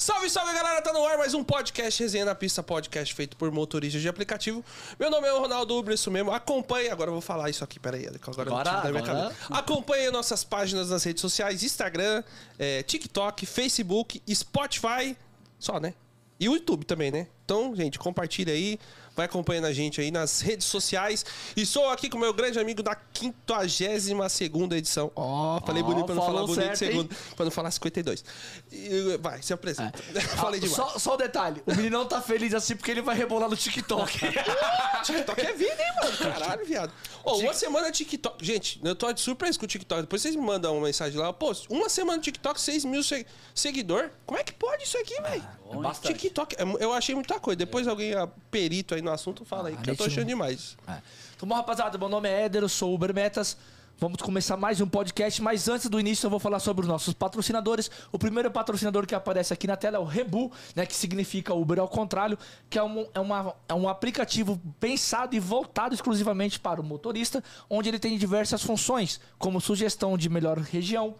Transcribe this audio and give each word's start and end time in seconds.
Salve, 0.00 0.30
salve 0.30 0.54
galera, 0.54 0.80
tá 0.80 0.94
no 0.94 1.04
ar 1.04 1.18
mais 1.18 1.34
um 1.34 1.44
podcast 1.44 2.02
Resenha 2.02 2.24
na 2.24 2.34
Pista, 2.34 2.62
podcast 2.62 3.14
feito 3.14 3.36
por 3.36 3.50
motoristas 3.50 4.00
de 4.00 4.08
aplicativo. 4.08 4.64
Meu 4.98 5.10
nome 5.10 5.28
é 5.28 5.32
o 5.34 5.40
Ronaldo 5.40 5.76
Uber, 5.76 5.92
isso 5.92 6.10
mesmo. 6.10 6.32
Acompanhe, 6.32 6.88
agora 6.88 7.10
eu 7.10 7.12
vou 7.12 7.20
falar 7.20 7.50
isso 7.50 7.62
aqui, 7.62 7.78
peraí, 7.78 8.06
agora, 8.06 8.48
Agora, 8.48 8.82
eu 8.88 8.92
minha 8.92 9.04
cabeça. 9.04 9.34
Acompanhe 9.50 10.10
nossas 10.10 10.42
páginas 10.42 10.88
nas 10.88 11.04
redes 11.04 11.20
sociais: 11.20 11.62
Instagram, 11.62 12.24
eh, 12.58 12.82
TikTok, 12.82 13.44
Facebook, 13.44 14.22
Spotify, 14.32 15.14
só, 15.58 15.78
né? 15.78 15.92
E 16.40 16.48
o 16.48 16.54
YouTube 16.54 16.86
também, 16.86 17.10
né? 17.10 17.26
Então, 17.44 17.76
gente, 17.76 17.98
compartilha 17.98 18.54
aí, 18.54 18.80
vai 19.20 19.26
acompanhando 19.26 19.66
a 19.66 19.72
gente 19.72 20.00
aí 20.00 20.10
nas 20.10 20.40
redes 20.40 20.66
sociais. 20.66 21.24
E 21.56 21.66
sou 21.66 21.88
aqui 21.90 22.08
com 22.08 22.18
meu 22.18 22.32
grande 22.32 22.58
amigo 22.58 22.82
da 22.82 22.96
52 23.14 24.72
edição. 24.78 25.12
Ó, 25.14 25.60
falei 25.64 25.82
Ó, 25.82 25.86
bonito 25.86 26.06
pra 26.06 26.14
não 26.14 26.22
falar 26.22 26.40
bonito 26.42 26.54
certo, 26.54 26.82
hein? 26.82 26.88
segundo, 26.90 27.16
pra 27.36 27.44
não 27.44 27.50
falar 27.52 27.70
52. 27.70 28.24
E, 28.72 29.18
vai, 29.20 29.42
se 29.42 29.52
apresenta. 29.52 29.98
Falei 30.36 30.58
Ah, 30.60 30.62
demais. 30.62 30.76
Só, 30.76 30.98
só 30.98 31.14
um 31.14 31.16
detalhe: 31.18 31.62
o 31.66 31.74
menino 31.74 32.04
tá 32.06 32.20
feliz 32.22 32.54
assim 32.54 32.74
porque 32.76 32.90
ele 32.90 33.02
vai 33.02 33.16
rebolar 33.16 33.48
no 33.48 33.56
TikTok. 33.56 34.18
TikTok 35.04 35.40
é 35.40 35.52
vida, 35.52 35.72
hein, 35.82 35.92
mano? 36.02 36.16
Caralho, 36.18 36.64
viado. 36.66 36.92
Ô, 37.24 37.36
uma 37.38 37.52
semana 37.54 37.90
TikTok. 37.90 38.44
Gente, 38.44 38.80
eu 38.82 38.94
tô 38.94 39.12
de 39.12 39.20
surpresa 39.20 39.58
com 39.58 39.64
o 39.64 39.68
TikTok. 39.68 40.02
Depois 40.02 40.22
vocês 40.22 40.34
me 40.34 40.42
mandam 40.42 40.76
uma 40.76 40.86
mensagem 40.86 41.18
lá. 41.18 41.32
Pô, 41.32 41.54
uma 41.68 41.88
semana 41.88 42.20
TikTok, 42.20 42.60
6 42.60 42.84
mil 42.84 43.02
se- 43.02 43.26
seguidor. 43.54 44.10
Como 44.26 44.38
é 44.38 44.44
que 44.44 44.52
pode 44.52 44.84
isso 44.84 44.96
aqui, 44.98 45.20
velho? 45.22 45.44
bastante. 45.82 46.14
TikTok, 46.18 46.56
é 46.58 46.62
eu 46.84 46.92
achei 46.92 47.14
muita 47.14 47.38
coisa. 47.38 47.56
Depois 47.56 47.86
alguém, 47.86 48.14
ah, 48.14 48.28
perito 48.50 48.94
aí 48.94 49.02
no 49.02 49.09
assunto, 49.12 49.44
fala 49.44 49.68
aí, 49.68 49.76
Ah, 49.78 49.82
que 49.82 49.90
eu 49.90 49.96
tô 49.96 50.04
achando 50.04 50.20
não- 50.20 50.26
demais. 50.26 50.76
É. 50.88 50.98
Então, 51.36 51.48
bom, 51.48 51.54
rapaziada, 51.54 51.96
meu 51.98 52.08
nome 52.08 52.28
é 52.28 52.42
Éder, 52.44 52.62
eu 52.62 52.68
sou 52.68 52.94
Uber 52.94 53.14
Metas. 53.14 53.56
Vamos 53.98 54.22
começar 54.22 54.56
mais 54.56 54.80
um 54.80 54.86
podcast, 54.88 55.42
mas 55.42 55.68
antes 55.68 55.86
do 55.90 56.00
início 56.00 56.24
eu 56.24 56.30
vou 56.30 56.40
falar 56.40 56.58
sobre 56.58 56.80
os 56.82 56.88
nossos 56.88 57.12
patrocinadores. 57.12 57.90
O 58.10 58.18
primeiro 58.18 58.50
patrocinador 58.50 59.06
que 59.06 59.14
aparece 59.14 59.52
aqui 59.52 59.66
na 59.66 59.76
tela 59.76 59.98
é 59.98 60.00
o 60.00 60.04
Rebu, 60.04 60.50
né, 60.74 60.86
que 60.86 60.96
significa 60.96 61.52
Uber 61.52 61.78
ao 61.78 61.86
contrário, 61.86 62.38
que 62.70 62.78
é 62.78 62.82
um, 62.82 63.06
é, 63.12 63.20
uma, 63.20 63.54
é 63.68 63.74
um 63.74 63.86
aplicativo 63.90 64.58
pensado 64.80 65.36
e 65.36 65.38
voltado 65.38 65.94
exclusivamente 65.94 66.58
para 66.58 66.80
o 66.80 66.84
motorista, 66.84 67.44
onde 67.68 67.90
ele 67.90 67.98
tem 67.98 68.16
diversas 68.16 68.62
funções, 68.62 69.20
como 69.38 69.60
sugestão 69.60 70.16
de 70.16 70.30
melhor 70.30 70.56
região, 70.56 71.14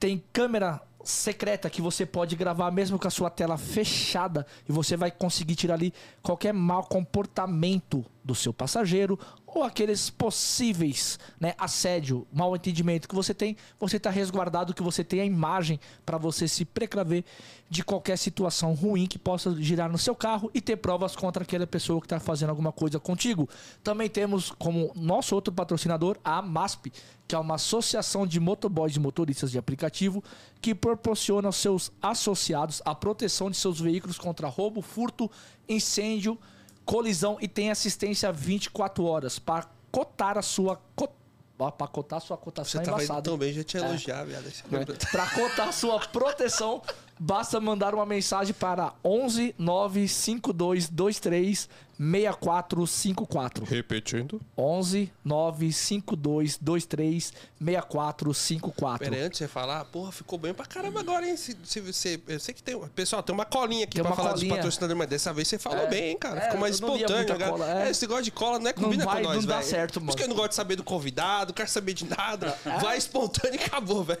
tem 0.00 0.20
câmera 0.32 0.80
secreta 1.04 1.70
que 1.70 1.82
você 1.82 2.06
pode 2.06 2.34
gravar 2.34 2.70
mesmo 2.70 2.98
com 2.98 3.06
a 3.06 3.10
sua 3.10 3.30
tela 3.30 3.56
fechada 3.56 4.46
e 4.68 4.72
você 4.72 4.96
vai 4.96 5.10
conseguir 5.10 5.54
tirar 5.54 5.74
ali 5.74 5.92
qualquer 6.22 6.52
mau 6.52 6.84
comportamento 6.84 8.04
do 8.24 8.34
seu 8.34 8.52
passageiro 8.52 9.18
ou 9.54 9.62
aqueles 9.62 10.10
possíveis, 10.10 11.16
né, 11.38 11.54
assédio, 11.56 12.26
mal 12.32 12.54
entendimento 12.56 13.08
que 13.08 13.14
você 13.14 13.32
tem, 13.32 13.56
você 13.78 13.98
está 13.98 14.10
resguardado 14.10 14.74
que 14.74 14.82
você 14.82 15.04
tem 15.04 15.20
a 15.20 15.24
imagem 15.24 15.78
para 16.04 16.18
você 16.18 16.48
se 16.48 16.64
precaver 16.64 17.24
de 17.70 17.84
qualquer 17.84 18.18
situação 18.18 18.74
ruim 18.74 19.06
que 19.06 19.18
possa 19.18 19.54
girar 19.62 19.90
no 19.90 19.96
seu 19.96 20.14
carro 20.14 20.50
e 20.52 20.60
ter 20.60 20.76
provas 20.76 21.14
contra 21.14 21.44
aquela 21.44 21.66
pessoa 21.68 22.00
que 22.00 22.06
está 22.06 22.18
fazendo 22.18 22.50
alguma 22.50 22.72
coisa 22.72 22.98
contigo. 22.98 23.48
Também 23.82 24.08
temos 24.08 24.50
como 24.50 24.90
nosso 24.96 25.34
outro 25.36 25.52
patrocinador 25.52 26.18
a 26.24 26.42
MASP, 26.42 26.92
que 27.26 27.34
é 27.34 27.38
uma 27.38 27.54
associação 27.54 28.26
de 28.26 28.40
motoboys 28.40 28.96
e 28.96 29.00
motoristas 29.00 29.52
de 29.52 29.58
aplicativo 29.58 30.22
que 30.60 30.74
proporciona 30.74 31.48
aos 31.48 31.56
seus 31.56 31.92
associados 32.02 32.82
a 32.84 32.94
proteção 32.94 33.50
de 33.50 33.56
seus 33.56 33.80
veículos 33.80 34.18
contra 34.18 34.48
roubo, 34.48 34.82
furto, 34.82 35.30
incêndio, 35.68 36.38
colisão 36.84 37.38
e 37.40 37.48
tem 37.48 37.70
assistência 37.70 38.30
24 38.32 39.04
horas 39.04 39.38
para 39.38 39.66
cotar 39.90 40.36
a 40.38 40.42
sua 40.42 40.80
co... 40.94 41.08
para 41.56 41.86
cotar 41.86 42.18
a 42.18 42.20
sua 42.20 42.36
Você 42.36 42.42
cotação 42.44 42.80
é 42.80 42.84
tava 42.84 42.96
indo 42.98 43.04
embaçada. 43.04 43.22
tão 43.22 43.38
bem, 43.38 43.52
já 43.52 43.64
te 43.64 43.76
É. 43.76 43.80
elogiar. 43.80 44.26
Esse 44.46 44.62
Né? 44.70 44.84
Para 45.10 45.30
cotar 45.30 45.72
sua 45.72 45.98
proteção, 46.08 46.82
basta 47.18 47.60
mandar 47.60 47.94
uma 47.94 48.04
mensagem 48.04 48.52
para 48.54 48.92
11 49.04 49.54
952 49.58 50.88
23 50.90 51.68
6454. 51.98 53.64
Repetindo. 53.64 54.40
11 54.56 55.12
952 55.24 56.58
23 56.60 57.32
6454. 57.60 58.98
Pera 59.04 59.16
aí, 59.16 59.22
antes 59.22 59.38
de 59.38 59.44
você 59.44 59.48
falar, 59.48 59.84
porra, 59.86 60.12
ficou 60.12 60.38
bem 60.38 60.52
pra 60.54 60.66
caramba 60.66 61.00
agora, 61.00 61.26
hein? 61.28 61.36
Se, 61.36 61.56
se 61.64 61.80
você, 61.80 62.20
eu 62.28 62.38
sei 62.40 62.54
que 62.54 62.62
tem. 62.62 62.78
Pessoal, 62.88 63.22
tem 63.22 63.34
uma 63.34 63.44
colinha 63.44 63.84
aqui 63.84 63.94
Tem 63.94 64.02
pra 64.02 64.10
uma 64.10 64.16
falar 64.16 64.30
colinha. 64.30 64.48
dos 64.48 64.56
patrocinadores, 64.58 64.98
mas 64.98 65.08
dessa 65.08 65.32
vez 65.32 65.48
você 65.48 65.58
falou 65.58 65.80
É. 65.84 65.86
bem, 65.86 66.10
hein, 66.10 66.18
cara? 66.18 66.40
É, 66.40 66.44
Ficou 66.44 66.60
mais 66.60 66.80
não 66.80 66.96
espontâneo. 66.96 67.38
cola, 67.50 67.82
é. 67.82 67.86
É, 67.86 67.90
esse 67.90 68.02
negócio 68.02 68.24
de 68.24 68.30
cola 68.30 68.58
não 68.58 68.68
é 68.68 68.72
combina 68.72 69.04
vai- 69.04 69.22
com 69.22 69.28
nós, 69.28 69.36
não 69.38 69.46
dá 69.46 69.58
velho. 69.58 69.68
certo, 69.70 69.94
Por 69.94 69.98
isso 70.00 70.06
mano. 70.06 70.16
que 70.16 70.22
eu 70.24 70.28
não 70.28 70.36
gosto 70.36 70.48
de 70.50 70.54
saber 70.56 70.76
do 70.76 70.84
convidado, 70.84 71.48
não 71.50 71.54
quero 71.54 71.70
saber 71.70 71.92
de 71.94 72.04
nada. 72.06 72.56
É. 72.64 72.78
Vai 72.78 72.96
espontâneo 72.98 73.60
e 73.60 73.64
acabou, 73.64 74.04
velho. 74.04 74.20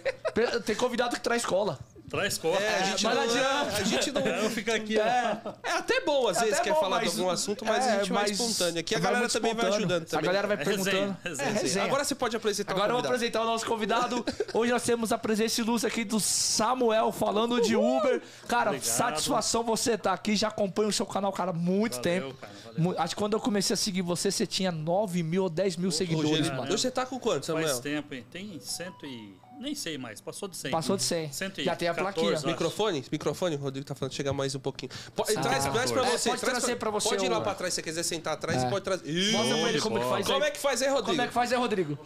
Tem 0.64 0.74
convidado 0.76 1.14
que 1.16 1.20
traz 1.22 1.44
cola. 1.44 1.78
Traz 2.14 2.38
cola. 2.38 2.56
É, 2.60 2.78
a 2.78 2.82
gente 2.84 3.04
mas 3.04 3.14
não. 3.14 3.24
não 3.26 3.30
adianta. 3.30 3.76
é, 3.76 3.80
A 3.80 3.84
gente 3.84 4.12
não. 4.12 4.22
Eu 4.44 4.50
fico 4.50 4.70
aqui, 4.72 4.98
ó. 4.98 5.02
É, 5.02 5.40
É 5.64 5.70
até 5.72 6.00
bom, 6.00 6.28
às 6.28 6.38
É 6.38 6.44
vezes, 6.44 6.60
quer 6.60 6.72
bom, 6.72 6.80
falar 6.80 7.00
de 7.02 7.08
algum 7.08 7.28
assunto, 7.30 7.64
mas 7.64 7.84
a 7.84 7.90
é, 7.90 7.98
gente 8.00 8.12
vai 8.12 8.22
mas 8.22 8.30
espontâneo. 8.32 8.80
Aqui 8.80 8.94
a 8.94 8.98
vai 8.98 9.12
galera 9.12 9.28
também 9.32 9.54
vai 9.54 9.64
espontâneo. 9.64 9.86
ajudando 9.94 10.08
também. 10.08 10.24
A 10.24 10.32
galera 10.32 10.46
vai 10.48 10.56
É 10.56 10.60
resenha, 10.64 10.84
perguntando. 10.84 11.16
resenha. 11.24 11.48
É, 11.48 11.52
resenha. 11.52 11.84
Agora 11.84 12.04
você 12.04 12.14
pode 12.14 12.36
apresentar 12.36 12.72
Agora 12.72 12.92
eu 12.92 12.98
o 12.98 13.02
vou 13.02 13.02
convidado. 13.02 13.14
apresentar 13.14 13.42
o 13.42 13.46
nosso 13.46 13.66
convidado. 13.66 14.24
Hoje 14.54 14.72
nós 14.72 14.82
temos 14.82 15.12
a 15.12 15.18
presença 15.18 15.60
ilustre 15.60 15.88
aqui 15.90 16.04
do 16.04 16.20
Samuel 16.20 17.10
falando 17.12 17.60
de 17.60 17.76
Uber. 17.76 18.22
Cara, 18.48 18.70
Obrigado. 18.70 18.86
satisfação 18.86 19.62
você 19.64 19.92
estar 19.94 20.12
aqui. 20.12 20.36
Já 20.36 20.48
acompanho 20.48 20.88
o 20.88 20.92
seu 20.92 21.06
canal, 21.06 21.32
cara, 21.32 21.50
há 21.50 21.54
muito 21.54 21.96
Valeu, 22.02 22.02
tempo. 22.02 22.34
cara, 22.40 22.52
Acho 22.98 23.14
que 23.14 23.20
quando 23.20 23.34
eu 23.34 23.40
comecei 23.40 23.74
a 23.74 23.76
seguir 23.76 24.02
você, 24.02 24.30
você 24.30 24.46
tinha 24.46 24.72
9 24.72 25.22
mil 25.22 25.44
ou 25.44 25.48
10 25.50 25.76
mil 25.76 25.90
seguidores, 25.92 26.30
Hoje, 26.40 26.50
mano. 26.50 26.62
hoje 26.62 26.78
você 26.82 26.90
tá 26.90 27.06
com 27.06 27.18
quanto, 27.20 27.46
Samuel? 27.46 27.68
Faz 27.68 27.78
tempo, 27.80 28.14
hein? 28.14 28.24
Tem 28.32 28.58
cento 28.60 29.04
e... 29.06 29.34
Nem 29.58 29.74
sei 29.74 29.96
mais, 29.96 30.20
passou 30.20 30.48
de 30.48 30.56
100. 30.56 30.70
Passou 30.70 30.96
de 30.96 31.02
100. 31.02 31.30
Já 31.58 31.74
tem 31.76 31.88
a 31.88 31.94
plaquinha. 31.94 32.34
acho. 32.34 32.46
Microfone? 32.46 33.04
Microfone? 33.10 33.56
O 33.56 33.58
Rodrigo 33.58 33.86
tá 33.86 33.94
falando, 33.94 34.12
chega 34.12 34.32
mais 34.32 34.54
um 34.54 34.58
pouquinho. 34.60 34.90
Pode, 35.14 35.36
Ah, 35.36 35.40
traz, 35.40 35.64
traz 35.66 35.90
pra 35.92 36.06
é, 36.06 36.10
você. 36.18 36.28
pode 36.28 36.40
traz 36.40 36.58
trazer 36.58 36.76
pra 36.76 36.90
você 36.90 37.08
Pode 37.08 37.24
ir 37.24 37.28
lá 37.28 37.38
o- 37.38 37.42
pra 37.42 37.54
trás 37.54 37.72
se 37.72 37.76
você 37.76 37.82
quiser 37.82 38.02
sentar 38.02 38.34
atrás, 38.34 38.62
É. 38.62 38.68
pode 38.68 38.84
trazer. 38.84 39.32
Mostra 39.32 39.56
pra 39.58 39.68
ele 39.68 39.80
como 39.80 39.98
que 39.98 40.04
faz 40.08 40.26
Como 40.26 40.44
é 40.44 40.50
que 40.50 40.58
faz 40.58 40.82
aí, 40.82 40.88
Rodrigo? 40.88 41.10
Como 41.10 41.22
é 41.22 41.26
que 41.28 41.32
faz 41.32 41.52
aí, 41.52 41.58
Rodrigo? 41.58 41.98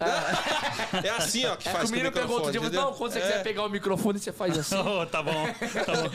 É 1.04 1.10
assim, 1.10 1.44
ó, 1.46 1.56
que 1.56 1.68
É 1.68 1.72
faz 1.72 1.90
o 1.90 1.92
menino 1.92 2.10
pergunta 2.10 2.50
não, 2.70 2.92
quando 2.94 3.12
você 3.12 3.18
É. 3.18 3.22
quiser 3.22 3.42
pegar 3.42 3.64
o 3.64 3.68
microfone, 3.68 4.18
você 4.18 4.32
faz 4.32 4.58
assim. 4.58 4.74
Oh, 4.80 5.06
tá 5.06 5.22
bom, 5.22 5.46
tá 5.84 5.92
bom. 5.94 6.10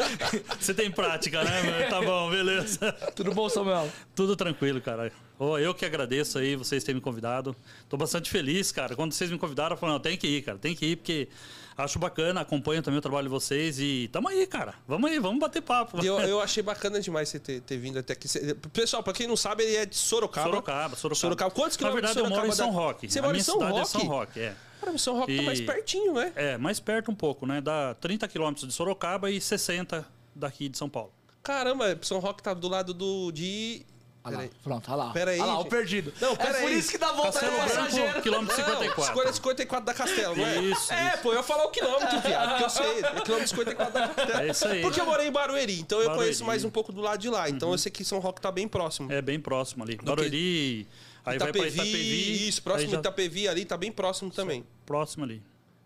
Você 0.59 0.73
tem 0.73 0.89
prática, 0.91 1.43
né, 1.43 1.61
meu? 1.61 1.89
Tá 1.89 2.01
bom, 2.01 2.29
beleza. 2.29 2.91
Tudo 3.15 3.33
bom, 3.33 3.47
Samuel? 3.47 3.89
Tudo 4.15 4.35
tranquilo, 4.35 4.81
cara. 4.81 5.11
Oh, 5.37 5.57
eu 5.57 5.73
que 5.73 5.85
agradeço 5.85 6.37
aí 6.39 6.55
vocês 6.55 6.83
terem 6.83 6.95
me 6.95 7.01
convidado. 7.01 7.55
Tô 7.87 7.95
bastante 7.97 8.29
feliz, 8.29 8.71
cara. 8.71 8.95
Quando 8.95 9.13
vocês 9.13 9.29
me 9.29 9.37
convidaram, 9.37 9.75
eu 9.75 9.77
falei, 9.79 9.93
não, 9.93 9.99
tem 9.99 10.17
que 10.17 10.27
ir, 10.27 10.41
cara. 10.41 10.57
Tem 10.57 10.75
que 10.75 10.85
ir, 10.87 10.95
porque 10.97 11.27
acho 11.77 11.99
bacana, 11.99 12.41
acompanho 12.41 12.81
também 12.81 12.97
o 12.97 13.01
trabalho 13.01 13.25
de 13.27 13.29
vocês 13.31 13.79
e 13.79 14.07
tamo 14.11 14.27
aí, 14.27 14.45
cara. 14.47 14.75
Vamos 14.87 15.09
aí, 15.11 15.19
vamos 15.19 15.39
bater 15.39 15.61
papo. 15.61 16.03
Eu, 16.03 16.19
eu 16.27 16.41
achei 16.41 16.63
bacana 16.63 16.99
demais 16.99 17.29
você 17.29 17.39
ter, 17.39 17.61
ter 17.61 17.77
vindo 17.77 17.99
até 17.99 18.13
aqui. 18.13 18.27
Pessoal, 18.73 19.03
pra 19.03 19.13
quem 19.13 19.27
não 19.27 19.35
sabe, 19.37 19.63
ele 19.63 19.75
é 19.75 19.85
de 19.85 19.95
Sorocaba. 19.95 20.47
Sorocaba, 20.49 20.95
Sorocaba. 20.95 21.51
Quantos 21.51 21.77
Na 21.77 21.89
quilômetros 21.89 22.13
verdade, 22.15 22.33
eu 22.33 22.37
moro 22.37 22.47
em 22.47 22.51
Sorocaba 22.51 22.73
São? 22.73 22.87
Roque. 22.87 23.09
Você 23.11 23.21
mora 23.21 23.37
em 23.37 23.41
São 23.41 23.59
Roque? 23.59 23.79
é 23.79 23.85
São 23.85 24.05
Roque, 24.05 24.39
é. 24.39 24.55
Cara, 24.81 24.97
São 24.97 25.15
Roque 25.19 25.35
tá 25.35 25.41
E- 25.43 25.45
mais 25.45 25.61
pertinho, 25.61 26.13
né? 26.13 26.31
É, 26.35 26.57
mais 26.57 26.79
perto 26.79 27.11
um 27.11 27.15
pouco, 27.15 27.45
né? 27.45 27.61
Dá 27.61 27.93
30 27.95 28.27
quilômetros 28.27 28.67
de 28.67 28.73
Sorocaba 28.73 29.29
e 29.31 29.39
60 29.41 30.05
daqui 30.35 30.69
de 30.69 30.77
São 30.77 30.89
Paulo. 30.89 31.11
Caramba, 31.41 31.97
São 32.01 32.19
Roque 32.19 32.41
tá 32.41 32.53
do 32.53 32.67
lado 32.67 32.93
do 32.93 33.31
de. 33.31 33.85
Olha 34.25 34.31
lá, 34.37 34.41
Peraí. 34.43 34.51
pronto, 34.63 34.87
olha 34.91 34.95
lá. 35.03 35.13
Pera 35.13 35.31
aí, 35.31 35.39
Olha 35.39 35.51
lá, 35.51 35.59
o 35.59 35.65
perdido. 35.65 36.11
Não, 36.19 36.35
pera 36.35 36.57
é 36.57 36.61
por 36.61 36.67
aí. 36.71 36.79
isso 36.79 36.89
que 36.91 36.97
dá 36.97 37.07
no 37.13 37.21
Branco, 37.21 37.31
passageiro. 37.39 38.21
quilômetro 38.23 38.57
Não, 38.57 38.65
54. 38.65 39.03
escolha 39.03 39.33
54 39.33 39.85
da 39.85 39.93
Castelo, 39.93 40.35
não 40.35 40.45
é? 40.47 40.59
Isso, 40.61 40.91
É, 40.93 41.09
isso. 41.13 41.17
pô, 41.21 41.29
eu 41.31 41.35
ia 41.37 41.43
falar 41.43 41.65
o 41.65 41.69
quilômetro, 41.69 42.19
viado, 42.21 42.49
porque 42.49 42.63
eu 42.63 42.69
sei. 42.69 42.85
É 43.05 43.21
quilômetro 43.21 43.47
54 43.49 43.93
da 43.93 44.07
Castelo. 44.07 44.39
É 44.41 44.47
isso 44.49 44.67
aí. 44.67 44.81
Porque 44.81 44.99
eu 44.99 45.05
morei 45.05 45.27
em 45.27 45.31
Barueri, 45.31 45.79
então 45.79 45.99
eu 45.99 46.05
Barueri. 46.07 46.25
conheço 46.29 46.43
mais 46.43 46.63
um 46.63 46.69
pouco 46.71 46.91
do 46.91 47.01
lado 47.01 47.19
de 47.19 47.29
lá. 47.29 47.47
Então 47.49 47.71
eu 47.71 47.77
sei 47.77 47.91
que 47.91 48.03
São 48.03 48.17
Roque 48.19 48.41
tá 48.41 48.51
bem 48.51 48.67
próximo. 48.67 49.11
É 49.11 49.21
bem 49.21 49.39
próximo 49.39 49.83
ali. 49.83 49.95
Barueri, 49.97 50.87
aí 51.23 51.37
vai 51.37 51.51
pra 51.51 51.67
Itapevi. 51.67 52.47
Isso, 52.47 52.63
próximo 52.63 52.87
aí 52.87 52.91
já- 52.91 52.97
de 52.97 53.01
Itapevi 53.01 53.47
ali, 53.47 53.63
tá 53.63 53.77
bem 53.77 53.91
próximo 53.91 54.31
também. 54.31 54.65
Próximo 54.87 55.23
ali. 55.23 55.41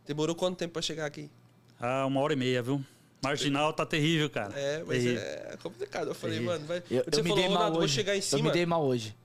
Demorou 0.07 0.33
quanto 0.33 0.57
tempo 0.57 0.73
pra 0.73 0.81
chegar 0.81 1.05
aqui? 1.05 1.29
Ah, 1.79 2.05
uma 2.05 2.21
hora 2.21 2.33
e 2.33 2.35
meia, 2.37 2.61
viu? 2.63 2.83
Marginal 3.21 3.73
tá 3.73 3.85
terrível, 3.85 4.29
cara. 4.29 4.53
É, 4.57 4.79
mas 4.79 5.03
Terrível. 5.03 5.21
é 5.21 5.57
complicado. 5.61 6.07
Eu 6.09 6.15
falei, 6.15 6.35
Terrível. 6.37 6.53
mano, 6.53 6.65
vai. 6.67 6.77
Eu, 6.89 7.03
Você 7.03 7.19
eu 7.19 7.23
me 7.23 7.29
falou, 7.29 7.35
dei 7.43 7.53
mal 7.53 7.69
hoje. 7.69 7.77
vou 7.79 7.87
chegar 7.87 8.13
em 8.13 8.17
Eu 8.17 8.21
cima. 8.23 8.43
me 8.43 8.51
dei 8.51 8.65
mal 8.65 8.83
hoje. 8.85 9.15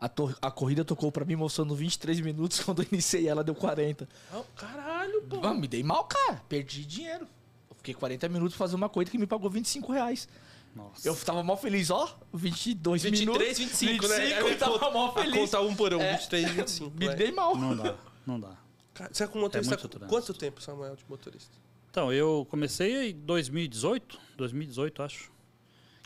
A, 0.00 0.08
tor- 0.08 0.36
a 0.42 0.50
corrida 0.50 0.84
tocou 0.84 1.10
pra 1.10 1.24
mim 1.24 1.34
mostrando 1.34 1.74
23 1.74 2.20
minutos, 2.20 2.60
quando 2.64 2.82
eu 2.82 2.88
iniciei 2.92 3.26
ela 3.28 3.42
deu 3.42 3.54
40. 3.54 4.08
Ah, 4.32 4.42
Caralho, 4.56 5.22
pô. 5.22 5.40
Ah, 5.42 5.54
me 5.54 5.66
dei 5.66 5.82
mal, 5.82 6.04
cara. 6.04 6.42
Perdi 6.48 6.84
dinheiro. 6.84 7.26
Eu 7.70 7.74
fiquei 7.76 7.94
40 7.94 8.28
minutos 8.28 8.56
fazendo 8.56 8.76
uma 8.76 8.88
corrida 8.88 9.10
que 9.10 9.18
me 9.18 9.26
pagou 9.26 9.50
25 9.50 9.92
reais. 9.92 10.28
Nossa. 10.74 11.06
Eu 11.08 11.14
tava 11.16 11.42
mal 11.42 11.56
feliz, 11.56 11.90
ó. 11.90 12.16
22 12.32 13.04
minutos. 13.04 13.38
23, 13.46 13.58
25, 13.58 14.08
né? 14.08 14.18
25, 14.18 14.48
eu 14.48 14.58
tava 14.58 14.90
mal 14.90 15.08
A 15.10 15.12
feliz. 15.22 15.34
conta 15.38 15.60
um 15.60 15.74
por 15.74 15.94
um, 15.94 16.00
É. 16.00 16.12
23, 16.14 16.50
25. 16.50 16.92
Me 16.98 17.14
dei 17.14 17.30
mal. 17.32 17.56
Não 17.56 17.76
dá, 17.76 17.94
não 18.26 18.40
dá. 18.40 18.56
Cara, 18.92 19.10
Você 19.12 19.24
é 19.24 19.26
com 19.26 19.38
motorista 19.40 19.74
É 19.74 19.76
muito 19.76 19.86
há 19.86 19.88
trânsito. 19.90 20.08
quanto 20.08 20.34
tempo, 20.34 20.60
Samuel, 20.60 20.96
de 20.96 21.04
motorista? 21.08 21.63
Então, 21.94 22.12
eu 22.12 22.44
comecei 22.50 23.10
em 23.10 23.20
2018, 23.20 24.18
2018, 24.36 25.00
acho. 25.00 25.30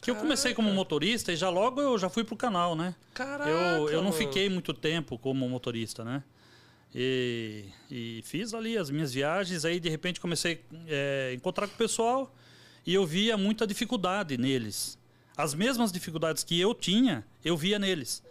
Que 0.02 0.10
eu 0.10 0.16
comecei 0.16 0.52
como 0.52 0.70
motorista 0.70 1.32
e 1.32 1.36
já 1.36 1.48
logo 1.48 1.80
eu 1.80 1.96
já 1.96 2.10
fui 2.10 2.24
pro 2.24 2.36
canal, 2.36 2.76
né? 2.76 2.94
Caraca, 3.14 3.48
eu, 3.48 3.88
eu 3.88 4.02
não 4.02 4.12
fiquei 4.12 4.50
muito 4.50 4.74
tempo 4.74 5.16
como 5.16 5.48
motorista, 5.48 6.04
né? 6.04 6.22
E, 6.94 7.64
e 7.90 8.20
fiz 8.22 8.52
ali 8.52 8.76
as 8.76 8.90
minhas 8.90 9.14
viagens, 9.14 9.64
aí 9.64 9.80
de 9.80 9.88
repente 9.88 10.20
comecei 10.20 10.62
a 10.70 11.32
encontrar 11.32 11.66
com 11.66 11.74
o 11.74 11.78
pessoal 11.78 12.36
e 12.86 12.92
eu 12.92 13.06
via 13.06 13.38
muita 13.38 13.66
dificuldade 13.66 14.36
neles. 14.36 14.98
As 15.34 15.54
mesmas 15.54 15.90
dificuldades 15.90 16.44
que 16.44 16.60
eu 16.60 16.74
tinha, 16.74 17.24
eu 17.42 17.56
via 17.56 17.78
neles. 17.78 18.22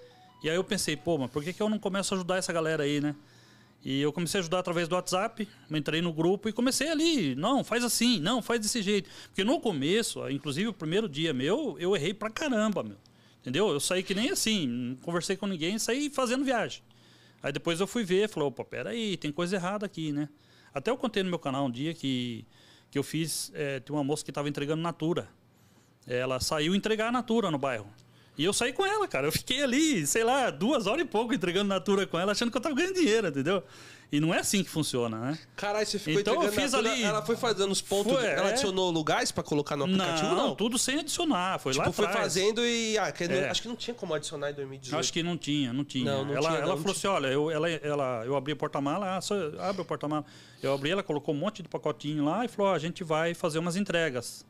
E 0.44 0.50
aí 0.50 0.56
eu 0.56 0.63
pensei, 0.63 0.95
pô, 0.95 1.18
mas 1.18 1.31
por 1.31 1.44
que, 1.44 1.51
que 1.54 1.63
eu 1.63 1.69
não 1.69 1.80
começo 1.80 2.13
a 2.13 2.18
ajudar 2.18 2.38
essa 2.38 2.54
galera 2.54 2.83
aí, 2.83 3.01
né? 3.01 3.15
E 3.83 4.01
eu 4.01 4.12
comecei 4.12 4.39
a 4.39 4.41
ajudar 4.41 4.59
através 4.59 4.88
do 4.88 4.95
WhatsApp, 4.95 5.47
entrei 5.71 6.01
no 6.01 6.12
grupo 6.12 6.50
e 6.50 6.53
comecei 6.53 6.89
ali, 6.89 7.35
não, 7.35 7.63
faz 7.63 7.83
assim, 7.83 8.19
não, 8.19 8.41
faz 8.41 8.59
desse 8.59 8.81
jeito. 8.81 9.09
Porque 9.27 9.44
no 9.44 9.59
começo, 9.59 10.27
inclusive 10.29 10.68
o 10.68 10.74
primeiro 10.74 11.07
dia 11.07 11.33
meu, 11.33 11.77
eu 11.79 11.95
errei 11.95 12.13
pra 12.13 12.29
caramba, 12.29 12.83
meu. 12.83 12.97
Entendeu? 13.39 13.69
Eu 13.69 13.79
saí 13.79 14.03
que 14.03 14.13
nem 14.13 14.29
assim, 14.29 14.68
não 14.68 14.95
conversei 14.97 15.38
com 15.38 15.47
ninguém, 15.47 15.79
saí 15.79 16.09
fazendo 16.09 16.44
viagem. 16.44 16.81
Aí 17.41 17.51
depois 17.51 17.79
eu 17.79 17.88
fui 17.88 18.03
ver, 18.03 18.27
falou, 18.27 18.50
opa, 18.50 18.65
peraí, 18.65 19.15
tem 19.15 19.31
coisa 19.31 19.56
errada 19.56 19.85
aqui, 19.85 20.12
né? 20.12 20.27
Até 20.73 20.91
eu 20.91 20.97
contei 20.97 21.23
no 21.23 21.30
meu 21.30 21.39
canal 21.39 21.65
um 21.65 21.71
dia 21.71 21.94
que, 21.94 22.45
que 22.91 23.00
eu 23.00 23.03
fiz, 23.03 23.51
é, 23.53 23.80
tem 23.80 23.95
uma 23.95 24.03
moça 24.03 24.23
que 24.23 24.31
estava 24.31 24.50
entregando 24.50 24.81
Natura. 24.81 25.30
Ela 26.06 26.39
saiu 26.39 26.75
entregar 26.75 27.07
a 27.07 27.12
Natura 27.12 27.50
no 27.50 27.57
bairro. 27.57 27.88
E 28.37 28.43
eu 28.43 28.53
saí 28.53 28.71
com 28.71 28.85
ela, 28.85 29.07
cara. 29.07 29.27
Eu 29.27 29.31
fiquei 29.31 29.63
ali, 29.63 30.05
sei 30.05 30.23
lá, 30.23 30.49
duas 30.51 30.85
horas 30.85 31.01
e 31.03 31.05
pouco 31.07 31.33
entregando 31.33 31.67
Natura 31.67 32.05
com 32.05 32.19
ela, 32.19 32.31
achando 32.33 32.51
que 32.51 32.57
eu 32.57 32.61
tava 32.61 32.75
ganhando 32.75 32.93
dinheiro, 32.95 33.27
entendeu? 33.27 33.63
E 34.09 34.21
não 34.21 34.33
é 34.33 34.39
assim 34.39 34.63
que 34.63 34.69
funciona, 34.69 35.17
né? 35.19 35.39
Caralho, 35.57 35.85
você 35.85 35.99
ficou 35.99 36.21
Então, 36.21 36.35
eu 36.35 36.43
entregando 36.43 36.61
fiz 36.61 36.71
natura, 36.71 36.91
ali- 36.93 37.03
Ela 37.03 37.25
foi 37.25 37.35
fazendo 37.35 37.71
os 37.71 37.81
pontos. 37.81 38.13
Foi, 38.13 38.25
ela 38.25 38.47
é. 38.47 38.51
adicionou 38.51 38.89
lugares 38.89 39.31
pra 39.33 39.43
colocar 39.43 39.75
no 39.75 39.83
aplicativo? 39.83 40.33
Não, 40.33 40.55
tudo 40.55 40.77
sem 40.77 40.99
adicionar. 40.99 41.59
Foi 41.59 41.73
lá 41.73 41.83
Tipo, 41.83 41.93
foi 41.93 42.05
atrás. 42.05 42.23
fazendo 42.23 42.65
e. 42.65 42.97
Ah, 42.97 43.11
que 43.11 43.27
não- 43.27 43.35
É. 43.35 43.49
acho 43.49 43.61
que 43.63 43.67
não 43.67 43.75
tinha 43.75 43.93
como 43.93 44.13
adicionar 44.13 44.51
em 44.51 44.53
2018. 44.53 44.97
Acho 44.97 45.11
que 45.11 45.21
não 45.23 45.35
tinha, 45.37 45.73
não 45.73 45.83
tinha. 45.83 46.05
Não, 46.09 46.23
não 46.23 46.31
ela 46.35 46.47
tinha, 46.47 46.51
ela 46.61 46.67
não, 46.67 46.77
falou 46.77 46.83
não 46.85 46.91
assim: 46.93 47.07
olha, 47.07 47.27
eu, 47.27 47.51
ela, 47.51 47.69
ela, 47.69 48.23
eu 48.25 48.37
abri 48.37 48.53
o 48.53 48.55
porta-mala, 48.55 49.17
ah, 49.17 49.19
só 49.21 49.35
abre 49.59 49.81
o 49.81 49.85
porta-mala. 49.85 50.23
Eu 50.63 50.73
abri, 50.73 50.89
ela 50.91 51.03
colocou 51.03 51.35
um 51.35 51.37
monte 51.37 51.61
de 51.61 51.67
pacotinho 51.67 52.23
lá 52.23 52.45
e 52.45 52.47
falou: 52.47 52.71
ó, 52.71 52.75
a 52.75 52.79
gente 52.79 53.03
vai 53.03 53.33
fazer 53.33 53.59
umas 53.59 53.75
entregas. 53.75 54.45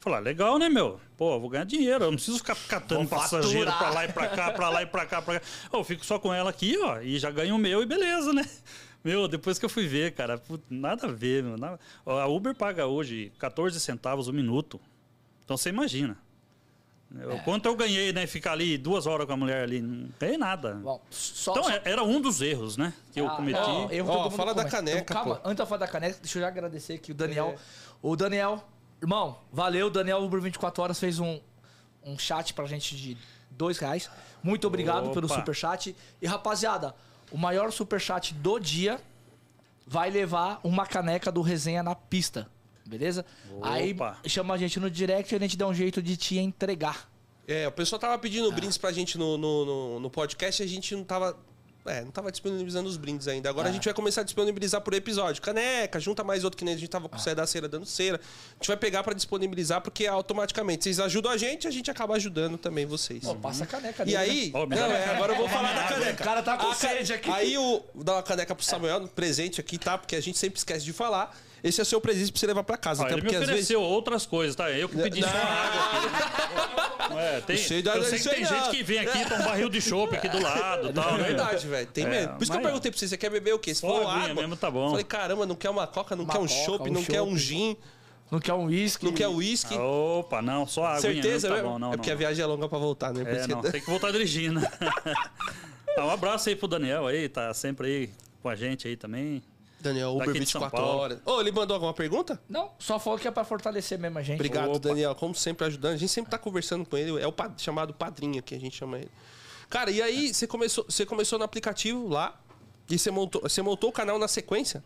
Falei, 0.00 0.18
ah, 0.18 0.22
legal, 0.22 0.58
né, 0.58 0.68
meu? 0.68 0.98
Pô, 1.16 1.34
eu 1.34 1.40
vou 1.40 1.50
ganhar 1.50 1.64
dinheiro, 1.64 2.04
eu 2.04 2.10
não 2.10 2.16
preciso 2.16 2.38
ficar 2.38 2.56
catando 2.66 3.06
Vou 3.06 3.18
passageiro 3.18 3.70
faturar. 3.70 3.78
pra 3.78 3.90
lá 3.90 4.04
e 4.06 4.12
pra 4.12 4.28
cá, 4.28 4.50
pra 4.52 4.68
lá 4.70 4.82
e 4.82 4.86
pra 4.86 5.04
cá, 5.06 5.20
pra 5.20 5.38
cá. 5.40 5.46
Eu 5.72 5.84
fico 5.84 6.04
só 6.06 6.18
com 6.18 6.32
ela 6.32 6.48
aqui, 6.48 6.78
ó, 6.78 7.00
e 7.00 7.18
já 7.18 7.30
ganho 7.30 7.54
o 7.54 7.58
meu 7.58 7.82
e 7.82 7.86
beleza, 7.86 8.32
né? 8.32 8.44
Meu, 9.02 9.26
depois 9.26 9.58
que 9.58 9.64
eu 9.64 9.68
fui 9.70 9.86
ver, 9.86 10.12
cara, 10.12 10.36
put- 10.36 10.62
nada 10.68 11.06
a 11.06 11.10
ver, 11.10 11.42
meu. 11.42 11.56
nada- 11.56 11.80
A 12.04 12.26
Uber 12.26 12.54
paga 12.54 12.86
hoje 12.86 13.32
14 13.38 13.80
centavos 13.80 14.28
o 14.28 14.32
minuto. 14.32 14.78
Então 15.42 15.56
você 15.56 15.70
imagina. 15.70 16.18
O 17.10 17.42
Quanto 17.42 17.64
eu 17.66 17.74
ganhei, 17.74 18.12
né? 18.12 18.26
Ficar 18.26 18.52
ali 18.52 18.76
duas 18.76 19.06
horas 19.06 19.26
com 19.26 19.32
a 19.32 19.36
mulher 19.38 19.62
ali, 19.64 19.80
não 19.80 20.06
ganhei 20.18 20.36
nada. 20.36 20.74
Bom, 20.74 21.00
só, 21.10 21.50
Então 21.52 21.64
só- 21.64 21.70
é- 21.70 21.80
era 21.86 22.02
um 22.04 22.20
dos 22.20 22.42
erros, 22.42 22.76
né? 22.76 22.92
Que 23.10 23.20
eu 23.22 23.26
Ah, 23.26 23.36
cometi. 23.36 23.58
não, 23.58 23.90
erro 23.90 24.12
mundo 24.12 24.30
fala 24.32 24.52
da 24.54 24.64
comete. 24.64 24.70
caneca, 24.76 24.98
Então, 25.00 25.16
calma, 25.16 25.34
pô. 25.36 25.40
antes 25.48 25.56
de 25.56 25.62
eu 25.62 25.66
falar 25.66 25.78
da 25.78 25.88
caneca, 25.88 26.18
deixa 26.20 26.36
eu 26.38 26.42
já 26.42 26.48
agradecer 26.48 26.92
aqui 26.92 27.10
o 27.10 27.14
Daniel. 27.14 27.54
É. 27.56 27.58
O 28.02 28.14
Daniel, 28.14 28.62
irmão, 29.00 29.38
valeu. 29.52 29.86
O 29.86 29.90
Daniel 29.90 30.22
Uber 30.22 30.40
24 30.40 30.82
Horas 30.82 30.98
fez 31.00 31.18
um, 31.18 31.40
um 32.04 32.18
chat 32.18 32.54
pra 32.54 32.66
gente 32.66 32.96
de 32.96 33.16
dois 33.50 33.78
reais. 33.78 34.10
Muito 34.42 34.66
obrigado 34.66 35.04
Opa. 35.06 35.14
pelo 35.14 35.28
superchat. 35.28 35.94
E 36.20 36.26
rapaziada, 36.26 36.94
o 37.30 37.38
maior 37.38 37.70
superchat 37.72 38.34
do 38.34 38.58
dia 38.58 39.00
vai 39.86 40.10
levar 40.10 40.60
uma 40.62 40.86
caneca 40.86 41.30
do 41.32 41.42
Resenha 41.42 41.82
na 41.82 41.94
pista. 41.94 42.48
Beleza? 42.86 43.24
Aí 43.62 43.92
Opa. 43.92 44.18
chama 44.26 44.54
a 44.54 44.58
gente 44.58 44.80
no 44.80 44.90
direct 44.90 45.32
e 45.32 45.36
a 45.36 45.40
gente 45.40 45.56
dá 45.56 45.66
um 45.66 45.74
jeito 45.74 46.02
de 46.02 46.16
te 46.16 46.38
entregar. 46.38 47.08
É, 47.46 47.66
o 47.66 47.72
pessoal 47.72 47.98
tava 47.98 48.14
Ah. 48.14 48.18
pedindo 48.18 48.50
brindes 48.52 48.78
pra 48.78 48.92
gente 48.92 49.18
no, 49.18 49.36
no, 49.36 49.64
no, 49.64 50.00
no 50.00 50.10
podcast 50.10 50.62
e 50.62 50.64
a 50.64 50.68
gente 50.68 50.94
não 50.94 51.02
tava. 51.04 51.36
É, 51.86 52.02
não 52.04 52.10
tava 52.10 52.30
disponibilizando 52.30 52.88
os 52.88 52.98
brindes 52.98 53.26
ainda. 53.26 53.48
Agora 53.48 53.68
Ah. 53.68 53.70
a 53.70 53.72
gente 53.72 53.84
vai 53.86 53.94
começar 53.94 54.20
a 54.20 54.24
disponibilizar 54.24 54.82
por 54.82 54.92
episódio. 54.92 55.40
Caneca, 55.40 55.98
junta 55.98 56.22
mais 56.22 56.44
outro 56.44 56.58
que 56.58 56.64
nem 56.64 56.74
a 56.74 56.76
gente 56.76 56.90
tava 56.90 57.08
com 57.08 57.16
o 57.16 57.18
Cé 57.18 57.34
da 57.34 57.46
Cera 57.46 57.66
dando 57.68 57.86
cera. 57.86 58.20
A 58.50 58.54
gente 58.54 58.68
vai 58.68 58.76
pegar 58.76 59.02
pra 59.02 59.14
disponibilizar, 59.14 59.80
porque 59.80 60.06
automaticamente 60.06 60.84
vocês 60.84 61.00
ajudam 61.00 61.32
a 61.32 61.38
gente, 61.38 61.66
a 61.66 61.70
gente 61.70 61.90
acaba 61.90 62.14
ajudando 62.16 62.58
também 62.58 62.84
vocês. 62.84 63.24
Pô, 63.24 63.34
passa 63.34 63.64
a 63.64 63.66
caneca 63.66 64.02
E 64.02 64.06
dele, 64.06 64.16
aí, 64.18 64.50
Ó, 64.54 64.66
me 64.66 64.76
não, 64.76 64.88
dá- 64.88 64.94
é, 64.94 65.14
agora 65.14 65.32
eu 65.32 65.36
vou 65.38 65.48
falar 65.48 65.72
da 65.72 65.84
caneca. 65.88 66.20
O 66.22 66.24
cara 66.24 66.42
tá 66.42 66.56
com 66.58 66.68
A 66.68 66.74
sede 66.74 67.14
aqui. 67.14 67.30
Aí 67.30 67.56
o 67.56 67.82
vou 67.94 68.04
dar 68.04 68.12
uma 68.16 68.22
caneca 68.22 68.54
pro 68.54 68.64
Samuel, 68.64 69.08
presente 69.08 69.58
aqui, 69.60 69.78
tá? 69.78 69.96
Porque 69.96 70.14
a 70.16 70.20
gente 70.20 70.36
sempre 70.38 70.58
esquece 70.58 70.84
de 70.84 70.92
falar. 70.92 71.34
Esse 71.62 71.78
é 71.78 71.82
o 71.82 71.86
seu 71.86 72.00
presente 72.00 72.32
pra 72.32 72.40
você 72.40 72.46
levar 72.46 72.62
pra 72.64 72.76
casa. 72.78 73.02
Ó, 73.02 73.04
até 73.04 73.12
ele 73.14 73.20
me 73.22 73.26
porque 73.28 73.36
às 73.36 73.40
vezes. 73.40 73.54
ofereceu 73.66 73.82
outras 73.82 74.24
coisas, 74.24 74.56
tá? 74.56 74.70
Eu 74.70 74.88
que 74.88 74.96
pedi 74.96 75.20
só 75.22 75.28
água. 75.28 76.70
Não 76.76 76.76
é, 77.18 77.40
tem, 77.40 77.56
eu 77.56 77.62
sei 77.62 77.82
que 78.18 78.28
tem 78.28 78.42
não. 78.42 78.48
gente 78.48 78.70
que 78.70 78.82
vem 78.82 78.98
aqui 78.98 79.24
com 79.28 79.34
um 79.34 79.44
barril 79.44 79.68
de 79.68 79.80
chopp 79.80 80.14
aqui 80.16 80.28
do 80.28 80.40
lado 80.42 80.90
e 80.90 80.92
tal, 80.92 81.14
É 81.14 81.18
né? 81.18 81.24
verdade, 81.24 81.66
velho. 81.66 81.86
Tem 81.88 82.04
É, 82.04 82.08
mesmo. 82.08 82.34
Por 82.34 82.42
isso 82.42 82.52
que 82.52 82.58
eu 82.58 82.62
perguntei 82.62 82.90
pra 82.90 82.98
você, 82.98 83.08
você 83.08 83.16
quer 83.16 83.30
beber 83.30 83.54
o 83.54 83.58
quê? 83.58 83.74
Se 83.74 83.80
for 83.80 84.06
água, 84.06 84.34
mesmo, 84.34 84.56
tá 84.56 84.70
bom. 84.70 84.90
Falei, 84.90 85.04
caramba, 85.04 85.46
não 85.46 85.54
quer 85.54 85.70
uma 85.70 85.86
coca, 85.86 86.14
não 86.16 86.24
Uma 86.24 86.32
quer 86.32 86.38
um 86.40 86.48
chopp, 86.48 86.88
um 86.88 86.92
não 86.92 87.04
quer 87.04 87.22
um 87.22 87.36
gin, 87.36 87.76
Não 88.30 88.38
quer 88.38 88.54
um 88.54 88.64
uísque. 88.66 89.04
não 89.04 89.12
quer 89.12 89.28
uísque. 89.28 89.74
Opa, 89.76 90.40
não, 90.40 90.66
só 90.66 90.84
água. 90.86 91.00
Certeza, 91.00 91.48
tá 91.48 91.54
mesmo? 91.54 91.68
bom, 91.70 91.78
não, 91.78 91.92
é 91.92 91.96
porque 91.96 92.10
a 92.10 92.14
não. 92.14 92.18
viagem 92.18 92.42
é 92.42 92.46
longa 92.46 92.68
pra 92.68 92.78
voltar, 92.78 93.12
né? 93.12 93.22
É, 93.26 93.46
não, 93.46 93.60
tem 93.62 93.80
que 93.80 93.90
voltar 93.90 94.10
dirigindo. 94.12 94.60
Tá, 95.94 96.06
um 96.06 96.10
abraço 96.10 96.48
aí 96.48 96.54
pro 96.54 96.68
Daniel 96.68 97.06
aí, 97.08 97.28
tá 97.28 97.52
sempre 97.52 97.86
aí 97.88 98.10
com 98.40 98.48
a 98.48 98.54
gente 98.54 98.86
aí 98.86 98.96
também. 98.96 99.42
Daniel, 99.80 100.10
Uber 100.14 100.26
Daqui 100.26 100.40
de 100.40 100.46
São 100.46 100.60
24 100.60 100.70
Paulo. 100.86 101.00
horas. 101.02 101.18
Ô, 101.24 101.40
ele 101.40 101.50
mandou 101.52 101.74
alguma 101.74 101.94
pergunta? 101.94 102.40
Não, 102.48 102.70
só 102.78 102.98
falou 102.98 103.18
que 103.18 103.26
é 103.26 103.30
pra 103.30 103.44
fortalecer 103.44 103.98
mesmo 103.98 104.18
a 104.18 104.22
gente. 104.22 104.36
Obrigado, 104.36 104.68
Opa. 104.70 104.78
Daniel. 104.78 105.14
Como 105.14 105.34
sempre, 105.34 105.66
ajudando. 105.66 105.94
A 105.94 105.96
gente 105.96 106.10
sempre 106.12 106.30
tá 106.30 106.38
conversando 106.38 106.84
com 106.84 106.96
ele. 106.96 107.20
É 107.20 107.26
o 107.26 107.32
pa- 107.32 107.52
chamado 107.56 107.94
padrinho 107.94 108.38
aqui, 108.38 108.54
a 108.54 108.60
gente 108.60 108.76
chama 108.76 108.98
ele. 108.98 109.10
Cara, 109.68 109.90
e 109.90 110.02
aí 110.02 110.34
você 110.34 110.46
começou, 110.46 110.84
você 110.88 111.06
começou 111.06 111.38
no 111.38 111.44
aplicativo 111.44 112.08
lá 112.08 112.38
e 112.88 112.98
você 112.98 113.10
montou, 113.10 113.40
você 113.42 113.62
montou 113.62 113.88
o 113.90 113.92
canal 113.92 114.18
na 114.18 114.28
sequência? 114.28 114.82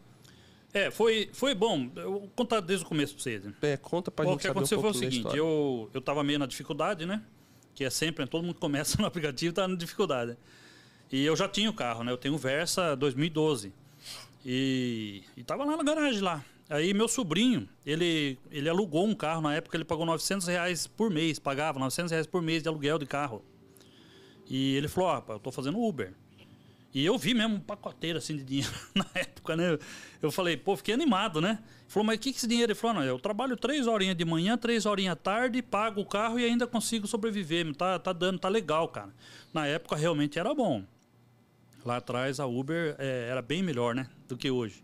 É, 0.73 0.91
foi, 0.91 1.31
foi 1.33 1.55
bom. 1.55 1.89
Eu 1.97 2.11
vou 2.13 2.31
contar 2.37 2.61
desde 2.61 2.85
o 2.85 2.89
começo 2.89 3.15
pra 3.15 3.23
vocês. 3.23 3.45
né? 3.45 3.55
É, 3.63 3.77
conta 3.77 4.11
pra 4.11 4.25
Bom, 4.25 4.33
gente 4.33 4.39
o 4.39 4.41
que 4.41 4.47
saber 4.49 4.59
um 4.59 4.61
aconteceu 4.61 4.81
foi 4.81 4.91
o 4.91 4.95
seguinte, 4.95 5.37
eu, 5.37 5.89
eu 5.95 6.01
tava 6.01 6.23
meio 6.25 6.39
na 6.39 6.47
dificuldade, 6.47 7.07
né? 7.07 7.23
Que 7.75 7.85
é 7.85 7.91
sempre, 7.91 8.27
todo 8.27 8.45
mundo 8.45 8.59
começa 8.61 8.97
no 9.01 9.07
aplicativo 9.07 9.51
e 9.51 9.55
tá 9.55 9.67
na 9.69 9.77
dificuldade. 9.77 10.33
né? 10.33 10.37
E 11.13 11.25
eu 11.25 11.37
já 11.37 11.49
tinha 11.49 11.71
o 11.71 11.73
carro, 11.73 12.03
né? 12.03 12.11
Eu 12.11 12.17
tenho 12.17 12.35
o 12.35 12.39
Versa 12.39 12.97
2012. 12.97 13.73
E, 14.45 15.23
e 15.37 15.43
tava 15.43 15.65
lá 15.65 15.77
na 15.77 15.83
garagem 15.83 16.21
lá. 16.21 16.45
Aí 16.69 16.95
meu 16.95 17.09
sobrinho, 17.09 17.69
ele, 17.85 18.39
ele 18.51 18.69
alugou 18.69 19.07
um 19.07 19.15
carro, 19.15 19.43
na 19.43 19.55
época 19.55 19.77
ele 19.77 19.85
pagou 19.85 20.07
900 20.07 20.47
reais 20.47 20.87
por 20.87 21.11
mês, 21.11 21.39
pagava 21.39 21.79
900 21.79 22.11
reais 22.11 22.27
por 22.27 22.43
mês 22.43 22.63
de 22.63 22.69
aluguel 22.69 22.99
de 22.99 23.07
carro. 23.07 23.45
E 24.49 24.77
ele 24.77 24.89
falou, 24.89 25.11
ó, 25.11 25.33
eu 25.33 25.39
tô 25.39 25.51
fazendo 25.51 25.79
Uber. 25.79 26.13
E 26.93 27.05
eu 27.05 27.19
vi 27.19 27.35
mesmo 27.35 27.57
um 27.57 27.61
pacoteiro 27.61 28.19
assim 28.19 28.37
de 28.37 28.45
dinheiro 28.45 28.73
na 28.95 29.07
época, 29.15 29.57
né? 29.57 29.79
Eu 30.23 30.31
falei, 30.31 30.57
pô, 30.57 30.77
fiquei 30.77 30.95
animado, 30.95 31.41
né? 31.41 31.59
Ele 31.61 31.89
falou, 31.89 32.07
mas 32.07 32.17
o 32.17 32.21
que, 32.21 32.31
que 32.31 32.39
esse 32.39 32.47
dinheiro? 32.47 32.71
Ele 32.71 32.79
falou, 32.79 32.97
não, 32.97 33.05
eu 33.05 33.19
trabalho 33.19 33.57
três 33.57 33.87
horinhas 33.87 34.17
de 34.17 34.25
manhã, 34.25 34.57
três 34.57 34.87
horinhas 34.87 35.19
tarde, 35.21 35.61
pago 35.61 36.01
o 36.01 36.07
carro 36.07 36.39
e 36.39 36.45
ainda 36.45 36.67
consigo 36.67 37.07
sobreviver. 37.09 37.75
Tá, 37.75 37.99
tá 37.99 38.13
dando, 38.13 38.39
tá 38.39 38.49
legal, 38.49 38.89
cara. 38.89 39.13
Na 39.53 39.67
época 39.67 39.97
realmente 39.97 40.39
era 40.39 40.55
bom. 40.55 40.85
Lá 41.85 41.99
atrás 41.99 42.41
a 42.41 42.47
Uber 42.47 42.97
é, 42.99 43.29
era 43.31 43.43
bem 43.43 43.63
melhor, 43.63 43.95
né? 43.95 44.09
Do 44.27 44.37
que 44.37 44.51
hoje. 44.51 44.83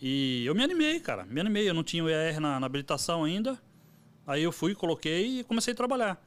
E 0.00 0.44
eu 0.46 0.54
me 0.54 0.62
animei, 0.62 1.00
cara. 1.00 1.24
Me 1.24 1.40
animei. 1.40 1.68
Eu 1.68 1.74
não 1.74 1.82
tinha 1.82 2.04
o 2.04 2.08
ER 2.08 2.40
na, 2.40 2.60
na 2.60 2.66
habilitação 2.66 3.24
ainda. 3.24 3.60
Aí 4.26 4.42
eu 4.42 4.52
fui, 4.52 4.74
coloquei 4.74 5.40
e 5.40 5.44
comecei 5.44 5.72
a 5.72 5.76
trabalhar. 5.76 6.24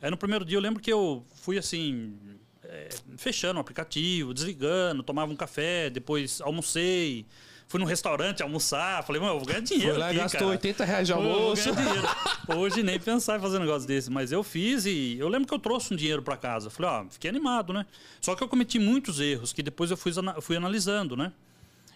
Aí 0.00 0.10
no 0.10 0.16
primeiro 0.16 0.44
dia 0.44 0.56
eu 0.56 0.60
lembro 0.60 0.82
que 0.82 0.92
eu 0.92 1.24
fui 1.34 1.58
assim, 1.58 2.18
é, 2.64 2.88
fechando 3.16 3.58
o 3.58 3.60
aplicativo, 3.60 4.32
desligando, 4.32 5.02
tomava 5.02 5.30
um 5.30 5.36
café, 5.36 5.90
depois 5.90 6.40
almocei. 6.40 7.26
Fui 7.72 7.80
num 7.80 7.86
restaurante 7.86 8.42
almoçar, 8.42 9.02
falei, 9.02 9.18
mano, 9.18 9.32
eu 9.32 9.38
vou 9.38 9.48
ganhar 9.48 9.60
dinheiro. 9.60 9.92
Foi 9.92 9.98
lá 9.98 10.08
aqui, 10.10 10.18
gastou 10.18 10.40
cara. 10.40 10.50
80 10.50 10.84
reais 10.84 11.06
de 11.06 11.14
Pô, 11.14 11.20
eu 11.20 11.24
vou 11.24 11.40
almoço. 11.40 11.72
dinheiro. 11.74 12.08
Hoje 12.54 12.82
nem 12.82 13.00
pensar 13.00 13.38
em 13.38 13.40
fazer 13.40 13.56
um 13.56 13.60
negócio 13.60 13.88
desse, 13.88 14.10
mas 14.10 14.30
eu 14.30 14.42
fiz 14.42 14.84
e 14.84 15.16
eu 15.18 15.26
lembro 15.26 15.48
que 15.48 15.54
eu 15.54 15.58
trouxe 15.58 15.94
um 15.94 15.96
dinheiro 15.96 16.20
para 16.20 16.36
casa. 16.36 16.68
Falei, 16.68 16.90
ó, 16.90 17.06
fiquei 17.08 17.30
animado, 17.30 17.72
né? 17.72 17.86
Só 18.20 18.34
que 18.34 18.42
eu 18.42 18.48
cometi 18.48 18.78
muitos 18.78 19.20
erros 19.20 19.54
que 19.54 19.62
depois 19.62 19.90
eu 19.90 19.96
fui, 19.96 20.12
fui 20.42 20.54
analisando, 20.54 21.16
né? 21.16 21.32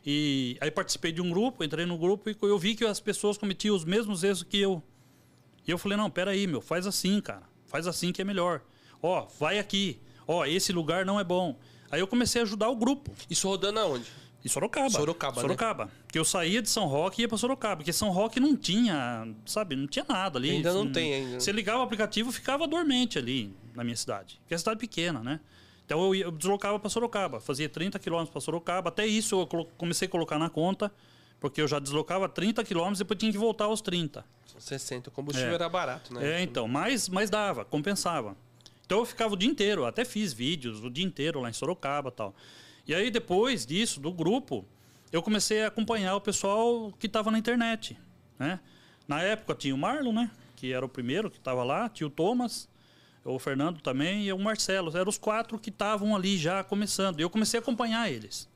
E 0.06 0.56
aí 0.62 0.71
participei 0.71 1.12
de 1.12 1.21
um 1.21 1.28
grupo, 1.28 1.62
entrei 1.62 1.85
no 1.85 1.99
grupo 1.99 2.30
e 2.30 2.37
eu 2.40 2.59
vi 2.59 2.75
que 2.75 2.87
as 2.87 2.99
pessoas 2.99 3.37
cometiam 3.37 3.76
os 3.76 3.85
mesmos 3.85 4.25
erros 4.25 4.42
que 4.42 4.59
eu. 4.59 4.83
E 5.68 5.71
eu 5.71 5.76
falei, 5.76 5.99
não, 5.99 6.09
peraí, 6.09 6.47
meu, 6.47 6.62
faz 6.62 6.87
assim, 6.87 7.21
cara. 7.21 7.42
Faz 7.66 7.87
assim 7.87 8.12
que 8.12 8.23
é 8.23 8.25
melhor. 8.25 8.62
Ó, 9.02 9.26
vai 9.38 9.59
aqui. 9.59 10.00
Ó, 10.26 10.42
esse 10.47 10.73
lugar 10.73 11.04
não 11.04 11.21
é 11.21 11.25
bom. 11.25 11.54
Aí 11.90 12.00
eu 12.00 12.06
comecei 12.06 12.40
a 12.40 12.45
ajudar 12.45 12.71
o 12.71 12.76
grupo. 12.76 13.12
Isso 13.28 13.47
rodando 13.47 13.78
aonde? 13.78 14.11
Em 14.45 14.49
Sorocaba. 14.49 14.90
Sorocaba, 14.90 15.37
né? 15.37 15.40
Sorocaba. 15.43 15.90
Que 16.09 16.19
eu 16.19 16.25
saía 16.25 16.62
de 16.62 16.71
São 16.71 16.87
Roque 16.87 17.21
e 17.21 17.23
ia 17.23 17.28
pra 17.28 17.37
Sorocaba. 17.37 17.76
Porque 17.78 17.93
São 17.93 18.11
Roque 18.11 18.38
não 18.38 18.57
tinha, 18.57 19.26
sabe, 19.45 19.75
não 19.75 19.87
tinha 19.88 20.05
nada 20.09 20.38
ali. 20.38 20.50
Ainda 20.50 20.73
não 20.73 20.83
Assim, 20.83 20.93
tem 20.93 21.14
ainda. 21.14 21.40
Você 21.40 21.50
ligava 21.50 21.81
o 21.81 21.83
aplicativo 21.83 22.31
ficava 22.31 22.66
dormente 22.69 23.19
ali 23.19 23.52
na 23.75 23.83
minha 23.83 23.97
cidade. 23.97 24.38
Porque 24.43 24.55
é 24.55 24.59
cidade 24.59 24.78
pequena, 24.78 25.21
né? 25.23 25.40
Então 25.85 26.00
eu, 26.05 26.14
eu 26.14 26.31
deslocava 26.31 26.78
para 26.78 26.88
Sorocaba. 26.88 27.40
Fazia 27.40 27.69
30 27.69 27.99
quilômetros 27.99 28.31
para 28.33 28.40
Sorocaba. 28.40 28.88
Até 28.88 29.07
isso 29.07 29.40
eu 29.40 29.47
comecei 29.76 30.07
a 30.07 30.11
colocar 30.11 30.38
na 30.38 30.49
conta. 30.49 30.93
Porque 31.40 31.61
eu 31.61 31.69
já 31.69 31.78
deslocava 31.78 32.28
30 32.28 32.64
quilômetros 32.64 33.00
e 33.00 33.05
depois 33.05 33.19
tinha 33.19 33.31
que 33.31 33.37
voltar 33.38 33.64
aos 33.66 33.81
30. 33.81 34.25
60. 34.59 35.11
O 35.11 35.12
combustível 35.12 35.50
É. 35.50 35.55
era 35.55 35.69
barato, 35.69 36.14
né? 36.14 36.38
É, 36.38 36.43
então, 36.43 36.66
mas, 36.66 37.09
mas 37.11 37.28
dava, 37.28 37.62
compensava. 37.64 38.35
Então 38.87 39.00
eu 39.00 39.05
ficava 39.05 39.35
o 39.35 39.37
dia 39.37 39.49
inteiro, 39.49 39.85
até 39.85 40.02
fiz 40.05 40.33
vídeos 40.33 40.83
o 40.83 40.88
dia 40.88 41.05
inteiro 41.05 41.40
lá 41.40 41.50
em 41.50 41.52
Sorocaba 41.52 42.09
e 42.09 42.12
tal. 42.12 42.35
E 42.87 42.95
aí 42.95 43.11
depois 43.11 43.66
disso, 43.66 44.00
do 44.00 44.12
grupo, 44.12 44.64
eu 45.11 45.23
comecei 45.23 45.62
a 45.62 45.69
acompanhar 45.69 46.14
o 46.14 46.21
pessoal 46.21 46.93
que 46.99 47.07
estava 47.07 47.31
na 47.31 47.38
internet, 47.38 47.99
né? 48.38 48.61
Na 49.09 49.23
época 49.23 49.55
tinha 49.55 49.75
o 49.75 49.78
Marlon, 49.78 50.12
né? 50.12 50.31
Que 50.55 50.73
era 50.73 50.85
o 50.85 50.88
primeiro 50.88 51.31
que 51.31 51.38
estava 51.38 51.62
lá, 51.64 51.88
tinha 51.88 52.07
o 52.07 52.11
Thomas, 52.11 52.69
o 53.25 53.38
Fernando 53.38 53.81
também 53.81 54.26
e 54.26 54.33
o 54.33 54.38
Marcelo. 54.38 54.97
Eram 54.97 55.09
os 55.09 55.19
quatro 55.19 55.59
que 55.59 55.71
estavam 55.71 56.14
ali 56.14 56.37
já 56.38 56.62
começando. 56.62 57.19
E 57.19 57.23
eu 57.23 57.31
comecei 57.31 57.59
a 57.59 57.62
acompanhar 57.62 58.11
eles. 58.11 58.49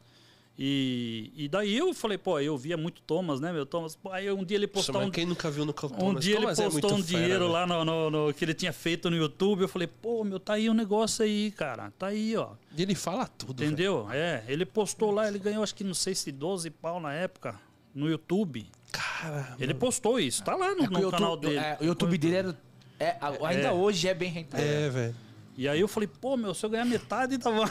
E, 0.63 1.33
e 1.35 1.49
daí 1.49 1.75
eu 1.75 1.95
falei, 1.95 2.19
pô, 2.19 2.39
eu 2.39 2.55
via 2.59 2.77
muito 2.77 3.01
Thomas, 3.01 3.41
né, 3.41 3.51
meu? 3.51 3.65
Thomas, 3.65 3.97
pô, 3.97 4.11
aí 4.13 4.31
um 4.31 4.45
dia 4.45 4.59
ele 4.59 4.67
Nossa, 4.67 4.75
postou 4.75 4.95
mas 4.97 5.09
um, 5.09 5.11
quem 5.11 5.25
nunca 5.25 5.51
viu 5.51 5.65
no 5.65 5.75
um 5.99 6.15
dia 6.17 6.37
ele 6.37 6.47
postou 6.55 6.93
um 6.97 7.01
dinheiro 7.01 7.49
lá 7.49 7.67
no, 7.67 7.83
no- 7.83 8.11
no- 8.11 8.35
que 8.35 8.45
ele 8.45 8.53
tinha 8.53 8.71
feito 8.71 9.09
no 9.09 9.17
YouTube. 9.17 9.63
Eu 9.63 9.69
falei, 9.69 9.89
pô, 9.89 10.23
meu, 10.23 10.39
tá 10.39 10.53
aí 10.53 10.69
um 10.69 10.75
negócio 10.75 11.25
aí, 11.25 11.51
cara. 11.53 11.91
Tá 11.99 12.09
aí, 12.09 12.37
ó. 12.37 12.51
E 12.77 12.83
ele 12.83 12.95
fala 12.95 13.27
tudo, 13.27 13.55
velho. 13.61 13.69
Entendeu? 13.73 14.07
É, 14.13 14.45
ele 14.49 14.67
postou 14.67 15.11
lá, 15.11 15.27
ele 15.29 15.39
ganhou 15.39 15.63
acho 15.63 15.75
que 15.75 15.83
não 15.83 15.95
sei 15.95 16.15
se 16.15 16.31
12 16.31 16.69
pau 16.69 17.01
na 17.01 17.15
época 17.15 17.59
no 17.95 18.07
YouTube. 18.11 18.67
Cara, 18.93 19.57
Ele 19.59 19.73
postou 19.73 20.21
isso, 20.21 20.45
tá 20.45 20.55
lá 20.57 20.75
no, 20.75 20.85
É 20.85 20.89
no 20.91 21.09
o 21.09 21.11
canal 21.11 21.31
YouTube- 21.33 21.47
dele. 21.55 21.59
é, 21.59 21.79
o 21.81 21.85
YouTube 21.85 22.19
dele 22.19 22.37
era. 22.37 22.59
é, 22.99 23.17
ainda 23.47 23.69
É. 23.69 23.73
hoje 23.73 24.09
é 24.09 24.13
bem 24.15 24.31
rentável. 24.31 24.67
é, 24.67 24.91
velho. 24.91 25.17
E 25.57 25.69
aí 25.69 25.81
eu 25.81 25.89
falei, 25.89 26.09
pô, 26.09 26.37
meu, 26.37 26.55
se 26.55 26.65
eu 26.65 26.71
ganhar 26.71 26.85
metade, 26.85 27.37
tá 27.37 27.51
bom. 27.51 27.65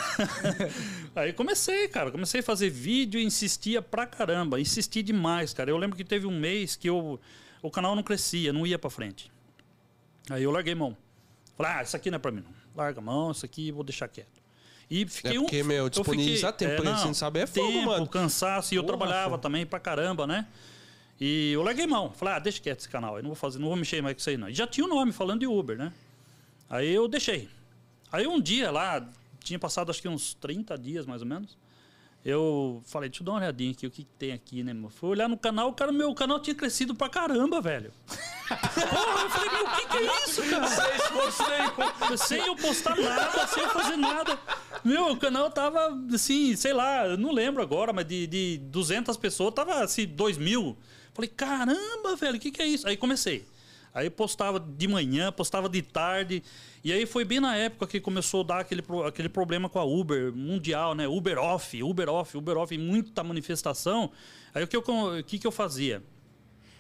aí 1.16 1.34
comecei, 1.34 1.88
cara. 1.88 2.12
Comecei 2.12 2.42
a 2.42 2.44
fazer 2.44 2.70
vídeo 2.70 3.20
e 3.20 3.24
insistia 3.24 3.82
pra 3.82 4.06
caramba. 4.06 4.60
Insisti 4.60 5.02
demais, 5.02 5.54
cara. 5.54 5.72
Eu 5.72 5.78
lembro 5.78 5.98
que 5.98 6.04
teve 6.04 6.28
um 6.28 6.38
mês 6.40 6.76
que 6.76 6.88
eu, 6.90 7.20
o 7.62 7.72
canal 7.72 7.96
não 7.96 8.04
crescia, 8.04 8.54
não 8.54 8.68
ia 8.68 8.78
pra 8.78 8.90
frente. 8.90 9.32
Aí 10.30 10.44
eu 10.44 10.52
larguei 10.52 10.76
mão. 10.76 10.96
Falei, 11.58 11.72
ah, 11.74 11.84
isso 11.84 11.96
aqui 11.96 12.12
não 12.12 12.18
é 12.18 12.20
pra 12.20 12.32
mim, 12.32 12.42
não. 12.46 12.54
Larga 12.76 13.00
a 13.00 13.04
mão, 13.04 13.32
isso 13.32 13.46
aqui 13.46 13.72
vou 13.72 13.84
deixar 13.84 14.08
quieto. 14.08 14.40
E 14.90 15.08
fiquei 15.08 15.38
É 15.38 15.40
porque, 15.40 15.62
um. 15.62 15.66
meu, 15.66 15.78
eu 15.86 15.90
disponibilizar 15.90 16.54
tempo 16.54 16.82
pra 16.82 16.92
gente, 16.92 17.00
você 17.02 17.08
não 17.08 17.14
sabe, 17.14 17.40
é 17.40 17.48
fogo, 17.48 17.68
tempo, 17.68 17.86
mano. 17.86 18.08
cansaço. 18.08 18.74
E 18.74 18.78
eu 18.78 18.84
Porra, 18.84 18.98
trabalhava 18.98 19.30
fogo. 19.32 19.42
também 19.42 19.66
pra 19.66 19.80
caramba, 19.80 20.26
né? 20.28 20.48
E 21.20 21.52
eu 21.54 21.64
larguei 21.64 21.86
mão. 21.88 22.12
Falei, 22.12 22.36
ah, 22.36 22.40
deixa 22.40 22.62
quieto 22.62 22.80
esse 22.80 22.90
canal. 22.90 23.18
Eu 23.18 23.24
não 23.24 23.30
vou 23.30 23.36
fazer, 23.36 23.60
não 23.60 23.68
vou 23.68 23.76
mexer 23.76 24.02
mais 24.02 24.16
com 24.16 24.20
isso 24.20 24.30
aí, 24.30 24.38
não. 24.38 24.50
E 24.50 24.54
já 24.54 24.66
tinha 24.68 24.86
o 24.86 24.90
nome 24.90 25.12
falando 25.12 25.40
de 25.42 25.48
Uber, 25.48 25.78
né? 25.78 25.92
Aí 26.70 26.90
eu 26.94 27.08
deixei. 27.08 27.50
Aí 28.12 28.28
um 28.28 28.40
dia 28.42 28.72
lá, 28.72 29.08
tinha 29.44 29.60
passado 29.60 29.90
acho 29.90 30.02
que 30.02 30.08
uns 30.08 30.34
30 30.36 30.78
dias 30.78 31.06
mais 31.06 31.22
ou 31.22 31.28
menos. 31.28 31.58
Eu 32.24 32.82
falei, 32.86 33.08
deixa 33.10 33.22
eu 33.22 33.26
dar 33.26 33.32
uma 33.32 33.40
olhadinha 33.40 33.72
aqui, 33.72 33.88
o 33.88 33.92
que, 33.92 34.04
que 34.04 34.10
tem 34.18 34.34
aqui, 34.34 34.62
né, 34.62 34.74
meu? 34.74 34.90
Fui 34.90 35.10
olhar 35.10 35.30
no 35.30 35.38
canal, 35.38 35.70
o 35.70 35.74
cara, 35.74 35.90
meu 35.90 36.14
canal 36.14 36.38
tinha 36.42 36.54
crescido 36.54 36.94
pra 36.94 37.08
caramba, 37.08 37.62
velho. 37.62 37.94
Porra, 38.50 39.22
eu 39.22 39.30
falei, 39.30 39.50
meu, 39.52 39.66
o 39.66 39.76
que, 39.76 39.88
que 39.88 39.98
é 39.98 40.24
isso, 40.26 40.50
cara? 40.50 40.68
Sem 40.68 40.96
esforço 40.96 41.44
nenhum. 41.50 42.18
Sem 42.18 42.46
eu 42.46 42.56
postar 42.58 42.98
nada, 42.98 43.48
sem 43.48 43.64
eu 43.64 43.70
fazer 43.70 43.96
nada. 43.96 44.38
Meu, 44.84 45.12
o 45.12 45.18
canal 45.18 45.50
tava, 45.50 45.98
assim, 46.14 46.58
sei 46.58 46.74
lá, 46.74 47.08
eu 47.08 47.18
não 47.18 47.32
lembro 47.32 47.62
agora, 47.62 47.94
mas 47.94 48.06
de, 48.06 48.28
de 48.28 48.58
200 48.64 49.16
pessoas, 49.16 49.54
tava, 49.54 49.82
assim, 49.82 50.06
2 50.06 50.38
mil. 50.38 50.78
Falei, 51.14 51.30
caramba, 51.30 52.18
velho, 52.18 52.36
o 52.36 52.40
que, 52.40 52.52
que 52.52 52.62
é 52.62 52.66
isso? 52.68 52.86
Aí 52.86 52.98
comecei. 52.98 53.46
Aí 53.94 54.10
postava 54.10 54.60
de 54.60 54.88
manhã, 54.88 55.32
postava 55.32 55.68
de 55.68 55.82
tarde. 55.82 56.44
E 56.84 56.94
aí 56.94 57.06
foi 57.06 57.26
bem 57.26 57.40
na 57.40 57.56
época 57.56 57.88
que 57.88 58.00
começou 58.00 58.42
a 58.42 58.44
dar 58.44 58.60
aquele, 58.60 58.84
aquele 59.06 59.30
problema 59.30 59.68
com 59.68 59.80
a 59.80 59.84
Uber 59.84 60.32
mundial, 60.34 60.94
né? 60.94 61.08
Uber 61.08 61.38
off, 61.38 61.82
Uber 61.82 62.10
off, 62.10 62.38
Uber 62.38 62.58
off, 62.58 62.78
muita 62.78 63.24
manifestação. 63.24 64.12
Aí 64.54 64.64
o 64.64 64.68
que 64.68 64.76
eu, 64.76 64.82
o 64.82 65.24
que, 65.24 65.40
que 65.40 65.48
eu 65.48 65.52
fazia? 65.52 66.04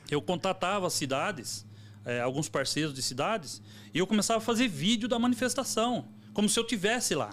Eu 0.09 0.21
contatava 0.21 0.89
cidades, 0.89 1.65
eh, 2.05 2.19
alguns 2.21 2.49
parceiros 2.49 2.93
de 2.93 3.01
cidades, 3.01 3.61
e 3.93 3.99
eu 3.99 4.07
começava 4.07 4.39
a 4.39 4.41
fazer 4.41 4.67
vídeo 4.67 5.07
da 5.07 5.19
manifestação, 5.19 6.07
como 6.33 6.49
se 6.49 6.59
eu 6.59 6.65
tivesse 6.65 7.13
lá. 7.13 7.31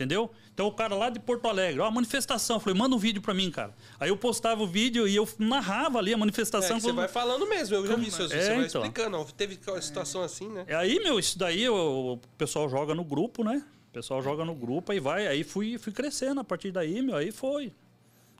Entendeu? 0.00 0.30
Então 0.54 0.66
o 0.66 0.72
cara 0.72 0.94
lá 0.94 1.10
de 1.10 1.20
Porto 1.20 1.46
Alegre, 1.46 1.78
ó, 1.78 1.84
a 1.84 1.90
manifestação, 1.90 2.56
eu 2.56 2.60
falei, 2.60 2.78
manda 2.78 2.96
um 2.96 2.98
vídeo 2.98 3.20
pra 3.20 3.34
mim, 3.34 3.50
cara. 3.50 3.74
Aí 3.98 4.08
eu 4.08 4.16
postava 4.16 4.62
o 4.62 4.66
vídeo 4.66 5.06
e 5.06 5.14
eu 5.14 5.28
narrava 5.38 5.98
ali 5.98 6.12
a 6.12 6.14
É, 6.14 6.16
manifestação. 6.16 6.76
que 6.76 6.82
você 6.84 6.92
vai 6.92 7.06
falando 7.06 7.46
mesmo, 7.46 7.76
eu 7.76 7.86
já 7.86 7.96
vi 7.96 8.08
isso. 8.08 8.22
É, 8.22 8.28
Você 8.28 8.36
vai 8.54 8.64
então. 8.64 8.80
explicando, 8.82 9.18
ó, 9.18 9.24
teve 9.24 9.58
uma 9.68 9.82
situação 9.82 10.22
assim, 10.22 10.48
né? 10.48 10.64
É 10.66 10.74
aí, 10.74 10.98
meu, 11.00 11.18
isso 11.18 11.38
daí 11.38 11.68
o, 11.68 12.14
o 12.14 12.18
pessoal 12.38 12.66
joga 12.70 12.94
no 12.94 13.04
grupo, 13.04 13.44
né? 13.44 13.62
O 13.90 13.92
pessoal 13.92 14.22
joga 14.22 14.42
no 14.42 14.54
grupo, 14.54 14.90
aí 14.90 15.00
vai, 15.00 15.26
aí 15.26 15.44
fui, 15.44 15.76
fui 15.76 15.92
crescendo 15.92 16.40
a 16.40 16.44
partir 16.44 16.70
daí, 16.72 17.02
meu, 17.02 17.16
aí 17.16 17.30
foi. 17.30 17.70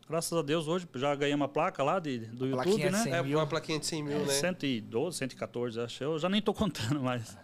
Graças 0.09 0.33
a 0.33 0.41
Deus 0.41 0.67
hoje 0.67 0.89
já 0.95 1.15
ganhei 1.15 1.35
uma 1.35 1.47
placa 1.47 1.83
lá 1.85 1.99
de, 2.01 2.21
do 2.21 2.47
YouTube, 2.47 2.53
Plaquinha 2.65 2.87
de 2.87 2.93
né? 2.93 3.03
100 3.03 3.13
É, 3.13 3.21
uma 3.21 3.47
plaquinha 3.47 3.79
de 3.79 3.85
100 3.87 4.03
mil, 4.03 4.19
né? 4.21 4.33
112, 4.33 5.19
114, 5.19 5.79
acho. 5.81 6.03
Eu 6.05 6.19
já 6.19 6.29
nem 6.31 6.41
tô 6.41 6.55
contando 6.55 7.01
mais. 7.03 7.37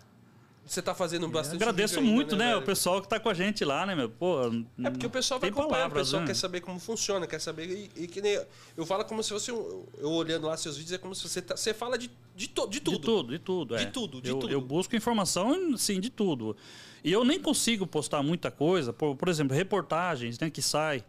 Você 0.67 0.83
tá 0.83 0.95
fazendo 0.97 1.29
bastante 1.29 1.63
Agradeço 1.63 1.95
vídeo 1.95 2.07
ainda, 2.09 2.15
muito, 2.17 2.35
né? 2.37 2.47
velho? 2.49 2.59
O 2.59 2.63
pessoal 2.63 3.01
que 3.01 3.09
tá 3.09 3.21
com 3.21 3.29
a 3.29 3.35
gente 3.35 3.65
lá, 3.65 3.87
né, 3.87 3.95
meu? 3.95 4.11
Pô, 4.11 4.41
É 4.83 4.91
porque 4.91 5.07
o 5.07 5.11
pessoal 5.11 5.39
vai 5.39 5.49
acompanhar, 5.49 5.69
o 5.69 5.71
palavras, 5.71 6.07
pessoal 6.09 6.23
né? 6.23 6.27
quer 6.27 6.35
saber 6.35 6.61
como 6.61 6.81
funciona, 6.81 7.25
quer 7.25 7.41
saber. 7.41 7.67
E, 7.97 8.03
e 8.03 8.07
que 8.09 8.21
nem. 8.21 8.41
Eu 8.77 8.85
falo 8.85 9.05
como 9.05 9.23
se 9.23 9.29
fosse. 9.31 9.53
um- 9.53 9.85
eu 9.99 10.11
olhando 10.11 10.49
lá 10.49 10.57
seus 10.57 10.77
vídeos, 10.77 10.93
é 10.95 10.99
como 10.99 11.15
se 11.15 11.29
você. 11.29 11.41
tá- 11.41 11.57
você 11.57 11.73
fala 11.73 11.97
de, 11.97 12.11
de, 12.35 12.49
to- 12.49 12.67
de 12.67 12.81
tudo. 12.81 12.97
De 12.99 13.03
tudo, 13.05 13.33
de 13.33 13.39
tudo. 13.39 13.77
De 13.77 13.83
é. 13.85 13.87
tudo, 13.87 14.21
de 14.21 14.29
eu, 14.31 14.39
tudo. 14.41 14.53
Eu 14.53 14.61
busco 14.61 14.97
informação, 14.97 15.77
sim, 15.77 16.01
de 16.01 16.11
tudo. 16.11 16.57
E 17.05 17.13
eu 17.13 17.25
nem 17.25 17.39
consigo 17.41 17.87
postar 17.87 18.21
muita 18.25 18.51
coisa. 18.51 18.93
Por, 18.93 19.15
por 19.15 19.29
exemplo, 19.29 19.57
reportagens 19.57 20.37
né, 20.41 20.51
que 20.51 20.61
sai, 20.61 21.05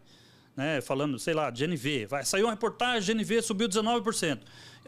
né, 0.56 0.80
falando, 0.80 1.18
sei 1.18 1.34
lá, 1.34 1.50
GNV. 1.50 2.06
Vai, 2.06 2.24
saiu 2.24 2.44
uma 2.46 2.52
reportagem, 2.52 3.16
GNV 3.16 3.42
subiu 3.42 3.68
19%. 3.68 4.38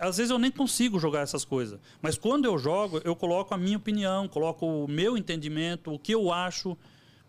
Às 0.01 0.17
vezes 0.17 0.31
eu 0.31 0.39
nem 0.39 0.51
consigo 0.51 0.99
jogar 0.99 1.21
essas 1.21 1.45
coisas. 1.45 1.79
Mas 2.01 2.17
quando 2.17 2.47
eu 2.47 2.59
jogo, 2.59 3.01
eu 3.05 3.15
coloco 3.15 3.53
a 3.55 3.59
minha 3.59 3.77
opinião, 3.77 4.27
coloco 4.27 4.67
o 4.67 4.89
meu 4.89 5.17
entendimento, 5.17 5.93
o 5.93 5.99
que 5.99 6.13
eu 6.15 6.33
acho 6.33 6.77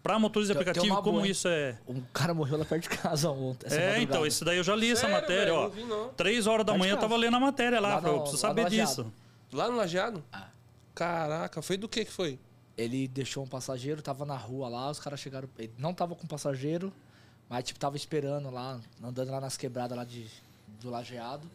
para 0.02 0.18
motorista 0.18 0.54
de 0.54 0.60
aplicativo, 0.60 0.96
como 1.04 1.18
boa, 1.20 1.28
isso 1.28 1.48
é. 1.48 1.78
Um 1.88 2.02
cara 2.14 2.34
morreu 2.34 2.58
lá 2.58 2.66
perto 2.66 2.84
de 2.84 2.90
casa 2.98 3.30
ontem. 3.30 3.68
essa 3.68 3.76
É, 3.76 3.80
madrugada. 3.80 4.04
então, 4.04 4.26
isso 4.26 4.44
daí 4.46 4.58
eu 4.58 4.64
já 4.64 4.76
li 4.76 4.90
essa 4.92 5.02
Sério, 5.02 5.16
matéria, 5.16 5.44
velho? 5.46 5.56
ó. 5.58 5.62
Não 5.64 5.70
vi, 5.70 5.84
não. 5.84 6.10
Três 6.10 6.48
horas 6.48 6.66
da 6.66 6.72
Perto 6.72 6.80
manhã 6.80 6.94
eu 6.94 6.98
tava 7.00 7.16
lendo 7.18 7.36
a 7.36 7.40
matéria 7.40 7.80
lá, 7.80 7.96
Lá 7.96 8.02
falei, 8.02 8.12
eu 8.12 8.18
no- 8.18 8.22
preciso 8.24 8.44
lá 8.48 8.54
no 8.54 8.58
saber 8.62 8.70
disso. 8.72 9.14
Lá 9.54 9.70
no 9.70 9.76
Lajeado? 9.78 10.24
Ah. 10.32 10.48
Caraca, 10.96 11.62
foi 11.62 11.78
do 11.78 11.88
que 11.88 12.06
que 12.06 12.12
foi? 12.12 12.40
Ele 12.78 13.08
deixou 13.08 13.44
um 13.44 13.48
passageiro, 13.48 14.02
tava 14.02 14.26
na 14.26 14.36
rua 14.38 14.68
lá, 14.70 14.90
os 14.90 15.00
caras 15.00 15.20
chegaram. 15.20 15.48
Ele 15.60 15.72
não 15.78 15.94
tava 15.94 16.16
com 16.16 16.26
passageiro, 16.26 16.92
mas 17.50 17.64
tipo, 17.66 17.80
tava 17.80 17.96
esperando 17.96 18.50
lá, 18.50 18.80
andando 19.04 19.30
lá 19.32 19.40
nas 19.40 19.56
quebradas 19.58 19.96
lá 19.98 20.04
de, 20.04 20.26
do 20.82 20.90
lajeado. 20.90 21.48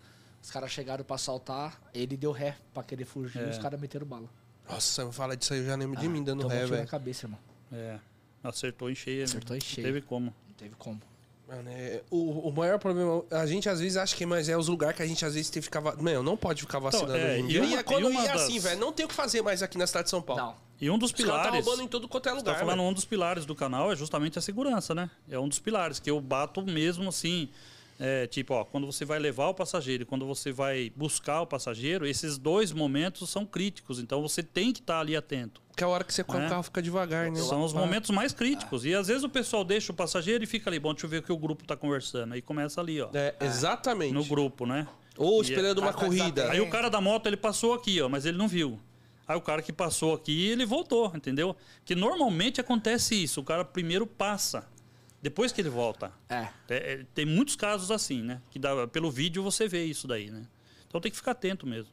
Os 0.47 0.51
caras 0.53 0.71
chegaram 0.71 1.03
pra 1.05 1.17
assaltar, 1.17 1.77
ele 1.93 2.17
deu 2.17 2.31
ré 2.31 2.57
pra 2.73 2.81
querer 2.85 3.05
fugir 3.05 3.41
É. 3.43 3.47
e 3.49 3.51
os 3.51 3.59
caras 3.59 3.81
meteram 3.81 4.07
bala. 4.07 4.29
Nossa, 4.71 5.11
fala 5.11 5.37
disso 5.37 5.53
aí, 5.53 5.59
eu 5.59 5.67
já 5.67 5.75
lembro 5.75 5.99
de 5.99 6.07
Ah, 6.07 6.09
mim 6.09 6.23
dando 6.23 6.47
ré, 6.47 6.59
tiro 6.59 6.71
na 6.71 6.77
velho. 6.77 6.89
cabeça, 6.89 7.27
irmão. 7.27 7.39
É, 7.73 7.99
acertou 8.45 8.89
em 8.89 8.95
cheio. 8.95 9.25
Acertou 9.25 9.57
em 9.57 9.59
Não 9.59 9.67
cheio. 9.67 9.85
Teve 9.89 10.01
como. 10.03 10.27
Não 10.27 10.55
teve 10.57 10.77
como. 10.77 11.03
Mano, 11.49 11.69
é, 11.69 12.01
o, 12.13 12.49
o 12.49 12.53
maior 12.53 12.79
problema, 12.79 13.25
a 13.33 13.45
gente 13.45 13.69
às 13.69 13.81
vezes 13.81 13.97
acha 13.97 14.15
que 14.15 14.25
mas 14.25 14.49
é 14.49 14.57
os 14.57 14.69
lugares 14.69 14.97
que 14.97 15.03
a 15.03 15.07
gente 15.07 15.25
às 15.27 15.35
vezes 15.35 15.51
tem 15.51 15.61
que 15.61 15.65
ficar. 15.65 15.81
va- 15.81 15.97
Meu, 15.97 16.23
não 16.23 16.37
pode 16.37 16.61
ficar 16.63 16.79
vacinando 16.79 17.17
é, 17.17 17.33
hoje 17.33 17.41
em 17.41 17.45
e 17.45 17.49
dia. 17.49 17.63
uma- 17.63 17.71
E, 17.71 17.75
é 17.75 17.83
quando 17.83 18.11
e 18.13 18.15
e 18.15 18.19
é 18.19 18.33
das- 18.33 18.43
assim, 18.43 18.59
velho, 18.61 18.79
não 18.81 18.93
tem 18.93 19.05
o 19.05 19.09
que 19.09 19.15
fazer 19.15 19.43
mais 19.43 19.65
aqui 19.65 19.77
na 19.77 19.87
cidade 19.89 20.05
de 20.05 20.11
São 20.11 20.23
Paulo. 20.23 20.43
Não. 20.43 20.57
E 20.81 20.89
um 20.89 20.97
dos 20.97 21.11
Os 21.11 21.17
caras 21.17 21.33
tá 21.33 21.43
pilares. 21.43 21.67
roubando 21.67 21.83
em 21.85 21.89
todo 21.89 22.07
quanto 22.09 22.29
é 22.29 22.33
lugar. 22.33 22.53
tá 22.55 22.61
falando 22.61 22.77
velho. 22.79 22.89
um 22.89 22.93
dos 22.93 23.05
pilares 23.05 23.45
do 23.47 23.55
canal 23.57 23.91
é 23.91 23.97
justamente 23.97 24.39
a 24.39 24.43
segurança, 24.43 24.95
né? 24.95 25.11
É 25.29 25.37
um 25.41 25.49
dos 25.49 25.59
pilares 25.59 25.99
que 25.99 26.09
eu 26.09 26.21
bato 26.21 26.63
mesmo 26.65 27.09
assim. 27.09 27.49
É, 27.99 28.27
tipo, 28.27 28.55
ó, 28.55 28.65
quando 28.65 28.87
você 28.87 29.05
vai 29.05 29.19
levar 29.19 29.49
o 29.49 29.55
passageiro 29.55 30.03
e 30.03 30.07
quando 30.07 30.27
você 30.27 30.53
vai 30.53 30.93
buscar 30.95 31.41
o 31.43 31.47
passageiro, 31.47 32.07
esses 32.07 32.37
dois 32.39 32.73
momentos 32.73 33.29
são 33.31 33.47
críticos. 33.47 33.99
Então 33.99 34.21
você 34.21 34.43
tem 34.43 34.73
que 34.73 34.81
estar 34.81 35.01
ali 35.01 35.17
atento. 35.17 35.63
Que 35.77 35.83
é 35.85 35.87
a 35.87 35.91
hora 35.91 36.05
que 36.05 36.13
você 36.13 36.25
com 36.25 36.39
É. 36.39 36.47
o 36.47 36.49
carro 36.49 36.63
fica 36.63 36.81
devagar, 36.83 37.31
né? 37.31 37.39
São 37.41 37.63
os 37.63 37.73
momentos 37.73 38.11
mais 38.11 38.33
críticos. 38.33 38.85
E 38.85 38.95
às 38.95 39.09
vezes 39.09 39.23
o 39.25 39.29
pessoal 39.29 39.63
deixa 39.65 39.93
o 39.93 39.95
passageiro 39.95 40.43
e 40.43 40.47
fica 40.47 40.71
ali, 40.71 40.79
bom, 40.79 40.93
deixa 40.95 41.07
eu 41.07 41.11
ver 41.11 41.19
o 41.19 41.23
que 41.23 41.33
o 41.33 41.37
grupo 41.37 41.65
tá 41.67 41.77
conversando. 41.77 42.33
Aí 42.35 42.41
começa 42.43 42.81
ali, 42.81 43.01
ó. 43.01 43.09
É, 43.15 43.35
exatamente. 43.41 44.13
No 44.13 44.25
grupo, 44.25 44.65
né? 44.67 44.87
Ou 45.19 45.43
E- 45.43 45.47
esperando 45.49 45.79
uma 45.79 45.87
mas 45.93 45.97
corrida. 45.97 46.51
Aí 46.51 46.61
o 46.61 46.69
cara 46.71 46.89
da 46.89 47.01
moto, 47.01 47.27
ele 47.27 47.37
passou 47.37 47.73
aqui, 47.75 48.01
ó, 48.01 48.09
mas 48.09 48.25
ele 48.27 48.37
não 48.39 48.49
viu. 48.49 48.79
Aí 49.29 49.37
o 49.37 49.41
cara 49.41 49.61
que 49.61 49.73
passou 49.73 50.15
aqui, 50.15 50.47
ele 50.49 50.65
voltou, 50.65 51.11
entendeu? 51.15 51.57
Que 51.85 51.95
normalmente 51.95 52.61
acontece 52.61 53.21
isso, 53.21 53.41
o 53.41 53.45
cara 53.45 53.65
primeiro 53.65 54.07
passa, 54.07 54.65
depois 55.21 55.53
que 55.53 55.61
ele 55.61 55.69
volta. 55.69 56.13
É. 56.29 56.49
É, 56.69 56.93
é, 56.93 57.07
tem 57.15 57.25
muitos 57.25 57.57
casos 57.57 57.91
assim, 57.91 58.23
né? 58.23 58.41
Que 58.51 58.59
dá, 58.59 58.87
pelo 58.87 59.11
vídeo 59.11 59.43
você 59.43 59.67
vê 59.67 59.85
isso 59.85 60.07
daí, 60.07 60.31
né? 60.31 60.47
Então 60.87 61.01
tem 61.01 61.11
que 61.11 61.17
ficar 61.17 61.33
atento 61.33 61.67
mesmo. 61.67 61.93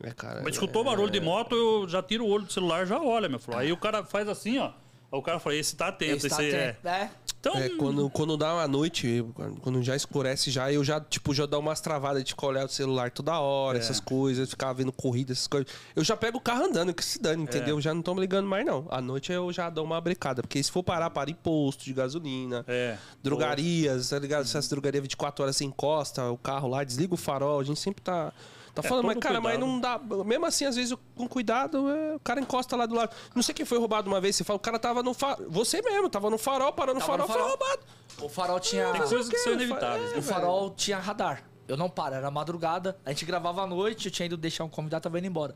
É, 0.00 0.12
cara, 0.12 0.42
Mas 0.42 0.54
escutou 0.54 0.84
barulho 0.84 1.10
de 1.10 1.20
moto, 1.20 1.54
eu 1.56 1.88
já 1.88 2.02
tiro 2.02 2.24
o 2.24 2.28
olho 2.28 2.44
do 2.44 2.52
celular, 2.52 2.86
já 2.86 3.00
olha, 3.00 3.28
meu 3.28 3.38
filho. 3.38 3.56
Aí 3.56 3.72
o 3.72 3.76
cara 3.76 4.04
faz 4.04 4.28
assim, 4.28 4.58
ó. 4.58 4.68
Aí 4.68 5.18
o 5.18 5.22
cara 5.22 5.40
fala, 5.40 5.56
esse 5.56 5.74
tá 5.74 5.88
atento, 5.88 6.26
Esse 6.26 6.28
tá 6.28 6.42
esse 6.44 6.54
é. 6.54 6.68
atento. 6.70 6.88
É. 6.88 7.10
Então, 7.40 7.54
É, 7.56 7.68
quando, 7.70 8.10
quando 8.10 8.36
dá 8.36 8.52
uma 8.54 8.66
noite, 8.66 9.24
quando- 9.62 9.80
já 9.82 9.94
escurece 9.94 10.50
já, 10.50 10.72
eu 10.72 10.82
já, 10.82 11.00
tipo, 11.00 11.32
já 11.32 11.46
dou 11.46 11.60
umas 11.60 11.80
travadas 11.80 12.24
de 12.24 12.34
olhando 12.42 12.66
o 12.68 12.72
celular 12.72 13.10
toda 13.12 13.38
hora, 13.38 13.78
É. 13.78 13.80
essas 13.80 14.00
coisas, 14.00 14.50
ficar 14.50 14.72
vendo 14.72 14.90
corrida, 14.90 15.32
essas 15.32 15.46
coisas. 15.46 15.68
Eu 15.94 16.02
já 16.02 16.16
pego 16.16 16.38
o 16.38 16.40
carro 16.40 16.64
andando, 16.64 16.92
que 16.92 17.04
se 17.04 17.20
dane, 17.22 17.44
entendeu? 17.44 17.78
É. 17.78 17.80
Já 17.80 17.94
não 17.94 18.02
tô 18.02 18.12
me 18.14 18.20
ligando 18.20 18.46
mais, 18.48 18.66
não. 18.66 18.86
À 18.90 19.00
noite 19.00 19.30
eu 19.32 19.52
já 19.52 19.70
dou 19.70 19.84
uma 19.84 20.00
brecada, 20.00 20.42
porque 20.42 20.60
se 20.62 20.70
for 20.72 20.82
parar, 20.82 21.10
para 21.10 21.30
em 21.30 21.34
posto 21.34 21.84
de 21.84 21.92
gasolina, 21.92 22.64
é. 22.66 22.98
drogarias, 23.22 24.08
tá 24.10 24.18
ligado? 24.18 24.44
Se 24.46 24.56
essa 24.56 24.68
drogaria 24.70 25.00
24 25.00 25.42
horas 25.44 25.56
você 25.56 25.64
encosta 25.64 26.28
o 26.30 26.36
carro 26.38 26.68
lá, 26.68 26.82
desliga 26.82 27.14
o 27.14 27.16
farol, 27.16 27.60
a 27.60 27.64
gente 27.64 27.78
sempre 27.78 28.02
tá. 28.02 28.32
Tá 28.80 28.86
É, 28.86 28.88
falando, 28.88 29.06
mas 29.06 29.18
cara, 29.18 29.40
mas 29.40 29.58
cuidado. 29.58 29.68
não 29.68 29.80
dá. 29.80 30.24
Mesmo 30.24 30.46
assim, 30.46 30.64
às 30.64 30.76
vezes, 30.76 30.96
com 31.16 31.26
cuidado, 31.26 31.88
é, 31.90 32.14
o 32.14 32.20
cara 32.20 32.40
encosta 32.40 32.76
lá 32.76 32.86
do 32.86 32.94
lado. 32.94 33.14
Não 33.34 33.42
sei 33.42 33.54
quem 33.54 33.66
foi 33.66 33.76
roubado 33.78 34.08
uma 34.08 34.20
vez, 34.20 34.36
você 34.36 34.44
fala, 34.44 34.56
o 34.56 34.60
cara 34.60 34.78
tava 34.78 35.02
no 35.02 35.12
farol. 35.12 35.46
Você 35.50 35.82
mesmo, 35.82 36.08
tava 36.08 36.30
no 36.30 36.38
farol, 36.38 36.72
parou 36.72 36.94
no 36.94 37.00
farol, 37.00 37.26
no 37.26 37.32
foi 37.32 37.34
farol. 37.42 37.48
roubado. 37.56 37.80
O 38.22 38.28
farol 38.28 38.60
tinha. 38.60 38.90
Tem 38.92 39.00
Mas 39.00 39.08
coisas 39.10 39.26
o 39.26 39.30
que 39.30 39.38
são 39.38 39.52
inevitáveis. 39.54 40.10
É, 40.10 40.14
né? 40.14 40.18
O 40.20 40.22
farol 40.22 40.70
tinha 40.70 40.98
radar. 40.98 41.42
Eu 41.66 41.76
não 41.76 41.90
paro, 41.90 42.14
era 42.14 42.30
madrugada. 42.30 42.96
A 43.04 43.10
gente 43.10 43.24
gravava 43.24 43.62
à 43.62 43.66
noite, 43.66 44.06
eu 44.06 44.12
tinha 44.12 44.26
ido 44.26 44.36
deixar 44.36 44.64
um 44.64 44.68
convidado, 44.68 45.02
tava 45.02 45.18
indo 45.18 45.26
embora. 45.26 45.54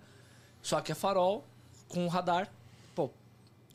Só 0.60 0.80
que 0.80 0.90
é 0.92 0.94
farol, 0.94 1.44
com 1.88 2.06
radar. 2.08 2.48
Pô, 2.94 3.08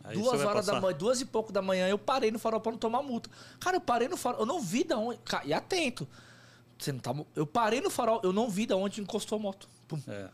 Aí 0.04 0.16
duas 0.16 0.42
horas 0.44 0.66
da 0.66 0.74
passar. 0.74 0.82
manhã, 0.82 0.98
duas 0.98 1.22
e 1.22 1.25
pouco 1.25 1.51
da 1.51 1.62
manhã, 1.62 1.88
eu 1.88 1.98
parei 1.98 2.32
no 2.32 2.38
farol 2.38 2.60
pra 2.60 2.72
não 2.72 2.77
tomar 2.80 3.01
multa. 3.01 3.30
Cara, 3.60 3.77
eu 3.77 3.82
parei 3.82 4.08
no 4.08 4.18
farol, 4.18 4.42
eu 4.42 4.46
não 4.46 4.62
vi 4.62 4.84
da 4.84 4.98
onde. 4.98 5.20
E 5.46 5.54
atento. 5.54 6.08
Você 6.77 6.91
não 6.91 7.00
tá. 7.00 7.13
Eu 7.36 7.46
parei 7.48 7.81
no 7.81 7.89
farol, 7.89 8.22
eu 8.24 8.31
não 8.31 8.50
vi 8.50 8.65
da 8.65 8.75
onde 8.75 9.01
encostou 9.01 9.38
a 9.38 9.41
moto. 9.41 9.67
Pum. 9.88 10.00
É. 10.07 10.27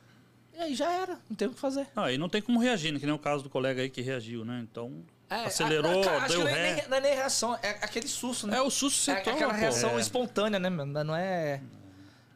E 0.55 0.59
aí 0.59 0.75
já 0.75 0.91
era, 0.91 1.17
não 1.29 1.35
tem 1.35 1.47
o 1.47 1.51
que 1.51 1.59
fazer. 1.59 1.87
Não, 1.95 2.03
aí 2.03 2.17
não 2.17 2.29
tem 2.29 2.41
como 2.41 2.59
reagir, 2.59 2.91
né? 2.91 2.99
Que 2.99 3.05
nem 3.05 3.15
o 3.15 3.19
caso 3.19 3.43
do 3.43 3.49
colega 3.49 3.81
aí 3.81 3.89
que 3.89 4.01
reagiu, 4.01 4.45
né? 4.45 4.59
Então, 4.61 5.03
É, 5.29 5.45
acelerou, 5.45 6.01
a- 6.01 6.03
cara, 6.03 6.17
acho 6.25 6.37
deu 6.37 6.47
é, 6.47 6.51
ré. 6.53 6.75
nem, 6.75 6.87
não 6.89 6.97
é 6.97 7.01
nem 7.01 7.15
reação, 7.15 7.55
é 7.63 7.69
aquele 7.81 8.07
susto, 8.07 8.45
né? 8.45 8.57
É 8.57 8.61
o 8.61 8.69
susto 8.69 8.97
que 8.99 9.05
você 9.05 9.11
É 9.11 9.21
toma, 9.21 9.35
aquela 9.35 9.53
pô. 9.53 9.59
reação 9.59 9.97
É. 9.97 10.01
espontânea, 10.01 10.59
né? 10.59 10.69
Não 10.69 11.15
é 11.15 11.59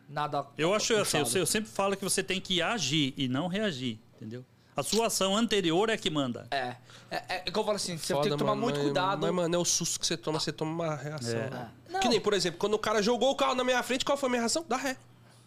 nada. 0.10 0.46
Eu 0.58 0.74
acho 0.74 0.94
assim, 0.96 1.18
eu, 1.18 1.24
puxado. 1.26 1.38
eu 1.40 1.46
sempre 1.46 1.70
falo 1.70 1.96
que 1.96 2.04
você 2.04 2.24
tem 2.24 2.42
que 2.42 2.62
agir 2.62 3.14
e 3.18 3.28
não 3.28 3.48
reagir, 3.48 4.00
entendeu? 4.16 4.44
A 4.78 4.84
sua 4.84 5.08
ação 5.08 5.36
anterior 5.36 5.90
é 5.90 5.98
que 5.98 6.10
manda. 6.10 6.48
É. 6.52 6.76
É, 7.10 7.24
é, 7.30 7.44
igual 7.48 7.64
eu 7.64 7.66
falo 7.66 7.76
assim, 7.78 7.98
você 7.98 8.14
Foda, 8.14 8.24
tem 8.24 8.32
que 8.34 8.38
tomar 8.38 8.52
mano, 8.52 8.62
muito 8.62 8.76
mas- 8.76 8.84
cuidado. 8.86 9.22
Mas, 9.22 9.32
mano, 9.34 9.56
é 9.56 9.58
o 9.58 9.66
susto 9.66 10.00
que 10.00 10.06
você 10.06 10.16
toma, 10.16 10.40
você 10.40 10.52
toma 10.52 10.72
uma 10.86 10.96
reação. 10.96 11.40
É. 11.40 11.70
Não. 11.90 12.00
Que 12.00 12.08
nem, 12.10 12.22
por 12.22 12.34
exemplo, 12.34 12.60
quando 12.60 12.76
o 12.76 12.80
cara 12.80 13.02
jogou 13.02 13.32
o 13.32 13.36
carro 13.36 13.56
na 13.56 13.64
minha 13.64 13.82
frente, 13.82 14.06
qual 14.06 14.18
foi 14.18 14.28
a 14.28 14.30
minha 14.30 14.42
reação? 14.42 14.64
Dá 14.68 14.78
ré. 14.78 14.96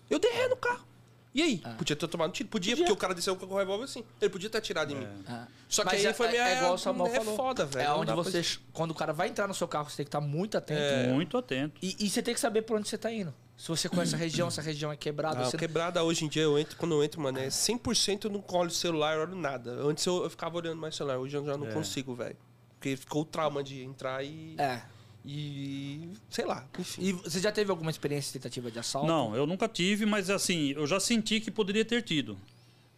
Eu 0.09 0.19
dei 0.19 0.33
ré 0.33 0.49
no 0.49 0.57
carro. 0.57 0.85
E 1.33 1.43
aí? 1.43 1.59
Podia 1.79 1.95
ter 1.95 2.09
tomado 2.09 2.31
um 2.31 2.33
tiro? 2.33 2.49
Podia, 2.49 2.77
porque 2.77 2.91
o 2.91 2.97
cara 2.97 3.15
desceu 3.15 3.37
com 3.37 3.47
o 3.47 3.57
revólver 3.57 3.85
assim. 3.85 4.03
Ele 4.21 4.31
podia 4.31 4.51
ter 4.51 4.59
atirado 4.59 4.93
em 4.93 4.97
mim. 4.97 5.07
É. 5.29 5.43
Só 5.69 5.83
que 5.83 5.93
Mas 5.93 6.01
aí 6.01 6.07
é, 6.07 6.13
foi 6.13 6.29
minha... 6.29 6.49
é 6.49 6.57
igual 6.57 6.75
o 6.75 6.79
Samuel 6.79 7.13
é 7.13 7.17
falou. 7.21 7.37
foda, 7.37 7.65
velho. 7.67 7.87
É 7.87 7.93
onde 7.93 8.13
você. 8.13 8.43
Quando 8.73 8.91
o 8.91 8.95
cara 8.95 9.13
vai 9.13 9.29
entrar 9.29 9.47
no 9.47 9.55
seu 9.55 9.69
carro, 9.69 9.89
você 9.89 9.99
tem 9.99 10.05
que 10.07 10.09
estar 10.09 10.21
muito 10.21 10.59
atento. 10.59 10.81
É. 10.81 11.07
Muito 11.07 11.39
atento. 11.39 11.79
E, 11.81 11.95
e 12.01 12.11
você 12.11 12.21
tem 12.21 12.35
que 12.35 12.41
saber 12.41 12.63
por 12.63 12.77
onde 12.77 12.89
você 12.89 12.99
tá 12.99 13.13
indo. 13.13 13.33
Se 13.61 13.69
você 13.69 13.91
conhece 13.91 14.15
a 14.15 14.19
região, 14.19 14.51
se 14.51 14.59
a 14.59 14.63
região 14.63 14.91
é 14.91 14.97
quebrada. 14.97 15.43
Ah, 15.43 15.45
você... 15.45 15.59
quebrada 15.59 16.03
hoje 16.03 16.25
em 16.25 16.29
dia, 16.29 16.45
eu 16.45 16.59
entro, 16.59 16.79
quando 16.79 16.95
eu 16.95 17.05
entro, 17.05 17.21
mano, 17.21 17.39
é 17.39 17.49
100% 17.49 18.25
eu 18.25 18.31
não 18.31 18.43
olho 18.49 18.71
o 18.71 18.73
celular, 18.73 19.17
eu 19.17 19.21
olho 19.21 19.37
nada. 19.37 19.71
Antes 19.83 20.07
eu, 20.07 20.25
eu 20.25 20.31
ficava 20.31 20.57
olhando 20.57 20.81
mais 20.81 20.97
celular, 20.97 21.19
hoje 21.19 21.37
eu 21.37 21.45
já 21.45 21.59
não 21.59 21.67
É. 21.69 21.71
consigo, 21.71 22.15
velho. 22.15 22.39
Porque 22.79 22.97
ficou 22.97 23.21
o 23.21 23.25
trauma 23.27 23.63
de 23.63 23.83
entrar 23.83 24.25
e... 24.25 24.55
É. 24.57 24.81
E... 25.23 26.09
Sei 26.31 26.47
lá, 26.47 26.67
enfim. 26.79 27.03
E 27.03 27.13
você 27.13 27.39
já 27.39 27.53
teve 27.53 27.71
alguma 27.71 27.91
experiência 27.91 28.33
de 28.33 28.39
tentativa 28.39 28.71
de 28.71 28.79
assalto? 28.79 29.07
Não, 29.07 29.37
eu 29.37 29.47
nunca 29.47 29.69
tive, 29.69 30.07
mas 30.07 30.31
assim, 30.31 30.71
eu 30.71 30.87
já 30.87 30.99
senti 30.99 31.39
que 31.39 31.51
poderia 31.51 31.85
ter 31.85 32.01
tido. 32.01 32.39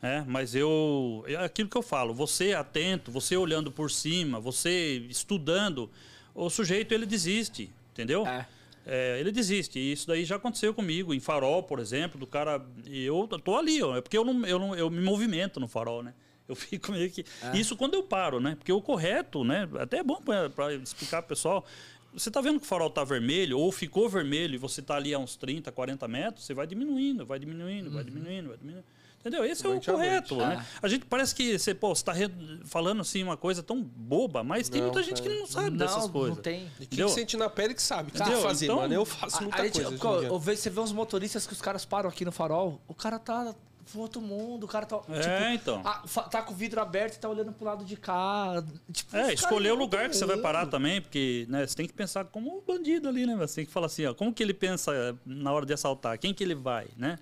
É, 0.00 0.22
mas 0.28 0.54
eu. 0.54 1.24
É 1.26 1.44
aquilo 1.44 1.68
que 1.68 1.76
eu 1.76 1.82
falo, 1.82 2.14
você 2.14 2.52
atento, 2.52 3.10
você 3.10 3.36
olhando 3.36 3.72
por 3.72 3.90
cima, 3.90 4.38
você 4.38 5.04
estudando, 5.10 5.90
o 6.32 6.48
sujeito 6.48 6.94
ele 6.94 7.04
desiste, 7.04 7.68
entendeu? 7.92 8.24
É. 8.24 8.46
É, 8.86 9.18
ele 9.20 9.30
desiste. 9.30 9.78
E 9.78 9.92
isso 9.92 10.06
daí 10.06 10.24
já 10.24 10.36
aconteceu 10.36 10.74
comigo, 10.74 11.14
em 11.14 11.20
farol, 11.20 11.62
por 11.62 11.78
exemplo, 11.78 12.18
do 12.18 12.26
cara. 12.26 12.64
E 12.86 13.04
eu 13.04 13.28
tô 13.42 13.56
ali, 13.56 13.82
ó. 13.82 13.96
É 13.96 14.00
porque 14.00 14.18
eu 14.18 14.24
não, 14.24 14.46
eu 14.46 14.58
não 14.58 14.74
eu 14.74 14.90
me 14.90 15.00
movimento 15.00 15.60
no 15.60 15.68
farol, 15.68 16.02
né? 16.02 16.14
Eu 16.48 16.54
fico 16.56 16.92
meio 16.92 17.10
que. 17.10 17.24
Isso 17.54 17.76
quando 17.76 17.94
eu 17.94 18.02
paro, 18.02 18.40
né? 18.40 18.54
Porque 18.56 18.72
o 18.72 18.80
correto, 18.80 19.44
né? 19.44 19.68
Até 19.78 19.98
é 19.98 20.02
bom 20.02 20.20
para 20.20 20.74
explicar 20.74 21.22
pro 21.22 21.30
pessoal. 21.30 21.64
Você 22.12 22.30
tá 22.30 22.42
vendo 22.42 22.58
que 22.60 22.66
o 22.66 22.68
farol 22.68 22.90
tá 22.90 23.02
vermelho, 23.04 23.58
ou 23.58 23.72
ficou 23.72 24.06
vermelho, 24.06 24.54
e 24.54 24.58
você 24.58 24.82
tá 24.82 24.96
ali 24.96 25.14
a 25.14 25.18
uns 25.18 25.34
30, 25.34 25.72
40 25.72 26.06
metros, 26.06 26.44
você 26.44 26.52
vai 26.52 26.66
diminuindo, 26.66 27.24
vai 27.24 27.38
diminuindo, 27.38 27.90
vai 27.90 28.04
diminuindo, 28.04 28.48
vai 28.48 28.58
diminuindo. 28.58 28.84
Entendeu? 29.22 29.44
Esse 29.44 29.64
é 29.64 29.68
o 29.68 29.76
a 29.76 29.80
correto, 29.80 30.34
noite. 30.34 30.48
né? 30.56 30.66
A 30.82 30.88
gente 30.88 31.04
parece 31.06 31.32
que 31.32 31.56
você, 31.56 31.72
pô, 31.72 31.94
você 31.94 32.02
tá 32.04 32.12
re- 32.12 32.28
falando 32.64 33.02
assim 33.02 33.22
uma 33.22 33.36
coisa 33.36 33.62
tão 33.62 33.80
boba, 33.80 34.42
mas 34.42 34.68
tem 34.68 34.80
Não, 34.80 34.88
muita 34.88 35.00
gente 35.04 35.22
que 35.22 35.28
não 35.28 35.46
sabe 35.46 35.70
não, 35.70 35.76
dessas 35.76 36.08
coisas. 36.08 36.34
Não 36.36 36.42
tem. 36.42 36.64
E 36.64 36.68
que, 36.78 36.84
Entendeu? 36.86 37.06
que 37.06 37.12
sente 37.14 37.36
na 37.36 37.48
pele 37.48 37.72
que 37.72 37.82
sabe 37.82 38.08
o 38.08 38.12
que 38.12 38.18
tem 38.18 38.22
Entendeu? 38.26 38.42
que 38.42 38.48
fazer, 38.48 38.64
Então, 38.66 38.76
mano. 38.78 38.92
Eu 38.94 39.04
faço 39.04 39.38
A- 39.38 39.40
muita 39.42 39.62
a 39.62 39.64
gente- 39.64 39.80
coisa. 39.98 40.26
eu 40.26 40.38
vejo- 40.40 40.60
você 40.60 40.70
vê 40.70 40.80
uns 40.80 40.90
motoristas 40.92 41.46
que 41.46 41.52
os 41.52 41.62
caras 41.62 41.84
param 41.84 42.10
aqui 42.10 42.24
no 42.24 42.32
farol, 42.32 42.80
o 42.88 42.94
cara 42.94 43.16
tá 43.20 43.54
pro 43.92 44.00
outro 44.00 44.20
mundo, 44.20 44.64
o 44.64 44.68
cara 44.68 44.86
tá. 44.86 45.00
É, 45.08 45.54
então. 45.54 45.82
ah, 45.84 46.02
fa- 46.06 46.22
tá 46.22 46.40
com 46.42 46.52
o 46.52 46.56
vidro 46.56 46.80
aberto 46.80 47.14
e 47.14 47.18
tá 47.18 47.28
olhando 47.28 47.52
pro 47.52 47.64
lado 47.64 47.84
de 47.84 47.96
cá. 47.96 48.62
Tipo, 48.92 49.16
É, 49.16 49.32
escolher 49.34 49.70
o 49.72 49.76
lugar 49.76 50.08
que 50.08 50.16
você 50.16 50.24
vai 50.26 50.38
parar 50.38 50.66
também, 50.66 51.00
porque 51.00 51.46
né, 51.48 51.64
você 51.66 51.76
tem 51.76 51.86
que 51.86 51.92
pensar 51.92 52.24
como 52.24 52.56
um 52.58 52.60
bandido 52.60 53.08
ali, 53.08 53.24
né? 53.26 53.36
Você 53.36 53.56
tem 53.56 53.66
que 53.66 53.72
falar 53.72 53.86
assim, 53.86 54.04
ó, 54.06 54.14
como 54.14 54.32
que 54.32 54.42
ele 54.42 54.54
pensa 54.54 55.16
na 55.26 55.52
hora 55.52 55.64
de 55.66 55.72
assaltar? 55.74 56.18
Quem 56.18 56.32
que 56.34 56.42
ele 56.42 56.54
vai, 56.54 56.88
né? 56.96 57.18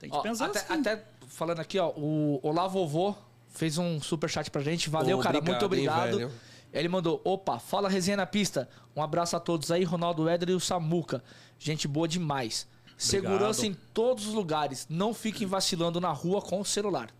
Tem 0.00 0.10
que 0.10 0.16
Ó, 0.16 0.20
pensar 0.22 0.46
até, 0.46 0.58
assim. 0.60 0.72
até 0.80 1.04
falando 1.28 1.60
aqui, 1.60 1.78
ó, 1.78 1.90
o 1.90 2.40
Olá 2.42 2.66
Vovô 2.66 3.14
fez 3.50 3.78
um 3.78 4.00
super 4.00 4.28
chat 4.28 4.50
pra 4.50 4.60
gente. 4.62 4.90
Valeu, 4.90 5.18
Ô, 5.18 5.22
cara. 5.22 5.38
obrigado, 5.38 5.60
muito 5.60 5.74
hein, 5.76 5.88
obrigado. 5.88 6.16
velho. 6.18 6.32
Ele 6.72 6.88
mandou: 6.88 7.20
opa, 7.24 7.58
fala 7.58 7.88
resenha 7.88 8.16
na 8.16 8.26
pista. 8.26 8.68
Um 8.96 9.02
abraço 9.02 9.36
a 9.36 9.40
todos 9.40 9.70
aí, 9.70 9.84
Ronaldo 9.84 10.28
Éder 10.28 10.48
e 10.50 10.54
o 10.54 10.60
Samuca. 10.60 11.22
Gente 11.58 11.86
boa 11.86 12.08
demais. 12.08 12.66
Segurança 12.96 13.66
em 13.66 13.74
todos 13.94 14.26
os 14.26 14.34
lugares. 14.34 14.86
Não 14.90 15.14
fiquem 15.14 15.46
vacilando 15.46 16.00
na 16.00 16.10
rua 16.10 16.40
com 16.42 16.60
o 16.60 16.64
celular. 16.64 17.10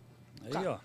Aí, 0.45 0.66
ó. 0.66 0.79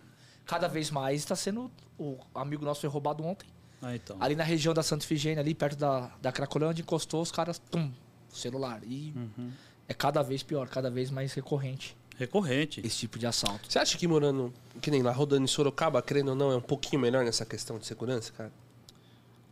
Cada 0.46 0.68
vez 0.68 0.92
mais 0.92 1.22
está 1.22 1.36
sendo. 1.36 1.72
O 1.98 2.18
amigo 2.34 2.64
nosso 2.66 2.82
foi 2.82 2.90
roubado 2.90 3.24
ontem. 3.24 3.48
Ah, 3.82 3.96
então. 3.96 4.18
Ali 4.20 4.36
na 4.36 4.44
região 4.44 4.74
da 4.74 4.82
Santa 4.84 5.04
Ifigênia, 5.06 5.42
ali 5.42 5.54
perto 5.54 5.78
da, 5.78 6.12
da 6.22 6.32
Cracolândia, 6.32 6.82
encostou 6.82 7.22
os 7.22 7.32
caras, 7.32 7.60
tum, 7.60 7.92
celular. 8.30 8.82
E 8.84 9.14
Uhum. 9.16 9.52
É 9.88 9.94
cada 9.94 10.22
vez 10.22 10.44
pior, 10.44 10.68
cada 10.68 10.90
vez 10.90 11.12
mais 11.12 11.34
recorrente 11.34 11.96
Recorrente. 12.18 12.82
esse 12.86 13.00
tipo 13.00 13.20
de 13.20 13.28
assalto. 13.28 13.72
Você 13.72 13.78
acha 13.78 13.98
que 13.98 14.08
morando, 14.08 14.54
que 14.82 14.90
nem 14.90 15.02
lá, 15.02 15.12
rodando 15.12 15.44
em 15.44 15.48
Sorocaba, 15.48 16.02
querendo 16.02 16.30
ou 16.30 16.36
não, 16.36 16.52
é 16.52 16.56
um 16.56 16.62
pouquinho 16.62 17.02
melhor 17.02 17.26
nessa 17.26 17.46
questão 17.46 17.78
de 17.78 17.86
segurança, 17.86 18.32
cara? 18.32 18.52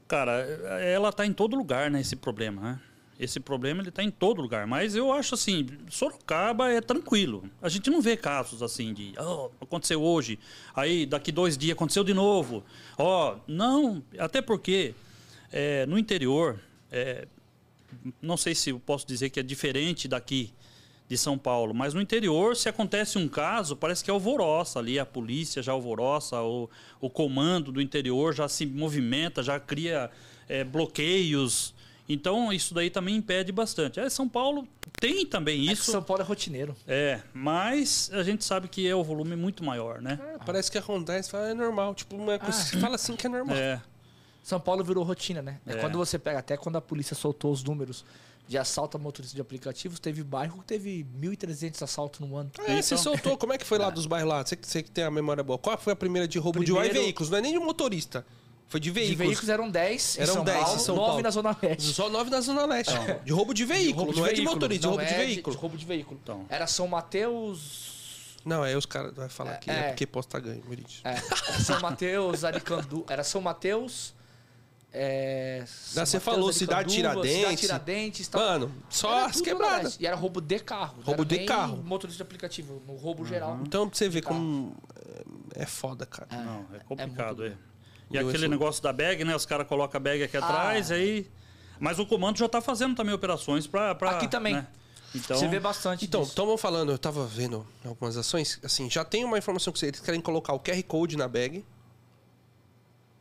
Cara, 0.08 0.32
ela 0.82 1.12
tá 1.12 1.26
em 1.26 1.34
todo 1.34 1.56
lugar, 1.56 1.92
né, 1.92 2.00
esse 2.00 2.16
problema, 2.16 2.62
né? 2.62 2.82
Esse 3.20 3.40
problema 3.40 3.82
ele 3.82 3.92
tá 3.92 4.04
em 4.04 4.10
todo 4.10 4.42
lugar, 4.42 4.66
mas 4.66 4.96
eu 4.96 5.12
acho 5.12 5.36
assim, 5.36 5.68
Sorocaba 5.90 6.70
é 6.72 6.82
tranquilo. 6.82 7.44
A 7.62 7.70
gente 7.70 7.90
não 7.90 8.02
vê 8.02 8.18
casos 8.18 8.64
assim 8.64 8.94
de, 8.94 9.14
oh, 9.20 9.52
aconteceu 9.62 10.02
hoje, 10.02 10.40
aí 10.76 11.06
daqui 11.06 11.32
dois 11.32 11.58
dias 11.58 11.74
aconteceu 11.74 12.04
de 12.04 12.14
novo. 12.14 12.64
Ó, 12.98 13.38
não, 13.48 14.04
até 14.18 14.42
porque 14.42 14.96
é, 15.52 15.86
no 15.86 15.98
interior, 16.00 16.60
é, 16.92 17.28
não 18.22 18.38
sei 18.38 18.56
se 18.56 18.70
eu 18.72 18.80
posso 18.80 19.06
dizer 19.08 19.30
que 19.30 19.40
é 19.40 19.44
diferente 19.44 20.08
daqui 20.08 20.54
de 21.08 21.18
São 21.18 21.38
Paulo, 21.38 21.74
mas 21.74 21.94
no 21.94 22.02
interior, 22.02 22.56
se 22.56 22.70
acontece 22.70 23.18
um 23.18 23.28
caso, 23.28 23.76
parece 23.76 24.04
que 24.04 24.10
é 24.10 24.14
alvoroça 24.14 24.80
ali, 24.80 24.98
a 24.98 25.06
polícia 25.06 25.62
já 25.62 25.72
alvoroça, 25.72 26.42
o, 26.42 26.70
o 27.00 27.10
comando 27.10 27.72
do 27.72 27.82
interior 27.82 28.34
já 28.34 28.48
se 28.48 28.66
movimenta, 28.66 29.44
já 29.44 29.60
cria 29.60 30.10
é, 30.48 30.64
bloqueios. 30.64 31.74
Então, 32.08 32.52
isso 32.52 32.74
daí 32.74 32.90
também 32.90 33.16
impede 33.16 33.52
bastante. 33.52 34.00
É, 34.00 34.10
São 34.10 34.28
Paulo 34.28 34.68
tem 35.00 35.26
também 35.26 35.70
É 35.70 35.74
isso, 35.74 35.92
São 35.92 36.04
Paulo 36.04 36.22
é 36.22 36.26
rotineiro. 36.26 36.76
é, 36.88 37.22
mas 37.34 38.10
a 38.14 38.24
gente 38.24 38.44
sabe 38.44 38.68
que 38.68 38.88
é 38.88 38.96
o 38.96 39.04
volume 39.04 39.36
muito 39.36 39.64
maior, 39.64 40.02
né? 40.02 40.20
É, 40.36 40.38
parece 40.46 40.72
que 40.72 40.78
acontece, 40.78 41.30
fala, 41.30 41.50
é 41.50 41.54
normal. 41.54 41.96
Tipo, 41.96 42.16
uma 42.16 42.38
coisa 42.40 42.64
que 42.64 42.70
você 42.72 42.78
fala 42.78 42.96
assim 42.96 43.16
que 43.16 43.26
é 43.26 43.30
normal. 43.30 43.56
É, 43.56 43.82
São 44.44 44.60
Paulo 44.60 44.84
virou 44.84 45.04
rotina, 45.04 45.42
né? 45.42 45.60
É, 45.66 45.72
É. 45.74 45.76
quando 45.78 45.98
você 45.98 46.20
pega, 46.20 46.40
até 46.40 46.56
quando 46.58 46.76
a 46.76 46.82
polícia 46.82 47.16
soltou 47.16 47.52
os 47.52 47.64
números 47.64 48.04
de 48.46 48.58
assalto 48.58 48.98
a 48.98 49.00
motorista 49.00 49.34
de 49.34 49.42
aplicativos, 49.42 50.00
teve 50.02 50.22
bairro 50.22 50.60
que 50.60 50.66
teve 50.66 51.06
1.300 51.18 51.82
assaltos 51.82 52.20
no 52.20 52.36
ano. 52.36 52.52
É, 52.60 52.82
você 52.82 52.94
Então- 52.94 52.98
soltou. 53.04 53.38
Como 53.38 53.54
é 53.54 53.58
que 53.58 53.66
foi 53.66 53.78
lá 53.78 53.90
dos 53.90 54.06
bairros 54.06 54.30
lá? 54.30 54.46
Você, 54.46 54.56
que- 54.58 54.68
você 54.68 54.84
que 54.84 54.92
tem 54.92 55.06
a 55.06 55.10
memória 55.10 55.42
boa. 55.42 55.58
Qual 55.58 55.78
foi 55.78 55.94
a 55.94 55.96
primeira 55.96 56.28
de 56.28 56.38
roubo 56.38 56.60
de 56.60 56.66
Primeiro- 56.72 56.94
veículos? 56.94 57.30
Não 57.30 57.38
é 57.38 57.42
nem 57.42 57.54
de 57.54 57.60
motorista. 57.60 58.26
Foi 58.68 58.80
de 58.80 58.90
De 58.90 58.92
veículos. 58.92 59.18
veículos 59.20 59.50
eram 59.50 59.70
10 59.70 60.18
Eram 60.18 60.32
em 60.32 60.36
São 60.36 60.44
10 60.44 60.58
em 60.58 60.64
Paulo, 60.64 60.80
São 60.80 60.96
9 60.96 61.08
Paulo. 61.08 61.22
na 61.24 61.30
Zona 61.32 61.58
Leste. 61.62 61.94
Só 61.94 62.10
nove 62.10 62.30
na 62.32 62.42
Zona 62.42 62.66
Leste. 62.66 62.94
De 63.24 63.32
roubo 63.32 63.54
de 63.54 63.66
veículo, 63.66 64.06
Roubo 64.06 64.20
não 64.20 64.26
é 64.28 64.34
de 64.34 64.42
motorista, 64.42 64.82
de 64.82 64.88
roubo 64.88 65.06
de 65.06 65.14
é 65.14 65.18
veículo. 65.18 65.56
roubo 65.58 65.78
de 65.78 65.86
veículo. 65.86 66.20
Então. 66.22 66.46
Era 66.50 66.66
São 66.68 66.88
Mateus... 66.88 67.94
Não, 68.44 68.62
aí 68.64 68.76
os 68.76 68.86
caras 68.86 69.14
vão 69.14 69.30
falar 69.30 69.58
que 69.58 69.70
é, 69.72 69.74
É. 69.74 69.84
porque 69.90 70.06
posta 70.06 70.38
ganho, 70.40 70.62
Meridio. 70.68 71.00
É, 71.06 71.16
São 71.62 71.80
Mateus, 71.80 72.44
Aricandu... 72.44 73.06
Era 73.08 73.24
São 73.24 73.40
Mateus... 73.42 74.14
É, 74.96 75.64
você 75.66 76.20
falou 76.20 76.54
Cidade 76.54 76.94
Tiradentes. 76.94 77.32
Cidade 77.40 77.58
Tiradentes. 77.62 78.28
tal. 78.28 78.42
Mano, 78.42 78.76
só 78.90 79.12
Era 79.18 79.26
as 79.26 79.42
quebradas. 79.42 79.98
E 80.00 80.06
era 80.06 80.16
roubo 80.16 80.40
de 80.40 80.60
carro. 80.60 81.02
Roubo 81.04 81.24
era 81.24 81.26
de 81.26 81.46
carro. 81.46 81.78
motorista 81.84 82.18
de 82.24 82.28
aplicativo, 82.28 82.80
no 82.88 82.96
roubo 82.96 83.26
geral. 83.26 83.60
Então, 83.64 83.90
pra 83.90 83.98
você 83.98 84.08
ver 84.08 84.22
como 84.22 84.76
é 85.56 85.64
é 85.64 85.66
foda, 85.66 86.06
cara. 86.06 86.28
não, 86.32 86.66
é 86.76 86.80
complicado, 86.84 87.38
muito 87.40 87.54
é. 87.54 87.58
E 88.12 88.18
Eu 88.18 88.28
aquele 88.28 88.44
sou- 88.44 88.50
negócio 88.50 88.84
da 88.84 88.94
bag, 88.94 89.24
né? 89.24 89.36
Os 89.36 89.46
caras 89.48 89.68
colocam 89.68 89.98
a 89.98 90.02
bag 90.04 90.22
aqui 90.24 90.38
atrás, 90.38 90.92
Ah. 90.92 90.96
aí... 90.96 91.28
Mas 91.80 91.98
o 91.98 92.06
comando 92.06 92.38
já 92.38 92.48
tá 92.48 92.62
fazendo 92.62 92.96
também 92.96 93.14
operações 93.16 93.66
pra... 93.66 93.96
pra 93.96 94.12
Aqui 94.12 94.28
também. 94.28 94.54
né? 94.54 94.68
Então, 95.16 95.38
Você 95.38 95.48
vê 95.48 95.60
bastante 95.60 96.06
Então, 96.06 96.22
estamos 96.24 96.60
falando, 96.62 96.92
eu 96.92 96.98
tava 97.00 97.26
vendo 97.26 97.66
algumas 97.86 98.16
ações, 98.18 98.60
assim, 98.64 98.90
já 98.90 99.04
tem 99.04 99.24
uma 99.26 99.38
informação 99.38 99.72
que 99.74 99.84
eles 99.86 100.00
querem 100.00 100.22
colocar 100.22 100.54
o 100.54 100.60
QR 100.60 100.82
Code 100.84 101.18
na 101.18 101.28
bag. 101.28 101.66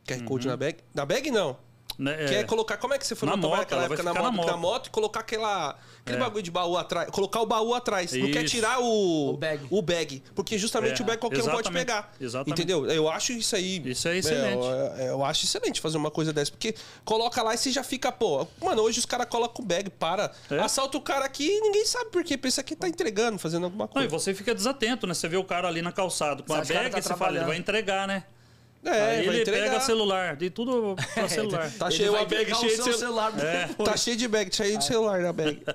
QR 0.07 0.19
Uhum. 0.19 0.25
Code 0.25 0.47
na 0.47 0.57
bag. 0.57 0.77
Na 0.93 1.05
bag 1.05 1.29
não. 1.31 1.57
Né, 1.97 2.25
Que 2.25 2.35
é 2.35 2.39
é. 2.39 2.43
colocar. 2.43 2.77
Como 2.77 2.93
é 2.93 2.97
que 2.97 3.05
você 3.05 3.15
foi 3.15 3.27
Na 3.29 3.37
moto, 3.37 3.57
naquela 3.57 3.83
época 3.83 4.01
na 4.03 4.13
moto, 4.13 4.23
na 4.23 4.31
na 4.31 4.31
moto. 4.31 4.57
moto 4.59 4.87
e 4.87 4.89
colocar 4.89 5.19
aquela, 5.19 5.77
aquele 6.01 6.17
É. 6.17 6.19
bagulho 6.19 6.41
de 6.43 6.49
baú 6.51 6.77
atrás. 6.77 7.09
Colocar 7.11 7.41
o 7.41 7.45
baú 7.45 7.73
atrás. 7.73 8.11
Não 8.13 8.31
quer 8.31 8.43
Isso. 8.43 8.55
tirar 8.55 8.79
o, 8.79 9.29
O 9.33 9.37
bag. 9.37 9.67
o 9.69 9.81
bag. 9.81 10.23
Porque 10.33 10.57
justamente 10.57 11.01
É, 11.01 11.03
o 11.03 11.05
bag 11.07 11.19
qualquer 11.19 11.37
um 11.41 11.45
pode 11.45 11.55
exatamente, 11.57 11.85
pegar. 11.85 12.11
exatamente. 12.19 12.59
Entendeu? 12.61 12.85
Eu 12.87 13.09
acho 13.09 13.31
isso 13.33 13.55
aí. 13.55 13.81
Isso 13.85 14.07
é 14.07 14.17
excelente. 14.17 14.65
Eu, 14.65 15.05
eu 15.05 15.25
acho 15.25 15.45
excelente 15.45 15.79
fazer 15.81 15.97
uma 15.97 16.09
coisa 16.11 16.33
dessa. 16.33 16.51
Porque 16.51 16.73
coloca 17.05 17.41
lá 17.43 17.53
e 17.53 17.57
você 17.57 17.71
já 17.71 17.83
fica, 17.83 18.11
pô. 18.11 18.47
Mano, 18.61 18.81
hoje 18.81 18.99
os 18.99 19.05
caras 19.05 19.27
colocam 19.29 19.63
o 19.63 19.67
bag, 19.67 19.89
para. 19.91 20.31
É. 20.49 20.59
Assalta 20.59 20.97
o 20.97 21.01
cara 21.01 21.25
aqui 21.25 21.47
e 21.47 21.61
ninguém 21.61 21.85
sabe 21.85 22.09
por 22.09 22.23
quê. 22.23 22.37
Pensa 22.37 22.63
que 22.63 22.75
tá 22.75 22.87
entregando, 22.87 23.37
fazendo 23.37 23.65
alguma 23.65 23.85
Não, 23.93 24.01
e 24.03 24.07
coisa. 24.09 24.23
você 24.25 24.33
fica 24.33 24.53
desatento, 24.55 25.05
né? 25.05 25.13
Você 25.13 25.27
vê 25.27 25.37
o 25.37 25.43
cara 25.43 25.67
ali 25.67 25.81
na 25.81 25.91
calçada 25.91 26.41
com 26.43 26.53
a 26.53 26.59
o 26.59 26.61
cara 26.67 26.79
bag 26.79 26.89
tá 26.91 26.99
e 26.99 27.01
você 27.01 27.15
fala, 27.15 27.37
ele 27.37 27.45
vai 27.45 27.57
entregar, 27.57 28.07
né? 28.07 28.23
É, 28.85 29.23
ele 29.25 29.41
entregar. 29.41 29.63
pega 29.69 29.79
celular, 29.81 30.35
de 30.35 30.49
tudo 30.49 30.95
pra 31.13 31.27
celular. 31.29 31.71
Tá 31.71 31.87
Ele 31.87 31.95
cheio 31.95 32.15
a 32.15 32.25
bag 32.25 32.53
cheio 32.55 32.77
de 32.77 32.83
celu- 32.83 32.97
celular 32.97 33.33
É. 33.39 33.67
Tá 33.83 33.95
cheio 33.97 34.17
de 34.17 34.27
bag, 34.27 34.53
cheio 34.55 34.77
de 34.77 34.83
celular 34.85 35.19
na 35.21 35.31
bag. 35.33 35.63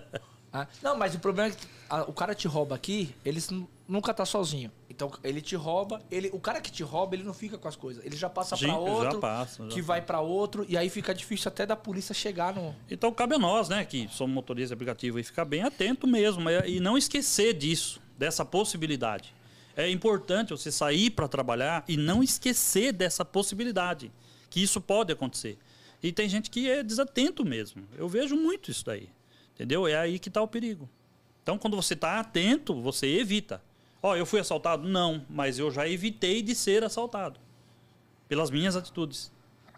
Ah, 0.51 0.67
Não, 0.83 0.97
mas 0.97 1.15
o 1.15 1.19
problema 1.19 1.51
é 1.53 1.55
que 1.55 1.67
a- 1.91 2.05
o 2.05 2.13
cara 2.13 2.35
te 2.35 2.49
rouba 2.49 2.75
aqui, 2.75 3.15
ele 3.23 3.39
nunca 3.87 4.15
tá 4.15 4.25
sozinho. 4.25 4.73
Então 4.89 5.13
ele 5.23 5.43
te 5.43 5.55
rouba, 5.55 6.01
ele, 6.11 6.31
o 6.33 6.41
cara 6.41 6.59
que 6.59 6.73
te 6.73 6.83
rouba, 6.83 7.15
ele 7.15 7.23
não 7.23 7.35
fica 7.35 7.59
com 7.59 7.69
as 7.69 7.77
coisas. 7.77 8.03
Ele 8.03 8.17
já 8.17 8.31
passa 8.31 8.57
Sim, 8.57 8.65
pra 8.65 8.73
já 8.73 8.79
outro, 8.79 9.19
passa, 9.21 9.63
já 9.65 9.69
que 9.69 9.83
vai 9.83 10.01
pra 10.01 10.21
outro, 10.21 10.65
e 10.67 10.75
aí 10.75 10.89
fica 10.89 11.15
difícil 11.15 11.49
até 11.51 11.67
da 11.67 11.77
polícia 11.77 12.15
chegar 12.15 12.55
no. 12.55 12.75
Então 12.91 13.13
cabe 13.13 13.35
a 13.35 13.39
nós, 13.39 13.69
né, 13.69 13.85
que 13.85 14.09
somos 14.11 14.35
motoristas 14.35 14.71
de 14.71 14.75
aplicativo, 14.75 15.19
e 15.19 15.23
ficar 15.23 15.45
bem 15.45 15.63
atento 15.63 16.07
mesmo 16.07 16.49
é- 16.49 16.67
e 16.67 16.81
não 16.81 16.97
esquecer 16.97 17.53
disso, 17.53 18.01
dessa 18.17 18.43
possibilidade. 18.43 19.35
É 19.79 19.89
importante 19.89 20.51
você 20.51 20.73
sair 20.73 21.09
para 21.09 21.29
trabalhar 21.29 21.85
e 21.87 21.97
não 21.97 22.21
esquecer 22.21 22.93
dessa 22.93 23.25
possibilidade, 23.25 24.11
que 24.51 24.61
isso 24.61 24.81
pode 24.81 25.13
acontecer. 25.13 25.57
E 26.03 26.11
tem 26.11 26.29
gente 26.29 26.51
que 26.51 26.69
é 26.69 26.83
desatento 26.83 27.45
mesmo. 27.45 27.85
Eu 27.97 28.09
vejo 28.09 28.35
muito 28.35 28.73
isso 28.73 28.85
daí. 28.85 29.09
Entendeu? 29.55 29.87
É 29.87 29.95
aí 29.95 30.19
que 30.19 30.29
está 30.29 30.43
o 30.43 30.49
perigo. 30.49 30.89
Então, 31.45 31.57
quando 31.57 31.77
você 31.77 31.95
está 31.95 32.19
atento, 32.19 32.75
você 32.83 33.07
evita. 33.07 33.63
Ó, 34.03 34.17
eu 34.17 34.27
fui 34.27 34.41
assaltado? 34.41 34.89
Não, 34.89 35.25
mas 35.31 35.61
eu 35.61 35.71
já 35.71 35.89
evitei 35.89 36.43
de 36.43 36.57
ser 36.57 36.83
assaltado. 36.83 37.39
Pelas 38.27 38.51
minhas 38.51 38.75
atitudes. 38.75 39.31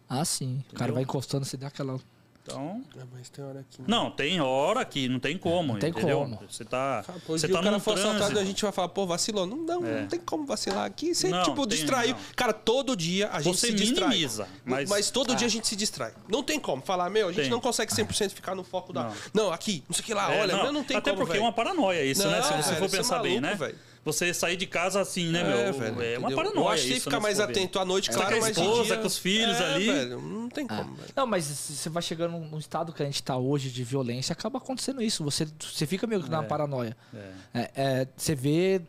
Ah, 0.09 0.25
sim. 0.25 0.65
O 0.71 0.73
cara 0.73 0.77
Entendeu? 0.77 0.95
vai 0.95 1.03
encostando, 1.03 1.45
você 1.45 1.59
dá 1.59 1.67
aquela. 1.67 2.01
Então, 2.43 2.83
Ah, 2.99 3.05
mas 3.13 3.29
tem 3.29 3.45
hora 3.45 3.61
aqui. 3.61 3.83
não, 3.87 4.11
tem 4.11 4.41
hora 4.41 4.85
que 4.85 5.09
não 5.09 5.21
tem 5.21 5.37
como, 5.37 5.75
Não 5.75 5.79
tem 5.79 5.91
entendeu? 5.91 6.21
como. 6.21 6.41
Você 6.51 6.65
tá, 6.65 7.03
Fala, 7.07 7.21
pô, 7.27 7.39
você 7.39 7.47
se 7.47 7.53
tá 7.53 7.61
o 7.61 7.63
cara 7.63 7.79
for 7.79 7.99
assaltado, 7.99 8.39
a 8.39 8.45
gente 8.45 8.63
vai 8.63 8.73
falar, 8.73 8.89
pô, 8.89 9.07
vacilou. 9.07 9.47
Não, 9.47 9.59
não, 9.59 9.87
É. 9.87 10.01
não 10.01 10.09
tem 10.09 10.19
como 10.19 10.47
vacilar 10.47 10.87
aqui. 10.87 11.15
Você, 11.15 11.29
Não, 11.29 11.43
tipo, 11.43 11.67
tem, 11.67 11.77
distraiu. 11.79 12.15
não. 12.15 12.21
Cara, 12.35 12.53
todo 12.55 12.97
dia 12.97 13.29
a 13.31 13.41
gente 13.43 13.59
Você 13.59 13.67
se 13.69 13.75
distrai. 13.75 14.09
minimiza, 14.09 14.49
mas- 14.65 15.11
todo 15.11 15.33
Ah. 15.33 15.37
dia 15.37 15.47
a 15.47 15.51
gente 15.51 15.69
se 15.69 15.77
distrai. 15.77 16.13
Não 16.29 16.43
tem 16.43 16.59
como 16.59 16.81
falar, 16.83 17.11
meu, 17.11 17.29
a 17.29 17.33
gente 17.33 17.43
Tem. 17.43 17.51
não 17.51 17.61
consegue 17.61 17.93
100% 17.95 18.33
ficar 18.33 18.55
no 18.55 18.65
foco 18.65 18.93
da... 18.93 19.05
Não. 19.05 19.15
Não, 19.35 19.53
aqui, 19.53 19.85
não 19.89 19.95
sei 19.95 20.03
o 20.03 20.07
que 20.07 20.15
lá, 20.15 20.33
É, 20.35 20.41
olha, 20.41 20.57
não, 20.57 20.73
não 20.73 20.85
tem 20.85 20.97
Até 20.97 21.11
como, 21.11 21.23
porque 21.23 21.33
é 21.33 21.35
velho. 21.35 21.45
uma 21.45 21.53
paranoia 21.53 22.03
isso, 22.05 22.27
né? 22.27 22.41
Se 22.43 22.55
você 22.55 22.75
for 22.77 22.87
é 22.87 22.89
pensar 22.89 23.19
bem, 23.21 23.41
né? 23.41 23.57
Você 24.05 24.33
sair 24.33 24.57
de 24.57 24.67
casa 24.67 24.99
assim, 25.01 25.29
né, 25.31 25.45
meu? 25.45 25.59
É, 25.59 25.73
velho, 25.73 26.03
é 26.03 26.19
uma 26.19 26.29
entendeu? 26.31 26.37
paranoia 26.37 26.65
Eu 26.65 26.69
acho 26.71 26.83
que 26.83 26.89
tem 26.89 26.93
que 26.93 26.99
isso, 27.01 27.11
ficar 27.11 27.21
mais 27.21 27.37
ver. 27.37 27.43
atento 27.45 27.79
à 27.79 27.85
noite, 27.85 28.09
Tá 28.11 28.17
claro, 28.17 28.39
com 28.39 28.45
a 28.45 28.51
esposa, 28.51 28.85
dia- 28.85 28.97
com 28.97 29.07
os 29.07 29.19
filhos 29.19 29.61
É, 29.61 29.75
ali. 29.75 29.87
velho, 29.87 30.21
não 30.23 30.49
tem 30.49 30.67
como, 30.67 30.95
velho. 30.95 31.09
Não, 31.15 31.27
mas 31.27 31.45
se 31.45 31.75
você 31.77 31.89
vai 31.91 32.03
chegando 32.03 32.39
num 32.39 32.59
estado 32.59 32.93
que 32.95 33.03
a 33.03 33.07
gente 33.07 33.23
tá 33.23 33.37
hoje 33.37 33.71
de 33.71 33.85
violência, 33.85 34.33
acaba 34.33 34.57
acontecendo 34.59 35.03
isso. 35.03 35.23
Você, 35.25 35.47
você 35.61 35.87
fica 35.87 36.07
meio 36.07 36.23
que 36.23 36.31
na 36.31 36.43
paranoia. 36.43 36.97
É. 37.15 37.33
É, 37.53 37.71
é, 37.75 38.09
você 38.17 38.35
vê. 38.35 38.81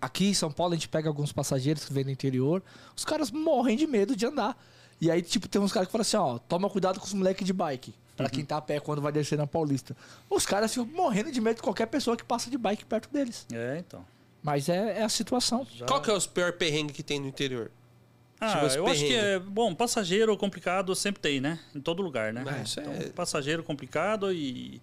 Aqui 0.00 0.26
em 0.28 0.34
São 0.34 0.50
Paulo, 0.50 0.72
a 0.72 0.76
gente 0.76 0.88
pega 0.88 1.08
alguns 1.08 1.32
passageiros 1.32 1.84
que 1.84 1.92
vêm 1.92 2.04
do 2.04 2.10
interior, 2.10 2.62
os 2.96 3.04
caras 3.04 3.30
morrem 3.30 3.76
de 3.76 3.86
medo 3.86 4.16
de 4.16 4.26
andar. 4.26 4.56
E 5.00 5.10
aí, 5.10 5.20
tipo, 5.22 5.48
tem 5.48 5.60
uns 5.60 5.72
caras 5.72 5.86
que 5.88 5.92
falam 5.92 6.02
assim, 6.02 6.16
ó, 6.16 6.38
toma 6.38 6.68
cuidado 6.70 6.98
com 7.00 7.06
os 7.06 7.12
moleques 7.12 7.44
de 7.46 7.52
bike. 7.52 7.92
Pra 8.16 8.28
quem 8.28 8.44
tá 8.44 8.58
a 8.58 8.60
pé 8.60 8.78
quando 8.78 9.00
vai 9.02 9.10
descer 9.10 9.36
na 9.38 9.46
Paulista. 9.46 9.96
Os 10.30 10.44
caras 10.46 10.72
ficam 10.72 10.86
morrendo 10.86 11.32
de 11.32 11.40
medo 11.40 11.56
de 11.56 11.62
qualquer 11.62 11.86
pessoa 11.86 12.16
que 12.16 12.22
passa 12.22 12.50
de 12.50 12.58
bike 12.58 12.84
perto 12.84 13.08
deles. 13.12 13.46
É, 13.52 13.78
então. 13.78 14.04
Mas 14.42 14.68
é, 14.68 14.98
é 14.98 15.02
a 15.04 15.08
situação. 15.08 15.66
Já- 15.74 15.86
Qual 15.86 16.00
que 16.02 16.10
é 16.10 16.12
os 16.12 16.26
pior 16.26 16.52
perrengue 16.54 16.92
que 16.92 17.02
tem 17.02 17.20
no 17.20 17.26
interior? 17.28 17.70
Ah, 18.40 18.52
Tipo, 18.54 18.74
eu 18.78 18.86
acho 18.88 19.00
que 19.02 19.08
perrengue. 19.08 19.14
é. 19.26 19.38
Bom, 19.38 19.72
passageiro 19.74 20.36
complicado 20.36 20.94
sempre 20.96 21.22
tem, 21.22 21.40
né? 21.40 21.60
Em 21.74 21.80
todo 21.80 22.02
lugar, 22.02 22.32
né? 22.32 22.42
Isso 22.64 22.80
é- 22.80 22.82
Então, 22.82 23.12
passageiro 23.12 23.62
complicado 23.62 24.32
e. 24.32 24.80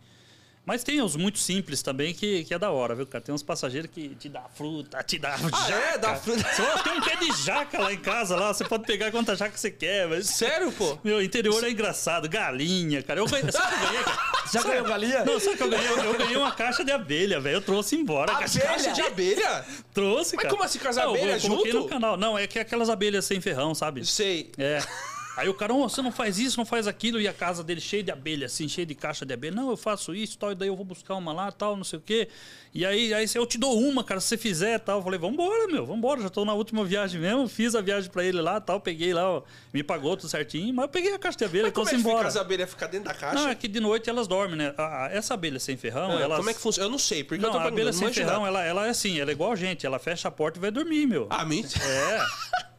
Mas 0.69 0.83
tem 0.83 1.01
os 1.01 1.15
muito 1.15 1.39
simples 1.39 1.81
também 1.81 2.13
que, 2.13 2.43
que 2.43 2.53
é 2.53 2.59
da 2.59 2.69
hora, 2.69 2.93
viu, 2.93 3.07
cara? 3.07 3.23
Tem 3.23 3.33
uns 3.33 3.41
passageiros 3.41 3.89
que 3.91 4.09
te 4.09 4.29
dá 4.29 4.43
fruta, 4.53 5.01
te 5.01 5.17
dá 5.17 5.35
jaca. 5.35 5.73
é? 5.73 5.97
Dá 5.97 6.13
fruta? 6.15 6.43
Você 6.43 6.83
tem 6.83 6.93
um 6.93 7.01
pé 7.01 7.15
de 7.15 7.31
jaca 7.43 7.79
lá 7.79 7.91
em 7.91 7.97
casa, 7.97 8.35
lá. 8.35 8.53
Você 8.53 8.63
pode 8.63 8.83
pegar 8.85 9.09
quanta 9.09 9.35
jaca 9.35 9.57
você 9.57 9.71
quer, 9.71 10.07
mas. 10.07 10.27
Sério, 10.27 10.71
pô? 10.71 10.95
Meu, 11.03 11.23
interior 11.23 11.63
é 11.63 11.71
engraçado. 11.71 12.29
Galinha, 12.29 13.01
cara. 13.01 13.19
Eu 13.19 13.25
ganhei, 13.25 13.51
sabe 13.51 13.73
eu 13.73 13.79
ganhei, 13.89 14.03
cara? 14.03 14.19
Já 14.53 14.61
ganhou 14.61 14.85
galinha? 14.85 15.25
Não, 15.25 15.39
sabe 15.39 15.57
que 15.57 15.63
eu 15.63 15.69
ganhei? 15.71 15.89
Eu 15.89 16.17
ganhei 16.19 16.37
uma 16.37 16.51
caixa 16.51 16.85
de 16.85 16.91
abelha, 16.91 17.39
velho. 17.39 17.55
Eu 17.55 17.61
trouxe 17.63 17.95
embora. 17.95 18.31
a 18.31 18.35
caixa- 18.37 18.91
de 18.93 19.01
abelha? 19.01 19.65
Trouxe, 19.91 20.35
Mas 20.35 20.43
cara. 20.43 20.53
como 20.53 20.63
assim, 20.63 20.77
com 20.77 20.87
as 20.87 20.97
Ah, 20.99 21.03
eu 21.05 21.09
abelhas 21.09 21.41
coloquei 21.41 21.71
junto? 21.71 21.83
no 21.85 21.89
canal. 21.89 22.15
Não, 22.15 22.37
é 22.37 22.45
que 22.45 22.59
é 22.59 22.61
aquelas 22.61 22.89
abelhas 22.91 23.25
sem 23.25 23.41
ferrão, 23.41 23.73
sabe? 23.73 24.05
Sei. 24.05 24.51
É. 24.55 24.79
Aí 25.39 25.49
o 25.49 25.53
cara, 25.53 25.73
"Ô, 25.73 25.87
você 25.87 26.01
não 26.01 26.11
faz 26.11 26.37
isso, 26.37 26.57
não 26.57 26.65
faz 26.65 26.85
aquilo, 26.87 27.19
e 27.19 27.27
a 27.27 27.33
casa 27.33 27.63
dele 27.63 27.79
cheia 27.81 28.03
de 28.03 28.11
abelha, 28.11 28.45
assim, 28.47 28.67
cheia 28.67 28.85
de 28.85 28.93
caixa 28.95 29.25
de 29.25 29.33
abelha. 29.33 29.55
Não, 29.55 29.69
eu 29.69 29.77
faço 29.77 30.13
isso, 30.13 30.37
tal, 30.37 30.51
e 30.51 30.55
daí 30.55 30.67
eu 30.67 30.75
vou 30.75 30.85
buscar 30.85 31.15
uma 31.15 31.31
lá, 31.33 31.51
tal, 31.51 31.75
não 31.77 31.83
sei 31.83 31.97
o 31.99 32.01
quê. 32.01 32.27
E 32.73 32.85
aí, 32.85 33.13
aí 33.13 33.25
eu 33.33 33.45
te 33.45 33.57
dou 33.57 33.79
uma, 33.79 34.03
cara, 34.03 34.19
se 34.19 34.27
você 34.27 34.37
fizer, 34.37 34.77
tal. 34.79 34.99
Eu 34.99 35.03
falei, 35.03 35.19
vambora, 35.19 35.67
meu, 35.67 35.85
vambora, 35.85 36.21
já 36.21 36.29
tô 36.29 36.43
na 36.45 36.53
última 36.53 36.83
viagem 36.85 37.19
mesmo, 37.21 37.47
fiz 37.47 37.73
a 37.75 37.81
viagem 37.81 38.09
pra 38.11 38.23
ele 38.23 38.41
lá, 38.41 38.59
tal, 38.61 38.79
peguei 38.79 39.13
lá, 39.13 39.27
ó, 39.29 39.41
me 39.73 39.81
pagou 39.83 40.15
tudo 40.17 40.29
certinho, 40.29 40.73
mas 40.73 40.83
eu 40.83 40.89
peguei 40.89 41.13
a 41.13 41.19
caixa 41.19 41.37
de 41.37 41.45
abelha 41.45 41.63
Mas 41.63 41.71
e 41.71 41.73
como 41.73 41.87
é 41.87 41.91
que 41.91 41.97
fica 41.97 42.09
embora. 42.09 42.27
as 42.27 42.35
abelhas? 42.37 42.69
Ficar 42.69 42.87
dentro 42.87 43.07
da 43.07 43.13
caixa? 43.13 43.35
Não, 43.35 43.47
é 43.49 43.55
que 43.55 43.67
de 43.67 43.79
noite 43.79 44.09
elas 44.09 44.27
dormem, 44.27 44.55
né? 44.57 44.73
A- 44.77 45.05
a- 45.05 45.09
essa 45.11 45.33
abelha 45.33 45.59
sem 45.59 45.77
ferrão, 45.77 46.17
Ah, 46.17 46.21
elas... 46.21 46.37
Como 46.37 46.49
é 46.49 46.53
que 46.53 46.59
funciona? 46.59 46.87
Eu 46.87 46.91
não 46.91 46.99
sei, 46.99 47.23
porque 47.23 47.41
Não, 47.41 47.49
eu 47.49 47.53
tô 47.53 47.59
a 47.59 47.67
abelha 47.67 47.93
sem 47.93 48.11
ferrão, 48.13 48.45
ela, 48.45 48.63
ela 48.63 48.85
é 48.87 48.89
assim, 48.89 49.19
ela 49.19 49.31
é 49.31 49.33
igual 49.33 49.51
a 49.51 49.55
gente, 49.55 49.85
ela 49.85 49.97
fecha 49.99 50.27
a 50.27 50.31
porta 50.31 50.59
e 50.59 50.61
vai 50.61 50.69
dormir, 50.71 51.07
meu. 51.07 51.27
Ah, 51.29 51.45
mentira. 51.45 51.83
É. 51.85 52.19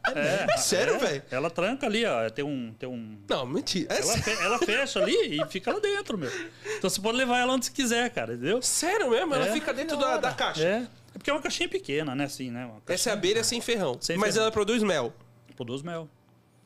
É, 0.15 0.57
Sério, 0.57 0.95
é. 0.95 0.97
velho? 0.97 1.23
Ela 1.29 1.49
tranca 1.49 1.85
ali, 1.85 2.05
ó. 2.05 2.29
Tem 2.29 2.43
um. 2.43 2.73
Tem 2.77 2.89
um 2.89 3.17
Não, 3.29 3.45
mentira. 3.45 3.93
É 3.93 3.99
ela, 4.01 4.17
fe- 4.17 4.43
ela 4.43 4.59
fecha 4.59 4.99
ali 4.99 5.39
e 5.41 5.45
fica 5.47 5.71
lá 5.71 5.79
dentro, 5.79 6.17
meu. 6.17 6.31
Então 6.77 6.89
você 6.89 6.99
pode 6.99 7.17
levar 7.17 7.37
ela 7.39 7.53
onde 7.53 7.65
você 7.67 7.71
quiser, 7.71 8.09
cara, 8.09 8.33
entendeu? 8.33 8.61
Sério 8.61 9.09
mesmo? 9.11 9.33
Ela 9.35 9.47
É. 9.47 9.51
fica 9.53 9.73
dentro 9.73 9.97
da, 9.97 10.17
da 10.17 10.31
caixa. 10.33 10.63
É. 10.63 10.87
É 11.13 11.17
porque 11.17 11.29
é 11.29 11.33
uma 11.33 11.41
caixinha 11.41 11.67
pequena, 11.69 12.15
né? 12.15 12.23
Assim, 12.25 12.49
né? 12.49 12.69
Essa 12.87 13.09
é 13.09 13.13
abelha 13.13 13.43
sem 13.43 13.59
ferrão. 13.61 13.97
Sem 13.99 14.17
mas 14.17 14.29
ferrão. 14.33 14.43
ela 14.45 14.51
produz 14.51 14.81
mel. 14.81 15.13
Produz 15.55 15.81
mel. 15.81 16.09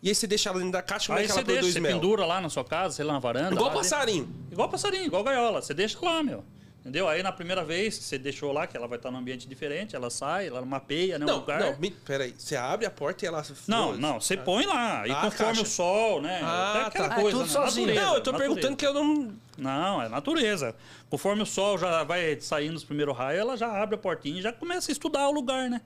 E 0.04 0.10
aí 0.10 0.14
você 0.16 0.28
deixa 0.28 0.50
ela 0.50 0.60
dentro 0.60 0.72
da 0.74 0.82
caixa, 0.84 1.08
como 1.08 1.18
é 1.18 1.22
Aí 1.24 1.28
que 1.28 1.34
você 1.34 1.40
ela 1.40 1.46
deixa, 1.48 1.60
produz 1.62 1.74
você 1.74 1.80
mel? 1.82 1.94
pendura 1.94 2.26
lá 2.26 2.40
na 2.40 2.48
sua 2.50 2.64
casa, 2.64 2.96
sei 2.96 3.04
lá, 3.06 3.14
na 3.14 3.20
varanda. 3.20 3.56
Igual 3.56 3.72
passarinho. 3.72 4.30
Igual 4.52 4.70
passarinho, 4.70 5.04
igual 5.06 5.24
gaiola. 5.24 5.62
Você 5.62 5.74
deixa 5.74 5.98
lá, 6.02 6.22
meu. 6.22 6.44
Entendeu? 6.86 7.08
Aí 7.10 7.24
na 7.24 7.32
primeira 7.32 7.64
vez 7.66 7.96
você 7.96 8.16
deixou 8.16 8.52
lá, 8.52 8.68
que 8.68 8.78
ela 8.78 8.88
vai 8.88 9.00
estar 9.00 9.10
num 9.10 9.18
ambiente 9.18 9.48
diferente, 9.50 9.96
ela 9.96 10.12
sai, 10.12 10.46
ela 10.50 10.64
mapeia, 10.64 11.18
né? 11.18 11.26
o 11.26 11.28
Não, 11.28 11.40
lugar. 11.40 11.60
não, 11.60 11.80
me- 11.80 11.90
peraí. 11.90 12.36
Você 12.38 12.56
abre 12.56 12.86
a 12.86 12.92
porta 12.92 13.26
e 13.26 13.28
ela... 13.28 13.44
Não, 13.68 13.98
não, 13.98 14.22
você 14.22 14.38
põe 14.38 14.68
lá. 14.68 15.08
E 15.08 15.12
Ah, 15.12 15.22
conforme 15.22 15.62
o 15.64 15.66
sol, 15.66 16.22
né? 16.22 16.42
Ah, 16.44 16.72
até 16.74 16.88
aquela 16.90 17.10
tá. 17.10 17.16
É 17.18 17.22
coisa. 17.22 17.38
tudo 17.40 17.48
né? 17.48 17.52
sozinho. 17.54 17.88
Natureza, 17.88 18.06
Não, 18.06 18.16
eu 18.16 18.22
tô 18.22 18.32
natureza. 18.32 18.54
perguntando 18.56 18.78
que 18.78 18.86
eu 18.86 18.94
não... 18.94 19.34
Não, 19.58 20.02
é 20.04 20.08
natureza. 20.10 20.76
Conforme 21.10 21.42
o 21.42 21.46
sol 21.48 21.76
já 21.80 22.04
vai 22.04 22.40
saindo 22.40 22.76
os 22.76 22.84
primeiros 22.84 23.18
raios, 23.18 23.42
ela 23.42 23.58
já 23.58 23.82
abre 23.82 23.96
a 23.96 23.98
portinha 23.98 24.38
e 24.38 24.44
já 24.44 24.54
começa 24.54 24.92
a 24.92 24.94
estudar 24.94 25.28
o 25.28 25.32
lugar, 25.32 25.68
né? 25.68 25.82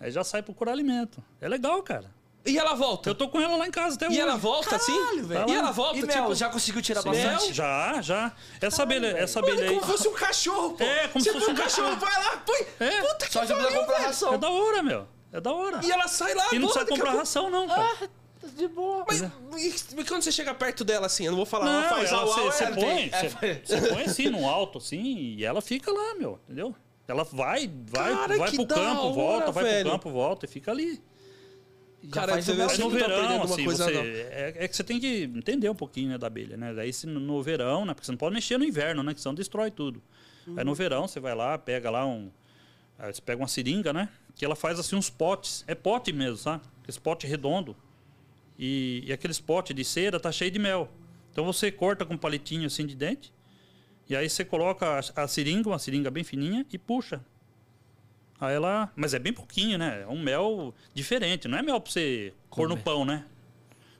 Aí 0.00 0.10
já 0.10 0.24
sai 0.24 0.42
procurar 0.42 0.72
alimento. 0.72 1.22
É 1.40 1.48
legal, 1.48 1.80
cara. 1.84 2.10
E 2.44 2.58
ela 2.58 2.74
volta? 2.74 3.08
Eu 3.10 3.14
tô 3.14 3.28
com 3.28 3.40
ela 3.40 3.56
lá 3.56 3.68
em 3.68 3.70
casa 3.70 3.94
até 3.94 4.08
hoje. 4.08 4.16
E 4.16 4.20
ela 4.20 4.36
volta 4.36 4.74
assim? 4.74 5.22
velho. 5.22 5.48
E 5.48 5.54
ela 5.54 5.70
volta, 5.70 5.98
E 5.98 6.02
mel, 6.02 6.22
tipo... 6.22 6.34
já 6.34 6.48
conseguiu 6.48 6.82
tirar 6.82 7.02
Mel? 7.04 7.12
bastante? 7.14 7.52
Já, 7.52 8.02
já. 8.02 8.32
Essa 8.60 8.82
abelha, 8.82 9.06
essa 9.16 9.38
abelha 9.38 9.56
Mano, 9.64 9.68
aí. 9.70 9.74
como 9.80 9.82
se 9.82 9.92
fosse 9.92 10.08
um 10.08 10.12
cachorro, 10.12 10.70
pô. 10.72 10.82
É, 10.82 11.08
como 11.08 11.22
você 11.24 11.30
se 11.30 11.38
fosse 11.38 11.46
põe 11.46 11.54
um 11.54 11.56
cachorro. 11.58 11.96
cachorro. 11.96 12.12
Vai 12.12 12.24
lá, 12.24 12.36
põe. 12.44 12.66
É. 12.86 13.00
Puta 13.02 13.26
que 13.26 13.32
Só 13.32 13.40
ajuda 13.42 13.68
a 13.68 13.72
comprar 13.72 13.98
ração. 13.98 14.34
É 14.34 14.38
da 14.38 14.50
hora, 14.50 14.82
meu. 14.82 15.06
É 15.32 15.40
da 15.40 15.52
hora. 15.52 15.80
E 15.84 15.90
ela 15.90 16.08
sai 16.08 16.34
lá, 16.34 16.46
E 16.52 16.58
não 16.58 16.68
precisa 16.68 16.84
comprar 16.86 17.12
ração, 17.14 17.48
não, 17.48 17.68
cara. 17.68 18.10
De 18.56 18.66
boa. 18.66 19.04
Mas 19.06 19.20
e, 19.20 20.00
e 20.00 20.04
quando 20.04 20.22
você 20.22 20.32
chega 20.32 20.52
perto 20.52 20.82
dela 20.84 21.06
assim, 21.06 21.24
eu 21.24 21.30
não 21.30 21.36
vou 21.36 21.46
falar, 21.46 21.64
Não, 21.66 21.78
ela 21.78 21.88
faz 21.90 22.10
ela, 22.10 22.20
au, 22.22 22.26
você, 22.26 22.40
ela 22.40 22.50
você 22.50 22.66
põe, 22.80 23.08
tem- 23.08 23.10
você, 23.30 23.62
você 23.64 23.88
põe 23.88 24.02
assim 24.04 24.28
no 24.30 24.48
alto, 24.48 24.78
assim, 24.78 25.36
e 25.38 25.44
ela 25.44 25.62
fica 25.62 25.92
lá, 25.92 26.16
meu, 26.16 26.40
entendeu? 26.44 26.74
Ela 27.06 27.22
vai, 27.22 27.70
vai, 27.86 28.12
Cara, 28.14 28.36
vai 28.38 28.50
pro 28.50 28.66
campo, 28.66 28.80
hora, 29.04 29.12
volta, 29.12 29.52
vai 29.52 29.82
pro 29.82 29.90
campo, 29.92 30.10
volta 30.10 30.44
e 30.46 30.48
fica 30.48 30.72
ali. 30.72 31.00
Cara, 32.10 32.32
faz 32.32 32.44
você 32.44 32.54
vê 32.54 32.64
Você 32.64 32.82
no 32.82 32.90
verão, 32.90 33.42
assim, 33.42 33.64
coisa, 33.64 33.84
você, 33.84 34.28
é, 34.30 34.54
é 34.56 34.68
que 34.68 34.76
você 34.76 34.82
tem 34.82 34.98
que 34.98 35.22
entender 35.24 35.68
um 35.68 35.74
pouquinho 35.74 36.10
né, 36.10 36.18
da 36.18 36.26
abelha, 36.26 36.56
né? 36.56 36.74
Daí 36.74 36.92
se 36.92 37.06
no, 37.06 37.42
verão, 37.42 37.84
né? 37.84 37.94
Porque 37.94 38.04
você 38.06 38.12
não 38.12 38.18
pode 38.18 38.34
mexer 38.34 38.58
no 38.58 38.64
inverno, 38.64 39.02
né? 39.02 39.14
Que 39.14 39.20
senão 39.20 39.34
destrói 39.34 39.70
tudo. 39.70 40.02
Aí 40.46 40.54
Uhum. 40.54 40.64
no 40.64 40.74
verão 40.74 41.06
você 41.06 41.20
vai 41.20 41.34
lá, 41.34 41.56
pega 41.56 41.90
lá 41.90 42.04
um. 42.04 42.30
aí 42.98 43.12
você 43.12 43.22
pega 43.22 43.40
uma 43.40 43.46
seringa, 43.46 43.92
né? 43.92 44.08
Que 44.34 44.44
ela 44.44 44.56
faz 44.56 44.78
assim 44.80 44.96
uns 44.96 45.08
potes. 45.08 45.64
É 45.68 45.74
pote 45.74 46.12
mesmo, 46.12 46.38
sabe? 46.38 46.64
Esse 46.88 47.00
pote 47.00 47.26
redondo. 47.26 47.76
E, 48.58 49.02
e 49.06 49.12
aqueles 49.12 49.38
potes 49.38 49.74
de 49.74 49.84
cera 49.84 50.18
tá 50.18 50.32
cheio 50.32 50.50
de 50.50 50.58
mel. 50.58 50.90
Então 51.30 51.44
você 51.44 51.70
corta 51.70 52.04
com 52.04 52.14
um 52.14 52.18
palitinho 52.18 52.66
assim 52.66 52.84
de 52.84 52.96
dente. 52.96 53.32
E 54.08 54.16
aí 54.16 54.28
você 54.28 54.44
coloca 54.44 54.98
a, 55.14 55.22
a 55.22 55.28
seringa, 55.28 55.68
uma 55.68 55.78
seringa 55.78 56.10
bem 56.10 56.24
fininha, 56.24 56.66
e 56.72 56.78
puxa. 56.78 57.24
Aí 58.42 58.56
ela. 58.56 58.90
Mas 58.96 59.14
é 59.14 59.20
bem 59.20 59.32
pouquinho, 59.32 59.78
né? 59.78 60.02
É 60.02 60.06
um 60.08 60.20
mel 60.20 60.74
diferente. 60.92 61.46
Não 61.46 61.56
é 61.56 61.62
mel 61.62 61.80
pra 61.80 61.92
você 61.92 62.34
pôr 62.50 62.68
no 62.68 62.74
Comer. 62.76 62.82
pão, 62.82 63.04
né? 63.04 63.24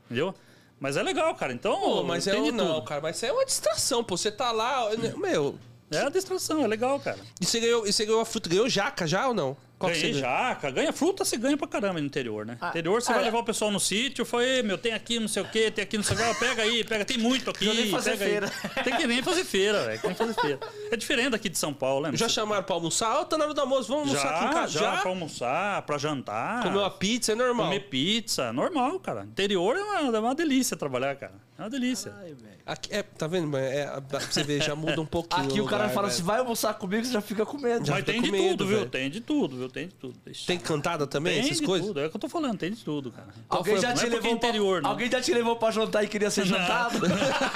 Entendeu? 0.06 0.34
Mas 0.80 0.96
é 0.96 1.02
legal, 1.02 1.32
cara. 1.36 1.52
Então, 1.52 1.78
Pô, 1.78 2.02
mas 2.02 2.26
é 2.26 2.36
um, 2.36 2.50
não, 2.50 2.82
cara, 2.84 3.00
mas 3.00 3.14
isso 3.14 3.26
é 3.26 3.32
uma 3.32 3.46
distração, 3.46 4.02
pô. 4.02 4.16
Você 4.16 4.32
tá 4.32 4.50
lá, 4.50 4.90
meu. 5.16 5.56
É 5.92 5.98
a 5.98 6.08
distração, 6.08 6.64
é 6.64 6.66
legal, 6.66 6.98
cara. 6.98 7.18
E 7.40 7.46
você 7.46 7.60
ganhou, 7.60 7.86
e 7.86 7.92
você 7.92 8.04
ganhou 8.04 8.20
a 8.20 8.24
fruta, 8.24 8.48
ganhou 8.50 8.68
jaca 8.68 9.06
já 9.06 9.28
ou 9.28 9.34
não? 9.34 9.56
Qual 9.82 9.92
que 9.92 9.98
Ganhei 10.00 10.14
jaca, 10.14 10.70
ganha 10.70 10.92
fruta, 10.92 11.24
você 11.24 11.36
ganha 11.36 11.56
pra 11.56 11.66
caramba 11.66 12.00
no 12.00 12.06
interior, 12.06 12.46
né? 12.46 12.56
Ah, 12.60 12.68
interior, 12.68 13.02
você 13.02 13.10
ah, 13.10 13.14
vai 13.14 13.22
é. 13.24 13.26
levar 13.26 13.38
o 13.38 13.44
pessoal 13.44 13.70
no 13.70 13.80
sítio, 13.80 14.24
foi, 14.24 14.44
"Ei, 14.44 14.62
meu, 14.62 14.78
tem 14.78 14.92
aqui 14.92 15.18
não 15.18 15.26
sei 15.26 15.42
o 15.42 15.48
quê, 15.48 15.70
tem 15.70 15.82
aqui 15.82 15.96
não 15.96 16.04
sei 16.04 16.14
o 16.16 16.18
quê, 16.18 16.24
pega 16.38 16.62
aí, 16.62 16.84
pega, 16.84 17.04
tem 17.04 17.18
muito 17.18 17.48
aqui, 17.50 17.64
Precisa 17.66 17.82
nem 17.82 17.90
fazer 17.90 18.10
pega 18.12 18.24
feira. 18.24 18.46
aí. 18.76 18.84
Tem 18.84 18.96
que 18.96 19.06
nem 19.06 19.22
fazer 19.22 19.44
feira, 19.44 19.84
velho, 19.84 20.00
tem 20.00 20.10
que 20.12 20.16
fazer 20.18 20.34
feira. 20.34 20.58
É 20.90 20.96
diferente 20.96 21.30
daqui 21.30 21.48
de 21.48 21.58
São 21.58 21.72
Paulo, 21.74 22.06
né? 22.08 22.16
Já 22.16 22.28
chamaram 22.28 22.62
pra 22.62 22.74
almoçar? 22.74 23.16
Ó, 23.20 23.24
tá 23.24 23.36
na 23.38 23.44
hora 23.44 23.54
do 23.54 23.60
almoço, 23.60 23.88
vamos 23.88 24.08
almoçar 24.08 24.28
aqui 24.34 24.44
em 24.44 24.46
já, 24.48 24.52
casa. 24.52 24.72
já, 24.72 24.80
Já? 24.94 25.00
pra 25.00 25.10
almoçar, 25.10 25.82
pra 25.82 25.98
jantar. 25.98 26.62
Comer 26.62 26.78
uma 26.78 26.90
pizza, 26.90 27.32
é 27.32 27.34
normal. 27.34 27.66
Comer 27.66 27.80
pizza, 27.88 28.52
normal, 28.52 28.98
cara. 29.00 29.24
Interior 29.24 29.76
é 29.76 29.82
uma, 29.82 30.16
é 30.16 30.20
uma 30.20 30.34
delícia 30.34 30.76
trabalhar, 30.76 31.14
cara. 31.16 31.34
É 31.58 31.62
uma 31.62 31.70
delícia. 31.70 32.12
Ai. 32.20 32.34
Aqui, 32.64 32.94
é, 32.94 33.02
tá 33.02 33.26
vendo, 33.26 33.48
mano? 33.48 33.64
É, 33.64 34.00
pra 34.08 34.20
você 34.20 34.42
ver, 34.44 34.62
já 34.62 34.74
muda 34.76 35.00
um 35.00 35.06
pouquinho. 35.06 35.42
Aqui 35.48 35.60
o 35.60 35.64
cara 35.66 35.82
lugar, 35.84 35.94
fala 35.94 36.06
velho. 36.08 36.16
assim, 36.16 36.22
vai 36.24 36.38
almoçar 36.38 36.74
comigo, 36.74 37.04
você 37.04 37.12
já 37.12 37.20
fica 37.20 37.44
com 37.44 37.58
medo. 37.58 37.84
Já 37.84 37.94
Mas 37.94 38.04
tem 38.04 38.22
de 38.22 38.30
medo, 38.30 38.58
tudo, 38.58 38.66
viu? 38.66 38.88
Tem 38.88 39.10
de 39.10 39.20
tudo, 39.20 39.56
viu? 39.56 39.68
Tem 39.72 39.88
de 39.88 39.94
tudo. 39.94 40.14
Ixi. 40.26 40.46
Tem 40.46 40.58
cantada 40.58 41.06
também, 41.06 41.34
Tem 41.34 41.44
essas 41.44 41.60
de 41.60 41.66
coisas? 41.66 41.86
tudo, 41.88 42.00
é 42.00 42.06
o 42.06 42.10
que 42.10 42.16
eu 42.16 42.20
tô 42.20 42.28
falando, 42.28 42.58
tem 42.58 42.70
de 42.72 42.84
tudo, 42.84 43.10
cara. 43.10 43.28
Alguém 43.48 43.74
foi- 43.74 43.82
já 43.82 43.88
não 43.90 43.96
te 43.96 44.00
é 44.02 44.04
levou 44.04 44.20
pra- 44.20 44.30
interior, 44.30 44.82
não. 44.82 44.90
Alguém 44.90 45.10
já 45.10 45.20
te 45.20 45.32
levou 45.32 45.56
pra 45.56 45.70
jantar 45.70 46.04
e 46.04 46.08
queria 46.08 46.30
ser 46.30 46.44
jantado? 46.46 46.98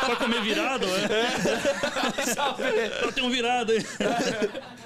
pra 0.07 0.17
comer 0.17 0.43
virado, 0.43 0.87
é? 0.87 2.25
Sabe? 2.35 2.63
Pra 3.01 3.13
ter 3.13 3.23
um 3.23 3.31
virado 3.31 3.73
aí. 3.73 3.79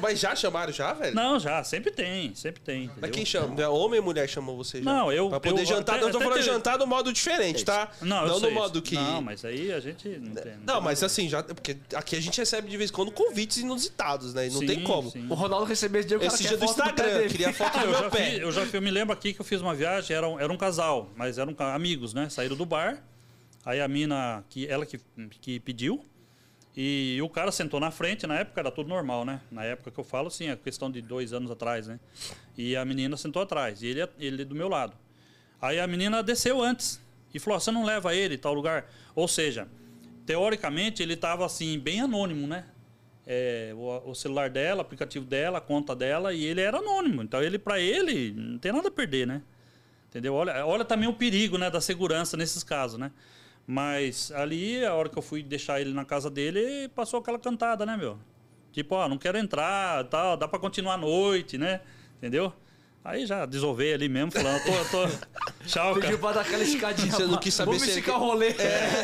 Mas 0.00 0.18
já 0.18 0.34
chamaram 0.34 0.72
já, 0.72 0.92
velho? 0.92 1.14
Não, 1.14 1.38
já, 1.38 1.62
sempre 1.62 1.90
tem, 1.90 2.34
sempre 2.34 2.60
tem. 2.62 2.86
Mas 2.86 2.90
entendeu? 2.96 3.10
quem 3.12 3.24
chama? 3.26 3.54
Né? 3.54 3.68
Homem 3.68 3.98
ou 4.00 4.04
mulher 4.04 4.28
chamou 4.28 4.56
você 4.56 4.78
já? 4.78 4.84
Não, 4.84 5.12
eu- 5.12 5.28
Pra 5.28 5.40
poder 5.40 5.60
eu- 5.62 5.66
jantar, 5.66 5.92
até- 5.96 6.00
não, 6.02 6.08
eu 6.08 6.12
tô 6.12 6.18
falando 6.20 6.34
teve- 6.38 6.46
jantar 6.50 6.78
no 6.78 6.86
modo 6.86 7.12
diferente, 7.12 7.64
tá? 7.64 7.90
Não, 8.00 8.22
eu 8.26 8.34
no 8.34 8.40
sei. 8.40 8.50
modo 8.54 8.82
que... 8.82 8.94
Não, 8.94 9.20
mas 9.22 9.44
aí 9.44 9.72
a 9.72 9.80
gente 9.80 10.08
não 10.08 10.34
tem. 10.34 10.52
Não, 10.66 10.80
mas 10.80 11.02
assim, 11.02 11.28
já. 11.28 11.42
Porque 11.42 11.76
aqui 11.94 12.16
a 12.16 12.20
gente 12.20 12.38
recebe 12.38 12.68
de 12.68 12.76
vez 12.76 12.90
em 12.90 12.92
quando 12.92 13.10
convites 13.10 13.58
inusitados, 13.58 14.32
né? 14.34 14.46
E 14.46 14.50
não 14.50 14.60
Sim, 14.60 14.66
tem 14.66 14.82
como. 14.84 15.10
sim. 15.10 15.26
O 15.28 15.34
Ronaldo 15.34 15.64
recebeu 15.66 16.00
esse 16.00 16.08
dia, 16.08 16.16
o 16.16 16.20
cara 16.20 16.32
Esse 16.34 16.42
quer 16.42 16.48
dia 16.50 16.58
do 16.58 16.64
Instagram, 16.64 17.19
dele. 17.22 17.30
queria 17.30 17.52
foto 17.52 17.76
Ah, 17.76 17.80
do 17.80 17.86
eu, 17.86 17.90
meu 17.92 18.00
já 18.00 18.10
pé. 18.10 18.30
fiz, 18.30 18.38
eu 18.40 18.52
já 18.52 18.64
eu 18.64 18.82
me 18.82 18.90
lembro 18.90 19.12
aqui 19.12 19.32
que 19.32 19.40
eu 19.40 19.44
fiz 19.44 19.60
uma 19.60 19.74
viagem, 19.74 20.14
era, 20.16 20.28
um- 20.28 20.38
era 20.40 20.52
um 20.52 20.56
casal, 20.56 21.10
mas 21.16 21.38
eram 21.38 21.54
amigos, 21.58 22.12
né? 22.14 22.28
Saíram 22.28 22.56
do 22.56 22.64
bar. 22.66 23.02
Aí 23.64 23.80
a 23.80 23.86
mina, 23.88 24.42
que, 24.48 24.66
ela 24.66 24.86
que, 24.86 24.98
que 25.40 25.60
pediu, 25.60 26.02
e 26.76 27.18
o 27.22 27.28
cara 27.28 27.52
sentou 27.52 27.78
na 27.80 27.90
frente, 27.90 28.26
na 28.26 28.36
época 28.38 28.60
era 28.60 28.70
tudo 28.70 28.88
normal, 28.88 29.24
né? 29.24 29.40
Na 29.50 29.64
época 29.64 29.90
que 29.90 29.98
eu 30.00 30.04
falo, 30.04 30.30
sim, 30.30 30.48
é 30.48 30.56
questão 30.56 30.90
de 30.90 31.02
dois 31.02 31.32
anos 31.32 31.50
atrás, 31.50 31.86
né? 31.86 31.98
E 32.56 32.74
a 32.76 32.84
menina 32.84 33.16
sentou 33.16 33.42
atrás, 33.42 33.82
e 33.82 33.86
ele, 33.88 34.08
ele 34.18 34.44
do 34.44 34.54
meu 34.54 34.68
lado. 34.68 34.94
Aí 35.60 35.78
a 35.78 35.86
menina 35.86 36.22
desceu 36.22 36.62
antes 36.62 37.00
e 37.34 37.38
falou: 37.38 37.56
"Ah, 37.56 37.60
você 37.60 37.70
não 37.70 37.84
leva 37.84 38.14
ele 38.14 38.38
tal 38.38 38.54
lugar? 38.54 38.90
Ou 39.14 39.28
seja, 39.28 39.68
teoricamente 40.24 41.02
ele 41.02 41.14
estava 41.14 41.44
assim, 41.44 41.78
bem 41.78 42.00
anônimo, 42.00 42.46
né? 42.46 42.64
É, 43.32 43.72
o, 43.76 44.10
o 44.10 44.14
celular 44.14 44.50
dela, 44.50 44.78
o 44.78 44.80
aplicativo 44.80 45.24
dela, 45.24 45.58
a 45.58 45.60
conta 45.60 45.94
dela, 45.94 46.34
e 46.34 46.44
ele 46.44 46.60
era 46.60 46.78
anônimo. 46.78 47.22
Então 47.22 47.40
ele, 47.40 47.60
para 47.60 47.78
ele, 47.78 48.32
não 48.32 48.58
tem 48.58 48.72
nada 48.72 48.88
a 48.88 48.90
perder, 48.90 49.24
né? 49.24 49.40
Entendeu? 50.08 50.34
Olha, 50.34 50.66
olha 50.66 50.84
também 50.84 51.08
o 51.08 51.12
perigo, 51.12 51.56
né, 51.56 51.70
da 51.70 51.80
segurança 51.80 52.36
nesses 52.36 52.64
casos, 52.64 52.98
né? 52.98 53.12
Mas 53.64 54.32
ali, 54.32 54.84
a 54.84 54.94
hora 54.94 55.08
que 55.08 55.16
eu 55.16 55.22
fui 55.22 55.44
deixar 55.44 55.80
ele 55.80 55.94
na 55.94 56.04
casa 56.04 56.28
dele, 56.28 56.88
passou 56.88 57.20
aquela 57.20 57.38
cantada, 57.38 57.86
né, 57.86 57.96
meu? 57.96 58.18
Tipo, 58.72 58.96
ó, 58.96 59.08
não 59.08 59.16
quero 59.16 59.38
entrar, 59.38 60.02
tal, 60.08 60.36
dá 60.36 60.48
para 60.48 60.58
continuar 60.58 60.94
à 60.94 60.96
noite, 60.96 61.56
né? 61.56 61.82
Entendeu? 62.18 62.52
Aí 63.02 63.26
já 63.26 63.46
desolvei 63.46 63.94
ali 63.94 64.08
mesmo, 64.10 64.30
falando, 64.30 64.60
tô, 64.62 64.72
tô... 65.06 65.08
Tchau, 65.66 65.94
Pediu 65.94 66.02
cara. 66.10 66.18
pra 66.18 66.32
dar 66.32 66.40
aquela 66.42 66.62
esticadinha. 66.62 67.10
Você 67.12 67.24
não 67.24 67.38
quis 67.38 67.54
saber 67.54 67.66
Vamos 67.70 67.82
se 67.82 67.90
ele 67.90 67.98
esticar 68.00 68.20
o 68.20 68.26
rolê. 68.26 68.54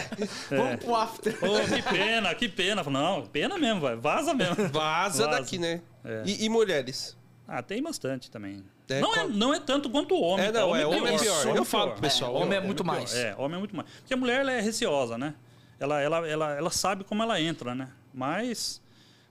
Vamos 0.51 0.85
pro 0.85 0.95
after. 0.95 1.35
Que 1.39 1.83
pena, 1.83 2.35
que 2.35 2.49
pena. 2.49 2.85
Falei, 2.85 3.01
Não, 3.03 3.27
pena 3.27 3.59
mesmo, 3.59 3.81
vai. 3.81 3.97
Vaza 3.97 4.35
mesmo. 4.35 4.55
Vaza, 4.69 5.27
Vaza. 5.27 5.29
daqui, 5.41 5.59
né? 5.59 5.81
É. 6.05 6.23
E, 6.27 6.45
e 6.45 6.49
mulheres? 6.49 7.17
Ah, 7.49 7.63
tem 7.63 7.83
bastante 7.83 8.31
também. 8.31 8.63
É, 8.89 9.01
não, 9.01 9.13
qual- 9.13 9.27
é, 9.27 9.29
não 9.29 9.55
é 9.55 9.61
tanto 9.61 9.89
quanto 9.89 10.15
o 10.15 10.21
homem. 10.21 10.47
É, 10.47 10.53
não, 10.53 10.77
é, 10.77 10.87
homem 10.87 11.15
é 11.15 11.19
pior. 11.19 11.43
Homem 11.43 11.57
Eu 11.57 11.63
é 11.63 11.65
falo 11.65 11.85
pior. 11.85 11.93
pro 11.95 12.03
pessoal. 12.03 12.35
homem 12.35 12.59
é 12.59 12.61
eu- 12.61 12.65
muito 12.65 12.85
pior. 12.85 12.95
mais. 12.95 13.15
É, 13.15 13.35
homem 13.39 13.57
é 13.57 13.59
muito 13.59 13.75
mais. 13.75 13.89
Porque 14.01 14.13
a 14.13 14.17
mulher 14.17 14.41
ela 14.41 14.53
é 14.53 14.61
receosa, 14.61 15.17
né? 15.17 15.35
Ela, 15.81 16.01
ela, 16.01 16.29
ela, 16.29 16.51
ela 16.55 16.71
sabe 16.71 17.03
como 17.05 17.23
ela 17.23 17.41
entra, 17.41 17.75
né? 17.75 17.89
Mas, 18.13 18.81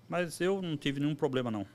mas 0.10 0.40
eu 0.42 0.62
não 0.62 0.76
tive 0.78 1.00
nenhum 1.00 1.16
problema, 1.16 1.50
não. 1.52 1.66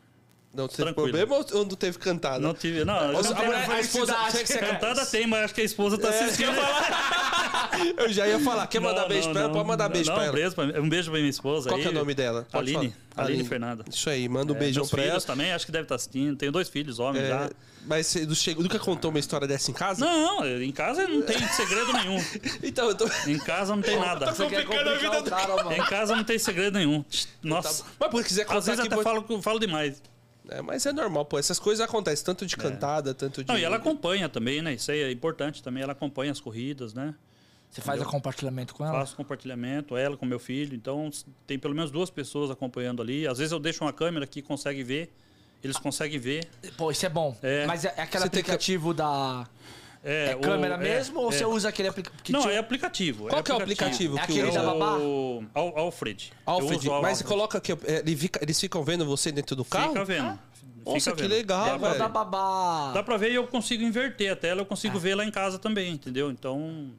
Não 0.53 0.67
teve 0.67 0.83
Tranquilo. 0.83 1.09
problema 1.17 1.47
ou 1.53 1.65
não 1.65 1.77
teve 1.77 1.97
cantada? 1.99 2.41
Não 2.41 2.53
tive. 2.53 2.85
Não, 2.85 2.97
eu 3.13 3.13
não 3.13 3.21
a, 3.21 3.35
mulher, 3.45 3.65
tenho- 3.67 3.77
a 3.77 3.81
esposa. 3.81 4.17
Você, 4.31 4.45
você 4.47 4.55
é 4.55 4.59
Cantada 4.59 5.07
tem, 5.07 5.25
mas 5.27 5.45
acho 5.45 5.55
que 5.55 5.61
a 5.61 5.65
esposa 5.65 5.97
tá 5.97 6.09
assistindo. 6.09 6.51
Eu 7.97 8.13
já 8.13 8.27
ia 8.27 8.39
falar. 8.41 8.67
Quer 8.67 8.81
mandar 8.81 9.03
Não, 9.03 9.09
beijo 9.09 9.27
não, 9.29 9.33
pra 9.33 9.43
ela? 9.43 9.53
Pode 9.53 9.69
mandar 9.69 9.85
Não, 9.85 9.93
beijo 9.93 10.11
não, 10.11 10.17
pra 10.17 10.25
ela. 10.25 10.33
Um 10.33 10.35
beijo 10.37 10.55
pra, 10.55 10.65
um 10.83 10.89
beijo 10.89 11.11
pra 11.11 11.19
minha 11.21 11.31
esposa. 11.31 11.69
Qual 11.69 11.77
aí. 11.77 11.83
que 11.83 11.89
é 11.89 11.91
o 11.91 11.95
nome 11.95 12.15
dela? 12.15 12.47
Pode 12.51 12.77
Aline. 12.77 12.95
falar. 13.15 13.27
Aline 13.29 13.45
Fernanda. 13.45 13.85
Isso 13.89 14.11
aí, 14.11 14.29
manda 14.29 14.53
um 14.53 14.57
É, 14.57 14.59
beijão 14.59 14.87
pra 14.87 15.01
ela. 15.03 15.11
filhos 15.13 15.25
também, 15.25 15.53
acho 15.53 15.67
que 15.67 15.73
deve 15.73 15.85
estar 15.85 15.95
assistindo. 15.95 16.37
Tenho 16.37 16.51
dois 16.53 16.69
filhos, 16.69 16.99
homens 16.99 17.25
É, 17.25 17.29
já. 17.29 17.51
mas 17.87 18.07
você 18.29 18.55
nunca 18.55 18.79
contou 18.79 19.11
uma 19.11 19.19
história 19.21 19.47
dessa 19.47 19.71
em 19.71 19.75
casa? 19.75 20.05
Não, 20.05 20.45
em 20.61 20.73
casa 20.73 21.07
não 21.07 21.23
tem 21.23 21.39
segredo 21.49 21.93
nenhum. 21.93 22.23
Então, 22.63 22.89
eu 22.89 22.95
tô. 22.95 23.09
Em 23.27 23.39
casa 23.39 23.75
não 23.75 23.83
tem 23.83 23.99
nada. 23.99 24.27
Tá 24.27 24.33
complicando 24.35 24.91
a 24.91 24.95
vida 24.95 25.23
do 25.23 25.31
cara, 25.31 25.57
mano. 25.57 25.73
Em 25.73 25.85
casa 25.87 26.17
não 26.17 26.25
tem 26.25 26.39
segredo 26.39 26.77
nenhum. 26.79 27.05
Nossa. 27.43 27.85
Mas 27.99 28.11
por 28.11 28.25
quiser 28.25 28.45
contar 28.45 28.59
Às 28.59 28.67
vezes 28.67 28.85
até 28.85 29.03
falo 29.43 29.59
demais. 29.59 30.03
É, 30.51 30.61
mas 30.61 30.85
é 30.85 30.93
normal, 30.93 31.25
pô. 31.25 31.39
Essas 31.39 31.59
coisas 31.59 31.83
acontecem, 31.85 32.25
tanto 32.25 32.45
de 32.45 32.57
cantada, 32.57 33.15
tanto 33.15 33.45
de. 33.45 33.51
É. 33.51 33.55
Não, 33.55 33.61
e 33.61 33.65
ela 33.65 33.77
acompanha 33.77 34.29
também, 34.29 34.61
né? 34.61 34.75
Isso 34.75 34.91
aí 34.91 35.01
é 35.03 35.11
importante 35.13 35.63
também. 35.63 35.83
Ela 35.83 35.93
acompanha 35.93 36.33
as 36.33 36.41
corridas, 36.41 36.93
né? 36.93 37.15
Você 37.71 37.81
faz 37.81 38.01
o 38.03 38.05
compartilhamento 38.05 38.75
com 38.75 38.85
ela? 38.85 38.99
Faço 38.99 39.15
compartilhamento, 39.15 39.97
ela 39.97 40.17
com 40.17 40.27
meu 40.27 40.41
filho. 40.41 40.75
Então, 40.75 41.09
tem 41.47 41.57
pelo 41.57 41.73
menos 41.73 41.93
duas 41.93 42.11
pessoas 42.11 42.51
acompanhando 42.51 43.01
ali. 43.01 43.29
Às 43.29 43.39
vezes 43.39 43.53
eu 43.53 43.61
deixo 43.61 43.85
uma 43.85 43.93
câmera 43.93 44.27
que 44.27 44.43
consegue 44.43 44.83
ver. 44.83 45.13
Eles 45.63 45.77
conseguem 45.77 46.19
ver. 46.19 46.49
Pô, 46.77 46.91
isso 46.91 47.07
é 47.07 47.09
bom. 47.09 47.37
É. 47.43 47.67
Mas 47.67 47.85
é 47.85 47.95
é 47.97 48.03
aquele 48.03 48.25
Você 48.25 48.31
tem 48.31 48.43
que- 48.43 48.51
aplicativo 48.51 48.93
da. 48.93 49.47
É, 50.03 50.35
o- 50.35 50.41
câmera 50.41 50.75
é, 50.77 50.79
mesmo 50.79 51.21
ou 51.21 51.29
é. 51.29 51.33
você 51.33 51.45
usa 51.45 51.69
aquele 51.69 51.89
aplicativo? 51.89 52.39
Não, 52.39 52.49
é 52.49 52.57
aplicativo. 52.57 53.29
Qual 53.29 53.43
que 53.43 53.51
é 53.51 53.55
o 53.55 53.59
aplicativo 53.59 54.17
É 54.19 54.27
que 54.27 54.33
aquele 54.41 54.51
da 54.51 54.63
babá? 54.63 54.97
O 54.97 55.45
Al- 55.55 55.79
Alfred. 55.79 56.33
Eu 56.47 56.53
Alfred, 56.55 56.77
uso 56.79 56.91
o 56.91 57.03
mas 57.03 57.19
você 57.19 57.25
Alfred. 57.25 57.29
coloca 57.29 57.61
que 57.61 57.73
é, 57.73 57.77
ele 57.99 58.17
fica- 58.17 58.41
eles 58.43 58.59
ficam 58.59 58.83
vendo 58.83 59.05
você 59.05 59.31
dentro 59.31 59.55
do 59.55 59.65
carro? 59.65 59.89
Fica 59.89 60.05
vendo. 60.05 60.39
Nossa, 60.87 60.99
Fica 61.01 61.17
que 61.17 61.23
vendo. 61.23 61.31
legal, 61.33 61.65
Dá 61.67 61.73
É 61.75 61.79
pra- 61.79 61.89
o 61.91 61.93
velho. 61.93 62.09
babá. 62.09 62.93
Dá 62.95 63.03
pra 63.03 63.17
ver 63.19 63.33
e 63.33 63.35
eu 63.35 63.47
consigo 63.47 63.83
inverter 63.83 64.33
a 64.33 64.37
tela, 64.37 64.63
eu 64.63 64.67
consigo 64.67 64.97
Ah. 64.97 65.01
ver 65.01 65.15
lá 65.15 65.25
em 65.25 65.31
casa 65.31 65.59
também, 65.59 65.93
entendeu? 65.93 66.31
Então. 66.31 66.91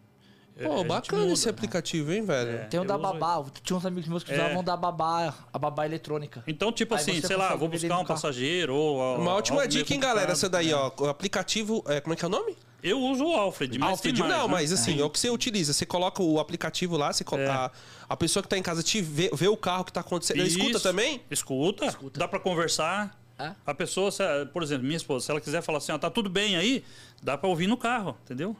É, 0.57 0.65
Pô, 0.67 0.77
gente 0.77 0.87
bacana 0.87 1.21
muda. 1.23 1.33
esse 1.33 1.49
aplicativo, 1.49 2.11
hein, 2.13 2.23
velho? 2.23 2.51
É. 2.51 2.57
Tem 2.65 2.79
o 2.79 2.83
eu 2.83 2.87
da 2.87 2.95
uso 2.95 3.03
babá. 3.03 3.43
Tinha 3.63 3.77
uns 3.77 3.85
amigos 3.85 4.07
meus 4.09 4.23
que 4.23 4.31
É. 4.31 4.35
usavam 4.35 4.63
da 4.63 4.75
babá, 4.77 5.33
a 5.51 5.57
babá 5.59 5.85
eletrônica. 5.85 6.43
Então, 6.47 6.71
tipo 6.71 6.93
Aí 6.93 7.01
assim, 7.01 7.21
sei 7.21 7.35
lá, 7.35 7.55
vou 7.55 7.67
buscar 7.69 7.97
um 7.99 8.05
passageiro 8.05 8.75
ou. 8.75 9.17
Uma 9.19 9.33
ótima 9.33 9.67
dica, 9.67 9.93
hein, 9.93 9.99
galera, 9.99 10.31
essa 10.31 10.47
daí, 10.49 10.67
né? 10.67 10.73
ó. 10.75 10.91
O 10.99 11.07
aplicativo, 11.09 11.83
é, 11.87 11.99
como 12.01 12.13
é 12.13 12.15
que 12.17 12.23
é 12.25 12.27
o 12.27 12.31
nome? 12.31 12.55
Eu 12.83 12.99
uso 12.99 13.23
o 13.25 13.35
Alfred, 13.35 13.77
mas 13.77 13.89
Alfred. 13.91 14.17
tem 14.19 14.27
mais, 14.27 14.39
não, 14.41 14.47
né? 14.47 14.53
mas 14.53 14.71
assim, 14.73 14.99
é. 14.99 15.03
o 15.03 15.09
que 15.09 15.19
você 15.19 15.29
utiliza. 15.29 15.71
Você 15.71 15.85
coloca 15.85 16.23
o 16.23 16.39
aplicativo 16.39 16.97
lá, 16.97 17.13
você 17.13 17.23
coloca, 17.23 17.47
É. 17.47 17.51
a, 17.51 17.71
a 18.09 18.17
pessoa 18.17 18.41
que 18.41 18.49
tá 18.49 18.57
em 18.57 18.63
casa 18.63 18.81
te 18.81 18.99
vê, 19.01 19.29
vê 19.33 19.47
o 19.47 19.55
carro 19.55 19.83
que 19.85 19.93
tá 19.93 19.99
acontecendo. 19.99 20.39
Ela 20.39 20.47
escuta 20.47 20.71
Isso. 20.71 20.81
também? 20.83 21.21
Escuta, 21.29 21.95
dá 22.15 22.27
pra 22.27 22.39
conversar. 22.39 23.15
É? 23.37 23.51
A 23.65 23.73
pessoa, 23.73 24.11
se- 24.11 24.23
por 24.51 24.61
exemplo, 24.63 24.83
minha 24.83 24.97
esposa, 24.97 25.25
se 25.25 25.31
ela 25.31 25.39
quiser 25.41 25.61
falar 25.61 25.77
assim, 25.79 25.91
ó, 25.91 25.97
tá 25.97 26.09
tudo 26.09 26.29
bem 26.29 26.55
aí, 26.55 26.83
dá 27.23 27.37
pra 27.37 27.47
ouvir 27.49 27.65
no 27.67 27.77
carro, 27.77 28.15
entendeu? 28.23 28.55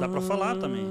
Dá 0.00 0.08
pra 0.08 0.20
falar 0.20 0.56
também, 0.56 0.86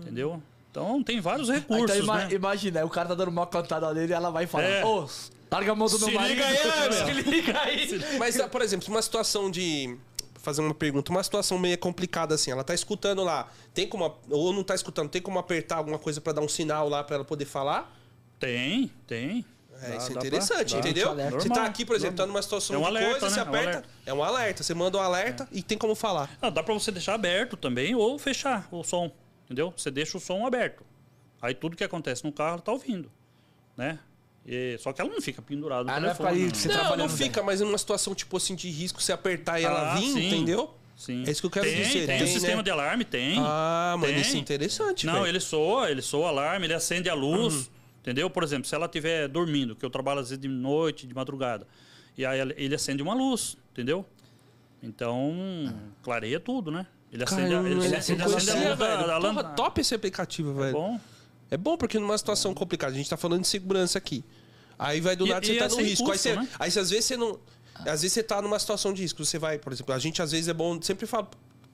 entendeu? 0.00 0.42
Então 0.70 1.02
tem 1.02 1.20
vários 1.20 1.48
recursos, 1.48 1.84
então 1.96 1.96
ima- 2.04 2.24
né? 2.26 2.28
imagina, 2.34 2.84
o 2.84 2.88
cara 2.90 3.08
tá 3.08 3.14
dando 3.14 3.28
uma 3.28 3.46
cantada 3.46 3.92
nele 3.92 4.12
e 4.12 4.14
ela 4.14 4.30
vai 4.30 4.46
falar: 4.46 4.64
É. 4.64 4.84
Ô, 4.84 5.06
larga 5.50 5.72
a 5.72 5.74
mão 5.74 5.88
do 5.88 5.98
meu 5.98 6.12
marido. 6.12 6.36
liga 6.36 6.46
aí. 6.46 6.92
Se 6.94 7.12
liga 7.30 7.60
aí. 7.60 8.18
Mas, 8.18 8.38
ah, 8.38 8.48
por 8.48 8.62
exemplo, 8.62 8.88
uma 8.88 9.02
situação 9.02 9.50
de. 9.50 9.96
Fazer 10.42 10.62
uma 10.62 10.72
pergunta, 10.72 11.10
uma 11.10 11.22
situação 11.22 11.58
meio 11.58 11.76
complicada 11.76 12.34
assim. 12.34 12.50
Ela 12.50 12.64
tá 12.64 12.72
escutando 12.72 13.22
lá, 13.22 13.48
tem 13.74 13.86
como. 13.86 14.16
Ou 14.30 14.54
não 14.54 14.62
tá 14.64 14.74
escutando, 14.74 15.10
tem 15.10 15.20
como 15.20 15.38
apertar 15.38 15.76
alguma 15.76 15.98
coisa 15.98 16.18
pra 16.18 16.32
dar 16.32 16.40
um 16.40 16.48
sinal 16.48 16.88
lá 16.88 17.04
pra 17.04 17.16
ela 17.16 17.24
poder 17.26 17.44
falar? 17.44 17.94
Tem, 18.38 18.90
tem. 19.06 19.44
É, 19.82 19.96
isso 19.96 20.06
é 20.08 20.12
pra- 20.12 20.20
interessante, 20.26 20.72
dá. 20.74 20.78
entendeu? 20.80 21.08
alerta. 21.10 21.40
Você 21.40 21.48
tá 21.48 21.54
Normal, 21.54 21.70
aqui, 21.70 21.84
por 21.84 21.96
exemplo, 21.96 22.16
tá 22.16 22.26
numa 22.26 22.42
situação 22.42 22.76
É 22.76 22.78
um 22.78 22.82
de 22.82 22.86
alerta, 22.88 23.10
coisa, 23.20 23.26
né? 23.26 23.32
você 23.32 23.40
É 23.40 23.42
um 23.42 23.48
aperta. 23.48 23.68
alerta. 23.70 23.88
É 24.06 24.14
um 24.14 24.22
alerta. 24.24 24.62
Você 24.62 24.74
manda 24.74 24.98
um 24.98 25.00
alerta 25.00 25.48
e 25.52 25.62
tem 25.62 25.78
como 25.78 25.94
falar. 25.94 26.30
Ah, 26.42 26.50
dá 26.50 26.62
pra 26.62 26.74
você 26.74 26.90
deixar 26.92 27.14
aberto 27.14 27.56
também 27.56 27.94
ou 27.94 28.18
fechar 28.18 28.68
o 28.70 28.82
som, 28.84 29.10
entendeu? 29.46 29.72
Você 29.76 29.90
deixa 29.90 30.16
o 30.16 30.20
som 30.20 30.46
aberto. 30.46 30.84
Aí 31.40 31.54
tudo 31.54 31.76
que 31.76 31.84
acontece 31.84 32.24
no 32.24 32.32
carro 32.32 32.54
ela 32.54 32.60
tá 32.62 32.72
ouvindo, 32.72 33.10
né? 33.76 33.98
E- 34.46 34.76
só 34.78 34.92
que 34.92 35.00
ela 35.00 35.10
não 35.10 35.20
fica 35.20 35.40
pendurada 35.42 35.84
no 35.84 35.90
Ah, 35.90 36.00
não 36.00 36.08
é 36.10 36.14
telefone. 36.14 36.42
não. 36.44 36.54
você 36.54 36.68
não, 36.68 36.74
trabalhando 36.74 36.98
não 37.00 37.08
fica, 37.16 37.42
mas 37.42 37.60
numa 37.60 37.78
situação 37.78 38.14
tipo 38.14 38.36
assim 38.36 38.54
de 38.54 38.68
risco, 38.70 39.00
você 39.00 39.12
apertar 39.12 39.60
e 39.60 39.64
ela 39.64 39.92
Ah, 39.92 39.94
vir, 39.96 40.12
sim. 40.12 40.26
entendeu? 40.26 40.74
Sim. 40.96 41.24
É 41.26 41.30
isso 41.30 41.40
que 41.40 41.46
eu 41.46 41.50
quero 41.50 41.64
tem, 41.66 41.76
dizer, 41.82 42.06
Tem, 42.06 42.18
tem, 42.18 42.22
o 42.24 42.26
sistema 42.26 42.56
né? 42.58 42.62
de 42.62 42.70
alarme, 42.70 43.04
tem. 43.06 43.36
Ah, 43.38 43.94
mano, 43.98 44.12
Tem. 44.12 44.20
isso 44.20 44.36
é 44.36 44.38
interessante, 44.38 45.06
Não, 45.06 45.14
velho. 45.14 45.26
ele 45.28 45.40
soa, 45.40 45.90
ele 45.90 46.02
soa 46.02 46.26
o 46.26 46.28
alarme, 46.28 46.66
ele 46.66 46.74
acende 46.74 47.08
a 47.08 47.14
luz, 47.14 47.54
Uhum. 47.54 47.66
Entendeu? 48.00 48.28
Por 48.30 48.42
exemplo, 48.42 48.66
se 48.68 48.74
ela 48.74 48.86
estiver 48.86 49.28
dormindo, 49.28 49.74
que 49.76 49.84
eu 49.84 49.90
trabalho 49.90 50.20
às 50.20 50.30
vezes 50.30 50.40
de 50.40 50.48
noite, 50.48 51.06
de 51.06 51.14
madrugada, 51.14 51.66
e 52.16 52.24
aí 52.26 52.40
ele 52.56 52.74
acende 52.74 53.02
uma 53.02 53.14
luz, 53.14 53.56
entendeu? 53.72 54.04
Então, 54.82 55.34
clareia 56.02 56.40
tudo, 56.40 56.70
né? 56.70 56.86
Ele 57.12 57.22
acende, 57.24 57.42
a- 57.42 57.48
Caramba, 57.48 57.68
ele, 57.68 57.80
ele 57.80 57.88
não 57.90 57.98
acende 57.98 58.22
a 58.22 58.74
da- 58.74 58.74
velho. 58.74 59.20
Porra, 59.20 59.44
top 59.54 59.80
esse 59.80 59.94
aplicativo, 59.94 60.50
É 60.52 60.62
velho. 60.64 60.72
bom. 60.72 61.00
É 61.50 61.56
bom 61.56 61.76
porque 61.76 61.98
numa 61.98 62.16
situação 62.16 62.54
complicada, 62.54 62.92
a 62.92 62.96
gente 62.96 63.10
tá 63.10 63.16
falando 63.16 63.42
de 63.42 63.48
segurança 63.48 63.98
aqui. 63.98 64.24
Aí 64.78 65.00
vai 65.00 65.16
do 65.16 65.26
E- 65.26 65.30
nada 65.30 65.44
você 65.44 65.56
tá 65.56 65.64
é 65.64 65.68
no 65.68 65.74
sem 65.74 65.84
risco. 65.84 66.10
aí, 66.10 66.18
você, 66.18 66.36
né? 66.36 66.48
aí 66.58 66.68
às 66.68 66.90
vezes 66.90 67.04
você 67.04 67.16
não. 67.16 67.38
Às 67.80 68.02
vezes 68.02 68.12
você 68.12 68.22
tá 68.22 68.40
numa 68.40 68.58
situação 68.58 68.92
de 68.92 69.02
risco. 69.02 69.24
Você 69.24 69.38
vai, 69.38 69.58
por 69.58 69.72
exemplo, 69.72 69.94
a 69.94 69.98
gente 69.98 70.22
às 70.22 70.30
vezes 70.32 70.48
é 70.48 70.54
bom, 70.54 70.80
sempre 70.80 71.06
fala. 71.06 71.28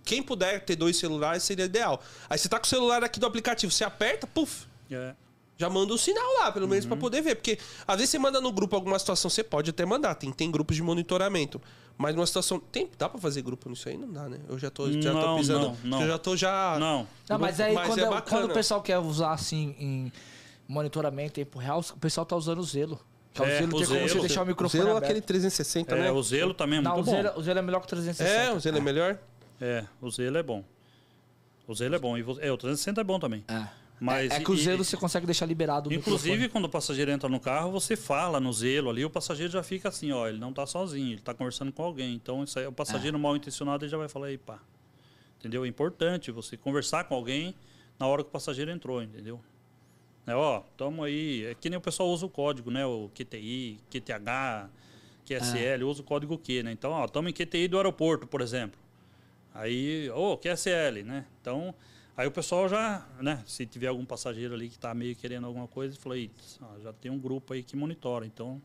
Quem 0.05 0.23
puder 0.23 0.65
ter 0.65 0.77
dois 0.77 0.97
celulares 0.97 1.43
seria 1.43 1.65
ideal. 1.67 2.03
Aí 2.31 2.39
você 2.39 2.49
tá 2.49 2.59
com 2.59 2.65
o 2.65 2.69
celular 2.69 3.03
aqui 3.05 3.19
do 3.21 3.27
aplicativo, 3.27 3.73
você 3.73 3.85
aperta, 3.85 4.27
puf, 4.27 4.67
É. 4.91 5.15
já 5.57 5.71
manda 5.71 5.93
um 5.93 5.97
sinal 5.97 6.25
lá, 6.41 6.53
pelo 6.53 6.69
menos 6.69 6.85
Uhum. 6.85 6.91
pra 6.91 6.99
poder 6.99 7.23
ver. 7.23 7.35
Porque 7.37 7.59
às 7.87 7.97
vezes 7.97 8.11
você 8.11 8.19
manda 8.19 8.41
no 8.41 8.53
grupo 8.53 8.77
alguma 8.77 8.99
situação, 8.99 9.31
você 9.31 9.43
pode 9.43 9.71
até 9.71 9.85
mandar, 9.87 10.15
tem, 10.15 10.31
tem 10.33 10.51
grupos 10.51 10.77
de 10.77 10.83
monitoramento. 10.83 11.61
Mas 11.99 12.15
numa 12.15 12.27
situação. 12.27 12.61
Tem, 12.61 12.91
dá 12.99 13.09
pra 13.09 13.19
fazer 13.19 13.41
grupo 13.41 13.71
nisso 13.71 13.89
aí? 13.89 13.97
Não 13.97 14.13
dá, 14.13 14.29
né? 14.29 14.39
Eu 14.49 14.59
já 14.59 14.71
tô, 14.71 14.91
já 14.93 15.13
tô 15.13 15.19
Não, 15.19 15.37
pisando. 15.39 15.67
não, 15.69 15.77
não. 15.85 16.03
Eu 16.03 16.09
já 16.09 16.19
tô 16.19 16.37
já. 16.37 16.77
Não. 16.79 17.07
Não, 17.27 17.39
mas 17.39 17.59
aí 17.59 17.73
quando, 17.75 17.99
é 17.99 18.03
quando 18.05 18.11
bacana. 18.11 18.45
o 18.47 18.49
pessoal 18.51 18.83
quer 18.83 18.99
usar 18.99 19.33
assim 19.33 19.75
em 19.79 20.13
monitoramento 20.69 21.41
em 21.41 21.45
tempo 21.45 21.59
real, 21.59 21.81
o 21.81 21.99
pessoal 21.99 22.27
tá 22.27 22.37
usando 22.37 22.59
o 22.59 22.63
Zelo. 22.65 23.01
É 23.35 23.41
o 23.41 23.45
É, 23.45 23.59
Zelo 23.61 23.77
o 23.77 23.79
tem 23.79 23.87
como 23.87 24.09
você 24.09 24.21
deixar 24.21 24.41
o 24.41 24.45
O 24.45 24.47
microfone 24.47 24.83
Zelo 24.83 24.95
é 24.95 24.97
aberto. 24.99 25.11
aquele 25.11 25.21
360, 25.23 25.95
É, 25.95 26.01
né? 26.03 26.11
o 26.11 26.23
Zelo 26.23 26.53
também 26.53 26.79
é 26.81 26.83
Não, 26.83 26.95
muito 26.97 27.09
o 27.09 27.11
bom. 27.11 27.17
Zelo, 27.23 27.39
o 27.39 27.43
Zelo 27.43 27.59
é 27.59 27.63
melhor 27.63 27.81
que 27.81 27.87
o 27.87 27.89
360. 27.89 28.31
É, 28.31 28.53
o 28.53 28.61
Zelo 28.61 28.77
é 28.77 28.81
melhor. 28.81 29.19
É, 29.59 29.85
o 30.03 30.11
Zelo 30.11 30.37
é 30.37 30.43
bom. 30.43 30.65
O 31.67 31.75
Zelo 31.75 31.95
é 31.95 31.99
bom. 31.99 32.17
E 32.19 32.21
é, 32.21 32.53
o 32.53 32.57
360 32.59 33.01
é 33.01 33.05
bom 33.05 33.19
também. 33.19 33.43
É. 33.49 33.67
Mas, 33.99 34.31
é, 34.31 34.37
é 34.37 34.41
que 34.41 34.51
o 34.51 34.57
Zelo 34.57 34.83
e- 34.83 34.85
você 34.85 34.97
consegue 34.97 35.25
deixar 35.25 35.47
liberado 35.47 35.89
o 35.89 35.93
Inclusive, 35.93 36.31
microfone. 36.33 36.53
quando 36.53 36.65
o 36.67 36.69
passageiro 36.69 37.11
entra 37.11 37.29
no 37.31 37.41
carro, 37.41 37.71
você 37.73 37.97
fala 37.97 38.39
no 38.39 38.53
Zelo 38.53 38.91
ali, 38.91 39.05
o 39.05 39.09
passageiro 39.11 39.51
já 39.51 39.63
fica 39.63 39.89
assim, 39.89 40.13
ó, 40.13 40.29
ele 40.29 40.39
não 40.39 40.53
tá 40.53 40.67
sozinho, 40.67 41.13
ele 41.13 41.21
tá 41.23 41.33
conversando 41.33 41.73
com 41.73 41.83
alguém. 41.83 42.15
Então, 42.15 42.45
isso 42.45 42.59
aí, 42.59 42.67
o 42.67 42.69
É. 42.69 42.73
passageiro 42.73 43.19
mal 43.19 43.35
intencionado 43.37 43.85
ele 43.85 43.91
já 43.91 43.97
vai 43.97 44.09
falar, 44.09 44.27
aí, 44.27 44.37
pá. 44.39 44.59
Entendeu? 45.39 45.65
É 45.65 45.69
importante 45.69 46.31
você 46.31 46.57
conversar 46.57 47.05
com 47.05 47.15
alguém 47.15 47.55
na 47.99 48.07
hora 48.07 48.23
que 48.23 48.29
o 48.29 48.33
passageiro 48.33 48.71
entrou, 48.71 49.03
entendeu? 49.03 49.41
É, 50.27 50.35
ó, 50.35 50.61
tamo 50.77 51.03
aí. 51.05 51.45
É 51.47 51.55
que 51.55 51.71
nem 51.71 51.79
o 51.79 51.81
pessoal 51.81 52.09
usa 52.11 52.27
o 52.27 52.29
código, 52.29 52.71
né? 52.71 52.85
O 52.85 53.09
QTI, 53.15 53.79
QTH, 53.91 54.69
QSL, 55.25 55.85
usa 55.85 56.01
o 56.03 56.05
código 56.05 56.37
Q, 56.37 56.63
né? 56.65 56.73
Então, 56.73 56.91
ó, 56.91 57.07
tamo 57.07 57.29
em 57.29 57.33
QTI 57.33 57.69
do 57.69 57.77
aeroporto, 57.77 58.27
por 58.27 58.41
exemplo. 58.41 58.79
Aí, 59.55 60.11
ô, 60.11 60.37
QSL, 60.37 61.03
né? 61.05 61.25
Então, 61.41 61.75
aí 62.17 62.27
o 62.27 62.31
pessoal 62.31 62.69
já, 62.69 63.05
né? 63.21 63.43
Se 63.47 63.67
tiver 63.67 63.89
algum 63.89 64.05
passageiro 64.05 64.55
ali 64.55 64.69
que 64.69 64.79
tá 64.79 64.93
meio 64.95 65.15
querendo 65.17 65.47
alguma 65.47 65.67
coisa, 65.69 65.97
ó, 66.63 66.81
já 66.83 66.93
tem 66.93 67.11
um 67.11 67.19
grupo 67.19 67.53
aí 67.53 67.63
que 67.63 67.77
monitora, 67.77 68.25
então. 68.27 68.61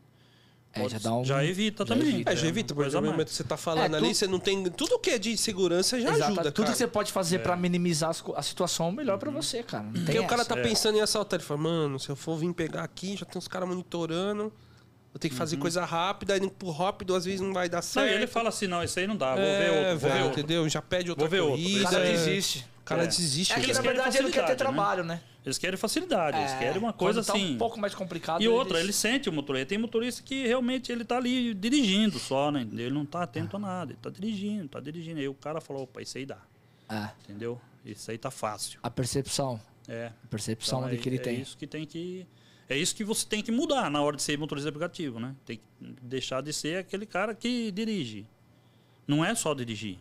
É, 0.74 0.80
pode- 0.80 0.92
já 0.94 0.98
dá 1.00 1.14
um- 1.14 1.22
evita 1.42 1.84
já 1.84 1.94
também. 1.94 2.08
evita. 2.08 2.32
É, 2.32 2.36
já 2.36 2.46
evita, 2.46 2.74
porque 2.74 2.90
no 2.96 3.02
momento 3.02 3.28
que 3.28 3.34
você 3.34 3.44
tá 3.44 3.58
falando 3.58 3.92
É, 3.94 3.98
ali, 3.98 4.08
tu- 4.08 4.14
você 4.14 4.26
não 4.26 4.38
tem. 4.38 4.64
Tudo 4.70 4.98
que 4.98 5.10
é 5.10 5.18
de 5.18 5.36
segurança 5.36 6.00
já 6.00 6.08
Exato. 6.12 6.24
ajuda, 6.32 6.42
Tudo 6.50 6.64
cara. 6.64 6.72
que 6.72 6.78
você 6.78 6.86
pode 6.86 7.12
fazer 7.12 7.40
pra 7.40 7.54
minimizar 7.54 8.08
as 8.08 8.22
co- 8.22 8.32
a 8.34 8.42
situação, 8.42 8.90
melhor 8.90 9.18
pra 9.18 9.30
você, 9.30 9.62
cara. 9.62 9.84
Não 9.84 9.92
Porque 9.92 10.12
tem 10.12 10.20
o 10.20 10.26
cara 10.26 10.40
essa. 10.40 10.54
tá 10.54 10.58
É. 10.58 10.62
pensando 10.62 10.96
em 10.96 11.02
assaltar, 11.02 11.38
ele 11.40 11.46
fala, 11.46 11.60
mano, 11.60 12.00
se 12.00 12.08
eu 12.08 12.16
for 12.16 12.38
vir 12.38 12.50
pegar 12.54 12.84
aqui, 12.84 13.18
já 13.18 13.26
tem 13.26 13.36
uns 13.38 13.46
caras 13.48 13.68
monitorando, 13.68 14.44
vou 15.12 15.18
ter 15.20 15.28
que 15.28 15.34
fazer 15.34 15.58
coisa 15.58 15.84
rápida, 15.84 16.32
aí 16.32 16.50
por 16.50 16.70
rápido 16.70 17.14
às 17.14 17.26
vezes 17.26 17.42
não 17.42 17.52
vai 17.52 17.68
dar 17.68 17.76
Não, 17.76 17.82
certo. 17.82 18.10
e 18.10 18.14
ele 18.14 18.26
fala 18.26 18.48
assim, 18.48 18.66
não, 18.66 18.82
isso 18.82 18.98
aí 18.98 19.06
não 19.06 19.14
dá, 19.14 19.34
vou 19.34 19.44
é, 19.44 19.58
ver 19.58 19.70
outro, 19.70 19.98
vou 19.98 20.10
ver 20.10 20.22
outro. 20.22 20.40
entendeu? 20.40 20.68
Já 20.70 20.80
pede 20.80 21.10
outra 21.10 21.22
Vou 21.24 21.30
ver 21.30 21.40
outro. 21.42 21.56
corrida. 21.62 21.86
O 21.86 21.90
cara 21.90 22.06
é. 22.08 22.12
desiste. 22.12 22.66
O 22.82 22.84
cara 22.84 23.04
É. 23.04 23.06
desiste. 23.06 23.52
É 23.52 23.56
que 23.56 23.66
Eles 23.66 23.76
na 23.76 23.82
querem 23.82 23.96
verdade 23.96 24.18
ele 24.18 24.30
quer 24.32 24.42
ter 24.44 24.48
né? 24.50 24.54
trabalho, 24.56 25.04
né? 25.04 25.22
Eles 25.44 25.56
querem 25.58 25.76
facilidade, 25.76 26.36
eles 26.38 26.52
É, 26.52 26.58
querem 26.58 26.78
uma 26.78 26.92
coisa 26.92 27.22
tá 27.22 27.32
assim. 27.32 27.54
um 27.54 27.58
pouco 27.58 27.78
mais 27.80 27.94
complicado. 27.94 28.42
E 28.42 28.48
outra, 28.48 28.78
ele 28.80 28.92
sente 28.92 29.28
o 29.28 29.32
motorista. 29.32 29.66
Tem 29.66 29.78
motorista 29.78 30.22
que 30.22 30.46
realmente 30.46 30.90
ele 30.92 31.04
tá 31.04 31.16
ali 31.16 31.54
dirigindo 31.54 32.18
só, 32.18 32.50
né? 32.50 32.62
Ele 32.72 32.90
não 32.90 33.04
tá 33.06 33.22
atento 33.22 33.56
a 33.56 33.58
nada. 33.58 33.92
Ele 33.92 33.98
tá 34.02 34.10
dirigindo, 34.10 34.68
tá 34.68 34.80
dirigindo. 34.80 35.18
Aí 35.20 35.28
o 35.28 35.34
cara 35.34 35.60
falou, 35.60 35.84
opa, 35.84 36.02
isso 36.02 36.18
aí 36.18 36.26
dá. 36.26 36.38
É, 36.88 37.08
Entendeu? 37.24 37.60
Isso 37.84 38.10
aí 38.10 38.18
tá 38.18 38.30
fácil. 38.30 38.78
a 38.82 38.90
percepção. 38.90 39.60
É. 39.88 40.12
A 40.24 40.26
percepção 40.28 40.78
Então, 40.80 40.88
ali 40.88 40.96
é, 40.98 41.00
que 41.00 41.08
ele 41.08 41.16
é 41.16 41.20
tem. 41.20 41.40
isso 41.40 41.56
que 41.56 41.66
tem 41.66 41.84
que. 41.86 42.26
É 42.68 42.76
isso 42.76 42.94
que 42.94 43.02
você 43.04 43.26
tem 43.26 43.42
que 43.42 43.50
mudar 43.52 43.90
na 43.90 44.00
hora 44.00 44.16
de 44.16 44.22
ser 44.22 44.38
motorista 44.38 44.68
aplicativo, 44.68 45.18
né? 45.20 45.34
Tem 45.44 45.56
que 45.58 45.62
deixar 46.02 46.40
de 46.40 46.52
ser 46.52 46.78
aquele 46.78 47.04
cara 47.06 47.34
que 47.34 47.70
dirige. 47.72 48.26
Não 49.06 49.24
é 49.24 49.34
só 49.34 49.52
dirigir. 49.54 49.98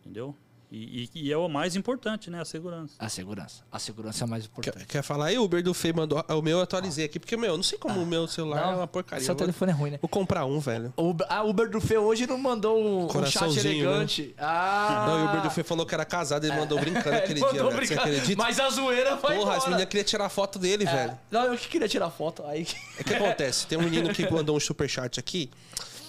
Entendeu? 0.00 0.36
E, 0.74 1.08
e- 1.14 1.28
e 1.28 1.32
é 1.32 1.36
o 1.36 1.48
mais 1.48 1.76
importante, 1.76 2.28
né? 2.30 2.40
A 2.40 2.44
segurança. 2.44 2.94
A 2.98 3.08
segurança. 3.08 3.62
A 3.70 3.78
segurança 3.78 4.24
é 4.24 4.26
mais 4.26 4.44
importante. 4.46 4.78
Quer, 4.78 4.86
quer 4.86 5.02
falar 5.02 5.26
aí? 5.26 5.38
O 5.38 5.44
Uber 5.44 5.62
do 5.62 5.72
Fê 5.72 5.92
mandou. 5.92 6.22
O 6.28 6.42
meu 6.42 6.58
eu 6.58 6.62
atualizei 6.64 7.04
aqui, 7.04 7.20
porque, 7.20 7.36
meu, 7.36 7.50
eu 7.50 7.56
não 7.56 7.62
sei 7.62 7.78
como 7.78 8.00
o 8.02 8.06
meu 8.06 8.26
celular 8.26 8.72
é 8.72 8.76
uma 8.76 8.86
porcaria. 8.88 9.24
Seu 9.24 9.32
Eu 9.32 9.36
vou, 9.38 9.46
telefone 9.46 9.70
é 9.70 9.74
ruim, 9.74 9.90
né? 9.92 9.98
vou 10.02 10.08
comprar 10.08 10.44
um, 10.46 10.58
velho. 10.58 10.92
O 10.96 11.10
Uber, 11.10 11.26
a 11.30 11.42
Uber 11.44 11.70
do 11.70 11.80
Fê 11.80 11.96
hoje 11.96 12.26
não 12.26 12.36
mandou 12.38 12.76
um, 12.78 13.04
um 13.04 13.08
chat 13.08 13.12
Coraçãozinho, 13.12 13.84
elegante. 13.88 14.34
Ah! 14.36 15.04
Não, 15.08 15.18
e 15.20 15.22
o 15.22 15.28
Uber 15.28 15.42
do 15.42 15.50
Fê 15.50 15.62
falou 15.62 15.86
que 15.86 15.94
era 15.94 16.04
casado, 16.04 16.44
ele 16.44 16.56
mandou 16.56 16.78
brincando 16.80 17.08
Ele 17.14 17.16
aquele 17.18 17.40
mandou 17.40 17.52
dia, 17.54 17.62
velho. 17.70 17.86
Você 17.86 17.94
brincar, 17.94 18.08
acredita? 18.08 18.42
Mas 18.42 18.58
a 18.60 18.68
zoeira 18.70 19.16
foi 19.16 19.36
Porra, 19.36 19.50
as 19.52 19.56
embora. 19.58 19.70
meninas 19.70 19.88
queriam 19.88 20.04
tirar 20.04 20.28
foto 20.28 20.58
dele, 20.58 20.84
velho. 20.84 21.12
É, 21.12 21.18
Não, 21.30 21.44
eu 21.44 21.56
que 21.56 21.68
queria 21.68 21.88
tirar 21.88 22.10
foto. 22.10 22.44
Aí... 22.46 22.66
É 22.98 23.04
que 23.04 23.14
acontece, 23.14 23.66
tem 23.66 23.78
um 23.78 23.82
menino 23.82 24.12
que 24.12 24.28
mandou 24.30 24.56
um 24.56 24.60
superchat 24.60 25.20
aqui. 25.20 25.50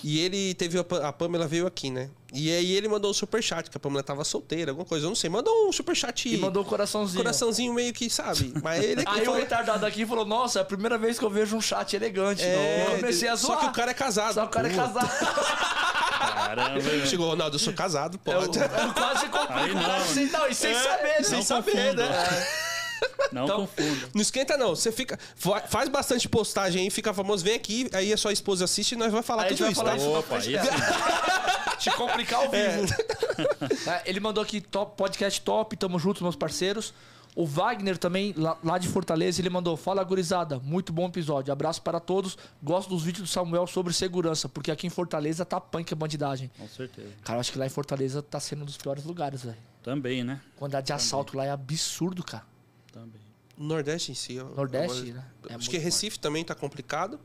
E 0.03 0.19
ele 0.19 0.53
teve. 0.53 0.77
A 0.77 0.83
Pa- 0.83 1.07
a 1.07 1.13
Pamela 1.13 1.47
veio 1.47 1.65
aqui, 1.65 1.89
né? 1.89 2.09
E 2.33 2.51
aí 2.51 2.73
ele 2.73 2.87
mandou 2.87 3.09
um 3.09 3.13
superchat, 3.13 3.69
que 3.69 3.77
a 3.77 3.79
Pamela 3.79 4.03
tava 4.03 4.23
solteira, 4.23 4.71
alguma 4.71 4.85
coisa. 4.85 5.05
Eu 5.05 5.09
não 5.09 5.15
sei. 5.15 5.29
Mandou 5.29 5.67
um 5.67 5.71
superchat. 5.71 6.27
E 6.31 6.37
mandou 6.37 6.63
o 6.63 6.65
coraçãozinho. 6.65 7.17
coraçãozinho 7.23 7.73
meio 7.73 7.91
que, 7.93 8.09
sabe? 8.09 8.53
Mas 8.61 8.83
ele. 8.83 9.03
Aí 9.07 9.27
o 9.27 9.33
retardado 9.33 9.85
aqui 9.85 10.05
falou, 10.05 10.25
nossa, 10.25 10.59
é 10.59 10.61
a 10.61 10.65
primeira 10.65 10.97
vez 10.97 11.17
que 11.17 11.25
eu 11.25 11.29
vejo 11.29 11.55
um 11.55 11.61
chat 11.61 11.95
elegante. 11.95 12.43
É, 12.43 12.85
eu 12.91 12.95
comecei 12.97 13.27
a 13.29 13.37
Só 13.37 13.47
zoar. 13.47 13.59
que 13.61 13.65
o 13.67 13.71
cara 13.71 13.91
é 13.91 13.93
casado. 13.93 14.33
Só 14.35 14.41
que 14.41 14.47
o 14.47 14.51
cara 14.51 14.67
é 14.71 14.75
casado. 14.75 15.09
Caramba. 16.19 17.05
Chegou, 17.07 17.29
Ronaldo, 17.29 17.55
eu 17.55 17.59
sou 17.59 17.73
casado, 17.73 18.19
Eu, 18.25 18.33
pode. 18.41 18.57
eu 18.59 18.93
quase 18.93 19.27
comprei 19.27 19.63
Aí 19.65 19.71
o 19.71 19.75
cara 19.75 19.99
não. 19.99 20.05
sem, 20.05 20.25
não, 20.27 20.47
e 20.47 20.55
sem 20.55 20.71
É, 20.71 20.79
saber, 20.79 21.23
sem 21.25 21.41
saber, 21.41 21.71
confunda. 21.71 22.09
né? 22.09 22.47
Não 23.31 23.43
Então- 23.45 23.57
confunda. 23.67 24.09
Não 24.13 24.21
esquenta, 24.21 24.55
não. 24.57 24.69
Você 24.75 24.91
fica. 24.91 25.17
fa- 25.35 25.61
Faz 25.61 25.89
bastante 25.89 26.29
postagem 26.29 26.83
aí, 26.83 26.89
fica 26.89 27.13
famoso, 27.13 27.43
vem 27.43 27.55
aqui, 27.55 27.89
aí 27.93 28.13
a 28.13 28.17
sua 28.17 28.31
esposa 28.31 28.65
assiste 28.65 28.93
e 28.93 28.95
nós 28.95 29.11
vamos 29.11 29.25
falar 29.25 29.43
Aí 29.43 29.47
a 29.47 29.49
gente 29.51 29.57
tudo 29.57 29.65
vai 29.65 29.71
isso, 29.71 29.81
falar 29.81 29.91
tá? 29.91 29.97
isso 29.97 30.09
no 30.09 30.19
Opa, 30.19 30.37
isso. 30.37 31.79
Te 31.79 31.91
complicar 31.91 32.39
ao 32.41 32.49
vivo. 32.49 32.93
É, 33.89 34.03
ele 34.09 34.19
mandou 34.19 34.41
aqui 34.43 34.61
top, 34.61 34.95
podcast 34.95 35.41
top, 35.41 35.75
tamo 35.75 35.99
juntos, 35.99 36.21
meus 36.21 36.35
parceiros. 36.35 36.93
O 37.35 37.45
Wagner 37.45 37.97
também, 37.97 38.33
lá, 38.63 38.77
de 38.77 38.87
Fortaleza, 38.87 39.41
ele 39.41 39.49
mandou: 39.49 39.75
Fala 39.75 40.01
gurizada, 40.05 40.57
muito 40.59 40.93
bom 40.93 41.07
episódio. 41.07 41.51
Abraço 41.51 41.81
para 41.81 41.99
todos. 41.99 42.37
Gosto 42.63 42.87
dos 42.89 43.03
vídeos 43.03 43.27
do 43.27 43.31
Samuel 43.31 43.67
sobre 43.67 43.91
segurança, 43.91 44.47
porque 44.47 44.71
aqui 44.71 44.87
em 44.87 44.89
Fortaleza 44.89 45.43
tá 45.43 45.59
punk 45.59 45.91
a 45.91 45.95
bandidagem. 45.97 46.49
Com 46.57 46.67
certeza. 46.69 47.09
Cara, 47.25 47.35
eu 47.37 47.41
acho 47.41 47.51
que 47.51 47.59
lá 47.59 47.65
em 47.65 47.69
Fortaleza 47.69 48.21
tá 48.23 48.39
sendo 48.39 48.61
um 48.61 48.65
dos 48.65 48.77
piores 48.77 49.03
lugares, 49.03 49.43
velho. 49.43 49.57
Também, 49.83 50.23
né? 50.23 50.39
A 50.55 50.59
quantidade 50.59 50.87
de 50.87 50.93
assalto 50.93 51.35
lá 51.35 51.43
é 51.45 51.51
absurdo, 51.51 52.23
cara. 52.23 52.45
Também. 52.95 53.21
Nordeste 53.57 54.11
em 54.13 54.15
si. 54.15 54.39
ó. 54.39 54.45
Nordeste, 54.55 55.11
né? 55.11 55.23
É 55.49 55.55
Acho 55.55 55.69
que 55.69 55.77
Recife 55.77 56.17
também 56.17 56.45
tá 56.45 56.55
complicado. 56.55 57.19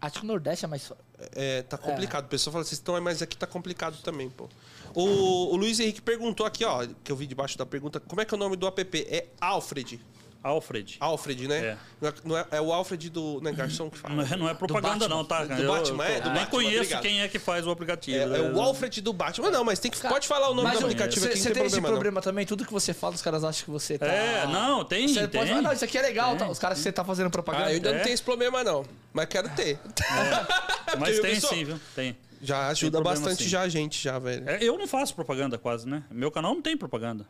Acho 0.00 0.20
que 0.20 0.24
o 0.24 0.28
Nordeste 0.28 0.64
é 0.64 0.68
mais. 0.68 0.92
É, 1.32 1.62
tá 1.62 1.76
complicado. 1.76 2.26
O 2.26 2.28
pessoal 2.28 2.52
fala, 2.52 2.64
vocês 2.64 2.78
estão 2.78 2.94
aí, 2.94 3.00
mas 3.00 3.20
aqui 3.20 3.36
tá 3.36 3.46
complicado 3.46 4.00
também, 4.02 4.30
pô. 4.30 4.48
O, 4.94 5.52
o 5.52 5.56
Luiz 5.56 5.80
Henrique 5.80 6.00
perguntou 6.00 6.46
aqui, 6.46 6.64
ó, 6.64 6.86
que 7.02 7.10
eu 7.10 7.16
vi 7.16 7.26
debaixo 7.26 7.58
da 7.58 7.66
pergunta, 7.66 7.98
como 7.98 8.20
é 8.20 8.24
que 8.24 8.32
é 8.32 8.36
o 8.36 8.38
nome 8.38 8.56
do 8.56 8.66
app? 8.66 9.06
É 9.08 9.26
Alfred. 9.40 10.00
Alfred. 10.42 10.96
Alfred, 11.00 11.48
né? 11.48 11.56
É. 11.58 11.76
Não 12.00 12.08
é, 12.08 12.12
não 12.24 12.38
é- 12.38 12.46
é 12.52 12.60
o 12.60 12.72
Alfred 12.72 13.10
do. 13.10 13.40
Não 13.42 13.50
é 13.50 13.54
garçom 13.54 13.90
que 13.90 13.98
fala? 13.98 14.14
Não 14.14 14.22
é, 14.22 14.36
não 14.36 14.48
é 14.48 14.54
propaganda, 14.54 14.90
Batman. 15.08 15.08
não, 15.16 15.24
tá? 15.24 15.44
Do 15.44 15.52
Eu- 15.62 15.72
Batman, 15.72 16.04
é? 16.04 16.20
Do 16.20 16.30
nem 16.30 16.34
Batman, 16.34 16.46
conheço 16.46 16.76
obrigado. 16.76 17.02
quem 17.02 17.20
é 17.20 17.28
que 17.28 17.38
faz 17.38 17.66
o 17.66 17.70
aplicativo. 17.70 18.16
É, 18.16 18.22
é 18.22 18.26
né? 18.26 18.52
o 18.54 18.60
Alfred 18.60 19.00
do 19.00 19.12
Batman. 19.12 19.50
Não, 19.50 19.64
mas 19.64 19.78
tem 19.78 19.90
que, 19.90 20.00
pode 20.00 20.28
falar 20.28 20.48
o 20.50 20.54
nome 20.54 20.68
Mas 20.68 20.78
do 20.78 20.86
aplicativo 20.86 21.24
cê- 21.26 21.32
aqui, 21.32 21.38
cê 21.40 21.48
não 21.48 21.54
tem 21.54 21.62
tem 21.62 21.66
esse 21.66 21.74
problema, 21.80 21.94
problema 21.96 22.22
também? 22.22 22.46
Tudo 22.46 22.64
que 22.64 22.72
você 22.72 22.94
fala, 22.94 23.14
os 23.14 23.22
caras 23.22 23.42
acham 23.42 23.64
que 23.64 23.70
você 23.70 23.98
tá. 23.98 24.06
É, 24.06 24.46
não, 24.46 24.84
tem, 24.84 25.08
Você 25.08 25.26
tem. 25.26 25.40
pode 25.40 25.50
falar, 25.50 25.62
não, 25.62 25.72
isso 25.72 25.84
aqui 25.84 25.98
é 25.98 26.02
legal, 26.02 26.36
tá? 26.36 26.48
Os 26.48 26.58
caras 26.58 26.78
que 26.78 26.84
você 26.84 26.92
tá 26.92 27.04
fazendo 27.04 27.24
não. 27.24 27.30
propaganda. 27.30 27.66
Ah, 27.66 27.70
eu 27.70 27.74
ainda 27.76 27.92
não 27.92 27.98
É? 27.98 28.02
tenho 28.02 28.14
esse 28.14 28.22
problema, 28.22 28.62
não. 28.62 28.84
Mas 29.12 29.26
quero 29.26 29.48
ter. 29.50 29.78
Mas 30.98 31.16
Porque 31.16 31.20
tem 31.20 31.34
eu 31.34 31.40
sim, 31.40 31.64
viu? 31.64 31.80
Tem. 31.94 32.16
Já 32.40 32.68
ajuda 32.68 32.98
problema, 32.98 33.20
bastante 33.26 33.42
sim. 33.42 33.48
já 33.48 33.62
a 33.62 33.68
gente, 33.68 34.00
já, 34.02 34.18
velho. 34.18 34.48
É, 34.48 34.58
eu 34.62 34.78
não 34.78 34.86
faço 34.86 35.12
propaganda 35.14 35.58
quase, 35.58 35.88
né? 35.88 36.04
Meu 36.10 36.30
canal 36.30 36.54
não 36.54 36.62
tem 36.62 36.76
propaganda. 36.76 37.26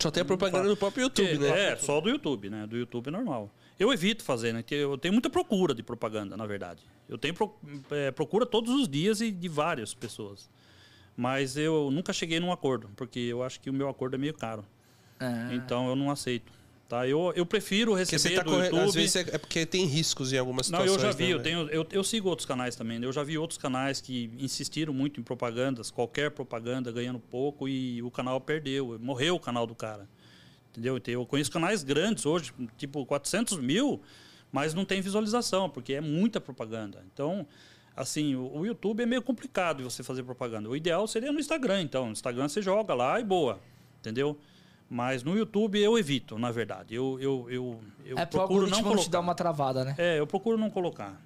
Só 0.00 0.10
tem 0.10 0.22
a 0.22 0.24
propaganda 0.24 0.68
do 0.68 0.76
próprio 0.76 1.04
YouTube, 1.04 1.28
Porque- 1.38 1.50
né? 1.52 1.72
É, 1.72 1.76
só 1.76 2.00
do 2.00 2.08
YouTube, 2.08 2.48
né? 2.50 2.66
Do 2.66 2.76
YouTube 2.76 3.08
é 3.08 3.10
normal. 3.10 3.50
Eu 3.78 3.92
evito 3.92 4.22
fazer, 4.24 4.52
né? 4.52 4.62
Porque 4.62 4.74
eu 4.74 4.96
tenho 4.98 5.12
muita 5.12 5.28
procura 5.30 5.74
de 5.74 5.82
propaganda, 5.82 6.36
na 6.36 6.46
verdade. 6.46 6.82
Eu 7.08 7.18
tenho 7.18 7.34
pro- 7.34 7.54
é, 7.90 8.10
procura 8.10 8.44
todos 8.46 8.72
os 8.74 8.88
dias 8.88 9.20
e 9.20 9.30
de 9.30 9.48
várias 9.48 9.94
pessoas. 9.94 10.48
Mas 11.16 11.56
eu 11.56 11.90
nunca 11.90 12.12
cheguei 12.12 12.40
num 12.40 12.52
acordo, 12.52 12.88
porque 12.96 13.18
eu 13.18 13.42
acho 13.42 13.60
que 13.60 13.68
o 13.68 13.72
meu 13.72 13.88
acordo 13.88 14.14
é 14.14 14.18
meio 14.18 14.34
caro. 14.34 14.64
É. 15.18 15.54
Então 15.54 15.88
eu 15.88 15.96
não 15.96 16.10
aceito. 16.10 16.50
Tá? 16.90 17.06
Eu, 17.06 17.32
eu 17.36 17.46
prefiro 17.46 17.92
Porque 17.92 18.16
receber 18.16 18.34
você 18.34 18.34
tá 18.34 18.42
do 18.42 18.50
correndo. 18.50 18.64
YouTube. 18.74 18.88
Às 18.88 18.94
vezes 18.96 19.14
é 19.16 19.20
é 19.20 19.38
porque 19.38 19.64
tem 19.64 19.84
riscos 19.86 20.32
em 20.32 20.38
algumas 20.38 20.68
Não, 20.68 20.80
situações. 20.80 21.04
eu 21.04 21.08
já 21.12 21.16
vi, 21.16 21.24
né, 21.24 21.32
eu, 21.32 21.38
velho? 21.38 21.42
tenho, 21.68 21.70
eu, 21.70 21.86
eu 21.92 22.02
sigo 22.02 22.28
outros 22.28 22.44
canais 22.44 22.74
também. 22.74 22.98
né? 22.98 23.06
Eu 23.06 23.12
já 23.12 23.22
vi 23.22 23.38
outros 23.38 23.56
canais 23.56 24.00
que 24.00 24.28
insistiram 24.36 24.92
muito 24.92 25.20
em 25.20 25.22
propagandas, 25.22 25.88
qualquer 25.88 26.32
propaganda 26.32 26.90
ganhando 26.90 27.20
pouco 27.20 27.68
e 27.68 28.02
o 28.02 28.10
canal 28.10 28.40
perdeu, 28.40 28.98
morreu 29.00 29.36
o 29.36 29.40
canal 29.40 29.68
do 29.68 29.74
cara. 29.76 30.08
Entendeu? 30.72 30.96
Então, 30.96 31.14
Eu 31.14 31.24
conheço 31.24 31.48
canais 31.52 31.84
grandes 31.84 32.26
hoje, 32.26 32.52
tipo 32.76 33.06
400 33.06 33.58
mil, 33.58 34.02
mas 34.50 34.74
não 34.74 34.84
tem 34.84 35.00
visualização, 35.00 35.70
porque 35.70 35.92
é 35.92 36.00
muita 36.00 36.40
propaganda. 36.40 37.04
Então, 37.14 37.46
assim, 37.96 38.34
o, 38.34 38.58
o 38.58 38.66
YouTube 38.66 39.00
é 39.00 39.06
meio 39.06 39.22
complicado 39.22 39.76
de 39.78 39.84
você 39.84 40.02
fazer 40.02 40.24
propaganda. 40.24 40.68
O 40.68 40.74
ideal 40.74 41.06
seria 41.06 41.30
no 41.30 41.38
Instagram, 41.38 41.82
então. 41.82 42.06
No 42.06 42.12
Instagram 42.12 42.48
você 42.48 42.60
joga 42.60 42.94
lá 42.94 43.20
e 43.20 43.24
boa. 43.24 43.60
entendeu? 44.00 44.36
Mas 44.92 45.22
no 45.22 45.36
YouTube 45.38 45.78
eu 45.80 45.96
evito, 45.96 46.36
na 46.36 46.50
verdade. 46.50 46.92
Eu, 46.96 47.16
eu, 47.20 47.46
eu, 47.48 47.80
eu 48.04 48.18
é 48.18 48.26
pro 48.26 48.40
procuro 48.40 48.66
não 48.68 48.82
colocar. 48.82 49.02
te 49.02 49.08
dar 49.10 49.20
uma 49.20 49.36
travada, 49.36 49.84
né? 49.84 49.94
É, 49.96 50.18
eu 50.18 50.26
procuro 50.26 50.58
não 50.58 50.68
colocar. 50.68 51.22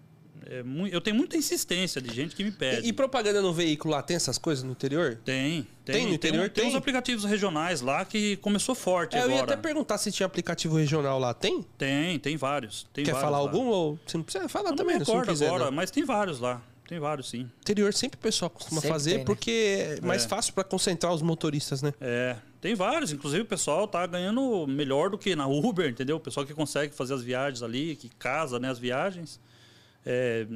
É 0.47 0.62
eu 0.93 1.01
tenho 1.01 1.17
muita 1.17 1.39
insistência 1.39 2.03
de 2.03 2.15
gente 2.15 2.37
que 2.37 2.45
me 2.45 2.51
pede. 2.51 2.85
E, 2.87 2.91
e 2.91 2.93
propaganda 2.93 3.41
no 3.41 3.51
veículo 3.55 3.95
lá, 3.95 4.03
tem 4.03 4.15
essas 4.15 4.37
coisas 4.37 4.62
no 4.62 4.73
interior? 4.73 5.19
Tem, 5.25 5.67
tem. 5.83 5.95
Tem 5.95 6.07
no 6.07 6.12
interior? 6.12 6.51
tem, 6.51 6.65
uns 6.67 6.69
Tem? 6.73 6.77
aplicativos 6.77 7.25
regionais 7.25 7.81
lá 7.81 8.05
que 8.05 8.37
começou 8.37 8.75
forte 8.75 9.17
É, 9.17 9.21
eu 9.21 9.23
agora. 9.23 9.37
ia 9.39 9.43
até 9.45 9.57
perguntar 9.57 9.97
se 9.97 10.12
tinha 10.12 10.27
aplicativo 10.27 10.77
regional 10.77 11.19
lá. 11.19 11.33
Tem? 11.33 11.62
Tem, 11.79 12.19
tem 12.19 12.37
vários. 12.37 12.87
Tem 12.93 13.03
Quer 13.03 13.12
vários 13.12 13.31
falar 13.31 13.43
lá. 13.43 13.49
algum? 13.49 13.67
Ou 13.69 13.99
você 14.07 14.19
não 14.19 14.25
precisa 14.25 14.47
falar 14.51 14.67
Eu 14.67 14.71
não 14.73 14.77
também, 14.77 14.99
me 14.99 15.05
se 15.07 15.11
não 15.11 15.15
recordo 15.21 15.31
quiser, 15.33 15.47
agora, 15.47 15.65
não. 15.65 15.73
mas 15.73 15.91
tem 15.91 16.05
vários 16.05 16.39
lá. 16.39 16.61
Tem 16.89 16.99
vários, 16.99 17.30
sim. 17.30 17.49
Interior 17.61 17.93
sempre 17.95 18.18
o 18.18 18.22
pessoal 18.22 18.51
costuma 18.51 18.80
Sempre 18.80 18.93
fazer 18.93 19.11
tem, 19.11 19.18
né? 19.20 19.24
porque 19.24 19.97
é 19.99 20.01
mais 20.03 20.24
fácil 20.26 20.53
pra 20.53 20.62
concentrar 20.64 21.12
os 21.14 21.22
motoristas, 21.22 21.80
né? 21.80 21.95
É, 22.01 22.37
tem 22.61 22.74
vários. 22.74 23.11
Inclusive 23.11 23.43
o 23.43 23.47
pessoal 23.47 23.89
tá 23.89 24.07
ganhando 24.07 24.66
melhor 24.66 25.09
do 25.11 25.16
que 25.16 25.35
na 25.35 25.47
Uber, 25.47 25.89
entendeu? 25.89 26.16
O 26.16 26.20
pessoal 26.20 26.45
que 26.45 26.53
consegue 26.53 26.95
fazer 26.95 27.14
as 27.14 27.22
viagens 27.22 27.62
ali, 27.62 27.97
que 27.97 28.11
casa 28.11 28.59
né, 28.61 28.68
as 28.68 28.78
viagens, 28.78 29.41
é, 30.05 30.47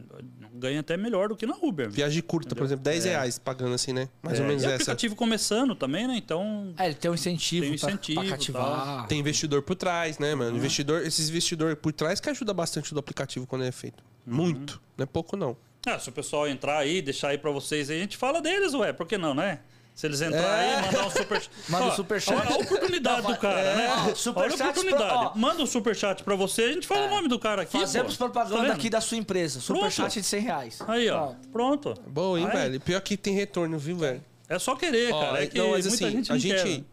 ganha 0.52 0.80
até 0.80 0.98
melhor 0.98 1.30
do 1.30 1.34
que 1.36 1.46
na 1.46 1.56
Uber. 1.56 1.88
Viagem 1.90 2.20
curta, 2.20 2.50
por 2.54 2.64
Entendeu? 2.64 2.66
exemplo, 2.66 2.84
10 2.84 3.06
É. 3.06 3.08
reais 3.08 3.38
pagando 3.38 3.72
assim, 3.74 3.94
né? 3.94 4.10
Mais 4.22 4.38
É, 4.38 4.42
ou 4.42 4.48
menos 4.48 4.62
e 4.62 4.66
essa. 4.66 4.74
aplicativo 4.74 5.16
começando 5.16 5.74
também, 5.74 6.06
né? 6.06 6.14
Então, 6.18 6.74
É, 6.76 6.84
ele 6.84 6.94
tem 6.96 7.10
um 7.10 7.14
incentivo, 7.14 7.62
Tem 7.64 7.74
um 7.74 7.78
pra- 7.78 7.88
incentivo 7.90 8.20
pra, 8.20 8.26
e 8.26 8.30
cativar. 8.30 9.06
Tem 9.08 9.18
investidor 9.18 9.62
por 9.62 9.74
trás, 9.76 10.18
né, 10.18 10.34
mano? 10.34 10.54
Investidor, 10.54 11.00
esses 11.06 11.30
investidor 11.30 11.74
por 11.76 11.90
trás 11.94 12.20
que 12.20 12.28
ajuda 12.28 12.52
bastante 12.52 12.92
do 12.92 13.00
aplicativo 13.00 13.46
quando 13.46 13.64
é 13.64 13.72
feito. 13.72 14.04
Uhum. 14.26 14.34
Muito. 14.34 14.78
Não 14.98 15.04
é 15.04 15.06
pouco, 15.06 15.34
não. 15.34 15.56
Ah, 15.94 15.98
se 15.98 16.08
o 16.08 16.12
pessoal 16.12 16.48
entrar 16.48 16.78
aí, 16.78 17.00
deixar 17.02 17.28
aí 17.28 17.38
pra 17.38 17.50
vocês 17.50 17.90
aí, 17.90 17.98
a 17.98 18.00
gente 18.00 18.16
fala 18.16 18.40
deles, 18.40 18.74
ué. 18.74 18.92
Por 18.92 19.06
que 19.06 19.16
não, 19.18 19.34
né? 19.34 19.60
Se 19.94 20.06
eles 20.06 20.20
entrar 20.20 20.38
É. 20.62 20.76
aí, 20.76 20.86
mandar 20.86 21.06
um 21.06 21.10
super... 21.10 21.42
Manda 21.68 21.84
um 21.86 21.90
superchat. 21.90 22.38
Olha 22.40 22.54
a 22.54 22.58
oportunidade 22.58 23.26
do 23.26 23.36
cara, 23.36 23.74
né? 23.74 23.88
Ó, 23.90 24.40
olha 24.40 24.52
a 24.52 24.54
oportunidade. 24.54 25.38
Manda 25.38 25.62
um 25.62 25.66
superchat 25.66 26.22
pra 26.22 26.36
você, 26.36 26.62
a 26.62 26.72
gente 26.72 26.86
fala 26.86 27.06
o 27.06 27.10
nome 27.10 27.26
do 27.28 27.36
cara 27.38 27.62
aqui, 27.62 27.78
Fazemos 27.80 28.16
pô. 28.16 28.24
Tá 28.28 28.30
propaganda 28.30 28.62
vendo? 28.62 28.72
aqui 28.74 28.88
da 28.88 29.00
sua 29.00 29.16
empresa. 29.18 29.60
Superchat 29.60 30.20
de 30.20 30.22
100 30.24 30.40
reais. 30.40 30.78
Aí, 30.86 31.10
ó. 31.10 31.32
Pronto. 31.50 31.94
Boa, 32.06 32.38
hein, 32.38 32.46
Aí. 32.46 32.56
velho? 32.56 32.80
Pior 32.80 33.00
que 33.00 33.16
tem 33.16 33.34
retorno, 33.34 33.76
viu, 33.76 33.96
velho? 33.96 34.22
É 34.48 34.58
só 34.58 34.76
querer, 34.76 35.12
Ó, 35.12 35.20
cara. 35.20 35.42
É 35.42 35.46
que 35.48 35.58
não, 35.58 35.70
mas 35.72 35.84
muita 35.86 36.06
assim, 36.06 36.16
gente 36.16 36.32
a 36.32 36.38
gente. 36.38 36.54
quer, 36.54 36.78
né? 36.78 36.84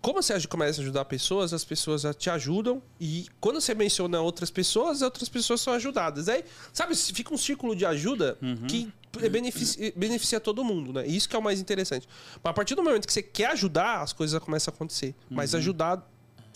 Como 0.00 0.22
você 0.22 0.40
começa 0.46 0.80
a 0.80 0.82
ajudar 0.82 1.04
pessoas, 1.06 1.52
as 1.52 1.64
pessoas 1.64 2.04
te 2.16 2.30
ajudam. 2.30 2.80
E 3.00 3.26
quando 3.40 3.60
você 3.60 3.74
menciona 3.74 4.20
outras 4.20 4.50
pessoas, 4.50 5.02
outras 5.02 5.28
pessoas 5.28 5.60
são 5.60 5.72
ajudadas. 5.72 6.28
Aí, 6.28 6.44
sabe, 6.72 6.94
fica 6.94 7.34
um 7.34 7.38
círculo 7.38 7.74
de 7.74 7.84
ajuda 7.84 8.38
Uhum. 8.40 8.66
que 8.68 8.92
beneficia, 9.30 9.92
beneficia 9.96 10.38
todo 10.38 10.62
mundo, 10.64 10.92
né? 10.92 11.06
Isso 11.06 11.28
que 11.28 11.34
é 11.34 11.38
o 11.38 11.42
mais 11.42 11.58
interessante. 11.60 12.06
Mas 12.42 12.50
a 12.50 12.54
partir 12.54 12.74
do 12.76 12.82
momento 12.82 13.06
que 13.06 13.12
você 13.12 13.22
quer 13.22 13.46
ajudar, 13.52 14.02
as 14.02 14.12
coisas 14.12 14.38
começam 14.40 14.72
a 14.72 14.74
acontecer. 14.74 15.14
Mas 15.28 15.52
Uhum. 15.52 15.58
ajudar. 15.58 16.08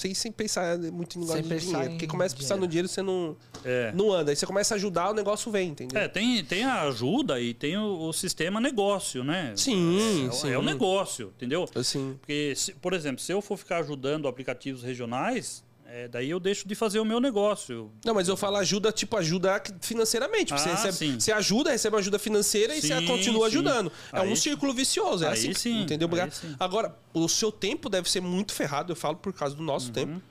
Sem, 0.02 0.14
sem 0.14 0.32
pensar 0.32 0.76
muito 0.78 1.16
em 1.16 1.20
negócio 1.20 1.44
Sem 1.44 1.56
de 1.58 1.64
dinheiro. 1.64 1.84
em 1.86 1.90
Porque 1.90 2.06
começa 2.08 2.34
a 2.34 2.38
pensar 2.38 2.54
dinheiro. 2.56 2.60
no 2.62 2.68
dinheiro, 2.68 2.88
você 2.88 3.02
não, 3.02 3.36
É. 3.64 3.92
não 3.94 4.12
anda. 4.12 4.32
Aí 4.32 4.36
você 4.36 4.44
começa 4.44 4.74
a 4.74 4.76
ajudar, 4.76 5.10
o 5.10 5.14
negócio 5.14 5.50
vem, 5.52 5.68
entendeu? 5.70 6.00
É, 6.00 6.08
tem, 6.08 6.44
tem 6.44 6.64
a 6.64 6.82
ajuda 6.82 7.40
e 7.40 7.54
tem 7.54 7.76
o, 7.76 8.08
o 8.08 8.12
sistema 8.12 8.60
negócio, 8.60 9.22
né? 9.22 9.52
Sim, 9.56 10.24
é, 10.24 10.28
o- 10.28 10.32
sim. 10.32 10.50
É 10.50 10.58
o 10.58 10.62
negócio, 10.62 11.32
entendeu? 11.36 11.68
Assim. 11.74 12.16
Porque, 12.20 12.52
se- 12.56 12.72
por 12.74 12.92
exemplo, 12.94 13.20
se 13.22 13.32
eu 13.32 13.40
for 13.40 13.56
ficar 13.56 13.78
ajudando 13.78 14.26
aplicativos 14.26 14.82
regionais, 14.82 15.62
é, 15.94 16.08
daí 16.08 16.30
eu 16.30 16.40
deixo 16.40 16.66
de 16.66 16.74
fazer 16.74 16.98
o 17.00 17.04
meu 17.04 17.20
negócio. 17.20 17.92
Não, 18.04 18.14
mas 18.14 18.26
eu 18.26 18.36
falo 18.36 18.56
ajuda, 18.56 18.90
tipo, 18.90 19.14
ajuda 19.16 19.62
financeiramente. 19.80 20.52
Você, 20.52 20.70
Ah, 20.70 20.74
recebe, 20.74 20.92
sim. 20.94 21.20
você 21.20 21.30
ajuda, 21.32 21.70
recebe 21.70 21.96
ajuda 21.96 22.18
financeira 22.18 22.74
e 22.74 22.80
você 22.80 22.98
Sim, 22.98 23.06
continua 23.06 23.40
sim. 23.50 23.56
ajudando. 23.56 23.92
É 24.12 24.20
um 24.20 24.22
Aí- 24.22 24.36
círculo 24.36 24.72
vicioso, 24.72 25.24
é 25.24 25.28
aí 25.28 25.32
assim. 25.34 25.52
sim, 25.54 25.82
Entendeu? 25.82 26.06
aí 26.06 26.10
Obrigado. 26.14 26.32
sim. 26.32 26.56
Agora, 26.58 26.96
o 27.12 27.28
seu 27.28 27.52
tempo 27.52 27.88
deve 27.90 28.10
ser 28.10 28.20
muito 28.22 28.52
ferrado, 28.54 28.90
eu 28.92 28.96
falo 28.96 29.16
por 29.16 29.32
causa 29.32 29.54
do 29.54 29.62
nosso 29.62 29.88
Uhum. 29.88 29.92
tempo. 29.92 30.22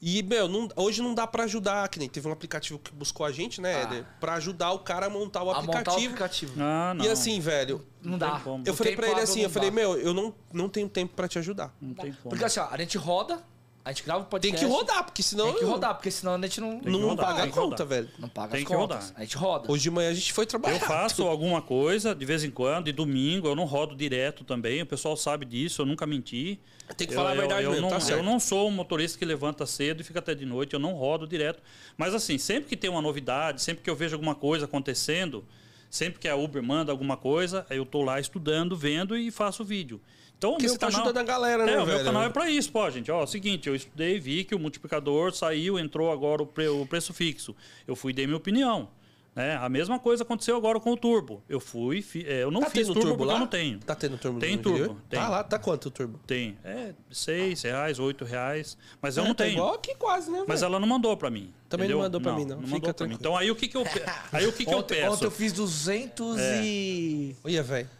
E, 0.00 0.22
meu, 0.22 0.46
não- 0.46 0.68
hoje 0.76 1.02
não 1.02 1.12
dá 1.12 1.26
pra 1.26 1.42
ajudar, 1.44 1.88
que 1.88 1.98
nem 1.98 2.08
teve 2.08 2.28
um 2.28 2.32
aplicativo 2.32 2.78
que 2.78 2.92
buscou 2.92 3.26
a 3.26 3.32
gente, 3.32 3.60
né, 3.60 3.82
Éder? 3.82 4.04
Pra 4.20 4.34
ajudar 4.34 4.70
o 4.72 4.78
cara 4.78 5.06
a 5.06 5.10
montar 5.10 5.42
o 5.42 5.50
A 5.50 5.54
montar 5.60 5.66
o 5.66 5.70
aplicativo. 5.76 6.06
aplicativo. 6.14 6.52
Ah, 6.58 6.94
não. 6.94 7.04
E 7.04 7.08
assim, 7.08 7.40
velho, 7.40 7.84
Não 8.02 8.16
dá. 8.16 8.30
tem 8.32 8.40
como. 8.40 8.62
eu 8.64 8.72
O 8.72 8.76
falei 8.76 8.94
pra 8.94 9.08
ele 9.10 9.20
assim, 9.20 9.40
não 9.40 9.46
eu 9.46 9.50
falei, 9.50 9.70
dá. 9.70 9.74
meu, 9.74 9.96
eu 9.98 10.14
não, 10.14 10.32
não 10.52 10.68
tenho 10.68 10.88
tempo 10.88 11.14
pra 11.16 11.26
te 11.26 11.38
ajudar. 11.40 11.74
Não 11.80 11.94
tem 11.94 12.12
como. 12.12 12.30
Porque 12.30 12.44
assim, 12.44 12.60
ó, 12.60 12.68
a 12.70 12.76
gente 12.76 12.96
roda, 12.96 13.42
a 13.88 13.92
gente 13.92 14.04
grava 14.04 14.20
o 14.20 14.22
Tem 14.24 14.30
podcast. 14.30 14.66
que 14.66 14.70
rodar, 14.72 15.04
porque 15.04 15.22
senão 15.22 15.46
Tem 15.46 15.58
que 15.60 15.64
rodar, 15.64 15.94
porque 15.94 16.10
senão 16.10 16.34
a 16.34 16.40
gente 16.40 16.60
não, 16.60 16.78
não 16.82 17.08
rodar, 17.08 17.26
paga 17.26 17.38
a 17.38 17.42
tem 17.44 17.50
conta, 17.52 17.84
velho. 17.84 18.08
não 18.18 18.28
paga 18.28 18.52
Tem 18.52 18.60
as 18.62 18.66
que 18.68 18.74
contas. 18.74 19.04
rodar. 19.06 19.12
A 19.16 19.20
gente 19.22 19.36
roda. 19.36 19.72
Hoje 19.72 19.82
de 19.84 19.90
manhã 19.90 20.10
a 20.10 20.14
gente 20.14 20.32
foi 20.32 20.44
trabalhar. 20.44 20.74
Eu 20.76 20.80
faço 20.80 21.22
alguma 21.22 21.62
coisa 21.62 22.14
de 22.14 22.24
vez 22.26 22.44
em 22.44 22.50
quando, 22.50 22.88
e 22.88 22.92
domingo 22.92 23.48
eu 23.48 23.54
não 23.56 23.64
rodo 23.64 23.96
direto 23.96 24.44
também. 24.44 24.82
O 24.82 24.86
pessoal 24.86 25.16
sabe 25.16 25.46
disso, 25.46 25.80
eu 25.82 25.86
nunca 25.86 26.06
menti. 26.06 26.60
Tem 26.96 27.06
que 27.06 27.12
Eu- 27.12 27.16
falar 27.16 27.30
a 27.30 27.34
eu- 27.34 27.38
verdade 27.40 27.64
eu, 27.64 27.70
mesmo, 27.70 27.90
não, 27.90 27.98
tá 27.98 28.10
Eu 28.12 28.22
não 28.22 28.38
sou 28.38 28.68
um 28.68 28.70
motorista 28.70 29.18
que 29.18 29.24
levanta 29.24 29.64
cedo 29.66 30.00
e 30.00 30.04
fica 30.04 30.18
até 30.18 30.34
de 30.34 30.44
noite, 30.46 30.74
eu 30.74 30.78
não 30.80 30.92
rodo 30.92 31.26
direto. 31.26 31.62
Mas 31.96 32.14
assim, 32.14 32.36
sempre 32.38 32.68
que 32.68 32.76
tem 32.76 32.88
uma 32.90 33.00
novidade, 33.02 33.62
sempre 33.62 33.82
que 33.82 33.88
eu 33.90 33.96
vejo 33.96 34.14
alguma 34.14 34.34
coisa 34.34 34.64
acontecendo, 34.66 35.44
sempre 35.90 36.18
que 36.18 36.28
a 36.28 36.36
Uber 36.36 36.62
manda 36.62 36.92
alguma 36.92 37.16
coisa, 37.16 37.66
aí 37.70 37.78
eu 37.78 37.86
tô 37.86 38.02
lá 38.02 38.20
estudando, 38.20 38.76
vendo 38.76 39.16
e 39.16 39.30
faço 39.30 39.64
vídeo. 39.64 39.98
Então, 40.38 40.52
Porque 40.52 40.66
meu 40.66 40.72
você 40.72 40.78
tá 40.78 40.86
canal- 40.86 41.00
ajudando 41.02 41.18
a 41.18 41.22
galera, 41.24 41.66
né, 41.66 41.72
é, 41.72 41.80
o 41.82 41.84
velho? 41.84 41.96
meu 41.96 42.04
canal 42.06 42.22
é 42.22 42.28
pra 42.30 42.48
isso, 42.48 42.70
pô, 42.70 42.88
gente. 42.90 43.10
Ó, 43.10 43.20
é 43.20 43.24
o 43.24 43.26
seguinte, 43.26 43.68
eu 43.68 43.74
estudei, 43.74 44.20
vi 44.20 44.44
que 44.44 44.54
o 44.54 44.58
multiplicador 44.58 45.32
saiu, 45.34 45.78
entrou 45.78 46.12
agora 46.12 46.42
o, 46.42 46.46
pre- 46.46 46.68
o 46.68 46.86
preço 46.86 47.12
fixo. 47.12 47.54
Eu 47.86 47.96
fui 47.96 48.12
e 48.12 48.14
dei 48.14 48.24
minha 48.26 48.36
opinião. 48.36 48.88
Né? 49.34 49.56
A 49.56 49.68
mesma 49.68 50.00
coisa 50.00 50.24
aconteceu 50.24 50.56
agora 50.56 50.80
com 50.80 50.90
o 50.92 50.96
turbo. 50.96 51.42
Eu 51.48 51.60
fui, 51.60 52.02
fi- 52.02 52.24
é, 52.26 52.42
eu 52.42 52.50
não 52.50 52.60
Tá 52.62 52.70
fiz 52.70 52.86
turbo, 52.88 53.00
turbo 53.00 53.24
lá? 53.24 53.34
eu 53.34 53.38
não 53.40 53.46
tenho. 53.46 53.78
Tá 53.80 53.94
tendo 53.94 54.16
turbo 54.18 54.40
Tem 54.40 54.56
no 54.56 54.62
turbo, 54.62 54.78
interior? 54.78 54.96
tem. 55.08 55.20
Tá 55.20 55.28
lá, 55.28 55.44
tá 55.44 55.58
quanto 55.60 55.86
o 55.86 55.90
turbo? 55.90 56.18
Tem. 56.26 56.56
É 56.64 56.92
seis 57.10 57.62
reais, 57.62 57.98
oito 58.00 58.24
reais. 58.24 58.76
Mas 59.02 59.16
eu 59.16 59.24
É, 59.24 59.28
não 59.28 59.34
tá 59.34 59.44
tenho. 59.44 59.54
igual 59.58 59.74
aqui 59.74 59.94
quase, 59.96 60.28
né, 60.30 60.44
Mas 60.46 60.60
velho? 60.60 60.70
ela 60.70 60.80
não 60.80 60.88
mandou 60.88 61.16
pra 61.16 61.30
mim. 61.30 61.52
Também 61.68 61.88
não 61.88 61.96
entendeu? 61.96 61.98
mandou 61.98 62.20
pra 62.20 62.32
mim, 62.32 62.44
não. 62.46 62.56
Fica 62.62 62.70
mandou 62.72 62.80
pra 62.80 62.88
mim. 62.88 62.94
tranquilo. 62.94 63.18
Então 63.20 63.36
aí 63.36 63.50
o 63.50 63.54
que 63.56 63.68
que 63.68 63.76
eu, 63.76 63.84
aí 64.32 64.46
o 64.46 64.52
que 64.52 64.64
que 64.64 64.72
eu 64.74 64.78
ontem, 64.78 64.94
peço? 65.00 65.14
ontem 65.14 65.24
eu 65.26 65.30
fiz 65.30 65.52
200 65.52 66.36
e... 66.64 67.36
Olha, 67.44 67.62
velho. 67.62 67.90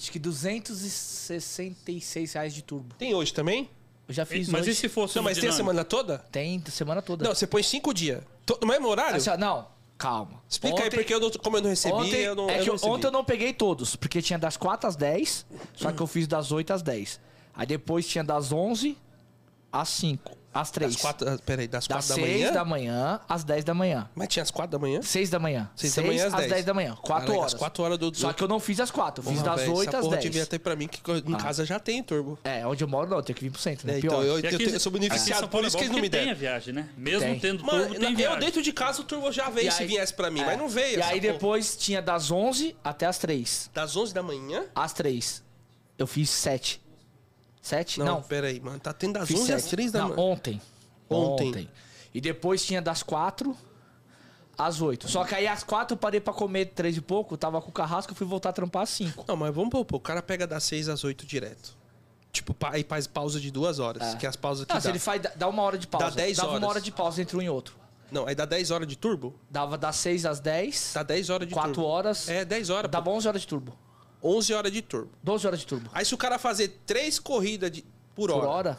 Acho 0.00 0.10
que 0.10 0.18
266 0.18 2.32
reais 2.32 2.54
de 2.54 2.62
turbo. 2.62 2.94
Tem 2.98 3.14
hoje 3.14 3.32
também? 3.34 3.68
Eu 4.08 4.14
já 4.14 4.24
fiz 4.26 4.48
Mas 4.48 4.62
hoje. 4.62 4.70
e 4.70 4.74
se 4.74 4.88
fosse 4.88 5.14
Não, 5.16 5.22
mas 5.22 5.34
tem 5.36 5.40
a 5.48 5.52
dinâmico? 5.52 5.56
semana 5.58 5.84
toda? 5.84 6.18
Tem 6.32 6.60
semana 6.70 7.00
toda. 7.02 7.22
Não, 7.24 7.34
você 7.34 7.46
põe 7.46 7.62
cinco 7.62 7.92
dias. 7.94 8.22
To- 8.46 8.58
No 8.60 8.66
mesmo 8.66 8.88
horário? 8.88 9.16
Assim, 9.16 9.30
ó, 9.30 9.36
não, 9.36 9.68
calma. 9.96 10.42
Explica 10.48 10.80
aí, 10.80 10.86
Ontem- 10.86 10.96
porque 10.96 11.14
eu 11.14 11.20
não- 11.20 11.30
como 11.30 11.58
eu 11.58 11.62
não 11.62 11.70
recebi, 11.70 11.94
Ontem, 11.94 12.16
eu 12.22 12.34
não, 12.34 12.50
é 12.50 12.56
eu 12.56 12.60
que 12.62 12.66
não 12.66 12.72
recebi. 12.74 12.92
ontem 12.92 13.06
eu 13.06 13.12
não 13.12 13.24
peguei 13.24 13.52
todos, 13.52 13.94
porque 13.94 14.20
tinha 14.20 14.38
das 14.38 14.56
4 14.56 14.88
às 14.88 14.96
10, 14.96 15.46
só 15.76 15.92
que 15.92 16.00
eu 16.00 16.06
fiz 16.06 16.26
das 16.26 16.50
8 16.50 16.72
às 16.72 16.82
10. 16.82 17.20
Aí 17.54 17.66
depois 17.66 18.06
tinha 18.08 18.24
das 18.24 18.50
11 18.52 18.98
às 19.70 19.88
5, 19.90 20.36
às 20.52 20.70
3. 20.70 20.92
Das 20.92 21.00
quatro, 21.00 21.28
ah, 21.28 21.38
peraí, 21.44 21.68
das 21.68 21.86
das 21.86 22.06
quatro 22.06 22.08
da 22.08 22.14
6 22.14 22.40
manhã? 22.40 22.52
da 22.52 22.64
manhã 22.64 23.20
às 23.28 23.44
10 23.44 23.64
da 23.64 23.74
manhã. 23.74 24.10
Mas 24.14 24.28
tinha 24.28 24.42
as 24.42 24.50
quatro 24.50 24.72
da 24.72 24.78
manhã? 24.78 25.00
6 25.02 25.30
da 25.30 25.38
manhã. 25.38 25.70
Seis 25.76 25.94
da 25.94 26.02
manhã 26.02 26.26
às 26.26 26.34
às 26.34 26.40
10. 26.40 26.52
10 26.52 26.64
da 26.64 26.74
manhã. 26.74 26.96
4 26.96 27.06
Caralho, 27.06 27.34
horas. 27.38 27.54
Às 27.54 27.58
quatro 27.58 27.82
horas 27.84 27.98
do... 27.98 28.14
Só 28.16 28.32
que 28.32 28.42
eu 28.42 28.48
não 28.48 28.58
fiz 28.60 28.80
às 28.80 28.90
4, 28.90 29.22
eu 29.24 29.28
fiz 29.30 29.40
Porra, 29.40 29.50
das 29.56 29.60
velho, 29.62 29.76
8 29.76 29.88
essa 29.88 29.98
às 29.98 30.08
10. 30.08 30.22
devia 30.22 30.46
ter 30.46 30.58
pra 30.58 30.74
mim, 30.76 30.88
que 30.88 31.00
em 31.10 31.36
casa 31.36 31.64
já 31.64 31.78
tem 31.78 32.02
turbo. 32.02 32.38
É, 32.44 32.66
onde 32.66 32.82
eu 32.82 32.88
moro 32.88 33.08
não, 33.08 33.18
eu 33.18 33.22
tenho 33.22 33.36
que 33.36 33.44
vir 33.44 33.50
pro 33.50 33.60
centro, 33.60 33.86
né? 33.86 33.98
É, 33.98 34.00
Pior. 34.00 34.12
então, 34.12 34.22
eu, 34.22 34.40
eu, 34.40 34.60
eu 34.70 34.80
sou 34.80 34.92
beneficiado, 34.92 35.40
São 35.40 35.48
por 35.48 35.52
Paulo 35.52 35.66
é 35.66 35.68
isso 35.68 35.76
que 35.76 35.84
eles 35.84 35.92
não 35.92 36.00
me 36.00 36.08
porque 36.08 36.16
tem 36.18 36.30
a 36.30 36.34
deram. 36.34 36.38
viagem, 36.38 36.74
né? 36.74 36.88
Mesmo 36.96 37.20
Tem. 37.20 37.38
tendo 37.40 37.64
Mano, 37.64 37.84
turbo, 37.86 38.00
tem 38.00 38.10
eu 38.10 38.16
viagem. 38.16 38.40
dentro 38.40 38.62
de 38.62 38.72
casa 38.72 39.00
o 39.02 39.04
turbo 39.04 39.30
já 39.32 39.48
veio 39.48 39.70
se 39.70 39.84
viesse 39.84 40.12
pra 40.14 40.30
mim, 40.30 40.40
é. 40.40 40.46
mas 40.46 40.58
não 40.58 40.68
veio. 40.68 40.98
E 40.98 41.02
aí 41.02 41.20
depois 41.20 41.76
tinha 41.76 42.02
das 42.02 42.30
11 42.30 42.76
até 42.82 43.06
as 43.06 43.18
3. 43.18 43.70
Das 43.72 43.96
11 43.96 44.12
da 44.12 44.22
manhã? 44.22 44.64
Às 44.74 44.92
3. 44.92 45.42
Eu 45.96 46.06
fiz 46.06 46.30
7. 46.30 46.80
7? 47.62 47.98
Não, 47.98 48.06
Não, 48.06 48.22
peraí, 48.22 48.58
mano. 48.60 48.78
Tá 48.80 48.92
tendo 48.92 49.14
das 49.14 49.28
fiz 49.28 49.40
11 49.40 49.52
às 49.52 49.62
7. 49.62 49.70
3 49.70 49.92
da 49.92 50.02
manhã. 50.08 50.14
ontem. 50.18 50.60
Ontem. 51.08 51.48
Ontem. 51.48 51.70
E 52.14 52.20
depois 52.20 52.64
tinha 52.64 52.80
das 52.82 53.02
4 53.02 53.56
às 54.58 54.80
8. 54.80 55.08
Só 55.08 55.24
que 55.24 55.34
aí 55.34 55.46
às 55.46 55.62
4 55.64 55.94
eu 55.94 55.98
parei 55.98 56.20
pra 56.20 56.32
comer 56.32 56.66
3 56.66 56.96
e 56.96 57.00
pouco, 57.00 57.36
tava 57.36 57.60
com 57.62 57.70
o 57.70 57.72
carrasco, 57.72 58.14
fui 58.14 58.26
voltar 58.26 58.50
a 58.50 58.52
trampar 58.52 58.82
às 58.82 58.90
5. 58.90 59.24
Não, 59.26 59.36
mas 59.36 59.54
vamos 59.54 59.70
pôr, 59.70 59.84
pô, 59.84 59.96
o 59.96 60.00
cara 60.00 60.22
pega 60.22 60.46
das 60.46 60.64
6 60.64 60.88
às 60.88 61.02
8 61.04 61.24
direto. 61.26 61.78
Tipo, 62.32 62.54
pa- 62.54 62.70
aí 62.72 62.84
faz 62.84 63.06
pausa 63.06 63.40
de 63.40 63.50
duas 63.50 63.78
horas, 63.80 64.14
É. 64.14 64.16
que 64.16 64.26
é 64.26 64.28
as 64.28 64.36
pausas 64.36 64.64
que 64.64 64.70
Ah, 64.72 64.76
dá. 64.76 64.80
se 64.80 64.88
ele 64.88 64.98
faz, 65.00 65.20
dá 65.34 65.48
uma 65.48 65.62
hora 65.62 65.76
de 65.76 65.86
pausa. 65.86 66.10
Dá 66.10 66.16
10 66.16 66.36
Dava 66.36 66.48
horas. 66.50 66.62
uma 66.62 66.68
hora 66.70 66.80
de 66.80 66.92
pausa 66.92 67.20
entre 67.22 67.36
um 67.36 67.42
e 67.42 67.48
outro. 67.50 67.74
Não, 68.10 68.26
aí 68.26 68.34
dá 68.34 68.44
10 68.44 68.70
horas 68.70 68.86
de 68.86 68.96
turbo? 68.96 69.34
Dava 69.50 69.76
das 69.78 69.96
6 69.96 70.24
às 70.26 70.40
10, 70.40 70.92
Dá 70.94 71.02
10 71.02 71.28
horas 71.30 71.46
de 71.48 71.54
4 71.54 71.72
turbo. 71.72 71.88
horas. 71.88 72.28
É, 72.28 72.44
10 72.44 72.70
horas. 72.70 72.90
Dava 72.90 73.10
11 73.10 73.26
horas 73.28 73.40
de 73.40 73.46
turbo. 73.48 73.76
11 74.22 74.52
horas 74.54 74.72
de 74.72 74.82
turbo. 74.82 75.10
12 75.22 75.46
horas 75.46 75.60
de 75.60 75.66
turbo. 75.66 75.88
Aí 75.92 76.04
se 76.04 76.14
o 76.14 76.18
cara 76.18 76.38
fazer 76.38 76.68
3 76.86 77.18
corridas 77.18 77.70
de, 77.70 77.84
por, 78.14 78.30
hora, 78.30 78.40
Por 78.40 78.48
hora? 78.48 78.78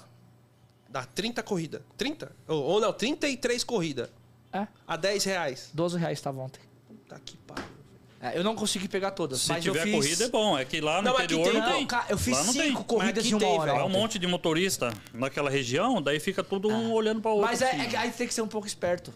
dá 0.89 1.03
30 1.05 1.41
corridas. 1.43 1.81
30? 1.97 2.31
Ou, 2.47 2.61
ou 2.63 2.79
não, 2.81 2.93
33 2.93 3.63
corridas. 3.63 4.09
É. 4.53 4.67
A 4.87 4.95
10 4.97 5.23
reais. 5.23 5.69
12 5.73 5.97
reais 5.97 6.19
tava 6.21 6.41
ontem. 6.41 6.59
Tá 7.07 7.17
que 7.23 7.37
pariu. 7.37 7.65
É, 8.23 8.37
eu 8.37 8.43
não 8.43 8.53
consegui 8.55 8.87
pegar 8.87 9.09
todas, 9.11 9.41
Se 9.41 9.49
mas 9.49 9.65
eu 9.65 9.73
tiver 9.73 9.83
fiz... 9.85 9.93
corrida 9.95 10.25
é 10.25 10.29
bom. 10.29 10.55
É 10.55 10.63
que 10.63 10.79
lá 10.79 11.01
no 11.01 11.09
Não, 11.09 11.15
interior 11.15 11.43
tem- 11.43 11.53
não 11.53 11.59
Não, 11.61 11.73
tem. 11.75 11.87
cara, 11.87 12.05
eu 12.07 12.17
fiz 12.19 12.37
Lá 12.37 12.43
não 12.43 12.53
tem. 12.53 12.67
5 12.69 12.83
corridas 12.83 13.25
em 13.25 13.33
uma 13.33 13.39
tem, 13.39 13.49
hora. 13.49 13.71
velho. 13.71 13.77
Lá 13.83 13.85
um 13.85 13.89
monte 13.89 14.19
de 14.19 14.27
motorista 14.27 14.93
naquela 15.11 15.49
região, 15.49 15.99
daí 15.99 16.19
fica 16.19 16.43
todo 16.43 16.67
um 16.69 16.91
olhando 16.93 17.19
pra 17.19 17.31
outro. 17.31 17.47
Mas 17.47 17.63
é, 17.63 17.71
assim. 17.71 17.81
é 17.81 17.85
que 17.87 17.95
aí 17.95 18.11
tem 18.11 18.27
que 18.27 18.33
ser 18.33 18.43
um 18.43 18.47
pouco 18.47 18.67
esperto. 18.67 19.11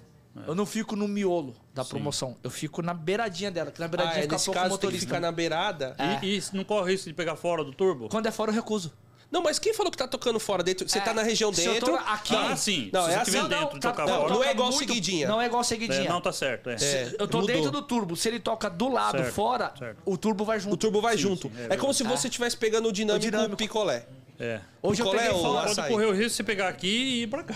Eu 0.48 0.54
não 0.56 0.66
fico 0.66 0.96
no 0.96 1.08
miolo 1.08 1.56
da 1.74 1.86
promoção. 1.86 2.36
Eu 2.44 2.50
fico 2.50 2.82
na 2.82 2.94
beiradinha 2.94 3.50
dela, 3.50 3.72
que 3.72 3.80
na 3.80 3.88
beiradinha 3.88 4.16
Ah, 4.16 4.20
é, 4.20 4.22
fica 4.24 4.36
nesse 4.36 4.46
pouco 4.46 4.60
caso 4.60 4.70
tem 4.72 4.78
que 4.80 4.86
motorista. 4.86 5.08
ficar 5.08 5.20
na 5.22 5.32
beirada. 5.32 5.96
É. 5.98 6.26
E, 6.26 6.38
e 6.40 6.44
não 6.54 6.64
corre 6.64 6.92
risco 6.92 7.08
de 7.08 7.14
pegar 7.14 7.36
fora 7.36 7.64
do 7.64 7.72
turbo? 7.74 8.10
Quando 8.10 8.26
é 8.28 8.32
fora, 8.32 8.52
eu 8.52 8.56
recuso. 8.56 8.92
Não, 9.32 9.42
mas 9.42 9.58
quem 9.60 9.74
falou 9.74 9.92
que 9.92 9.98
tá 9.98 10.08
tocando 10.08 10.40
fora 10.40 10.62
dentro? 10.62 10.88
Você 10.88 11.00
É, 11.00 11.02
tá 11.02 11.14
na 11.14 11.24
região 11.24 11.52
se 11.52 11.66
eu 11.66 11.80
tô 11.80 11.88
dentro. 11.88 11.96
aqui- 12.06 12.36
Ah, 12.36 12.56
sim. 12.56 12.90
Não, 12.94 13.06
Se 13.06 13.12
é 13.12 13.16
assim. 13.16 13.32
dentro 13.48 13.80
tá- 13.80 13.92
tocar 13.92 14.06
não, 14.08 14.22
fora. 14.22 14.34
não 14.34 14.44
é 14.44 14.52
igual 14.52 14.70
muito- 14.70 14.80
seguidinha. 14.88 15.28
Não 15.28 15.42
é 15.42 15.46
igual 15.48 15.64
seguidinha. 15.64 16.06
É, 16.06 16.10
não, 16.10 16.22
tá 16.22 16.32
certo. 16.32 16.70
É. 16.70 16.76
É. 16.76 17.16
Eu 17.20 17.28
tô 17.28 17.40
mudou. 17.40 17.56
dentro 17.56 17.72
do 17.72 17.82
turbo. 17.82 18.16
Se 18.16 18.28
ele 18.30 18.40
toca 18.40 18.70
do 18.70 18.88
lado, 18.88 19.18
Certo, 19.18 19.34
fora, 19.34 19.74
certo. 19.78 19.98
o 20.06 20.18
turbo 20.18 20.46
vai 20.46 20.60
junto. 20.60 20.74
O 20.74 20.78
turbo 20.78 21.02
vai 21.02 21.16
Sim, 21.16 21.24
junto. 21.24 21.48
sim, 21.50 21.54
é 21.70 21.74
é, 21.74 21.78
como 21.78 21.94
se 21.94 22.04
você 22.04 22.28
estivesse 22.28 22.56
pegando 22.56 22.88
o 22.88 22.92
dinâmico, 22.92 23.26
O 23.28 23.32
dinâmico. 23.32 23.58
picolé. 23.58 24.06
É. 24.40 24.60
Hoje 24.82 25.02
eu 25.02 25.06
Picolé 25.06 25.24
peguei 25.28 25.36
ou 25.36 25.42
fora. 25.54 25.74
Pode 25.76 25.88
correr 25.88 26.06
o 26.06 26.12
risco 26.12 26.28
de 26.30 26.36
você 26.36 26.44
pegar 26.44 26.68
aqui 26.68 26.88
e 26.88 27.22
ir 27.24 27.28
pra 27.28 27.44
cá. 27.44 27.56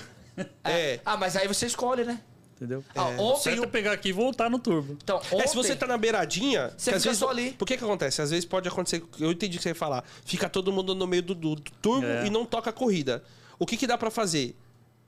É. 0.63 0.99
Ah, 1.05 1.17
mas 1.17 1.35
aí 1.35 1.47
você 1.47 1.65
escolhe, 1.65 2.03
né? 2.03 2.19
Entendeu? 2.59 2.83
Ah, 2.93 3.05
O 3.11 3.21
ontem 3.21 3.41
certo 3.43 3.63
é 3.63 3.67
o... 3.67 3.69
pegar 3.69 3.93
aqui 3.93 4.09
e 4.09 4.11
voltar 4.11 4.49
no 4.49 4.59
turbo. 4.59 4.97
Então, 5.01 5.15
ontem... 5.17 5.39
É, 5.43 5.47
se 5.47 5.55
você 5.55 5.73
tá 5.77 5.87
na 5.87 5.97
beiradinha. 5.97 6.73
Você 6.77 6.91
fica 6.91 6.99
vezes, 7.03 7.17
só 7.17 7.29
ali. 7.29 7.53
Por 7.53 7.65
que 7.65 7.77
que 7.77 7.83
acontece? 7.83 8.21
Às 8.21 8.31
vezes 8.31 8.43
pode 8.43 8.67
acontecer. 8.67 9.01
Eu 9.17 9.31
entendi 9.31 9.55
o 9.55 9.59
que 9.59 9.63
você 9.63 9.69
ia 9.69 9.75
falar. 9.75 10.03
Fica 10.25 10.49
todo 10.49 10.69
mundo 10.73 10.93
no 10.93 11.07
meio 11.07 11.23
do, 11.23 11.33
do- 11.33 11.55
do 11.55 11.71
turbo 11.81 12.05
É. 12.05 12.27
e 12.27 12.29
não 12.29 12.43
toca 12.45 12.69
a 12.69 12.73
corrida. 12.73 13.23
O 13.57 13.65
que 13.65 13.77
que 13.77 13.87
dá 13.87 13.97
pra 13.97 14.11
fazer? 14.11 14.57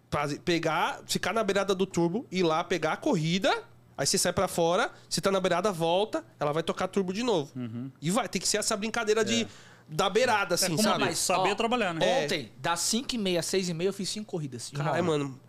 Fazer- 0.09 0.39
Pegar, 0.39 1.01
ficar 1.05 1.33
na 1.33 1.43
beirada 1.43 1.75
do 1.75 1.85
turbo, 1.85 2.25
ir 2.31 2.43
lá 2.43 2.63
pegar 2.63 2.93
a 2.93 2.97
corrida. 2.97 3.51
Aí 3.97 4.07
você 4.07 4.17
sai 4.17 4.31
pra 4.33 4.47
fora, 4.47 4.89
você 5.09 5.19
tá 5.21 5.29
na 5.29 5.39
beirada, 5.39 5.71
volta, 5.71 6.23
ela 6.39 6.51
vai 6.53 6.63
tocar 6.63 6.87
turbo 6.87 7.11
de 7.13 7.21
novo. 7.21 7.51
E 8.01 8.09
vai, 8.09 8.27
tem 8.29 8.41
que 8.41 8.47
ser 8.47 8.57
essa 8.57 8.75
brincadeira 8.77 9.23
de 9.25 9.45
da 9.87 10.09
beirada, 10.09 10.55
assim, 10.55 10.67
como 10.75 10.81
sabe? 10.83 11.07
diz, 11.09 11.19
saber 11.19 11.51
ó, 11.51 11.55
trabalhar, 11.55 11.93
né? 11.93 12.23
Ontem, 12.23 12.49
das 12.57 12.79
5h30 12.79 13.37
às 13.37 13.45
6h30, 13.45 13.83
eu 13.83 13.91
fiz 13.91 14.07
5 14.09 14.25
corridas. 14.25 14.71
Caralho, 14.73 15.03
mano. 15.03 15.39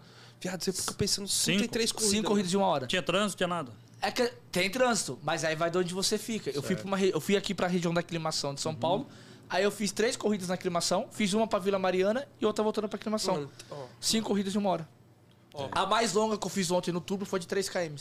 Viado, 0.43 0.62
você 0.62 0.72
fica 0.72 0.93
pensando 0.95 1.28
Cinco. 1.28 1.59
33 1.59 1.93
corridas. 1.93 2.11
5 2.16 2.28
corridas 2.28 2.51
de 2.51 2.57
uma 2.57 2.66
hora. 2.66 2.86
Tinha 2.88 3.03
trânsito, 3.03 3.36
tinha 3.36 3.47
nada. 3.47 3.72
É 4.01 4.11
que 4.11 4.26
tem 4.51 4.68
trânsito, 4.68 5.16
mas 5.22 5.45
aí 5.45 5.55
vai 5.55 5.70
de 5.70 5.78
onde 5.78 5.95
você 5.95 6.18
fica. 6.18 6.51
Eu 6.51 6.61
fui, 6.61 6.74
pra 6.74 6.84
uma 6.84 7.01
eu 7.01 7.20
fui 7.20 7.36
aqui 7.36 7.55
pra 7.55 7.68
região 7.68 7.95
da 7.95 8.01
aclimação 8.01 8.53
de 8.53 8.61
São 8.61 8.74
Paulo. 8.74 9.07
Aí 9.49 9.62
eu 9.62 9.70
fiz 9.70 9.93
três 9.93 10.16
corridas 10.16 10.49
na 10.49 10.55
aclimação, 10.55 11.07
fiz 11.12 11.32
uma 11.34 11.47
pra 11.47 11.61
Vila 11.61 11.78
Mariana 11.78 12.26
e 12.40 12.45
outra 12.45 12.64
voltando 12.64 12.88
pra 12.88 12.97
aclimação. 12.97 13.34
Mano, 13.34 13.51
ó. 13.70 13.84
Cinco 14.01 14.28
corridas 14.28 14.53
de 14.53 14.59
uma 14.59 14.70
hora. 14.70 14.88
A 15.70 15.86
mais 15.86 16.14
longa 16.14 16.36
que 16.36 16.45
eu 16.47 16.51
fiz 16.51 16.70
ontem 16.70 16.90
no 16.90 17.01
turbo 17.01 17.24
foi 17.24 17.38
de 17.38 17.47
3 17.47 17.68
km. 17.68 17.95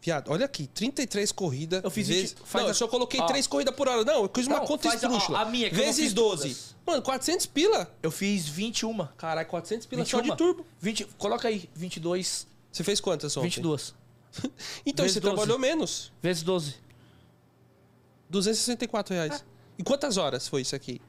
Viado, 0.00 0.30
olha 0.30 0.44
aqui, 0.46 0.68
33 0.68 1.32
corridas. 1.32 1.82
Eu 1.82 1.90
fiz 1.90 2.06
vezes... 2.06 2.30
20 2.32 2.38
faz 2.44 2.62
não, 2.62 2.68
a- 2.68 2.70
eu 2.70 2.74
só 2.74 2.86
coloquei 2.86 3.20
ó. 3.20 3.26
3 3.26 3.46
corridas 3.48 3.74
por 3.74 3.88
hora. 3.88 4.04
Não, 4.04 4.22
eu 4.22 4.30
fiz 4.32 4.46
uma 4.46 4.58
Não, 4.60 4.66
conta 4.66 4.88
faz 4.88 5.02
a- 5.02 5.40
a 5.40 5.44
minha, 5.46 5.68
que 5.68 5.74
eu 5.74 5.78
Vezes 5.80 5.96
fiz 5.96 6.12
12. 6.12 6.42
todas. 6.42 6.74
Mano, 6.86 7.02
400 7.02 7.46
pila. 7.46 7.92
Eu 8.02 8.10
fiz 8.12 8.46
21. 8.48 9.06
Caralho, 9.16 9.48
400 9.48 9.86
pila 9.86 10.04
só 10.04 10.18
21. 10.18 10.30
de 10.32 10.38
turbo. 10.38 10.66
20, 10.80 11.04
coloca 11.18 11.48
aí, 11.48 11.68
22, 11.74 12.46
Você 12.70 12.84
fez 12.84 13.00
quantas 13.00 13.36
ontem? 13.36 13.46
22. 13.48 13.94
Então, 14.86 15.02
Vezes 15.04 15.14
você 15.14 15.20
12. 15.20 15.34
trabalhou 15.34 15.58
menos. 15.58 16.12
Vezes 16.22 16.42
12. 16.44 16.76
264 18.30 19.14
reais. 19.14 19.44
E 19.76 19.82
quantas 19.82 20.16
horas 20.16 20.46
foi 20.48 20.62
isso 20.62 20.76
aqui? 20.76 21.00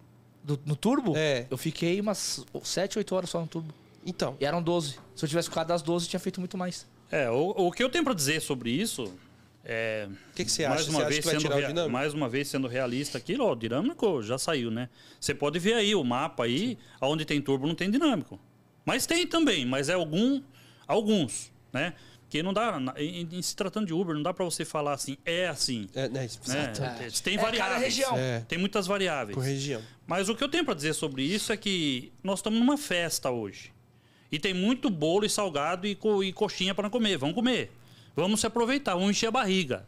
Do- 0.44 0.60
no 0.66 0.76
turbo? 0.76 1.14
É. 1.16 1.46
Eu 1.50 1.58
fiquei 1.58 2.00
umas 2.00 2.44
7, 2.64 2.98
8 2.98 3.16
horas 3.16 3.30
só 3.30 3.40
no 3.42 3.48
turbo. 3.48 3.74
Então, 4.06 4.38
E 4.40 4.46
eram 4.46 4.62
12. 4.64 4.98
Se 5.16 5.26
eu 5.26 5.30
tivesse 5.30 5.50
ficado 5.50 5.68
das 5.68 5.82
12, 5.82 6.08
tinha 6.08 6.20
feito 6.20 6.40
muito 6.40 6.58
mais. 6.58 6.88
É, 7.12 7.30
o, 7.30 7.50
o 7.50 7.72
que 7.72 7.84
eu 7.84 7.90
tenho 7.90 8.04
pra 8.04 8.14
dizer 8.14 8.42
sobre 8.42 8.70
isso 8.72 9.14
é. 9.66 10.08
o 10.32 10.34
que, 10.36 10.46
que 10.46 10.52
você 10.52 10.68
mais 10.68 10.82
acha? 10.82 10.90
uma 10.90 11.00
Você 11.00 11.04
acha 11.06 11.10
vez 11.10 11.20
que 11.26 11.32
vai 11.32 11.42
sendo 11.42 11.74
rea- 11.76 11.90
mais 11.90 12.14
uma 12.14 12.30
vez 12.30 12.48
sendo 12.48 12.68
realista 12.68 13.18
aqui, 13.18 13.36
ó, 13.40 13.52
o 13.52 13.56
dinâmico 13.56 14.22
já 14.22 14.38
saiu, 14.38 14.70
né? 14.72 14.90
Você 15.20 15.34
pode 15.34 15.60
ver 15.60 15.74
aí 15.74 15.94
o 15.96 16.04
mapa 16.04 16.44
aí, 16.46 16.78
onde 17.02 17.26
tem 17.26 17.42
turbo 17.42 17.68
não 17.68 17.76
tem 17.76 17.90
dinâmico. 17.90 18.40
Mas 18.86 19.06
tem 19.06 19.26
também, 19.28 19.66
mas 19.66 19.90
é 19.90 19.94
algum 19.94 20.42
alguns, 20.88 21.52
né? 21.74 21.94
Que 22.30 22.44
não 22.44 22.54
dá 22.54 22.80
em, 22.98 23.28
em 23.32 23.42
se 23.42 23.56
tratando 23.56 23.88
de 23.88 23.94
Uber, 23.94 24.14
não 24.16 24.22
dá 24.22 24.32
pra 24.32 24.46
você 24.46 24.64
falar 24.64 24.94
assim, 24.94 25.18
é 25.26 25.48
assim, 25.48 25.90
É, 25.96 26.08
né, 26.08 26.28
né? 26.48 27.10
Tem 27.24 27.36
É 27.36 27.38
variáveis. 27.40 27.82
região. 27.82 28.16
É. 28.18 28.42
Tem 28.48 28.58
muitas 28.60 28.86
variáveis. 28.86 29.36
Por 29.36 29.44
região. 29.44 29.82
Mas 30.06 30.30
o 30.30 30.36
que 30.36 30.44
eu 30.44 30.50
tenho 30.50 30.64
pra 30.64 30.76
dizer 30.76 30.94
sobre 30.94 31.24
isso 31.24 31.52
é 31.52 31.58
que 31.58 32.12
nós 32.24 32.38
estamos 32.40 32.60
numa 32.60 32.78
festa 32.78 33.32
hoje. 33.32 33.72
E 34.32 34.38
tem 34.40 34.54
muito 34.54 34.90
bolo 34.90 35.26
e 35.26 35.30
salgado 35.30 35.88
e, 35.88 35.96
co- 35.96 36.24
e 36.24 36.32
coxinha 36.32 36.76
para 36.76 36.90
comer. 36.90 37.18
Vamos 37.18 37.36
comer. 37.36 37.72
Vamos 38.16 38.40
se 38.42 38.48
aproveitar, 38.48 38.94
vamos 38.96 39.10
encher 39.12 39.28
a 39.28 39.32
barriga. 39.32 39.88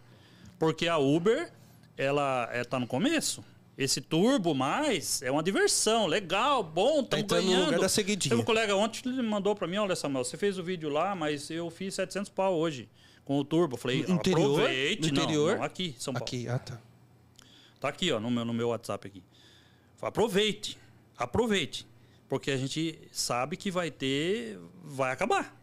Porque 0.58 0.88
a 0.88 0.98
Uber, 0.98 1.52
ela 1.98 2.48
é, 2.52 2.64
tá 2.64 2.80
no 2.80 2.88
começo. 2.88 3.44
Esse 3.78 4.00
turbo 4.02 4.54
mais 4.54 5.22
é 5.22 5.32
uma 5.32 5.42
diversão, 5.42 6.06
legal, 6.06 6.62
bom, 6.64 7.02
estamos 7.02 7.24
entrando 7.24 7.44
no 7.46 7.50
ganhando. 7.52 7.66
lugar 7.66 7.80
da 7.80 7.90
seguidinha. 7.90 8.30
Teve 8.30 8.42
um 8.42 8.46
colega 8.46 8.76
ontem 8.76 9.02
ele 9.10 9.22
mandou 9.24 9.56
para 9.56 9.68
mim, 9.68 9.78
olha 9.78 9.96
Samuel, 9.96 10.24
você 10.24 10.38
fez 10.38 10.60
o 10.60 10.64
vídeo 10.64 10.90
lá, 10.90 11.16
mas 11.16 11.50
eu 11.50 11.70
fiz 11.72 11.96
700 11.96 12.30
pau 12.30 12.54
hoje 12.56 12.88
com 13.26 13.40
o 13.40 13.44
turbo. 13.44 13.78
Falei, 13.78 14.04
No 14.08 14.16
interior? 14.16 14.52
aproveite. 14.62 15.08
No 15.10 15.14
Não, 15.16 15.24
interior? 15.24 15.58
não, 15.58 15.64
aqui, 15.64 15.96
São 15.98 16.14
Paulo. 16.14 16.26
Aqui, 16.28 16.48
ah 16.48 16.60
tá. 16.60 16.80
Tá 17.80 17.90
aqui, 17.90 18.12
ó, 18.12 18.20
no 18.20 18.30
meu, 18.30 18.46
no 18.46 18.54
meu 18.54 18.68
WhatsApp 18.70 19.08
aqui. 19.08 19.24
Aproveite. 20.02 20.78
Aproveite. 21.18 21.88
Porque 22.32 22.50
a 22.50 22.56
gente 22.56 22.98
sabe 23.12 23.58
que 23.58 23.70
vai 23.70 23.92
ter. 23.92 24.58
Vai 24.86 25.12
acabar. 25.12 25.54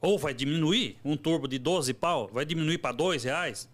Ou 0.00 0.16
vai 0.16 0.32
diminuir 0.32 0.96
um 1.04 1.16
turbo 1.16 1.48
de 1.48 1.58
12 1.58 1.92
pau, 1.94 2.30
vai 2.32 2.44
diminuir 2.44 2.78
para 2.78 2.92
2 2.94 3.24
reais. 3.24 3.68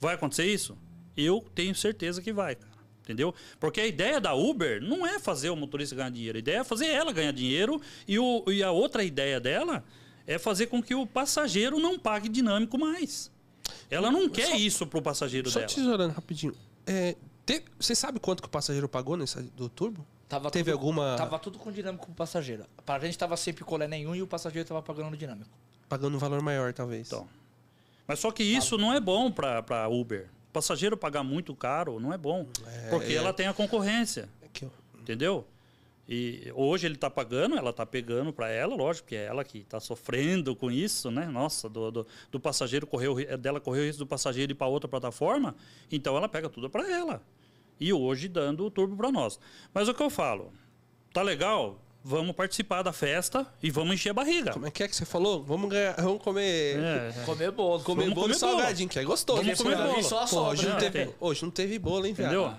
Vai 0.00 0.16
acontecer 0.16 0.52
isso? 0.52 0.76
Eu 1.16 1.40
tenho 1.54 1.72
certeza 1.76 2.20
que 2.20 2.32
vai, 2.32 2.56
cara. 2.56 2.72
Entendeu? 3.04 3.32
Porque 3.60 3.80
a 3.80 3.86
ideia 3.86 4.20
da 4.20 4.34
Uber 4.34 4.82
não 4.82 5.06
é 5.06 5.20
fazer 5.20 5.50
o 5.50 5.56
motorista 5.56 5.94
ganhar 5.94 6.10
dinheiro. 6.10 6.36
A 6.36 6.40
ideia 6.40 6.56
é 6.58 6.64
fazer 6.64 6.88
ela 6.88 7.12
ganhar 7.12 7.30
dinheiro. 7.30 7.80
E, 8.08 8.18
o, 8.18 8.42
e 8.48 8.60
a 8.60 8.72
outra 8.72 9.04
ideia 9.04 9.38
dela 9.38 9.84
é 10.26 10.36
fazer 10.36 10.66
com 10.66 10.82
que 10.82 10.96
o 10.96 11.06
passageiro 11.06 11.78
não 11.78 11.96
pague 11.96 12.28
dinâmico 12.28 12.76
mais. 12.76 13.30
Ela 13.88 14.10
não 14.10 14.28
quer 14.28 14.56
isso 14.56 14.84
pro 14.84 15.00
passageiro 15.00 15.48
Só 15.48 15.60
dela. 15.60 15.72
tesourando 15.72 16.12
rapidinho. 16.12 16.56
É, 16.84 17.14
Você 17.78 17.94
sabe 17.94 18.18
quanto 18.18 18.42
que 18.42 18.48
o 18.48 18.50
passageiro 18.50 18.88
pagou 18.88 19.16
nessa 19.16 19.40
do 19.40 19.68
turbo? 19.68 20.04
Tava 20.28 20.50
Teve 20.50 20.70
tudo, 20.70 20.78
alguma- 20.80 21.16
Tava 21.16 21.38
tudo 21.38 21.58
com 21.58 21.72
dinâmico 21.72 22.06
pro 22.06 22.14
passageiro. 22.14 22.64
Pra 22.84 22.98
gente 22.98 23.16
tava 23.16 23.36
sem 23.36 23.54
picolé 23.54 23.88
nenhum 23.88 24.14
e 24.14 24.22
o 24.22 24.26
passageiro 24.26 24.68
tava 24.68 24.82
pagando 24.82 25.10
no 25.10 25.16
dinâmico. 25.16 25.48
Pagando 25.88 26.16
um 26.16 26.18
valor 26.20 26.42
maior, 26.42 26.72
talvez. 26.74 27.06
Então. 27.06 27.26
Mas 28.06 28.18
só 28.18 28.30
que 28.30 28.42
isso 28.42 28.76
não 28.76 28.92
é 28.92 29.00
bom 29.00 29.30
para 29.30 29.88
Uber. 29.88 30.28
O 30.50 30.52
passageiro 30.52 30.96
pagar 30.96 31.22
muito 31.22 31.54
caro 31.54 31.98
não 31.98 32.12
é 32.12 32.18
bom. 32.18 32.46
porque 32.90 33.12
é. 33.12 33.16
ela 33.16 33.32
tem 33.32 33.46
a 33.46 33.54
concorrência. 33.54 34.28
Aqui, 34.44 34.66
ó. 34.66 34.98
Entendeu? 35.00 35.46
E 36.10 36.50
hoje 36.54 36.86
ele 36.86 36.94
está 36.94 37.10
pagando, 37.10 37.56
ela 37.56 37.68
está 37.68 37.84
pegando 37.84 38.32
para 38.32 38.48
ela, 38.48 38.74
lógico 38.74 39.08
que 39.08 39.14
é 39.16 39.26
ela 39.26 39.44
que 39.44 39.58
está 39.58 39.78
sofrendo 39.78 40.56
com 40.56 40.70
isso, 40.70 41.10
né? 41.10 41.26
Nossa, 41.26 41.68
do, 41.68 41.90
do, 41.90 42.06
do 42.30 42.40
passageiro 42.40 42.88
ri- 43.14 43.36
dela 43.36 43.60
correr 43.60 43.80
o 43.80 43.84
risco 43.84 43.98
do 43.98 44.06
passageiro 44.06 44.52
ir 44.52 44.54
para 44.54 44.66
outra 44.66 44.88
plataforma, 44.88 45.54
então 45.92 46.16
ela 46.16 46.26
pega 46.26 46.48
tudo 46.48 46.70
para 46.70 46.90
ela. 46.90 47.22
E 47.80 47.92
hoje 47.92 48.28
dando 48.28 48.64
o 48.66 48.70
turbo 48.70 48.96
para 48.96 49.10
nós. 49.12 49.38
Mas 49.72 49.88
o 49.88 49.94
que 49.94 50.02
eu 50.02 50.10
falo? 50.10 50.52
Tá 51.12 51.22
legal? 51.22 51.78
Vamos 52.04 52.34
participar 52.34 52.82
da 52.82 52.92
festa 52.92 53.46
e 53.62 53.70
vamos 53.70 53.94
encher 53.94 54.10
a 54.10 54.14
barriga. 54.14 54.52
Como 54.52 54.66
é 54.66 54.70
que 54.70 54.82
é 54.82 54.88
que 54.88 54.94
você 54.96 55.04
falou? 55.04 55.42
Vamos 55.44 55.68
ganhar, 55.68 55.94
vamos 56.00 56.22
comer. 56.22 56.78
É, 56.78 57.12
Comer 57.26 57.50
bolo. 57.50 57.82
Comer 57.84 58.02
Vamos 58.04 58.14
bolo 58.14 58.26
comer 58.28 58.38
bolo. 58.40 58.52
salgadinho, 58.58 58.88
que 58.88 58.98
é 58.98 59.04
gostoso. 59.04 59.42
Vamos 59.42 59.58
comer 59.60 59.76
da- 59.76 59.86
bolo. 59.88 60.02
Só 60.02 60.26
Pô, 60.26 60.40
hoje, 60.48 60.66
não 60.68 60.76
teve, 60.78 61.10
hoje 61.20 61.42
não 61.44 61.50
teve 61.50 61.78
bolo, 61.78 62.06
hein, 62.06 62.14
viado? 62.14 62.32
entendeu? 62.32 62.54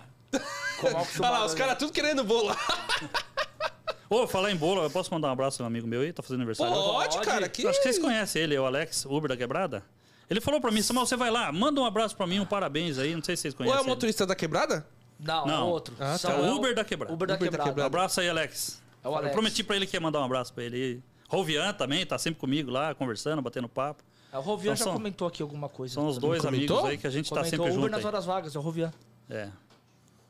Como 0.79 0.95
Olha 0.95 1.29
lá, 1.31 1.45
os 1.45 1.53
caras 1.55 1.77
tudo 1.77 1.91
querendo 1.91 2.23
bolo. 2.23 2.55
Ô, 4.09 4.25
falar 4.27 4.51
em 4.51 4.55
bolo, 4.55 4.81
eu 4.83 4.89
posso 4.89 5.13
mandar 5.13 5.27
um 5.27 5.31
abraço 5.31 5.57
pro 5.57 5.63
um 5.63 5.67
amigo 5.67 5.87
meu 5.87 6.01
aí, 6.01 6.11
tá 6.11 6.21
fazendo 6.23 6.37
aniversário? 6.39 6.73
Pode, 6.73 7.15
Pode. 7.17 7.27
cara. 7.27 7.47
Que... 7.47 7.63
Eu 7.63 7.69
Acho 7.69 7.79
que 7.79 7.83
vocês 7.83 7.99
conhecem 7.99 8.41
ele, 8.41 8.57
o 8.57 8.65
Alex, 8.65 9.05
Uber 9.05 9.29
da 9.29 9.37
Quebrada. 9.37 9.83
Ele 10.29 10.41
falou 10.41 10.59
pra 10.59 10.71
mim, 10.71 10.81
Samuel, 10.81 11.05
você 11.05 11.15
vai 11.15 11.29
lá, 11.31 11.51
manda 11.51 11.79
um 11.81 11.85
abraço 11.85 12.15
pra 12.15 12.25
mim, 12.27 12.39
um 12.39 12.45
parabéns 12.45 12.97
aí, 12.99 13.15
não 13.15 13.23
sei 13.23 13.35
se 13.35 13.43
vocês 13.43 13.53
Ou 13.53 13.57
conhecem. 13.59 13.77
é 13.77 13.81
o 13.81 13.83
ele. 13.83 13.89
motorista 13.89 14.25
da 14.27 14.35
quebrada? 14.35 14.85
Não, 15.19 15.43
é 15.43 15.47
Não. 15.47 15.67
outro. 15.69 15.95
Ah, 15.99 16.17
tá. 16.19 16.31
É 16.31 16.39
o 16.41 16.55
Uber 16.55 16.73
da 16.73 16.83
Quebrada. 16.85 17.13
Uber 17.13 17.27
da 17.27 17.33
Uber 17.35 17.45
da 17.45 17.51
quebrada. 17.51 17.69
Quebrada. 17.69 17.87
Abraço 17.87 18.21
aí, 18.21 18.29
Alex. 18.29 18.81
É 19.03 19.07
o 19.07 19.13
Alex. 19.13 19.27
Eu 19.27 19.33
prometi 19.33 19.63
pra 19.63 19.75
ele 19.75 19.85
que 19.85 19.95
ia 19.95 19.99
mandar 20.01 20.19
um 20.21 20.23
abraço 20.23 20.53
pra 20.53 20.63
ele. 20.63 21.01
Rovian 21.27 21.73
também, 21.73 22.05
tá 22.05 22.17
sempre 22.17 22.39
comigo 22.39 22.71
lá, 22.71 22.95
conversando, 22.95 23.41
batendo 23.41 23.67
papo. 23.69 24.03
É, 24.31 24.37
O 24.37 24.41
Rovian 24.41 24.71
Então 24.73 24.75
já 24.77 24.83
são- 24.85 24.93
comentou 24.93 25.27
aqui 25.27 25.41
alguma 25.41 25.67
coisa. 25.69 25.93
São 25.95 26.07
os 26.07 26.17
dois 26.17 26.41
comentou? 26.41 26.77
amigos 26.77 26.91
aí 26.91 26.97
que 26.97 27.07
a 27.07 27.09
gente 27.09 27.29
tá 27.29 27.35
Comentou 27.37 27.49
sempre 27.49 27.65
Uber 27.71 27.73
junto 27.81 27.91
nas 27.91 27.99
aí. 27.99 28.05
horas 28.05 28.25
vagas, 28.25 28.55
é 28.55 28.59
o 28.59 28.61
Rovian. 28.61 28.91
É. 29.29 29.49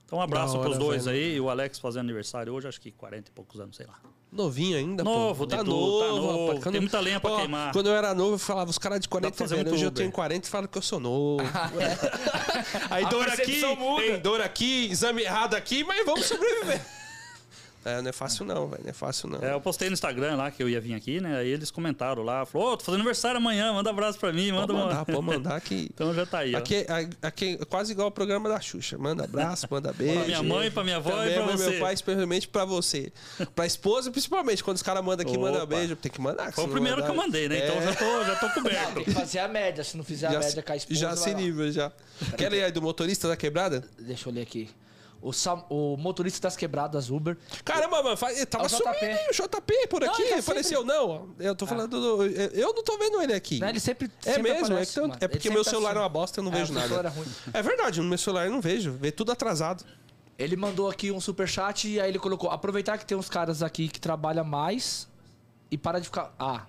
Então 0.09 0.17
um 0.17 0.21
abraço 0.23 0.57
pros 0.57 0.71
hora, 0.71 0.79
dois 0.79 1.05
velho. 1.05 1.17
aí, 1.17 1.39
o 1.39 1.51
Alex 1.51 1.77
fazendo 1.77 1.99
aniversário 2.01 2.51
hoje, 2.51 2.67
acho 2.67 2.81
que 2.81 2.89
40 2.91 3.29
e 3.29 3.31
poucos 3.31 3.59
anos, 3.59 3.75
sei 3.75 3.85
lá. 3.85 3.93
Novinho 4.31 4.75
ainda, 4.75 5.03
Novo, 5.03 5.43
pô. 5.43 5.47
Tá 5.47 5.57
tudo, 5.59 5.69
novo, 5.69 5.99
tá 5.99 6.07
novo. 6.07 6.45
rapaz. 6.47 6.63
Quando- 6.63 6.71
Tem 6.73 6.81
muita 6.81 6.99
lenha 6.99 7.19
pra 7.19 7.31
Ó, 7.31 7.37
queimar. 7.37 7.71
Quando 7.73 7.87
eu 7.89 7.93
era 7.95 8.15
novo, 8.15 8.33
eu 8.33 8.39
falava, 8.39 8.71
os 8.71 8.79
caras 8.79 8.99
de 8.99 9.07
pra 9.07 9.19
40 9.19 9.37
fazer 9.37 9.55
velho. 9.57 9.71
Hoje 9.73 9.83
eu 9.85 9.91
tenho 9.91 10.11
40 10.11 10.47
e 10.47 10.49
falo 10.49 10.67
que 10.67 10.77
eu 10.79 10.81
sou 10.81 10.99
novo. 10.99 11.43
Aí 12.89 13.05
dor 13.07 13.27
aqui, 13.29 13.63
muda. 13.75 14.01
tem 14.01 14.19
dor 14.19 14.41
aqui, 14.41 14.87
exame 14.89 15.21
errado 15.21 15.53
aqui, 15.55 15.83
mas 15.83 16.03
vamos 16.05 16.25
sobreviver. 16.25 16.81
É, 17.85 18.01
não 18.01 18.09
é 18.09 18.11
fácil 18.11 18.43
não, 18.45 18.67
velho. 18.67 18.83
Não 18.83 18.89
é 18.89 18.93
fácil 18.93 19.29
não. 19.29 19.39
É, 19.41 19.53
eu 19.53 19.61
postei 19.61 19.87
no 19.89 19.93
Instagram 19.93 20.35
lá 20.35 20.51
que 20.51 20.61
eu 20.61 20.67
ia 20.67 20.81
vir 20.81 20.93
aqui, 20.93 21.21
né? 21.21 21.37
Aí 21.37 21.47
eles 21.47 21.71
comentaram 21.71 22.23
lá, 22.23 22.45
falou, 22.45 22.73
ô, 22.73 22.77
tô 22.77 22.83
fazendo 22.83 22.99
aniversário 22.99 23.37
amanhã, 23.37 23.71
manda 23.71 23.89
um 23.89 23.93
abraço 23.93 24.19
pra 24.19 24.33
mim, 24.33 24.51
manda 24.51 24.67
pode 24.67 24.73
uma. 24.79 24.85
mandar, 24.87 25.05
pode 25.05 25.21
mandar 25.21 25.61
que... 25.61 25.89
Então 25.95 26.13
já 26.13 26.25
tá 26.25 26.39
aí. 26.39 26.55
Aqui, 26.55 26.85
aqui 27.21 27.57
é 27.61 27.65
quase 27.65 27.93
igual 27.93 28.09
o 28.09 28.11
programa 28.11 28.49
da 28.49 28.59
Xuxa. 28.59 28.97
Manda 28.97 29.23
abraço, 29.23 29.65
manda 29.71 29.91
beijo. 29.97 30.13
Pra 30.15 30.25
minha 30.25 30.43
mãe, 30.43 30.69
pra 30.71 30.83
minha 30.83 30.97
avó 30.97 31.09
Também 31.11 31.31
e 31.31 31.33
pra 31.35 31.45
você. 31.45 31.69
meu 31.69 31.79
pai, 31.79 31.93
especialmente 31.93 32.47
pra 32.49 32.65
você. 32.65 33.11
Pra 33.55 33.65
esposa, 33.65 34.11
principalmente. 34.11 34.63
Quando 34.63 34.75
os 34.77 34.83
caras 34.83 35.03
mandam 35.03 35.25
aqui, 35.25 35.37
manda 35.37 35.57
Opa. 35.63 35.65
beijo. 35.77 35.95
Tem 35.95 36.11
que 36.11 36.19
mandar. 36.21 36.47
que 36.49 36.55
Foi 36.55 36.65
o 36.65 36.67
não 36.67 36.73
primeiro 36.73 36.97
que 36.97 37.07
mandar- 37.07 37.15
eu 37.15 37.25
mandei, 37.25 37.47
né? 37.49 37.65
Então 37.65 37.77
É, 37.77 37.81
já 37.81 37.95
tô, 37.95 38.25
já 38.25 38.35
tô 38.35 38.45
Não, 38.47 38.53
coberto. 38.55 38.93
tem 38.95 39.03
que 39.05 39.11
fazer 39.11 39.39
a 39.39 39.47
média. 39.47 39.83
Se 39.83 39.95
não 39.95 40.03
fizer 40.03 40.27
a 40.27 40.31
já, 40.33 40.39
média 40.39 40.61
com 40.63 40.71
a 40.73 40.75
esposa. 40.75 40.99
já 40.99 41.15
se 41.15 41.33
nível, 41.33 41.71
já. 41.71 41.91
Quer 42.37 42.49
ler 42.51 42.63
aí 42.65 42.71
do 42.71 42.81
motorista 42.81 43.27
da 43.27 43.37
quebrada? 43.37 43.83
Deixa 43.97 44.27
eu 44.27 44.33
ler 44.33 44.41
aqui. 44.41 44.69
O, 45.21 45.33
Sam- 45.33 45.63
o 45.69 45.97
motorista 45.97 46.39
das 46.47 46.55
quebradas 46.55 47.09
Uber. 47.09 47.37
Caramba, 47.65 48.01
mano, 48.03 48.15
faz- 48.17 48.43
tava 48.45 48.63
É 48.63 48.67
o 48.67 48.69
JP. 48.69 48.77
sumindo, 48.77 49.05
hein, 49.05 49.27
o 49.29 49.33
JP 49.33 49.87
por 49.89 50.01
Não, 50.01 50.09
aqui, 50.13 50.21
ele 50.21 50.33
tá 50.33 50.39
apareceu. 50.39 50.83
Não, 50.85 51.29
eu 51.39 51.55
tô 51.55 51.65
falando 51.67 51.99
do... 51.99 52.25
Eu 52.25 52.73
não 52.73 52.83
tô 52.83 52.97
vendo 52.97 53.21
ele 53.21 53.33
aqui. 53.33 53.59
Né? 53.59 53.69
Ele 53.69 53.79
sempre. 53.79 54.09
É 54.25 54.33
sempre 54.33 54.51
mesmo, 54.51 54.65
é, 54.65 54.83
aparece, 54.83 54.99
é 54.99 55.03
Ele 55.03 55.09
porque 55.27 55.39
sempre 55.39 55.49
meu 55.51 55.63
tá 55.63 55.69
celular 55.69 55.89
assim. 55.91 55.97
é 55.99 56.01
uma 56.01 56.09
bosta, 56.09 56.39
eu 56.39 56.43
não 56.43 56.51
É, 56.53 56.55
vejo 56.55 56.73
nada. 56.73 57.13
é. 57.53 57.59
É 57.59 57.61
verdade, 57.61 57.99
no 58.01 58.07
meu 58.07 58.17
celular 58.17 58.45
eu 58.45 58.51
não 58.51 58.61
vejo, 58.61 58.91
vê 58.93 59.11
tudo 59.11 59.31
atrasado. 59.31 59.83
Ele 60.37 60.55
mandou 60.55 60.89
aqui 60.89 61.11
um 61.11 61.19
superchat 61.19 61.87
e 61.87 61.99
aí 61.99 62.09
ele 62.09 62.19
colocou: 62.19 62.49
aproveitar 62.49 62.97
que 62.97 63.05
tem 63.05 63.17
uns 63.17 63.27
caras 63.29 63.61
aqui 63.61 63.89
que 63.89 63.99
trabalham 63.99 64.45
mais 64.45 65.07
e 65.69 65.77
para 65.77 65.99
de 65.99 66.05
ficar. 66.05 66.33
Ah. 66.39 66.61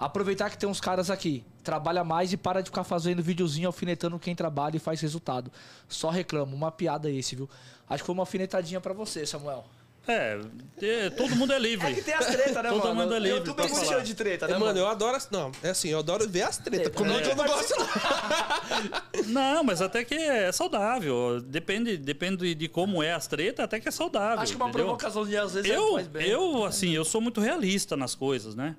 Aproveitar 0.00 0.50
que 0.50 0.58
tem 0.58 0.68
uns 0.68 0.80
caras 0.80 1.10
aqui, 1.10 1.44
trabalha 1.62 2.02
mais 2.02 2.32
e 2.32 2.36
para 2.36 2.60
de 2.60 2.70
ficar 2.70 2.82
fazendo 2.82 3.22
videozinho 3.22 3.68
alfinetando 3.68 4.18
quem 4.18 4.34
trabalha 4.34 4.76
e 4.76 4.80
faz 4.80 5.00
resultado. 5.00 5.52
Só 5.88 6.10
reclamo, 6.10 6.56
uma 6.56 6.72
piada 6.72 7.08
esse, 7.08 7.36
viu? 7.36 7.48
Acho 7.92 8.02
que 8.02 8.06
foi 8.06 8.12
uma 8.14 8.22
alfinetadinha 8.22 8.80
pra 8.80 8.92
você, 8.92 9.26
Samuel. 9.26 9.64
É, 10.08 10.40
é, 10.80 11.10
todo 11.10 11.36
mundo 11.36 11.52
é 11.52 11.58
livre. 11.60 11.86
É 11.86 11.94
que 11.94 12.02
tem 12.02 12.12
as 12.14 12.26
tretas, 12.26 12.56
né, 12.60 12.70
Todo 12.70 12.82
mano? 12.88 12.94
mundo 13.02 13.14
é 13.14 13.18
livre 13.20 13.38
YouTube 13.38 13.60
é 13.60 13.68
muito 13.68 13.86
cheio 13.86 14.02
de 14.02 14.14
treta, 14.14 14.48
né, 14.48 14.54
É, 14.54 14.58
mano, 14.58 14.76
eu 14.76 14.88
adoro. 14.88 15.16
as- 15.16 15.30
Não, 15.30 15.52
é 15.62 15.68
assim, 15.70 15.90
eu 15.90 16.00
adoro 16.00 16.28
ver 16.28 16.42
as 16.42 16.58
tretas. 16.58 16.92
Comigo 16.92 17.20
É. 17.20 17.30
eu 17.30 17.36
não 17.36 17.44
gosto, 17.46 17.74
não. 17.78 17.86
Não, 19.28 19.62
mas 19.64 19.80
até 19.80 20.02
que 20.04 20.14
é 20.14 20.50
saudável. 20.50 21.40
Depende, 21.40 21.96
depende 21.96 22.52
de 22.54 22.68
como 22.68 23.00
é 23.02 23.12
as 23.12 23.26
tretas, 23.28 23.64
até 23.64 23.78
que 23.78 23.86
é 23.88 23.90
saudável. 23.92 24.40
Acho 24.40 24.52
que 24.52 24.56
uma 24.56 24.68
entendeu? 24.68 24.86
provocaçãozinha 24.86 25.42
às 25.42 25.54
vezes 25.54 25.70
eu, 25.70 25.92
faz 25.94 26.08
bem. 26.08 26.26
eu, 26.28 26.64
assim, 26.64 26.90
eu 26.90 27.04
sou 27.04 27.20
muito 27.20 27.40
realista 27.40 27.96
nas 27.96 28.14
coisas, 28.14 28.54
né? 28.56 28.74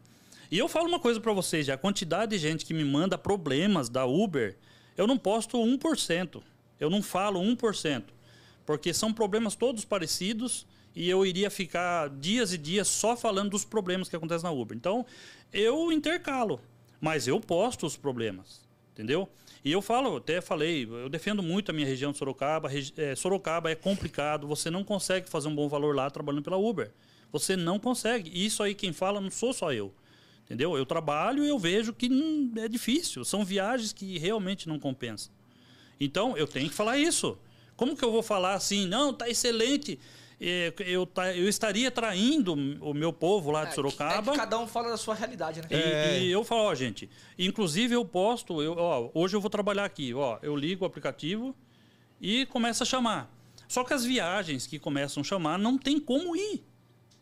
E 0.51 0.57
eu 0.59 0.68
falo 0.68 0.88
uma 0.89 0.99
coisa 0.99 1.20
pra 1.22 1.32
vocês, 1.32 1.70
a 1.70 1.78
quantidade 1.78 2.32
de 2.32 2.38
gente 2.38 2.66
que 2.66 2.74
me 2.74 2.84
manda 2.84 3.18
problemas 3.18 3.88
da 3.88 4.05
Uber, 4.05 4.57
eu 4.97 5.07
não 5.07 5.18
posto 5.18 5.57
1%. 5.57 6.43
Eu 6.80 6.89
não 6.89 7.01
falo 7.01 7.39
1%. 7.41 8.12
Porque 8.66 8.93
são 8.93 9.14
problemas 9.14 9.55
todos 9.55 9.84
parecidos 9.84 10.66
e 10.95 11.09
eu 11.09 11.26
iria 11.26 11.49
ficar 11.49 12.09
dias 12.09 12.53
e 12.53 12.57
dias 12.57 12.88
só 12.88 13.16
falando 13.16 13.51
dos 13.51 13.66
problemas 13.66 14.07
que 14.07 14.16
acontecem 14.16 14.43
na 14.43 14.51
Uber. 14.51 14.78
Então, 14.78 15.05
eu 15.51 15.91
intercalo, 15.91 16.59
mas 17.01 17.28
eu 17.28 17.39
posto 17.39 17.86
os 17.86 17.97
problemas, 17.97 18.61
entendeu? 18.91 19.28
E 19.66 19.72
eu 19.72 19.82
falo, 19.82 20.18
até 20.18 20.41
falei, 20.41 20.84
eu 20.84 21.07
defendo 21.07 21.41
muito 21.41 21.70
a 21.70 21.74
minha 21.74 21.88
região 21.88 22.11
de 22.11 22.18
Sorocaba. 22.18 22.70
Eh, 22.97 23.16
Sorocaba 23.16 23.72
é 23.72 23.76
complicado, 23.76 24.45
você 24.45 24.70
não 24.70 24.84
consegue 24.84 25.30
fazer 25.30 25.47
um 25.47 25.55
bom 25.55 25.70
valor 25.70 25.95
lá 25.95 26.09
trabalhando 26.09 26.43
pela 26.43 26.57
Uber. 26.57 26.91
Você 27.32 27.55
não 27.55 27.80
consegue. 27.80 28.30
E 28.34 28.45
isso 28.45 28.61
aí 28.61 28.76
quem 28.76 28.91
fala 28.91 29.22
não 29.22 29.32
sou 29.32 29.53
só 29.53 29.72
eu. 29.72 29.93
Entendeu? 30.43 30.78
Eu 30.78 30.86
trabalho 30.86 31.45
e 31.45 31.47
eu 31.47 31.57
vejo 31.57 31.93
que 31.93 32.09
hum, 32.11 32.51
é 32.57 32.68
difícil. 32.68 33.24
São 33.24 33.45
viagens 33.45 33.93
que 33.93 34.20
realmente 34.20 34.68
não 34.68 34.78
compensam. 34.78 35.32
Então, 35.97 36.36
eu 36.36 36.45
tenho 36.45 36.70
que 36.70 36.76
falar 36.76 36.97
isso. 36.97 37.38
Como 37.76 37.96
que 37.96 38.04
eu 38.04 38.12
vou 38.12 38.22
falar 38.24 38.54
assim, 38.54 38.86
não, 38.88 39.14
tá 39.14 39.28
excelente, 39.30 40.00
eh, 40.40 40.74
eu, 40.80 41.06
tá- 41.06 41.34
eu 41.36 41.48
estaria 41.50 41.90
traindo 41.90 42.54
o 42.54 42.94
meu 42.94 43.12
povo 43.12 43.50
lá 43.52 43.64
de 43.66 43.72
É 43.72 43.76
Sorocaba. 43.76 44.32
que 44.32 44.38
cada 44.38 44.60
um 44.60 44.68
fala 44.68 44.90
da 44.90 44.98
sua 44.98 45.16
realidade, 45.16 45.62
né? 45.62 45.68
E, 45.72 45.76
É. 45.76 46.20
e 46.24 46.32
eu 46.32 46.44
falo, 46.44 46.64
ó, 46.64 46.76
gente, 46.76 47.10
inclusive 47.38 47.96
eu 47.96 48.06
posto, 48.06 48.62
eu, 48.62 48.74
ó, 48.78 49.10
hoje 49.14 49.36
eu 49.36 49.42
vou 49.42 49.50
trabalhar 49.50 49.86
aqui, 49.86 50.14
ó, 50.14 50.38
eu 50.42 50.56
ligo 50.56 50.84
o 50.84 50.88
aplicativo 50.88 51.56
e 52.22 52.46
começa 52.48 52.84
a 52.84 52.88
chamar. 52.88 53.32
Só 53.68 53.84
que 53.84 53.94
as 53.94 54.04
viagens 54.06 54.68
que 54.68 54.78
começam 54.78 55.22
a 55.22 55.24
chamar 55.24 55.58
não 55.58 55.78
tem 55.78 56.00
como 56.00 56.36
ir. 56.36 56.64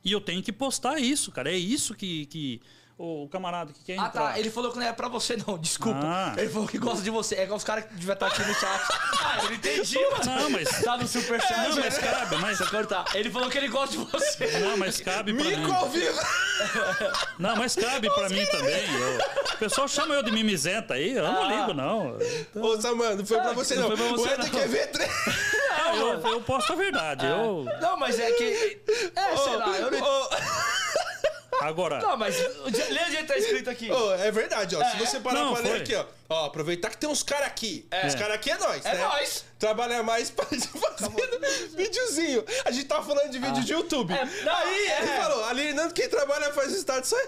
E 0.03 0.11
eu 0.11 0.19
tenho 0.19 0.41
que 0.43 0.51
postar 0.51 0.99
isso, 0.99 1.31
cara. 1.31 1.51
É 1.51 1.55
isso 1.57 1.93
que, 1.93 2.25
que 2.25 2.61
o 2.97 3.27
camarada 3.31 3.71
que 3.73 3.83
quer 3.83 3.99
Ah, 3.99 4.05
entrar. 4.07 4.31
tá. 4.33 4.39
Ele 4.39 4.49
falou 4.51 4.71
que 4.71 4.77
não 4.79 4.85
é 4.85 4.93
pra 4.93 5.07
você, 5.07 5.35
não. 5.47 5.57
Desculpa. 5.57 5.99
Ah. 6.03 6.33
Ele 6.37 6.49
falou 6.49 6.67
que 6.67 6.77
gosta 6.77 7.01
de 7.01 7.09
você. 7.09 7.35
É 7.35 7.43
igual 7.43 7.57
os 7.57 7.63
caras 7.63 7.85
que 7.85 7.93
devia 7.95 8.13
estar 8.13 8.27
aqui 8.27 8.43
no 8.43 8.53
chat. 8.53 8.81
ah, 9.23 9.37
eu 9.37 9.43
não 9.45 9.53
entendi, 9.53 9.97
mano. 9.99 10.25
Não, 10.41 10.49
mas- 10.51 10.69
Tá 10.83 10.97
no 10.97 11.07
superchat. 11.07 11.69
Não, 11.69 11.75
mas 11.77 11.97
velho. 11.97 12.11
cabe, 12.15 12.35
mas- 12.37 12.57
Deixa 12.57 12.63
eu 12.63 12.69
cortar. 12.77 13.05
Ele 13.15 13.29
falou 13.31 13.49
que 13.49 13.57
ele 13.57 13.67
gosta 13.69 13.97
de 13.97 14.03
você. 14.05 14.59
Não, 14.59 14.77
mas 14.77 14.99
cabe 15.01 15.33
pra 15.33 15.43
Mico 15.43 15.59
mim. 15.61 15.71
ao 15.73 15.89
vivo! 15.89 16.19
Não, 17.39 17.55
mas 17.55 17.75
cabe 17.75 18.07
pra 18.13 18.29
mim 18.29 18.45
também. 18.45 18.83
Eu- 18.93 19.19
o 19.55 19.57
pessoal 19.57 19.87
chama 19.87 20.13
eu 20.13 20.21
de 20.23 20.31
mimizenta 20.31 20.93
aí, 20.93 21.15
eu 21.15 21.23
não 21.23 21.43
Ah. 21.43 21.47
ligo, 21.47 21.73
não. 21.73 22.17
Ô, 22.55 22.79
Samano, 22.79 23.15
não 23.17 23.25
foi 23.25 23.39
pra 23.39 23.53
você 23.53 23.75
não 23.75 23.89
não. 23.89 23.97
foi 23.97 24.07
pra 24.07 24.15
você, 24.17 24.33
o 24.33 24.37
não. 24.37 24.49
quer 24.49 24.67
ver. 24.67 24.91
Ah, 25.71 25.95
eu, 25.95 26.19
eu 26.27 26.41
posto 26.41 26.73
a 26.73 26.75
verdade. 26.75 27.25
Eu, 27.25 27.65
Não, 27.81 27.97
mas 27.97 28.19
é 28.19 28.31
que. 28.31 28.81
É, 29.15 29.37
sei 29.37 29.55
lá. 29.55 29.67
Eu 29.77 29.91
não... 29.91 29.99
Ô, 30.01 30.29
agora, 31.67 31.99
não, 32.01 32.17
mas. 32.17 32.37
Lê 32.37 32.47
o 32.47 32.71
jeito 32.71 33.17
que 33.17 33.23
tá 33.23 33.37
escrito 33.37 33.69
aqui. 33.69 33.91
ô, 33.91 34.13
é 34.15 34.31
verdade, 34.31 34.75
ó. 34.75 34.83
Se 34.83 34.97
você 34.97 35.19
parar 35.19 35.39
Não, 35.39 35.53
pra 35.53 35.61
ler 35.61 35.69
foi. 35.71 35.79
aqui, 35.81 35.95
ó. 35.95 36.05
Ó, 36.29 36.45
aproveitar 36.45 36.89
que 36.89 36.97
tem 36.97 37.09
uns 37.09 37.23
caras 37.23 37.47
aqui. 37.47 37.87
Os 38.07 38.15
caras 38.15 38.35
aqui 38.35 38.51
é 38.51 38.57
nós, 38.57 38.85
É 38.85 38.93
né? 38.93 39.03
nós. 39.03 39.45
Trabalhar 39.59 40.01
mais 40.03 40.29
pra 40.31 40.45
fazendo 40.49 41.75
videozinho. 41.75 42.43
A 42.65 42.71
gente 42.71 42.85
tava 42.85 43.05
falando 43.05 43.29
de 43.31 43.39
vídeo 43.39 43.63
de 43.63 43.73
YouTube. 43.73 44.13
É, 44.13 44.25
não, 44.25 44.55
Aí 44.55 44.87
é. 44.87 44.97
ele 45.03 45.07
falou, 45.21 45.43
ali 45.45 45.73
não 45.73 45.89
quem 45.91 46.07
trabalha 46.09 46.51
faz 46.53 46.71
estado 46.73 47.05
só 47.05 47.17
é. 47.19 47.27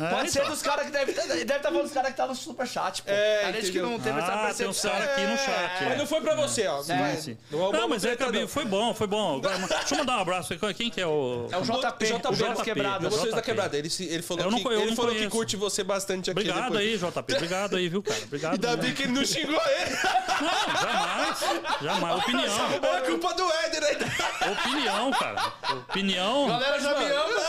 É, 0.00 0.10
Pode 0.10 0.30
ser 0.30 0.38
então. 0.40 0.50
dos 0.50 0.62
caras 0.62 0.86
que 0.86 0.92
deve 0.92 1.10
estar. 1.12 1.26
Deve 1.26 1.42
estar 1.42 1.62
falando 1.62 1.82
dos 1.82 1.92
caras 1.92 2.10
que 2.10 2.16
tá 2.16 2.26
no 2.26 2.34
superchat, 2.34 3.02
pô. 3.02 3.10
É, 3.10 3.44
a 3.44 3.52
gente 3.52 3.72
que 3.72 3.80
não 3.80 3.98
teve 3.98 4.18
essa 4.18 4.32
Ah, 4.32 4.54
tem 4.54 4.66
uns 4.68 4.80
caras 4.80 5.08
aqui 5.10 5.20
no 5.22 5.36
chat. 5.36 5.84
Mas 5.84 5.92
é. 5.92 5.96
não 5.96 6.06
foi 6.06 6.20
pra 6.20 6.34
você, 6.34 6.66
ó. 6.66 6.82
Sim, 6.82 6.98
Vai- 6.98 7.16
sim. 7.16 7.38
Não, 7.50 7.72
Não, 7.72 7.88
mas 7.88 8.04
é, 8.04 8.16
foi 8.46 8.64
bom, 8.64 8.94
foi 8.94 9.06
bom. 9.06 9.40
Deixa 9.40 9.94
eu 9.94 9.98
mandar 9.98 10.18
um 10.18 10.20
abraço. 10.20 10.54
Quem 10.76 10.90
que 10.90 11.00
é 11.00 11.06
o. 11.06 11.46
É 11.50 11.56
o 11.56 11.62
JP, 11.62 12.04
JP, 12.06 12.28
o 12.28 12.32
JP. 12.32 12.62
quebradas. 12.64 13.12
Vocês 13.14 13.34
da 13.34 13.42
quebrada. 13.42 13.76
Ele, 13.76 13.90
se- 13.90 14.04
ele 14.06 14.22
falou, 14.22 14.44
Eu 14.44 14.50
não 14.50 14.58
que, 14.60 14.66
eu 14.66 14.72
ele 14.72 14.90
não 14.90 14.96
falou 14.96 15.14
que 15.14 15.28
curte 15.28 15.56
você 15.56 15.82
bastante 15.82 16.30
aqui. 16.30 16.40
Obrigado 16.40 16.76
aí, 16.76 16.96
JP. 16.96 17.34
Obrigado 17.34 17.76
aí, 17.76 17.88
viu, 17.88 18.02
cara? 18.02 18.20
Obrigado. 18.24 18.52
Ainda 18.54 18.76
né? 18.76 18.82
bem 18.82 18.94
que 18.94 19.02
ele 19.02 19.12
não 19.12 19.24
xingou 19.24 19.60
ele. 19.66 19.96
Não, 20.40 20.80
jamais. 20.80 21.38
Jamais. 21.82 22.16
Opinião. 22.18 22.68
É 22.98 23.00
culpa 23.02 23.34
do 23.34 23.50
Éder 23.52 23.84
aí. 23.84 24.52
Opinião, 24.52 25.10
cara. 25.12 25.52
Opinião. 25.88 26.48
Galera 26.48 26.80
já 26.80 26.94
me 26.98 27.04
ama. 27.06 27.40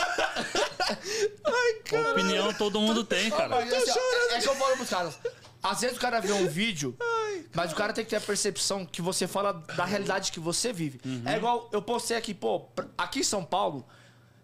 Ai, 1.44 1.69
cara. 1.90 2.12
Opinião 2.12 2.52
todo 2.54 2.80
mundo 2.80 3.04
tem, 3.04 3.30
cara. 3.30 3.48
Mas, 3.48 3.72
assim, 3.72 3.90
ó, 3.90 4.32
é, 4.32 4.36
é 4.36 4.40
que 4.40 4.48
eu 4.48 4.54
falo 4.54 4.76
pros 4.76 4.88
caras. 4.88 5.18
Às 5.62 5.80
vezes 5.82 5.96
o 5.96 6.00
cara 6.00 6.20
vê 6.20 6.32
um 6.32 6.46
vídeo, 6.48 6.96
mas 7.54 7.70
o 7.72 7.76
cara 7.76 7.92
tem 7.92 8.02
que 8.02 8.08
ter 8.10 8.16
a 8.16 8.20
percepção 8.20 8.86
que 8.86 9.02
você 9.02 9.26
fala 9.26 9.52
da 9.76 9.84
realidade 9.84 10.32
que 10.32 10.40
você 10.40 10.72
vive. 10.72 11.00
É 11.26 11.36
igual 11.36 11.68
eu 11.70 11.82
postei 11.82 12.16
aqui, 12.16 12.32
pô, 12.32 12.64
aqui 12.96 13.20
em 13.20 13.22
São 13.22 13.44
Paulo, 13.44 13.84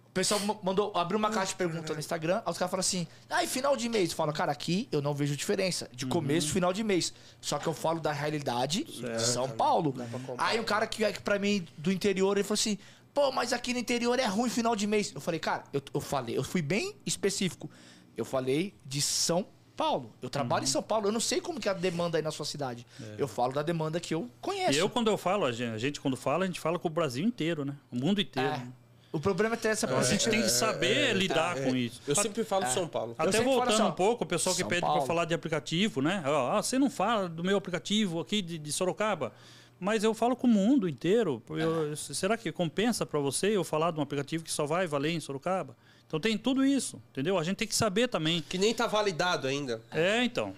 o 0.08 0.10
pessoal 0.12 0.38
ma- 0.40 0.56
mandou, 0.62 0.92
abriu 0.94 1.18
uma 1.18 1.30
caixa 1.30 1.52
de 1.52 1.56
pergunta 1.56 1.94
no 1.94 1.98
Instagram, 2.00 2.42
aí 2.44 2.52
os 2.52 2.58
caras 2.58 2.70
falam 2.70 2.80
assim, 2.80 3.06
ah, 3.30 3.42
e 3.42 3.46
final 3.46 3.74
de 3.78 3.88
mês? 3.88 4.10
Eu 4.10 4.16
falo, 4.16 4.30
cara, 4.30 4.52
aqui 4.52 4.88
eu 4.92 5.00
não 5.00 5.14
vejo 5.14 5.34
diferença, 5.34 5.88
de 5.90 6.04
começo, 6.04 6.50
final 6.52 6.70
de 6.72 6.84
mês. 6.84 7.14
Só 7.40 7.58
que 7.58 7.66
eu 7.66 7.72
falo 7.72 7.98
da 7.98 8.12
realidade 8.12 8.84
de 8.84 9.22
São 9.22 9.48
Paulo. 9.48 9.94
Aí 10.36 10.60
um 10.60 10.64
cara 10.64 10.86
que 10.86 11.02
é 11.02 11.12
pra 11.12 11.38
mim 11.38 11.66
do 11.78 11.90
interior, 11.90 12.36
ele 12.36 12.44
falou 12.44 12.54
assim, 12.60 12.76
pô, 13.16 13.32
mas 13.32 13.54
aqui 13.54 13.72
no 13.72 13.78
interior 13.78 14.18
é 14.20 14.26
ruim 14.26 14.50
final 14.50 14.76
de 14.76 14.86
mês. 14.86 15.10
Eu 15.14 15.22
falei, 15.22 15.40
cara, 15.40 15.64
eu, 15.72 15.80
eu 15.94 16.02
falei, 16.02 16.36
eu 16.36 16.44
fui 16.44 16.60
bem 16.60 16.94
específico. 17.06 17.70
Eu 18.14 18.26
falei 18.26 18.74
de 18.84 19.00
São 19.00 19.46
Paulo. 19.74 20.12
Eu 20.20 20.28
trabalho 20.28 20.64
em 20.64 20.66
São 20.66 20.82
Paulo, 20.82 21.08
eu 21.08 21.12
não 21.12 21.20
sei 21.20 21.40
como 21.40 21.58
que 21.58 21.66
é 21.66 21.70
a 21.70 21.74
demanda 21.74 22.18
aí 22.18 22.22
na 22.22 22.30
sua 22.30 22.44
cidade. 22.44 22.86
Eu 23.16 23.26
falo 23.26 23.54
da 23.54 23.62
demanda 23.62 23.98
que 23.98 24.14
eu 24.14 24.30
conheço. 24.38 24.72
E 24.72 24.76
eu, 24.78 24.90
quando 24.90 25.08
eu 25.08 25.16
falo, 25.16 25.46
a 25.46 25.52
gente, 25.52 25.72
a 25.72 25.78
gente, 25.78 25.98
quando 25.98 26.14
fala, 26.14 26.44
a 26.44 26.46
gente 26.46 26.60
fala 26.60 26.78
com 26.78 26.88
o 26.88 26.90
Brasil 26.90 27.24
inteiro, 27.24 27.64
né? 27.64 27.74
O 27.90 27.96
mundo 27.96 28.20
inteiro. 28.20 28.50
É. 28.50 28.66
O 29.10 29.18
problema 29.18 29.54
é 29.54 29.58
ter 29.58 29.68
essa 29.68 29.86
Então 29.86 29.98
a 29.98 30.02
gente 30.02 30.28
tem 30.28 30.42
que 30.42 30.50
saber 30.50 31.14
lidar 31.16 31.56
É, 31.56 31.64
com 31.64 31.74
isso. 31.74 32.02
Eu 32.06 32.14
sempre 32.14 32.44
falo 32.44 32.64
de 32.64 32.72
São 32.72 32.86
Paulo. 32.86 33.14
Até 33.16 33.40
voltando 33.40 33.72
assim, 33.72 33.82
um 33.82 33.92
pouco, 33.92 34.24
o 34.24 34.26
pessoal 34.26 34.54
que 34.54 34.60
São 34.60 34.68
pede 34.68 34.82
para 34.82 35.00
falar 35.02 35.24
de 35.24 35.32
aplicativo, 35.32 36.02
né? 36.02 36.22
Ó, 36.26 36.50
Ah, 36.52 36.62
você 36.62 36.78
não 36.78 36.90
fala 36.90 37.26
do 37.30 37.42
meu 37.42 37.56
aplicativo 37.56 38.20
aqui 38.20 38.42
de, 38.42 38.58
de 38.58 38.72
Sorocaba. 38.72 39.32
Mas 39.78 40.02
eu 40.04 40.14
falo 40.14 40.34
com 40.34 40.46
o 40.46 40.50
mundo 40.50 40.88
inteiro. 40.88 41.42
Eu- 41.50 41.94
será 41.96 42.36
que 42.36 42.50
compensa 42.50 43.04
para 43.04 43.20
você 43.20 43.48
eu 43.56 43.62
falar 43.64 43.90
de 43.90 43.98
um 43.98 44.02
aplicativo 44.02 44.42
que 44.42 44.50
só 44.50 44.64
vai 44.66 44.86
valer 44.86 45.10
em 45.12 45.20
Sorocaba? 45.20 45.76
Então 46.06 46.18
tem 46.20 46.38
tudo 46.38 46.64
isso, 46.64 47.00
entendeu? 47.10 47.36
A 47.36 47.42
gente 47.44 47.56
tem 47.56 47.68
que 47.68 47.74
saber 47.74 48.08
também. 48.08 48.42
Que 48.48 48.56
nem 48.58 48.72
tá 48.72 48.86
validado 48.86 49.46
ainda. 49.48 49.82
É, 49.90 50.22
então. 50.24 50.54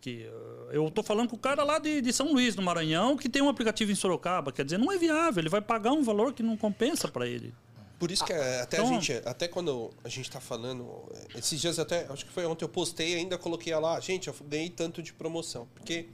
Que, 0.00 0.26
uh, 0.28 0.70
eu 0.72 0.90
tô 0.90 1.02
falando 1.02 1.28
com 1.28 1.36
o 1.36 1.38
cara 1.38 1.62
lá 1.64 1.78
de, 1.78 2.00
de 2.00 2.12
São 2.12 2.32
Luís, 2.32 2.56
no 2.56 2.62
Maranhão, 2.62 3.16
que 3.16 3.28
tem 3.28 3.42
um 3.42 3.48
aplicativo 3.48 3.92
em 3.92 3.94
Sorocaba. 3.94 4.50
Quer 4.52 4.64
dizer, 4.64 4.78
não 4.78 4.90
é 4.90 4.96
viável. 4.98 5.40
Ele 5.42 5.48
vai 5.48 5.60
pagar 5.60 5.92
um 5.92 6.02
valor 6.02 6.32
que 6.32 6.42
não 6.42 6.56
compensa 6.56 7.08
para 7.08 7.26
ele. 7.26 7.52
Por 7.98 8.10
isso 8.10 8.24
que 8.24 8.32
é, 8.32 8.60
até 8.62 8.78
a 8.78 8.80
Então- 8.84 9.00
gente, 9.00 9.12
até 9.26 9.48
quando 9.48 9.90
a 10.04 10.08
gente 10.08 10.30
tá 10.30 10.38
falando, 10.40 10.86
é, 11.34 11.38
esses 11.38 11.58
dias 11.60 11.78
até, 11.78 12.06
acho 12.10 12.26
que 12.26 12.32
foi 12.32 12.44
ontem 12.44 12.64
eu 12.64 12.68
postei 12.68 13.14
ainda 13.14 13.38
coloquei 13.38 13.74
lá, 13.74 13.98
gente, 14.00 14.28
eu 14.28 14.34
ganhei 14.46 14.68
tanto 14.68 15.02
de 15.02 15.12
promoção, 15.14 15.66
porque 15.74 16.06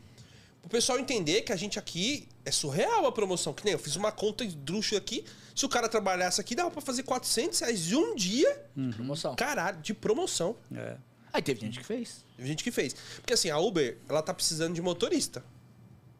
o 0.64 0.68
pessoal 0.68 0.98
entender 0.98 1.42
que 1.42 1.52
a 1.52 1.56
gente 1.56 1.78
aqui 1.78 2.28
é 2.44 2.50
surreal 2.50 3.06
a 3.06 3.12
promoção, 3.12 3.52
que 3.52 3.64
nem 3.64 3.72
eu 3.72 3.78
fiz 3.78 3.96
uma 3.96 4.10
conta 4.12 4.44
esdrúxula 4.44 4.98
aqui, 5.00 5.24
se 5.54 5.64
o 5.66 5.68
cara 5.68 5.88
trabalhasse 5.88 6.40
aqui 6.40 6.54
dava 6.54 6.70
pra 6.70 6.80
fazer 6.80 7.02
400 7.02 7.58
reais 7.60 7.90
em 7.92 7.94
um 7.96 8.14
dia, 8.14 8.64
promoção. 8.96 9.34
caralho, 9.36 9.80
de 9.82 9.92
promoção. 9.92 10.56
É. 10.74 10.96
Aí 11.32 11.42
teve 11.42 11.60
gente 11.60 11.78
que 11.78 11.84
fez. 11.86 12.24
Teve 12.36 12.48
gente 12.48 12.62
que 12.64 12.70
fez. 12.70 12.94
Porque 13.16 13.32
assim, 13.34 13.50
a 13.50 13.58
Uber, 13.58 13.98
ela 14.08 14.22
tá 14.22 14.32
precisando 14.34 14.74
de 14.74 14.82
motorista. 14.82 15.44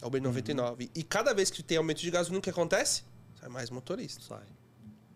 A 0.01 0.07
Uber 0.07 0.21
99. 0.23 0.91
E 0.95 1.03
cada 1.03 1.33
vez 1.35 1.51
que 1.51 1.63
tem 1.63 1.77
aumento 1.79 2.01
de 2.01 2.11
gasolina, 2.11 2.39
o 2.39 2.43
que 2.43 2.51
acontece? 2.51 3.05
Sai 3.39 3.49
mais 3.49 3.71
motorista, 3.71 4.23
Sai. 4.27 4.43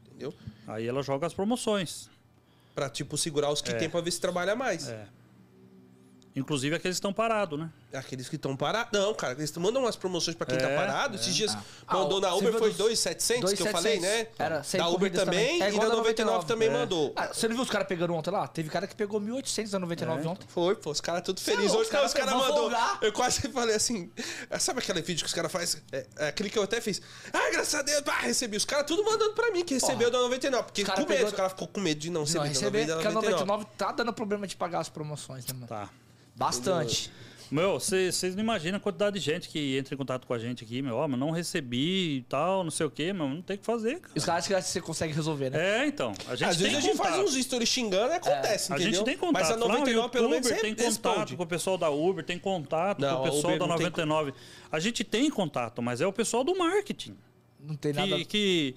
entendeu? 0.07 0.33
Aí 0.67 0.87
ela 0.87 1.03
joga 1.03 1.27
as 1.27 1.35
promoções. 1.35 2.09
Pra, 2.75 2.91
tipo, 2.91 3.17
segurar 3.17 3.51
os 3.51 3.63
que 3.63 3.71
É. 3.71 3.75
tem 3.75 3.89
pra 3.89 4.01
ver 4.03 4.11
se 4.11 4.21
trabalha 4.21 4.55
mais. 4.55 4.87
É. 4.89 5.07
Inclusive 6.37 6.77
aqueles 6.77 6.97
que 6.97 6.99
estão 6.99 7.15
parados, 7.15 7.59
né? 7.59 7.71
Aqueles 7.95 8.29
que 8.29 8.37
estão 8.37 8.55
parados. 8.55 8.91
Não, 8.93 9.15
cara, 9.15 9.33
eles 9.33 9.51
mandam 9.57 9.83
umas 9.83 9.97
promoções 9.97 10.37
pra 10.37 10.47
quem 10.47 10.59
tá 10.59 10.69
É, 10.69 10.77
parado. 10.77 11.17
Esses 11.17 11.35
dias 11.35 11.57
Ah, 11.89 11.95
mandou 11.97 12.21
na 12.21 12.35
Uber, 12.35 12.53
foi 12.53 12.69
dos- 12.69 12.77
2,700 12.77 13.55
que 13.55 13.63
eu 13.63 13.67
falei, 13.73 13.99
né? 14.01 14.29
Era 14.39 14.63
100 14.63 14.79
da 14.81 14.89
Uber 14.89 15.11
também, 15.11 15.63
É 15.63 15.73
e 15.73 15.79
da 15.81 15.89
99 15.89 16.47
também 16.47 16.69
É. 16.69 16.73
mandou. 16.73 17.13
Ah, 17.17 17.29
você 17.29 17.49
não 17.49 17.55
viu 17.55 17.63
os 17.65 17.71
caras 17.71 17.89
pegando 17.89 18.13
ontem 18.13 18.31
lá? 18.31 18.47
Teve 18.47 18.69
cara 18.69 18.87
que 18.87 18.95
pegou 18.95 19.19
1.800 19.19 19.71
da 19.71 19.79
99 19.79 20.27
É. 20.27 20.29
ontem. 20.29 20.47
Foi, 20.47 20.75
pô, 20.77 20.91
os 20.91 21.01
caras 21.01 21.23
tudo 21.23 21.39
é 21.41 21.43
felizes. 21.43 21.73
Hoje 21.73 21.85
os 21.85 21.89
caras 21.89 22.13
vão 22.13 22.39
mandou. 22.39 22.71
Eu 23.01 23.13
quase 23.15 23.41
falei 23.51 23.75
assim. 23.75 24.11
Sabe 24.61 24.81
aquele 24.81 25.01
vídeo 25.01 25.23
que 25.23 25.29
os 25.29 25.35
caras 25.35 25.51
fazem? 25.51 25.81
É, 25.91 26.07
é 26.19 26.29
aquele 26.29 26.51
que 26.51 26.59
eu 26.59 26.65
até 26.65 26.83
fiz. 26.83 27.01
Ah, 27.33 27.51
graças 27.51 27.75
a 27.75 27.81
Deus, 27.83 28.03
pá, 28.03 28.19
recebi. 28.19 28.59
Os 28.59 28.65
caras 28.67 28.85
tudo 28.87 29.03
mandando 29.05 29.33
pra 29.33 29.51
mim 29.53 29.65
que 29.65 29.73
recebeu 29.73 30.11
da 30.11 30.19
99. 30.19 30.65
Porque 30.65 30.83
Os 30.83 30.89
com 30.89 30.95
cara 30.95 31.01
medo, 31.09 31.17
pegou- 31.17 31.31
os 31.31 31.35
caras 31.35 31.53
ficou 31.53 31.69
com 31.69 31.81
medo 31.81 31.99
de 32.01 32.11
não 32.11 32.21
Não, 32.21 32.27
receber 32.27 32.43
da 32.43 32.49
receber, 32.49 32.87
porque 32.93 33.09
a 33.09 33.11
99. 33.13 33.45
99 33.47 33.67
tá 33.79 33.93
dando 33.93 34.13
problema 34.13 34.47
de 34.47 34.55
pagar 34.55 34.81
as 34.81 34.91
promoções, 34.91 35.47
né, 35.47 35.55
mano? 35.55 35.67
Tá. 35.67 35.89
Bastante. 36.37 37.11
Meu, 37.49 37.79
vocês 37.79 38.35
não 38.35 38.43
imaginam 38.43 38.77
a 38.77 38.81
quantidade 38.81 39.21
de 39.21 39.25
gente 39.25 39.49
que 39.49 39.79
entra 39.79 39.95
em 39.95 39.97
contato 39.97 40.27
com 40.27 40.35
a 40.35 40.39
gente 40.39 40.65
aqui, 40.65 40.83
meu, 40.83 40.97
ó, 40.97 41.07
mas 41.07 41.19
não 41.19 41.31
recebi 41.31 42.17
e 42.17 42.23
tal, 42.29 42.65
não 42.65 42.73
sei 42.73 42.87
o 42.87 42.91
quê, 42.91 43.13
mas 43.13 43.31
não 43.31 43.41
tem 43.41 43.55
o 43.55 43.59
que 43.61 43.65
fazer, 43.65 44.01
cara. 44.01 44.13
Os 44.17 44.25
caras 44.25 44.49
que 44.49 44.61
você 44.61 44.81
consegue 44.81 45.13
resolver, 45.13 45.51
né? 45.51 45.85
É, 45.85 45.87
então. 45.87 46.13
A 46.27 46.35
gente 46.35 46.49
Às 46.49 46.57
tem 46.57 46.65
vezes 46.65 46.79
a 46.79 46.81
gente 46.81 46.97
contato. 46.97 47.13
faz 47.15 47.25
uns 47.37 47.45
stories 47.45 47.69
xingando 47.69 48.13
e 48.13 48.17
acontece, 48.17 48.73
A 48.73 48.75
entendeu? 48.75 48.95
gente 48.95 49.05
tem 49.05 49.17
contato. 49.17 49.43
Mas 49.43 49.51
a 49.51 49.55
Lá 49.55 49.61
no 49.61 49.69
99 49.69 50.09
pelo 50.11 50.29
menos 50.29 50.49
tem 50.49 50.57
responde. 50.75 50.85
contato 50.97 51.37
com 51.37 51.43
o 51.45 51.47
pessoal 51.47 51.79
da 51.79 51.89
Uber, 51.89 52.25
tem 52.25 52.37
contato 52.39 52.99
Não, 53.01 53.09
com 53.11 53.15
a 53.15 53.21
o 53.21 53.25
pessoal 53.33 53.55
Uber 53.55 53.59
da 53.61 53.67
não 53.69 53.77
tem 53.77 53.87
99. 53.87 54.35
A 54.73 54.81
gente 54.81 55.05
tem 55.05 55.31
contato, 55.31 55.81
mas 55.81 56.01
é 56.01 56.07
o 56.07 56.13
pessoal 56.13 56.43
do 56.43 56.57
marketing. 56.59 57.17
Não 57.61 57.77
tem 57.77 57.93
nada. 57.93 58.09
Que, 58.19 58.25
que, 58.25 58.75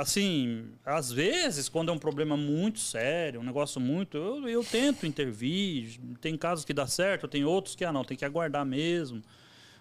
assim, 0.00 0.70
às 0.84 1.10
vezes, 1.10 1.68
quando 1.68 1.90
é 1.90 1.92
um 1.92 1.98
problema 1.98 2.36
muito 2.36 2.78
sério, 2.78 3.40
um 3.40 3.44
negócio 3.44 3.80
muito. 3.80 4.16
Eu, 4.16 4.48
eu 4.48 4.64
tento 4.64 5.06
intervir. 5.06 5.98
Tem 6.20 6.36
casos 6.36 6.64
que 6.64 6.72
dá 6.72 6.86
certo, 6.86 7.28
tem 7.28 7.44
outros 7.44 7.74
que, 7.74 7.84
ah, 7.84 7.92
não, 7.92 8.04
tem 8.04 8.16
que 8.16 8.24
aguardar 8.24 8.64
mesmo. 8.64 9.22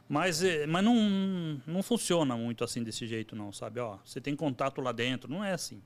Mas, 0.10 0.42
é, 0.44 0.66
mas 0.66 0.84
não, 0.84 1.62
não 1.66 1.84
funciona 1.84 2.38
muito 2.38 2.64
assim 2.64 2.84
desse 2.84 3.06
jeito, 3.06 3.36
não, 3.36 3.52
sabe? 3.52 3.80
Ó, 3.80 3.98
você 4.06 4.22
tem 4.22 4.36
contato 4.36 4.82
lá 4.82 4.92
dentro, 4.92 5.30
não 5.30 5.44
é 5.44 5.52
assim. 5.52 5.82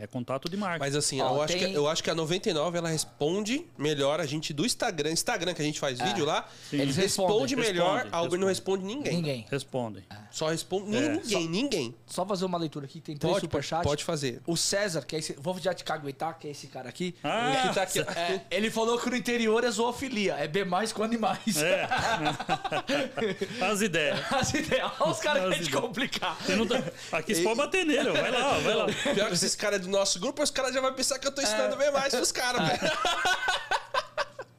É 0.00 0.06
contato 0.06 0.48
de 0.48 0.56
marketing. 0.56 0.80
Mas 0.80 0.96
assim, 0.96 1.20
Ó, 1.20 1.34
eu, 1.36 1.42
acho 1.42 1.52
tem- 1.58 1.68
que, 1.70 1.74
eu 1.76 1.86
acho 1.88 2.02
que 2.02 2.10
a 2.10 2.14
99 2.14 2.78
ela 2.78 2.88
responde 2.88 3.66
melhor 3.76 4.18
a 4.20 4.26
gente 4.26 4.52
do 4.52 4.64
Instagram. 4.64 5.10
Instagram 5.12 5.52
que 5.54 5.60
a 5.62 5.64
gente 5.64 5.78
faz 5.78 5.98
vídeo 6.00 6.24
lá. 6.24 6.48
Sim. 6.70 6.80
Eles 6.80 6.96
responde 6.96 7.54
respondem. 7.54 7.56
melhor. 7.72 7.94
Responde, 7.96 8.16
a 8.16 8.22
Uber 8.22 8.38
não 8.40 8.48
responde 8.48 8.84
ninguém. 8.84 9.16
Ninguém. 9.16 9.46
Respondem. 9.50 10.04
Só 10.30 10.48
responde 10.48 10.96
É. 10.96 11.08
ninguém, 11.10 11.48
ninguém. 11.48 11.94
Só 12.06 12.24
fazer 12.24 12.44
uma 12.44 12.56
leitura 12.58 12.86
aqui, 12.86 13.00
tem 13.00 13.16
três 13.16 13.38
superchats. 13.38 13.84
pode 13.86 14.04
fazer. 14.04 14.40
O 14.46 14.56
César, 14.56 15.02
que 15.02 15.16
é 15.16 15.18
esse. 15.18 15.34
Vou 15.38 15.58
já 15.58 15.74
te 15.74 15.84
caguetar, 15.84 16.38
que 16.38 16.48
é 16.48 16.50
esse 16.52 16.66
cara 16.68 16.88
aqui. 16.88 17.14
Ah, 17.22 17.64
que 17.68 17.74
tá 17.74 17.82
aqui. 17.82 18.00
É, 18.00 18.40
ele 18.50 18.70
falou 18.70 18.98
que 18.98 19.10
no 19.10 19.16
interior 19.16 19.62
é 19.64 19.70
zoofilia, 19.70 20.34
é 20.34 20.48
B 20.48 20.64
mais 20.64 20.92
com 20.92 21.02
animais. 21.02 21.56
É. 21.62 21.86
As 23.60 23.80
ideias. 23.80 24.20
As 24.32 24.54
ideias. 24.54 24.90
Olha 25.00 25.10
os 25.10 25.18
caras 25.20 25.42
As 25.42 25.48
querem 25.50 25.62
te 25.64 25.68
ideias. 25.68 25.80
complicar. 25.84 26.36
Você 26.40 26.56
não 26.56 26.66
tá... 26.66 26.82
Aqui 27.12 27.34
você 27.34 27.42
pode 27.42 27.56
bater 27.56 27.84
nele, 27.84 28.08
ó. 28.10 28.12
vai 28.12 28.30
lá, 28.30 28.58
vai 28.58 28.74
lá. 28.74 28.86
Pior 28.86 29.26
que 29.28 29.34
esses 29.34 29.54
caras 29.54 29.80
do 29.80 29.88
nosso 29.90 30.18
grupo, 30.20 30.42
os 30.42 30.50
caras 30.50 30.72
já 30.74 30.80
vão 30.80 30.92
pensar 30.94 31.18
que 31.18 31.26
eu 31.26 31.32
tô 31.32 31.42
ensinando 31.42 31.76
bem 31.76 31.90
mais 31.92 32.14
pros 32.14 32.32
caras, 32.32 32.66
velho. 32.66 32.92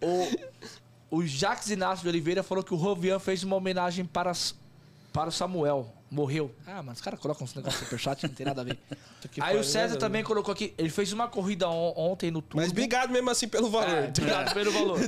O, 0.03 1.17
o 1.19 1.25
Jacques 1.27 1.69
Inácio 1.69 2.01
de 2.03 2.09
Oliveira 2.09 2.41
falou 2.41 2.63
que 2.63 2.73
o 2.73 2.77
Rovian 2.77 3.19
fez 3.19 3.43
uma 3.43 3.55
homenagem 3.55 4.03
para, 4.03 4.32
para 5.13 5.29
o 5.29 5.32
Samuel. 5.32 5.93
Morreu. 6.09 6.53
Ah, 6.67 6.77
mano, 6.84 6.91
os 6.91 6.99
caras 7.01 7.19
colocam 7.19 7.45
esse 7.45 7.55
negócio 7.55 7.79
no 7.79 7.86
superchat, 7.86 8.23
não 8.27 8.34
tem 8.34 8.45
nada 8.45 8.61
a 8.61 8.63
ver. 8.65 8.77
Aí 9.39 9.57
o 9.57 9.63
César 9.63 9.93
né, 9.93 9.99
também 9.99 10.23
colocou 10.23 10.51
aqui, 10.51 10.73
ele 10.77 10.89
fez 10.89 11.13
uma 11.13 11.27
corrida 11.27 11.69
on- 11.69 11.93
ontem 11.95 12.29
no 12.32 12.41
Turbo. 12.41 12.57
Mas 12.57 12.71
obrigado 12.71 13.11
mesmo 13.11 13.29
assim 13.29 13.47
pelo 13.47 13.69
valor. 13.69 13.88
É, 13.89 14.07
obrigado 14.09 14.51
pelo 14.55 14.71
valor. 14.71 14.99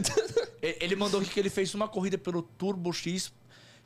Ele 0.62 0.96
mandou 0.96 1.20
aqui 1.20 1.30
que 1.32 1.40
ele 1.40 1.50
fez 1.50 1.74
uma 1.76 1.90
corrida 1.90 2.18
pelo 2.18 2.42
Turbo 2.44 2.94
X, 2.94 3.34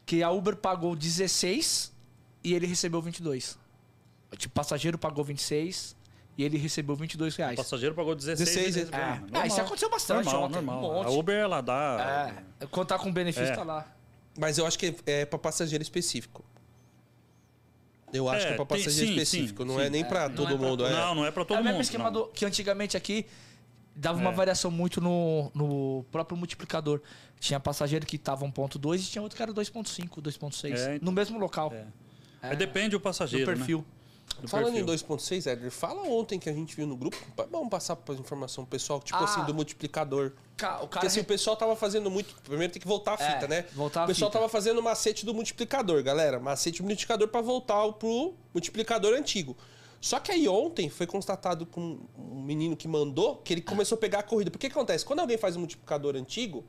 que 0.05 0.21
a 0.21 0.29
Uber 0.29 0.57
pagou 0.57 0.95
16 0.95 1.91
e 2.43 2.53
ele 2.53 2.67
recebeu 2.67 3.01
22. 3.01 3.57
Tipo, 4.38 4.53
passageiro 4.53 4.97
pagou 4.97 5.23
26 5.23 5.95
e 6.38 6.43
ele 6.43 6.57
recebeu 6.57 6.95
22 6.95 7.33
O 7.33 7.38
reais. 7.38 7.55
passageiro 7.55 7.95
pagou 7.95 8.13
16 8.15 8.39
16, 8.49 8.75
vezes. 8.75 8.93
é. 8.93 8.97
Normal. 8.97 9.29
Ah, 9.33 9.47
isso 9.47 9.59
aconteceu 9.59 9.89
bastante 9.89 10.25
Normal, 10.25 10.43
ontem, 10.43 10.53
normal. 10.55 10.77
um 10.91 10.93
monte. 10.93 11.07
A 11.07 11.09
Uber, 11.09 11.35
ela 11.35 11.61
dá... 11.61 12.31
É, 12.59 12.65
contar 12.67 12.99
com 12.99 13.11
benefício 13.11 13.51
É. 13.51 13.55
tá 13.55 13.63
lá. 13.63 13.88
Mas 14.39 14.57
eu 14.57 14.65
acho 14.67 14.77
que 14.77 14.95
é 15.05 15.25
pra 15.25 15.39
passageiro 15.39 15.81
específico. 15.81 16.45
Eu 18.13 18.29
acho 18.29 18.45
É, 18.45 18.47
que 18.47 18.53
é 18.53 18.55
pra 18.55 18.65
tem- 18.65 18.77
passageiro 18.77 19.07
sim, 19.07 19.13
específico, 19.17 19.63
sim, 19.63 19.67
não 19.67 19.75
sim. 19.79 19.81
é 19.85 19.89
nem 19.89 20.05
pra 20.05 20.29
não 20.29 20.35
todo 20.35 20.53
é 20.53 20.57
pra 20.57 20.67
mundo. 20.67 20.85
é. 20.85 20.89
Não, 20.91 21.15
não 21.15 21.25
é 21.25 21.31
pra 21.31 21.43
todo 21.43 21.57
é 21.57 21.59
o 21.59 21.63
mesmo 21.63 21.73
mundo. 21.77 21.83
esquema 21.83 22.05
não. 22.05 22.11
do, 22.13 22.27
que 22.27 22.45
antigamente 22.45 22.95
aqui 22.95 23.25
dava 23.95 24.17
uma 24.19 24.29
É. 24.29 24.33
variação 24.33 24.71
muito 24.71 25.01
no, 25.01 25.51
no 25.53 26.05
próprio 26.11 26.38
multiplicador. 26.38 27.01
Tinha 27.39 27.59
passageiro 27.59 28.05
que 28.05 28.17
tava 28.17 28.45
1.2 28.45 28.99
e 28.99 29.03
tinha 29.03 29.21
outro 29.21 29.35
que 29.35 29.43
era 29.43 29.51
2.5, 29.53 30.21
2.6. 30.21 30.71
É, 30.77 30.95
então. 30.95 31.05
no 31.05 31.11
mesmo 31.11 31.38
local. 31.38 31.73
É. 31.73 31.85
É, 32.41 32.55
depende 32.55 32.89
do 32.89 32.99
do 32.99 33.01
passageiro, 33.01 33.45
perfil. 33.45 33.79
né? 33.79 33.85
Do 34.41 34.47
Falando 34.47 34.65
perfil. 34.73 34.84
em 34.84 34.86
2.6, 34.86 35.47
Edgar, 35.51 35.71
fala 35.71 36.03
ontem 36.03 36.38
que 36.38 36.47
a 36.47 36.53
gente 36.53 36.75
viu 36.75 36.86
no 36.86 36.95
grupo. 36.95 37.17
Vamos 37.49 37.69
passar 37.69 37.95
pra 37.95 38.13
informação 38.13 38.63
pro 38.65 38.71
pessoal, 38.71 38.99
tipo 39.01 39.17
Ah. 39.17 39.23
assim, 39.23 39.43
do 39.45 39.53
multiplicador. 39.53 40.34
Ca- 40.55 40.75
O 40.75 40.80
cara 40.80 40.88
Porque 40.88 41.07
assim, 41.07 41.21
o 41.21 41.25
pessoal 41.25 41.55
tava 41.55 41.75
fazendo 41.75 42.11
muito. 42.11 42.36
Primeiro 42.43 42.71
tem 42.71 42.80
que 42.82 42.88
voltar 42.88 43.19
a 43.19 43.23
É, 43.23 43.34
fita, 43.34 43.47
né? 43.47 43.65
voltar 43.73 44.01
a 44.01 44.03
o 44.03 44.07
pessoal 44.07 44.30
fita. 44.30 44.39
tava 44.39 44.49
fazendo 44.49 44.78
o 44.80 44.84
macete 44.84 45.25
do 45.25 45.34
multiplicador, 45.34 46.03
galera. 46.03 46.39
Macete 46.39 46.82
do 46.82 46.86
multiplicador 46.86 47.28
pra 47.30 47.41
voltar 47.41 47.91
pro 47.93 48.36
multiplicador 48.53 49.15
antigo. 49.15 49.55
Só 49.99 50.19
que 50.19 50.32
aí 50.32 50.47
ontem 50.47 50.88
foi 50.89 51.07
constatado 51.07 51.65
com 51.65 51.97
um 52.15 52.41
menino 52.43 52.75
que 52.78 52.88
mandou 52.88 53.38
que 53.38 53.53
ele 53.53 53.61
começou 53.61 53.95
a 53.95 53.99
pegar 53.99 54.19
a 54.19 54.23
corrida. 54.23 54.51
Porque 54.51 54.67
que 54.69 54.73
acontece? 54.73 55.03
Quando 55.03 55.19
alguém 55.21 55.38
faz 55.38 55.55
um 55.55 55.59
multiplicador 55.59 56.15
antigo, 56.15 56.63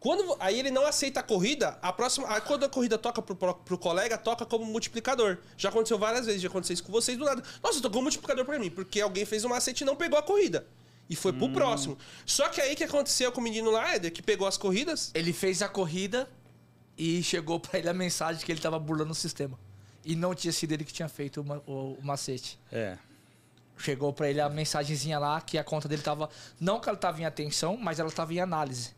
quando 0.00 0.36
aí 0.38 0.58
ele 0.58 0.70
não 0.70 0.86
aceita 0.86 1.20
a 1.20 1.22
corrida, 1.22 1.78
a 1.82 1.92
próxima, 1.92 2.26
aí 2.32 2.40
quando 2.40 2.64
a 2.64 2.68
corrida 2.68 2.96
toca 2.98 3.20
pro, 3.22 3.34
pro, 3.34 3.54
pro 3.54 3.78
colega, 3.78 4.16
toca 4.18 4.44
como 4.46 4.64
multiplicador. 4.64 5.38
Já 5.56 5.68
aconteceu 5.70 5.98
várias 5.98 6.26
vezes, 6.26 6.40
já 6.42 6.48
aconteceu 6.48 6.74
isso 6.74 6.84
com 6.84 6.92
vocês 6.92 7.16
do 7.18 7.24
nada. 7.24 7.42
Nossa, 7.62 7.80
tocou 7.80 8.00
um 8.00 8.02
multiplicador 8.04 8.44
pra 8.44 8.58
mim, 8.58 8.70
porque 8.70 9.00
alguém 9.00 9.24
fez 9.24 9.44
um 9.44 9.48
macete 9.48 9.82
e 9.82 9.86
não 9.86 9.96
pegou 9.96 10.18
a 10.18 10.22
corrida. 10.22 10.66
E 11.08 11.14
foi 11.16 11.32
pro 11.32 11.48
próximo. 11.50 11.96
Só 12.24 12.48
que 12.48 12.60
aí 12.60 12.74
que 12.74 12.82
aconteceu 12.84 13.30
com 13.32 13.40
o 13.40 13.44
menino 13.44 13.70
lá, 13.70 13.94
Éder, 13.94 14.12
que 14.12 14.20
pegou 14.22 14.46
as 14.46 14.56
corridas, 14.56 15.10
Ele 15.14 15.32
fez 15.32 15.62
a 15.62 15.68
corrida 15.68 16.28
e 16.98 17.22
chegou 17.22 17.60
pra 17.60 17.78
ele 17.78 17.88
a 17.88 17.94
mensagem 17.94 18.44
que 18.44 18.50
ele 18.50 18.60
tava 18.60 18.78
burlando 18.78 19.12
o 19.12 19.14
sistema. 19.14 19.58
E 20.04 20.14
não 20.16 20.34
tinha 20.34 20.52
sido 20.52 20.72
ele 20.72 20.84
que 20.84 20.92
tinha 20.92 21.08
feito 21.08 21.40
o, 21.40 21.70
o- 21.72 21.92
o 21.94 22.04
macete. 22.04 22.58
É. 22.72 22.96
Chegou 23.78 24.12
pra 24.12 24.28
ele 24.30 24.40
a 24.40 24.48
mensagenzinha 24.48 25.18
lá 25.18 25.40
que 25.40 25.58
a 25.58 25.64
conta 25.64 25.86
dele 25.88 26.02
tava. 26.02 26.28
Não 26.58 26.80
que 26.80 26.88
ela 26.88 26.96
tava 26.98 27.20
em 27.20 27.24
atenção, 27.24 27.76
mas 27.76 27.98
ela 28.00 28.10
tava 28.10 28.32
em 28.34 28.40
análise. 28.40 28.94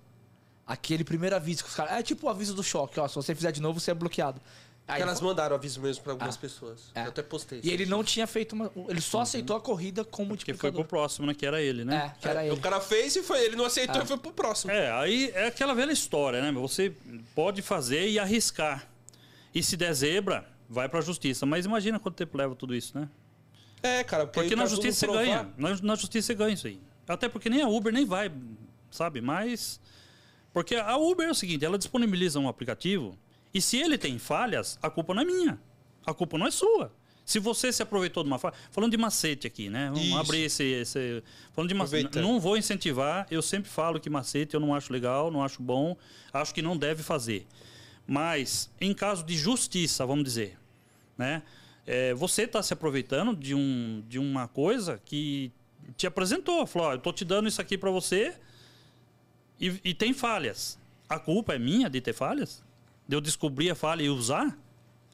Aquele 0.68 1.02
primeiro 1.02 1.34
aviso 1.34 1.64
que 1.64 1.70
os 1.70 1.74
caras. 1.74 1.94
É 1.94 2.02
tipo 2.02 2.26
o 2.26 2.28
aviso 2.30 2.54
do 2.54 2.62
choque, 2.62 3.00
ó. 3.00 3.08
Se 3.08 3.14
você 3.16 3.34
fizer 3.34 3.50
de 3.52 3.60
novo, 3.62 3.80
você 3.80 3.90
é 3.90 3.94
bloqueado. 3.94 4.38
Aí 4.86 5.02
elas 5.02 5.18
foi- 5.18 5.28
mandaram 5.28 5.54
aviso 5.56 5.80
mesmo 5.80 6.02
pra 6.02 6.12
algumas 6.12 6.36
Ah. 6.36 6.38
pessoas. 6.38 6.90
É. 6.94 7.04
Eu 7.04 7.08
até 7.08 7.22
postei. 7.22 7.60
E 7.64 7.70
ele 7.70 7.84
não 7.86 8.04
tinha 8.04 8.26
feito 8.26 8.52
uma. 8.54 8.70
Ele 8.88 9.00
só 9.00 9.20
aceitou 9.22 9.56
a 9.56 9.60
corrida 9.60 10.02
com 10.04 10.10
Que 10.10 10.16
foi 10.16 10.26
multiplicador. 10.26 10.72
pro 10.80 10.84
próximo, 10.88 11.26
né? 11.26 11.34
Que 11.34 11.44
era 11.46 11.60
ele, 11.60 11.84
né? 11.84 12.12
É, 12.14 12.20
que 12.20 12.28
era 12.28 12.42
É, 12.42 12.46
ele. 12.48 12.54
O 12.54 12.60
cara 12.60 12.80
fez 12.80 13.16
e 13.16 13.22
foi, 13.22 13.40
ele 13.44 13.56
não 13.56 13.64
aceitou 13.64 14.00
Ah. 14.00 14.04
e 14.04 14.06
foi 14.06 14.16
pro 14.18 14.30
próximo. 14.32 14.70
É, 14.70 14.90
aí 14.92 15.30
é 15.34 15.46
aquela 15.46 15.74
velha 15.74 15.92
história, 15.92 16.40
né? 16.42 16.52
Você 16.52 16.92
pode 17.34 17.60
fazer 17.62 18.08
e 18.08 18.18
arriscar. 18.18 18.86
E 19.54 19.62
se 19.62 19.76
der 19.76 19.92
zebra, 19.94 20.46
vai 20.68 20.88
pra 20.88 21.00
justiça. 21.00 21.44
Mas 21.46 21.64
imagina 21.66 21.98
quanto 21.98 22.14
tempo 22.16 22.36
leva 22.38 22.54
tudo 22.54 22.74
isso, 22.74 22.98
né? 22.98 23.08
É, 23.82 24.02
cara, 24.04 24.26
porque, 24.26 24.40
Porque 24.40 24.56
na 24.56 24.66
justiça 24.66 25.06
você 25.06 25.12
ganha. 25.12 25.48
Na, 25.56 25.68
na 25.82 25.94
justiça 25.96 26.26
você 26.28 26.34
ganha 26.34 26.54
isso 26.54 26.66
aí. 26.66 26.80
Até 27.06 27.28
porque 27.28 27.48
nem 27.50 27.62
a 27.62 27.68
Uber 27.68 27.92
nem 27.92 28.04
vai, 28.06 28.30
sabe? 28.90 29.20
Mas. 29.20 29.80
Porque 30.58 30.74
a 30.74 30.96
Uber 30.96 31.28
é 31.28 31.30
o 31.30 31.34
seguinte: 31.36 31.64
ela 31.64 31.78
disponibiliza 31.78 32.40
um 32.40 32.48
aplicativo 32.48 33.16
e 33.54 33.60
se 33.60 33.76
ele 33.76 33.96
tem 33.96 34.18
falhas, 34.18 34.76
a 34.82 34.90
culpa 34.90 35.14
não 35.14 35.22
é 35.22 35.24
minha. 35.24 35.60
A 36.04 36.12
culpa 36.12 36.36
não 36.36 36.48
é 36.48 36.50
sua. 36.50 36.92
Se 37.24 37.38
você 37.38 37.72
se 37.72 37.80
aproveitou 37.80 38.24
de 38.24 38.28
uma 38.28 38.40
falha. 38.40 38.56
Falando 38.72 38.90
de 38.90 38.96
macete 38.96 39.46
aqui, 39.46 39.70
né? 39.70 39.86
Vamos 39.92 40.08
Isso. 40.08 40.18
abrir 40.18 40.40
esse, 40.40 40.64
esse. 40.64 41.22
Falando 41.52 41.68
de 41.68 41.76
macete. 41.76 42.18
Não 42.18 42.40
vou 42.40 42.56
incentivar. 42.56 43.24
Eu 43.30 43.40
sempre 43.40 43.70
falo 43.70 44.00
que 44.00 44.10
macete 44.10 44.54
eu 44.54 44.58
não 44.58 44.74
acho 44.74 44.92
legal, 44.92 45.30
não 45.30 45.44
acho 45.44 45.62
bom. 45.62 45.96
Acho 46.32 46.52
que 46.52 46.60
não 46.60 46.76
deve 46.76 47.04
fazer. 47.04 47.46
Mas, 48.04 48.68
em 48.80 48.92
caso 48.92 49.22
de 49.24 49.36
justiça, 49.36 50.04
vamos 50.04 50.24
dizer, 50.24 50.58
né? 51.16 51.40
É, 51.86 52.14
você 52.14 52.42
está 52.42 52.60
se 52.64 52.72
aproveitando 52.72 53.36
de, 53.36 53.54
um, 53.54 54.02
de 54.08 54.18
uma 54.18 54.48
coisa 54.48 55.00
que 55.04 55.52
te 55.96 56.04
apresentou. 56.04 56.66
Falou, 56.66 56.88
ó, 56.88 56.92
eu 56.94 56.96
estou 56.96 57.12
te 57.12 57.24
dando 57.24 57.46
isso 57.48 57.60
aqui 57.60 57.78
para 57.78 57.92
você 57.92 58.34
e, 59.60 59.80
e 59.84 59.94
tem 59.94 60.12
falhas. 60.12 60.78
A 61.08 61.18
culpa 61.18 61.54
é 61.54 61.58
minha 61.58 61.88
de 61.88 62.00
ter 62.00 62.12
falhas? 62.12 62.62
De 63.06 63.16
eu 63.16 63.20
descobrir 63.20 63.70
a 63.70 63.74
falha 63.74 64.02
e 64.02 64.08
usar? 64.10 64.56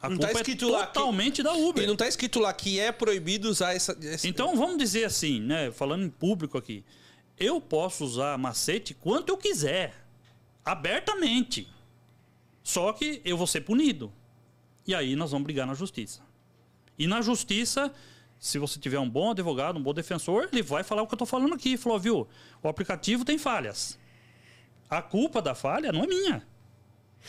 A 0.02 0.08
Não 0.10 0.18
tá 0.18 0.26
culpa 0.26 0.40
escrito 0.40 0.68
é 0.68 0.70
lá 0.72 0.86
que- 0.86 0.94
totalmente 0.94 1.42
da 1.42 1.52
Uber. 1.54 1.82
E 1.82 1.86
não 1.86 1.96
tá 1.96 2.06
escrito 2.08 2.38
lá 2.40 2.52
que 2.52 2.78
é 2.78 2.92
proibido 2.92 3.48
usar 3.48 3.74
essa. 3.74 3.96
esse- 4.02 4.28
Então 4.28 4.54
vamos 4.56 4.76
dizer 4.76 5.04
assim, 5.04 5.40
né? 5.40 5.70
Falando 5.70 6.04
em 6.04 6.10
público 6.10 6.58
aqui. 6.58 6.84
Eu 7.38 7.60
posso 7.60 8.04
usar 8.04 8.36
macete 8.38 8.92
quanto 8.94 9.30
eu 9.30 9.36
quiser. 9.36 9.94
Abertamente. 10.64 11.68
Só 12.62 12.92
que 12.92 13.20
eu 13.24 13.36
vou 13.36 13.46
ser 13.46 13.60
punido. 13.62 14.12
E 14.86 14.94
aí 14.94 15.14
nós 15.16 15.30
vamos 15.30 15.44
brigar 15.44 15.66
na 15.66 15.74
justiça. 15.74 16.20
E 16.98 17.06
na 17.06 17.20
justiça, 17.22 17.92
se 18.38 18.58
você 18.58 18.78
tiver 18.78 18.98
um 18.98 19.08
bom 19.08 19.30
advogado, 19.30 19.78
um 19.78 19.82
bom 19.82 19.92
defensor, 19.94 20.48
ele 20.52 20.62
vai 20.62 20.82
falar 20.82 21.02
o 21.02 21.06
que 21.06 21.14
eu 21.14 21.16
estou 21.16 21.26
falando 21.26 21.54
aqui. 21.54 21.76
Falou, 21.76 21.98
viu? 21.98 22.28
O 22.62 22.68
aplicativo 22.68 23.24
tem 23.24 23.38
falhas. 23.38 23.98
A 24.90 25.00
culpa 25.02 25.40
da 25.42 25.54
falha 25.54 25.90
não 25.92 26.04
é 26.04 26.06
minha. 26.06 26.46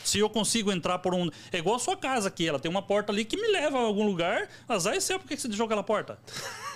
Se 0.04 0.18
eu 0.18 0.28
consigo 0.28 0.70
entrar 0.70 0.98
por 0.98 1.14
um. 1.14 1.30
É 1.50 1.58
igual 1.58 1.76
a 1.76 1.78
sua 1.78 1.96
casa 1.96 2.28
aqui, 2.28 2.46
ela 2.46 2.58
tem 2.58 2.70
uma 2.70 2.82
porta 2.82 3.10
ali 3.12 3.24
que 3.24 3.36
me 3.36 3.48
leva 3.48 3.78
a 3.78 3.80
algum 3.82 4.04
lugar. 4.04 4.48
Azar 4.68 4.94
é 4.94 5.00
seu, 5.00 5.18
por 5.18 5.26
que 5.26 5.36
você 5.36 5.48
deixou 5.48 5.64
aquela 5.64 5.82
porta? 5.82 6.18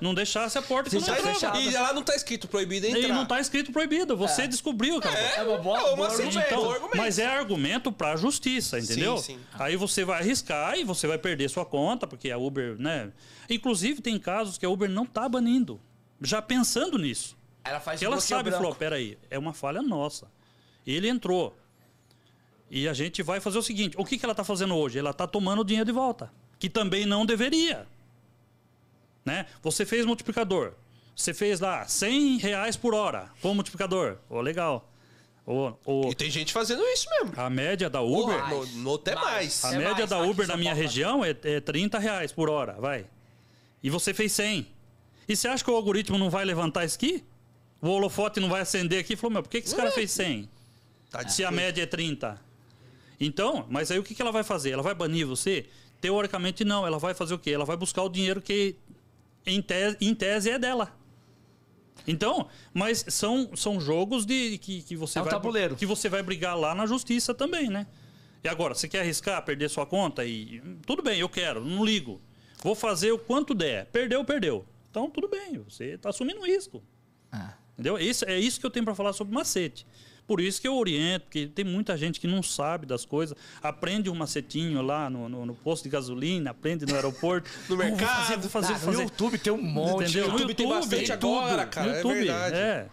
Não 0.00 0.14
deixasse 0.14 0.56
a 0.58 0.62
porta 0.62 0.88
que 0.90 0.96
não 0.96 1.02
entrava. 1.02 1.22
fechada. 1.22 1.58
E 1.60 1.70
lá 1.72 1.92
não 1.94 2.02
tá 2.02 2.14
escrito 2.14 2.46
proibido 2.46 2.86
entrar. 2.86 3.00
E 3.00 3.08
não 3.08 3.24
tá 3.26 3.40
escrito 3.40 3.72
proibido. 3.72 4.16
Você 4.16 4.46
descobriu 4.46 4.98
aquela 4.98 5.14
porta. 5.14 5.28
É, 5.34 5.40
É 5.40 5.42
uma 5.42 5.58
boa- 5.58 5.78
é 5.78 5.82
uma 5.82 5.96
boa 5.96 6.08
argumento. 6.08 6.38
é 6.38 6.46
Então, 6.46 6.70
argumento. 6.70 6.96
mas 6.96 7.18
é 7.18 7.26
argumento 7.26 7.90
pra 7.92 8.16
justiça, 8.16 8.78
entendeu? 8.78 9.16
Sim, 9.18 9.34
sim. 9.36 9.40
Aí 9.54 9.76
você 9.76 10.04
vai 10.04 10.20
arriscar 10.20 10.78
e 10.78 10.84
você 10.84 11.06
vai 11.06 11.18
perder 11.18 11.48
sua 11.48 11.64
conta, 11.64 12.06
porque 12.06 12.30
a 12.30 12.36
Uber, 12.38 12.76
né? 12.78 13.10
Inclusive, 13.48 14.00
tem 14.02 14.18
casos 14.18 14.56
que 14.58 14.64
a 14.64 14.68
Uber 14.70 14.88
não 14.88 15.04
tá 15.06 15.26
banindo. 15.28 15.80
Já 16.20 16.40
pensando 16.42 16.98
nisso. 16.98 17.36
Ela 17.64 17.80
faz 17.80 17.98
Porque 18.00 18.06
ela 18.06 18.20
sabe, 18.20 18.50
branco. 18.50 18.62
falou, 18.62 18.74
peraí, 18.76 19.18
é 19.30 19.38
uma 19.38 19.52
falha 19.52 19.82
nossa. 19.82 20.26
Ele 20.86 21.08
entrou. 21.08 21.56
E 22.70 22.88
a 22.88 22.92
gente 22.94 23.22
vai 23.22 23.40
fazer 23.40 23.58
o 23.58 23.62
seguinte, 23.62 23.96
o 23.98 24.04
que, 24.04 24.16
que 24.16 24.24
ela 24.24 24.34
tá 24.34 24.44
fazendo 24.44 24.74
hoje? 24.76 24.98
Ela 24.98 25.12
tá 25.12 25.26
tomando 25.26 25.60
o 25.60 25.64
dinheiro 25.64 25.86
de 25.86 25.92
volta. 25.92 26.32
Que 26.58 26.70
também 26.70 27.04
não 27.04 27.26
deveria. 27.26 27.86
Né? 29.24 29.46
Você 29.62 29.84
fez 29.84 30.06
multiplicador. 30.06 30.72
Você 31.14 31.34
fez 31.34 31.60
lá 31.60 31.86
100 31.86 32.38
reais 32.38 32.76
por 32.76 32.94
hora 32.94 33.28
com 33.42 33.52
multiplicador. 33.54 34.16
Ô, 34.28 34.40
legal. 34.40 34.88
Ô, 35.44 35.72
E 36.10 36.14
tem 36.14 36.30
gente 36.30 36.52
fazendo 36.52 36.82
isso 36.84 37.08
mesmo. 37.10 37.32
a 37.36 37.50
média 37.50 37.90
da 37.90 38.00
Uber... 38.00 38.48
No, 38.48 38.66
no 38.66 38.94
até 38.94 39.14
mais. 39.16 39.64
A 39.64 39.74
É 39.74 39.78
média 39.78 39.94
mais, 39.94 40.10
da 40.10 40.22
Uber 40.22 40.46
na 40.46 40.56
minha 40.56 40.72
região 40.72 41.24
é, 41.24 41.30
é 41.42 41.60
30 41.60 41.98
reais 41.98 42.30
por 42.32 42.48
hora, 42.48 42.74
vai. 42.74 43.04
E 43.82 43.90
você 43.90 44.14
fez 44.14 44.32
100. 44.32 44.66
E 45.28 45.36
você 45.36 45.48
acha 45.48 45.64
que 45.64 45.70
o 45.70 45.74
algoritmo 45.74 46.16
não 46.16 46.30
vai 46.30 46.44
levantar 46.44 46.84
isso 46.84 46.96
aqui? 46.96 47.24
O 47.82 47.88
holofote 47.88 48.40
não 48.40 48.48
vai 48.48 48.60
acender 48.60 49.00
aqui? 49.00 49.16
Falou, 49.16 49.32
meu, 49.34 49.42
por 49.42 49.48
que, 49.48 49.60
que 49.60 49.66
esse 49.66 49.76
cara 49.76 49.90
fez 49.90 50.10
100? 50.10 50.48
Tá 51.10 51.26
Se 51.28 51.44
a 51.44 51.50
média 51.50 51.82
é 51.82 51.86
30. 51.86 52.40
Então, 53.18 53.66
mas 53.68 53.90
aí 53.90 53.98
o 53.98 54.02
que, 54.02 54.14
que 54.14 54.22
ela 54.22 54.32
vai 54.32 54.42
fazer? 54.42 54.70
Ela 54.70 54.82
vai 54.82 54.94
banir 54.94 55.26
você? 55.26 55.66
Teoricamente 56.00 56.64
não. 56.64 56.86
Ela 56.86 56.98
vai 56.98 57.14
fazer 57.14 57.34
o 57.34 57.38
quê? 57.38 57.50
Ela 57.50 57.64
vai 57.64 57.76
buscar 57.76 58.02
o 58.02 58.08
dinheiro 58.08 58.40
que 58.40 58.76
em 59.46 59.60
tese, 59.62 59.96
em 60.00 60.14
tese 60.14 60.50
é 60.50 60.58
dela. 60.58 60.94
Então, 62.06 62.48
mas 62.72 63.04
são, 63.08 63.50
são 63.54 63.80
jogos 63.80 64.24
de 64.24 64.56
que, 64.58 64.82
que 64.82 64.96
você 64.96 65.18
É 65.18 65.22
um 65.22 65.24
vai 65.24 65.32
tabuleiro. 65.32 65.76
que 65.76 65.84
você 65.86 66.08
vai 66.08 66.22
brigar 66.22 66.58
lá 66.58 66.74
na 66.74 66.86
justiça 66.86 67.34
também, 67.34 67.68
né? 67.68 67.86
E 68.42 68.48
agora, 68.48 68.74
você 68.74 68.88
quer 68.88 69.00
arriscar, 69.00 69.42
perder 69.44 69.68
sua 69.68 69.84
conta 69.84 70.24
e 70.24 70.62
tudo 70.86 71.02
bem, 71.02 71.20
eu 71.20 71.28
quero, 71.28 71.62
não 71.62 71.84
ligo. 71.84 72.20
Vou 72.62 72.74
fazer 72.74 73.12
o 73.12 73.18
quanto 73.18 73.54
der. 73.54 73.86
Perdeu, 73.86 74.24
perdeu. 74.24 74.64
Então, 74.90 75.10
tudo 75.10 75.28
bem, 75.28 75.58
você 75.58 75.92
está 75.92 76.08
assumindo 76.08 76.40
risco. 76.40 76.82
Ah. 77.30 77.52
Entendeu? 77.80 77.98
Isso, 77.98 78.24
é 78.28 78.38
isso 78.38 78.60
que 78.60 78.66
eu 78.66 78.70
tenho 78.70 78.84
para 78.84 78.94
falar 78.94 79.12
sobre 79.12 79.32
macete. 79.34 79.86
Por 80.26 80.40
isso 80.40 80.60
que 80.60 80.68
eu 80.68 80.76
oriento, 80.76 81.24
porque 81.24 81.46
tem 81.48 81.64
muita 81.64 81.96
gente 81.96 82.20
que 82.20 82.26
não 82.28 82.40
sabe 82.40 82.86
das 82.86 83.04
coisas, 83.04 83.36
aprende 83.60 84.08
um 84.08 84.14
macetinho 84.14 84.80
lá 84.80 85.10
no, 85.10 85.28
no, 85.28 85.44
no 85.46 85.54
posto 85.56 85.84
de 85.84 85.88
gasolina, 85.88 86.50
aprende 86.50 86.86
no 86.86 86.94
aeroporto. 86.94 87.50
No 87.68 87.76
mercado. 87.76 88.26
Fazer, 88.26 88.48
fazer, 88.48 88.72
Ah, 88.74 88.76
fazer. 88.78 88.96
no 88.98 89.02
YouTube 89.04 89.38
tem 89.38 89.52
um 89.52 89.60
monte. 89.60 90.04
Entendeu? 90.10 90.26
No 90.28 90.32
YouTube 90.34 90.54
tem 90.54 90.68
bastante 90.68 91.10
agora, 91.12 91.66
cara, 91.66 91.86
No 91.88 91.92
é 91.94 91.96
YouTube, 91.96 92.14
verdade. 92.14 92.54
é. 92.56 92.82
Não 92.82 92.88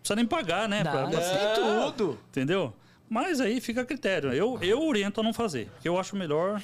precisa 0.00 0.16
nem 0.16 0.26
pagar, 0.26 0.68
né? 0.68 0.84
Não, 0.84 0.92
pra- 0.92 1.06
pra- 1.08 1.20
tem 1.20 1.92
tudo. 1.96 2.18
Entendeu? 2.28 2.72
Mas 3.08 3.40
aí 3.40 3.60
fica 3.60 3.80
a 3.80 3.84
critério. 3.84 4.32
Eu, 4.32 4.56
eu 4.62 4.80
oriento 4.86 5.20
a 5.20 5.24
não 5.24 5.32
fazer. 5.32 5.68
Porque 5.74 5.88
eu 5.88 5.98
acho 5.98 6.14
melhor 6.14 6.62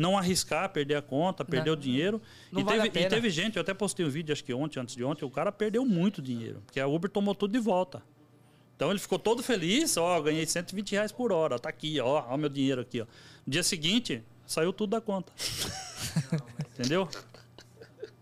não 0.00 0.16
arriscar, 0.16 0.68
perder 0.70 0.96
a 0.96 1.02
conta, 1.02 1.44
perder 1.44 1.70
Não. 1.70 1.76
o 1.76 1.80
dinheiro. 1.80 2.20
Não 2.50 2.62
e, 2.62 2.64
vale 2.64 2.78
teve, 2.78 2.88
a 2.88 2.92
pena. 2.92 3.06
e 3.06 3.08
teve 3.10 3.30
gente, 3.30 3.56
eu 3.56 3.62
até 3.62 3.74
postei 3.74 4.04
um 4.04 4.08
vídeo, 4.08 4.32
acho 4.32 4.42
que 4.42 4.52
ontem, 4.54 4.80
antes 4.80 4.96
de 4.96 5.04
ontem, 5.04 5.24
o 5.24 5.30
cara 5.30 5.52
perdeu 5.52 5.84
muito 5.84 6.22
dinheiro. 6.22 6.62
Porque 6.64 6.80
a 6.80 6.86
Uber 6.86 7.10
tomou 7.10 7.34
tudo 7.34 7.52
de 7.52 7.58
volta. 7.58 8.02
Então 8.74 8.90
ele 8.90 8.98
ficou 8.98 9.18
todo 9.18 9.42
feliz, 9.42 9.98
ó, 9.98 10.18
ganhei 10.22 10.46
120 10.46 10.92
reais 10.92 11.12
por 11.12 11.32
hora, 11.32 11.58
tá 11.58 11.68
aqui, 11.68 12.00
ó, 12.00 12.24
ó 12.26 12.36
meu 12.38 12.48
dinheiro 12.48 12.80
aqui, 12.80 13.02
ó. 13.02 13.04
No 13.46 13.52
dia 13.52 13.62
seguinte, 13.62 14.22
saiu 14.46 14.72
tudo 14.72 14.90
da 14.90 15.02
conta. 15.02 15.30
Entendeu? 16.72 17.06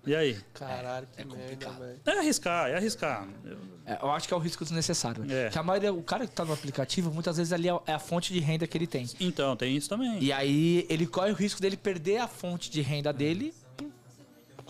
E 0.08 0.14
aí? 0.16 0.38
Caralho, 0.54 1.06
que 1.14 1.24
merda, 1.24 1.70
velho. 1.70 2.00
É 2.06 2.18
arriscar, 2.18 2.68
é 2.70 2.76
arriscar. 2.76 3.28
Eu- 3.44 3.58
É, 3.86 3.98
eu 4.02 4.10
acho 4.10 4.28
que 4.28 4.34
é 4.34 4.36
o 4.36 4.40
risco 4.40 4.64
desnecessário. 4.64 5.24
É. 5.32 5.48
Que 5.48 5.58
a 5.58 5.62
maioria, 5.62 5.90
o 5.92 6.02
cara 6.02 6.26
que 6.26 6.32
tá 6.34 6.44
no 6.44 6.52
aplicativo, 6.52 7.10
muitas 7.10 7.38
vezes 7.38 7.52
ali 7.54 7.68
é 7.70 7.78
é 7.86 7.92
a 7.94 7.98
fonte 7.98 8.32
de 8.34 8.38
renda 8.40 8.66
que 8.66 8.76
ele 8.76 8.86
tem. 8.86 9.08
Então, 9.18 9.56
tem 9.56 9.74
isso 9.74 9.88
também. 9.88 10.22
E 10.22 10.30
aí 10.30 10.84
ele 10.90 11.06
corre 11.06 11.30
o 11.30 11.34
risco 11.34 11.58
dele 11.60 11.74
perder 11.76 12.18
a 12.18 12.28
fonte 12.28 12.70
de 12.70 12.82
renda 12.82 13.12
dele. 13.14 13.54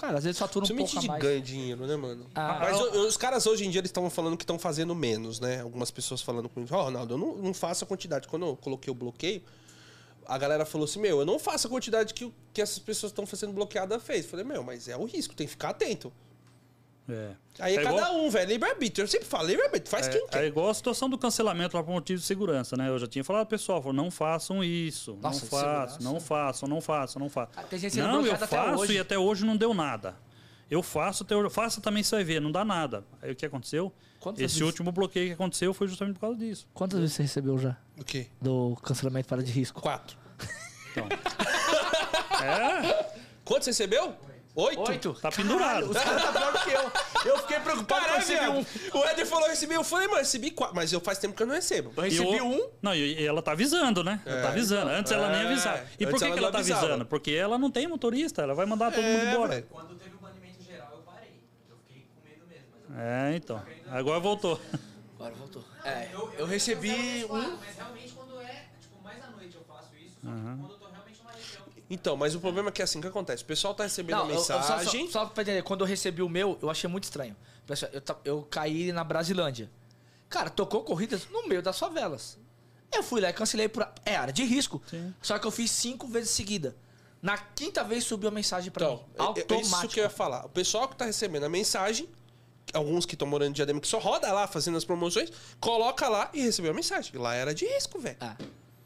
Cara, 0.01 0.19
às 0.19 0.23
vezes 0.25 0.39
fatura 0.39 0.65
um 0.65 0.69
pouco 0.77 0.97
a 0.97 1.01
de 1.01 1.09
mais. 1.09 1.21
ganho 1.23 1.41
dinheiro, 1.43 1.85
né, 1.85 1.97
mano? 1.97 2.27
Ah. 2.33 2.59
Mas 2.61 2.81
o- 2.81 3.07
os 3.09 3.17
caras 3.17 3.45
hoje 3.49 3.67
em 3.67 3.71
dia 3.71 3.81
eles 3.81 3.89
estão 3.89 4.09
falando 4.09 4.37
que 4.37 4.45
estão 4.45 4.57
fazendo 4.57 4.95
menos, 4.95 5.41
né? 5.41 5.61
Algumas 5.61 5.91
pessoas 5.91 6.23
falando 6.23 6.49
comigo, 6.49 6.73
ó, 6.77 6.85
Ronaldo, 6.85 7.15
eu 7.15 7.19
não, 7.19 7.37
não 7.37 7.53
faço 7.53 7.83
a 7.83 7.87
quantidade. 7.89 8.29
Quando 8.29 8.47
eu 8.47 8.57
coloquei 8.57 8.93
o 8.93 8.95
bloqueio, 8.95 9.43
a 10.29 10.37
galera 10.39 10.65
falou 10.67 10.85
assim, 10.85 11.01
meu, 11.01 11.21
eu 11.21 11.27
não 11.27 11.39
faço 11.39 11.67
a 11.67 11.71
quantidade 11.71 12.13
que, 12.15 12.33
que 12.53 12.61
essas 12.63 12.79
pessoas 12.79 13.11
estão 13.11 13.27
fazendo 13.27 13.53
bloqueada 13.53 13.99
fez. 13.99 14.27
Falei, 14.27 14.45
meu, 14.45 14.63
mas 14.63 14.87
é 14.87 14.97
o 14.97 15.05
risco, 15.07 15.35
tem 15.35 15.47
que 15.47 15.51
ficar 15.53 15.71
atento. 15.71 16.13
É. 17.11 17.31
Aí 17.59 17.75
é, 17.75 17.81
É 17.81 17.83
cada 17.83 17.97
igual- 17.97 18.17
um, 18.19 18.29
velho. 18.29 18.49
Livre-arbítrio. 18.51 19.05
Eu 19.05 19.09
sempre 19.09 19.27
falo, 19.27 19.47
livre-arbítrio, 19.49 19.89
faz 19.91 20.09
quem 20.09 20.21
É, 20.23 20.27
quer. 20.29 20.45
é 20.45 20.47
igual 20.47 20.69
a 20.69 20.75
situação 20.75 21.09
do 21.09 21.17
cancelamento 21.17 21.75
lá 21.75 21.83
por 21.83 21.91
motivo 21.93 22.21
de 22.21 22.27
segurança, 22.27 22.77
né? 22.77 22.91
Eu 22.91 22.99
já 22.99 23.07
tinha 23.07 23.25
falado, 23.25 23.47
pessoal, 23.47 23.81
falou, 23.81 23.95
não 23.97 24.11
façam 24.11 24.63
isso, 24.63 25.19
Nossa, 25.23 25.41
não 25.41 25.49
façam, 25.49 25.99
não 26.13 26.21
façam, 26.21 26.69
não 26.69 26.81
façam, 26.83 27.21
não 27.23 27.31
façam. 27.31 27.53
Ah, 27.57 27.63
tem 27.63 27.79
gente 27.79 27.95
sendo 27.95 28.09
Não, 28.09 28.27
eu 28.27 28.35
até 28.35 28.47
faço 28.47 28.83
hoje. 28.83 28.93
e 28.93 28.99
até 28.99 29.19
hoje 29.19 29.47
não 29.47 29.57
deu 29.57 29.73
nada. 29.73 30.15
Eu 30.71 30.83
faço, 30.83 31.23
até 31.23 31.35
hoje, 31.35 31.49
faça 31.49 31.81
também 31.81 32.03
você 32.03 32.17
vai 32.17 32.25
ver, 32.25 32.41
não 32.43 32.53
dá 32.53 32.63
nada. 32.63 33.03
Aí 33.23 33.33
o 33.33 33.35
que 33.35 33.47
aconteceu? 33.47 33.91
Quantas 34.21 34.41
Esse 34.43 34.55
vezes- 34.55 34.67
último 34.67 34.91
bloqueio 34.93 35.29
que 35.29 35.33
aconteceu 35.35 35.73
foi 35.73 35.87
justamente 35.89 36.15
por 36.17 36.21
causa 36.23 36.37
disso. 36.39 36.67
Quantas 36.75 36.99
vezes 36.99 37.15
você 37.15 37.23
recebeu 37.23 37.57
já 37.59 37.77
O 37.97 38.05
quê? 38.05 38.27
do 38.41 38.77
cancelamento 38.83 39.29
para 39.29 39.43
de 39.43 39.53
risco? 39.53 39.81
Quatro. 39.81 40.17
É, 42.43 43.07
Quanto 43.45 43.65
você 43.65 43.71
recebeu? 43.71 44.15
Oito? 44.55 44.81
Oito? 44.91 45.15
tá 45.15 45.31
pendurado. 45.31 45.91
Os 45.91 45.97
caras 45.97 46.23
tá 46.23 46.33
pior 46.33 46.53
do 46.53 46.59
que 46.59 46.71
eu. 46.71 47.31
Eu 47.33 47.39
fiquei 47.39 47.61
preocupado 47.61 48.05
Caralho, 48.05 48.27
que 48.27 48.33
eu 48.33 48.53
recebi 48.53 48.91
um. 48.97 48.99
O 49.01 49.05
Éder 49.05 49.27
falou, 49.27 49.45
eu 49.45 49.51
recebi. 49.51 49.75
Eu 49.75 49.85
falei, 49.85 50.07
mano, 50.07 50.19
eu 50.19 50.23
recebi 50.25 50.51
quatro. 50.51 50.75
Mas 50.75 50.93
eu 50.93 51.01
faz 51.01 51.19
tempo 51.19 51.35
que 51.37 51.43
eu 51.43 51.47
não 51.47 51.55
recebo. 51.55 51.93
Eu 51.97 52.03
recebi 52.03 52.41
o- 52.41 52.45
um. 52.47 52.69
Não, 52.83 52.95
e 52.95 53.25
ela 53.25 53.41
tá 53.41 53.53
avisando, 53.53 54.03
né? 54.03 54.21
Ela 54.27 54.43
tá 54.43 54.49
avisando. 54.49 54.91
Antes 54.91 55.13
ela 55.13 55.31
nem 55.31 55.43
É, 55.43 55.47
avisava. 55.47 55.85
E 55.99 56.05
por 56.05 56.09
antes 56.11 56.19
que, 56.19 56.25
ela 56.27 56.33
que 56.35 56.39
ela 56.41 56.53
tá 56.53 56.59
avisava. 56.59 56.81
avisando? 56.87 57.07
Porque 57.07 57.31
ela 57.33 57.57
não 57.57 57.71
tem 57.71 57.87
motorista, 57.87 58.43
ela 58.43 58.55
vai 58.55 58.67
mandar 58.67 58.91
todo 58.91 59.05
mundo 59.05 59.21
É, 59.27 59.33
embora. 59.33 59.49
velho. 59.55 59.67
Quando 59.71 59.95
teve 59.95 60.17
o 60.17 60.19
banimento 60.19 60.63
geral, 60.65 60.91
eu 60.93 60.99
parei. 61.03 61.41
Eu 61.71 61.77
fiquei 61.87 62.07
com 62.13 62.29
medo 62.29 62.45
mesmo. 62.49 62.67
Mas 62.75 62.88
eu, 62.88 62.88
É, 62.99 63.37
então. 63.37 63.63
Agora 63.91 64.19
voltou. 64.21 64.61
Agora 65.15 65.35
voltou. 65.35 65.65
É, 65.85 66.11
eu 66.37 66.47
recebi 66.47 67.25
um. 67.25 67.57
Mas 67.59 67.77
realmente 67.77 68.13
quando 68.13 68.41
é, 68.41 68.67
tipo, 68.81 69.01
mais 69.03 69.23
à 69.23 69.29
noite 69.29 69.55
eu 69.55 69.63
faço 69.65 69.91
isso. 69.97 70.17
Só 70.21 70.29
que 70.29 70.41
quando 70.61 70.71
eu 70.73 70.79
tô 70.79 70.87
realmente 70.89 71.19
numa 71.23 71.33
região. 71.33 71.63
Então, 71.89 72.17
mas 72.17 72.35
o 72.35 72.41
problema 72.41 72.69
é 72.71 72.73
que 72.73 72.81
é 72.83 72.85
assim 72.85 73.01
que 73.01 73.07
acontece. 73.07 73.43
O 73.43 73.47
pessoal 73.47 73.75
tá 73.75 73.85
recebendo 73.85 74.17
a 74.17 74.25
Não, 74.25 74.31
eu- 74.31 74.35
eu 74.37 74.41
só- 74.41 74.59
mensagem. 74.59 75.07
Só, 75.07 75.21
só 75.21 75.27
pra 75.27 75.43
entender, 75.43 75.63
quando 75.63 75.83
eu 75.83 75.87
recebi 75.87 76.23
o 76.23 76.29
meu, 76.29 76.59
eu 76.61 76.69
achei 76.71 76.91
muito 76.91 77.05
estranho. 77.05 77.37
Eu, 77.93 78.03
eu 78.25 78.43
caí 78.51 78.91
na 78.93 79.05
Brasilândia. 79.05 79.71
Cara, 80.29 80.51
tocou 80.51 80.83
corridas 80.83 81.27
no 81.31 81.47
meio 81.47 81.63
das 81.63 81.79
favelas. 81.79 82.39
Eu 82.93 83.03
fui 83.03 83.21
lá 83.21 83.29
e 83.31 83.33
cancelei 83.33 83.69
por. 83.69 83.87
É 84.05 84.17
área 84.17 84.33
de 84.33 84.45
risco. 84.45 84.83
Sim. 84.89 85.15
Só 85.23 85.39
que 85.39 85.47
eu 85.47 85.51
fiz 85.51 85.71
cinco 85.71 86.07
vezes 86.09 86.31
seguida. 86.31 86.75
Na 87.21 87.37
quinta 87.37 87.85
vez 87.85 88.05
subiu 88.05 88.29
a 88.29 88.33
mensagem 88.33 88.71
pra 88.71 88.87
Então, 88.87 88.97
mim. 88.97 89.05
é- 89.15 89.19
é 89.19 89.23
Automático. 89.23 89.67
isso 89.77 89.89
que 89.89 90.01
eu 90.01 90.05
ia 90.05 90.11
falar. 90.11 90.47
O 90.47 90.49
pessoal 90.49 90.89
que 90.89 90.97
tá 90.97 91.05
recebendo 91.05 91.45
a 91.45 91.49
mensagem, 91.49 92.09
alguns 92.73 93.05
que 93.07 93.15
estão 93.15 93.27
morando 93.29 93.51
em 93.51 93.53
Diadema, 93.53 93.81
que 93.81 93.89
só 93.89 93.99
roda 93.99 94.31
lá 94.33 94.47
fazendo 94.47 94.77
as 94.77 94.85
promoções, 94.85 95.31
coloca 95.61 96.09
lá 96.09 96.31
e 96.33 96.41
recebeu 96.41 96.71
a 96.71 96.75
mensagem. 96.75 97.13
Lá 97.19 97.35
era 97.35 97.55
de 97.55 97.65
risco, 97.67 97.99
velho. 97.99 98.17
Ah. 98.21 98.37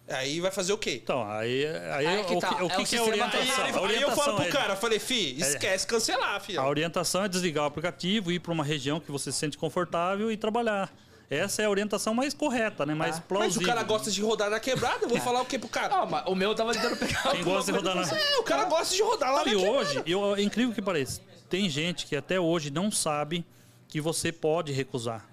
Aí 0.09 0.41
vai 0.41 0.51
fazer 0.51 0.72
o 0.72 0.78
quê? 0.78 1.01
Então, 1.03 1.22
aí, 1.30 1.64
aí, 1.66 2.07
Aí 2.07 2.24
que 2.24 2.35
o, 2.35 2.39
tá, 2.41 2.49
que, 2.55 2.62
o 2.62 2.66
é 2.66 2.68
que 2.76 2.83
o 2.83 2.85
que 2.87 2.97
é 2.97 3.03
orientação? 3.03 3.41
tem- 3.41 3.51
A 3.51 3.64
Aí 3.64 3.72
eu 3.74 3.83
orientação 3.83 4.24
falo 4.24 4.37
pro 4.37 4.45
é- 4.47 4.51
cara, 4.51 4.72
eu 4.74 4.76
falei, 4.76 4.99
fi, 4.99 5.39
esquece 5.41 5.87
cancelar, 5.87 6.41
filho. 6.41 6.61
A 6.61 6.68
orientação 6.68 7.24
é 7.24 7.28
desligar 7.28 7.64
o 7.64 7.66
aplicativo, 7.68 8.30
ir 8.30 8.41
para 8.41 8.53
uma 8.53 8.64
região 8.64 9.01
que 9.01 9.11
você 9.11 9.33
se 9.33 9.39
sente 9.39 9.57
confortável 9.57 10.30
e 10.30 10.37
trabalhar. 10.37 10.93
Essa 11.30 11.62
é 11.62 11.64
a 11.64 11.70
orientação 11.70 12.12
mais 12.12 12.35
correta, 12.35 12.85
né? 12.85 12.95
Mais 12.95 13.16
Ah. 13.16 13.18
Mas 13.20 13.26
plausível. 13.26 13.62
o 13.62 13.66
cara 13.66 13.83
gosta 13.85 14.11
de 14.11 14.20
rodar 14.20 14.51
na 14.51 14.61
quebrada, 14.61 14.99
eu 15.05 15.09
vou 15.09 15.18
falar 15.18 15.41
o 15.41 15.47
quê 15.47 15.59
pro 15.59 15.68
cara? 15.68 15.95
Ah, 15.95 16.05
mas 16.05 16.24
o 16.26 16.35
meu 16.35 16.55
tava 16.55 16.74
tentando 16.74 16.97
pegar. 16.97 17.30
Quem 17.30 17.43
gosta 17.43 17.72
de 17.72 17.78
rodar 17.78 17.95
na... 17.95 18.03
É, 18.03 18.37
o 18.37 18.43
cara 18.43 18.64
gosta 18.64 18.95
de 18.95 19.01
rodar 19.03 19.33
lá 19.33 19.39
Não, 19.39 19.47
na 19.47 19.53
e 19.53 19.57
quebrada. 19.57 19.78
hoje, 19.78 20.03
eu, 20.05 20.37
é 20.37 20.43
incrível 20.43 20.74
que 20.74 20.83
pareça, 20.83 21.22
tem 21.49 21.70
gente 21.70 22.05
que 22.07 22.14
até 22.16 22.39
hoje 22.39 22.70
não 22.70 22.91
sabe 22.91 23.47
que 23.93 24.01
você 24.01 24.32
pode 24.32 24.72
recusar. 24.72 25.28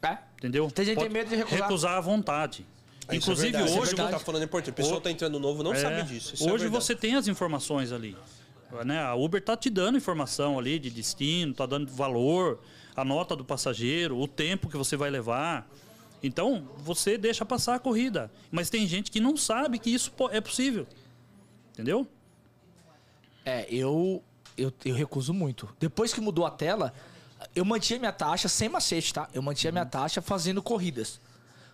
É? 0.00 0.18
Entendeu? 0.38 0.70
Tem 0.70 0.84
gente 0.84 0.94
que 0.94 1.00
Pode 1.02 1.12
tem 1.12 1.24
medo 1.24 1.28
de 1.28 1.54
recusar. 1.54 1.96
à 1.96 2.00
vontade. 2.00 2.64
Isso 3.00 3.10
é 3.10 3.16
Inclusive 3.16 3.64
isso 3.64 3.80
hoje, 3.80 3.90
que 3.90 3.96
tá 3.96 4.18
falando 4.20 4.42
é 4.42 4.44
importante. 4.44 4.70
O 4.70 4.74
pessoal 4.76 5.00
tá 5.00 5.10
entrando 5.10 5.40
novo, 5.40 5.64
não 5.64 5.72
É, 5.72 5.76
sabe 5.76 6.04
disso. 6.04 6.34
Isso 6.36 6.48
é 6.48 6.52
hoje 6.52 6.68
você 6.68 6.94
tem 6.94 7.16
as 7.16 7.26
informações 7.26 7.90
ali. 7.90 8.16
Né? 8.84 9.00
A 9.02 9.16
Uber 9.16 9.42
tá 9.42 9.56
te 9.56 9.68
dando 9.68 9.98
informação 9.98 10.56
ali 10.56 10.78
de 10.78 10.88
destino, 10.88 11.52
tá 11.52 11.66
dando 11.66 11.90
valor, 11.90 12.60
a 12.94 13.04
nota 13.04 13.34
do 13.34 13.44
passageiro, 13.44 14.16
o 14.16 14.28
tempo 14.28 14.68
que 14.68 14.76
você 14.76 14.96
vai 14.96 15.10
levar. 15.10 15.68
Então, 16.22 16.68
você 16.78 17.18
deixa 17.18 17.44
passar 17.44 17.74
a 17.74 17.78
corrida. 17.80 18.30
Mas 18.52 18.70
tem 18.70 18.86
gente 18.86 19.10
que 19.10 19.18
não 19.18 19.36
sabe 19.36 19.80
que 19.80 19.90
isso 19.92 20.12
é 20.30 20.40
possível. 20.40 20.86
Entendeu? 21.72 22.06
É, 23.44 23.66
eu, 23.68 24.22
eu, 24.56 24.72
eu 24.84 24.94
recuso 24.94 25.34
muito. 25.34 25.68
Depois 25.80 26.12
que 26.12 26.20
mudou 26.20 26.46
a 26.46 26.50
tela, 26.52 26.94
eu 27.54 27.64
mantinha 27.64 27.98
minha 27.98 28.12
taxa 28.12 28.48
sem 28.48 28.68
macete, 28.68 29.12
tá? 29.14 29.28
Eu 29.32 29.42
mantinha 29.42 29.72
minha 29.72 29.86
taxa 29.86 30.20
fazendo 30.22 30.62
corridas. 30.62 31.20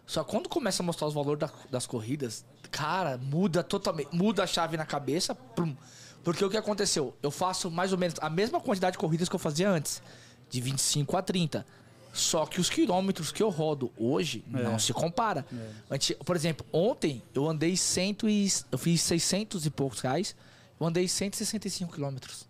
Só 0.07 0.25
quando 0.25 0.49
começa 0.49 0.83
a 0.83 0.87
mostrar 0.87 1.07
os 1.07 1.15
valores 1.15 1.39
da- 1.41 1.51
das 1.71 1.87
corridas, 1.87 2.45
cara, 2.71 3.17
muda 3.19 3.63
totalmente. 3.63 4.09
Muda 4.13 4.43
a 4.43 4.47
chave 4.47 4.77
na 4.77 4.85
cabeça. 4.85 5.35
plum. 5.35 5.77
Porque 6.25 6.45
o 6.45 6.51
que 6.51 6.57
aconteceu? 6.57 7.15
Eu 7.23 7.31
faço 7.31 7.71
mais 7.71 7.93
ou 7.93 7.99
menos 7.99 8.15
a 8.21 8.31
mesma 8.31 8.61
quantidade 8.61 8.93
de 8.95 8.99
corridas 8.99 9.29
que 9.29 9.35
eu 9.35 9.39
fazia 9.41 9.69
antes. 9.71 10.03
De 10.51 10.61
25 10.61 11.17
a 11.17 11.23
30. 11.23 11.65
Só 12.13 12.45
que 12.45 12.61
os 12.61 12.69
quilômetros 12.69 13.33
que 13.33 13.43
eu 13.43 13.49
rodo 13.49 13.91
hoje 13.97 14.45
não 14.47 14.79
se 14.79 14.93
compara. 14.93 15.47
Antes- 15.91 16.15
por 16.25 16.37
exemplo, 16.37 16.65
ontem 16.73 17.23
eu 17.35 17.49
andei 17.49 17.77
100 17.77 18.17
e, 18.29 18.53
eu 18.71 18.77
fiz 18.79 19.01
600 19.01 19.65
e 19.67 19.71
poucos 19.71 20.01
reais. 20.01 20.37
Eu 20.79 20.87
andei 20.87 21.09
165 21.09 21.93
quilômetros. 21.95 22.47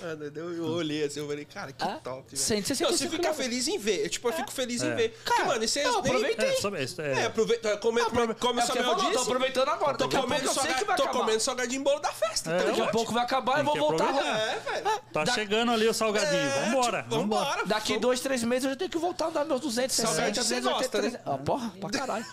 Mano, 0.00 0.24
eu, 0.34 0.54
eu 0.54 0.64
olhei 0.64 1.04
assim, 1.04 1.20
eu 1.20 1.28
falei, 1.28 1.44
cara, 1.44 1.72
que 1.72 1.82
Ah, 1.84 2.00
top, 2.02 2.24
velho. 2.30 2.36
165 2.36 2.90
Não, 2.90 2.96
você 2.98 3.04
fica 3.04 3.18
quilômetros. 3.18 3.44
feliz 3.46 3.68
em 3.68 3.78
ver. 3.78 4.04
Eu, 4.04 4.08
tipo, 4.10 4.28
eu 4.28 4.32
fico 4.32 4.50
feliz 4.52 4.82
em 4.82 4.90
É. 4.90 4.94
ver. 4.94 5.08
Porque, 5.10 5.30
Cara, 5.30 5.44
mano, 5.48 5.64
isso 5.64 5.78
é 5.78 5.84
eu 5.84 5.90
nem... 5.90 5.98
aproveitei. 6.00 6.48
É, 6.48 6.52
sabe, 6.60 6.82
isso 6.84 7.02
é- 7.02 7.12
É, 7.20 7.24
aproveita, 7.26 7.76
come, 7.78 8.00
come, 8.04 8.34
come 8.34 8.60
É 8.60 8.62
só 8.62 8.72
porque 8.72 8.82
meu 8.82 8.90
falou, 8.94 9.04
tô 9.04 9.10
disso. 9.10 9.22
aproveitando 9.24 9.68
agora. 9.68 9.98
Tô 9.98 10.04
Daqui 10.04 10.16
a 10.16 10.20
pouco 10.20 10.32
comendo, 10.34 10.48
eu 10.48 10.54
sei 10.54 10.62
salga- 10.62 10.78
que 10.78 10.84
vai 10.84 10.96
tô 10.96 11.08
comendo 11.08 11.40
salgadinho 11.40 11.82
bolo 11.82 12.00
da 12.00 12.12
festa, 12.12 12.50
tá 12.50 12.56
É, 12.56 12.64
Daqui 12.66 12.80
a 12.80 12.86
pouco 12.86 13.12
vai 13.12 13.22
acabar 13.24 13.60
e 13.60 13.62
vou 13.62 13.76
voltar. 13.76 14.14
É, 14.26 14.58
velho. 14.60 15.00
Tá 15.12 15.24
Da- 15.24 15.32
chegando 15.34 15.72
ali 15.72 15.88
o 15.88 15.94
salgadinho. 15.94 16.40
É, 16.40 16.64
vambora, 16.66 17.02
tipo, 17.02 17.14
vambora. 17.16 17.44
vambora. 17.50 17.66
Daqui 17.66 17.98
dois, 17.98 18.20
três 18.20 18.42
meses 18.42 18.64
eu 18.64 18.70
já 18.70 18.76
tenho 18.76 18.90
que 18.90 18.98
voltar 18.98 19.26
a 19.26 19.28
andar 19.28 19.44
meus 19.44 19.60
260, 19.60 20.08
Saudade 20.08 20.38
você 20.42 20.60
280, 20.60 20.70
gosta, 20.70 21.02
né? 21.02 21.18
300. 21.18 21.26
Ah, 21.34 21.38
porra, 21.44 21.72
pra 21.80 21.90
caralho. 21.90 22.26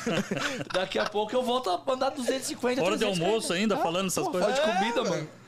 Daqui 0.72 0.98
a 0.98 1.04
pouco 1.08 1.34
eu 1.34 1.42
volto 1.42 1.70
a 1.70 1.92
andar 1.92 2.10
250, 2.10 2.82
Hora 2.82 2.96
de 2.96 3.04
300 3.04 3.20
almoço 3.28 3.52
ainda, 3.52 3.74
Ah, 3.76 3.78
falando 3.78 4.06
essas 4.08 4.26
coisas. 4.28 4.54
De 4.54 4.60
É, 4.60 4.62
comida, 4.64 5.02
velho. 5.02 5.08
mano. 5.10 5.39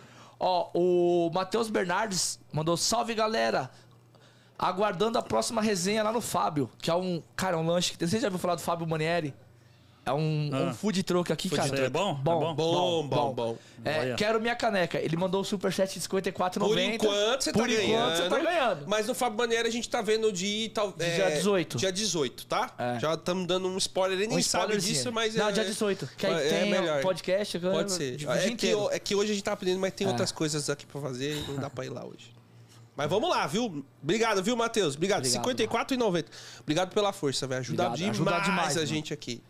Ó, 0.45 0.71
o 0.75 1.31
Matheus 1.33 1.71
Bernardes 1.71 2.41
mandou 2.53 2.77
salve, 2.77 3.15
galera. 3.15 3.71
Aguardando 4.59 5.17
a 5.17 5.23
próxima 5.23 5.63
resenha 5.63 6.03
lá 6.03 6.11
no 6.11 6.21
Fábio, 6.21 6.69
que 6.79 6.91
é 6.91 6.95
um, 6.97 7.23
cara, 7.37 7.57
um 7.57 7.65
lanche. 7.65 7.95
Você 7.97 8.19
já 8.19 8.27
ouviu 8.27 8.41
falar 8.41 8.57
do 8.57 8.61
Fábio 8.61 8.85
Manieri? 8.85 9.33
É 10.05 10.13
um, 10.13 10.51
Ah. 10.53 10.57
um 10.65 10.75
food 10.75 11.01
truck 11.05 11.33
aqui, 11.33 11.49
Food 11.49 11.61
cara. 11.61 11.69
truck. 11.71 11.85
É 11.85 11.89
bom? 11.89 12.15
Bom, 12.15 12.33
É 12.37 12.41
bom? 12.41 12.55
Bom, 12.57 13.07
bom, 13.09 13.33
bom. 13.35 13.59
É, 13.85 14.01
Olha. 14.01 14.15
quero 14.17 14.41
minha 14.41 14.57
caneca. 14.57 14.99
Ele 14.99 15.17
mandou 15.17 15.41
o 15.43 15.45
superchat 15.45 15.95
de 15.95 16.01
54,90. 16.01 16.59
Por 16.59 16.79
enquanto 16.79 17.43
você 17.45 17.53
tá 17.53 17.59
Por 17.61 17.69
ganhando. 17.69 17.85
enquanto 17.89 18.17
você 18.17 18.29
tá 18.29 18.39
ganhando. 18.41 18.85
Mas 18.89 19.07
no 19.07 19.15
Fábio 19.15 19.37
Bandeira 19.37 19.69
a 19.69 19.71
gente 19.71 19.89
tá 19.89 20.03
vendo 20.03 20.33
de 20.33 20.71
tal, 20.75 20.93
é, 20.99 21.15
Dia 21.15 21.31
18. 21.31 21.79
Dia 21.79 21.93
18, 21.93 22.47
tá? 22.47 22.75
É. 22.77 22.99
Já 22.99 23.15
estamos 23.15 23.47
dando 23.47 23.69
um 23.69 23.79
spoiler, 23.79 24.19
ele 24.19 24.27
nem 24.27 24.39
Um 24.39 24.43
sabe 24.43 24.65
spoilerzinho. 24.65 24.95
disso, 24.95 25.13
mas 25.13 25.35
Não, 25.37 25.49
é, 25.49 25.53
dia 25.53 25.65
18. 25.65 26.09
Que 26.19 26.27
aí 26.27 26.35
é 26.35 26.49
tem 26.49 26.71
melhor. 26.71 26.99
o 26.99 27.03
podcast. 27.03 27.59
Pode 27.61 27.93
ser. 27.93 28.17
É 28.29 28.51
que, 28.57 28.75
é 28.91 28.99
que 28.99 29.15
hoje 29.15 29.31
a 29.31 29.35
gente 29.35 29.45
tá 29.45 29.53
aprendendo, 29.53 29.81
mas 29.81 29.93
tem 29.93 30.07
É. 30.09 30.11
outras 30.11 30.33
coisas 30.33 30.69
aqui 30.69 30.85
pra 30.85 31.01
fazer 31.01 31.37
e 31.37 31.43
não 31.53 31.59
dá 31.61 31.71
pra 31.71 31.85
ir 31.85 31.91
lá 31.91 32.05
hoje. 32.05 32.33
Mas 32.97 33.09
vamos 33.09 33.31
lá, 33.31 33.47
viu? 33.47 33.85
Obrigado, 34.03 34.43
viu, 34.43 34.57
Matheus? 34.57 34.97
Obrigado. 34.97 35.21
Obrigado. 35.21 35.45
54,90. 35.45 36.27
Obrigado 36.61 36.93
pela 36.93 37.13
força, 37.13 37.47
velho. 37.47 37.61
Ajuda 37.61 37.87
Obrigado. 37.87 38.13
demais, 38.15 38.17
Ajuda 38.37 38.41
demais, 38.51 38.73
a 38.73 38.81
mano. 38.81 38.87
gente 38.87 39.15
aqui. 39.15 39.41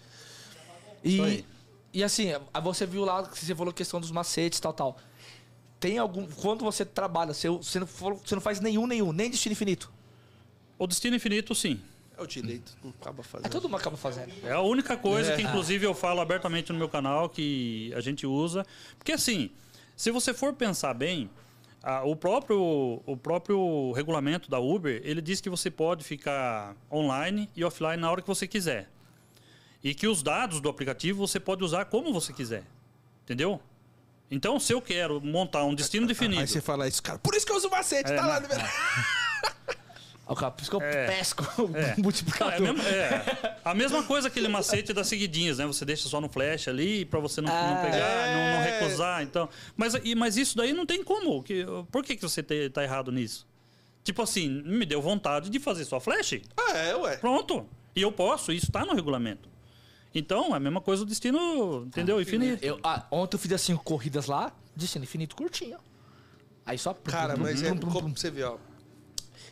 E, 1.05 1.45
e 1.93 2.03
assim, 2.05 2.29
você 2.63 2.87
viu 2.87 3.05
lá 3.05 3.27
que 3.27 3.39
você 3.39 3.55
falou 3.55 3.73
questão 3.73 4.01
dos 4.01 4.11
macetes 4.11 4.61
tal, 4.61 4.73
tal. 4.73 4.97
Tem 5.81 5.99
algum. 5.99 6.27
Quando 6.27 6.65
você 6.65 6.85
trabalha, 6.85 7.35
você, 7.35 7.49
você, 7.49 7.81
não, 7.81 7.87
você 7.87 8.35
não 8.35 8.41
faz 8.43 8.61
nenhum, 8.61 8.87
nenhum, 8.87 9.13
nem 9.13 9.29
destino 9.31 9.53
infinito. 9.53 9.91
O 10.79 10.87
destino 10.87 11.17
infinito, 11.17 11.55
sim. 11.55 11.81
É 12.17 12.23
o 12.23 12.27
direito, 12.27 12.77
não 12.85 12.91
acaba 13.01 13.23
fazendo. 13.23 13.47
É 13.47 13.49
todo 13.49 13.65
mundo 13.65 13.77
acaba 13.81 13.97
fazendo. 13.97 14.33
É 14.45 14.53
a 14.53 14.61
única 14.61 14.97
coisa 14.97 15.33
É. 15.33 15.37
que, 15.37 15.43
inclusive, 15.43 15.85
eu 15.87 15.95
falo 15.95 16.21
abertamente 16.21 16.73
no 16.73 16.79
meu 16.79 16.89
canal 16.89 17.29
que 17.29 17.93
a 17.97 18.01
gente 18.01 18.27
usa. 18.27 18.65
Porque, 18.99 19.13
assim, 19.13 19.51
se 19.97 20.11
você 20.11 20.33
for 20.35 20.53
pensar 20.53 20.95
bem, 20.95 21.29
a- 21.83 22.05
o, 22.05 22.15
próprio, 22.15 23.03
o 23.07 23.17
próprio 23.17 23.91
regulamento 23.93 24.49
da 24.51 24.61
Uber, 24.61 25.01
ele 25.05 25.21
diz 25.21 25.41
que 25.41 25.49
você 25.51 25.71
pode 25.71 26.05
ficar 26.05 26.77
online 26.93 27.49
e 27.57 27.65
offline 27.65 27.97
na 27.97 28.11
hora 28.11 28.21
que 28.21 28.29
você 28.29 28.47
quiser. 28.47 28.89
E 29.83 29.95
que 29.95 30.07
os 30.07 30.23
dados 30.23 30.61
do 30.61 30.69
aplicativo 30.69 31.27
você 31.27 31.41
pode 31.41 31.65
usar 31.65 31.85
como 31.87 32.13
você 32.13 32.33
quiser. 32.33 32.63
Entendeu? 33.25 33.61
Então, 34.31 34.59
se 34.59 34.73
eu 34.73 34.81
quero 34.81 35.21
montar 35.21 35.65
um 35.65 35.75
destino 35.75 36.07
definido... 36.09 36.41
Aí 36.41 36.47
você 36.49 36.61
fala 36.61 36.87
isso, 36.89 37.03
cara. 37.03 37.19
Por 37.19 37.35
isso 37.35 37.45
que 37.45 37.53
eu 37.53 37.57
uso 37.57 37.69
macete, 37.69 38.13
É, 38.13 38.17
tá 38.17 38.27
lá 38.27 38.41
né? 38.41 38.47
no 38.49 38.55
cara, 40.37 40.51
por 40.51 40.63
isso 40.63 40.71
que 40.71 40.77
eu 40.77 40.81
É. 40.81 41.07
pesco 41.19 41.45
o 41.63 41.77
É. 41.77 41.81
Não, 41.83 41.89
é, 41.91 41.95
multiplicador. 41.99 42.61
mesmo- 42.61 42.83
é. 42.89 43.59
a 43.65 43.75
mesma 43.75 44.03
coisa 44.05 44.29
aquele 44.29 44.49
macete 44.49 44.93
das 44.93 45.07
seguidinhas, 45.09 45.59
né? 45.59 45.67
Você 45.67 45.85
deixa 45.85 46.09
só 46.09 46.21
no 46.21 46.29
flash 46.29 46.69
ali 46.69 47.05
pra 47.05 47.21
você 47.21 47.41
não, 47.43 47.53
não 47.53 47.75
Ah. 47.77 47.83
pegar, 47.83 48.27
não, 48.29 48.35
não 48.35 48.63
É. 48.63 48.81
recusar. 48.81 49.23
Então, 49.23 49.49
mas, 49.77 49.95
e- 50.03 50.15
mas 50.15 50.37
isso 50.39 50.57
daí 50.57 50.73
não 50.73 50.87
tem 50.87 51.03
como. 51.05 51.43
Que, 51.43 51.67
por 51.91 52.03
que, 52.03 52.17
que 52.17 52.23
você 52.23 52.43
te- 52.43 52.71
tá 52.71 52.83
errado 52.83 53.13
nisso? 53.13 53.47
Tipo 54.03 54.23
assim, 54.23 54.49
me 54.49 54.87
deu 54.87 55.03
vontade 55.03 55.51
de 55.51 55.59
fazer 55.61 55.85
só 55.85 56.01
flash. 56.01 56.41
Ah, 56.57 56.79
é, 56.79 56.97
ué. 56.97 57.17
Pronto. 57.19 57.67
E 57.95 58.01
eu 58.01 58.11
posso, 58.11 58.53
isso 58.53 58.73
tá 58.73 58.87
no 58.87 58.95
regulamento. 58.95 59.51
Então, 60.15 60.53
é 60.53 60.57
a 60.57 60.61
mesma 60.61 60.81
coisa 60.81 61.05
do 61.05 61.09
destino, 61.09 61.85
entendeu? 61.87 62.21
Infinito. 62.21 62.63
Eu, 62.63 62.79
ah, 62.83 63.07
ontem 63.11 63.37
eu 63.37 63.39
fiz 63.39 63.53
assim, 63.53 63.75
corridas 63.77 64.27
lá, 64.27 64.53
destino 64.77 65.05
infinito 65.05 65.35
curtinho. 65.35 65.79
Aí 66.65 66.79
só. 66.79 66.95
Cara, 66.95 67.37
mas 67.37 67.63
é 67.63 67.75
como 67.75 68.17
você 68.17 68.31
vê, 68.31 68.45
ó. 68.45 68.59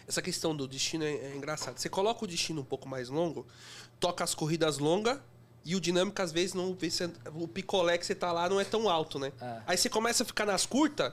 Essa 0.07 0.21
questão 0.21 0.55
do 0.55 0.67
destino 0.67 1.05
é, 1.05 1.13
é 1.13 1.37
engraçado. 1.37 1.79
Você 1.79 1.89
coloca 1.89 2.25
o 2.25 2.29
destino 2.29 2.61
um 2.61 2.65
pouco 2.65 2.89
mais 2.89 3.09
longo, 3.09 3.47
toca 3.99 4.25
as 4.25 4.35
corridas 4.35 4.79
longas 4.79 5.19
e 5.65 5.77
o 5.77 5.81
dinâmico, 5.81 6.21
às 6.21 6.33
vezes, 6.33 6.55
não 6.55 6.75
vê 6.75 6.91
se 6.91 7.09
o 7.35 7.47
picolé 7.47 7.99
que 7.99 8.07
você 8.07 8.15
tá 8.15 8.33
lá 8.33 8.49
não 8.49 8.59
é 8.59 8.65
tão 8.65 8.89
alto, 8.89 9.19
né? 9.19 9.33
É. 9.41 9.61
Aí 9.67 9.77
você 9.77 9.89
começa 9.89 10.23
a 10.23 10.27
ficar 10.27 10.47
nas 10.47 10.67
curtas. 10.67 11.13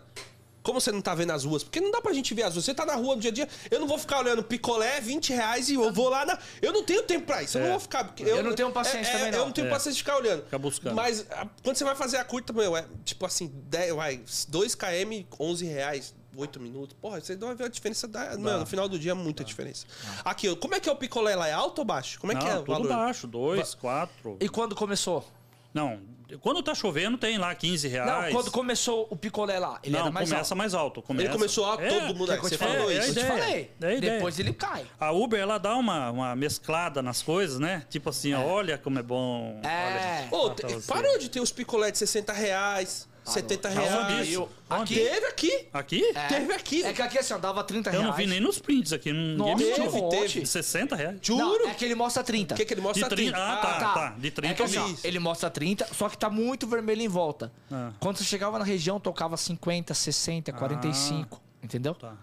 Como 0.64 0.82
você 0.82 0.92
não 0.92 1.02
tá 1.02 1.16
vendo 1.16 1.32
as 1.32 1.46
ruas? 1.46 1.64
Porque 1.64 1.80
não 1.80 1.92
dá 1.92 2.02
pra 2.02 2.12
gente 2.12 2.34
ver 2.34 2.44
as 2.44 2.54
ruas. 2.54 2.66
Você 2.66 2.74
tá 2.74 2.86
na 2.86 2.96
rua 2.96 3.16
no 3.16 3.22
dia 3.22 3.32
a 3.32 3.34
dia. 3.34 3.48
Eu 3.72 3.80
não 3.80 3.88
vou 3.88 3.98
ficar 3.98 4.20
olhando 4.20 4.44
picolé, 4.44 5.00
20 5.00 5.32
reais 5.32 5.70
e 5.70 5.76
eu 5.76 5.94
vou 5.94 6.10
lá 6.10 6.26
na. 6.26 6.38
Eu 6.62 6.74
não 6.74 6.84
tenho 6.84 7.04
tempo 7.04 7.26
pra 7.26 7.42
isso. 7.42 7.58
Eu 7.58 7.62
É. 7.62 7.64
não 7.66 7.72
vou 7.72 7.80
ficar. 7.80 8.04
porque 8.04 8.24
Eu 8.24 8.44
não 8.44 8.54
tenho 8.54 8.70
paciência 8.72 9.14
também, 9.14 9.28
Eu 9.28 9.40
não. 9.40 9.46
não 9.46 9.52
tenho 9.54 9.68
É. 9.68 9.70
paciência 9.70 9.94
de 9.94 10.00
ficar 10.04 10.18
olhando. 10.18 10.44
Ficar 10.44 10.58
buscando. 10.58 10.94
Mas 10.96 11.22
a- 11.32 11.48
quando 11.64 11.78
você 11.78 11.84
vai 11.86 11.96
fazer 11.96 12.18
a 12.18 12.26
curta, 12.26 12.52
meu, 12.52 12.76
é 12.76 12.86
tipo 13.06 13.26
assim, 13.26 13.48
10, 13.70 13.94
vai, 13.96 14.22
2 14.50 14.76
km, 14.76 15.26
11 15.40 15.66
reais, 15.66 16.14
8 16.36 16.60
minutos. 16.60 16.98
Porra, 17.02 17.22
você 17.22 17.36
não 17.38 17.48
vai 17.48 17.56
ver 17.56 17.64
a 17.64 17.68
diferença. 17.70 18.06
Da, 18.08 18.38
mano, 18.38 18.60
no 18.60 18.66
final 18.66 18.90
do 18.90 19.00
dia 19.00 19.12
é 19.12 19.16
muita 19.16 19.46
diferença. 19.46 19.86
Aqui, 20.26 20.50
ó, 20.50 20.56
como 20.58 20.76
é 20.76 20.82
que 20.82 20.90
é 20.90 20.92
o 20.92 20.96
picolé 20.98 21.34
lá? 21.36 21.48
É 21.48 21.54
alto 21.54 21.80
ou 21.80 21.86
baixo? 21.86 22.20
Como 22.20 22.34
é 22.34 22.36
não, 22.36 22.42
que 22.42 22.48
é 22.48 22.56
o 22.56 22.60
tudo 22.60 22.74
valor? 22.74 22.88
baixo, 22.90 23.26
dois, 23.26 23.74
quatro. 23.74 24.36
E 24.42 24.50
quando 24.50 24.76
começou? 24.76 25.26
Não, 25.74 26.00
quando 26.42 26.62
tá 26.62 26.74
chovendo 26.76 27.18
tem 27.18 27.38
lá 27.38 27.54
15 27.56 27.88
reais. 27.88 28.26
Não, 28.26 28.32
quando 28.32 28.52
começou 28.52 29.08
o 29.10 29.16
picolé 29.16 29.60
lá, 29.60 29.80
ele 29.84 29.94
não, 29.94 30.02
era 30.02 30.12
mais 30.12 30.30
começa 30.30 30.54
alto. 30.54 30.58
mais 30.58 30.74
alto. 30.74 31.02
Começa. 31.02 31.28
Ele 31.28 31.34
começou 31.34 31.66
alto, 31.66 31.84
É, 31.84 31.90
todo 31.90 32.16
mundo. 32.16 32.32
eu 32.34 32.42
Você 32.42 32.50
te 32.56 32.58
falei? 32.58 32.76
falou 32.76 32.92
É, 32.92 32.96
Eu 32.96 33.00
isso. 33.00 33.14
te 33.14 33.20
ideia. 33.20 33.28
falei. 33.28 33.72
É 33.82 33.96
a. 33.96 34.02
Depois 34.16 34.40
ele 34.40 34.54
cai. 34.54 34.86
A 35.00 35.12
Uber, 35.12 35.40
ela 35.40 35.58
dá 35.58 35.76
uma, 35.76 36.12
uma 36.12 36.36
mesclada 36.36 37.02
nas 37.02 37.22
coisas, 37.22 37.60
né? 37.60 37.86
Tipo 37.90 38.10
assim, 38.10 38.34
ó, 38.34 38.42
olha 38.42 38.78
como 38.78 39.00
é 39.00 39.04
bom. 39.04 39.60
É. 39.64 40.28
Olha, 40.32 40.56
te- 40.56 40.74
você. 40.74 40.92
parou 40.92 41.18
de 41.18 41.30
ter 41.30 41.40
os 41.40 41.52
picolés 41.52 41.92
de 41.94 42.00
60 42.00 42.34
reais, 42.34 43.08
70 43.32 43.68
Aonde 43.70 43.80
reais. 43.82 44.28
isso? 44.30 44.50
Ah, 44.70 44.80
Onde? 44.80 44.96
Teve 44.96 45.26
aqui. 45.28 45.68
Aqui? 45.74 46.04
É. 46.16 46.28
Teve 46.28 46.54
aqui. 46.54 46.84
É 46.84 46.94
que 46.94 47.02
aqui 47.02 47.18
assim, 47.20 47.34
ó, 47.34 47.38
dava 47.38 47.64
30 47.64 47.90
Eu 47.90 47.92
reais. 47.94 48.08
não 48.08 48.14
vi 48.16 48.26
nem 48.28 48.40
nos 48.40 48.60
prints 48.60 48.92
aqui. 48.94 49.12
Ninguém 49.14 49.38
Nossa, 49.38 49.56
me 49.64 49.80
mostrou. 49.80 50.06
um 50.08 50.10
teve. 50.10 50.46
60 50.46 50.96
reais. 50.96 51.18
Juro. 51.22 51.40
Não, 51.64 51.70
é 51.70 51.74
que 51.74 51.86
ele 51.86 51.96
mostra 51.96 52.24
30. 52.24 52.54
O 52.54 52.58
que, 52.58 52.66
que 52.66 52.74
ele 52.74 52.82
mostra? 52.82 53.08
De 53.10 53.16
30. 53.16 53.38
Ah, 53.38 53.58
tá, 53.58 53.94
tá. 53.94 54.10
De 54.18 54.32
30 54.32 54.52
é 54.52 54.56
que 54.56 54.64
assim, 54.64 54.78
ó, 54.78 54.82
eu 54.82 54.88
vi. 54.88 55.00
ele 55.04 55.20
mostra 55.20 55.50
30, 55.50 55.88
só 55.94 56.10
que 56.10 56.18
tá 56.18 56.30
muito 56.30 56.68
vermelho 56.68 57.02
em 57.02 57.08
volta. 57.08 57.52
Ah. 57.72 57.92
Quando 58.00 58.18
você 58.18 58.24
chegava 58.24 58.58
na 58.60 58.66
região, 58.66 59.00
tocava 59.00 59.38
50, 59.38 59.94
60, 59.94 60.52
45. 60.54 61.42
Entendeu? 61.64 61.96
Tá. 61.96 62.14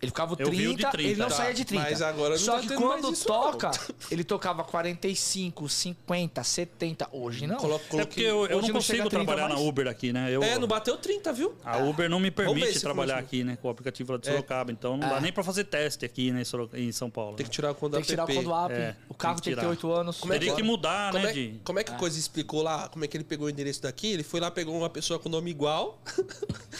Ele 0.00 0.10
ficava 0.12 0.34
o 0.34 0.36
Eu 0.38 0.48
vi 0.50 0.68
o 0.68 0.74
30, 0.74 0.76
de 0.76 0.92
30. 0.92 1.10
ele 1.10 1.20
não 1.20 1.28
Tá, 1.28 1.34
saía 1.34 1.54
de 1.54 1.64
30. 1.64 1.82
mas 1.90 2.02
agora 2.02 2.30
não 2.30 2.38
Só 2.38 2.54
tá 2.54 2.60
que 2.60 2.68
quando 2.68 3.02
mais 3.02 3.18
isso, 3.18 3.26
toca, 3.26 3.70
ele 4.12 4.22
tocava 4.22 4.62
45, 4.62 5.68
50, 5.68 6.44
70. 6.44 7.08
Hoje 7.10 7.46
não. 7.48 7.56
Colo- 7.56 7.74
É 7.74 7.78
coloquei- 7.78 8.06
porque 8.06 8.20
eu, 8.22 8.46
eu 8.46 8.62
não 8.62 8.70
consigo 8.70 9.02
a 9.02 9.10
30 9.10 9.10
trabalhar 9.10 9.48
na 9.48 9.54
mais. 9.56 9.66
Uber 9.66 9.88
aqui, 9.88 10.12
né? 10.12 10.28
Eu, 10.30 10.40
É, 10.42 10.56
não 10.56 10.68
bateu 10.68 10.96
30, 10.96 11.32
viu? 11.32 11.52
A 11.64 11.78
Uber 11.78 12.08
não 12.08 12.20
me 12.20 12.30
permite 12.30 12.78
trabalhar 12.80 13.18
aqui, 13.18 13.42
né? 13.42 13.58
Com 13.60 13.66
o 13.66 13.70
aplicativo 13.72 14.12
lá 14.12 14.18
de 14.18 14.28
É. 14.28 14.30
Sorocaba. 14.32 14.70
Então 14.70 14.96
não 14.96 15.08
dá 15.08 15.16
É. 15.16 15.20
nem 15.20 15.32
pra 15.32 15.42
fazer 15.42 15.64
teste 15.64 16.04
aqui 16.04 16.30
né, 16.30 16.42
em 16.74 16.92
São 16.92 17.10
Paulo. 17.10 17.36
Tem 17.36 17.44
que 17.44 17.50
né? 17.50 17.54
tirar 17.54 17.70
o 17.72 17.74
quando 17.74 17.94
Tem 17.94 18.02
que 18.02 18.08
tirar 18.08 18.26
quando 18.26 18.54
app. 18.54 18.72
É, 18.74 18.96
o 19.08 19.14
carro 19.14 19.34
tem 19.34 19.42
que 19.42 19.44
tem 19.50 19.54
que 19.54 19.56
ter 19.56 19.60
tirar. 19.60 19.68
8 19.70 19.92
anos. 19.92 20.18
Como 20.18 20.32
é 20.32 20.38
Teria 20.38 20.54
que- 20.54 20.60
que 20.62 20.66
mudar, 20.66 21.10
Como 21.12 21.24
né? 21.24 21.30
é, 21.30 21.32
De... 21.34 21.60
como 21.64 21.78
é 21.80 21.82
que 21.84 21.90
a 21.90 21.96
coisa 21.96 22.16
explicou 22.18 22.62
lá? 22.62 22.88
Como 22.88 23.04
é 23.04 23.08
que 23.08 23.16
ele 23.16 23.24
pegou 23.24 23.48
o 23.48 23.50
endereço 23.50 23.82
daqui? 23.82 24.12
Ele 24.12 24.22
foi 24.22 24.38
lá, 24.38 24.48
pegou 24.50 24.76
uma 24.76 24.88
pessoa 24.88 25.18
com 25.18 25.28
nome 25.28 25.50
igual. 25.50 26.00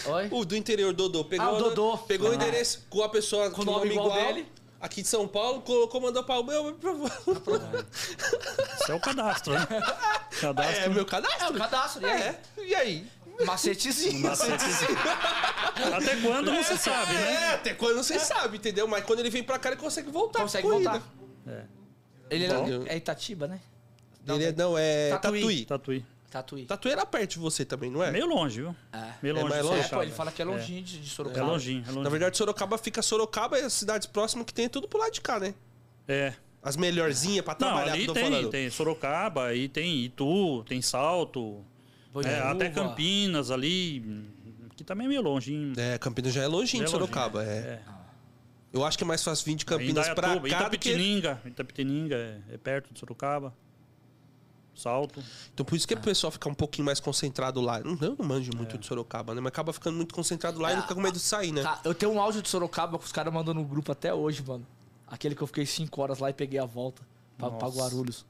Oi? 0.07 0.29
o 0.31 0.45
do 0.45 0.57
interior, 0.57 0.93
Dodô. 0.93 1.25
Pegou 1.25 1.45
Ah, 1.47 1.53
o 1.53 1.59
Dodô. 1.59 1.99
Pegou 1.99 2.29
o 2.29 2.33
Ah. 2.33 2.35
endereço 2.37 2.87
com 2.89 3.03
a 3.03 3.08
pessoa 3.09 3.51
com, 3.51 3.63
o 3.63 3.65
nome, 3.65 3.79
nome 3.79 3.93
igual 3.93 4.07
igual. 4.09 4.35
dele. 4.35 4.47
Aqui 4.81 5.03
de 5.03 5.09
São 5.09 5.27
Paulo, 5.27 5.61
colocou, 5.63 6.01
mandou 6.01 6.23
para 6.23 6.39
o 6.39 6.45
meu. 6.45 6.79
Isso 8.81 8.93
é 8.93 8.95
o 8.95 9.01
cadastro, 9.01 9.53
né? 9.53 9.67
Cadastro. 10.41 10.85
É, 10.85 10.89
meu 10.89 11.05
cadastro. 11.05 11.47
É 11.47 11.51
o 11.51 11.55
cadastro, 11.55 12.03
e 12.03 12.11
aí? 12.11 12.23
É, 12.23 12.41
e 12.59 12.75
aí? 12.75 13.07
Macetezinho. 13.45 14.31
Até 14.31 16.17
quando 16.17 16.53
não 16.53 16.63
se 16.63 16.77
sabe, 16.79 17.13
né? 17.13 17.33
É, 17.33 17.55
até 17.55 17.75
quando 17.75 17.97
você 17.97 18.19
sabe, 18.19 18.57
entendeu? 18.57 18.87
Mas 18.87 19.05
quando 19.05 19.21
ele 19.21 19.31
vem 19.31 19.43
pra 19.43 19.59
cá, 19.59 19.71
ele 19.71 19.81
consegue 19.81 20.11
voltar. 20.11 20.43
Consegue 20.43 20.67
pra 20.67 20.77
voltar. 20.77 21.03
É. 21.47 21.65
Ele 22.31 22.45
é, 22.47 22.49
Bom. 22.49 22.85
é 22.87 22.97
Itatiba, 22.97 23.47
né? 23.47 23.61
Ele 24.27 24.45
é, 24.45 24.53
não, 24.53 24.77
é 24.77 25.11
Tatuí. 25.11 25.41
Tatuí. 25.41 25.65
Tatuí. 25.65 26.05
Tatuí. 26.31 26.67
Tatuí 26.67 26.91
era 26.93 27.07
perto 27.07 27.31
de 27.31 27.39
você 27.39 27.65
também, 27.65 27.91
não 27.91 28.03
é? 28.03 28.11
Meio 28.11 28.27
longe, 28.27 28.61
viu? 28.61 28.77
É. 28.93 29.13
Meio 29.23 29.37
É 29.39 29.41
longe. 29.41 29.49
mais 29.49 29.63
de 29.65 29.69
longe? 29.71 29.81
É, 29.81 29.89
pô, 29.89 30.03
ele 30.03 30.13
fala 30.13 30.31
que 30.31 30.43
é 30.43 30.45
longinho 30.45 30.83
de, 30.83 30.99
de 31.01 31.07
É 31.07 31.11
Sorocaba. 31.15 31.47
longinho, 31.47 31.81
é 31.83 31.87
longinho. 31.87 32.03
Na 32.05 32.11
verdade, 32.11 32.37
Sorocaba 32.37 32.77
fica 32.77 33.01
Sorocaba 33.01 33.59
e 33.59 33.63
as 33.63 33.73
cidades 33.73 34.07
próximas 34.07 34.45
que 34.45 34.53
tem 34.53 34.67
é 34.67 34.69
tudo 34.69 34.87
pro 34.87 34.99
lado 34.99 35.13
de 35.13 35.21
cá, 35.23 35.41
né? 35.41 35.55
É. 36.07 36.35
As 36.63 36.77
melhorzinhas 36.77 37.43
pra 37.45 37.55
Não, 37.55 37.59
trabalhar, 37.59 37.93
ali 37.93 38.05
que 38.05 38.11
eu 38.11 38.15
tô 38.15 38.21
tem, 38.21 38.31
falando. 38.31 38.51
tem 38.51 38.71
Sorocaba, 38.71 39.47
aí 39.47 39.69
tem 39.69 40.05
Itu, 40.05 40.65
tem 40.65 40.83
Salto, 40.83 41.65
é, 42.25 42.41
até. 42.41 42.69
Campinas 42.69 43.51
ali, 43.51 44.27
que 44.77 44.85
também 44.85 45.07
é 45.07 45.09
meio 45.09 45.23
longe. 45.23 45.55
hein? 45.55 45.73
É, 45.79 45.97
Campinas 45.99 46.33
já 46.35 46.43
é 46.43 46.47
longinho 46.47 46.85
de 46.85 46.91
É 46.91 46.93
longe, 46.93 47.07
Sorocaba, 47.11 47.43
é. 47.43 47.47
é. 47.57 47.83
Eu 48.71 48.85
acho 48.85 48.99
que 48.99 49.05
é 49.05 49.07
mais 49.07 49.25
fácil 49.25 49.47
vir 49.47 49.55
de 49.55 49.65
Campinas 49.65 50.09
pra 50.11 50.29
Indaiatuba, 50.35 50.49
cá 50.51 50.69
do 50.69 50.77
que... 50.79 50.91
Itapetininga, 50.91 51.41
Itapetininga 51.47 52.17
é, 52.17 52.55
é 52.55 52.59
perto 52.59 52.93
de 52.93 52.99
Sorocaba. 53.01 53.55
Salto. 54.81 55.23
Então 55.53 55.67
por 55.67 55.75
isso 55.77 55.87
que 55.89 55.95
o 55.95 56.01
pessoal 56.01 56.31
fica 56.31 56.49
um 56.49 56.55
pouquinho 56.55 56.85
mais 56.87 57.01
concentrado 57.01 57.61
lá. 57.61 57.81
Não, 57.81 57.99
eu 58.01 58.17
não 58.19 58.25
manjo 58.27 58.51
muito 58.57 58.77
É. 58.77 58.79
de 58.79 58.87
Sorocaba, 58.87 59.35
né? 59.35 59.41
Mas 59.41 59.49
acaba 59.49 59.73
ficando 59.73 59.97
muito 59.97 60.15
concentrado 60.15 60.61
lá 60.61 60.71
e 60.71 60.73
Ah, 60.73 60.77
não 60.77 60.83
fica 60.83 60.95
com 60.95 61.01
medo 61.01 61.15
de 61.15 61.21
sair, 61.21 61.53
né? 61.53 61.63
Tá, 61.63 61.81
eu 61.85 61.95
tenho 61.95 62.13
um 62.13 62.21
áudio 62.21 62.41
de 62.43 62.49
Sorocaba 62.49 62.99
que 62.99 63.05
os 63.05 63.13
caras 63.13 63.33
mandam 63.33 63.53
no 63.55 63.65
grupo 63.65 63.91
até 63.93 64.13
hoje, 64.15 64.43
mano. 64.47 64.67
Aquele 65.07 65.35
que 65.35 65.43
eu 65.43 65.47
fiquei 65.47 65.65
5 65.67 66.01
horas 66.03 66.19
lá 66.19 66.31
e 66.31 66.33
peguei 66.35 66.59
a 66.61 66.65
volta 66.67 67.03
pra, 67.37 67.51
pra. 67.51 67.69
Guarulhos. 67.69 68.25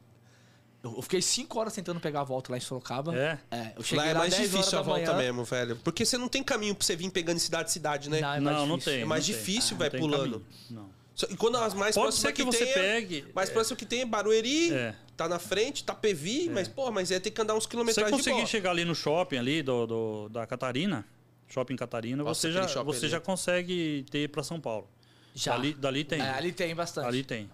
Eu, 0.82 0.94
eu 0.94 1.02
fiquei 1.02 1.20
5 1.20 1.58
horas 1.58 1.72
tentando 1.74 1.98
pegar 1.98 2.20
a 2.20 2.24
volta 2.24 2.52
lá 2.52 2.56
em 2.56 2.60
Sorocaba. 2.60 3.12
É? 3.16 3.38
eu 3.76 3.82
cheguei 3.82 3.98
Lá 3.98 4.04
lá, 4.04 4.10
é 4.10 4.14
mais 4.14 4.30
10 4.30 4.40
horas 4.42 4.50
difícil 4.52 4.78
a 4.78 4.82
volta 4.82 5.12
manhã. 5.12 5.16
mesmo, 5.18 5.44
velho. 5.44 5.76
Porque 5.82 6.04
você 6.06 6.16
não 6.16 6.28
tem 6.28 6.42
caminho 6.42 6.74
pra 6.74 6.86
você 6.86 6.94
vir 6.94 7.10
pegando 7.10 7.36
em 7.36 7.40
cidade 7.40 7.72
cidade, 7.72 8.08
né? 8.08 8.20
Não, 8.20 8.32
é 8.34 8.40
mais 8.40 8.56
não, 8.56 8.66
não 8.66 8.78
tem. 8.78 9.00
É 9.00 9.04
mais 9.04 9.26
não 9.28 9.34
difícil, 9.34 9.76
vai 9.76 9.90
tem 9.90 9.98
pulando. 10.00 10.40
caminho, 10.40 10.46
Não. 10.70 10.98
E 11.30 11.36
quando 11.36 11.56
as 11.56 11.74
mais 11.74 11.96
Pode 11.96 12.04
próximas 12.06 12.20
ser 12.20 12.32
que 12.32 12.44
você 12.44 12.58
tem 12.64 12.68
é- 12.68 12.74
pegue. 12.74 13.26
Mais 13.34 13.50
é, 13.50 13.52
próximo 13.52 13.76
que 13.76 13.84
tem 13.84 14.02
é 14.02 14.06
Barueri, 14.06 14.72
É. 14.72 14.94
tá 15.18 15.28
na 15.28 15.40
frente, 15.40 15.82
tá 15.82 15.92
PV, 15.94 16.48
mas, 16.54 16.68
pô, 16.68 16.90
mas 16.92 17.10
é 17.10 17.18
ter 17.18 17.32
que 17.32 17.40
andar 17.42 17.54
uns 17.54 17.64
Se 17.64 17.66
você 17.66 17.70
quilometragens 17.70 18.22
de 18.24 18.30
conseguir 18.30 18.46
chegar 18.46 18.70
ali 18.70 18.84
no 18.84 18.94
shopping 18.94 19.36
ali 19.38 19.62
do, 19.62 19.84
do- 19.86 20.28
da 20.28 20.46
Catarina, 20.46 21.04
Shopping 21.48 21.74
Catarina, 21.74 22.22
Nossa, 22.22 22.40
você, 22.40 22.52
já, 22.52 22.82
você 22.84 23.06
ali. 23.06 23.08
já 23.10 23.20
consegue 23.20 24.06
ter 24.10 24.28
para 24.28 24.44
São 24.44 24.60
Paulo. 24.60 24.88
Já. 25.34 25.52
Dali, 25.56 25.74
dali 25.74 26.04
tem. 26.04 26.20
É, 26.20 26.30
ali 26.30 26.52
tem 26.52 26.72
bastante. 26.74 27.06
Ali 27.06 27.24
tem. 27.24 27.50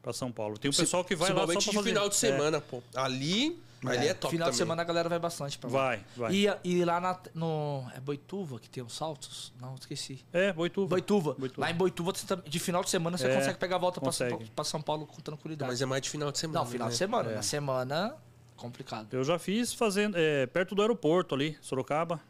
Para 0.00 0.12
São 0.12 0.30
Paulo. 0.30 0.56
Tem 0.58 0.70
o 0.70 0.74
pessoal 0.74 1.04
que 1.04 1.16
vai 1.16 1.30
lá 1.32 1.40
só 1.40 1.46
pra 1.46 1.54
de 1.60 1.66
fazer. 1.72 1.88
final 1.88 2.08
de 2.08 2.14
É, 2.14 2.18
semana, 2.18 2.60
pô. 2.60 2.80
Ali, 2.94 3.60
ali 3.88 4.08
é 4.08 4.14
top 4.14 4.32
Final 4.32 4.46
também. 4.46 4.50
de 4.52 4.56
semana 4.58 4.82
a 4.82 4.84
galera 4.84 5.08
vai 5.08 5.18
bastante 5.18 5.58
pra 5.58 5.70
lá. 5.70 5.76
vai, 5.76 6.04
vai. 6.16 6.32
E, 6.34 6.46
e 6.64 6.84
lá 6.84 7.00
na, 7.00 7.18
no. 7.34 7.84
É 7.94 8.00
Boituva 8.00 8.58
que 8.60 8.68
tem 8.68 8.82
os 8.82 8.94
saltos? 8.94 9.52
Não, 9.60 9.74
esqueci. 9.74 10.24
É, 10.32 10.52
Boituva. 10.52 10.88
Boituva. 10.88 11.34
Boituva. 11.38 11.60
Lá 11.62 11.70
em 11.70 11.74
Boituva, 11.74 12.12
você 12.14 12.26
tá- 12.26 12.42
de 12.46 12.58
final 12.58 12.82
de 12.84 12.90
semana, 12.90 13.16
você 13.16 13.26
É, 13.28 13.34
consegue 13.34 13.58
pegar 13.58 13.76
a 13.76 13.78
volta 13.78 14.00
pra 14.00 14.12
São. 14.12 14.28
Paulo, 14.28 14.46
pra 14.54 14.64
São 14.64 14.82
Paulo 14.82 15.06
com 15.06 15.20
tranquilidade. 15.22 15.70
Mas 15.70 15.80
é 15.80 15.86
mais 15.86 16.02
de 16.02 16.10
final 16.10 16.30
de 16.30 16.38
semana. 16.38 16.60
Não, 16.60 16.66
final 16.70 16.86
né? 16.88 16.92
de 16.92 16.98
semana. 16.98 17.30
É. 17.30 17.34
Na 17.36 17.42
semana, 17.42 18.16
complicado. 18.56 19.08
Eu 19.12 19.24
já 19.24 19.38
fiz 19.38 19.72
fazendo 19.72 20.14
é, 20.18 20.46
perto 20.46 20.74
do 20.74 20.82
aeroporto 20.82 21.34
ali, 21.34 21.56
Sorocaba, 21.62 22.20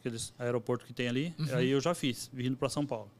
aqueles 0.00 0.32
aeroporto 0.38 0.86
que 0.86 0.92
tem 0.94 1.08
ali. 1.08 1.34
Uhum. 1.38 1.48
Aí 1.56 1.68
eu 1.70 1.80
já 1.80 1.94
fiz, 1.94 2.30
vindo 2.32 2.56
para 2.56 2.68
São 2.68 2.86
Paulo. 2.86 3.10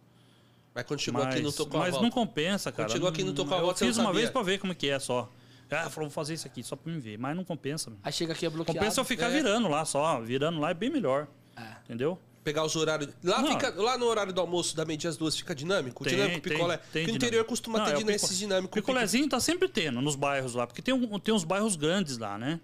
Mas 0.74 0.84
quando 0.86 0.98
chegou 1.00 1.22
mas 1.22 1.34
aqui 1.34 1.42
não 1.44 1.52
tocou 1.52 1.80
a 1.80 1.84
mas 1.84 1.94
não 2.00 2.10
compensa, 2.10 2.72
cara. 2.72 2.88
chegou 2.88 3.08
aqui 3.08 3.22
não 3.22 3.32
tocou 3.32 3.56
a 3.56 3.60
Eu 3.60 3.74
fiz 3.76 3.96
uma 3.96 4.06
sabia. 4.06 4.20
vez 4.20 4.30
para 4.30 4.42
ver 4.42 4.58
como 4.58 4.74
que 4.74 4.88
é 4.90 4.98
só. 4.98 5.30
Ah, 5.74 5.90
falou, 5.90 6.08
vou 6.08 6.14
fazer 6.14 6.34
isso 6.34 6.46
aqui 6.46 6.62
só 6.62 6.76
para 6.76 6.92
me 6.92 6.98
ver, 7.00 7.18
mas 7.18 7.34
não 7.36 7.44
compensa. 7.44 7.90
meu. 7.90 7.98
Aí 8.02 8.12
chega 8.12 8.32
aqui 8.32 8.46
é 8.46 8.50
bloqueado. 8.50 8.78
Compensa 8.78 9.00
eu 9.00 9.04
ficar 9.04 9.26
É. 9.26 9.30
virando 9.30 9.68
lá 9.68 9.84
só, 9.84 10.20
virando 10.20 10.60
lá 10.60 10.70
é 10.70 10.74
bem 10.74 10.90
melhor. 10.90 11.26
É. 11.56 11.76
Entendeu? 11.84 12.18
Pegar 12.42 12.62
os 12.64 12.76
horários. 12.76 13.08
Lá, 13.22 13.40
Não. 13.40 13.52
fica, 13.52 13.70
lá 13.80 13.96
no 13.96 14.04
horário 14.06 14.32
do 14.32 14.40
almoço 14.40 14.76
da 14.76 14.84
meia-dia 14.84 15.08
às 15.08 15.16
duas 15.16 15.34
fica 15.36 15.54
dinâmico? 15.54 16.02
O 16.02 16.04
Tem, 16.06 16.14
dinâmico 16.16 16.40
tem, 16.42 16.52
picolé. 16.52 16.76
tem 16.76 16.84
Porque 16.84 16.98
o 16.98 17.00
dinâmico. 17.04 17.24
interior 17.24 17.44
costuma 17.46 17.78
Não, 17.78 17.84
ter 17.86 17.92
é 17.92 17.94
o 17.94 17.98
dinâmico, 17.98 18.18
pico- 18.20 18.26
esses 18.26 18.38
dinâmicos. 18.38 18.74
Picolézinho 18.80 19.28
tá 19.28 19.40
sempre 19.40 19.66
tendo 19.68 20.02
nos 20.02 20.14
bairros 20.14 20.54
lá, 20.54 20.66
porque 20.66 20.82
tem, 20.82 20.92
um, 20.92 21.18
tem 21.18 21.32
uns 21.32 21.42
bairros 21.44 21.74
grandes 21.74 22.18
lá, 22.18 22.36
né? 22.36 22.60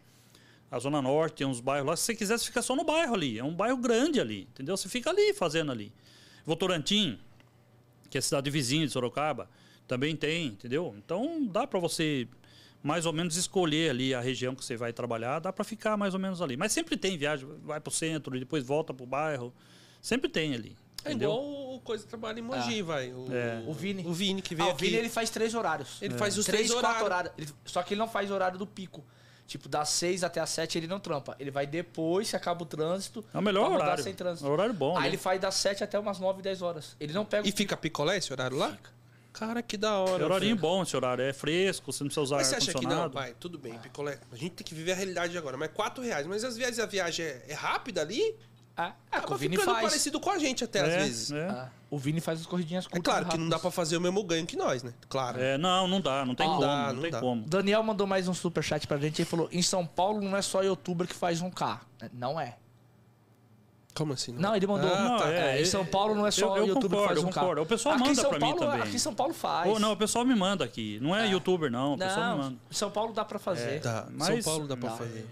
A 0.70 0.78
Zona 0.78 1.00
Norte 1.00 1.36
tem 1.36 1.46
uns 1.46 1.61
bairros 1.61 1.88
lá. 1.88 1.96
Se 1.96 2.02
você 2.04 2.14
quiser, 2.14 2.38
você 2.38 2.44
fica 2.44 2.61
só 2.62 2.76
no 2.76 2.84
bairro 2.84 3.14
ali. 3.14 3.38
É 3.38 3.42
um 3.44 3.54
bairro 3.54 3.76
grande 3.78 4.20
ali, 4.20 4.42
entendeu? 4.52 4.76
Você 4.76 4.88
fica 4.88 5.08
ali 5.11 5.32
fazendo 5.32 5.72
ali. 5.72 5.92
Votorantim, 6.44 7.18
que 8.11 8.18
é 8.18 8.20
a 8.20 8.22
cidade 8.22 8.50
vizinha 8.50 8.86
de 8.86 8.92
Sorocaba, 8.92 9.48
também 9.88 10.14
tem, 10.14 10.48
entendeu? 10.48 10.94
Então 10.98 11.46
dá 11.46 11.66
para 11.66 11.80
você 11.80 12.28
mais 12.82 13.04
ou 13.06 13.12
menos 13.12 13.36
escolher 13.36 13.90
ali 13.90 14.14
a 14.14 14.20
região 14.20 14.54
que 14.54 14.64
você 14.64 14.76
vai 14.76 14.92
trabalhar, 14.92 15.38
dá 15.38 15.52
para 15.52 15.64
ficar 15.64 15.96
mais 15.96 16.14
ou 16.14 16.20
menos 16.20 16.40
ali. 16.40 16.56
Mas 16.56 16.72
sempre 16.72 16.96
tem 16.96 17.16
viagem, 17.18 17.46
vai 17.62 17.80
pro 17.80 17.92
centro 17.92 18.36
e 18.36 18.40
depois 18.40 18.64
volta 18.64 18.92
pro 18.94 19.04
bairro. 19.06 19.52
Sempre 20.00 20.28
tem 20.30 20.54
ali. 20.54 20.76
É 21.04 21.10
Entendeu? 21.10 21.30
igual 21.30 21.74
o 21.76 21.80
coisa 21.80 22.04
que 22.04 22.08
trabalha 22.10 22.38
em 22.38 22.42
Mogi, 22.42 22.82
vai. 22.82 23.10
O, 23.12 23.26
É. 23.32 23.62
O 23.66 23.72
Vini. 23.72 24.04
o 24.06 24.12
Vini 24.12 24.42
que 24.42 24.54
Ah, 24.54 24.56
veio 24.58 24.70
o 24.72 24.74
Vini 24.76 24.88
aqui. 24.94 24.96
ele 25.04 25.08
faz 25.08 25.30
três 25.30 25.54
horários. 25.54 25.96
Ele 26.02 26.14
faz 26.14 26.36
os 26.36 26.44
três, 26.44 26.68
três 26.68 26.80
quatro 26.80 27.04
horários. 27.04 27.32
horários. 27.32 27.50
Ele- 27.52 27.58
só 27.64 27.82
que 27.82 27.94
ele 27.94 27.98
não 27.98 28.08
faz 28.08 28.30
horário 28.30 28.58
do 28.58 28.66
pico. 28.66 29.04
Tipo, 29.46 29.68
das 29.68 29.88
seis 29.88 30.22
até 30.22 30.40
as 30.40 30.48
sete 30.50 30.78
ele 30.78 30.86
não 30.86 31.00
trampa. 31.00 31.34
Ele 31.40 31.50
vai 31.50 31.66
depois, 31.66 32.28
se 32.28 32.36
acaba 32.36 32.62
o 32.62 32.66
trânsito. 32.66 33.24
É 33.34 33.38
o 33.38 33.42
melhor 33.42 33.72
horário. 33.72 34.02
Sem 34.04 34.14
trânsito. 34.14 34.46
É 34.46 34.48
um 34.50 34.52
horário 34.52 34.72
bom. 34.74 34.94
Aí 34.96 35.02
né? 35.02 35.08
ele 35.08 35.16
faz 35.16 35.40
das 35.40 35.54
sete 35.56 35.82
até 35.82 35.98
umas 35.98 36.18
nove, 36.20 36.40
dez 36.42 36.62
horas. 36.62 36.94
Ele 37.00 37.12
não 37.12 37.24
pega 37.24 37.48
E 37.48 37.50
o 37.50 37.56
fica 37.56 37.76
picolé 37.76 38.16
esse 38.18 38.32
horário 38.32 38.56
lá? 38.56 38.76
Cara, 39.32 39.62
que 39.62 39.76
da 39.76 39.98
hora. 39.98 40.24
É 40.24 40.28
velho. 40.40 40.56
bom 40.56 40.82
esse 40.82 40.96
horário. 40.96 41.22
É 41.22 41.32
fresco, 41.32 41.92
você 41.92 42.02
não 42.02 42.08
precisa 42.08 42.22
usar 42.22 42.36
Mas 42.36 42.48
você 42.48 42.56
acha 42.56 42.74
que 42.74 42.86
não? 42.86 43.08
Vai, 43.08 43.34
tudo 43.34 43.58
bem, 43.58 43.78
picolé. 43.78 44.18
A 44.32 44.36
gente 44.36 44.52
tem 44.52 44.66
que 44.66 44.74
viver 44.74 44.92
a 44.92 44.96
realidade 44.96 45.36
agora. 45.38 45.56
Mas 45.56 45.70
quatro 45.72 46.02
reais. 46.02 46.26
Mas 46.26 46.44
às 46.44 46.56
vezes 46.56 46.78
a 46.78 46.86
viagem 46.86 47.24
é, 47.24 47.44
é 47.48 47.54
rápida 47.54 48.00
ali. 48.00 48.34
É, 48.76 48.82
é, 48.82 48.86
que 48.86 49.16
Acaba 49.16 49.34
o 49.34 49.38
Vini 49.38 49.56
ficando 49.56 49.74
faz. 49.74 49.88
parecido 49.88 50.20
com 50.20 50.30
a 50.30 50.38
gente 50.38 50.64
até, 50.64 50.78
É, 50.78 50.82
às 50.82 50.94
vezes. 50.94 51.32
É, 51.32 51.36
É. 51.36 51.48
É, 51.50 51.68
o 51.90 51.98
Vini 51.98 52.20
faz 52.20 52.40
as 52.40 52.46
corridinhas 52.46 52.86
curtas. 52.86 53.02
claro 53.02 53.26
e 53.26 53.30
que 53.30 53.38
não 53.38 53.48
dá 53.48 53.58
pra 53.58 53.70
fazer 53.70 53.96
o 53.96 54.00
mesmo 54.00 54.22
ganho 54.22 54.46
que 54.46 54.56
nós, 54.56 54.82
né? 54.82 54.94
Claro. 55.08 55.40
É, 55.40 55.58
não, 55.58 55.88
não 55.88 56.00
dá, 56.00 56.24
não 56.24 56.34
tem 56.34 56.46
como, 56.46 56.60
dá, 56.60 56.86
não, 56.86 56.94
não 56.94 57.02
tem 57.02 57.10
dá. 57.10 57.20
como. 57.20 57.42
Daniel 57.46 57.82
mandou 57.82 58.06
mais 58.06 58.28
um 58.28 58.34
superchat 58.34 58.86
pra 58.86 58.96
gente. 58.96 59.20
Ele 59.20 59.28
falou: 59.28 59.48
em 59.52 59.62
São 59.62 59.86
Paulo 59.86 60.20
não 60.22 60.36
é 60.36 60.42
só 60.42 60.62
youtuber 60.62 61.06
que 61.06 61.14
faz 61.14 61.40
um 61.40 61.50
K. 61.50 61.80
Não 62.12 62.40
é. 62.40 62.56
Como 63.95 64.12
assim? 64.12 64.32
Não, 64.32 64.55
ele 64.55 64.66
mandou. 64.66 64.88
Ah, 64.93 65.03
Não, 65.09 65.18
tá. 65.18 65.32
é, 65.32 65.59
É, 65.59 65.62
em 65.62 65.64
São 65.64 65.84
Paulo 65.84 66.14
não 66.14 66.26
é 66.26 66.30
só 66.30 66.57
eu- 66.57 66.62
eu 66.62 66.66
youtuber 66.68 66.91
que 66.91 66.97
concordo, 66.97 67.07
faz 67.09 67.18
um 67.18 67.32
concordo. 67.32 67.62
O 67.62 67.66
pessoal 67.66 67.95
aqui 67.97 68.05
manda 68.09 68.22
pra 68.22 68.32
mim 68.32 68.38
Paulo, 68.41 68.59
também. 68.59 68.82
Aqui 68.82 68.97
em 68.97 68.99
São 68.99 69.14
Paulo 69.14 69.34
faz. 69.34 69.80
Não, 69.80 69.93
o 69.93 69.97
pessoal 69.97 70.24
me 70.24 70.34
manda 70.34 70.64
aqui. 70.64 70.99
Não 71.03 71.14
é, 71.14 71.26
É. 71.26 71.30
youtuber, 71.30 71.70
não. 71.70 71.95
O 71.95 71.99
pessoal 71.99 72.20
me 72.20 72.30
Não, 72.30 72.38
manda. 72.38 72.57
em 72.70 72.74
São 72.74 72.91
Paulo 72.91 73.12
dá 73.12 73.24
pra 73.24 73.38
fazer. 73.38 73.80
Tá. 73.80 74.07
Mas- 74.12 74.45
São 74.45 74.53
Paulo 74.53 74.68
dá 74.68 74.76
pra 74.76 74.91
Dá. 74.91 74.97
fazer. 74.97 75.26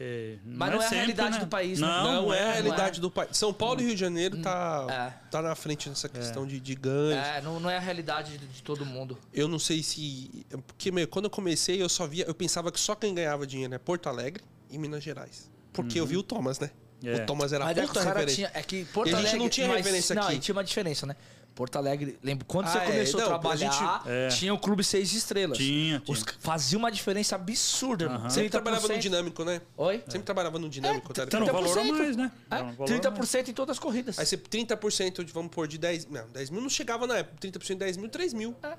É, 0.00 0.38
Mas 0.44 0.70
não 0.72 0.76
é 0.76 0.78
a 0.80 0.82
sempre, 0.82 0.96
realidade 0.96 1.34
né? 1.34 1.38
do 1.40 1.46
país, 1.46 1.80
né? 1.80 1.86
Não, 1.86 2.04
Não, 2.22 2.34
é 2.34 2.40
a 2.42 2.46
não 2.46 2.52
realidade 2.52 2.98
é. 2.98 3.00
do 3.00 3.10
país. 3.10 3.36
São 3.36 3.52
Paulo 3.54 3.80
e 3.80 3.84
Rio 3.84 3.94
de 3.94 4.00
Janeiro 4.00 4.38
tá, 4.42 4.86
É. 4.90 5.28
tá 5.30 5.40
na 5.40 5.54
frente 5.54 5.88
nessa 5.88 6.08
questão 6.08 6.44
de, 6.44 6.58
de 6.58 6.74
ganhos. 6.74 7.24
É, 7.24 7.40
não, 7.40 7.60
não 7.60 7.70
é 7.70 7.76
a 7.76 7.80
realidade 7.80 8.36
de, 8.36 8.44
de 8.46 8.62
todo 8.62 8.84
mundo. 8.84 9.16
Eu 9.32 9.46
não 9.46 9.58
sei 9.58 9.84
se. 9.84 10.44
Porque, 10.66 10.90
meu, 10.90 11.06
quando 11.06 11.26
eu 11.26 11.30
comecei, 11.30 11.80
eu 11.80 11.88
só 11.88 12.06
via. 12.08 12.24
Eu 12.26 12.34
pensava 12.34 12.72
que 12.72 12.80
só 12.80 12.94
quem 12.96 13.14
ganhava 13.14 13.46
dinheiro 13.46 13.72
é 13.72 13.78
Porto 13.78 14.08
Alegre 14.08 14.42
e 14.68 14.76
Minas 14.78 15.02
Gerais. 15.02 15.48
Porque 15.72 15.98
eu 16.00 16.06
vi 16.06 16.16
o 16.16 16.22
Thomas, 16.24 16.58
né? 16.58 16.70
É. 17.06 17.14
O 17.22 17.26
Thomas 17.26 17.52
era 17.52 17.64
Mas 17.64 17.76
é 17.76 17.80
que 17.82 17.86
puta 17.88 18.02
referência. 18.02 18.34
tinha, 18.34 18.50
é 18.54 18.62
que 18.62 18.84
Porto 18.86 19.08
E 19.10 19.14
a 19.14 19.16
gente 19.16 19.20
Alegre 19.26 19.38
não 19.40 19.48
tinha 19.48 19.68
mas- 19.68 19.76
referência 19.78 20.14
Não, 20.14 20.22
aqui. 20.24 20.34
e 20.34 20.38
tinha 20.38 20.54
uma 20.54 20.64
diferença, 20.64 21.06
né? 21.06 21.16
Porto 21.54 21.76
Alegre, 21.76 22.18
lembro, 22.20 22.44
quando 22.46 22.66
você 22.66 22.78
Ah, 22.78 22.82
é, 22.82 22.86
começou 22.86 23.20
não, 23.20 23.26
a 23.28 23.36
a 23.36 23.38
trabalhar, 23.38 23.70
gente- 23.70 24.08
É. 24.08 24.26
tinha 24.28 24.52
o 24.52 24.58
Clube 24.58 24.82
Seis 24.82 25.12
Estrelas. 25.12 25.56
Tinha, 25.56 26.00
tinha. 26.00 26.02
Os, 26.12 26.24
fazia 26.40 26.76
uma 26.76 26.90
diferença 26.90 27.36
absurda, 27.36 28.06
irmão. 28.06 28.18
Aham. 28.22 28.28
Sempre 28.30 28.48
30%. 28.48 28.50
trabalhava 28.50 28.88
no 28.88 28.98
dinâmico, 28.98 29.44
né? 29.44 29.60
Oi? 29.76 30.02
Sempre 30.08 30.22
trabalhava 30.24 30.58
no 30.58 30.68
dinâmico. 30.68 31.14
tá? 31.14 31.22
Então, 31.22 31.42
o 31.44 31.46
valor 31.46 31.78
a 31.78 31.82
30%. 31.82 31.92
mais, 31.96 32.16
né? 32.16 32.32
É, 32.50 32.54
O 32.56 32.58
valor 32.72 32.82
a 32.82 32.84
30% 32.86 33.48
em 33.50 33.54
todas 33.54 33.74
as 33.74 33.78
corridas. 33.78 34.18
Aí 34.18 34.26
você 34.26 34.36
30% 34.36 35.22
de, 35.24 35.32
vamos 35.32 35.52
pôr, 35.52 35.68
de 35.68 35.78
10. 35.78 36.08
Não, 36.10 36.26
10 36.30 36.50
mil 36.50 36.60
não 36.60 36.68
chegava 36.68 37.06
na 37.06 37.18
época. 37.18 37.36
30% 37.38 37.78
de 37.78 37.84
10 37.84 37.96
mil, 37.98 38.08
3 38.08 38.32
mil. 38.34 38.56
É. 38.60 38.74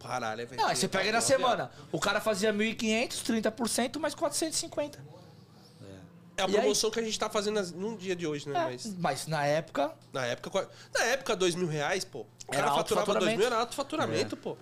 Caralho, 0.00 0.46
velho. 0.46 0.60
Não, 0.62 0.68
aí 0.68 0.76
você 0.76 0.86
pega 0.86 1.10
na 1.10 1.20
semana. 1.20 1.72
O 1.90 1.98
cara 1.98 2.20
fazia 2.20 2.52
1.500, 2.52 3.20
30% 3.24 3.98
mais 3.98 4.14
450. 4.14 4.98
É 6.36 6.42
a 6.42 6.46
E 6.46 6.48
aí? 6.50 6.52
promoção 6.60 6.90
que 6.90 7.00
a 7.00 7.02
gente 7.02 7.18
tá 7.18 7.30
fazendo 7.30 7.62
num 7.74 7.96
dia 7.96 8.14
de 8.14 8.26
hoje, 8.26 8.48
né? 8.48 8.58
É, 8.58 8.64
Mas 8.64 8.94
Mas 8.98 9.26
na 9.26 9.44
época, 9.46 9.92
na 10.12 10.26
época, 10.26 10.68
na 10.94 11.04
época, 11.04 11.34
dois 11.36 11.54
mil 11.54 11.66
reais, 11.66 12.04
pô. 12.04 12.20
O 12.20 12.26
Era 12.48 12.58
cara 12.58 12.70
alto 12.70 12.78
faturava 12.94 13.06
dois 13.06 13.14
faturamento. 13.16 13.38
mil, 13.38 13.46
era 13.46 13.56
alto 13.58 13.74
faturamento, 13.74 14.36
pô. 14.36 14.56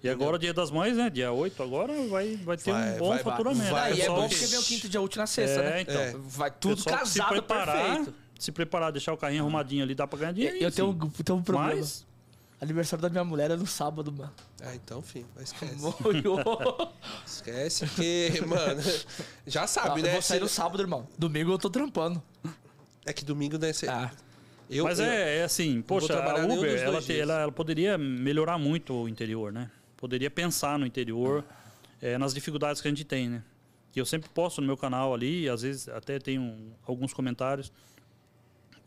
E 0.00 0.08
agora, 0.08 0.38
dia 0.38 0.54
das 0.54 0.70
mães, 0.70 0.96
né? 0.96 1.10
Dia 1.10 1.32
8 1.32 1.60
agora, 1.60 1.92
vai, 2.06 2.36
vai 2.36 2.56
ter 2.56 2.70
Vai, 2.70 2.94
um 2.94 2.98
bom 2.98 3.08
vai, 3.08 3.14
vai. 3.20 3.24
faturamento. 3.32 3.70
Vai, 3.72 3.94
e 3.94 4.00
é 4.02 4.06
bom 4.06 4.28
que- 4.28 4.34
porque 4.36 4.46
vem 4.46 4.58
o 4.60 4.62
quinto 4.62 4.88
dia 4.88 5.00
útil 5.00 5.20
na 5.20 5.26
sexta, 5.26 5.60
É, 5.60 5.70
né? 5.70 5.80
então. 5.80 6.00
É. 6.00 6.14
Vai 6.16 6.50
tudo 6.52 6.76
Pessoal 6.76 7.00
que 7.00 7.08
se 7.08 7.18
casado 7.18 7.32
preparar, 7.32 7.86
perfeito. 7.96 8.14
Se 8.38 8.52
preparar, 8.52 8.92
deixar 8.92 9.12
o 9.12 9.16
carrinho 9.16 9.42
arrumadinho 9.42 9.82
ali, 9.82 9.96
dá 9.96 10.06
pra 10.06 10.16
ganhar 10.20 10.32
dinheiro. 10.32 10.56
Eu 10.58 10.70
tenho, 10.70 10.90
um- 10.90 11.10
tenho 11.10 11.38
um 11.38 11.42
problema. 11.42 11.74
Mas, 11.74 12.06
Aniversário 12.60 13.02
da 13.02 13.08
minha 13.08 13.22
mulher 13.24 13.50
é 13.52 13.56
no 13.56 13.66
sábado, 13.66 14.10
mano. 14.10 14.32
Ah, 14.60 14.74
então, 14.74 15.00
filho, 15.00 15.26
esquece. 15.40 15.76
Esquece, 17.26 17.86
porque, 17.86 18.42
mano, 18.46 18.80
já 19.46 19.66
sabe, 19.66 20.00
eu 20.00 20.04
né? 20.06 20.12
vou 20.12 20.22
sair 20.22 20.40
no 20.40 20.48
sábado, 20.48 20.82
irmão. 20.82 21.06
Domingo 21.16 21.52
eu 21.52 21.58
tô 21.58 21.70
trampando. 21.70 22.22
É 23.06 23.12
que 23.12 23.24
domingo, 23.24 23.58
né? 23.58 23.72
Você... 23.72 23.88
Ah, 23.88 24.10
Eu, 24.68 24.84
mas 24.84 24.98
eu- 24.98 25.04
é, 25.06 25.38
é 25.38 25.44
assim, 25.44 25.80
poxa, 25.82 26.18
a 26.18 26.44
Uber, 26.46 26.78
ela, 26.82 27.00
te- 27.00 27.18
ela, 27.18 27.40
ela 27.42 27.52
poderia 27.52 27.96
melhorar 27.96 28.58
muito 28.58 28.92
o 28.92 29.08
interior, 29.08 29.52
né? 29.52 29.70
Poderia 29.96 30.30
pensar 30.30 30.78
no 30.78 30.84
interior, 30.86 31.44
é, 32.02 32.18
nas 32.18 32.34
dificuldades 32.34 32.82
que 32.82 32.88
a 32.88 32.90
gente 32.90 33.04
tem, 33.04 33.28
né? 33.28 33.42
Que 33.92 34.00
eu 34.00 34.04
sempre 34.04 34.28
posto 34.28 34.60
no 34.60 34.66
meu 34.66 34.76
canal 34.76 35.14
ali, 35.14 35.48
às 35.48 35.62
vezes 35.62 35.88
até 35.88 36.18
tenho 36.18 36.72
alguns 36.86 37.12
comentários, 37.14 37.72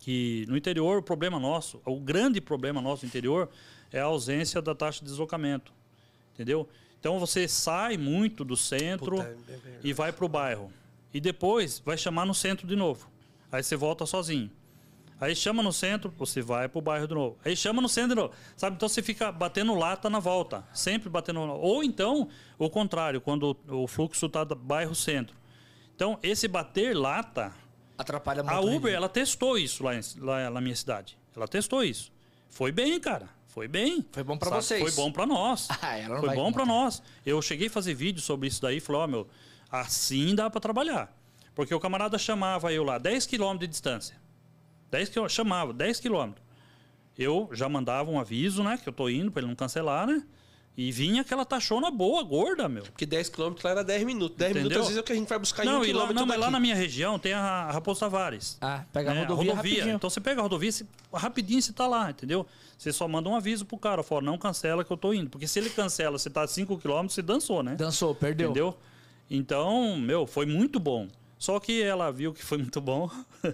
que 0.02 0.46
no 0.50 0.58
interior 0.58 0.98
o 0.98 1.04
problema 1.04 1.40
nosso, 1.40 1.82
o 1.86 2.00
grande 2.00 2.42
problema 2.42 2.82
nosso 2.82 3.06
no 3.06 3.10
interior 3.10 3.50
é 3.92 4.00
a 4.00 4.06
ausência 4.06 4.62
da 4.62 4.76
taxa 4.76 5.00
de 5.00 5.06
deslocamento, 5.06 5.72
entendeu? 6.34 6.68
Então 7.00 7.20
você 7.20 7.48
sai 7.48 7.98
muito 7.98 8.44
do 8.44 8.58
centro 8.58 9.18
Puta, 9.18 9.38
é 9.48 9.58
e 9.84 9.94
vai 9.94 10.12
para 10.12 10.26
o 10.26 10.30
bairro. 10.30 10.72
E 11.14 11.20
depois 11.20 11.80
vai 11.80 11.98
chamar 11.98 12.26
no 12.26 12.34
centro 12.34 12.68
de 12.68 12.76
novo. 12.76 13.10
Aí 13.52 13.64
você 13.64 13.76
volta 13.76 14.06
sozinho. 14.06 14.50
Aí 15.20 15.36
chama 15.36 15.62
no 15.62 15.72
centro, 15.72 16.12
você 16.18 16.42
vai 16.42 16.68
pro 16.68 16.82
bairro 16.82 17.08
de 17.08 17.14
novo. 17.14 17.38
Aí 17.46 17.56
chama 17.56 17.80
no 17.80 17.88
centro 17.88 18.10
de 18.10 18.16
novo. 18.16 18.34
Sabe? 18.58 18.76
Então 18.76 18.90
você 18.90 19.04
fica 19.04 19.32
batendo 19.32 19.76
lata 19.76 20.10
na 20.10 20.20
volta. 20.20 20.66
Sempre 20.74 21.10
batendo. 21.10 21.42
Ou 21.42 21.84
então, 21.84 22.28
o 22.58 22.70
contrário, 22.72 23.22
quando 23.22 23.56
o 23.68 23.88
fluxo 23.88 24.28
tá 24.28 24.44
do 24.44 24.56
bairro 24.56 24.96
centro. 24.96 25.36
Então, 25.96 26.18
esse 26.24 26.48
bater 26.48 26.98
lata, 26.98 27.54
Atrapalha 28.02 28.44
muito. 28.44 28.56
a 28.56 28.60
Uber, 28.62 28.94
ela 28.94 29.08
testou 29.10 29.58
isso 29.58 29.84
lá, 29.84 29.92
lá 30.20 30.50
na 30.50 30.62
minha 30.62 30.76
cidade. 30.76 31.18
Ela 31.36 31.48
testou 31.48 31.84
isso. 31.84 32.12
Foi 32.50 32.72
bem, 32.72 33.00
cara. 33.00 33.30
Foi 33.48 33.68
bem. 33.68 34.06
Foi 34.12 34.24
bom 34.24 34.38
Sabe? 34.40 34.56
vocês. 34.56 34.82
Foi 34.82 34.92
bom 34.92 35.12
pra 35.12 35.26
nós. 35.26 35.68
Ah, 35.82 35.98
ela 35.98 36.16
não 36.16 36.22
Foi 36.22 36.36
bom 36.36 36.52
contar. 36.52 36.66
nós. 36.66 37.02
Eu 37.26 37.42
cheguei 37.42 37.68
a 37.68 37.70
fazer 37.70 37.94
vídeo 37.94 38.22
sobre 38.22 38.48
isso 38.48 38.62
daí 38.62 38.78
e 38.78 38.80
falei, 38.80 39.02
ó, 39.02 39.08
meu, 39.08 39.28
assim 39.70 40.34
dá 40.36 40.50
pra 40.50 40.60
trabalhar. 40.62 41.14
Porque 41.54 41.74
o 41.74 41.80
camarada 41.80 42.18
chamava 42.18 42.72
eu 42.72 42.84
lá, 42.84 42.98
10 42.98 43.26
km 43.28 43.58
de 43.60 43.68
distância. 43.68 44.16
10 44.90 45.10
km, 45.10 45.28
chamava, 45.28 45.74
10 45.74 46.00
km. 46.00 46.32
Eu 47.18 47.50
já 47.52 47.68
mandava 47.68 48.10
um 48.10 48.20
aviso, 48.20 48.64
né, 48.64 48.80
que 48.82 48.88
eu 48.88 48.94
tô 48.94 49.10
indo 49.10 49.32
pra 49.32 49.42
ele 49.42 49.48
não 49.50 49.56
cancelar, 49.56 50.08
né? 50.08 50.24
E 50.78 50.90
vinha 50.92 51.22
aquela 51.22 51.44
taxona 51.44 51.92
boa, 51.92 52.24
gorda, 52.24 52.70
meu. 52.70 52.84
Porque 52.84 53.06
10km 53.06 53.58
lá 53.64 53.72
era 53.72 53.84
10 53.84 54.04
minutos. 54.04 54.38
10 54.38 54.54
minutos 54.54 54.66
Entendeu? 54.66 54.82
às 54.82 54.88
vezes 54.88 54.98
é 54.98 55.02
o 55.02 55.04
que 55.04 55.12
a 55.12 55.16
gente 55.16 55.28
vai 55.28 55.38
buscar 55.38 55.64
em 55.64 55.68
Não, 55.68 55.82
um 55.82 55.86
e 55.86 55.92
lá, 55.92 56.14
não, 56.14 56.26
mas 56.26 56.40
lá 56.40 56.50
na 56.50 56.60
minha 56.60 56.76
região 56.76 57.20
tem 57.20 57.34
a 57.34 57.70
Raposo 57.72 58.00
Tavares. 58.00 58.58
Ah, 58.62 58.86
pega 58.92 59.12
a 59.12 59.14
né? 59.14 59.22
rodovia, 59.26 59.54
rapidinho. 59.54 59.96
Então 59.96 60.10
você 60.10 60.22
pega 60.22 60.40
a 60.40 60.44
rodovia, 60.44 60.72
você, 60.72 60.86
rapidinho 61.14 61.62
você 61.62 61.74
tá 61.74 61.88
lá, 61.88 62.10
entendeu? 62.10 62.46
Você 62.78 62.94
só 62.94 63.06
manda 63.08 63.28
um 63.28 63.36
aviso 63.36 63.66
pro 63.66 63.78
cara, 63.78 64.02
fala, 64.02 64.22
não 64.22 64.38
cancela 64.38 64.84
que 64.84 64.92
eu 64.92 64.98
tô 64.98 65.14
indo. 65.14 65.30
Porque 65.30 65.46
se 65.48 65.60
ele 65.60 65.70
cancela, 65.70 66.18
você 66.18 66.30
tá 66.30 66.42
a 66.44 66.48
5 66.48 66.78
km, 66.78 67.08
você 67.08 67.22
dançou, 67.22 67.62
né? 67.62 67.76
Dançou, 67.76 68.16
perdeu. 68.16 68.50
Entendeu? 68.50 68.78
Então, 69.30 69.98
meu, 69.98 70.26
foi 70.26 70.46
muito 70.46 70.80
bom. 70.80 71.08
Só 71.42 71.60
que 71.60 71.82
ela 71.82 72.12
viu 72.12 72.32
que 72.36 72.46
foi 72.46 72.60
muito 72.60 72.80
bom. 72.80 73.10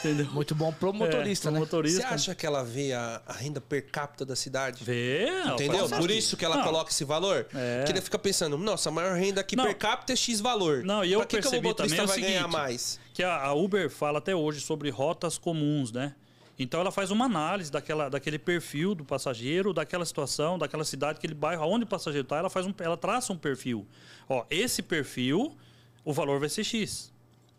entendeu? 0.00 0.26
Muito 0.32 0.54
bom 0.54 0.70
pro 0.70 0.92
motorista, 0.92 1.48
É, 1.48 1.50
pro 1.50 1.52
né? 1.54 1.60
motorista. 1.60 2.00
Você 2.02 2.06
acha 2.06 2.34
que 2.34 2.44
ela 2.44 2.62
vê 2.62 2.92
a, 2.92 3.22
a 3.26 3.32
renda 3.32 3.58
per 3.58 3.90
capita 3.90 4.26
da 4.26 4.36
cidade? 4.36 4.84
Vê, 4.84 5.30
Entendeu? 5.46 5.88
Por 5.88 6.10
isso 6.10 6.36
que 6.36 6.44
ela 6.44 6.56
Não, 6.58 6.62
coloca 6.62 6.90
esse 6.90 7.06
valor. 7.06 7.46
É. 7.54 7.84
Que 7.86 7.92
ele 7.92 8.02
fica 8.02 8.18
pensando, 8.18 8.58
nossa, 8.58 8.90
a 8.90 8.92
maior 8.92 9.16
renda 9.16 9.40
aqui 9.40 9.56
Não. 9.56 9.64
per 9.64 9.78
capita 9.78 10.12
é 10.12 10.16
X 10.16 10.40
valor. 10.40 10.84
Não, 10.84 11.02
e 11.02 11.10
eu 11.10 11.20
pra 11.20 11.26
que, 11.26 11.36
que 11.36 11.40
o 11.40 11.42
percebi 11.42 11.68
motorista 11.68 11.96
também 11.96 12.04
o 12.04 12.08
vai 12.08 12.20
ganhar 12.20 12.38
seguinte, 12.40 12.52
mais? 12.52 13.00
Que 13.14 13.22
a, 13.22 13.44
a 13.46 13.54
Uber 13.54 13.88
fala 13.88 14.18
até 14.18 14.36
hoje 14.36 14.60
sobre 14.60 14.90
rotas 14.90 15.38
comuns, 15.38 15.90
né? 15.90 16.14
Então 16.58 16.80
ela 16.80 16.92
faz 16.92 17.10
uma 17.10 17.24
análise 17.24 17.72
daquela, 17.72 18.10
daquele 18.10 18.38
perfil 18.38 18.94
do 18.94 19.06
passageiro, 19.06 19.72
daquela 19.72 20.04
situação, 20.04 20.58
daquela 20.58 20.84
cidade, 20.84 21.16
aquele 21.16 21.32
bairro, 21.32 21.62
aonde 21.62 21.84
o 21.84 21.88
passageiro 21.88 22.26
está, 22.26 22.36
ela 22.36 22.50
faz 22.50 22.66
um, 22.66 22.74
ela 22.78 22.98
traça 22.98 23.32
um 23.32 23.38
perfil. 23.38 23.86
Ó, 24.28 24.44
esse 24.50 24.82
perfil, 24.82 25.56
o 26.04 26.12
valor 26.12 26.38
vai 26.38 26.50
ser 26.50 26.62
X. 26.62 27.10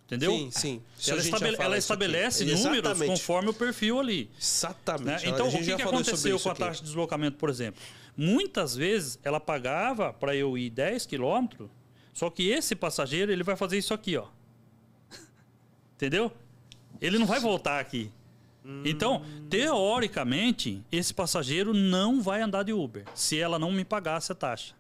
Entendeu? 0.05 0.31
Sim, 0.31 0.51
sim. 0.51 0.81
Isso 0.99 1.11
Ela, 1.11 1.21
estabele- 1.21 1.55
ela 1.59 1.77
isso 1.77 1.91
aqui. 1.93 2.03
estabelece 2.03 2.45
números 2.45 2.65
Exatamente. 2.91 3.07
conforme 3.09 3.49
o 3.49 3.53
perfil 3.53 3.99
ali. 3.99 4.29
Exatamente. 4.39 5.25
né? 5.25 5.31
Então, 5.31 5.47
o 5.47 5.51
que, 5.51 5.75
que 5.75 5.81
aconteceu 5.81 6.39
com 6.39 6.49
a 6.49 6.55
taxa 6.55 6.79
de 6.81 6.85
deslocamento, 6.87 7.37
por 7.37 7.49
exemplo? 7.49 7.81
Muitas 8.15 8.75
vezes 8.75 9.17
ela 9.23 9.39
pagava 9.39 10.13
para 10.13 10.35
eu 10.35 10.57
ir 10.57 10.69
10 10.69 11.05
quilômetros, 11.05 11.69
só 12.13 12.29
que 12.29 12.49
esse 12.49 12.75
passageiro 12.75 13.31
ele 13.31 13.43
vai 13.43 13.55
fazer 13.55 13.77
isso 13.77 13.93
aqui, 13.93 14.15
ó. 14.17 14.27
Entendeu? 15.95 16.31
Ele 17.01 17.17
não 17.17 17.25
vai 17.25 17.39
voltar 17.39 17.79
aqui. 17.79 18.11
Então, 18.85 19.25
teoricamente, 19.49 20.81
esse 20.89 21.13
passageiro 21.13 21.73
não 21.73 22.21
vai 22.21 22.41
andar 22.41 22.63
de 22.63 22.71
Uber 22.71 23.03
se 23.13 23.37
ela 23.37 23.59
não 23.59 23.71
me 23.73 23.83
pagasse 23.83 24.31
a 24.31 24.35
taxa. 24.35 24.73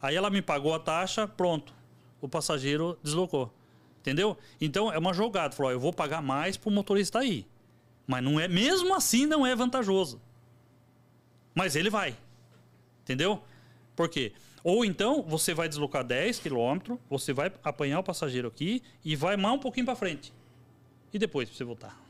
Aí 0.00 0.14
ela 0.16 0.30
me 0.30 0.40
pagou 0.40 0.74
a 0.74 0.78
taxa, 0.78 1.28
pronto. 1.28 1.74
O 2.22 2.28
passageiro 2.28 2.98
deslocou. 3.02 3.52
Entendeu? 4.02 4.36
Então 4.60 4.92
é 4.92 4.98
uma 4.98 5.14
jogada. 5.14 5.54
Falou, 5.54 5.70
ó, 5.70 5.72
eu 5.72 5.78
vou 5.78 5.92
pagar 5.92 6.20
mais 6.20 6.56
pro 6.56 6.72
motorista 6.72 7.20
aí. 7.20 7.46
Mas 8.04 8.22
não 8.22 8.38
é, 8.38 8.48
mesmo 8.48 8.94
assim 8.94 9.26
não 9.26 9.46
é 9.46 9.54
vantajoso. 9.54 10.20
Mas 11.54 11.76
ele 11.76 11.88
vai. 11.88 12.16
Entendeu? 13.02 13.40
Por 13.94 14.08
quê? 14.08 14.32
Ou 14.64 14.84
então 14.84 15.22
você 15.22 15.54
vai 15.54 15.68
deslocar 15.68 16.02
10 16.02 16.40
quilômetros, 16.40 16.98
você 17.08 17.32
vai 17.32 17.52
apanhar 17.62 18.00
o 18.00 18.02
passageiro 18.02 18.48
aqui 18.48 18.82
e 19.04 19.14
vai 19.14 19.36
mais 19.36 19.54
um 19.54 19.58
pouquinho 19.58 19.86
para 19.86 19.94
frente. 19.94 20.32
E 21.12 21.18
depois 21.18 21.48
pra 21.48 21.56
você 21.56 21.64
voltar. 21.64 22.00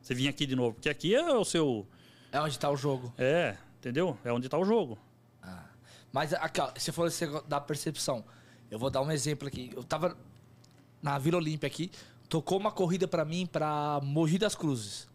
Você 0.00 0.14
vir 0.14 0.28
aqui 0.28 0.46
de 0.46 0.56
novo. 0.56 0.74
Porque 0.74 0.88
aqui 0.88 1.14
é 1.14 1.34
o 1.34 1.44
seu. 1.44 1.86
É 2.32 2.40
onde 2.40 2.58
tá 2.58 2.70
o 2.70 2.76
jogo. 2.76 3.12
É, 3.18 3.56
entendeu? 3.78 4.18
É 4.24 4.32
onde 4.32 4.48
tá 4.48 4.56
o 4.56 4.64
jogo. 4.64 4.98
Mas 6.10 6.32
aqui, 6.32 6.60
ó, 6.60 6.70
você 6.74 6.92
falou 6.92 7.10
da 7.48 7.60
percepção. 7.60 8.24
Eu 8.70 8.78
vou 8.78 8.88
dar 8.88 9.02
um 9.02 9.10
exemplo 9.10 9.48
aqui. 9.48 9.72
Eu 9.74 9.82
tava 9.82 10.16
na 11.04 11.18
Vila 11.18 11.36
Olímpia 11.36 11.66
aqui, 11.66 11.90
tocou 12.30 12.58
uma 12.58 12.72
corrida 12.72 13.06
pra 13.06 13.24
mim 13.26 13.44
pra 13.46 14.00
Mogi 14.02 14.38
das 14.38 14.54
Cruzes. 14.54 15.06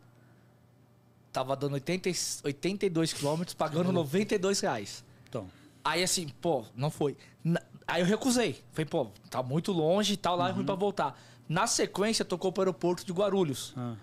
Tava 1.34 1.56
dando 1.56 1.74
80, 1.74 2.10
e- 2.10 2.16
82 2.44 3.12
quilômetros, 3.14 3.54
pagando 3.56 3.92
92 3.92 4.60
reais. 4.60 5.04
Então. 5.28 5.48
Aí 5.84 6.04
assim, 6.04 6.28
pô, 6.42 6.64
não 6.76 6.90
foi. 6.92 7.18
Na- 7.44 7.62
Aí 7.88 8.02
eu 8.02 8.06
recusei. 8.06 8.64
Falei, 8.72 8.86
pô, 8.86 9.08
tá 9.32 9.42
muito 9.42 9.72
longe 9.72 10.14
e 10.14 10.18
tal, 10.18 10.36
lá 10.36 10.50
é 10.50 10.52
ruim 10.52 10.64
pra 10.66 10.76
voltar. 10.76 11.20
Na 11.48 11.66
sequência, 11.66 12.24
tocou 12.24 12.52
pro 12.52 12.62
aeroporto 12.62 13.04
de 13.04 13.12
Guarulhos. 13.12 13.74
ah, 13.76 13.96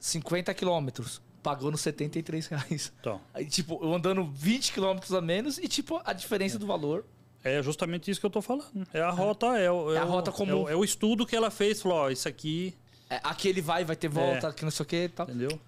50 0.00 0.54
quilômetros, 0.54 1.20
pagando 1.42 1.76
73 1.76 2.46
reais. 2.46 2.90
então. 3.00 3.20
Aí, 3.34 3.44
tipo, 3.46 3.78
eu 3.82 3.92
andando 3.94 4.24
20 4.24 4.72
quilômetros 4.72 5.12
a 5.12 5.20
menos 5.20 5.58
e, 5.58 5.68
tipo, 5.68 6.00
a 6.04 6.12
diferença 6.14 6.58
do 6.58 6.66
valor. 6.66 7.04
É 7.44 7.62
justamente 7.62 8.10
isso 8.10 8.18
que 8.20 8.26
eu 8.26 8.30
tô 8.30 8.42
falando. 8.42 8.64
É 8.92 9.00
a 9.00 9.10
rota, 9.10 9.46
é, 9.58 9.70
o, 9.70 9.94
É 9.94 9.98
a 9.98 10.04
o- 10.04 10.08
rota 10.08 10.32
comum. 10.32 10.52
É 10.52 10.54
o, 10.64 10.68
é 10.70 10.76
o 10.76 10.84
estudo 10.84 11.24
que 11.26 11.36
ela 11.36 11.50
fez. 11.50 11.80
Falou, 11.80 11.98
ó, 11.98 12.10
isso 12.10 12.28
aqui, 12.28 12.74
É, 13.08 13.20
aqui 13.22 13.48
ele 13.48 13.60
vai, 13.62 13.84
vai 13.84 13.96
ter 13.96 14.08
volta, 14.08 14.48
aqui 14.48 14.64
não 14.64 14.70
sei 14.70 14.82
o 14.84 14.86
que 14.86 15.04
e 15.04 15.08
tal. 15.08 15.26
entendeu? 15.28 15.58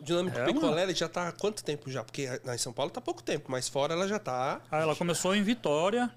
O 0.00 0.04
Dinâmico 0.04 0.38
É, 0.38 0.44
Picolé 0.46 0.82
ele 0.84 0.94
já 0.94 1.08
tá 1.08 1.28
há 1.28 1.32
quanto 1.32 1.62
tempo 1.62 1.90
já? 1.90 2.02
Porque 2.04 2.28
na 2.44 2.54
em 2.54 2.58
São 2.58 2.72
Paulo 2.72 2.90
tá 2.90 3.00
pouco 3.00 3.22
tempo, 3.22 3.50
mas 3.50 3.68
fora 3.68 3.94
ela 3.94 4.06
já 4.08 4.18
tá. 4.18 4.60
Ah, 4.70 4.80
ela 4.80 4.94
começou 4.96 5.34
em 5.34 5.42
Vitória 5.42 6.10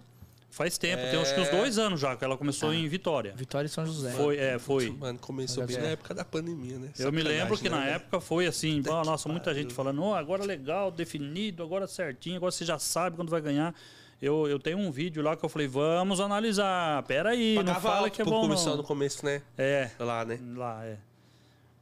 faz 0.52 0.78
tempo. 0.78 1.02
Tem 1.02 1.20
acho 1.20 1.34
que 1.34 1.40
uns 1.42 1.48
É. 1.48 1.52
dois 1.58 1.78
anos 1.78 2.00
já 2.00 2.16
que 2.16 2.24
ela 2.26 2.38
começou 2.38 2.74
em 2.74 2.86
Vitória. 2.88 3.34
Vitória 3.36 3.68
e 3.68 3.70
São 3.70 3.86
José. 3.86 4.12
Foi, 4.12 4.38
é, 4.38 4.60
foi. 4.60 4.90
Mano, 4.92 5.18
começou 5.18 5.66
bem 5.66 5.78
É. 5.78 5.82
na 5.82 5.88
época 5.88 6.14
da 6.14 6.26
pandemia, 6.26 6.78
né? 6.78 6.90
Eu 7.00 7.12
me 7.12 7.24
lembro 7.24 7.58
que 7.58 7.70
na 7.70 7.80
né, 7.80 7.92
época 7.94 8.20
foi 8.22 8.46
assim, 8.48 8.84
ah, 8.90 9.04
nossa, 9.06 9.28
muita 9.30 9.54
gente 9.54 9.74
falando, 9.74 10.04
oh, 10.04 10.14
agora 10.14 10.44
legal, 10.44 10.92
definido, 10.92 11.64
agora 11.64 11.88
certinho, 11.88 12.36
agora 12.38 12.52
você 12.52 12.66
já 12.66 12.78
sabe 12.78 13.16
quando 13.16 13.30
vai 13.30 13.42
ganhar. 13.42 13.74
Eu, 14.22 14.48
eu 14.48 14.60
tenho 14.60 14.78
um 14.78 14.92
vídeo 14.92 15.24
lá 15.24 15.36
que 15.36 15.44
eu 15.44 15.50
falei, 15.50 15.68
vamos 15.68 16.20
analisar, 16.20 17.02
peraí, 17.04 17.56
não 17.56 17.64
Pagava 17.66 17.90
fala 17.90 18.10
que 18.10 18.22
é 18.22 18.26
bom 18.26 18.42
começar 18.42 18.70
não. 18.72 18.78
no 18.78 18.84
começo, 18.84 19.26
né? 19.26 19.42
É, 19.58 19.90
Lá, 20.00 20.24
né? 20.24 20.40
lá, 20.56 20.86
é. 20.86 20.98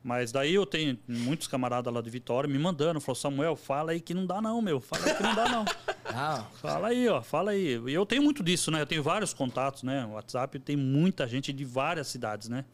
Mas 0.01 0.31
daí 0.31 0.53
eu 0.53 0.65
tenho 0.65 0.97
muitos 1.05 1.47
camaradas 1.47 1.93
lá 1.93 1.99
de 1.99 2.09
Vitória 2.09 2.49
me 2.49 2.57
mandando, 2.57 3.01
falou, 3.01 3.15
Samuel, 3.17 3.57
fala 3.57 3.91
aí 3.91 3.99
que 3.99 4.13
não 4.13 4.25
dá 4.25 4.41
não, 4.41 4.61
meu, 4.61 4.79
fala 4.79 5.05
aí 5.05 5.15
que 5.15 5.23
não 5.23 5.35
dá 5.35 5.49
não. 5.49 5.65
Ah, 6.11 6.43
Fala 6.55 6.87
aí, 6.87 7.07
ó, 7.07 7.21
fala 7.21 7.51
aí. 7.51 7.79
E 7.85 7.93
eu 7.93 8.03
tenho 8.03 8.23
muito 8.23 8.41
disso, 8.41 8.71
né? 8.71 8.81
Eu 8.81 8.87
tenho 8.87 9.03
vários 9.03 9.31
contatos, 9.31 9.83
né? 9.83 10.07
O 10.07 10.13
WhatsApp 10.13 10.57
tem 10.57 10.75
muita 10.75 11.27
gente 11.27 11.53
de 11.53 11.63
várias 11.63 12.07
cidades, 12.07 12.49
né? 12.49 12.65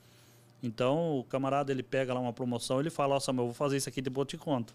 Então, 0.63 1.19
o 1.19 1.23
camarada, 1.25 1.69
ele 1.69 1.83
pega 1.83 2.13
lá 2.13 2.19
uma 2.21 2.31
promoção, 2.31 2.79
ele 2.79 2.89
fala, 2.89 3.15
ó, 3.15 3.19
Samuel, 3.19 3.43
eu 3.43 3.47
vou 3.47 3.53
fazer 3.53 3.75
isso 3.75 3.89
aqui, 3.89 4.01
depois 4.01 4.21
eu 4.23 4.25
te 4.29 4.37
conto. 4.37 4.73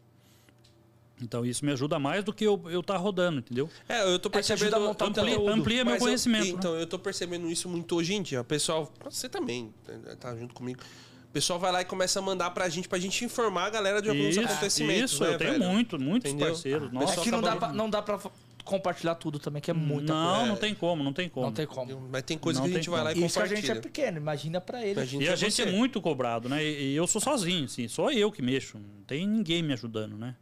Então, 1.23 1.45
isso 1.45 1.65
me 1.65 1.73
ajuda 1.73 1.99
mais 1.99 2.25
do 2.25 2.33
que 2.33 2.45
eu, 2.45 2.61
eu 2.71 2.83
tá 2.83 2.97
rodando, 2.97 3.39
entendeu? 3.41 3.69
É, 3.89 4.03
eu 4.13 4.19
tô 4.19 4.29
te 4.29 4.33
percebendo. 4.33 4.75
a 4.77 4.81
montar 4.81 5.07
então, 5.09 5.25
conteúdo. 5.25 5.49
Amplia 5.51 5.85
meu 5.85 5.93
mas 5.95 6.01
eu- 6.01 6.07
conhecimento, 6.07 6.45
né? 6.45 6.51
então, 6.51 6.75
eu 6.77 6.87
tô 6.87 6.99
percebendo 6.99 7.51
isso 7.51 7.69
muito 7.69 7.95
hoje 7.97 8.15
em 8.15 8.23
dia. 8.23 8.41
O 8.41 8.45
pessoal, 8.45 8.93
você 9.05 9.29
também, 9.29 9.73
tá 10.19 10.35
junto 10.37 10.55
comigo. 10.55 10.81
O 11.29 11.33
pessoal 11.33 11.59
vai 11.61 11.71
lá 11.71 11.81
e 11.83 11.85
começa 11.85 12.19
a 12.19 12.23
mandar 12.23 12.51
pra 12.51 12.69
gente, 12.69 12.89
pra 12.89 12.99
gente 12.99 13.25
informar 13.25 13.67
a 13.67 13.71
galera 13.71 14.03
de 14.03 14.09
alguns 14.09 14.31
Isso, 14.37 14.41
acontecimentos. 14.41 15.13
isso, 15.13 15.23
né, 15.23 15.35
eu 15.35 15.39
tenho 15.39 15.53
velho? 15.53 15.65
muito, 15.65 15.97
muitos 15.99 16.29
Entendeu? 16.31 16.49
parceiros. 16.53 16.89
Ah, 16.89 16.93
Nossa, 16.93 17.21
é 17.21 17.23
que 17.23 17.31
não 17.31 17.41
dá, 17.41 17.55
pra, 17.57 17.73
não 17.73 17.89
dá 17.89 18.03
pra 18.03 18.19
compartilhar 18.65 19.15
tudo 19.15 19.39
também, 19.39 19.63
que 19.63 19.71
é 19.71 19.75
muita 19.75 20.13
não, 20.13 20.35
coisa. 20.35 20.47
não 20.49 20.57
tem 20.57 20.75
como, 20.75 21.03
não 21.05 21.13
tem 21.13 21.29
como. 21.29 21.47
Não 21.47 21.53
tem 21.53 21.67
como. 21.67 22.09
Mas 22.11 22.23
tem 22.25 22.37
coisa 22.37 22.59
Não 22.61 22.67
que 22.67 22.73
a 22.75 22.77
gente 22.79 22.91
vai 22.91 23.05
lá 23.05 23.13
e 23.13 23.15
E 23.21 23.25
isso 23.25 23.39
a 23.39 23.43
compartilha. 23.43 23.61
gente 23.69 23.79
é 23.79 23.81
pequeno, 23.81 24.17
imagina 24.19 24.61
pra 24.61 24.85
ele. 24.85 24.99
A 25.01 25.05
gente 25.05 25.23
E 25.25 25.29
é 25.29 25.33
a 25.33 25.37
gente 25.37 25.53
você. 25.55 25.63
é 25.63 25.67
muito 25.71 26.01
cobrado, 26.01 26.49
né? 26.49 26.65
E, 26.65 26.93
e 26.93 26.97
eu 26.97 27.07
sou 27.07 27.21
sozinho, 27.21 27.65
assim, 27.65 27.87
só 27.87 28.11
eu 28.11 28.33
que 28.33 28.43
mexo. 28.43 28.79
Não 28.79 29.05
tem 29.07 29.25
ninguém 29.27 29.63
me 29.63 29.73
ajudando, 29.73 30.17
né? 30.17 30.35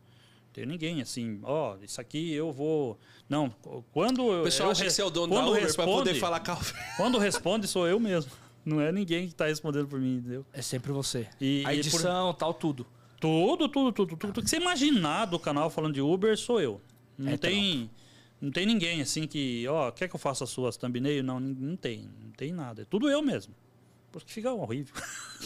Tem 0.59 0.67
ninguém, 0.67 1.01
assim, 1.01 1.39
ó, 1.45 1.77
isso 1.81 2.01
aqui 2.01 2.33
eu 2.33 2.51
vou. 2.51 2.99
Não, 3.29 3.49
quando 3.93 4.23
eu. 4.33 4.41
O 4.41 4.45
pessoal 4.45 4.69
eu 4.69 4.73
acha 4.73 4.85
que 4.85 4.91
você 4.91 5.01
é 5.01 5.05
o 5.05 5.11
dono 5.11 5.33
da 5.33 5.47
Uber 5.47 5.75
pra 5.75 5.85
poder 5.85 6.15
falar 6.17 6.41
calma. 6.41 6.65
Quando 6.97 7.17
responde, 7.19 7.69
sou 7.69 7.87
eu 7.87 8.01
mesmo. 8.01 8.33
Não 8.65 8.81
é 8.81 8.91
ninguém 8.91 9.29
que 9.29 9.35
tá 9.35 9.47
respondendo 9.47 9.87
por 9.87 10.01
mim, 10.01 10.17
entendeu? 10.17 10.45
É 10.53 10.61
sempre 10.61 10.91
você. 10.91 11.29
E- 11.41 11.63
a 11.65 11.73
e 11.73 11.79
edição, 11.79 12.35
tal, 12.35 12.53
tudo. 12.53 12.85
Tudo, 13.21 13.69
tudo, 13.69 13.93
tudo, 13.93 14.17
tudo. 14.17 14.33
Tudo 14.33 14.43
que 14.43 14.51
você 14.51 14.57
imaginar 14.57 15.27
do 15.27 15.39
canal 15.39 15.71
falando 15.71 15.95
de 15.95 16.01
Uber, 16.01 16.37
sou 16.37 16.61
eu. 16.61 16.81
Não 17.17 17.33
É 17.33 17.37
tem. 17.37 17.89
Não 18.41 18.51
tem 18.51 18.67
ninguém 18.67 19.01
assim 19.01 19.27
que, 19.27 19.67
ó, 19.69 19.91
quer 19.93 20.09
que 20.09 20.15
eu 20.17 20.21
faça 20.21 20.43
as 20.43 20.51
suas 20.51 20.77
thumbnail? 20.77 21.23
Não, 21.23 21.39
não 21.39 21.77
tem. 21.77 22.09
Não 22.21 22.31
tem 22.33 22.53
nada. 22.53 22.83
É 22.83 22.85
tudo 22.85 23.09
eu 23.09 23.23
mesmo. 23.23 23.55
Porque 24.21 24.33
fica 24.35 24.53
horrível. 24.53 24.95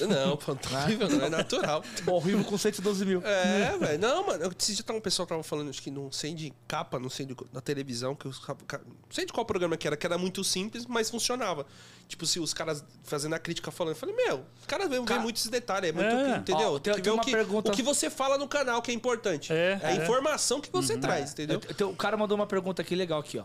Não, 0.08 0.36
pô, 0.36 0.54
tá 0.54 0.84
horrível, 0.84 1.08
não 1.08 1.24
é 1.26 1.28
natural. 1.28 1.82
Horrível 2.06 2.44
com 2.44 2.56
112 2.56 3.04
mil. 3.04 3.22
É, 3.24 3.76
velho. 3.76 3.98
Não, 3.98 4.26
mano. 4.26 4.44
Eu, 4.44 4.50
dia 4.50 4.82
tava 4.82 4.98
um 4.98 5.02
pessoal 5.02 5.26
que 5.26 5.32
tava 5.32 5.42
falando, 5.42 5.68
acho 5.70 5.82
que 5.82 5.90
não 5.90 6.10
sei 6.10 6.34
de 6.34 6.52
capa, 6.66 6.98
não 6.98 7.10
sei 7.10 7.26
de, 7.26 7.36
da 7.52 7.60
televisão, 7.60 8.14
que 8.14 8.26
os 8.26 8.38
ca- 8.38 8.56
não 8.84 8.96
sei 9.10 9.26
de 9.26 9.32
qual 9.32 9.44
programa 9.44 9.76
que 9.76 9.86
era, 9.86 9.96
que 9.96 10.06
era 10.06 10.16
muito 10.16 10.42
simples, 10.42 10.86
mas 10.86 11.10
funcionava. 11.10 11.66
Tipo, 12.08 12.26
se 12.26 12.40
os 12.40 12.52
caras 12.54 12.84
fazendo 13.04 13.34
a 13.34 13.38
crítica 13.38 13.70
falando, 13.70 13.92
eu 13.94 13.98
falei, 13.98 14.14
meu, 14.14 14.44
os 14.60 14.66
caras 14.66 14.88
veem 14.88 15.04
Cara- 15.04 15.20
muito 15.22 15.36
esses 15.36 15.50
detalhes, 15.50 15.90
é 15.90 15.92
muito, 15.92 16.06
É. 16.08 16.32
que- 16.32 16.38
entendeu? 16.40 16.74
Ó, 16.74 16.78
tem- 16.78 16.94
que 16.94 17.00
tem 17.00 17.10
ver 17.10 17.10
uma 17.16 17.22
o, 17.22 17.24
que, 17.24 17.32
pergunta- 17.32 17.70
o 17.70 17.74
que 17.74 17.82
você 17.82 18.08
fala 18.10 18.36
no 18.38 18.48
canal 18.48 18.80
que 18.82 18.90
é 18.90 18.94
importante. 18.94 19.52
É, 19.52 19.80
a 19.82 19.92
é. 19.92 19.96
informação 19.96 20.60
que 20.60 20.70
você 20.70 20.96
traz, 20.98 21.32
entendeu? 21.32 21.60
Eu- 21.68 21.76
eu- 21.78 21.90
o 21.90 21.96
cara 21.96 22.16
mandou 22.16 22.34
uma 22.36 22.46
pergunta 22.46 22.82
aqui 22.82 22.94
legal 22.94 23.20
aqui, 23.20 23.38
ó. 23.38 23.44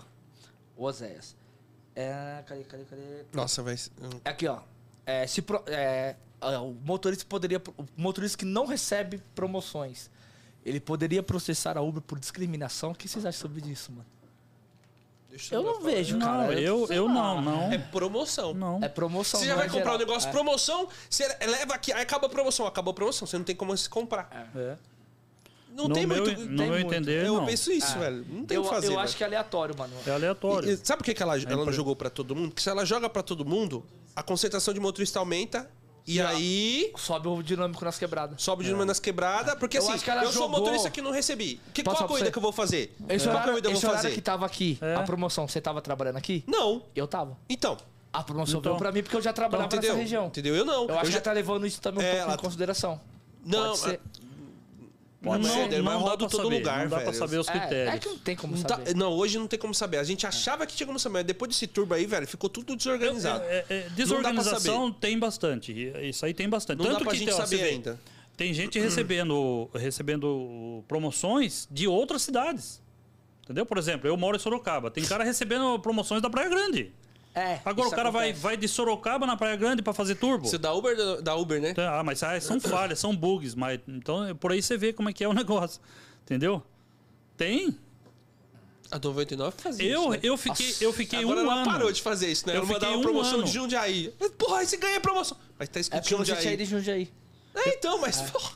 O 0.76 0.84
Oséias. 0.86 1.36
É, 1.96 2.44
cadê, 2.46 2.64
cadê, 2.64 2.84
cadê? 2.84 3.02
Nossa, 3.34 3.64
vai. 3.64 3.76
Aqui, 4.24 4.48
ó. 4.48 4.60
É, 5.10 5.26
se 5.26 5.42
pro- 5.42 5.64
é, 5.68 6.16
ah, 6.42 6.60
o 6.62 6.74
motorista 6.84 7.26
poderia. 7.28 7.62
O 7.78 7.86
motorista 7.96 8.38
que 8.38 8.44
não 8.46 8.66
recebe 8.66 9.22
promoções, 9.34 10.10
ele 10.66 10.82
poderia 10.82 11.24
processar 11.24 11.78
a 11.78 11.82
Uber 11.82 12.02
por 12.02 12.20
discriminação. 12.20 12.92
O 12.92 12.96
que 12.96 13.08
vocês 13.08 13.26
acham 13.26 13.40
sobre 13.40 13.62
isso, 13.72 13.90
mano? 13.92 14.06
Deixa 15.30 15.56
Eu 15.56 15.64
não 15.64 15.82
vejo, 15.82 16.18
Não, 16.18 16.26
cara. 16.28 16.60
eu, 16.60 16.88
sei 16.88 16.98
eu 16.98 17.06
lá. 17.06 17.14
não, 17.14 17.42
não. 17.42 17.72
É 17.72 17.78
promoção. 17.78 18.54
Não. 18.54 18.80
É 18.84 18.90
promoção. 18.90 19.40
Você 19.40 19.46
já 19.46 19.52
não 19.54 19.60
vai 19.60 19.68
é 19.68 19.70
comprar 19.70 19.92
um 19.92 19.94
geral. 19.94 20.08
negócio, 20.08 20.28
É. 20.30 20.32
promoção, 20.32 20.88
você 21.10 21.28
leva 21.46 21.74
aqui, 21.74 21.94
aí 21.94 22.02
acaba 22.02 22.28
a 22.28 22.30
promoção, 22.30 22.66
acabou 22.68 22.92
a 22.92 22.96
promoção, 22.96 23.26
você 23.28 23.38
não 23.38 23.46
tem 23.46 23.56
como 23.56 23.76
se 23.78 23.90
comprar. 23.90 24.50
É. 24.56 24.76
Não 25.74 25.88
no 25.90 25.94
tem 25.94 26.08
meu, 26.08 26.24
muito. 26.26 26.42
no 26.42 26.48
tem 26.48 26.56
meu 26.56 26.68
muito. 26.80 26.88
entender, 26.94 27.26
Eu 27.26 27.36
não. 27.36 27.46
penso 27.46 27.72
isso, 27.72 27.96
É. 27.98 28.00
velho. 28.00 28.26
Não 28.30 28.46
tem 28.46 28.56
Eu, 28.56 28.62
o 28.62 28.64
que 28.66 28.70
fazer. 28.74 28.88
eu 28.88 28.92
velho. 28.92 29.02
acho 29.04 29.16
que 29.16 29.24
é 29.24 29.28
aleatório, 29.28 29.78
mano. 29.78 29.94
É 30.08 30.12
aleatório. 30.12 30.70
E- 30.72 30.78
sabe 30.78 31.00
por 31.00 31.06
que, 31.06 31.14
que 31.14 31.22
ela, 31.22 31.38
ela 31.38 31.66
não 31.66 31.72
jogou 31.74 31.96
pra 31.96 32.10
todo 32.10 32.36
mundo? 32.36 32.50
Porque 32.50 32.62
se 32.64 32.70
ela 32.70 32.84
joga 32.84 33.08
pra 33.10 33.22
todo 33.22 33.46
mundo, 33.46 33.86
a 34.18 34.24
concentração 34.24 34.74
de 34.74 34.80
motorista 34.80 35.20
aumenta 35.20 35.70
e 36.06 36.20
a- 36.22 36.30
aí 36.30 36.92
Sobe 36.96 37.28
o 37.28 37.44
dinâmico 37.44 37.84
nas 37.86 37.98
quebradas. 38.00 38.42
sobe 38.42 38.64
de 38.64 38.70
número 38.72 38.88
nas 38.88 39.00
quebradas. 39.00 39.56
Porque 39.56 39.78
Eu 39.78 39.84
assim, 39.84 39.92
acho 39.94 40.04
que 40.04 40.10
ela 40.10 40.24
eu 40.24 40.32
sou 40.32 40.44
jogou- 40.44 40.60
motorista 40.60 40.90
que 40.90 41.02
não 41.02 41.12
recebi. 41.12 41.60
Que, 41.74 41.84
Posso 41.84 41.98
qual 41.98 42.08
corrida 42.08 42.32
que 42.32 42.38
eu 42.38 42.42
vou 42.42 42.52
fazer? 42.52 42.96
Esse 43.10 43.26
qual 43.26 43.36
horário, 43.36 43.52
corrida 43.54 43.68
eu 43.70 43.74
esse 43.74 43.82
vou 43.82 43.92
horário 43.92 44.04
fazer? 44.10 44.16
que 44.16 44.22
tava 44.22 44.46
aqui, 44.46 44.78
É. 44.82 44.96
a 44.96 45.04
promoção, 45.04 45.48
você 45.48 45.62
tava 45.62 45.82
trabalhando 45.82 46.18
aqui? 46.18 46.44
Não. 46.48 46.84
Eu 46.96 47.08
tava. 47.08 47.38
Então. 47.50 47.78
A 48.14 48.24
promoção 48.24 48.60
Então. 48.60 48.72
veio 48.72 48.80
pra 48.80 48.92
mim 48.92 49.04
porque 49.04 49.16
eu 49.18 49.22
já 49.22 49.32
trabalhava 49.34 49.68
entendeu? 49.68 49.92
nessa 49.92 50.02
região. 50.02 50.28
Entendeu? 50.28 50.56
Eu 50.56 50.66
não. 50.66 50.88
Eu 50.88 50.96
acho 50.96 51.06
que 51.06 51.12
já... 51.12 51.18
ela 51.18 51.22
tá 51.26 51.32
levando 51.34 51.68
isso 51.68 51.80
também 51.82 52.04
um 52.04 52.08
É, 52.08 52.12
pouco 52.12 52.24
ela- 52.26 52.34
em 52.34 52.38
consideração. 52.38 53.00
Não, 53.46 53.76
Pode 55.28 55.44
não, 55.48 55.54
ser, 55.70 55.82
mas 55.84 56.02
pra 56.04 56.18
todo 56.18 56.32
saber, 56.38 56.56
lugar, 56.58 56.80
não 56.84 56.90
dá 56.90 56.96
pra 56.98 57.06
velho. 57.06 57.18
saber 57.18 57.38
os 57.40 57.48
É, 57.48 57.52
critérios. 57.52 57.94
é 57.96 57.98
que 58.00 58.08
não 58.10 58.18
tem 58.18 58.36
como 58.36 58.56
Não, 58.56 58.64
tá- 58.64 58.76
saber. 58.78 58.96
não, 58.96 59.12
hoje 59.14 59.38
não 59.38 59.48
tem 59.48 59.60
como 59.60 59.74
saber. 59.74 59.98
A 59.98 60.04
gente 60.04 60.26
achava 60.28 60.66
que 60.66 60.76
tinha 60.76 60.88
como 60.88 60.98
saber. 61.00 61.14
mas 61.20 61.26
Depois 61.26 61.50
desse 61.50 61.68
turbo 61.68 61.94
aí, 61.94 62.06
velho, 62.06 62.28
ficou 62.28 62.50
tudo 62.50 62.76
desorganizado. 62.76 63.44
É, 63.46 63.58
é, 63.58 63.66
é, 63.70 63.90
desorganização 63.96 64.92
tem 64.92 65.18
bastante. 65.20 65.72
Isso 66.02 66.26
aí 66.26 66.34
tem 66.34 66.48
bastante. 66.50 66.80
Não 66.80 66.86
Tanto 66.86 67.00
dá 67.00 67.04
pra 67.06 67.14
que 67.14 67.20
gente 67.20 67.32
ó, 67.32 67.38
saber 67.38 67.58
vê, 67.58 67.64
ainda. 67.70 68.00
Tem 68.36 68.54
gente 68.54 68.80
recebendo, 68.80 69.70
recebendo 69.74 70.84
promoções 70.88 71.68
de 71.72 71.88
outras 71.88 72.22
cidades. 72.22 72.82
Entendeu? 73.44 73.66
Por 73.66 73.78
exemplo, 73.78 74.08
eu 74.08 74.18
moro 74.18 74.36
em 74.36 74.40
Sorocaba. 74.40 74.92
Tem 74.92 75.04
cara 75.06 75.24
recebendo 75.24 75.80
promoções 75.80 76.22
da 76.22 76.30
Praia 76.30 76.50
Grande. 76.50 76.92
É, 77.38 77.62
Agora 77.64 77.88
o 77.88 77.92
cara 77.92 78.10
vai, 78.10 78.26
acontece. 78.30 78.42
vai 78.44 78.58
de 78.58 78.68
Sorocaba 78.68 79.26
na 79.28 79.38
Praia 79.38 79.56
Grande 79.56 79.82
pra 79.84 79.94
fazer 79.94 80.16
turbo. 80.16 80.48
Você 80.48 80.58
dá 80.58 80.74
Uber, 80.74 80.96
da- 80.98 81.22
da 81.22 81.36
Uber, 81.36 81.62
né? 81.62 81.74
Ah, 81.78 82.04
mas 82.04 82.24
ah, 82.24 82.40
são 82.42 82.60
falhas, 82.60 83.00
são 83.00 83.16
bugs. 83.16 83.54
Mas, 83.54 83.80
então, 83.88 84.36
por 84.38 84.52
aí 84.52 84.62
você 84.62 84.76
vê 84.78 84.92
como 84.92 85.10
é 85.10 85.14
que 85.14 85.24
é 85.24 85.28
o 85.28 85.34
negócio. 85.34 85.80
Entendeu? 86.24 86.64
Tem. 87.38 87.78
A 88.90 88.98
99 88.98 89.56
fazia 89.62 89.86
Eu, 89.86 90.02
isso, 90.02 90.10
né? 90.12 90.20
eu 90.24 90.38
fiquei, 90.38 90.76
eu 90.82 90.94
fiquei 90.94 91.20
Agora 91.20 91.40
um 91.42 91.44
ela 91.44 91.56
ano. 91.62 91.66
parou 91.72 91.92
de 91.92 92.02
fazer 92.02 92.32
isso, 92.32 92.48
né? 92.48 92.54
Eu 92.54 92.60
Ela 92.60 92.66
mandava 92.66 92.80
fiquei 92.86 92.96
uma 92.96 93.00
um 93.00 93.04
promoção 93.04 93.36
ano. 93.40 93.44
de 93.44 93.52
Jundiaí. 93.52 94.14
Porra, 94.38 94.60
aí 94.60 94.66
você 94.66 94.78
ganha 94.78 95.00
promoção. 95.02 95.38
Mas 95.60 95.68
tá 95.70 95.80
É 95.80 95.82
escrito 95.82 96.04
você 96.18 96.34
Jundiaí. 96.36 96.62
em 96.62 96.66
Jundiaí. 96.66 97.12
É, 97.54 97.70
então, 97.76 98.00
mas... 98.00 98.22
porra. 98.32 98.52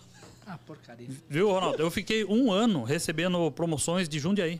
Ah, 0.47 0.57
porcaria. 0.65 1.07
Viu, 1.29 1.49
Ronaldo? 1.51 1.81
Eu 1.81 1.91
fiquei 1.91 2.23
um 2.25 2.51
ano 2.51 2.83
recebendo 2.83 3.51
promoções 3.51 4.07
de 4.09 4.19
Jundiaí. 4.19 4.59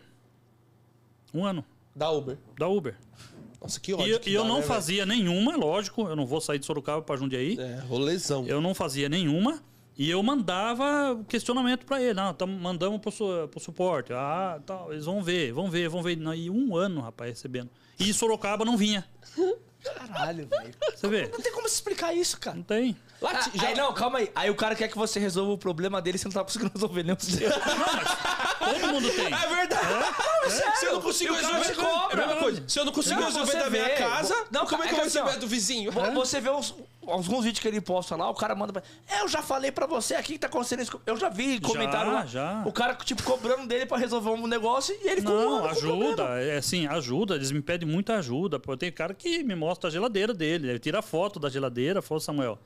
Um 1.34 1.46
ano. 1.46 1.64
Da 1.96 2.10
Uber. 2.12 2.38
Da 2.58 2.68
Uber. 2.68 2.96
Nossa, 3.62 3.80
que 3.80 3.92
E, 3.92 3.94
ódio 3.94 4.08
eu- 4.08 4.20
que 4.20 4.30
e 4.30 4.34
eu 4.34 4.42
dá, 4.44 4.48
não 4.50 4.58
né, 4.58 4.64
fazia 4.64 5.06
nenhuma, 5.06 5.56
lógico. 5.56 6.08
Eu 6.08 6.16
não 6.16 6.26
vou 6.26 6.42
sair 6.42 6.58
de 6.60 6.66
Sorocaba 6.66 7.02
pra 7.02 7.16
Jundiaí. 7.16 7.58
É, 7.60 7.80
rolezão. 7.88 8.46
Eu 8.48 8.60
não 8.60 8.74
fazia 8.74 9.08
nenhuma. 9.08 9.62
E 9.98 10.10
eu 10.10 10.24
mandava 10.24 11.20
questionamento 11.28 11.86
pra 11.86 12.02
ele. 12.02 12.14
Não, 12.16 12.34
tamo, 12.34 12.58
mandamos 12.58 13.00
pro, 13.02 13.12
su- 13.12 13.48
pro 13.52 13.60
suporte. 13.60 14.12
Ah, 14.14 14.60
tal. 14.66 14.92
Eles 14.92 15.06
vão 15.06 15.22
ver, 15.22 15.52
vão 15.54 15.70
ver, 15.70 15.90
vão 15.90 16.02
ver. 16.02 16.18
Não, 16.18 16.34
E 16.34 16.50
um 16.50 16.76
ano, 16.76 17.02
rapaz, 17.02 17.30
recebendo. 17.32 17.70
E 18.00 18.12
Sorocaba 18.14 18.66
não 18.66 18.76
vinha. 18.78 19.06
Caralho, 19.84 20.48
velho. 20.48 20.74
Você 20.96 21.08
vê? 21.08 21.28
Não 21.28 21.40
tem 21.40 21.52
como 21.52 21.68
se 21.68 21.76
explicar 21.76 22.14
isso, 22.16 22.40
cara. 22.40 22.56
Não 22.56 22.64
tem. 22.64 22.96
Lá, 23.22 23.32
Ah, 23.32 23.52
já- 23.54 23.68
Aí 23.68 23.76
não, 23.76 23.94
calma 23.94 24.20
aí. 24.20 24.32
Aí 24.34 24.50
o 24.50 24.56
cara 24.56 24.76
quer 24.76 24.88
que 24.88 24.98
você 24.98 25.20
resolva 25.20 25.52
o 25.52 25.58
problema 25.58 26.02
dele 26.02 26.16
e 26.16 26.20
você 26.20 26.26
não 26.28 26.34
tá 26.34 26.44
conseguindo 26.44 26.72
resolver 26.74 27.04
nenhum 27.04 27.20
seu. 27.20 27.50
Todo 28.66 28.88
mundo 28.94 29.10
tem. 29.12 29.26
É 29.26 29.48
verdade. 29.48 30.80
Se 30.80 30.86
eu 30.86 30.94
não 30.94 31.02
consigo 31.02 31.34
resolver... 31.34 31.76
cobra. 31.76 32.22
É 32.22 32.24
a 32.24 32.28
mesma 32.28 32.42
coisa. 32.42 32.64
Se 32.68 32.80
eu 32.80 32.86
não 32.86 32.92
consigo 32.92 33.20
Não, 33.20 33.28
resolver 33.28 33.58
da 33.58 33.70
minha 33.70 33.84
vê. 33.86 33.96
casa, 33.96 34.36
Não, 34.52 34.66
como 34.66 34.84
é 34.84 34.86
é 34.86 34.90
que 34.90 34.96
eu 34.96 35.10
vou 35.10 35.24
assim, 35.30 35.40
do 35.40 35.48
vizinho? 35.48 35.92
Vo- 35.92 36.12
Você 36.14 36.40
vê 36.42 36.50
uns, 36.50 36.76
alguns 37.06 37.44
vídeos 37.44 37.60
que 37.60 37.68
ele 37.68 37.80
posta 37.82 38.16
lá, 38.16 38.30
o 38.30 38.34
cara 38.34 38.54
manda 38.56 38.74
pra... 38.74 38.84
É, 39.08 39.22
eu 39.22 39.28
já 39.28 39.42
falei 39.42 39.72
pra 39.72 39.86
você 39.86 40.16
aqui 40.16 40.34
que 40.34 40.40
tá 40.40 40.48
acontecendo 40.48 40.82
isso. 40.82 41.02
Eu 41.06 41.18
já 41.18 41.30
vi 41.30 41.60
comentário 41.60 42.12
lá. 42.12 42.26
já. 42.26 42.64
O 42.66 42.72
cara, 42.72 42.96
tipo, 42.96 43.24
cobrando 43.24 43.68
dele 43.68 43.86
pra 43.86 43.98
resolver 43.98 44.30
um 44.30 44.48
negócio 44.48 44.96
e 45.02 45.08
ele 45.08 45.22
Não, 45.22 45.66
ajuda. 45.66 46.24
É 46.42 46.58
assim, 46.58 46.88
ajuda. 46.88 47.36
Eles 47.36 47.52
me 47.52 47.62
pedem 47.62 47.88
muita 47.88 48.16
ajuda. 48.16 48.60
Pô, 48.60 48.76
tem 48.78 48.92
cara 48.92 49.14
que 49.14 49.44
me 49.44 49.56
mostra 49.56 49.90
a 49.90 49.92
geladeira 49.92 50.34
dele. 50.34 50.70
Ele 50.70 50.80
tira 50.80 51.02
foto 51.02 51.40
da 51.40 51.50
geladeira. 51.50 52.02
Fala, 52.02 52.20
Samuel, 52.20 52.60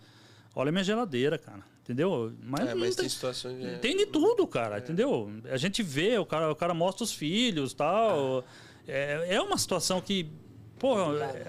olha 0.55 0.71
minha 0.71 0.83
geladeira, 0.83 1.37
cara. 1.37 1.59
Entendeu? 1.85 2.33
Mas, 2.41 2.67
É, 2.67 2.73
mas 2.73 2.95
tem, 2.95 3.03
tem 3.03 3.09
situações... 3.09 3.63
é. 3.63 3.77
tem 3.77 3.95
de 3.95 4.07
tudo, 4.07 4.47
cara. 4.47 4.79
Entendeu? 4.79 5.31
A 5.51 5.57
gente 5.57 5.83
vê, 5.83 6.17
o 6.17 6.25
cara, 6.25 6.51
o 6.51 6.55
cara 6.55 6.73
mostra 6.73 7.03
os 7.03 7.13
filhos 7.13 7.75
tal. 7.75 8.43
É, 8.87 9.35
é 9.35 9.41
uma 9.41 9.57
situação 9.57 10.01
que. 10.01 10.27
Pô, 10.79 10.95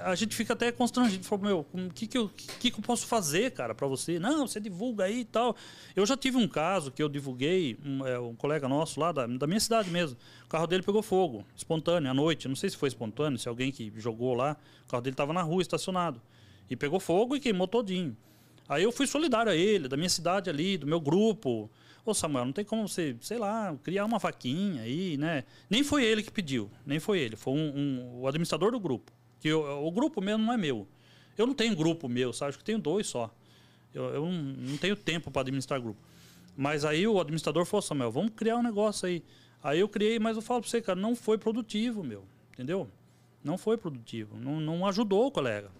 a 0.05 0.15
gente 0.15 0.37
fica 0.37 0.53
até 0.53 0.71
constrangido. 0.71 1.25
Fala, 1.25 1.43
meu, 1.43 1.67
o 1.73 1.91
que 1.93 2.07
que 2.07 2.17
eu, 2.17 2.29
que 2.29 2.71
que 2.71 2.79
eu 2.79 2.83
posso 2.83 3.07
fazer, 3.07 3.51
cara, 3.51 3.75
pra 3.75 3.87
você? 3.89 4.19
Não, 4.19 4.47
você 4.47 4.61
divulga 4.61 5.05
aí 5.05 5.21
e 5.21 5.25
tal. 5.25 5.57
Eu 5.97 6.05
já 6.05 6.17
tive 6.17 6.37
um 6.37 6.47
caso 6.47 6.93
que 6.93 7.03
eu 7.03 7.09
divulguei, 7.09 7.77
um, 7.85 8.07
é, 8.07 8.21
um 8.21 8.37
colega 8.37 8.69
nosso 8.69 9.01
lá, 9.01 9.13
da, 9.13 9.27
da 9.27 9.47
minha 9.47 9.59
cidade 9.59 9.91
mesmo. 9.91 10.19
O 10.45 10.49
carro 10.49 10.67
dele 10.67 10.83
pegou 10.83 11.03
fogo, 11.03 11.45
espontâneo, 11.57 12.11
à 12.11 12.15
noite. 12.15 12.47
Não 12.47 12.55
sei 12.55 12.69
se 12.71 12.77
foi 12.77 12.89
espontâneo, 12.89 13.39
se 13.39 13.49
alguém 13.49 13.73
que 13.73 13.91
jogou 13.97 14.35
lá. 14.35 14.55
O 14.85 14.91
carro 14.91 15.03
dele 15.03 15.15
estava 15.15 15.33
na 15.33 15.43
rua, 15.43 15.63
estacionado. 15.63 16.21
E 16.71 16.77
pegou 16.77 17.01
fogo 17.01 17.35
e 17.35 17.41
queimou 17.41 17.67
todinho. 17.67 18.17
Aí 18.69 18.83
eu 18.83 18.91
fui 18.93 19.07
solidário 19.07 19.51
a 19.53 19.55
ele, 19.57 19.89
da 19.89 19.97
minha 19.97 20.09
cidade 20.09 20.51
ali, 20.51 20.77
do 20.77 20.87
meu 20.87 21.01
grupo. 21.01 21.71
Ô 22.05 22.15
Samuel, 22.15 22.45
não 22.47 22.53
tem 22.53 22.65
como 22.65 22.87
você, 22.87 23.17
sei 23.21 23.39
lá, 23.39 23.77
criar 23.83 24.05
uma 24.05 24.19
vaquinha 24.19 24.83
aí, 24.83 25.17
né? 25.17 25.45
Nem 25.69 25.83
foi 25.83 26.05
ele 26.05 26.23
que 26.23 26.31
pediu, 26.31 26.71
nem 26.85 26.99
foi 27.01 27.19
ele. 27.21 27.37
Foi 27.37 27.53
um, 27.53 27.77
um- 27.77 28.21
o 28.21 28.29
administrador 28.29 28.71
do 28.71 28.79
grupo. 28.81 29.13
Que 29.41 29.49
eu- 29.49 29.85
o 29.85 29.91
grupo 29.91 30.21
mesmo 30.21 30.45
não 30.45 30.53
é 30.53 30.57
meu. 30.57 30.87
Eu 31.37 31.47
não 31.47 31.55
tenho 31.55 31.75
grupo 31.77 32.09
meu, 32.09 32.33
sabe? 32.33 32.51
Acho 32.51 32.59
que 32.59 32.65
tenho 32.65 32.79
dois 32.79 33.07
só. 33.07 33.33
Eu, 33.93 34.05
eu 34.05 34.27
não, 34.27 34.77
tenho 34.79 34.95
tempo 34.97 35.31
para 35.31 35.43
administrar 35.43 35.81
grupo. 35.81 36.01
Mas 36.57 36.85
aí 36.85 37.07
o 37.07 37.21
administrador 37.21 37.65
falou, 37.67 37.83
Samuel, 37.83 38.11
vamos 38.11 38.33
criar 38.35 38.57
um 38.57 38.63
negócio 38.63 39.07
aí. 39.07 39.23
Aí 39.63 39.81
eu 39.81 39.89
criei, 39.89 40.19
mas 40.19 40.37
eu 40.37 40.43
falo 40.43 40.61
para 40.61 40.71
você, 40.71 40.81
cara, 40.81 40.99
não 40.99 41.15
foi 41.17 41.39
produtivo, 41.39 42.03
meu. 42.05 42.25
Entendeu? 42.53 42.89
Não 43.43 43.59
foi 43.59 43.77
produtivo. 43.77 44.37
Não, 44.39 44.61
não 44.61 44.87
ajudou 44.87 45.27
o 45.27 45.31
colega. 45.31 45.71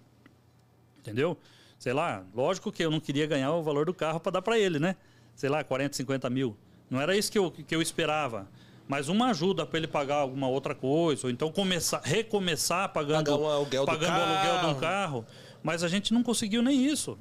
Entendeu? 0.99 1.39
Sei 1.79 1.93
lá, 1.93 2.25
lógico 2.35 2.73
que 2.73 2.85
eu 2.85 2.91
não 2.91 3.01
queria 3.01 3.27
ganhar 3.27 3.53
o 3.53 3.63
valor 3.63 3.87
do 3.87 3.95
carro 3.95 4.19
para 4.19 4.33
dar 4.33 4.43
para 4.43 4.59
ele, 4.59 4.79
né? 4.79 4.97
Sei 5.35 5.49
lá, 5.49 5.63
40, 5.63 5.97
50 5.97 6.31
mil. 6.31 6.57
Não 6.91 7.01
era 7.01 7.17
isso 7.17 7.31
que 7.31 7.39
eu, 7.39 7.51
que 7.51 7.75
eu 7.75 7.83
esperava. 7.83 8.49
Mas 8.89 9.09
uma 9.09 9.31
ajuda 9.31 9.67
para 9.67 9.79
ele 9.79 9.89
pagar 9.89 10.17
alguma 10.17 10.49
outra 10.49 10.75
coisa, 10.75 11.27
ou 11.27 11.31
então 11.31 11.51
começar, 11.51 12.01
recomeçar 12.05 12.93
pagando, 12.93 13.33
Pagar 13.33 13.37
um 13.37 13.49
aluguel 13.49 13.85
do 13.85 13.87
pagando 13.87 14.17
o 14.17 14.23
aluguel 14.23 14.61
de 14.61 14.67
um 14.67 14.81
carro. 14.81 15.27
Mas 15.63 15.83
a 15.83 15.89
gente 15.89 16.15
não 16.15 16.23
conseguiu 16.23 16.63
nem 16.63 16.87
isso. 16.87 17.19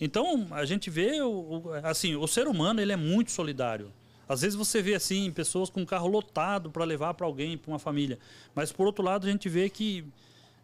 Então, 0.00 0.46
a 0.50 0.64
gente 0.64 0.90
vê, 0.90 1.20
o, 1.20 1.62
assim, 1.82 2.16
o 2.16 2.26
ser 2.26 2.48
humano, 2.48 2.80
ele 2.80 2.92
é 2.92 2.96
muito 2.96 3.30
solidário. 3.30 3.92
Às 4.26 4.40
vezes 4.40 4.56
você 4.56 4.80
vê, 4.80 4.94
assim, 4.94 5.30
pessoas 5.30 5.68
com 5.68 5.84
carro 5.84 6.08
lotado 6.08 6.70
para 6.70 6.84
levar 6.84 7.12
para 7.14 7.26
alguém, 7.26 7.58
para 7.58 7.70
uma 7.70 7.78
família. 7.78 8.18
Mas, 8.54 8.72
por 8.72 8.86
outro 8.86 9.04
lado, 9.04 9.26
a 9.26 9.30
gente 9.30 9.48
vê 9.48 9.68
que, 9.68 10.04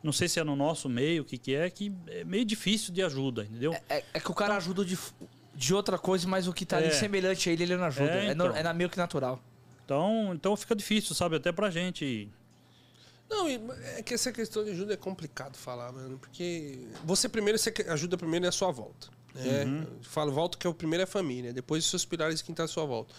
não 0.03 0.13
sei 0.13 0.29
se 0.29 0.41
é 0.41 0.45
no 0.45 0.57
nosso 0.57 0.89
meio, 0.89 1.23
o 1.23 1.25
que 1.25 1.37
que 1.39 1.55
é, 1.55 1.69
que 1.71 1.93
é 2.09 2.25
meio 2.25 2.45
difícil 2.45 2.93
de 2.93 3.03
ajuda, 3.03 3.45
entendeu? 3.45 3.75
É, 3.89 4.05
é 4.15 4.21
que 4.21 4.31
o 4.31 4.35
cara 4.35 4.57
ajuda 4.57 4.85
de, 4.85 4.99
de 5.55 5.75
outra 5.75 5.99
coisa, 5.99 6.27
mas 6.29 6.47
o 6.49 6.53
que 6.53 6.65
tá 6.65 6.77
ali 6.79 6.87
É. 6.87 6.91
semelhante 6.91 7.49
a 7.49 7.53
ele, 7.53 7.63
ele 7.65 7.77
não 7.77 7.85
ajuda. 7.85 8.11
É, 8.11 8.27
É, 8.29 8.35
no- 8.35 8.47
então. 8.47 8.57
é 8.57 8.63
na 8.63 8.73
meio 8.73 8.89
que 8.89 8.97
natural. 8.97 9.43
Então, 9.85 10.33
então 10.35 10.57
fica 10.57 10.75
difícil, 10.75 11.15
sabe? 11.15 11.37
Até 11.37 11.51
pra 11.53 11.69
gente. 11.71 12.29
Não, 13.29 13.47
é 13.49 14.03
que 14.03 14.15
essa 14.15 14.33
questão 14.33 14.65
de 14.65 14.71
ajuda 14.71 14.95
é 14.95 14.97
complicado 14.97 15.57
falar, 15.57 15.93
mano. 15.93 16.19
Porque 16.19 16.79
você 17.05 17.29
primeiro, 17.29 17.59
você 17.59 17.73
ajuda 17.89 18.17
primeiro 18.17 18.45
é 18.47 18.49
a 18.49 18.53
sua 18.53 18.71
volta. 18.73 19.09
Né? 19.35 19.65
Uhum. 19.65 19.87
Falo 20.03 20.33
volta 20.33 20.59
que 20.59 20.67
é 20.67 20.71
o 20.71 20.75
primeiro 20.75 21.03
é 21.03 21.05
a 21.05 21.07
família, 21.07 21.53
depois 21.53 21.85
os 21.85 21.91
seus 21.91 22.05
pilares 22.05 22.43
que 22.43 22.51
estão 22.51 22.65
à 22.65 22.69
sua 22.69 22.85
volta. 22.85 23.15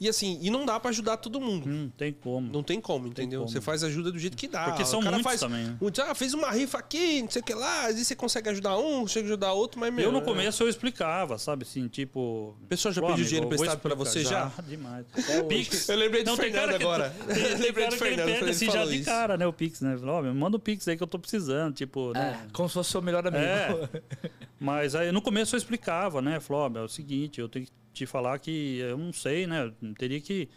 E 0.00 0.08
assim, 0.08 0.38
e 0.40 0.48
não 0.50 0.64
dá 0.64 0.78
pra 0.78 0.90
ajudar 0.90 1.16
todo 1.16 1.40
mundo. 1.40 1.68
Não 1.68 1.88
tem 1.88 2.12
como. 2.12 2.52
Não 2.52 2.62
tem 2.62 2.80
como, 2.80 3.08
entendeu? 3.08 3.40
como. 3.40 3.52
Você 3.52 3.60
faz 3.60 3.82
ajuda 3.82 4.12
do 4.12 4.18
jeito 4.18 4.36
que 4.36 4.46
dá. 4.46 4.64
Porque 4.66 4.84
são 4.84 5.00
o 5.00 5.02
cara 5.02 5.16
muitos 5.16 5.30
faz, 5.30 5.40
também, 5.40 5.64
né? 5.64 5.76
muitos, 5.80 6.00
ah, 6.00 6.14
fez 6.14 6.34
uma 6.34 6.50
rifa 6.50 6.78
aqui, 6.78 7.22
não 7.22 7.30
sei 7.30 7.42
o 7.42 7.44
que 7.44 7.54
lá, 7.54 7.82
às 7.82 7.94
vezes 7.94 8.06
você 8.06 8.14
consegue 8.16 8.48
ajudar 8.50 8.78
um, 8.78 9.00
consegue 9.00 9.26
ajudar 9.26 9.52
outro, 9.52 9.80
mas 9.80 9.92
meu. 9.92 10.04
Eu 10.04 10.12
no 10.12 10.18
é- 10.18 10.22
começo 10.22 10.62
eu 10.62 10.68
explicava, 10.68 11.36
sabe, 11.38 11.64
assim, 11.64 11.88
tipo... 11.88 12.56
A 12.64 12.68
pessoa 12.68 12.92
já 12.92 13.02
"Ó, 13.02 13.08
pediu 13.08 13.24
dinheiro 13.24 13.46
emprestado 13.46 13.80
pra 13.80 13.94
explicar." 13.94 14.12
você 14.12 14.24
já? 14.24 14.52
Demais. 14.68 15.06
Pix. 15.48 15.88
Eu 15.88 15.96
lembrei 15.96 16.22
Não, 16.22 16.36
tem 16.36 16.52
Fernando 16.52 16.74
agora. 16.74 17.10
Tem, 17.10 17.34
tem 17.34 17.56
Lembrei 17.58 17.72
cara 17.72 17.90
do 17.90 17.98
que 17.98 18.04
ele 18.04 18.16
Fernando, 18.16 18.38
pede 18.38 18.50
assim 18.50 18.70
já 18.70 18.84
de 18.84 19.02
cara, 19.04 19.36
né, 19.36 19.46
o 19.46 19.52
Pix, 19.52 19.80
né? 19.80 19.96
Falou, 19.98 20.16
Ó, 20.16 20.22
me 20.22 20.32
manda 20.32 20.56
o 20.56 20.60
Pix 20.60 20.86
aí 20.86 20.96
que 20.96 21.02
eu 21.02 21.06
tô 21.06 21.18
precisando, 21.18 21.74
tipo, 21.74 22.12
né? 22.12 22.40
É, 22.44 22.52
como 22.52 22.68
se 22.68 22.74
fosse 22.74 22.90
seu 22.90 23.02
melhor 23.02 23.26
amigo. 23.26 23.42
É. 23.44 23.88
Mas 24.60 24.94
aí 24.94 25.12
no 25.12 25.22
começo 25.22 25.54
eu 25.54 25.58
explicava, 25.58 26.20
né? 26.20 26.40
Falou, 26.40 26.62
ó, 26.64 26.68
meu, 26.68 26.82
é 26.82 26.84
o 26.84 26.88
seguinte, 26.88 27.40
eu 27.40 27.48
tenho 27.48 27.66
que 27.66 27.72
te 27.98 28.06
falar 28.06 28.38
que 28.38 28.78
eu 28.78 28.96
não 28.98 29.12
sei, 29.12 29.46
né? 29.46 29.70
Teria 29.98 30.20
que. 30.20 30.48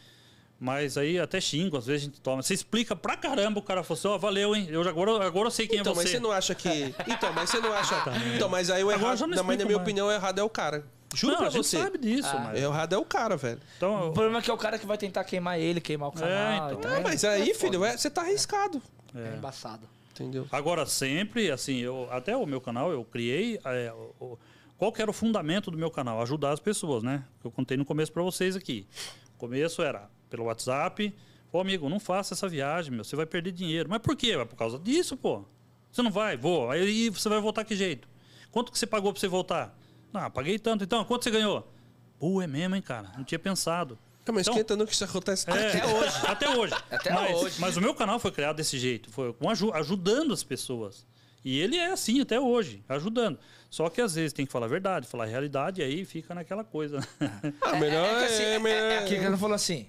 Mas 0.60 0.96
aí 0.96 1.20
até 1.20 1.42
xingo, 1.42 1.76
às 1.76 1.88
vezes 1.88 2.04
a 2.04 2.06
gente 2.06 2.22
toma. 2.22 2.44
Você 2.44 2.54
explica 2.54 2.96
pra 2.96 3.18
caramba, 3.18 3.60
o 3.60 3.64
cara 3.64 3.82
falou 3.84 3.98
assim, 3.98 4.08
ó, 4.08 4.18
valeu, 4.18 4.56
hein? 4.56 4.68
Eu 4.70 4.84
já, 4.84 4.92
agora, 4.92 5.26
agora 5.26 5.48
eu 5.48 5.52
sei 5.52 5.68
quem 5.68 5.80
Então, 5.80 5.94
é 5.94 5.96
mas 5.96 6.06
você. 6.06 6.12
você 6.18 6.20
não 6.20 6.32
acha 6.32 6.54
que. 6.54 6.70
Então, 7.08 7.34
mas 7.34 7.50
você 7.50 7.60
não 7.60 7.74
acha. 7.74 7.96
Então, 8.36 8.48
mas 8.48 8.70
aí 8.70 8.84
o 8.84 8.92
errado. 8.92 9.18
já 9.18 9.26
não 9.26 9.36
mas 9.44 9.58
na 9.58 9.66
minha 9.66 9.78
mais. 9.78 9.82
opinião, 9.82 10.08
o 10.08 10.12
errado 10.12 10.38
é 10.40 10.44
o 10.44 10.50
cara. 10.50 10.86
Juro 11.16 11.34
não, 11.34 11.40
pra 11.40 11.48
a 11.48 11.52
gente 11.52 11.66
você. 11.68 11.78
sabe 11.80 11.98
disso, 11.98 12.30
mas. 12.40 12.60
É, 12.62 12.68
O 12.68 12.72
errado 12.72 12.94
é 12.94 12.98
o 12.98 13.04
cara, 13.04 13.36
velho. 13.36 13.58
O 13.58 13.62
Então, 13.78 14.14
problema 14.14 14.38
é 14.38 14.42
que 14.44 14.52
é 14.52 14.54
o 14.54 14.58
cara 14.58 14.78
que 14.78 14.86
vai 14.86 14.98
tentar 15.00 15.24
queimar 15.24 15.60
ele, 15.60 15.82
queimar 15.82 16.10
o 16.10 16.12
canal. 16.12 16.68
então. 16.70 16.80
e 16.80 16.82
tal. 16.84 16.92
Ah, 16.92 17.02
mas 17.04 17.26
aí, 17.26 17.54
filho, 17.56 17.84
é- 17.84 17.98
você 17.98 18.10
tá 18.10 18.22
arriscado. 18.22 18.82
É 19.16 19.36
embaçado. 19.36 19.90
Entendeu? 20.14 20.48
Agora, 20.52 20.86
sempre, 20.86 21.50
assim, 21.50 21.80
eu, 21.80 22.08
até 22.12 22.38
o 22.38 22.46
meu 22.46 22.62
canal, 22.62 22.92
eu 22.92 23.04
criei. 23.04 23.60
é, 23.66 23.92
o- 23.92 24.26
o- 24.26 24.40
qual 24.82 24.92
que 24.92 25.00
era 25.00 25.12
o 25.12 25.14
fundamento 25.14 25.70
do 25.70 25.78
meu 25.78 25.92
canal? 25.92 26.20
Ajudar 26.24 26.50
as 26.54 26.60
pessoas, 26.60 27.04
né? 27.04 27.24
Eu 27.44 27.52
contei 27.52 27.78
no 27.78 27.86
começo 27.86 28.12
pra 28.12 28.24
vocês 28.24 28.56
aqui. 28.56 28.88
O 29.36 29.38
começo 29.38 29.80
era 29.84 30.10
pelo 30.28 30.46
WhatsApp. 30.46 31.14
Ô, 31.54 31.60
amigo, 31.60 31.88
não 31.88 32.00
faça 32.00 32.34
essa 32.34 32.50
viagem, 32.50 32.92
meu. 32.92 33.04
Você 33.04 33.16
vai 33.16 33.28
perder 33.28 33.52
dinheiro. 33.52 33.88
Mas 33.88 34.00
por 34.00 34.16
quê? 34.16 34.32
É 34.32 34.44
por 34.44 34.56
causa 34.56 34.80
disso, 34.80 35.16
pô. 35.16 35.46
Você 35.92 36.02
não 36.02 36.10
vai? 36.10 36.36
Vou. 36.36 36.72
Aí 36.72 37.12
você 37.12 37.30
vai 37.30 37.40
voltar 37.40 37.64
que 37.64 37.76
jeito? 37.76 38.10
Quanto 38.50 38.72
que 38.72 38.80
você 38.80 38.88
pagou 38.88 39.14
pra 39.14 39.20
você 39.20 39.28
voltar? 39.28 39.78
Ah, 40.12 40.32
paguei 40.32 40.58
tanto. 40.58 40.84
Então, 40.84 41.06
quanto 41.06 41.26
você 41.26 41.30
ganhou? 41.30 41.72
Pô, 42.18 42.42
é 42.42 42.48
mesmo, 42.48 42.76
hein, 42.76 42.82
cara? 42.82 43.12
Não 43.16 43.24
tinha 43.24 43.38
pensado. 43.38 44.00
Não, 44.26 44.34
mas 44.34 44.48
Então- 44.48 44.56
esquentando 44.56 44.88
que 44.88 44.94
isso 44.96 45.04
acontece 45.04 45.48
É, 45.48 45.54
Até 45.78 45.86
hoje. 45.94 46.16
Até 46.26 46.50
hoje. 46.58 46.74
Até 46.90 47.14
mas, 47.14 47.38
hoje. 47.40 47.62
mas 47.62 47.78
o 47.78 47.82
meu 47.82 47.94
canal 47.94 48.18
foi 48.18 48.32
criado 48.32 48.56
desse 48.56 48.80
jeito, 48.80 49.12
foi 49.12 49.36
ajudando 49.76 50.34
as 50.34 50.44
pessoas. 50.44 51.06
E 51.44 51.60
ele 51.60 51.76
é 51.78 51.92
assim 51.92 52.22
até 52.22 52.40
hoje, 52.40 52.84
ajudando. 52.88 53.40
Só 53.70 53.90
que 53.90 54.02
às 54.02 54.14
vezes 54.16 54.34
tem 54.34 54.46
que 54.46 54.52
falar 54.52 54.68
a 54.68 54.70
verdade, 54.70 55.08
falar 55.08 55.24
a 55.24 55.28
realidade, 55.28 55.82
e 55.82 55.84
aí 55.84 56.06
fica 56.06 56.36
naquela 56.36 56.64
coisa. 56.64 57.00
Ah, 57.62 57.78
melhor 57.78 58.06
é, 58.06 58.12
é, 58.12 58.20
que 58.20 58.34
assim, 58.34 58.44
é, 58.44 58.60
melhor 58.60 58.92
é, 58.92 58.96
é 58.96 58.98
aquilo 59.00 59.20
que 59.22 59.26
ele 59.26 59.38
falou 59.38 59.56
assim. 59.56 59.88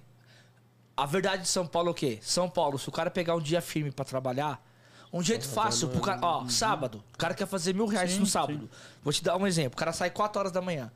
A 0.97 1.07
verdade 1.07 1.43
de 1.43 1.49
São 1.49 1.67
Paulo 1.67 1.89
é 1.89 1.91
o 1.91 1.95
quê? 1.95 2.19
São 2.23 2.49
Paulo, 2.49 2.79
se 2.79 2.89
o 2.89 2.93
cara 2.93 3.11
pegar 3.11 3.35
um 3.35 3.41
dia 3.41 3.61
firme 3.61 3.91
pra 3.91 4.05
trabalhar, 4.05 4.63
um 5.13 5.23
jeito 5.23 5.47
fácil 5.47 5.89
pro 5.89 6.01
cara. 6.01 6.21
Ó, 6.23 6.49
sábado, 6.49 7.05
o 7.13 7.19
cara 7.19 7.35
quer 7.35 7.47
fazer 7.47 7.75
mil 7.75 7.87
reais 7.87 8.13
Sim, 8.13 8.21
no 8.21 8.27
sábado. 8.27 8.61
sim. 8.61 8.71
Vou 9.03 9.13
te 9.13 9.23
dar 9.23 9.37
um 9.37 9.47
exemplo. 9.47 9.75
O 9.75 9.77
cara 9.77 9.93
sai 9.93 10.11
4 10.11 10.39
horas 10.39 10.53
da 10.53 10.63
manhã. 10.63 10.91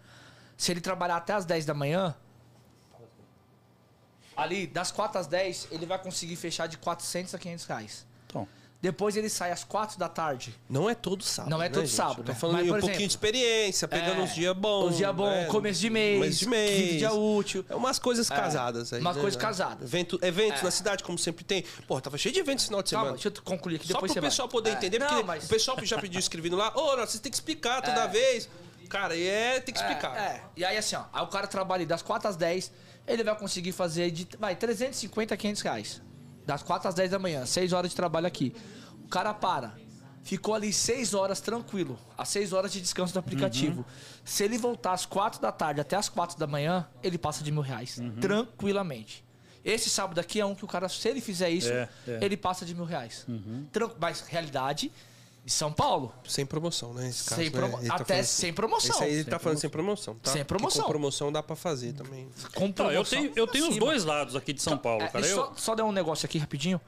Se 0.57 0.73
ele 0.73 0.81
trabalhar 0.81 1.17
até 1.17 1.35
as 1.35 1.45
10 1.45 1.67
da 1.67 1.75
manhã. 1.75 2.15
Ali, 4.35 4.67
das 4.67 4.91
4 4.91 5.19
às 5.19 5.27
10, 5.27 5.69
ele 5.71 5.85
vai 5.85 5.99
conseguir 5.99 6.37
fechar 6.37 6.67
de 6.67 6.79
400 6.79 7.35
a 7.35 7.39
500 7.39 7.65
reais. 7.67 8.07
Depois 8.81 9.17
ele 9.17 9.29
sai 9.29 9.51
às 9.51 9.65
4 9.65 9.99
da 9.99 10.09
tarde. 10.09 10.55
Não 10.69 10.89
é 10.89 10.95
todo 10.95 11.25
sábado. 11.25 11.51
Não 11.51 11.63
é 11.63 11.69
né, 11.69 11.75
todo 11.75 11.87
gente? 11.87 11.95
sábado, 11.97 12.23
Tô 12.23 12.33
né? 12.33 12.39
falando 12.39 12.57
Mas, 12.57 12.65
aí 12.65 12.71
um 12.71 12.75
por 12.75 12.81
pouquinho 12.81 12.93
exemplo, 13.01 13.09
de 13.09 13.13
experiência, 13.13 13.89
pegando 13.89 14.21
é, 14.21 14.23
uns 14.25 14.35
dias 14.35 14.57
bons. 14.57 14.91
Os 14.91 14.97
dias 14.99 15.15
bons, 15.15 15.31
né? 15.31 15.47
começo 15.47 15.81
de 15.81 15.91
mês, 15.91 16.19
Começo 16.19 16.39
de 16.41 16.49
mês. 16.49 16.99
dia 16.99 17.13
útil. 17.13 17.65
É 17.69 17.75
umas 17.75 17.99
coisas 17.99 18.29
casadas 18.29 18.93
aí. 18.93 19.01
umas 19.01 19.17
né? 19.17 19.23
coisas 19.23 19.41
casadas. 19.41 19.83
Evento, 19.83 20.19
eventos 20.23 20.63
na 20.63 20.71
cidade, 20.71 21.03
como 21.03 21.19
sempre 21.19 21.43
tem. 21.45 21.65
Pô, 21.89 22.01
tava 22.01 22.19
cheio 22.19 22.33
de 22.35 22.41
eventos 22.41 22.63
esse 22.65 22.69
final 22.69 22.83
de 22.83 22.91
semana. 22.91 23.07
Calma, 23.09 23.21
deixa 23.23 23.29
eu 23.39 23.43
concluir 23.43 23.77
aqui, 23.77 23.89
Só 23.89 23.99
pro 23.99 24.09
você 24.09 24.21
pessoal 24.21 24.47
vai. 24.47 24.53
poder 24.53 24.71
É. 24.71 24.73
entender, 24.75 24.99
Não, 24.99 25.09
porque 25.09 25.23
mas- 25.25 25.45
o 25.45 25.49
pessoal 25.49 25.77
que 25.77 25.87
já 25.87 25.99
pediu 25.99 26.21
escrevendo 26.21 26.57
lá, 26.57 26.71
ô, 26.77 26.97
vocês 26.97 27.19
tem 27.19 27.31
que 27.31 27.37
explicar 27.37 27.81
toda 27.83 28.03
É. 28.03 28.09
vez. 28.09 28.49
Cara, 28.89 29.17
e 29.17 29.27
é, 29.27 29.59
tem 29.59 29.75
que 29.75 29.81
explicar. 29.81 30.17
É, 30.17 30.21
é. 30.21 30.43
E 30.57 30.65
aí, 30.65 30.77
assim, 30.77 30.95
ó, 30.95 31.03
aí 31.13 31.25
o 31.25 31.27
cara 31.29 31.47
trabalha 31.49 31.85
das 31.85 32.03
4 32.03 32.29
às 32.29 32.37
10, 32.37 32.71
ele 33.07 33.25
vai 33.25 33.37
conseguir 33.37 33.73
fazer 33.73 34.11
de, 34.13 34.29
vai, 34.39 34.55
350 34.55 35.35
a 35.35 35.37
500 35.37 35.63
reais. 35.63 36.03
Das 36.47 36.63
4 36.63 36.89
às 36.89 36.95
10 36.95 37.11
da 37.11 37.19
manhã, 37.19 37.45
6 37.45 37.73
horas 37.73 37.91
de 37.91 37.97
trabalho 37.97 38.27
aqui. 38.27 38.55
O 39.05 39.09
cara 39.09 39.35
para. 39.35 39.75
Ficou 40.23 40.55
ali 40.55 40.73
6 40.73 41.15
horas 41.15 41.41
tranquilo. 41.41 41.99
As 42.17 42.29
6 42.31 42.53
horas 42.53 42.73
de 42.73 42.81
descanso 42.81 43.13
do 43.13 43.19
aplicativo. 43.19 43.81
Uhum. 43.81 43.85
Se 44.25 44.43
ele 44.43 44.59
voltar 44.59 44.93
às 44.93 45.07
4 45.07 45.41
da 45.41 45.53
tarde 45.53 45.81
até 45.81 45.95
às 45.97 46.09
4 46.09 46.39
da 46.39 46.47
manhã, 46.47 46.87
ele 47.03 47.17
passa 47.19 47.45
de 47.45 47.53
mil 47.53 47.63
reais. 47.63 47.99
Uhum. 47.99 48.17
Tranquilamente. 48.17 49.25
Esse 49.65 49.91
sábado 49.91 50.21
aqui 50.21 50.41
é 50.41 50.47
um 50.47 50.55
que 50.55 50.65
o 50.65 50.69
cara, 50.69 50.89
se 50.89 51.09
ele 51.09 51.21
fizer 51.21 51.51
isso, 51.51 51.73
É, 51.73 51.89
é. 52.07 52.19
ele 52.23 52.37
passa 52.37 52.65
de 52.65 52.75
mil 52.75 52.85
reais. 52.85 53.25
Uhum. 53.29 53.67
Mas 54.01 54.21
realidade 54.21 54.93
de 55.47 55.53
São 55.53 55.73
Paulo. 55.73 56.13
Sem 56.27 56.45
promoção, 56.45 56.93
né? 56.93 57.09
Esse 57.09 57.23
caso, 57.25 57.41
Sem 57.41 57.51
né? 57.51 57.59
promo- 57.59 57.79
Ele 57.79 57.87
tá 57.89 57.95
até 57.95 58.05
falando- 58.05 58.25
sem 58.25 58.53
promoção. 58.53 58.91
Esse 58.97 59.05
aí 59.05 59.13
ele 59.15 59.25
tá 59.25 59.39
falando 59.39 59.59
sem 59.59 59.71
promoção, 59.71 60.15
tá? 60.17 60.33
Sem 60.33 60.45
promoção. 60.45 60.83
Com 60.83 60.91
promoção 60.91 61.31
dá 61.33 61.41
pra 61.43 61.55
fazer 61.55 61.93
também. 61.93 62.29
Com 62.53 62.67
Então, 62.67 62.87
eu 62.87 63.05
promoção, 63.05 63.21
tenho, 63.21 63.33
eu 63.37 63.47
tenho 63.47 63.69
os 63.71 63.77
dois 63.79 64.05
lados 64.05 64.35
aqui 64.35 64.53
de 64.53 64.61
São 64.61 64.77
Paulo, 64.77 65.03
É, 65.05 65.09
cara. 65.09 65.25
Eu, 65.25 65.37
só, 65.37 65.53
só 65.57 65.75
dar 65.77 65.85
um 65.85 65.93
negócio 65.93 66.27
aqui 66.27 66.37
rapidinho. 66.37 66.81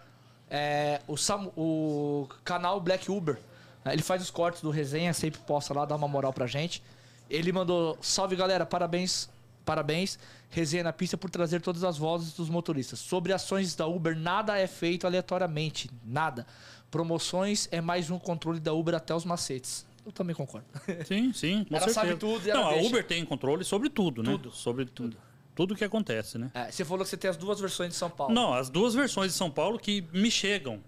É, 0.51 1.01
o, 1.07 1.17
Sam- 1.17 1.53
o 1.57 2.27
canal 2.45 2.81
Black 2.81 3.09
Uber, 3.11 3.39
né, 3.85 3.93
ele 3.93 4.03
faz 4.03 4.21
os 4.23 4.31
cortes 4.31 4.61
do 4.61 4.71
resenha, 4.71 5.15
sempre 5.15 5.41
posta 5.41 5.73
lá, 5.73 5.85
dá 5.85 5.95
uma 5.95 6.09
moral 6.09 6.33
pra 6.33 6.47
gente. 6.49 6.83
Ele 7.31 7.53
mandou, 7.53 7.97
salve 8.03 8.35
galera, 8.35 8.67
parabéns, 8.67 9.29
parabéns, 9.65 10.19
resenha 10.51 10.83
na 10.83 10.93
pista 10.93 11.17
por 11.17 11.31
trazer 11.31 11.61
todas 11.61 11.85
as 11.85 11.97
vozes 11.99 12.33
dos 12.33 12.49
motoristas. 12.49 12.99
Sobre 12.99 13.33
ações 13.33 13.75
da 13.77 13.87
Uber, 13.87 14.17
nada 14.19 14.59
é 14.59 14.67
feito 14.67 15.07
aleatoriamente, 15.07 15.91
nada. 16.05 16.47
Promoções 16.91 17.69
é 17.71 17.81
mais 17.81 18.11
um 18.11 18.19
controle 18.19 18.61
da 18.61 18.73
Uber 18.73 18.95
até 18.95 19.15
os 19.15 19.25
macetes. 19.25 19.87
Eu 20.07 20.13
também 20.13 20.35
concordo. 20.35 20.67
sim, 21.07 21.33
sim, 21.35 21.65
com 21.65 21.75
Ela 21.77 21.85
certeza. 21.87 21.93
sabe 21.95 22.17
tudo 22.17 22.47
e 22.47 22.51
ela 22.51 22.61
Não, 22.61 22.69
a 22.69 22.73
deixa. 22.75 22.89
Uber 22.89 23.05
tem 23.07 23.25
controle 23.25 23.63
sobre 23.65 23.91
tudo, 23.91 24.23
né? 24.23 24.31
Tudo. 24.33 24.51
Sobre 24.51 24.87
tudo. 24.87 25.17
Tudo 25.55 25.75
que 25.75 25.85
acontece, 25.85 26.39
né? 26.39 26.51
É, 26.55 26.71
você 26.71 26.85
falou 26.85 27.05
que 27.05 27.11
você 27.11 27.17
tem 27.17 27.29
as 27.29 27.37
duas 27.37 27.61
versões 27.61 27.91
de 27.91 27.97
São 27.97 28.09
Paulo. 28.09 28.33
Não, 28.33 28.55
as 28.55 28.71
duas 28.71 28.95
versões 28.95 29.33
de 29.33 29.37
São 29.37 29.51
Paulo 29.51 29.79
que 29.79 30.03
me 30.13 30.31
chegam, 30.31 30.81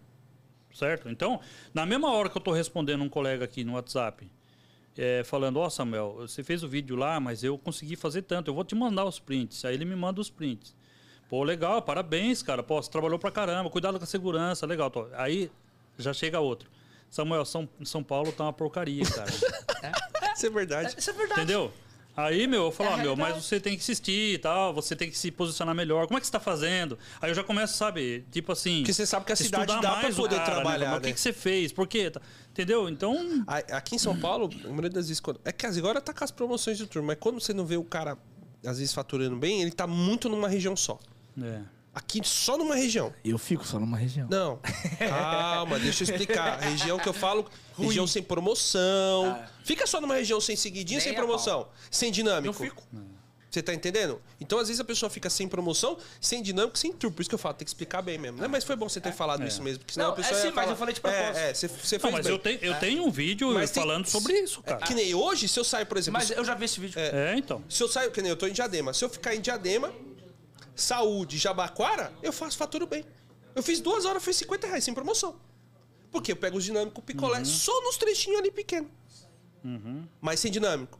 certo? 0.73 1.09
Então, 1.11 1.41
na 1.75 1.85
mesma 1.85 2.11
hora 2.13 2.31
que 2.31 2.37
eu 2.37 2.41
estou 2.41 2.55
respondendo 2.55 3.03
um 3.03 3.09
colega 3.09 3.45
aqui 3.45 3.63
no 3.65 3.75
WhatsApp, 3.75 4.31
é, 4.97 5.23
falando, 5.25 5.59
ó 5.59 5.69
Samuel, 5.69 6.19
você 6.21 6.43
fez 6.43 6.63
o 6.63 6.69
vídeo 6.69 6.95
lá, 6.97 7.19
mas 7.21 7.43
eu 7.45 7.59
consegui 7.59 7.97
fazer 7.97 8.23
tanto, 8.23 8.49
eu 8.49 8.55
vou 8.55 8.65
te 8.65 8.75
mandar 8.75 9.05
os 9.05 9.19
prints. 9.19 9.65
Aí 9.65 9.75
ele 9.75 9.85
me 9.85 9.97
manda 9.97 10.21
os 10.21 10.31
prints. 10.31 10.75
Pô, 11.29 11.43
legal, 11.45 11.83
parabéns, 11.83 12.43
cara. 12.43 12.63
Pô, 12.63 12.81
você 12.83 12.91
trabalhou 12.91 13.19
pra 13.19 13.31
caramba, 13.31 13.69
cuidado 13.71 13.99
com 13.99 14.05
a 14.05 14.07
segurança, 14.07 14.67
legal. 14.67 14.91
Tô. 14.91 15.07
Aí 15.15 15.51
já 16.01 16.13
chega 16.13 16.41
outro. 16.41 16.69
Samuel, 17.11 17.45
São, 17.45 17.69
São 17.85 18.03
Paulo 18.03 18.31
tá 18.33 18.45
uma 18.45 18.53
porcaria, 18.53 19.05
cara. 19.05 19.31
Isso 20.35 20.47
é 20.47 20.51
verdade. 20.51 20.95
Isso 20.97 21.11
é 21.11 21.13
verdade. 21.13 21.41
Entendeu? 21.41 21.73
Aí, 22.17 22.47
meu, 22.47 22.65
eu 22.65 22.73
falo, 22.73 22.91
É 22.91 22.93
ah, 22.95 22.97
meu, 22.99 23.17
mas 23.17 23.43
você 23.43 23.59
tem 23.61 23.75
que 23.75 23.81
assistir 23.83 24.35
e 24.35 24.39
tal, 24.39 24.75
você 24.75 24.95
tem 24.97 25.09
que 25.11 25.17
se 25.17 25.31
posicionar 25.31 25.75
melhor. 25.75 26.07
Como 26.07 26.19
é 26.19 26.21
que 26.21 26.27
você 26.27 26.33
tá 26.33 26.41
fazendo? 26.41 26.99
Aí 27.21 27.31
eu 27.31 27.35
já 27.35 27.43
começo, 27.43 27.77
sabe, 27.77 28.25
tipo 28.31 28.53
assim. 28.53 28.79
Porque 28.79 28.93
você 28.93 29.07
sabe 29.07 29.25
que 29.27 29.33
a 29.33 29.37
cidade 29.37 29.67
dá 29.67 29.79
pra 29.81 30.03
mais 30.03 30.19
o 30.19 30.23
poder 30.23 30.37
cara, 30.37 30.49
né? 30.49 30.55
trabalhar, 30.55 30.91
Mas 30.91 30.99
O 30.99 31.01
né? 31.03 31.09
que, 31.09 31.15
que 31.15 31.21
você 31.21 31.33
fez? 31.33 31.73
Por 31.73 31.87
quê? 31.87 32.11
Tá- 32.11 32.21
Entendeu? 32.51 32.89
Então. 32.89 33.45
Aqui 33.47 33.95
em 33.95 33.99
São 33.99 34.19
Paulo, 34.19 34.51
a 34.65 34.69
maioria 34.69 34.91
das 34.91 35.07
vezes. 35.07 35.21
Quando... 35.21 35.41
É 35.45 35.53
que 35.53 35.65
agora 35.67 36.01
tá 36.01 36.13
com 36.13 36.25
as 36.25 36.31
promoções 36.31 36.77
de 36.77 36.87
turno, 36.87 37.07
mas 37.07 37.17
quando 37.19 37.41
você 37.41 37.55
não 37.55 37.65
vê 37.65 37.77
o 37.77 37.85
cara, 37.85 38.19
às 38.67 38.79
vezes, 38.79 38.93
faturando 38.93 39.37
bem, 39.37 39.63
ele 39.63 39.71
tá 39.71 39.87
muito 39.87 40.29
numa 40.29 40.49
região 40.49 40.77
só. 40.77 40.99
É. 41.41 41.61
Aqui 42.01 42.21
só 42.25 42.57
numa 42.59 42.75
região. 42.75 43.13
Eu 43.25 43.39
fico 43.39 43.65
só 43.65 43.79
numa 43.79 43.97
região. 43.97 44.27
Não. 44.29 44.59
Calma, 44.99 45.79
deixa 45.79 46.03
eu 46.03 46.09
explicar. 46.11 46.59
Região 46.59 46.99
que 46.99 47.09
eu 47.09 47.13
falo, 47.13 47.47
região 47.79 48.07
sem 48.07 48.23
promoção. 48.23 49.39
Fica 49.65 49.87
só 49.87 50.01
numa 50.01 50.15
região 50.15 50.41
sem 50.41 50.57
seguidinha, 50.57 50.99
Nem 50.99 51.05
sem 51.05 51.13
a 51.13 51.17
promoção. 51.17 51.69
Sem 51.91 52.11
dinâmico. 52.11 52.49
Eu 52.65 52.69
fico. 52.71 52.83
Você 53.51 53.61
tá 53.63 53.75
entendendo? 53.75 54.21
Então, 54.41 54.61
às 54.61 54.69
vezes, 54.69 54.81
a 54.81 54.85
pessoa 54.85 55.11
fica 55.11 55.29
sem 55.29 55.49
promoção, 55.49 55.99
sem 56.21 56.41
dinâmico, 56.41 56.79
sem 56.79 56.93
tour. 56.93 57.11
Por 57.11 57.21
isso 57.21 57.29
que 57.29 57.35
eu 57.35 57.39
falo, 57.39 57.55
tem 57.55 57.65
que 57.65 57.71
explicar 57.71 58.01
bem 58.01 58.17
mesmo. 58.17 58.39
Né? 58.41 58.47
Mas 58.47 58.63
foi 58.63 58.77
bom 58.77 58.89
você 58.89 59.01
ter 59.01 59.13
falado 59.13 59.45
isso 59.45 59.61
mesmo. 59.61 59.81
Porque 59.81 59.93
senão 59.95 60.07
Não, 60.07 60.13
a 60.13 60.17
pessoa 60.17 60.39
é 60.39 60.41
sim, 60.43 60.47
mas 60.49 60.55
falar- 60.55 60.69
eu 60.73 60.77
falei 60.77 60.95
de 60.95 61.01
propósito. 61.01 61.37
É, 61.37 61.51
é, 61.51 61.55
você, 61.55 61.67
você 61.67 61.97
Não, 61.97 62.01
fez 62.03 62.13
mas 62.15 62.27
bem. 62.27 62.33
eu 62.33 62.39
tenho, 62.39 62.59
eu 62.63 62.75
tenho 62.79 63.05
um 63.05 63.11
vídeo 63.11 63.53
Mas 63.53 63.73
tem- 63.73 63.83
falando 63.83 64.07
sobre 64.07 64.35
isso, 64.39 64.63
cara. 64.63 64.79
Que 64.87 64.95
nem 64.95 65.13
hoje, 65.17 65.49
se 65.49 65.59
eu 65.59 65.65
sair, 65.65 65.85
por 65.85 65.97
exemplo... 65.99 66.21
Mas 66.21 66.31
eu 66.31 66.45
já 66.45 66.55
vi 66.55 66.65
esse 66.65 66.79
vídeo. 66.79 66.95
É, 67.01 67.35
então. 67.37 67.61
Se 67.69 67.83
eu 67.83 67.89
saio, 67.89 68.13
que 68.13 68.23
nem 68.23 68.31
eu 68.31 68.37
tô 68.37 68.47
em 68.47 68.53
Diadema. 68.53 68.95
Se 68.95 69.05
eu 69.05 69.09
ficar 69.09 69.35
em 69.35 69.41
Diadema, 69.41 69.93
saúde, 70.81 71.39
Jabaquara, 71.39 72.12
eu 72.23 72.32
faço 72.32 72.57
faturo 72.59 72.86
bem. 72.86 73.05
Eu 73.55 73.62
fiz 73.62 73.81
duas 73.81 74.05
horas, 74.05 74.23
foi 74.23 74.32
50 74.32 74.66
reais, 74.66 74.85
sem 74.85 74.94
promoção. 74.94 75.36
Porque 76.11 76.32
eu 76.32 76.36
pego 76.36 76.59
os 76.59 76.65
dinâmicos 76.65 77.02
picolé 77.05 77.39
Uhum. 77.39 77.44
só 77.44 77.82
nos 77.82 77.97
trechinhos 77.97 78.40
ali 78.40 78.51
pequeno. 78.51 78.90
Mas 80.20 80.40
sem 80.40 80.51
dinâmico. 80.51 80.98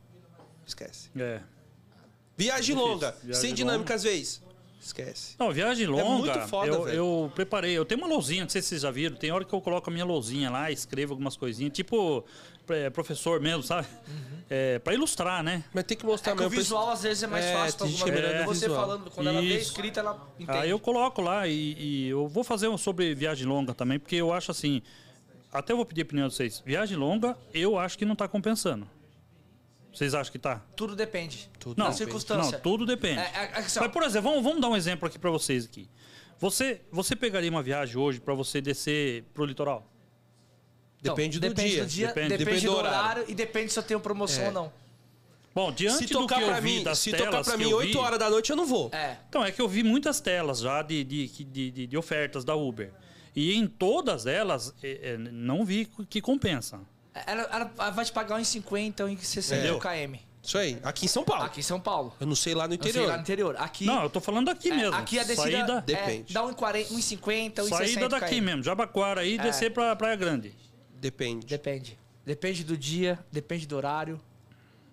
Esquece. 0.66 1.11
É. 1.16 1.40
Viagem 2.36 2.74
Difícil, 2.74 2.89
longa, 2.94 3.16
viagem 3.23 3.40
sem 3.40 3.55
dinâmica 3.55 3.81
longa. 3.81 3.94
às 3.94 4.02
vezes. 4.02 4.43
Esquece. 4.81 5.35
Não, 5.39 5.52
viagem 5.52 5.86
longa, 5.86 6.05
muito 6.32 6.48
foda, 6.48 6.69
eu, 6.73 6.85
velho. 6.85 6.97
eu 6.97 7.32
preparei. 7.35 7.73
Eu 7.77 7.85
tenho 7.85 8.01
uma 8.01 8.07
lousinha, 8.09 8.43
não 8.44 8.48
sei 8.48 8.62
se 8.62 8.69
vocês 8.69 8.81
já 8.81 8.90
viram. 8.90 9.15
Tem 9.15 9.31
hora 9.31 9.44
que 9.44 9.52
eu 9.55 9.61
coloco 9.61 9.90
a 9.90 9.93
minha 9.93 10.07
lousinha 10.07 10.48
lá, 10.51 10.70
escrevo 10.70 11.12
algumas 11.12 11.36
coisinhas, 11.36 11.73
tipo 11.74 12.24
é, 12.60 12.60
professor 12.91 13.41
mesmo, 13.41 13.63
sabe? 13.63 13.89
É, 14.49 14.79
pra 14.81 14.93
ilustrar, 14.95 15.43
né? 15.43 15.65
Mas 15.73 15.85
tem 15.85 15.97
que 15.97 16.05
mostrar 16.05 16.33
É 16.33 16.37
que 16.37 16.41
o 16.43 16.45
mesmo. 16.45 16.59
visual 16.59 16.91
às 16.91 17.03
vezes 17.03 17.23
é 17.23 17.27
mais 17.27 17.45
É, 17.45 17.53
fácil 17.55 17.79
pra 17.79 17.87
alguma 17.87 18.05
que 18.05 18.11
é 18.11 18.45
Você 18.45 18.67
visual. 18.67 18.81
falando, 18.81 19.11
quando 19.11 19.29
ela 19.29 19.41
vê 19.41 19.47
Isso. 19.59 19.71
escrita, 19.71 20.01
ela 20.01 20.29
entende. 20.39 20.59
Aí 20.59 20.71
eu 20.71 20.79
coloco 20.81 21.23
lá 21.23 21.47
e, 21.47 21.75
e 21.79 22.09
eu 22.09 22.27
vou 22.27 22.43
fazer 22.43 22.67
um 22.69 22.77
sobre 22.77 23.15
viagem 23.15 23.47
longa 23.47 23.73
também, 23.75 23.99
porque 23.99 24.17
eu 24.17 24.33
acho 24.33 24.51
assim. 24.51 24.83
Até 25.53 25.73
eu 25.73 25.77
vou 25.77 25.85
pedir 25.87 26.03
a 26.03 26.05
opinião 26.05 26.29
de 26.29 26.35
vocês. 26.35 26.63
Viagem 26.65 26.97
longa, 26.97 27.37
eu 27.55 27.79
acho 27.79 27.97
que 27.99 28.05
não 28.05 28.15
tá 28.17 28.27
compensando. 28.29 28.89
Vocês 29.93 30.15
acham 30.15 30.31
que 30.31 30.39
tá? 30.39 30.63
Tudo 30.77 30.95
depende. 30.95 31.51
Tudo 31.59 31.75
da 31.77 31.85
Não, 31.85 31.91
depende. 31.91 32.05
circunstância. 32.05 32.53
Não, 32.53 32.61
tudo 32.61 32.87
depende. 32.87 33.19
É, 33.21 33.33
é, 33.35 33.51
é 33.55 33.59
assim, 33.59 33.81
Mas, 33.81 33.91
por 33.91 34.03
exemplo, 34.05 34.31
vamos, 34.31 34.45
vamos 34.45 34.61
dar 34.61 34.69
um 34.69 34.77
exemplo 34.77 35.07
aqui 35.09 35.19
pra 35.19 35.31
vocês 35.31 35.65
aqui. 35.65 35.89
Você, 36.39 36.81
você 36.91 37.15
pegaria 37.17 37.51
uma 37.51 37.63
viagem 37.63 37.97
hoje 37.97 38.21
pra 38.21 38.33
você 38.35 38.61
descer 38.61 39.25
pro 39.35 39.45
litoral? 39.45 39.87
Então, 41.01 41.15
Depende 41.15 41.39
do 41.41 41.49
depende 41.49 41.71
dia. 41.71 41.83
Do 41.85 41.89
dia 41.89 42.07
Depende- 42.09 42.29
depende, 42.29 42.45
depende 42.45 42.67
do 42.67 42.73
do 42.73 42.79
horário. 42.79 43.25
e 43.29 43.35
depende 43.35 43.73
se 43.73 43.79
eu 43.79 43.83
tenho 43.83 44.01
promoção 44.01 44.45
É. 44.45 44.47
ou 44.49 44.53
não. 44.53 44.73
Bom, 45.53 45.73
diante 45.73 46.07
Se 46.07 46.13
do 46.13 46.21
tocar 46.21 46.37
que 46.37 46.43
eu 46.45 46.55
vi 46.57 46.77
mim, 46.79 46.85
das 46.85 46.99
se 47.01 47.11
telas 47.11 47.27
tocar 47.27 47.45
pra 47.45 47.57
mim 47.57 47.71
eu 47.71 47.77
8 47.79 47.93
vi- 47.93 47.99
horas 47.99 48.19
da 48.19 48.31
noite, 48.31 48.51
eu 48.51 48.57
não 48.57 48.67
vou. 48.67 48.89
É. 48.93 49.17
Então, 49.29 49.45
é 49.45 49.51
que 49.51 49.61
eu 49.61 49.69
vi 49.69 49.83
muitas 49.83 50.21
telas 50.21 50.61
já 50.61 50.81
de, 50.83 51.03
de, 51.03 51.27
de, 51.27 51.71
de- 51.73 51.87
de 51.89 51.97
ofertas 51.97 52.45
da 52.45 52.55
Uber. 52.55 52.93
E 53.35 53.55
em 53.55 53.67
todas 53.67 54.27
elas, 54.27 54.73
é, 54.83 55.15
é, 55.15 55.17
não 55.19 55.65
vi 55.65 55.89
que 56.09 56.21
compensa. 56.21 56.81
Ela, 57.27 57.43
ela 57.77 57.91
vai 57.91 58.05
te 58.05 58.13
pagar 58.13 58.37
uns 58.39 58.47
50 58.47 59.05
ou 59.05 59.11
uns 59.11 59.27
60 59.27 59.57
Entendeu? 59.67 59.79
km. 59.81 60.21
Isso 60.43 60.57
aí. 60.57 60.79
Aqui 60.85 61.05
em 61.05 61.09
São 61.09 61.25
Paulo. 61.25 61.43
Aqui 61.45 61.61
em 61.61 61.63
São 61.63 61.81
Paulo. 61.81 62.15
Eu 62.21 62.27
não 62.27 62.35
sei 62.37 62.55
lá 62.55 62.67
no 62.69 62.75
Eu 62.75 62.79
sei 62.83 62.91
interior. 62.91 63.09
lá 63.09 63.17
no 63.17 63.23
interior. 63.23 63.57
Aqui, 63.59 63.85
Não, 63.85 64.03
eu 64.05 64.09
tô 64.11 64.21
falando 64.21 64.47
daqui 64.47 64.71
é, 64.71 64.75
mesmo. 64.77 64.95
aqui 64.95 65.19
a 65.19 65.23
descida 65.25 65.43
Saída, 65.43 65.79
é, 65.79 65.81
Depende. 65.81 66.33
dá 66.33 66.45
uns 66.45 66.55
40, 66.55 66.95
uns 66.95 67.05
50, 67.05 67.63
uns 67.63 67.69
60 67.69 67.87
saída 67.93 68.09
daqui 68.09 68.37
km. 68.37 68.45
mesmo, 68.45 68.63
Jabaquara 68.63 69.21
aí 69.23 69.35
e 69.35 69.39
descer 69.39 69.73
pra 69.73 69.95
Praia 69.97 70.17
Grande. 70.17 70.55
Depende. 71.01 71.47
Depende. 71.47 71.99
Depende 72.25 72.63
do 72.63 72.77
dia, 72.77 73.19
depende 73.33 73.67
do 73.67 73.77
horário. 73.77 74.21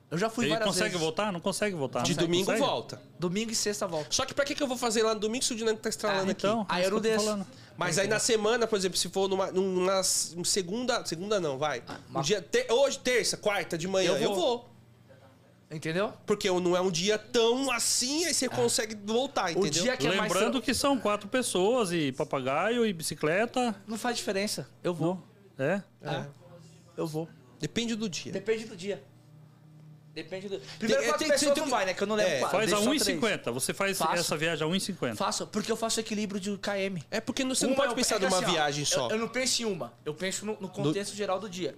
Eu 0.10 0.18
já 0.18 0.30
fui 0.30 0.46
Ele 0.46 0.52
várias 0.54 0.68
consegue 0.70 0.90
vezes. 0.92 1.02
voltar? 1.02 1.34
Não 1.34 1.42
consegue 1.42 1.76
voltar. 1.76 2.02
De 2.04 2.16
Não 2.16 2.24
domingo 2.24 2.46
consegue? 2.46 2.66
volta. 2.66 3.02
Domingo 3.20 3.52
e 3.52 3.56
sexta 3.56 3.86
volta. 3.86 4.08
Só 4.10 4.26
que 4.26 4.34
pra 4.34 4.46
que, 4.46 4.56
que 4.56 4.64
eu 4.64 4.68
vou 4.68 4.78
fazer 4.78 5.04
lá 5.04 5.14
no 5.14 5.20
domingo 5.20 5.44
se 5.44 5.52
o 5.52 5.56
dinâmico 5.56 5.84
tá 5.84 5.90
estralando 5.90 6.30
Ah, 6.30 6.32
aqui? 6.32 6.48
Então, 6.48 6.66
Aí 6.70 6.84
é 6.84 6.86
eu 6.88 6.92
não 6.92 7.02
desço. 7.02 7.26
falando. 7.26 7.46
Mas 7.76 8.00
aí 8.00 8.08
na 8.08 8.18
semana, 8.18 8.66
por 8.66 8.78
exemplo, 8.78 8.98
se 8.98 9.10
for 9.10 9.28
numa, 9.28 9.52
numa 9.52 10.02
segunda. 10.04 11.04
Segunda 11.06 11.42
não, 11.42 11.58
vai. 11.58 11.80
Um 11.82 11.94
mas- 12.14 12.26
dia, 12.26 12.42
te- 12.42 12.72
hoje, 12.72 12.98
terça, 13.00 13.36
quarta 13.36 13.78
de 13.78 13.86
manhã, 13.88 14.12
Eu 14.12 14.18
eu 14.18 14.34
vou. 14.34 14.36
vou. 14.36 14.70
Entendeu? 15.70 16.14
Porque 16.26 16.50
não 16.50 16.78
é 16.78 16.80
um 16.80 16.90
dia 16.90 17.18
tão 17.18 17.70
assim, 17.70 18.24
aí 18.24 18.34
você 18.34 18.48
consegue 18.48 18.96
voltar, 19.06 19.52
entendeu? 19.52 19.70
dia 19.84 19.98
que 19.98 20.08
é 20.08 20.16
mais 20.16 20.32
Lembrando 20.32 20.54
tran- 20.54 20.62
que 20.62 20.74
são 20.74 20.98
quatro 20.98 21.28
pessoas 21.28 21.92
e 21.92 22.14
papagaio 22.14 22.86
e 22.86 22.94
bicicleta. 22.94 23.76
Não 23.86 23.98
faz 23.98 24.16
diferença. 24.16 24.70
Eu 24.82 24.94
vou. 24.94 25.22
É. 25.60 25.82
É. 26.02 26.26
Eu 26.96 27.08
vou. 27.08 27.28
Depende 27.60 27.96
do 27.96 28.08
dia. 28.10 28.32
Depende 28.32 28.66
do 28.66 28.76
dia. 28.76 29.04
Depende 30.14 30.50
do. 30.50 30.60
Primeiro 30.80 31.02
Tem- 31.04 31.10
quatro 31.12 31.20
tem- 31.28 31.32
pessoas 31.32 31.54
tem- 31.54 31.64
não 31.64 31.70
vai, 31.70 31.86
né? 31.86 31.94
Que 31.94 32.02
eu 32.02 32.08
não 32.08 32.16
levo 32.16 32.28
É, 32.30 32.40
quatro. 32.40 32.58
Faz 32.58 32.74
a 32.74 32.76
deixo 32.76 32.84
só 32.84 32.90
três. 33.06 33.20
1,50. 33.20 33.52
Você 33.52 33.72
faz 33.72 33.98
Faço. 34.00 34.16
essa 34.16 34.36
viagem 34.36 34.66
a 34.66 34.68
1,50. 34.68 35.16
Faço, 35.16 35.46
porque 35.46 35.72
eu 35.72 35.76
faço 35.76 36.00
equilíbrio 36.00 36.40
de 36.42 36.58
KM. 36.58 37.04
É 37.12 37.22
porque 37.22 37.44
não- 37.44 37.54
você 37.54 37.66
não 37.68 37.74
Uma 37.74 37.78
pode 37.84 37.92
eu- 37.92 37.96
pensar 37.96 38.16
é 38.16 38.20
que 38.20 38.26
numa 38.26 38.38
assim, 38.38 38.46
ó, 38.48 38.52
viagem 38.52 38.84
só. 38.86 39.06
Eu, 39.10 39.12
eu 39.12 39.20
não 39.20 39.28
penso 39.28 39.62
em 39.62 39.66
uma, 39.66 39.94
eu 40.04 40.16
penso 40.16 40.44
no, 40.44 40.58
no 40.60 40.70
contexto 40.70 41.16
geral 41.16 41.40
do 41.40 41.48
dia. 41.48 41.76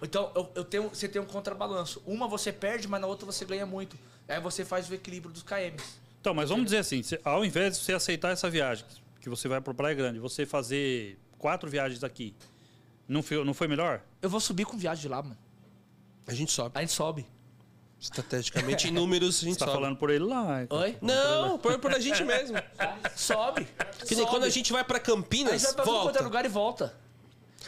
Então, 0.00 0.30
eu, 0.36 0.48
eu 0.54 0.64
tenho, 0.64 0.88
você 0.88 1.08
tem 1.08 1.20
um 1.20 1.24
contrabalanço. 1.26 2.00
Uma 2.06 2.28
você 2.28 2.52
perde, 2.52 2.86
mas 2.86 3.00
na 3.00 3.08
outra 3.08 3.26
você 3.26 3.44
ganha 3.44 3.66
muito. 3.66 3.98
Aí 4.28 4.40
você 4.40 4.64
faz 4.64 4.88
o 4.88 4.94
equilíbrio 4.94 5.32
dos 5.32 5.42
KMs. 5.42 5.82
Então, 6.20 6.32
mas 6.32 6.48
vamos 6.50 6.66
dizer 6.66 6.78
assim, 6.78 7.02
se- 7.02 7.18
ao 7.24 7.44
invés 7.44 7.76
de 7.76 7.84
você 7.84 7.92
aceitar 7.92 8.30
essa 8.30 8.48
viagem, 8.48 8.84
que 9.20 9.28
você 9.28 9.48
vai 9.48 9.60
para 9.60 9.74
Praia 9.74 9.94
Grande, 9.96 10.20
você 10.20 10.46
fazer 10.46 11.18
quatro 11.38 11.68
viagens 11.68 12.04
aqui, 12.04 12.36
não 13.10 13.22
foi, 13.22 13.44
não 13.44 13.52
foi 13.54 13.68
melhor? 13.68 14.00
Eu 14.22 14.30
vou 14.30 14.40
subir 14.40 14.64
com 14.64 14.76
viagem 14.78 15.02
de 15.02 15.08
lá, 15.08 15.22
mano. 15.22 15.36
A 16.26 16.32
gente 16.34 16.52
sobe. 16.52 16.70
A 16.74 16.80
gente 16.80 16.92
sobe. 16.92 17.26
Estrategicamente, 18.00 18.88
em 18.88 18.90
números, 18.90 19.42
a 19.42 19.44
gente 19.44 19.54
Você 19.58 19.58
tá 19.60 19.66
sobe. 19.66 19.76
falando 19.78 19.96
por 19.98 20.08
ele 20.10 20.24
lá. 20.24 20.66
Oi? 20.70 20.96
Não, 21.02 21.58
por, 21.58 21.78
por 21.78 21.92
a 21.94 21.98
gente 21.98 22.24
mesmo. 22.24 22.56
Sobe. 23.14 23.66
Que 24.06 24.14
nem 24.14 24.24
Sobe. 24.24 24.30
quando 24.30 24.44
a 24.44 24.48
gente 24.48 24.72
vai 24.72 24.82
pra 24.82 24.96
A 24.96 25.00
Campinas, 25.00 25.60
gente 25.60 25.64
vai 25.64 25.74
pra 25.74 25.82
é 25.82 25.86
volta. 25.86 26.22
lugar 26.24 26.44
e 26.44 26.48
volta. 26.48 26.94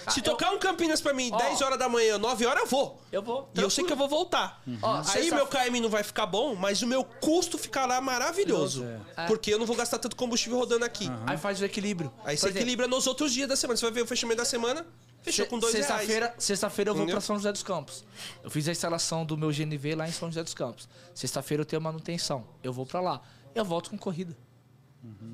Se 0.08 0.20
Ah, 0.20 0.22
tocar 0.22 0.50
um 0.52 0.58
Campinas 0.58 1.02
pra 1.02 1.12
mim 1.12 1.28
Ó. 1.30 1.36
10 1.36 1.60
horas 1.60 1.78
da 1.78 1.86
manhã, 1.86 2.16
9 2.16 2.46
horas, 2.46 2.62
eu 2.62 2.66
vou. 2.66 3.02
Eu 3.12 3.22
vou. 3.22 3.50
E 3.54 3.60
eu 3.60 3.68
sei 3.68 3.84
que 3.84 3.92
eu 3.92 3.96
vou 3.96 4.08
voltar. 4.08 4.62
Ó, 4.80 4.96
Aí 5.00 5.04
sexta- 5.04 5.34
meu 5.34 5.46
KM 5.46 5.80
não 5.82 5.90
vai 5.90 6.02
ficar 6.02 6.24
bom, 6.24 6.54
mas 6.54 6.80
o 6.80 6.86
meu 6.86 7.04
custo 7.04 7.58
ficará 7.58 8.00
maravilhoso. 8.00 8.84
É. 9.18 9.26
Porque 9.26 9.52
eu 9.52 9.58
não 9.58 9.66
vou 9.66 9.76
gastar 9.76 9.98
tanto 9.98 10.16
combustível 10.16 10.58
rodando 10.58 10.84
aqui. 10.86 11.08
Aí 11.26 11.36
faz 11.36 11.60
o 11.60 11.64
equilíbrio. 11.66 12.10
Aí 12.24 12.38
você 12.38 12.48
equilibra 12.48 12.88
nos 12.88 13.06
outros 13.06 13.34
dias 13.34 13.46
da 13.46 13.54
semana. 13.54 13.76
Você 13.76 13.84
vai 13.84 13.92
ver 13.92 14.00
o 14.02 14.06
fechamento 14.06 14.38
da 14.38 14.46
semana, 14.46 14.86
fechou 15.22 15.46
com 15.46 15.58
dois 15.58 15.72
reais. 15.74 15.86
Sexta-feira, 15.86 16.34
sexta-feira 16.38 16.90
eu 16.90 16.94
vou 16.94 17.02
Entendeu? 17.04 17.16
pra 17.16 17.20
São 17.26 17.36
José 17.36 17.52
dos 17.52 17.62
Campos. 17.62 18.04
Eu 18.42 18.50
fiz 18.50 18.68
a 18.68 18.72
instalação 18.72 19.24
do 19.24 19.36
meu 19.38 19.50
GNV 19.50 19.94
lá 19.94 20.08
em 20.08 20.12
São 20.12 20.28
José 20.28 20.42
dos 20.42 20.54
Campos. 20.54 20.88
Sexta-feira 21.14 21.62
eu 21.62 21.66
tenho 21.66 21.80
manutenção. 21.80 22.44
Eu 22.62 22.72
vou 22.72 22.84
pra 22.84 23.00
lá. 23.00 23.22
Eu 23.54 23.64
volto 23.64 23.90
com 23.90 23.96
corrida. 23.98 24.36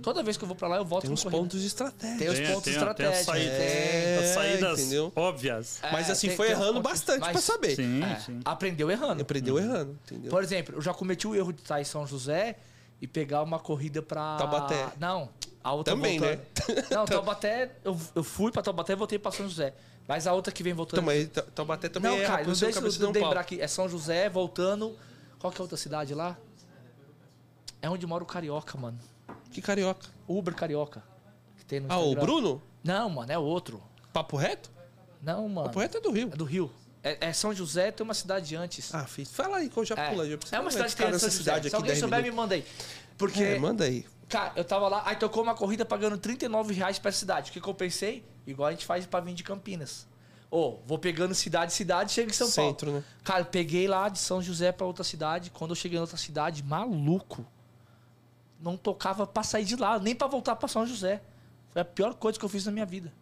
Toda 0.03 0.23
vez 0.23 0.39
que 0.39 0.45
eu 0.45 0.47
vou 0.49 0.57
pra 0.57 0.67
lá, 0.67 0.77
eu 0.79 0.85
volto 0.85 1.03
Tem 1.03 1.11
com 1.11 1.15
uns 1.15 1.23
corrida. 1.23 1.43
pontos 1.43 1.63
estratégicos. 1.63 2.19
Tem 2.19 2.29
os 2.31 2.39
Tem- 2.39 2.47
pontos 2.47 2.65
tem 2.65 2.73
a- 2.77 2.95
tem 2.95 3.07
estratégicos. 3.07 3.27
saída- 3.27 3.53
É, 3.53 4.19
As 4.19 4.27
saídas 4.35 4.81
entendeu? 4.81 5.13
óbvias. 5.15 5.79
É, 5.83 5.93
Mas 5.93 6.11
assim, 6.11 6.29
tem- 6.29 6.37
foi 6.37 6.51
errando 6.51 6.75
pontos- 6.81 6.91
bastante 6.91 7.21
mas- 7.21 7.33
pra 7.33 7.41
saber. 7.43 7.77
Sim, 7.77 8.03
É, 8.03 8.17
sim. 8.19 8.41
Aprendeu 8.47 8.91
errando. 8.91 9.21
Aprendeu 9.21 9.59
errando, 9.59 9.99
entendeu? 10.07 10.31
Por 10.31 10.43
exemplo, 10.43 10.75
eu 10.77 10.81
já 10.81 10.95
cometi 10.95 11.27
o 11.27 11.35
erro 11.35 11.53
de 11.53 11.61
estar 11.61 11.79
em 11.83 11.85
São 11.85 12.07
José 12.07 12.57
e 12.99 13.07
pegar 13.07 13.43
uma 13.43 13.59
corrida 13.59 14.01
pra. 14.01 14.37
Taubaté. 14.39 14.87
Não, 14.99 15.29
a 15.63 15.73
outra 15.73 15.95
Também, 15.95 16.19
né? 16.21 16.39
Não, 16.91 17.05
Taubaté, 17.05 17.73
eu, 17.85 17.99
eu 18.15 18.23
fui 18.25 18.51
pra 18.53 18.63
Taubaté 18.63 18.93
e 18.93 18.97
voltei 18.97 19.19
pra 19.19 19.31
São 19.33 19.49
José. 19.49 19.75
Mas 20.07 20.27
a 20.27 20.33
outra 20.33 20.53
que 20.53 20.63
vem 20.63 20.73
voltando. 20.73 21.01
Então, 21.01 21.05
mas 21.15 21.29
Ta- 21.29 21.43
Taubaté 21.43 21.89
também 21.89 22.11
não, 22.11 22.19
é 22.19 22.27
cara, 22.27 22.45
não 22.45 22.55
deixa 22.55 22.81
cabeça 22.81 23.03
eu 23.03 23.11
lembrar 23.11 23.41
aqui. 23.41 23.61
É 23.61 23.67
São 23.69 23.89
José 23.89 24.29
voltando. 24.31 24.97
Qual 25.39 25.53
que 25.53 25.59
é 25.59 25.61
a 25.61 25.65
outra 25.65 25.77
cidade 25.77 26.15
lá? 26.15 26.37
É 27.83 27.89
onde 27.91 28.07
mora 28.07 28.25
o 28.25 28.27
Carioca, 28.27 28.77
mano. 28.79 28.99
Que 29.51 29.61
carioca. 29.61 30.07
Uber 30.27 30.55
Carioca. 30.55 31.03
Que 31.59 31.65
tem 31.65 31.81
no 31.81 31.93
Ah, 31.93 31.99
o. 31.99 32.15
Bruno? 32.15 32.63
Não, 32.83 33.09
mano, 33.11 33.31
é 33.31 33.39
outro. 33.39 33.83
Papo 34.13 34.37
reto? 34.37 34.71
Não, 35.23 35.49
mano. 35.49 35.69
Papo 35.69 35.81
reto 35.81 35.99
é 35.99 36.01
do 36.01 36.11
Rio. 36.11 36.31
É 36.33 36.37
do 36.37 36.45
Rio. 36.45 36.73
É, 37.03 37.29
é 37.29 37.33
São 37.33 37.55
José, 37.55 37.91
tem 37.93 38.03
uma 38.05 38.15
cidade 38.15 38.57
antes. 38.57 38.95
Ah, 38.95 39.05
fiz. 39.05 39.31
Fala 39.31 39.59
aí 39.59 39.69
que 39.69 39.77
eu 39.77 39.85
já 39.85 39.95
é. 39.95 40.09
preciso 40.37 40.55
é 40.55 40.61
uma 40.61 40.71
cidade 40.71 40.97
que 40.97 41.03
tem 41.03 41.13
José. 41.13 41.31
cidade 41.31 41.63
Se 41.63 41.69
aqui 41.69 41.77
alguém 41.77 41.89
10 41.93 42.01
souber, 42.01 42.23
me 42.23 42.31
manda 42.31 42.55
aí. 42.55 42.65
Porque, 43.17 43.43
É, 43.43 43.59
manda 43.59 43.85
aí. 43.85 44.05
Cara, 44.29 44.53
eu 44.57 44.65
tava 44.65 44.89
lá, 44.89 45.03
aí 45.07 45.17
tocou 45.17 45.43
uma 45.43 45.55
corrida 45.55 45.85
pagando 45.85 46.17
39 46.19 46.75
reais 46.75 46.99
pra 46.99 47.11
cidade. 47.13 47.51
O 47.51 47.53
que, 47.53 47.61
que 47.61 47.69
eu 47.69 47.75
pensei? 47.75 48.25
Igual 48.47 48.69
a 48.69 48.71
gente 48.73 48.85
faz 48.87 49.07
pra 49.07 49.21
vir 49.21 49.35
de 49.35 49.43
Campinas. 49.43 50.07
Ô, 50.51 50.79
vou 50.87 50.99
pegando 50.99 51.35
cidade, 51.35 51.73
cidade, 51.75 52.13
chego 52.13 52.31
em 52.31 52.33
São 52.33 52.47
Centro, 52.47 52.87
Paulo. 52.87 53.01
né? 53.01 53.05
Cara, 53.23 53.41
eu 53.41 53.45
peguei 53.47 53.87
lá 53.87 54.09
de 54.09 54.19
São 54.19 54.41
José 54.41 54.73
pra 54.73 54.87
outra 54.87 55.05
cidade. 55.05 55.51
Quando 55.51 55.73
eu 55.73 55.77
cheguei 55.77 55.97
na 55.99 56.03
outra 56.03 56.17
cidade, 56.17 56.63
maluco. 56.63 57.47
Não 58.61 58.77
tocava 58.77 59.27
pra 59.27 59.43
sair 59.43 59.65
de 59.65 59.77
lá, 59.77 59.99
nem 59.99 60.15
pra 60.15 60.27
voltar 60.27 60.57
pra 60.57 60.67
São 60.69 60.87
José. 60.87 61.21
Foi 61.71 61.83
a 61.83 61.85
pior 61.85 62.15
coisa 62.15 62.39
que 62.39 62.45
eu 62.45 62.49
fiz 62.49 62.65
na 62.65 62.73
minha 62.73 62.87
vida. 62.87 63.13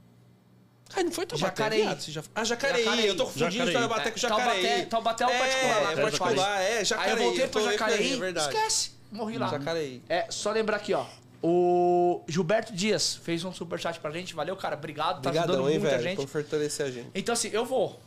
Ah, 0.95 1.03
não 1.03 1.11
foi 1.11 1.27
Taubaté, 1.27 1.49
Jacareí. 1.65 1.83
viado? 1.83 2.01
Você 2.01 2.13
já... 2.13 2.23
Ah, 2.33 2.45
Jacareí. 2.45 2.85
Jacareí. 2.85 3.07
Eu 3.09 3.17
tô 3.17 3.25
confundindo 3.25 3.51
Jacareí. 3.53 3.75
Taubaté 3.75 4.11
com 4.13 4.19
Jacareí. 4.19 4.87
Taubaté, 4.87 4.87
Taubaté 4.87 5.25
é 5.25 5.27
o 5.27 5.39
particular 5.41 5.83
lá. 5.83 5.91
É, 5.91 5.93
é 5.93 5.97
particular, 6.03 6.61
é, 6.63 6.85
Jacareí. 6.85 7.13
Aí 7.13 7.19
eu 7.19 7.25
voltei 7.25 7.49
tô 7.49 7.61
pra 7.61 7.73
Jacareí, 7.73 8.13
É 8.13 8.17
verdade. 8.17 8.55
esquece. 8.55 8.91
Morri 9.17 9.39
lá. 9.39 9.49
Jacareí. 9.49 10.03
É, 10.09 10.27
só 10.31 10.51
lembrar 10.53 10.77
aqui, 10.77 10.93
ó. 10.95 11.07
O 11.43 12.23
Gilberto 12.27 12.73
Dias 12.73 13.15
fez 13.17 13.45
um 13.45 13.53
superchat 13.53 14.01
pra 14.01 14.11
gente. 14.11 14.35
Valeu, 14.35 14.57
cara. 14.57 14.77
Obrigado. 14.77 15.23
Tá 15.23 15.29
Obrigadão, 15.31 15.55
ajudando 15.57 15.71
hein, 15.73 15.79
muita 15.79 15.97
velho, 15.97 16.09
gente. 16.09 16.17
por 16.17 16.29
fortalecer 16.29 16.87
a 16.87 16.91
gente. 16.91 17.09
Então, 17.15 17.33
assim, 17.33 17.49
eu 17.53 17.65
vou. 17.65 18.01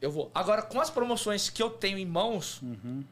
Eu 0.00 0.10
vou. 0.10 0.30
Agora, 0.34 0.62
com 0.62 0.80
as 0.80 0.88
promoções 0.88 1.50
que 1.50 1.62
eu 1.62 1.68
tenho 1.68 1.98
em 1.98 2.06
mãos, 2.06 2.62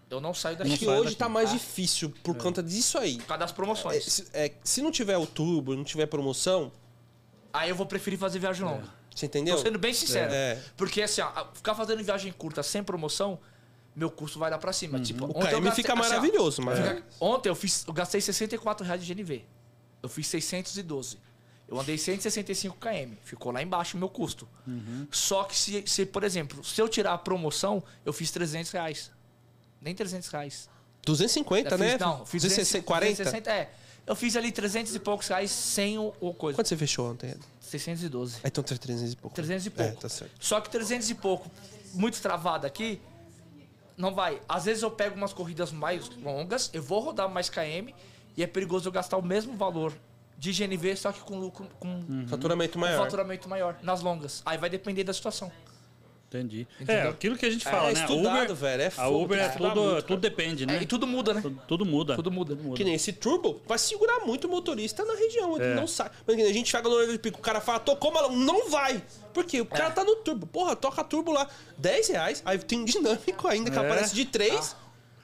eu 0.09 0.21
não 0.21 0.33
saio 0.33 0.57
daqui. 0.57 0.71
Acho 0.71 0.79
que 0.79 0.87
hoje 0.89 1.05
daqui. 1.05 1.17
tá 1.17 1.29
mais 1.29 1.53
difícil 1.53 2.11
por 2.23 2.35
É. 2.35 2.39
conta 2.39 2.63
disso 2.63 2.97
aí. 2.97 3.19
Por 3.19 3.27
causa 3.27 3.41
das 3.41 3.51
É, 3.51 3.55
promoções. 3.55 4.05
se, 4.05 4.27
é, 4.33 4.53
se 4.65 4.81
não 4.81 4.91
tiver 4.91 5.19
outubro, 5.19 5.77
não 5.77 5.85
tiver 5.85 6.07
promoção, 6.07 6.73
Aí 7.53 7.71
eu 7.71 7.75
vou 7.77 7.87
preferir 7.87 8.19
fazer 8.19 8.39
viagem 8.39 8.65
longa. 8.65 8.85
você 9.15 9.27
entendeu? 9.27 9.57
Tô 9.57 9.63
sendo 9.63 9.79
bem 9.79 9.93
sincero. 9.93 10.33
É. 10.33 10.59
Porque, 10.77 11.03
assim, 11.03 11.21
ó, 11.21 11.47
ficar 11.53 11.75
fazendo 11.75 12.03
viagem 12.05 12.31
curta 12.33 12.63
sem 12.63 12.83
promoção, 12.83 13.39
meu 13.99 14.11
custo 14.11 14.39
vai 14.39 14.51
lá 14.51 14.59
pra 14.59 14.73
cima. 14.73 15.01
Tipo, 15.01 15.25
O 15.27 15.35
KM 15.35 15.61
gastei- 15.65 15.73
fica 15.73 15.93
assim, 15.93 16.03
ó, 16.03 16.09
maravilhoso, 16.09 16.63
mas... 16.63 16.79
Fica- 16.79 17.03
Ontem 17.21 17.49
eu, 17.49 17.55
fiz, 17.55 17.85
eu 17.87 17.93
gastei 17.93 18.21
64 18.21 18.87
reais 18.87 19.05
de 19.05 19.13
GNV. 19.15 19.45
Eu 20.03 20.09
fiz 20.09 20.27
612. 20.29 21.19
Eu 21.67 21.79
andei 21.79 21.99
165 21.99 22.77
km. 22.79 23.13
Ficou 23.23 23.53
lá 23.53 23.63
embaixo 23.63 23.97
o 23.97 24.01
meu 24.01 24.09
custo. 24.09 24.49
Só 25.11 25.45
que 25.45 25.57
se, 25.57 25.83
se, 25.87 26.07
por 26.07 26.25
exemplo, 26.25 26.65
se 26.65 26.81
eu 26.81 26.89
tirar 26.89 27.13
a 27.15 27.19
promoção, 27.19 27.83
eu 28.07 28.13
fiz 28.13 28.31
300 28.31 28.71
reais. 28.73 29.11
Nem 29.81 29.95
300 29.95 30.29
reais. 30.29 30.69
250, 31.05 31.75
Eu 31.75 31.79
né? 31.79 31.91
fiz, 31.93 32.01
não, 32.01 32.27
fiz 32.27 32.43
260, 32.43 32.85
40? 32.85 33.11
260, 33.25 33.51
é. 33.51 33.71
Eu 34.07 34.15
fiz 34.17 34.37
ali 34.37 34.51
300 34.51 34.95
e 34.95 34.99
poucos 34.99 35.29
reais 35.29 35.51
sem 35.51 35.99
o, 35.99 36.15
o 36.21 36.33
coisa. 36.33 36.57
Quanto 36.57 36.69
você 36.69 36.77
fechou 36.77 37.11
ontem? 37.11 37.35
612. 37.61 38.37
Ah, 38.43 38.49
então 38.49 38.65
300 38.65 39.13
e 39.13 39.17
pouco. 39.17 39.35
300 39.37 39.67
e 39.67 39.69
É, 39.69 39.71
pouco. 39.71 40.01
tá 40.01 40.09
certo. 40.09 40.33
Só 40.41 40.61
que 40.61 40.71
300 40.71 41.11
e 41.11 41.15
pouco, 41.15 41.51
muito 41.93 42.19
travado 42.23 42.67
aqui, 42.67 42.99
não 43.99 44.15
vai. 44.15 44.41
Às 44.49 44.65
vezes 44.65 44.83
eu 44.83 44.91
pego 44.91 45.17
umas 45.17 45.33
corridas 45.33 45.73
mais 45.73 46.09
longas, 46.23 46.71
eu 46.73 46.83
vou 46.83 47.01
rodar 47.01 47.29
mais 47.29 47.51
KM 47.51 47.93
E 48.37 48.43
é 48.43 48.47
perigoso 48.47 48.89
eu 48.89 48.93
gastar 48.93 49.17
o 49.19 49.23
mesmo 49.23 49.55
valor 49.57 49.93
de 50.39 50.53
GNV, 50.53 50.95
só 50.97 51.11
que 51.11 51.21
com 51.21 51.37
lucro, 51.39 51.67
com 51.81 51.89
Uhum. 51.89 52.27
Faturamento 52.29 52.75
com 52.75 52.79
maior. 52.79 52.99
faturamento 53.03 53.49
maior, 53.49 53.77
nas 53.83 54.01
longas. 54.01 54.41
Aí 54.47 54.57
vai 54.57 54.71
depender 54.71 55.03
da 55.03 55.13
situação. 55.13 55.51
Entendi. 56.29 56.67
Entendeu? 56.79 57.05
É, 57.07 57.09
aquilo 57.09 57.39
que 57.39 57.47
a 57.47 57.51
gente 57.51 57.65
fala, 57.65 57.89
é 57.89 57.95
né? 57.95 58.01
A 58.01 58.05
estudado, 58.05 58.43
Uber, 58.45 58.55
velho. 58.55 58.83
É 58.83 58.87
a 58.89 58.91
fogo, 58.91 59.25
Uber 59.25 59.39
é 59.39 59.49
tudo, 59.49 59.83
muito, 59.83 60.03
tudo 60.03 60.21
depende, 60.21 60.67
né? 60.67 60.77
É, 60.77 60.83
e 60.83 60.87
tudo 60.87 61.07
muda, 61.07 61.33
né? 61.33 61.41
Tudo, 61.41 61.63
tudo 61.67 61.87
muda. 61.87 62.17
Tudo 62.17 62.31
muda. 62.31 62.55
Que 62.77 62.85
nem 62.85 62.93
esse 62.95 63.15
turbo 63.15 63.63
vai 63.67 63.79
segurar 63.79 64.21
muito 64.27 64.47
o 64.47 64.51
motorista 64.51 65.05
na 65.07 65.15
região. 65.15 65.57
Ele 65.57 65.65
É. 65.73 65.75
não 65.75 65.87
sai. 65.87 66.11
Porque 66.27 66.43
a 66.43 66.53
gente 66.53 66.69
chega 66.71 66.87
no 66.87 66.95
horário 66.97 67.13
de 67.15 67.19
pico, 67.19 67.39
o 67.39 67.43
cara 67.43 67.63
fala, 67.63 67.79
tocou 67.79 68.13
maluco. 68.13 68.35
Não 68.37 68.69
vai. 68.69 69.03
Porque 69.33 69.59
o 69.61 69.65
É. 69.65 69.77
cara 69.77 69.91
tá 69.91 70.05
no 70.05 70.17
turbo. 70.17 70.47
Porra, 70.47 70.77
toca 70.77 71.03
turbo 71.03 71.33
lá. 71.33 71.49
10 71.79 72.09
reais. 72.09 72.43
Aí 72.45 72.59
tem 72.59 72.81
um 72.81 72.85
dinâmico 72.85 73.49
ainda 73.49 73.71
que 73.71 73.79
É. 73.79 73.81
aparece 73.81 74.15
de 74.15 74.27
3. 74.27 74.77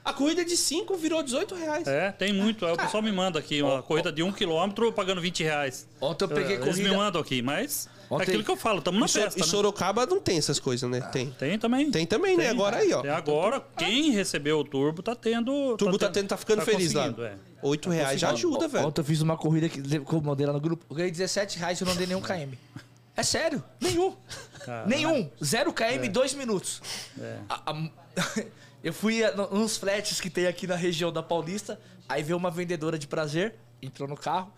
A 0.03 0.13
corrida 0.13 0.41
é 0.43 0.45
de 0.45 0.57
5 0.57 0.97
virou 0.97 1.23
18 1.23 1.55
reais. 1.55 1.87
É, 1.87 2.13
tem 2.13 2.33
muito. 2.33 2.65
Aí 2.67 2.73
o 2.73 2.77
pessoal 2.77 3.03
me 3.03 3.11
manda 3.13 3.39
aqui 3.39 3.63
uma 3.63 3.83
corrida 3.83 4.11
de 4.13 4.23
um 4.23 4.31
quilômetro 4.33 4.93
pagando 4.93 5.21
20 5.21 5.43
reais. 5.43 5.87
Ontem 6.01 6.25
eu 6.25 6.29
peguei 6.29 6.57
Eles 6.57 6.77
me 6.77 6.83
corrida. 6.85 6.95
mandam 6.97 7.21
aqui, 7.23 7.41
mas 7.41 7.89
é 8.15 8.23
Ontem- 8.23 8.31
aquilo 8.31 8.45
que 8.45 8.51
eu 8.51 8.57
falo, 8.57 8.79
estamos 8.79 9.01
na 9.01 9.07
E, 9.07 9.09
festa, 9.25 9.39
e 9.39 9.43
né? 9.43 9.49
Sorocaba 9.49 10.07
não 10.07 10.21
tem 10.21 10.39
essas 10.39 10.59
coisas, 10.59 10.89
né? 10.91 11.01
Tem. 11.13 11.31
Tem 11.31 11.59
também. 11.59 11.91
Tem 11.91 12.07
também, 12.07 12.37
né? 12.37 12.49
Agora 12.51 12.77
aí, 12.79 12.93
ó. 12.93 13.03
Tem 13.03 13.11
agora, 13.11 13.61
quem 13.77 14.11
recebeu 14.11 14.59
o 14.59 14.65
turbo 14.65 15.03
tá 15.03 15.15
tendo. 15.15 15.53
O 15.53 15.77
turbo 15.77 15.99
tá, 15.99 16.09
tendo, 16.11 16.29
tá 16.29 16.37
ficando 16.37 16.63
feliz 16.63 16.93
lá. 16.93 17.07
é. 17.19 17.37
8 17.63 17.89
reais 17.91 18.21
já 18.21 18.31
ajuda, 18.31 18.69
velho. 18.69 18.87
Ontem 18.87 19.01
eu 19.01 19.05
fiz 19.05 19.21
uma 19.23 19.37
corrida 19.37 19.69
que 19.69 19.81
eu 19.97 20.21
mandei 20.21 20.47
lá 20.47 20.53
no 20.53 20.61
grupo. 20.61 20.85
Eu 20.91 20.97
ganhei 20.97 21.11
17 21.11 21.59
reais 21.59 21.81
e 21.81 21.83
eu 21.85 21.89
não 21.89 21.97
dei 21.97 22.07
nenhum 22.07 22.21
KM. 22.21 22.59
É 23.17 23.23
sério, 23.23 23.63
nenhum. 23.81 24.15
Caralho. 24.65 24.89
Nenhum. 24.89 25.31
Zero 25.43 25.73
KM 25.73 26.05
em 26.07 26.11
dois 26.11 26.35
minutos. 26.35 26.83
É. 27.19 27.39
A- 27.49 27.71
a- 27.73 27.91
eu 28.83 28.93
fui 28.93 29.23
a- 29.25 29.33
no- 29.35 29.51
nos 29.51 29.77
fretes 29.77 30.21
que 30.21 30.29
tem 30.29 30.47
aqui 30.47 30.67
na 30.67 30.75
região 30.75 31.13
da 31.13 31.23
Paulista. 31.23 31.81
Aí 32.09 32.23
veio 32.23 32.37
uma 32.37 32.51
vendedora 32.51 32.99
de 32.99 33.07
prazer, 33.07 33.55
entrou 33.81 34.09
no 34.09 34.17
carro. 34.17 34.53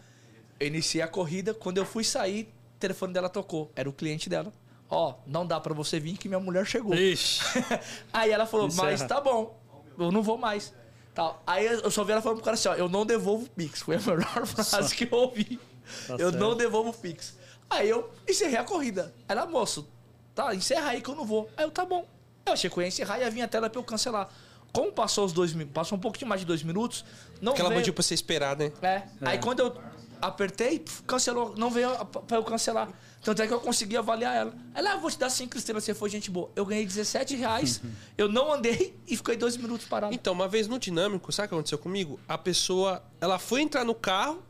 Eu 0.59 0.67
iniciei 0.69 1.03
a 1.03 1.07
corrida. 1.07 1.53
Quando 1.55 1.77
eu 1.79 1.85
fui 1.85 2.03
sair, 2.03 2.49
o 2.77 2.79
telefone 2.79 3.13
dela 3.13 3.29
tocou. 3.29 3.73
Era 3.75 3.89
o 3.89 3.93
cliente 3.93 4.29
dela. 4.29 4.53
Ó, 4.89 5.15
não 5.27 5.47
dá 5.47 5.59
pra 5.59 5.75
você 5.75 5.99
vir 5.99 6.17
que 6.17 6.29
minha 6.29 6.39
mulher 6.39 6.65
chegou. 6.67 6.95
Ixi. 6.95 7.41
Aí 8.13 8.31
ela 8.31 8.47
falou, 8.47 8.69
Encerra. 8.69 8.91
mas 8.91 9.03
tá 9.03 9.21
bom, 9.21 9.59
eu 9.99 10.13
não 10.13 10.23
vou 10.23 10.39
mais. 10.39 10.73
Tal. 11.15 11.43
Aí 11.47 11.65
eu 11.65 11.91
só 11.91 12.05
vi 12.05 12.13
ela 12.13 12.21
falando 12.21 12.37
pro 12.39 12.45
cara 12.45 12.55
assim, 12.55 12.69
ó, 12.69 12.75
eu 12.75 12.89
não 12.89 13.07
devolvo 13.07 13.47
o 13.47 13.49
Pix. 13.49 13.81
Foi 13.81 13.97
a 13.97 13.99
melhor 14.05 14.47
frase 14.47 14.95
que 14.95 15.05
eu 15.11 15.19
ouvi. 15.19 15.59
Tá 16.07 16.13
eu 16.15 16.31
certo. 16.31 16.39
não 16.39 16.55
devolvo 16.55 16.91
o 16.91 16.93
Pix. 16.93 17.37
Aí 17.71 17.89
eu 17.89 18.11
encerrei 18.29 18.59
a 18.59 18.65
corrida. 18.65 19.13
Ela, 19.27 19.47
moço, 19.47 19.89
tá, 20.35 20.55
encerra 20.55 20.91
aí 20.91 21.01
que 21.01 21.09
eu 21.09 21.17
não 21.17 21.25
vou. 21.25 21.49
Aí 21.57 21.65
eu, 21.65 21.71
tá 21.71 21.85
bom. 21.85 22.07
Eu 22.45 22.53
achei 22.53 22.71
que 22.71 22.77
eu 22.79 22.83
ia 22.83 22.89
encerrar 22.89 23.19
e 23.19 23.23
ia 23.23 23.31
vir 23.31 23.43
a 23.43 23.49
tela 23.49 23.69
pra 23.71 23.81
eu 23.81 23.85
cancelar. 23.85 24.29
Como 24.73 24.93
passou 24.93 25.25
os 25.25 25.33
dois 25.33 25.55
minutos, 25.55 25.73
passou 25.73 25.99
um 25.99 26.13
de 26.13 26.25
mais 26.27 26.43
de 26.43 26.47
dois 26.47 26.63
minutos, 26.63 27.03
não 27.41 27.53
Porque 27.53 27.63
ela 27.63 27.71
veio... 27.71 27.81
pediu 27.81 27.95
pra 27.95 28.03
você 28.03 28.13
esperar, 28.13 28.57
né? 28.57 28.71
É. 28.83 29.03
Aí 29.23 29.39
quando 29.39 29.61
eu 29.61 29.75
apertei, 30.21 30.85
cancelou, 31.07 31.55
não 31.57 31.71
veio 31.71 31.91
a- 31.91 32.05
pra 32.05 32.37
eu 32.39 32.45
cancelar. 32.45 32.89
Tanto 33.23 33.43
é 33.43 33.47
que 33.47 33.53
eu 33.53 33.59
consegui 33.61 33.97
avaliar 33.97 34.37
ela. 34.37 34.55
Ela, 34.75 34.93
ah, 34.93 34.97
vou 34.97 35.11
te 35.11 35.19
dar 35.19 35.29
cinco 35.31 35.57
estrelas, 35.57 35.83
você 35.85 35.95
foi 35.95 36.09
gente 36.09 36.31
boa. 36.31 36.51
Eu 36.55 36.65
ganhei 36.65 36.87
17 36.87 37.35
reais, 37.35 37.81
eu 38.17 38.29
não 38.29 38.53
andei 38.53 38.95
e 39.07 39.17
fiquei 39.17 39.37
dois 39.37 39.57
minutos 39.57 39.87
parado. 39.87 40.15
Então, 40.15 40.33
uma 40.33 40.47
vez 40.47 40.69
no 40.69 40.79
dinâmico, 40.79 41.33
sabe 41.33 41.47
o 41.47 41.49
que 41.49 41.55
aconteceu 41.57 41.79
comigo? 41.79 42.21
A 42.29 42.39
pessoa, 42.39 43.03
ela 43.21 43.39
foi 43.39 43.63
entrar 43.63 43.85
no 43.85 43.95
carro, 43.95 44.43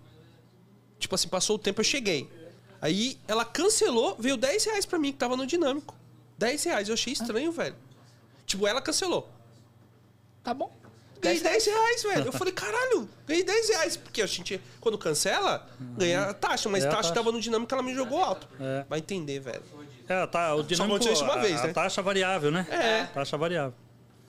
tipo 0.98 1.14
assim, 1.14 1.28
passou 1.28 1.56
o 1.56 1.58
tempo, 1.58 1.80
eu 1.80 1.84
cheguei. 1.84 2.28
Aí 2.82 3.18
ela 3.26 3.44
cancelou, 3.44 4.14
veio 4.18 4.36
10 4.36 4.64
reais 4.64 4.84
pra 4.84 4.98
mim, 4.98 5.10
que 5.12 5.18
tava 5.18 5.36
no 5.36 5.46
dinâmico. 5.46 5.94
10 6.36 6.62
reais, 6.64 6.88
eu 6.88 6.94
achei 6.94 7.12
estranho, 7.14 7.50
velho. 7.50 7.74
Tipo, 8.44 8.66
ela 8.66 8.82
cancelou. 8.82 9.28
Tá 10.44 10.52
bom. 10.52 10.70
Ganhei 11.20 11.40
10 11.40 11.66
reais, 11.66 12.02
velho. 12.02 12.26
Eu 12.26 12.32
falei, 12.32 12.52
caralho, 12.52 13.08
ganhei 13.26 13.42
10 13.44 13.68
reais. 13.70 13.96
Porque 13.96 14.20
a 14.22 14.26
gente, 14.26 14.60
quando 14.80 14.96
cancela, 14.98 15.66
ganha 15.96 16.22
a 16.30 16.34
taxa. 16.34 16.68
Mas 16.68 16.84
É 16.84 16.88
a 16.88 16.90
taxa 16.90 17.02
taxa. 17.04 17.14
tava 17.14 17.32
no 17.32 17.40
dinâmico, 17.40 17.72
ela 17.72 17.82
me 17.82 17.94
jogou 17.94 18.22
alto. 18.22 18.46
É. 18.60 18.84
Vai 18.88 18.98
entender, 18.98 19.40
velho. 19.40 19.62
É, 20.08 20.26
tá, 20.26 20.54
o 20.54 20.62
dinâmico, 20.62 20.94
aconteceu 20.96 21.12
isso 21.14 21.24
uma 21.24 21.34
a, 21.34 21.38
vez, 21.38 21.60
a 21.60 21.66
né? 21.66 21.72
taxa 21.72 22.00
variável, 22.02 22.50
né? 22.50 22.66
É. 22.70 23.04
Taxa 23.06 23.36
variável. 23.36 23.74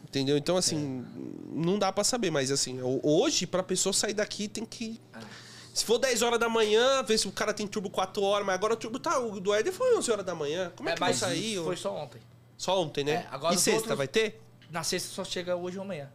Entendeu? 0.03 0.37
Então, 0.37 0.55
assim, 0.57 1.05
não 1.51 1.77
dá 1.77 1.91
pra 1.91 2.03
saber. 2.03 2.31
Mas, 2.31 2.49
assim, 2.49 2.81
ho- 2.81 3.01
hoje, 3.03 3.45
pra 3.45 3.61
pessoa 3.61 3.91
sair 3.93 4.13
daqui, 4.13 4.47
tem 4.47 4.65
que... 4.65 4.99
Se 5.73 5.85
for 5.85 5.99
10 5.99 6.21
horas 6.23 6.39
da 6.39 6.49
manhã, 6.49 7.03
ver 7.03 7.17
se 7.19 7.27
o 7.27 7.31
cara 7.31 7.53
tem 7.53 7.67
turbo 7.67 7.89
4 7.89 8.23
horas. 8.23 8.45
Mas 8.47 8.55
agora 8.55 8.73
o 8.73 8.77
turbo 8.77 8.97
tá... 8.97 9.19
O 9.19 9.39
do 9.39 9.53
Éder 9.53 9.71
foi 9.71 9.95
11 9.97 10.09
horas 10.11 10.25
da 10.25 10.33
manhã. 10.33 10.71
Como 10.75 10.89
é, 10.89 10.93
que 10.93 10.99
vai 10.99 11.13
sair? 11.13 11.61
Foi 11.63 11.75
só 11.75 11.93
ontem. 11.95 12.19
Só 12.57 12.81
ontem, 12.81 13.03
né? 13.03 13.11
É, 13.11 13.27
agora 13.29 13.53
e 13.53 13.57
sexta, 13.57 13.81
outros- 13.81 13.97
vai 13.97 14.07
ter? 14.07 14.41
Na 14.71 14.81
sexta 14.83 15.09
só 15.13 15.23
chega 15.23 15.55
hoje 15.55 15.77
ou 15.77 15.83
amanhã. 15.83 16.09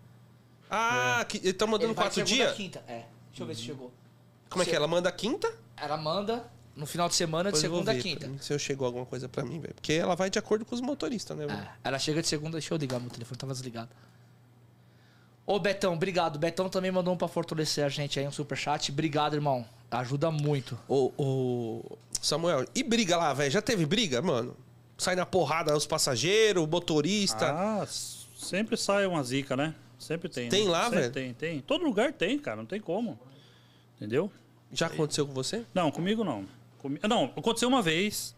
Ah, 0.74 1.22
que, 1.28 1.36
ele 1.36 1.52
tá 1.52 1.66
mandando 1.66 1.90
Ele 1.90 1.94
vai 1.94 2.04
4 2.06 2.14
segunda, 2.14 2.34
dias? 2.34 2.56
quinta. 2.56 2.82
É. 2.88 3.04
Deixa 3.28 3.42
eu 3.42 3.46
ver 3.46 3.54
se 3.54 3.62
chegou. 3.62 3.92
Como 4.48 4.62
é 4.62 4.66
que 4.66 4.72
é? 4.72 4.76
Ela 4.76 4.88
manda 4.88 5.12
quinta? 5.12 5.52
Ela 5.76 5.98
manda 5.98 6.50
no 6.74 6.86
final 6.86 7.08
de 7.10 7.14
semana 7.14 7.52
de 7.52 7.60
Depois 7.60 7.64
eu 7.64 7.70
vou 7.70 7.80
segunda 7.80 7.98
a 7.98 8.02
quinta. 8.02 8.26
mim 8.26 8.38
Se 8.40 8.54
eu 8.54 8.58
chegou 8.58 8.86
alguma 8.86 9.04
coisa 9.04 9.28
pra 9.28 9.44
mim, 9.44 9.60
velho. 9.60 9.74
Porque 9.74 9.92
ela 9.92 10.14
vai 10.16 10.30
de 10.30 10.38
acordo 10.38 10.64
com 10.64 10.74
os 10.74 10.80
motoristas, 10.80 11.36
né, 11.36 11.46
velho? 11.46 11.58
É, 11.58 11.70
ela 11.84 11.98
chega 11.98 12.22
de 12.22 12.28
segunda, 12.28 12.52
deixa 12.52 12.72
eu 12.72 12.78
ligar, 12.78 12.98
meu 12.98 13.10
telefone 13.10 13.36
tava 13.38 13.52
desligado. 13.52 13.90
Ô 15.44 15.58
Betão, 15.58 15.92
obrigado. 15.92 16.38
Betão 16.38 16.68
também 16.68 16.90
mandou 16.90 17.12
um 17.12 17.16
pra 17.16 17.28
fortalecer 17.28 17.84
a 17.84 17.88
gente 17.88 18.18
aí, 18.18 18.26
um 18.26 18.32
superchat. 18.32 18.90
Obrigado, 18.90 19.34
irmão. 19.34 19.66
Ajuda 19.90 20.30
muito. 20.30 20.78
Ô, 20.88 21.12
ô, 21.18 21.98
Samuel, 22.20 22.64
e 22.74 22.82
briga 22.82 23.16
lá, 23.16 23.34
velho? 23.34 23.50
Já 23.50 23.60
teve 23.60 23.84
briga, 23.84 24.22
mano? 24.22 24.56
Sai 24.96 25.16
na 25.16 25.26
porrada 25.26 25.76
os 25.76 25.84
passageiros, 25.84 26.62
o 26.62 26.66
motorista. 26.66 27.50
Ah, 27.50 27.86
sempre 27.86 28.76
sai 28.76 29.04
uma 29.04 29.22
zica, 29.22 29.56
né? 29.56 29.74
Sempre 30.02 30.28
tem. 30.28 30.48
Tem 30.48 30.64
né? 30.64 30.70
lá, 30.70 30.84
Sempre 30.84 30.98
velho? 31.00 31.12
Tem, 31.12 31.34
tem. 31.34 31.60
Todo 31.60 31.84
lugar 31.84 32.12
tem, 32.12 32.38
cara, 32.38 32.56
não 32.56 32.66
tem 32.66 32.80
como. 32.80 33.18
Entendeu? 33.96 34.30
Já 34.72 34.86
aconteceu 34.86 35.26
com 35.26 35.32
você? 35.32 35.64
Não, 35.74 35.90
comigo 35.90 36.24
não. 36.24 36.46
Comi- 36.78 36.98
Não, 37.08 37.26
aconteceu 37.36 37.68
uma 37.68 37.80
vez, 37.82 38.34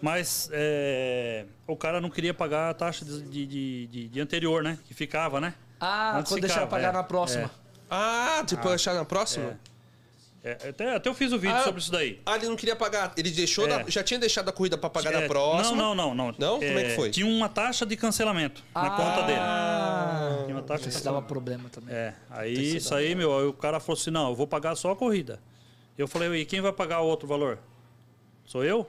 mas 0.00 0.48
é, 0.52 1.44
o 1.66 1.76
cara 1.76 2.00
não 2.00 2.08
queria 2.08 2.32
pagar 2.32 2.70
a 2.70 2.74
taxa 2.74 3.04
de, 3.04 3.20
de, 3.22 3.86
de- 3.86 4.08
de- 4.08 4.20
anterior, 4.20 4.62
né? 4.62 4.78
Que 4.86 4.94
ficava, 4.94 5.40
né? 5.40 5.54
Ah, 5.78 6.18
Antes 6.18 6.32
quando 6.32 6.40
deixar 6.40 6.54
ficava, 6.54 6.70
pagar 6.70 6.88
é, 6.88 6.92
na 6.92 7.02
próxima. 7.02 7.50
Ah, 7.90 8.42
tipo, 8.46 8.66
achar 8.68 8.94
na 8.94 9.04
próxima? 9.04 9.50
É, 9.50 9.56
até, 10.52 10.94
até 10.96 11.08
eu 11.08 11.14
fiz 11.14 11.32
o 11.32 11.38
vídeo 11.38 11.56
Ah, 11.56 11.62
sobre 11.64 11.80
isso 11.80 11.90
daí. 11.90 12.20
Ah, 12.26 12.36
ele 12.36 12.46
não 12.48 12.56
queria 12.56 12.76
pagar. 12.76 13.12
Ele 13.16 13.30
deixou 13.30 13.64
É. 13.66 13.68
da- 13.84 13.90
já 13.90 14.02
tinha 14.02 14.18
deixado 14.20 14.48
a 14.48 14.52
corrida 14.52 14.76
pra 14.78 14.88
pagar 14.90 15.12
na 15.12 15.22
É, 15.22 15.28
próxima. 15.28 15.76
Não, 15.76 15.94
não, 15.94 16.14
não, 16.14 16.32
não. 16.32 16.34
Não? 16.38 16.54
Como 16.60 16.78
é 16.78 16.84
que 16.84 16.90
foi? 16.96 17.10
Tinha 17.10 17.26
uma 17.26 17.48
taxa 17.48 17.84
de 17.86 17.96
cancelamento 17.96 18.62
na 18.74 18.90
conta 18.90 19.22
dele. 19.22 19.38
Ah, 19.40 20.42
Tinha 20.44 20.56
uma 20.56 20.62
taxa 20.62 20.84
de 20.84 20.88
isso 20.90 21.04
dava 21.04 21.20
problema 21.22 21.68
também. 21.68 21.94
É, 21.94 22.14
aí 22.30 22.76
isso 22.76 22.94
aí, 22.94 23.14
meu, 23.14 23.36
aí 23.38 23.46
o 23.46 23.52
cara 23.52 23.80
falou 23.80 23.98
assim, 24.00 24.10
não, 24.10 24.28
eu 24.30 24.34
vou 24.34 24.46
pagar 24.46 24.74
só 24.76 24.90
a 24.92 24.96
corrida. 24.96 25.40
Eu 25.96 26.06
falei, 26.06 26.42
e 26.42 26.44
quem 26.44 26.60
vai 26.60 26.72
pagar 26.72 27.00
o 27.00 27.06
outro 27.06 27.26
valor? 27.26 27.58
Sou 28.44 28.62
eu? 28.64 28.88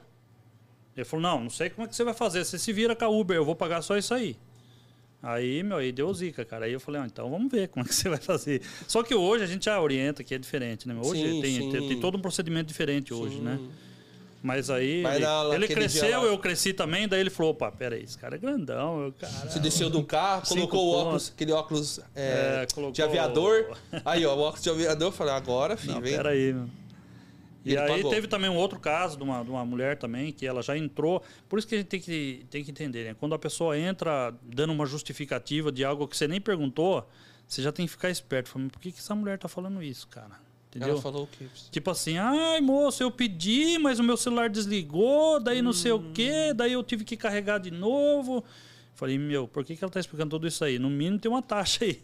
Ele 0.96 1.04
falou, 1.04 1.22
não, 1.22 1.40
não 1.44 1.50
sei 1.50 1.70
como 1.70 1.86
é 1.86 1.88
que 1.88 1.94
você 1.96 2.04
vai 2.04 2.12
fazer, 2.14 2.44
você 2.44 2.58
se 2.58 2.72
vira 2.72 2.94
com 2.94 3.04
a 3.04 3.08
Uber, 3.08 3.36
eu 3.36 3.44
vou 3.44 3.54
pagar 3.56 3.82
só 3.82 3.96
isso 3.96 4.12
aí. 4.12 4.36
Aí, 5.22 5.62
meu, 5.64 5.78
aí 5.78 5.90
deu 5.90 6.12
zica, 6.14 6.44
cara. 6.44 6.66
Aí 6.66 6.72
eu 6.72 6.78
falei, 6.78 7.00
ah, 7.00 7.06
então 7.06 7.28
vamos 7.28 7.50
ver 7.50 7.68
como 7.68 7.84
é 7.84 7.88
que 7.88 7.94
você 7.94 8.08
vai 8.08 8.18
fazer. 8.18 8.62
Só 8.86 9.02
que 9.02 9.14
hoje 9.14 9.42
a 9.42 9.46
gente 9.46 9.64
já 9.64 9.80
orienta 9.80 10.22
que 10.22 10.34
é 10.34 10.38
diferente, 10.38 10.86
né? 10.86 10.94
meu? 10.94 11.02
Hoje 11.04 11.20
Sim, 11.22 11.40
tem, 11.42 11.56
sim. 11.56 11.70
tem, 11.72 11.88
tem 11.88 12.00
todo 12.00 12.16
um 12.16 12.20
procedimento 12.20 12.68
diferente 12.68 13.12
hoje, 13.12 13.38
né? 13.40 13.58
Mas 14.40 14.70
aí 14.70 15.02
Vai 15.02 15.16
ele, 15.56 15.66
cresceu, 15.66 16.22
eu 16.22 16.38
cresci 16.38 16.72
também, 16.72 17.08
daí 17.08 17.18
ele 17.20 17.28
falou, 17.30 17.50
opa, 17.50 17.72
peraí, 17.72 18.04
esse 18.04 18.16
cara 18.16 18.36
é 18.36 18.38
grandão, 18.38 19.06
eu, 19.06 19.12
cara... 19.12 19.32
Você 19.32 19.58
desceu 19.58 19.90
do 19.90 20.04
carro, 20.04 20.42
colocou 20.46 20.86
o 20.86 20.92
óculos, 20.92 21.32
aquele 21.34 21.50
óculos 21.50 21.98
é, 22.14 22.62
É, 22.62 22.66
colocou- 22.72 22.92
de 22.92 23.02
aviador. 23.02 23.76
Aí, 24.04 24.24
ó, 24.24 24.36
o 24.36 24.38
óculos 24.38 24.62
de 24.62 24.70
aviador, 24.70 25.08
eu 25.08 25.12
falei, 25.12 25.34
agora, 25.34 25.76
filho, 25.76 25.94
Não, 25.94 26.00
vem. 26.00 26.16
peraí, 26.16 26.52
meu. 26.52 26.68
E 27.68 27.72
ele 27.72 27.80
aí 27.80 27.96
pagou. 27.96 28.10
teve 28.10 28.26
também 28.26 28.48
um 28.50 28.56
outro 28.56 28.78
caso 28.80 29.16
de 29.16 29.22
uma, 29.22 29.42
de 29.44 29.50
uma 29.50 29.64
mulher 29.64 29.96
também, 29.98 30.32
que 30.32 30.46
ela 30.46 30.62
já 30.62 30.76
entrou. 30.76 31.22
Por 31.48 31.58
isso 31.58 31.68
que 31.68 31.74
a 31.74 31.78
gente 31.78 31.88
tem 31.88 32.00
que, 32.00 32.46
tem 32.50 32.64
que 32.64 32.70
entender, 32.70 33.04
né? 33.04 33.14
Quando 33.18 33.34
a 33.34 33.38
pessoa 33.38 33.78
entra 33.78 34.34
dando 34.42 34.72
uma 34.72 34.86
justificativa 34.86 35.70
de 35.72 35.84
algo 35.84 36.06
que 36.08 36.16
você 36.16 36.26
nem 36.28 36.40
perguntou, 36.40 37.08
você 37.46 37.62
já 37.62 37.70
tem 37.72 37.86
que 37.86 37.92
ficar 37.92 38.10
esperto. 38.10 38.48
Falando, 38.48 38.70
por 38.70 38.80
que, 38.80 38.92
que 38.92 38.98
essa 38.98 39.14
mulher 39.14 39.38
tá 39.38 39.48
falando 39.48 39.82
isso, 39.82 40.06
cara? 40.08 40.46
Entendeu? 40.70 40.90
Ela 40.90 41.00
falou 41.00 41.24
o 41.24 41.26
quê? 41.26 41.46
Tipo 41.70 41.90
assim, 41.90 42.18
ai 42.18 42.60
moço, 42.60 43.02
eu 43.02 43.10
pedi, 43.10 43.78
mas 43.78 43.98
o 43.98 44.02
meu 44.04 44.18
celular 44.18 44.50
desligou, 44.50 45.40
daí 45.40 45.62
não 45.62 45.72
sei 45.72 45.92
o 45.92 45.96
Hum. 45.96 46.12
quê, 46.12 46.52
daí 46.54 46.74
eu 46.74 46.82
tive 46.82 47.04
que 47.04 47.16
carregar 47.16 47.58
de 47.58 47.70
novo. 47.70 48.44
Falei, 48.94 49.16
meu, 49.16 49.48
por 49.48 49.64
que, 49.64 49.74
que 49.76 49.82
ela 49.82 49.90
tá 49.90 49.98
explicando 49.98 50.30
tudo 50.30 50.46
isso 50.46 50.62
aí? 50.62 50.78
No 50.78 50.90
mínimo 50.90 51.18
tem 51.18 51.30
uma 51.30 51.40
taxa 51.40 51.84
aí. 51.86 52.02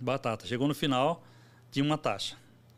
Batata. 0.00 0.46
Chegou 0.46 0.68
no 0.68 0.74
final, 0.74 1.24
tinha 1.70 1.84
uma 1.84 1.96
taxa. 1.96 2.36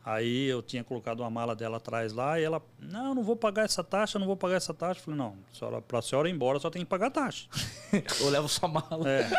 Aí 0.09 0.47
eu 0.47 0.63
tinha 0.63 0.85
colocado 0.85 1.19
uma 1.19 1.29
mala 1.29 1.57
dela 1.57 1.79
atrás 1.79 2.13
lá 2.13 2.39
e 2.39 2.45
ela, 2.45 2.63
não, 2.79 3.13
não 3.13 3.25
vou 3.25 3.35
pagar 3.35 3.65
essa 3.65 3.83
taxa, 3.83 4.21
não 4.21 4.27
vou 4.29 4.37
pagar 4.37 4.55
essa 4.55 4.73
taxa. 4.73 5.01
Falei, 5.01 5.19
não, 5.19 5.37
senhora, 5.53 5.83
pra 5.83 6.01
senhora 6.01 6.29
ir 6.29 6.33
embora 6.33 6.61
só 6.61 6.71
tem 6.71 6.83
que 6.83 6.89
pagar 6.89 7.09
a 7.09 7.11
taxa. 7.11 7.49
Eu 8.23 8.31
levo 8.31 8.49
sua 8.49 8.69
mala. 8.69 9.09
É. 9.11 9.29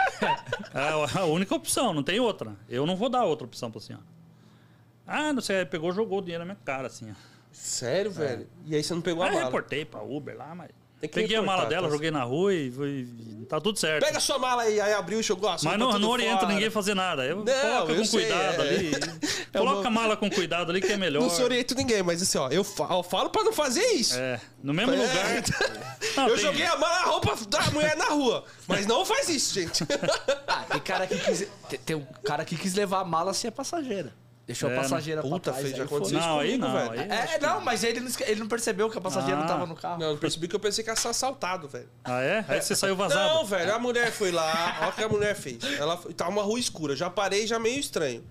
É 0.74 1.20
a 1.20 1.24
única 1.24 1.56
opção, 1.56 1.94
não 1.94 2.04
tem 2.04 2.20
outra. 2.20 2.54
Eu 2.68 2.86
não 2.86 2.98
vou 2.98 3.08
dar 3.08 3.24
outra 3.24 3.48
opção 3.48 3.72
pra 3.72 3.80
senhora. 3.80 4.04
Ah, 5.08 5.32
não 5.32 5.42
sei, 5.42 5.66
pegou 5.66 5.94
jogou 5.94 6.20
o 6.20 6.22
dinheiro 6.22 6.44
na 6.44 6.54
minha 6.54 6.64
cara, 6.66 6.88
assim. 6.88 7.16
Sério, 7.50 8.12
velho? 8.12 8.46
E 8.66 8.76
aí 8.76 8.84
você 8.84 8.94
não 8.94 9.02
pegou 9.02 9.24
a 9.24 9.28
Aí 9.28 9.32
eu 9.32 9.36
mala? 9.36 9.46
reportei 9.46 9.86
pra 9.86 10.02
Uber 10.04 10.36
lá, 10.38 10.54
mas 10.54 10.70
Tem 11.00 11.08
que 11.08 11.14
Peguei 11.22 11.38
a 11.38 11.42
mala 11.44 11.66
dela, 11.68 11.88
tá? 11.88 11.94
joguei 11.94 12.10
na 12.10 12.24
rua 12.24 12.54
e, 12.56 12.72
foi- 12.72 13.08
tá 13.48 13.62
tudo 13.62 13.78
certo. 13.78 14.04
Pega 14.04 14.20
sua 14.20 14.40
mala 14.40 14.64
aí, 14.64 14.82
aí 14.82 14.94
abriu 14.94 15.20
e 15.20 15.24
jogou 15.24 15.48
a 15.48 15.56
Mas 15.62 15.78
não, 15.78 16.00
não 16.00 16.10
oriento 16.10 16.40
fora. 16.40 16.52
ninguém 16.52 16.68
a 16.68 16.72
fazer 16.72 16.96
nada. 16.96 17.24
Eu 17.24 17.38
Não, 17.38 17.44
coloca 17.46 17.92
eu 17.92 17.98
com 17.98 18.06
sei, 18.06 18.20
cuidado 18.22 18.62
é. 18.64 18.68
ali. 18.70 18.92
É 19.54 19.60
Coloca 19.60 19.80
uma- 19.80 19.88
a 19.88 19.92
mala 19.92 20.18
com 20.18 20.30
cuidado 20.30 20.72
ali 20.72 20.82
que 20.82 20.92
é 20.92 20.98
melhor. 20.98 21.22
Não 21.22 21.30
se 21.30 21.42
oriento 21.42 21.74
ninguém, 21.74 22.04
mas 22.04 22.22
assim, 22.22 22.38
ó, 22.38 22.50
eu 22.50 22.64
falo, 22.64 23.00
eu 23.00 23.04
falo 23.04 23.30
pra 23.30 23.44
não 23.44 23.54
fazer 23.54 23.82
isso. 23.94 24.14
É, 24.18 24.40
no 24.62 24.74
mesmo 24.74 24.94
É. 24.94 24.98
lugar. 24.98 25.44
Não, 26.18 26.28
eu 26.28 26.36
tem- 26.36 26.44
joguei 26.44 26.66
a 26.66 26.76
mala, 26.76 26.96
a 26.98 27.04
roupa 27.06 27.36
da 27.48 27.62
mulher 27.72 27.96
na 27.96 28.06
rua. 28.10 28.44
Mas 28.68 28.86
não 28.86 29.06
faz 29.06 29.30
isso, 29.30 29.54
gente. 29.54 29.84
Ah, 30.48 30.66
tem 30.70 30.82
cara 30.82 31.08
que 31.08 31.18
quis. 31.18 31.48
Tem, 31.70 31.80
tem 31.80 31.96
um 31.96 32.06
cara 32.26 32.44
que 32.44 32.58
quis 32.58 32.74
levar 32.74 33.00
a 33.02 33.06
mala 33.06 33.34
sem 33.34 33.48
a 33.48 33.52
passageira. 33.52 34.14
Deixou 34.48 34.70
É, 34.70 34.78
a 34.78 34.82
passageira 34.82 35.22
puta, 35.22 35.52
pra 35.52 35.60
trás. 35.62 35.72
foi. 35.76 35.82
aconteceu 35.84 36.18
isso 36.20 36.28
Não, 36.28 36.38
comigo, 36.38 36.66
não, 36.66 36.74
velho. 36.74 37.02
É, 37.12 37.38
não, 37.40 37.60
mas 37.60 37.84
ele 37.84 38.00
não, 38.00 38.10
ele 38.26 38.40
não 38.40 38.48
percebeu 38.48 38.90
que 38.90 38.98
a 38.98 39.02
passageira 39.02 39.36
não 39.36 39.44
Ah. 39.44 39.48
tava 39.48 39.66
no 39.66 39.76
carro. 39.76 40.00
Não, 40.00 40.12
eu 40.12 40.18
percebi 40.18 40.48
que 40.48 40.56
eu 40.56 40.60
pensei 40.60 40.86
que 40.86 40.90
ia 40.90 40.96
ser 40.96 41.10
assaltado, 41.10 41.68
velho. 41.68 41.90
Ah, 42.06 42.22
é? 42.22 42.46
Aí 42.48 42.62
você 42.62 42.74
saiu 42.74 42.96
vazado. 42.96 43.34
Não, 43.36 43.46
velho, 43.46 43.76
a 43.76 43.78
mulher 43.78 44.10
foi 44.10 44.32
lá, 44.32 44.78
olha 44.80 44.90
o 44.90 44.94
que 44.94 45.04
a 45.04 45.10
mulher 45.10 45.36
fez. 45.36 45.62
Ela 45.78 45.98
foi- 45.98 46.14
tá 46.14 46.30
uma 46.30 46.44
rua 46.44 46.58
escura, 46.58 46.96
já 46.96 47.10
parei, 47.10 47.46
já 47.46 47.60
meio 47.60 47.78
estranho. 47.78 48.24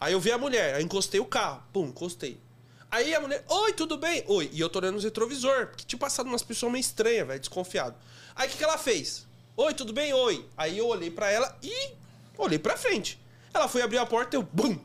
Aí 0.00 0.12
eu 0.12 0.20
vi 0.20 0.30
a 0.30 0.38
mulher, 0.38 0.76
aí 0.76 0.84
encostei 0.84 1.18
o 1.18 1.24
carro, 1.24 1.60
pum, 1.72 1.86
encostei. 1.86 2.40
Aí 2.88 3.12
a 3.12 3.20
mulher, 3.20 3.42
oi, 3.48 3.72
tudo 3.72 3.98
bem? 3.98 4.22
Oi. 4.28 4.48
E 4.52 4.60
eu 4.60 4.68
tô 4.68 4.78
olhando 4.78 4.94
nos 4.94 5.02
retrovisor, 5.04 5.66
porque 5.66 5.84
tinha 5.84 5.98
passado 5.98 6.28
umas 6.28 6.44
pessoas 6.44 6.70
meio 6.70 6.80
estranhas, 6.82 7.26
velho, 7.26 7.40
desconfiado. 7.40 7.96
Aí 8.36 8.46
o 8.46 8.50
que, 8.52 8.58
que 8.58 8.62
ela 8.64 8.78
fez? 8.78 9.26
Oi, 9.56 9.74
tudo 9.74 9.92
bem? 9.92 10.12
Oi. 10.12 10.46
Aí 10.56 10.78
eu 10.78 10.86
olhei 10.86 11.10
pra 11.10 11.28
ela 11.32 11.58
e 11.60 11.90
olhei 12.38 12.60
pra 12.60 12.76
frente. 12.76 13.20
Ela 13.52 13.66
foi 13.66 13.82
abrir 13.82 13.98
a 13.98 14.06
porta 14.06 14.36
e 14.36 14.38
eu, 14.38 14.42
bum, 14.52 14.78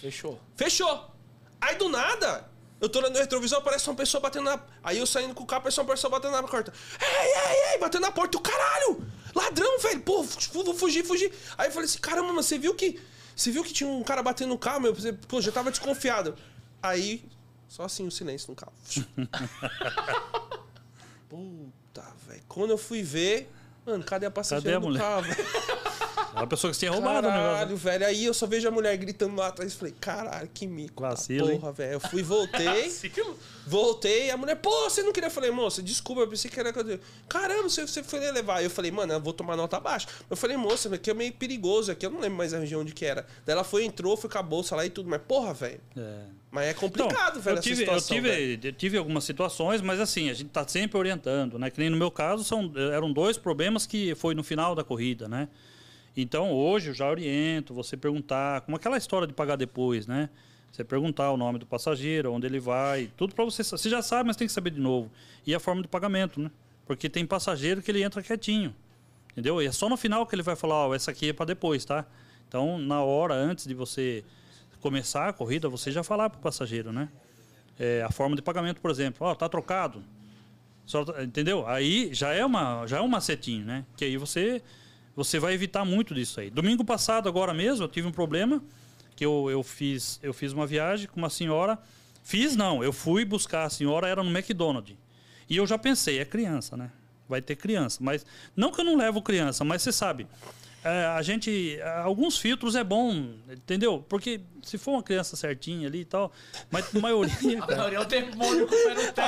Fechou. 0.00 0.40
Fechou. 0.56 1.10
Aí 1.60 1.74
do 1.76 1.88
nada, 1.88 2.48
eu 2.80 2.88
tô 2.88 2.98
olhando 2.98 3.14
no 3.14 3.18
retrovisor, 3.18 3.62
parece 3.62 3.88
uma 3.88 3.96
pessoa 3.96 4.20
batendo 4.20 4.44
na. 4.44 4.60
Aí 4.82 4.98
eu 4.98 5.06
saindo 5.06 5.34
com 5.34 5.42
o 5.42 5.46
carro, 5.46 5.62
parece 5.62 5.80
uma 5.80 5.86
pessoa 5.86 6.10
batendo 6.10 6.32
na 6.32 6.42
porta. 6.42 6.72
Ei, 7.00 7.08
ei, 7.08 7.72
ei, 7.72 7.78
batendo 7.78 8.02
na 8.02 8.12
porta. 8.12 8.36
O 8.36 8.40
caralho! 8.40 9.04
Ladrão, 9.34 9.78
velho. 9.80 10.00
Pô, 10.02 10.22
vou 10.52 10.74
fugir, 10.74 11.04
fugir. 11.04 11.32
Aí 11.58 11.68
eu 11.68 11.72
falei 11.72 11.86
assim: 11.88 11.98
caramba, 11.98 12.32
mas 12.32 12.46
você 12.46 12.58
viu 12.58 12.74
que. 12.74 13.00
Você 13.34 13.50
viu 13.50 13.62
que 13.64 13.72
tinha 13.72 13.88
um 13.88 14.02
cara 14.02 14.22
batendo 14.22 14.48
no 14.50 14.58
carro, 14.58 14.80
meu? 14.80 14.94
Você- 14.94 15.12
Pô, 15.12 15.40
já 15.42 15.52
tava 15.52 15.70
desconfiado. 15.70 16.36
Aí, 16.82 17.24
só 17.68 17.84
assim 17.84 18.06
o 18.06 18.10
silêncio 18.10 18.50
no 18.50 18.56
carro. 18.56 18.72
Puta, 21.28 22.04
velho. 22.26 22.42
Quando 22.48 22.70
eu 22.70 22.78
fui 22.78 23.02
ver. 23.02 23.50
Mano, 23.84 24.02
cadê 24.04 24.26
a 24.26 24.30
passageira 24.30 24.64
Cadê 24.64 24.76
a 24.76 24.80
do 24.80 24.86
mulher? 24.86 25.00
carro? 25.00 25.82
velho? 26.36 26.40
É 26.40 26.42
uma 26.42 26.46
pessoa 26.46 26.70
que 26.70 26.76
você 26.76 26.80
tinha 26.86 26.92
roubado 26.92 27.26
o 27.26 27.30
negócio. 27.30 27.50
Caralho, 27.52 27.76
velho. 27.76 28.06
Aí 28.06 28.24
eu 28.24 28.34
só 28.34 28.46
vejo 28.46 28.68
a 28.68 28.70
mulher 28.70 28.96
gritando 28.96 29.34
lá 29.36 29.48
atrás. 29.48 29.74
Falei, 29.74 29.94
caralho, 30.00 30.48
que 30.52 30.66
mico. 30.66 31.02
da 31.02 31.10
Vacilo, 31.10 31.50
hein? 31.50 31.58
porra, 31.58 31.72
velho. 31.72 31.92
Eu 31.94 32.00
fui, 32.00 32.22
voltei. 32.22 32.92
voltei. 33.66 34.30
A 34.30 34.36
mulher, 34.36 34.56
pô, 34.56 34.70
você 34.88 35.02
não 35.02 35.12
queria? 35.12 35.26
Eu 35.28 35.32
falei, 35.32 35.50
moça, 35.50 35.82
desculpa, 35.82 36.22
eu 36.22 36.28
pensei 36.28 36.50
que 36.50 36.58
era. 36.58 36.72
Caramba, 37.28 37.68
você, 37.68 37.86
você 37.86 38.02
foi 38.02 38.20
levar. 38.30 38.62
Eu 38.62 38.70
falei, 38.70 38.90
mano, 38.90 39.12
eu 39.12 39.20
vou 39.20 39.32
tomar 39.32 39.56
nota 39.56 39.78
baixa. 39.80 40.06
Eu 40.30 40.36
falei, 40.36 40.56
moça, 40.56 40.94
aqui 40.94 41.10
é 41.10 41.14
meio 41.14 41.32
perigoso. 41.32 41.90
Aqui 41.92 42.06
eu 42.06 42.10
não 42.10 42.20
lembro 42.20 42.38
mais 42.38 42.54
a 42.54 42.58
região 42.58 42.80
onde 42.80 42.92
que 42.94 43.04
era. 43.04 43.26
Daí 43.44 43.52
ela 43.54 43.64
foi, 43.64 43.84
entrou, 43.84 44.16
foi 44.16 44.30
com 44.30 44.38
a 44.38 44.42
bolsa 44.42 44.76
lá 44.76 44.84
e 44.86 44.90
tudo. 44.90 45.08
Mas, 45.08 45.20
porra, 45.26 45.52
velho. 45.54 45.80
É. 45.96 46.20
Mas 46.50 46.66
é 46.66 46.70
Então, 46.70 46.80
complicado, 46.88 47.40
velho, 47.40 47.54
eu 47.56 47.58
essa 47.58 47.62
tive, 47.68 47.82
eu, 47.82 47.86
situação. 47.86 48.22
velho. 48.22 48.56
tive, 48.56 48.68
eu 48.68 48.72
tive 48.72 48.96
algumas 48.96 49.24
situações, 49.24 49.82
mas 49.82 50.00
assim, 50.00 50.30
a 50.30 50.34
gente 50.34 50.48
tá 50.48 50.66
sempre 50.66 50.96
orientando, 50.96 51.58
né? 51.58 51.70
Que 51.70 51.78
nem 51.78 51.90
no 51.90 51.96
meu 51.96 52.10
caso, 52.10 52.44
são, 52.44 52.72
eram 52.92 53.12
dois 53.12 53.36
problemas 53.36 53.84
que 53.84 54.14
foi 54.14 54.34
no 54.34 54.42
final 54.42 54.74
da 54.74 54.82
corrida, 54.82 55.28
né? 55.28 55.48
Então, 56.16 56.50
hoje 56.52 56.90
eu 56.90 56.94
já 56.94 57.08
oriento, 57.08 57.74
você 57.74 57.96
perguntar, 57.96 58.62
como 58.62 58.76
aquela 58.76 58.96
história 58.96 59.26
de 59.26 59.34
pagar 59.34 59.56
depois, 59.56 60.06
né? 60.06 60.30
Você 60.72 60.82
perguntar 60.82 61.30
o 61.30 61.36
nome 61.36 61.58
do 61.58 61.66
passageiro, 61.66 62.32
onde 62.32 62.46
ele 62.46 62.58
vai, 62.58 63.10
tudo 63.16 63.34
para 63.34 63.44
você. 63.44 63.62
Você 63.62 63.88
já 63.90 64.00
sabe, 64.02 64.26
mas 64.26 64.36
tem 64.36 64.46
que 64.46 64.52
saber 64.52 64.70
de 64.70 64.80
novo. 64.80 65.10
E 65.46 65.54
a 65.54 65.60
forma 65.60 65.82
de 65.82 65.88
pagamento, 65.88 66.40
né? 66.40 66.50
Porque 66.86 67.08
tem 67.08 67.26
passageiro 67.26 67.82
que 67.82 67.90
ele 67.90 68.02
entra 68.02 68.22
quietinho, 68.22 68.74
entendeu? 69.32 69.60
E 69.60 69.66
é 69.66 69.72
só 69.72 69.88
no 69.88 69.96
final 69.96 70.26
que 70.26 70.34
ele 70.34 70.42
vai 70.42 70.56
falar, 70.56 70.88
ó, 70.88 70.94
essa 70.94 71.10
aqui 71.10 71.28
é 71.28 71.32
para 71.32 71.46
depois, 71.46 71.84
tá? 71.84 72.06
Então, 72.48 72.78
na 72.78 73.02
hora 73.02 73.34
antes 73.34 73.66
de 73.66 73.74
você 73.74 74.24
começar 74.80 75.28
a 75.28 75.32
corrida, 75.32 75.68
você 75.68 75.90
já 75.90 76.02
falar 76.02 76.30
para 76.30 76.38
o 76.38 76.42
passageiro, 76.42 76.92
né? 76.92 77.08
É, 77.78 78.02
a 78.02 78.10
forma 78.10 78.36
de 78.36 78.42
pagamento, 78.42 78.80
por 78.80 78.90
exemplo, 78.90 79.26
ó, 79.26 79.34
tá 79.34 79.48
trocado. 79.48 80.02
Só- 80.86 81.04
entendeu? 81.22 81.66
Aí 81.66 82.14
já 82.14 82.32
é 82.32 82.44
uma 82.44 82.86
já 82.86 82.98
é 82.98 83.00
um 83.00 83.08
macetinho, 83.08 83.66
né? 83.66 83.84
Que 83.96 84.04
aí 84.04 84.16
você 84.16 84.62
você 85.16 85.38
vai 85.38 85.54
evitar 85.54 85.84
muito 85.84 86.14
disso 86.14 86.38
aí. 86.38 86.50
Domingo 86.50 86.84
passado 86.84 87.28
agora 87.28 87.54
mesmo 87.54 87.82
eu 87.82 87.88
tive 87.88 88.06
um 88.06 88.12
problema 88.12 88.62
que 89.16 89.24
eu, 89.24 89.50
eu 89.50 89.62
fiz 89.62 90.20
eu 90.22 90.34
fiz 90.34 90.52
uma 90.52 90.66
viagem 90.66 91.08
com 91.08 91.16
uma 91.16 91.30
senhora, 91.30 91.78
fiz 92.22 92.54
não, 92.54 92.84
eu 92.84 92.92
fui 92.92 93.24
buscar 93.24 93.64
a 93.64 93.70
senhora 93.70 94.06
era 94.06 94.22
no 94.22 94.30
McDonald's. 94.30 94.94
E 95.48 95.56
eu 95.56 95.66
já 95.66 95.78
pensei, 95.78 96.18
é 96.18 96.24
criança, 96.24 96.76
né? 96.76 96.90
Vai 97.28 97.40
ter 97.40 97.56
criança, 97.56 97.98
mas 98.02 98.26
não 98.54 98.70
que 98.70 98.80
eu 98.80 98.84
não 98.84 98.96
levo 98.96 99.22
criança, 99.22 99.64
mas 99.64 99.82
você 99.82 99.90
sabe, 99.90 100.28
a 101.16 101.22
gente 101.22 101.80
alguns 102.02 102.38
filtros 102.38 102.76
é 102.76 102.84
bom, 102.84 103.30
entendeu? 103.50 104.04
Porque 104.08 104.40
se 104.62 104.78
for 104.78 104.92
uma 104.92 105.02
criança 105.02 105.36
certinha 105.36 105.88
ali 105.88 106.00
e 106.00 106.04
tal, 106.04 106.32
mas 106.70 106.86
a 106.94 107.00
maioria 107.00 107.34
A 107.62 107.66
maioria 107.66 107.98
é 107.98 108.00
o 108.00 108.04
demônio 108.04 108.66
com 108.66 108.74
o 108.74 109.12
pé 109.12 109.22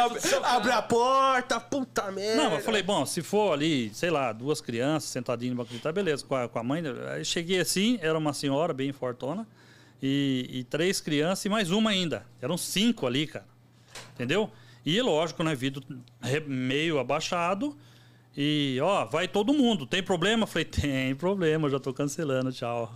Abre 0.45 0.71
carro. 0.71 0.71
a 0.73 0.83
porta, 0.83 1.61
puta 1.61 2.11
merda. 2.11 2.43
Não, 2.43 2.55
eu 2.55 2.61
falei, 2.61 2.83
bom, 2.83 3.05
se 3.05 3.23
for 3.23 3.53
ali, 3.53 3.91
sei 3.95 4.11
lá, 4.11 4.33
duas 4.33 4.61
crianças 4.61 5.11
sentadinhas 5.11 5.57
no 5.57 5.63
banco 5.63 5.73
de 5.73 5.81
trás, 5.81 5.95
beleza, 5.95 6.25
com 6.25 6.35
a, 6.35 6.49
com 6.49 6.59
a 6.59 6.63
mãe. 6.63 6.83
Aí 7.13 7.25
cheguei 7.25 7.61
assim, 7.61 7.99
era 8.01 8.17
uma 8.17 8.33
senhora 8.33 8.73
bem 8.73 8.93
fortona, 8.93 9.47
e, 10.03 10.49
e 10.51 10.65
três 10.65 11.01
crianças 11.01 11.45
e 11.45 11.49
mais 11.49 11.71
uma 11.71 11.91
ainda. 11.91 12.25
Eram 12.41 12.57
cinco 12.57 13.07
ali, 13.07 13.27
cara. 13.27 13.47
Entendeu? 14.15 14.51
E 14.85 15.01
lógico, 15.03 15.43
né, 15.43 15.55
vidro 15.55 15.83
meio 16.47 16.99
abaixado. 16.99 17.77
E, 18.41 18.79
ó, 18.81 19.05
vai 19.05 19.27
todo 19.27 19.53
mundo. 19.53 19.85
Tem 19.85 20.01
problema? 20.01 20.47
Falei, 20.47 20.65
tem 20.65 21.13
problema, 21.17 21.69
já 21.69 21.81
tô 21.81 21.93
cancelando, 21.93 22.53
tchau. 22.53 22.89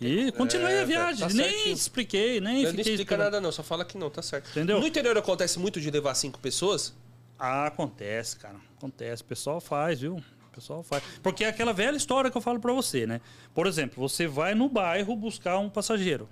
E 0.00 0.32
continuei 0.32 0.76
É, 0.76 0.80
a 0.80 0.84
viagem. 0.86 1.28
tá 1.28 1.34
nem 1.34 1.46
certinho. 1.50 1.74
expliquei, 1.74 2.40
nem 2.40 2.62
Não, 2.64 2.72
não 2.72 2.80
explica 2.80 3.18
nada, 3.18 3.38
não. 3.42 3.52
Só 3.52 3.62
fala 3.62 3.84
que 3.84 3.98
não, 3.98 4.08
tá 4.08 4.22
certo. 4.22 4.48
Entendeu? 4.48 4.80
No 4.80 4.86
interior 4.86 5.18
acontece 5.18 5.58
muito 5.58 5.78
de 5.78 5.90
levar 5.90 6.14
cinco 6.14 6.38
pessoas? 6.38 6.94
Ah, 7.38 7.66
acontece, 7.66 8.38
cara. 8.38 8.56
Acontece. 8.78 9.20
O 9.22 9.26
pessoal 9.26 9.60
faz, 9.60 10.00
viu? 10.00 10.14
O 10.16 10.54
pessoal 10.54 10.82
faz. 10.82 11.02
Porque 11.22 11.44
é 11.44 11.48
aquela 11.48 11.74
velha 11.74 11.96
história 11.98 12.30
que 12.30 12.36
eu 12.38 12.40
falo 12.40 12.58
pra 12.58 12.72
você, 12.72 13.06
né? 13.06 13.20
Por 13.54 13.66
exemplo, 13.66 14.08
você 14.08 14.26
vai 14.26 14.54
no 14.54 14.70
bairro 14.70 15.14
buscar 15.14 15.58
um 15.58 15.68
passageiro. 15.68 16.26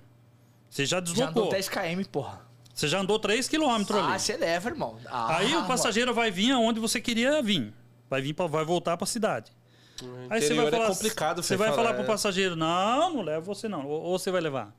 Você 0.67 0.83
já 0.87 0.97
Já 0.97 1.27
andou 1.29 1.43
deslocou. 1.43 1.51
10 1.51 1.69
km, 1.69 2.03
porra. 2.11 2.41
Você 2.73 2.87
já 2.87 2.99
andou 2.99 3.19
3 3.19 3.47
quilômetros 3.47 3.99
Ah, 3.99 4.09
ali. 4.13 4.19
você 4.19 4.35
leva, 4.37 4.69
irmão. 4.69 4.97
Ah, 5.05 5.37
Aí 5.37 5.51
o 5.51 5.55
mano. 5.57 5.67
passageiro 5.67 6.11
vai 6.13 6.31
vir 6.31 6.51
aonde 6.51 6.79
você 6.79 6.99
queria 6.99 7.39
vir. 7.43 7.71
Vai 8.09 8.21
vir 8.21 8.33
pra, 8.33 8.47
vai 8.47 8.65
voltar 8.65 8.97
pra 8.97 9.05
cidade. 9.05 9.51
Aí 10.29 10.41
você 10.41 10.53
vai 10.53 10.67
é 10.67 10.71
falar, 10.71 10.87
complicado 10.87 11.43
Você 11.43 11.57
vai 11.57 11.69
falar, 11.69 11.83
falar 11.83 11.93
pro 11.95 12.03
é. 12.03 12.07
passageiro, 12.07 12.55
não, 12.55 13.13
não 13.15 13.21
levo 13.21 13.53
você 13.53 13.67
não. 13.67 13.85
Ou, 13.85 14.01
ou 14.01 14.19
você 14.19 14.31
vai 14.31 14.41
levar. 14.41 14.73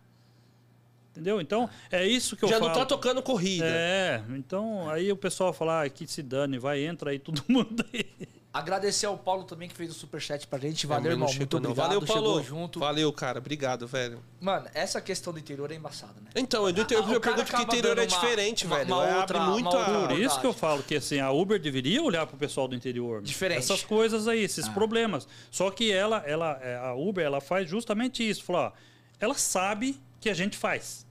Entendeu? 1.11 1.41
Então, 1.41 1.69
é 1.91 2.07
isso 2.07 2.37
que 2.37 2.45
eu 2.45 2.49
Já 2.49 2.59
falo. 2.59 2.69
não 2.69 2.79
tá 2.79 2.87
tocando 2.87 3.21
corrida. 3.21 3.67
É, 3.67 4.23
então 4.31 4.89
aí 4.89 5.11
o 5.11 5.17
pessoal 5.17 5.53
fala, 5.53 5.85
ah, 5.85 5.89
que 5.89 6.07
se 6.07 6.23
dane, 6.23 6.59
vai, 6.59 6.85
entra 6.85 7.11
aí 7.11 7.19
todo 7.21 7.43
mundo 7.49 7.85
aí. 7.93 8.07
Agradecer 8.53 9.07
ao 9.07 9.17
Paulo 9.17 9.45
também 9.45 9.69
que 9.69 9.77
fez 9.77 9.91
o 9.91 9.95
superchat 9.95 10.45
pra 10.49 10.59
gente. 10.59 10.85
É, 10.85 10.89
Valeu, 10.89 11.13
irmão. 11.13 11.33
Muito 11.33 11.57
obrigado. 11.57 11.77
Valeu, 11.77 12.03
Paulo. 12.03 12.23
Chegou 12.27 12.43
junto. 12.43 12.81
Valeu, 12.81 13.13
cara. 13.13 13.39
Obrigado, 13.39 13.87
velho. 13.87 14.21
Mano, 14.41 14.67
essa 14.75 15.01
questão 15.01 15.33
do 15.33 15.39
interior 15.39 15.71
é 15.71 15.77
embaçada, 15.77 16.15
né? 16.21 16.31
Então, 16.35 16.65
do 16.73 16.81
interior, 16.81 17.09
Ah, 17.09 17.13
eu 17.13 17.21
pergunto 17.21 17.53
que 17.55 17.63
interior 17.63 17.97
é 17.97 18.01
uma- 18.01 18.07
diferente, 18.09 18.67
uma- 18.67 18.79
velho. 18.79 18.93
uma 18.93 19.07
É, 19.07 19.17
outra- 19.21 19.39
abre 19.41 19.51
muito 19.53 19.69
uma 19.69 19.85
a... 19.85 19.89
outra- 20.01 20.09
Por 20.17 20.21
isso 20.21 20.41
que 20.41 20.47
eu 20.49 20.53
falo 20.53 20.83
que 20.83 20.97
assim, 20.97 21.21
a 21.21 21.31
Uber 21.31 21.61
deveria 21.61 22.03
olhar 22.03 22.27
pro 22.27 22.37
pessoal 22.37 22.67
do 22.67 22.75
interior. 22.75 23.23
Diferente. 23.23 23.59
Essas 23.59 23.85
coisas 23.85 24.27
aí, 24.27 24.41
esses 24.43 24.69
problemas. 24.69 25.29
Só 25.49 25.71
que 25.71 25.93
ela, 25.93 26.19
ela, 26.27 26.59
é, 26.61 26.77
a 26.77 26.93
Uber, 26.93 27.25
ela 27.25 27.41
faz 27.41 27.71
justamente 27.71 28.29
isso. 28.29 28.43
Falou, 28.43 28.63
ó, 28.63 28.73
ela 29.21 29.35
sabe 29.35 30.01
que 30.21 30.29
a 30.29 30.35
gente 30.35 30.57
faz. 30.57 31.07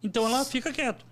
Então 0.00 0.24
ela 0.24 0.44
fica 0.44 0.72
quieto. 0.72 1.04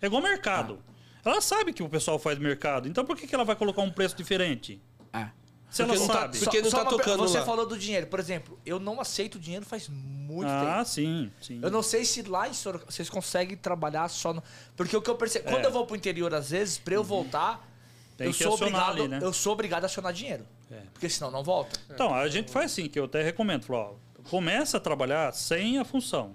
É 0.00 0.06
igual 0.06 0.22
mercado. 0.22 0.78
Ela 1.24 1.40
sabe 1.40 1.72
que 1.72 1.82
o 1.84 1.88
pessoal 1.88 2.18
faz 2.18 2.36
mercado. 2.38 2.88
Então 2.88 3.04
por 3.04 3.16
que, 3.16 3.26
que 3.28 3.34
ela 3.34 3.44
vai 3.44 3.54
colocar 3.54 3.82
um 3.82 3.90
preço 3.90 4.16
diferente? 4.16 4.80
É. 5.12 5.28
Se 5.70 5.82
Porque 5.82 5.82
ela 5.82 6.00
não 6.00 6.06
tá- 6.06 6.12
sabe. 6.14 6.38
porque 6.38 6.60
não 6.62 6.70
tá 6.70 6.76
uma 6.82 6.84
per- 6.90 6.98
tocando 6.98 7.18
Você 7.28 7.38
lá. 7.38 7.44
falou 7.46 7.66
do 7.66 7.78
dinheiro. 7.78 8.06
Por 8.06 8.20
exemplo, 8.20 8.58
eu 8.66 8.78
não 8.78 9.00
aceito 9.00 9.38
dinheiro 9.38 9.64
faz 9.64 9.88
muito 9.88 10.48
Ah, 10.50 10.76
tempo. 10.76 10.84
sim, 10.90 11.30
sim. 11.40 11.60
Eu 11.62 11.70
não 11.70 11.82
sei 11.82 12.04
se 12.04 12.22
lá 12.22 12.46
em 12.46 12.52
Sorocaba 12.52 12.90
vocês 12.90 13.08
conseguem 13.08 13.56
trabalhar 13.56 14.08
só 14.08 14.34
no. 14.34 14.42
Porque 14.76 14.94
o 14.96 15.00
que 15.00 15.08
eu 15.08 15.14
percebo. 15.14 15.48
Quando 15.48 15.64
É. 15.64 15.66
eu 15.68 15.72
vou 15.72 15.86
pro 15.86 15.96
interior, 15.96 16.34
às 16.34 16.50
vezes, 16.50 16.76
pra 16.78 16.94
eu 16.94 17.02
voltar, 17.02 17.52
Uhum. 17.54 18.16
Tem 18.18 18.26
eu 18.26 18.32
que 18.34 18.42
sou 18.44 18.52
obrigado. 18.52 18.90
ali, 18.90 19.08
né? 19.08 19.18
Eu 19.22 19.32
sou 19.32 19.54
obrigado 19.54 19.84
a 19.84 19.86
acionar 19.86 20.12
dinheiro. 20.12 20.46
É. 20.70 20.80
Porque 20.92 21.08
senão 21.08 21.30
não 21.30 21.42
volta. 21.42 21.80
Então, 21.90 22.14
a 22.14 22.28
gente 22.28 22.50
faz 22.52 22.70
assim, 22.72 22.86
que 22.88 22.98
eu 23.00 23.04
até 23.04 23.22
recomendo. 23.22 23.64
Falou, 23.64 23.98
ó, 24.18 24.28
começa 24.28 24.76
a 24.76 24.80
trabalhar 24.80 25.32
sem 25.32 25.78
a 25.78 25.84
função. 25.84 26.34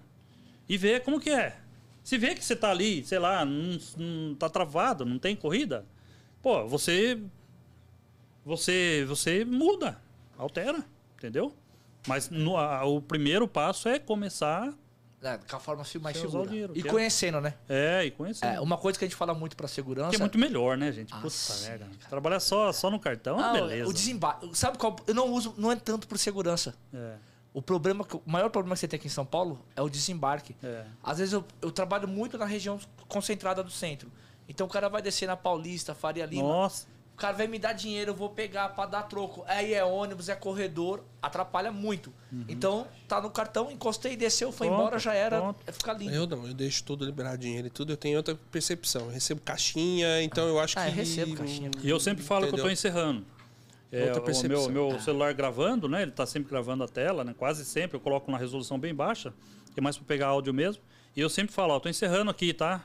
E 0.67 0.77
vê 0.77 0.99
como 0.99 1.19
que 1.19 1.29
é. 1.29 1.55
Se 2.03 2.17
vê 2.17 2.33
que 2.33 2.43
você 2.43 2.55
tá 2.55 2.71
ali, 2.71 3.05
sei 3.05 3.19
lá, 3.19 3.45
não, 3.45 3.77
não 3.97 4.35
tá 4.35 4.49
travado, 4.49 5.05
não 5.05 5.19
tem 5.19 5.35
corrida, 5.35 5.85
pô, 6.41 6.67
você. 6.67 7.19
Você, 8.47 9.03
você 9.07 9.43
muda, 9.43 9.99
altera, 10.37 10.81
entendeu? 11.17 11.53
Mas 12.07 12.29
no- 12.29 12.55
a- 12.55 12.85
o 12.85 13.01
primeiro 13.01 13.45
passo 13.47 13.89
é 13.89 13.99
começar 13.99 14.73
É, 15.21 15.37
com 15.37 15.55
a 15.55 15.59
forma 15.59 15.81
assim 15.81 15.97
mais 15.99 16.15
usar 16.17 16.27
segura. 16.29 16.49
dinheiro, 16.49 16.73
e 16.73 16.81
que 16.81 16.87
conhecendo, 16.89 17.41
né? 17.41 17.55
É, 17.67 18.05
e 18.05 18.11
conhecer. 18.11 18.45
É, 18.45 18.61
uma 18.61 18.77
coisa 18.77 18.97
que 18.97 19.03
a 19.03 19.07
gente 19.07 19.17
fala 19.17 19.33
muito 19.33 19.57
pra 19.57 19.67
segurança. 19.67 20.11
Que 20.11 20.15
é 20.15 20.19
muito 20.19 20.37
melhor, 20.39 20.77
né, 20.77 20.91
gente? 20.93 21.09
Puta 21.09 21.23
Nossa, 21.23 21.67
merda. 21.69 21.87
Trabalhar 22.09 22.39
só, 22.39 22.71
só 22.71 22.89
no 22.89 22.99
cartão 22.99 23.37
é 23.37 23.43
Ah, 23.43 23.51
beleza. 23.51 23.89
O 23.89 23.93
desembarque. 23.93 24.49
Sabe 24.55 24.77
qual? 24.77 24.95
Eu 25.05 25.13
não 25.13 25.29
uso, 25.33 25.53
não 25.57 25.69
é 25.71 25.75
tanto 25.75 26.07
por 26.07 26.17
segurança. 26.17 26.73
É, 26.93 27.15
O 27.53 27.61
problema, 27.61 28.05
o 28.13 28.21
maior 28.31 28.49
problema 28.49 28.75
que 28.75 28.79
você 28.79 28.87
tem 28.87 28.97
aqui 28.97 29.07
em 29.07 29.11
São 29.11 29.25
Paulo 29.25 29.59
é 29.75 29.81
o 29.81 29.89
desembarque. 29.89 30.55
é. 30.63 30.85
Às 31.03 31.17
vezes 31.17 31.33
eu, 31.33 31.43
eu 31.61 31.71
trabalho 31.71 32.07
muito 32.07 32.37
na 32.37 32.45
região 32.45 32.79
concentrada 33.09 33.61
do 33.61 33.71
centro. 33.71 34.09
Então 34.47 34.65
o 34.67 34.69
cara 34.69 34.87
vai 34.87 35.01
descer 35.01 35.25
na 35.27 35.35
Paulista, 35.35 35.93
Faria 35.93 36.25
Lima. 36.25 36.43
Nossa. 36.43 36.85
O 37.17 37.19
cara 37.19 37.35
vai 37.35 37.47
me 37.47 37.57
dar 37.57 37.73
dinheiro, 37.73 38.11
eu 38.11 38.15
vou 38.15 38.29
pegar 38.29 38.69
pra 38.69 38.85
dar 38.85 39.01
troco. 39.01 39.43
Aí 39.47 39.73
é 39.73 39.83
ônibus, 39.83 40.29
é 40.29 40.35
corredor, 40.35 41.03
atrapalha 41.19 41.71
muito. 41.71 42.13
Então, 42.47 42.87
tá 43.07 43.19
no 43.19 43.31
cartão, 43.31 43.71
encostei, 43.71 44.15
desceu, 44.15 44.51
foi 44.51 44.67
Pronto, 44.67 44.79
embora, 44.81 44.99
já 44.99 45.15
era. 45.15 45.39
pronto. 45.41 45.59
É 45.65 45.71
ficar 45.71 45.93
lindo. 45.93 46.13
Eu 46.13 46.27
não, 46.27 46.45
eu 46.47 46.53
deixo 46.53 46.83
tudo 46.83 47.03
liberar 47.03 47.35
dinheiro 47.35 47.65
e 47.65 47.69
tudo. 47.71 47.91
Eu 47.91 47.97
tenho 47.97 48.17
outra 48.17 48.37
percepção. 48.51 49.05
Eu 49.05 49.09
recebo 49.09 49.41
caixinha, 49.41 50.21
então 50.21 50.47
eu 50.47 50.59
acho 50.59 50.77
Ah, 50.77 50.83
que. 50.83 50.89
eu 50.89 50.93
recebo 50.93 51.35
caixinha. 51.35 51.71
E 51.81 51.89
eu 51.89 51.99
sempre 51.99 52.23
falo 52.23 52.41
que 52.41 52.49
eu 52.49 52.51
tô 52.51 52.57
Entendeu? 52.57 52.71
encerrando. 52.73 53.25
É, 53.91 54.03
Outra 54.03 54.21
o 54.21 54.23
percepção. 54.23 54.69
meu, 54.69 54.89
meu 54.91 54.99
celular 54.99 55.33
gravando, 55.33 55.89
né? 55.89 56.03
Ele 56.03 56.11
tá 56.11 56.25
sempre 56.27 56.51
gravando 56.51 56.83
a 56.83 56.87
tela, 56.87 57.23
né? 57.23 57.33
Quase 57.35 57.65
sempre. 57.65 57.97
Eu 57.97 58.01
coloco 58.01 58.27
uma 58.29 58.37
resolução 58.37 58.77
bem 58.77 58.93
baixa, 58.93 59.33
que 59.73 59.79
é 59.79 59.81
mais 59.81 59.97
para 59.97 60.05
pegar 60.05 60.27
áudio 60.27 60.53
mesmo. 60.53 60.83
E 61.15 61.19
eu 61.21 61.29
sempre 61.31 61.51
falo, 61.51 61.73
ó, 61.73 61.79
tô 61.79 61.89
encerrando 61.89 62.29
aqui, 62.29 62.53
tá? 62.53 62.83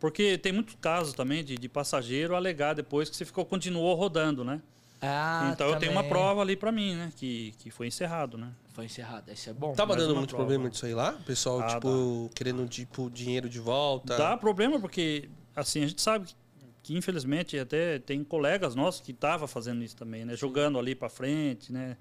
Porque 0.00 0.38
tem 0.38 0.50
muitos 0.50 0.74
casos 0.80 1.12
também 1.12 1.44
de, 1.44 1.56
de 1.56 1.68
passageiro 1.68 2.34
alegar 2.34 2.72
depois 2.74 3.08
que 3.10 3.16
você 3.16 3.24
ficou, 3.24 3.44
continuou 3.44 3.94
rodando, 3.94 4.42
né? 4.42 4.60
Ah, 5.02 5.50
então 5.54 5.68
eu 5.68 5.78
tenho 5.78 5.92
uma 5.92 6.02
também. 6.02 6.10
prova 6.12 6.40
ali 6.42 6.56
para 6.56 6.72
mim, 6.72 6.94
né? 6.94 7.12
Que, 7.16 7.54
que 7.58 7.70
foi 7.70 7.86
encerrado, 7.86 8.36
né? 8.36 8.50
Foi 8.72 8.84
encerrado, 8.86 9.30
isso 9.32 9.48
é 9.48 9.52
bom. 9.52 9.72
Tava 9.72 9.94
dando 9.96 10.14
muito 10.14 10.30
prova. 10.30 10.44
problema 10.44 10.68
disso 10.70 10.84
aí 10.86 10.94
lá? 10.94 11.12
O 11.20 11.22
pessoal, 11.24 11.60
Ah, 11.60 11.68
tipo, 11.74 12.30
querendo, 12.34 12.66
tipo, 12.68 13.10
dinheiro 13.10 13.48
de 13.48 13.58
volta. 13.60 14.16
Dá 14.16 14.36
problema 14.36 14.78
porque, 14.80 15.28
assim, 15.54 15.84
a 15.84 15.86
gente 15.86 16.00
sabe 16.02 16.26
que, 16.26 16.34
que, 16.82 16.96
infelizmente 16.96 17.58
até 17.58 17.98
tem 17.98 18.22
colegas 18.24 18.74
nossos 18.74 19.00
que 19.00 19.12
estavam 19.12 19.46
fazendo 19.48 19.82
isso 19.82 19.96
também, 19.96 20.24
né? 20.24 20.34
Jogando 20.36 20.78
ali 20.78 20.94
para 20.94 21.08
frente, 21.08 21.72
né? 21.72 21.96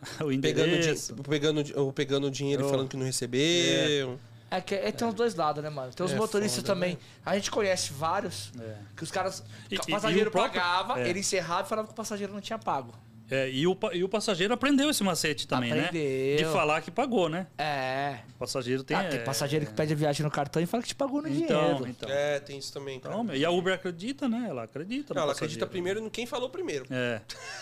O 0.20 0.28
Pegando, 0.40 0.68
endereço. 0.68 1.14
pegando, 1.16 1.62
ou 1.78 1.92
pegando 1.92 2.30
dinheiro 2.30 2.66
e 2.66 2.70
falando 2.70 2.88
que 2.88 2.96
não 2.96 3.04
recebeu. 3.04 4.12
É 4.12 4.16
que 4.58 4.74
é, 4.74 4.90
tem 4.90 5.06
os 5.06 5.12
dois 5.12 5.34
lados, 5.34 5.62
né, 5.62 5.68
mano? 5.68 5.92
Tem 5.92 6.04
os 6.06 6.12
É 6.12 6.16
motoristas 6.16 6.62
foda, 6.62 6.72
também. 6.74 6.98
A 7.26 7.34
gente 7.34 7.50
conhece 7.50 7.92
vários 7.92 8.50
É. 8.58 8.76
que 8.96 9.04
os 9.04 9.10
caras. 9.10 9.44
E- 9.70 9.76
o 9.76 9.86
passageiro 9.86 10.26
e 10.26 10.28
o 10.28 10.32
próprio- 10.32 10.60
pagava, 10.62 10.98
é. 11.00 11.08
ele 11.10 11.20
encerrava 11.20 11.66
e 11.66 11.68
falava 11.68 11.86
que 11.88 11.92
o 11.92 11.96
passageiro 11.96 12.32
não 12.32 12.40
tinha 12.40 12.58
pago. 12.58 12.92
É, 13.30 13.48
e, 13.50 13.66
o, 13.66 13.76
e 13.92 14.02
o 14.02 14.08
passageiro 14.08 14.52
aprendeu 14.52 14.90
esse 14.90 15.02
macete 15.04 15.46
também, 15.46 15.70
né? 15.72 15.86
Aprendeu. 15.86 16.36
De 16.38 16.44
falar 16.46 16.80
que 16.80 16.90
pagou, 16.90 17.28
né? 17.28 17.46
É. 17.56 18.18
O 18.34 18.38
passageiro 18.40 18.82
tem. 18.82 18.96
Ah, 18.96 19.04
tem 19.04 19.20
é, 19.20 19.22
passageiro 19.22 19.66
que 19.66 19.72
pede 19.72 19.92
a 19.92 19.96
viagem 19.96 20.24
no 20.24 20.30
cartão 20.30 20.60
e 20.62 20.66
fala 20.66 20.82
que 20.82 20.88
te 20.88 20.94
pagou 20.94 21.22
no 21.22 21.28
Então, 21.28 21.64
dinheiro. 21.74 21.86
então. 21.88 22.08
É, 22.10 22.40
tem 22.40 22.58
isso 22.58 22.72
também, 22.72 22.98
cara. 22.98 23.14
Então, 23.14 23.34
e 23.36 23.44
a 23.44 23.50
Uber 23.50 23.72
acredita, 23.74 24.28
né? 24.28 24.46
Ela 24.48 24.64
acredita. 24.64 25.14
no 25.14 25.18
Não, 25.18 25.22
ela 25.24 25.32
acredita 25.32 25.66
primeiro 25.66 26.00
em 26.00 26.08
quem 26.08 26.26
falou 26.26 26.50
primeiro. 26.50 26.86
É. 26.90 27.20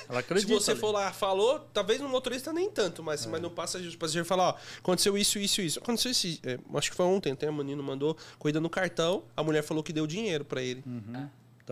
Ela 0.09 0.19
Se 0.19 0.24
acredita. 0.24 0.55
você 0.55 0.70
ali. 0.70 0.81
for 0.81 0.90
lá, 0.93 1.12
falou, 1.12 1.61
talvez 1.73 2.01
no 2.01 2.09
motorista 2.09 2.53
nem 2.53 2.70
tanto, 2.70 3.03
mas, 3.03 3.27
mas 3.27 3.40
no 3.43 3.51
passageiro, 3.51 3.95
o 3.95 3.99
passageiro 3.99 4.27
fala, 4.27 4.51
ó, 4.51 4.55
aconteceu 4.78 5.19
isso, 5.19 5.39
isso, 5.39 5.61
isso. 5.61 5.78
Aconteceu 5.78 6.11
esse, 6.11 6.40
é, 6.45 6.59
acho 6.74 6.90
que 6.90 6.97
foi 6.97 7.05
ontem, 7.07 7.32
até 7.32 7.47
a 7.47 7.53
menino 7.53 7.82
mandou 7.82 8.16
corrida 8.39 8.59
no 8.61 8.70
cartão, 8.70 9.24
a 9.36 9.43
mulher 9.43 9.62
falou 9.62 9.82
que 9.82 9.93
deu 9.93 10.07
dinheiro 10.07 10.45
pra 10.45 10.62
ele. 10.62 10.82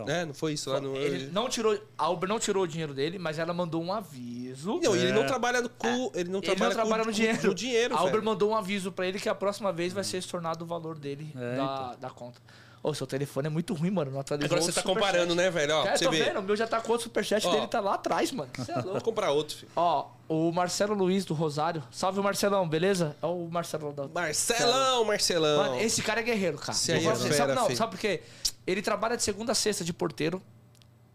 Então, 0.02 0.14
É, 0.14 0.24
não 0.24 0.35
foi 0.35 0.52
isso 0.52 0.70
lá 0.70 0.81
no... 0.81 0.97
Ele 0.97 1.31
não 1.32 1.48
tirou, 1.48 1.78
a 1.97 2.10
Uber 2.10 2.28
não 2.28 2.39
tirou 2.39 2.64
o 2.64 2.66
dinheiro 2.66 2.93
dele, 2.93 3.18
mas 3.18 3.39
ela 3.39 3.52
mandou 3.55 3.82
um 3.82 3.93
aviso. 3.93 4.81
Não, 4.82 4.94
e 4.97 4.98
ele 5.01 5.10
É. 5.10 5.12
não 5.12 5.27
trabalha 5.27 5.60
no 5.62 5.68
cu, 5.68 6.12
ele 6.14 6.28
não 6.31 6.39
ele 6.40 6.47
trabalha, 6.47 6.68
não 6.68 6.74
trabalha 6.82 7.02
com, 7.05 7.09
no 7.10 7.14
dinheiro. 7.14 7.39
Com, 7.40 7.47
no 7.48 7.55
dinheiro, 7.55 7.94
a 7.97 8.01
Uber 8.01 8.12
velho. 8.12 8.24
mandou 8.24 8.51
um 8.51 8.56
aviso 8.56 8.93
pra 8.93 9.06
ele 9.06 9.18
que 9.18 9.28
a 9.28 9.35
próxima 9.35 9.73
vez 9.73 9.93
vai 9.93 10.05
ser 10.05 10.18
estornado 10.18 10.64
o 10.64 10.66
valor 10.66 10.98
dele 10.98 11.32
É, 11.36 11.56
da, 11.56 11.94
da 11.97 12.10
conta. 12.10 12.40
Ô, 12.82 12.94
seu 12.94 13.06
telefone 13.06 13.48
é 13.48 13.51
muito 13.51 13.74
ruim, 13.74 13.90
mano. 13.90 14.12
Não 14.12 14.20
atualizou 14.20 14.47
Agora 14.47 14.60
você 14.62 14.73
tá 14.73 14.81
comparando, 14.82 15.35
né, 15.35 15.51
velho? 15.51 15.74
Ó, 15.74 15.85
É, 15.86 15.97
você 15.97 16.05
tô 16.05 16.10
vê. 16.12 16.23
vendo, 16.23 16.39
o 16.39 16.43
meu 16.43 16.55
já 16.55 16.68
tá 16.68 16.81
com 16.81 16.93
outro 16.93 17.02
superchat 17.05 17.44
Ó. 17.44 17.51
dele 17.51 17.66
tá 17.66 17.81
lá 17.81 17.94
atrás, 17.94 18.31
mano. 18.31 18.48
Você 18.56 18.70
é 18.70 18.74
Vou 18.77 18.85
louco. 18.93 19.01
comprar 19.01 19.32
outro, 19.32 19.56
filho. 19.56 19.73
Ó, 19.74 20.06
o 20.28 20.52
Marcelo 20.52 20.94
Luiz 20.94 21.24
do 21.24 21.35
Rosário. 21.35 21.82
Salve, 21.90 22.20
Marcelão, 22.20 22.68
beleza? 22.68 23.16
É 23.20 23.27
o 23.27 23.48
Marcelão 23.51 23.93
da. 23.93 24.06
Marcelão, 24.06 25.05
Marcelão. 25.05 25.59
Mano, 25.64 25.81
esse 25.81 26.01
cara 26.01 26.20
é 26.20 26.23
guerreiro, 26.23 26.59
cara. 26.59 26.73
É 26.73 26.74
você, 26.74 27.01
fera, 27.01 27.32
sabe, 27.35 27.55
não, 27.55 27.74
sabe 27.74 27.90
por 27.93 27.98
quê? 28.01 28.23
Ele 28.66 28.82
trabalha 28.82 29.16
de 29.16 29.22
segunda 29.22 29.52
a 29.52 29.55
sexta 29.55 29.84
de 29.84 29.93
porteiro, 29.93 30.43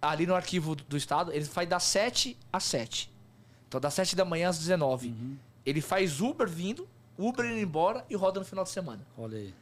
ali 0.02 0.26
no 0.26 0.34
arquivo 0.36 0.76
do 0.76 0.96
estado. 0.98 1.32
Ele 1.32 1.46
faz 1.46 1.68
das 1.68 1.84
7 1.84 2.38
às 2.52 2.64
7. 2.64 3.12
Então, 3.68 3.80
das 3.80 3.94
7 3.94 4.16
da 4.16 4.26
manhã 4.26 4.50
às 4.50 4.58
19. 4.58 5.10
Uhum. 5.10 5.38
Ele 5.66 5.82
faz 5.82 6.22
Uber 6.22 6.48
vindo, 6.50 6.88
Uber 7.18 7.46
indo 7.46 7.60
embora 7.60 8.06
e 8.10 8.16
roda 8.16 8.40
no 8.40 8.46
final 8.46 8.64
de 8.64 8.70
semana. 8.72 9.06
olha 9.18 9.38
aí. 9.38 9.54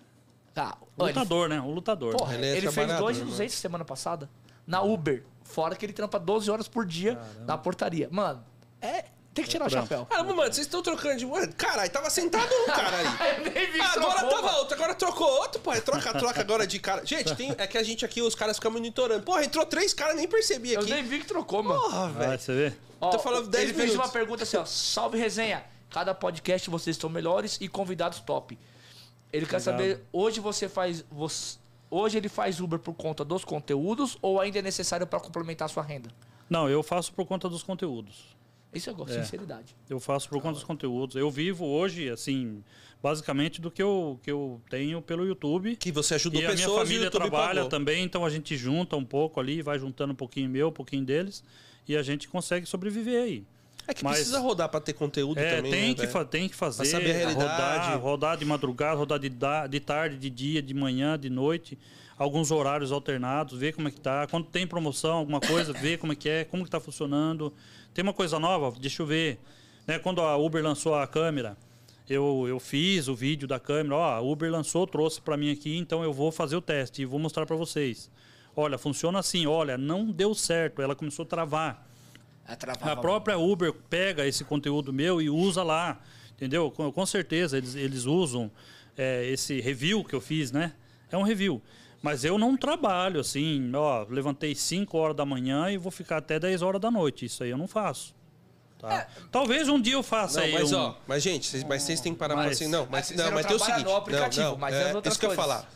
Tá. 0.54 0.78
O 0.98 1.04
ó, 1.04 1.08
ele- 1.08 1.14
lutador, 1.20 1.48
né? 1.50 1.62
O 1.62 1.72
lutador. 1.72 2.16
Porra, 2.18 2.34
Ele 2.34 2.46
ele, 2.48 2.58
é 2.58 2.62
fez 2.62 2.74
trabalhador, 2.74 3.06
2,200 3.14 3.54
semana 3.56 3.86
passada 3.86 4.30
na 4.66 4.82
Uber. 4.82 5.24
Fora 5.44 5.76
que 5.76 5.86
ele 5.86 5.94
trampa 5.94 6.20
12 6.20 6.50
horas 6.50 6.68
por 6.68 6.86
dia 6.86 7.20
na 7.46 7.58
portaria. 7.58 8.08
Mano, 8.12 8.44
é. 8.82 9.06
Tem 9.34 9.44
que 9.46 9.52
tirar 9.52 9.68
o 9.68 9.70
chapéu. 9.70 10.06
Caramba, 10.08 10.34
mano, 10.34 10.54
vocês 10.54 10.66
estão 10.66 10.82
trocando 10.82 11.18
de... 11.18 11.26
Mano, 11.26 11.54
Caralho, 11.54 11.90
tava 11.92 12.10
sentado 12.10 12.52
um 12.52 12.66
cara 12.66 12.98
ali. 12.98 13.08
Eu 13.48 13.54
nem 13.54 13.66
vi 13.72 13.80
que 13.80 13.82
Agora 13.82 14.24
tava 14.28 14.58
outro, 14.58 14.76
agora 14.76 14.96
trocou 14.96 15.28
outro, 15.28 15.62
pô. 15.62 15.72
Troca, 15.82 16.14
troca 16.18 16.42
agora 16.42 16.66
de 16.68 16.80
cara. 16.80 17.06
Gente, 17.06 17.36
tem, 17.36 17.54
é 17.58 17.68
que 17.68 17.78
a 17.78 17.84
gente 17.84 18.04
aqui, 18.04 18.22
os 18.22 18.34
caras 18.36 18.58
ficam 18.58 18.72
monitorando. 18.72 19.24
Porra, 19.24 19.44
entrou 19.46 19.66
três 19.66 19.94
caras, 19.94 20.16
nem 20.16 20.28
percebi 20.28 20.74
Eu 20.74 20.82
aqui. 20.82 20.92
nem 20.92 21.04
vi 21.04 21.20
que 21.20 21.26
trocou, 21.28 21.62
mano. 21.64 21.80
Porra, 21.80 22.06
Ah, 22.06 22.08
velho. 22.08 22.40
você 22.40 22.54
vê? 22.54 22.74
Ó, 23.00 23.10
Tô 23.12 23.20
falando 23.20 23.48
10 23.48 23.64
ele 23.70 23.74
fez 23.74 23.96
uma 23.96 24.10
pergunta 24.10 24.44
assim, 24.44 24.58
ó. 24.58 24.66
Salve 24.66 25.18
resenha. 25.18 25.64
Cada 25.90 26.14
podcast 26.14 26.70
vocês 26.70 26.96
estão 26.96 27.10
melhores 27.10 27.58
e 27.62 27.68
convidados 27.68 28.20
top. 28.20 28.58
Ele 29.32 29.46
quer 29.46 29.60
saber, 29.62 30.04
hoje 30.12 30.40
você 30.40 30.68
faz. 30.68 31.06
você- 31.10 31.58
hoje 31.90 32.18
ele 32.18 32.28
faz 32.30 32.60
Uber 32.60 32.78
por 32.80 32.94
conta 32.94 33.24
dos 33.24 33.46
conteúdos 33.46 34.18
ou 34.22 34.42
ainda 34.42 34.60
é 34.60 34.62
necessário 34.62 35.06
para 35.08 35.20
complementar 35.20 35.68
a 35.68 35.70
sua 35.70 35.84
renda? 35.84 36.10
Não, 36.50 36.68
eu 36.68 36.82
faço 36.84 37.14
por 37.14 37.26
conta 37.26 37.48
dos 37.48 37.62
conteúdos. 37.64 38.38
Isso 38.74 38.90
eu 38.90 38.96
gosto, 38.96 39.14
É. 39.18 39.24
sinceridade. 39.24 39.76
Eu 39.90 40.00
faço 40.00 40.30
por 40.30 40.42
conta 40.42 40.54
dos 40.56 40.64
conteúdos. 40.64 41.16
Eu 41.16 41.32
vivo 41.32 41.66
hoje, 41.66 42.10
assim, 42.10 42.64
basicamente 43.02 43.60
do 43.60 43.72
que 43.72 43.82
eu, 43.82 44.20
que 44.22 44.30
eu 44.30 44.62
tenho 44.70 45.02
pelo 45.02 45.26
YouTube. 45.26 45.76
Que 45.76 45.92
você 45.92 46.16
ajudou 46.16 46.42
E 46.42 46.46
a 46.46 46.50
pessoas 46.52 46.68
minha 46.68 46.76
e 46.78 46.82
o 46.82 46.86
família 46.86 47.12
trabalha 47.12 47.56
pagou. 47.56 47.70
também, 47.70 48.04
então 48.04 48.24
a 48.24 48.30
gente 48.30 48.56
junta 48.56 48.96
um 48.96 49.04
pouco 49.06 49.40
ali, 49.40 49.62
vai 49.62 49.80
juntando 49.80 50.14
um 50.14 50.16
pouquinho 50.16 50.50
meu, 50.50 50.68
um 50.70 50.72
pouquinho 50.72 51.04
deles, 51.04 51.44
e 51.88 51.96
a 51.98 52.04
gente 52.04 52.28
consegue 52.28 52.66
sobreviver 52.68 53.24
aí. 53.24 53.44
É 53.88 53.94
que 53.94 54.04
Mas- 54.04 54.18
precisa 54.18 54.40
rodar 54.40 54.70
pra 54.70 54.80
ter 54.80 54.94
conteúdo 54.94 55.40
É, 55.40 55.56
também, 55.56 55.72
tem, 55.72 55.96
né, 55.96 55.96
que 55.96 56.26
tem 56.26 56.48
que 56.48 56.56
fazer, 56.56 56.86
saber 56.86 57.10
a 57.10 57.14
realidade. 57.18 57.50
rodar, 57.50 58.00
rodar 58.00 58.38
de 58.38 58.46
madrugada, 58.46 58.96
rodar 58.96 59.18
de, 59.18 59.30
de 59.30 59.80
tarde, 59.80 60.16
de 60.16 60.30
dia, 60.30 60.62
de 60.62 60.76
manhã, 60.76 61.18
de 61.18 61.28
noite, 61.28 61.76
alguns 62.16 62.52
horários 62.52 62.92
alternados, 62.92 63.58
ver 63.58 63.74
como 63.74 63.88
é 63.88 63.92
que 63.92 64.00
tá, 64.00 64.28
quando 64.28 64.46
tem 64.46 64.68
promoção, 64.68 65.14
alguma 65.18 65.40
coisa, 65.42 65.74
ver 65.74 65.98
como 65.98 66.14
é 66.14 66.16
que 66.16 66.30
é, 66.30 66.44
como 66.44 66.64
que 66.64 66.70
tá 66.70 66.80
funcionando. 66.80 67.52
Tem 67.94 68.04
uma 68.04 68.14
coisa 68.14 68.40
nova, 68.40 68.78
deixa 68.80 69.02
eu 69.02 69.06
ver. 69.06 69.40
Né, 69.88 69.98
quando 70.00 70.22
a 70.22 70.38
Uber 70.38 70.64
lançou 70.64 70.96
a 70.96 71.08
câmera, 71.08 71.58
eu, 72.10 72.46
eu 72.48 72.60
fiz 72.60 73.08
o 73.08 73.16
vídeo 73.16 73.48
da 73.48 73.60
câmera, 73.60 73.96
ó, 73.96 74.12
a 74.16 74.22
Uber 74.22 74.52
lançou, 74.52 74.88
trouxe 74.88 75.22
para 75.22 75.38
mim 75.38 75.52
aqui, 75.52 75.78
então 75.78 76.04
eu 76.04 76.12
vou 76.12 76.32
fazer 76.32 76.56
o 76.56 76.62
teste 76.62 77.02
e 77.02 77.06
vou 77.06 77.20
mostrar 77.20 77.46
para 77.46 77.56
vocês. 77.56 78.10
Olha, 78.56 78.78
funciona 78.78 79.20
assim, 79.20 79.46
olha, 79.46 79.78
não 79.78 80.06
deu 80.06 80.34
certo, 80.34 80.82
ela 80.82 80.96
começou 80.96 81.24
a 81.24 81.28
travar. 81.28 81.88
A 82.46 82.56
travava. 82.56 83.00
própria 83.00 83.38
Uber 83.38 83.72
pega 83.72 84.26
esse 84.28 84.44
conteúdo 84.44 84.92
meu 84.92 85.22
e 85.22 85.30
usa 85.30 85.62
lá, 85.62 86.02
entendeu? 86.32 86.72
Com, 86.72 86.92
com 86.92 87.06
certeza 87.06 87.58
eles, 87.58 87.76
eles 87.76 88.06
usam 88.06 88.52
é, 88.98 89.30
esse 89.30 89.62
review 89.62 90.04
que 90.04 90.16
eu 90.16 90.22
fiz, 90.22 90.52
né? 90.52 90.74
É 91.12 91.18
um 91.18 91.22
review. 91.22 91.62
Mas 92.02 92.24
eu 92.24 92.38
não 92.38 92.56
trabalho 92.56 93.20
assim, 93.20 93.72
ó, 93.76 94.06
levantei 94.10 94.56
5 94.56 94.98
horas 94.98 95.16
da 95.16 95.26
manhã 95.26 95.70
e 95.70 95.78
vou 95.78 95.92
ficar 95.92 96.18
até 96.18 96.40
10 96.40 96.62
horas 96.62 96.80
da 96.80 96.90
noite. 96.90 97.26
Isso 97.26 97.44
aí 97.44 97.50
eu 97.50 97.58
não 97.58 97.68
faço. 97.68 98.16
Tá? 98.78 99.08
Talvez 99.30 99.68
um 99.68 99.82
dia 99.82 99.94
eu 99.96 100.02
faça 100.04 100.40
Não, 100.40 100.46
aí 100.48 100.54
mas 100.54 100.72
um... 100.72 100.78
ó, 100.78 100.96
mas 101.06 101.22
gente, 101.22 101.48
vocês, 101.48 101.64
mas 101.66 101.84
vocês 101.84 102.00
têm 102.00 102.14
que 102.14 102.20
parar 102.20 102.36
pra 102.36 102.46
Mas- 102.46 102.54
assim, 102.56 102.68
não, 102.70 102.88
mas, 102.90 103.12
Mas 103.12 103.20
não, 103.20 103.32
mas 103.34 103.46
tem 103.46 103.56
o 103.56 103.60
seguinte, 103.60 103.84
não, 103.84 104.52
não, 104.52 104.58
mas 104.58 104.74
é, 104.74 104.94
isso 105.06 105.20
que 105.20 105.26
eu 105.26 105.32
falar. 105.32 105.70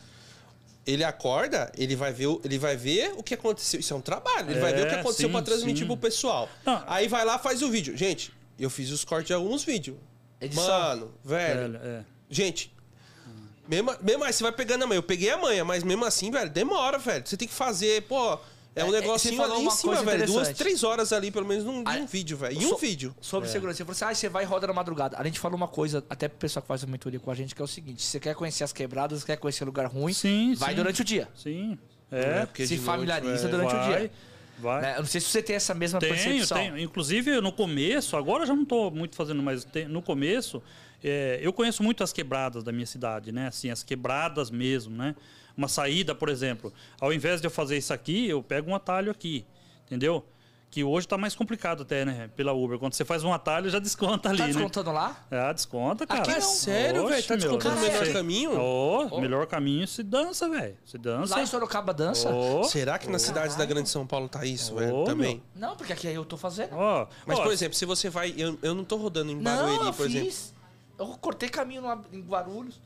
Ele 0.86 1.04
acorda, 1.04 1.70
ele 1.76 1.94
vai 1.96 2.12
ver, 2.14 2.26
o- 2.28 2.40
ele 2.42 2.58
vai 2.58 2.76
ver 2.76 3.12
o 3.16 3.22
que 3.22 3.34
aconteceu. 3.34 3.78
Isso 3.80 3.92
é 3.92 3.96
um 3.96 4.00
trabalho. 4.00 4.50
Ele 4.50 4.60
vai 4.60 4.72
ver 4.72 4.84
o 4.84 4.88
que 4.88 4.94
É, 4.94 5.00
aconteceu 5.00 5.28
sim, 5.28 5.32
pra 5.32 5.42
transmitir 5.42 5.80
sim. 5.82 5.86
pro 5.86 5.96
pessoal. 5.98 6.48
Não. 6.64 6.82
Aí 6.86 7.06
vai 7.08 7.24
lá, 7.26 7.38
faz 7.38 7.60
o 7.62 7.70
vídeo. 7.70 7.94
Gente, 7.96 8.32
eu 8.58 8.68
fiz 8.70 8.90
os 8.90 9.04
cortes 9.04 9.26
de 9.28 9.34
alguns 9.34 9.62
vídeos. 9.64 9.96
Edição. 10.40 10.66
Mano, 10.66 11.14
velho. 11.22 11.72
Velho, 11.72 11.80
é. 11.82 12.04
Gente, 12.30 12.74
mesmo, 13.68 13.94
mesmo 14.02 14.24
assim, 14.24 14.32
você 14.38 14.42
vai 14.44 14.52
pegando 14.52 14.84
a 14.84 14.86
manha. 14.86 14.98
Eu 14.98 15.02
peguei 15.02 15.30
a 15.30 15.36
manha, 15.38 15.64
mas 15.64 15.82
mesmo 15.82 16.04
assim, 16.04 16.30
velho, 16.30 16.50
demora, 16.50 16.98
velho. 16.98 17.26
Você 17.26 17.36
tem 17.36 17.48
que 17.48 17.54
fazer, 17.54 18.02
pô. 18.02 18.38
É 18.76 18.82
um 18.84 18.92
É, 18.92 18.98
é, 18.98 19.00
negocinho 19.02 19.36
falou 19.36 19.56
ali 19.56 19.66
em 19.66 19.70
cima, 19.70 20.02
velho. 20.02 20.26
Duas, 20.26 20.48
três 20.48 20.82
horas 20.82 21.12
ali, 21.12 21.30
pelo 21.30 21.46
menos, 21.46 21.64
num, 21.64 21.82
num 21.84 22.06
vídeo, 22.06 22.36
velho. 22.36 22.58
Em 22.58 22.60
so- 22.60 22.74
um 22.74 22.76
vídeo. 22.76 23.14
Sobre 23.20 23.48
segurança. 23.48 23.76
Você 23.76 23.84
falou 23.84 23.92
assim, 23.92 24.04
ah, 24.04 24.14
você 24.14 24.28
vai 24.28 24.42
e 24.42 24.46
roda 24.46 24.66
na 24.66 24.72
madrugada. 24.72 25.16
A 25.16 25.22
gente 25.22 25.38
falou 25.38 25.56
uma 25.56 25.68
coisa, 25.68 26.04
até 26.10 26.26
pro 26.26 26.38
pessoal 26.38 26.60
que 26.60 26.66
faz 26.66 26.82
a 26.82 26.86
mentoria 26.88 27.20
com 27.20 27.30
a 27.30 27.34
gente, 27.36 27.54
que 27.54 27.62
é 27.62 27.64
o 27.64 27.68
seguinte: 27.68 28.02
se 28.02 28.08
você 28.08 28.18
quer 28.20 28.34
conhecer 28.34 28.64
as 28.64 28.72
quebradas, 28.72 29.22
quer 29.22 29.36
conhecer 29.36 29.64
lugar 29.64 29.86
ruim, 29.86 30.12
Sim, 30.12 30.54
vai 30.56 30.70
sim. 30.70 30.76
durante 30.76 31.02
o 31.02 31.04
dia. 31.04 31.28
Sim. 31.36 31.78
É, 32.10 32.20
É. 32.42 32.46
porque 32.46 32.66
se 32.66 32.74
de 32.74 32.80
noite, 32.80 32.86
familiariza 32.86 33.46
velho, 33.46 33.50
durante 33.50 33.74
o 33.74 33.78
vai. 33.78 33.98
dia. 34.00 34.10
Vai. 34.58 34.82
né? 34.82 34.94
Eu 34.96 35.00
não 35.00 35.06
sei 35.06 35.20
se 35.20 35.28
você 35.28 35.42
tem 35.42 35.54
essa 35.56 35.72
mesma 35.74 36.00
Tenho, 36.00 36.12
percepção. 36.14 36.56
tenho. 36.58 36.78
Inclusive, 36.78 37.40
no 37.40 37.52
começo, 37.52 38.16
agora 38.16 38.42
eu 38.42 38.46
já 38.48 38.54
não 38.54 38.62
estou 38.64 38.90
muito 38.90 39.14
fazendo, 39.14 39.40
mas 39.42 39.64
tem- 39.64 39.86
no 39.86 40.02
começo, 40.02 40.60
é, 41.04 41.38
eu 41.42 41.52
conheço 41.52 41.82
muito 41.82 42.02
as 42.02 42.12
quebradas 42.12 42.64
da 42.64 42.72
minha 42.72 42.86
cidade, 42.86 43.30
né? 43.30 43.46
Assim, 43.48 43.70
as 43.70 43.82
quebradas 43.82 44.50
mesmo, 44.50 44.96
né? 44.96 45.14
Uma 45.56 45.68
saída, 45.68 46.14
por 46.14 46.28
exemplo. 46.28 46.72
Ao 47.00 47.12
invés 47.12 47.40
de 47.40 47.46
eu 47.46 47.50
fazer 47.50 47.76
isso 47.76 47.92
aqui, 47.92 48.26
eu 48.28 48.42
pego 48.42 48.70
um 48.70 48.74
atalho 48.74 49.10
aqui, 49.12 49.44
entendeu? 49.86 50.24
Que 50.68 50.82
hoje 50.82 51.06
está 51.06 51.16
mais 51.16 51.36
complicado 51.36 51.84
até, 51.84 52.04
né? 52.04 52.28
Pela 52.34 52.52
Uber. 52.52 52.80
Quando 52.80 52.94
você 52.94 53.04
faz 53.04 53.22
um 53.22 53.32
atalho, 53.32 53.70
já 53.70 53.78
desconta 53.78 54.30
ali, 54.30 54.38
Tá 54.38 54.46
né? 54.48 54.52
descontando 54.54 54.90
lá? 54.90 55.24
Ah, 55.30 55.52
desconta, 55.52 56.04
cara. 56.04 56.22
Aqui 56.22 56.30
não. 56.32 56.36
É 56.38 56.40
sério, 56.40 57.06
velho? 57.06 57.22
Tá 57.22 57.36
meu, 57.36 57.38
descontando 57.38 57.76
o 57.76 57.80
não 57.80 57.88
melhor 57.88 58.12
caminho? 58.12 58.60
Ô, 58.60 59.20
melhor 59.20 59.46
caminho 59.46 59.86
se 59.86 60.02
dança, 60.02 60.48
velho. 60.48 60.76
Se 60.84 60.98
dança. 60.98 61.36
Lá 61.36 61.42
em 61.42 61.46
Sorocaba 61.46 61.94
dança? 61.94 62.28
Ô, 62.28 62.64
Será 62.64 62.98
que 62.98 63.08
nas 63.08 63.22
cidades 63.22 63.54
da 63.54 63.64
Grande 63.64 63.88
São 63.88 64.04
Paulo 64.04 64.28
tá 64.28 64.44
isso, 64.44 64.74
velho? 64.74 64.96
meu. 64.96 65.04
Também. 65.04 65.40
Não, 65.54 65.76
porque 65.76 65.92
aqui 65.92 66.08
eu 66.08 66.24
tô 66.24 66.36
fazendo. 66.36 66.70
ó. 66.72 67.06
Mas, 67.24 67.38
por 67.38 67.52
exemplo, 67.52 67.76
se 67.78 67.84
você 67.84 68.10
vai. 68.10 68.34
Eu, 68.36 68.58
eu 68.60 68.74
não 68.74 68.82
tô 68.82 68.96
rodando 68.96 69.30
em 69.30 69.36
Não, 69.36 69.42
Barueri, 69.44 69.86
eu 69.86 69.92
por 69.92 70.06
exemplo. 70.06 70.32
Eu 70.98 71.06
cortei 71.20 71.48
caminho 71.48 71.82
no- 71.82 72.04
em 72.12 72.20
Guarulhos. 72.22 72.80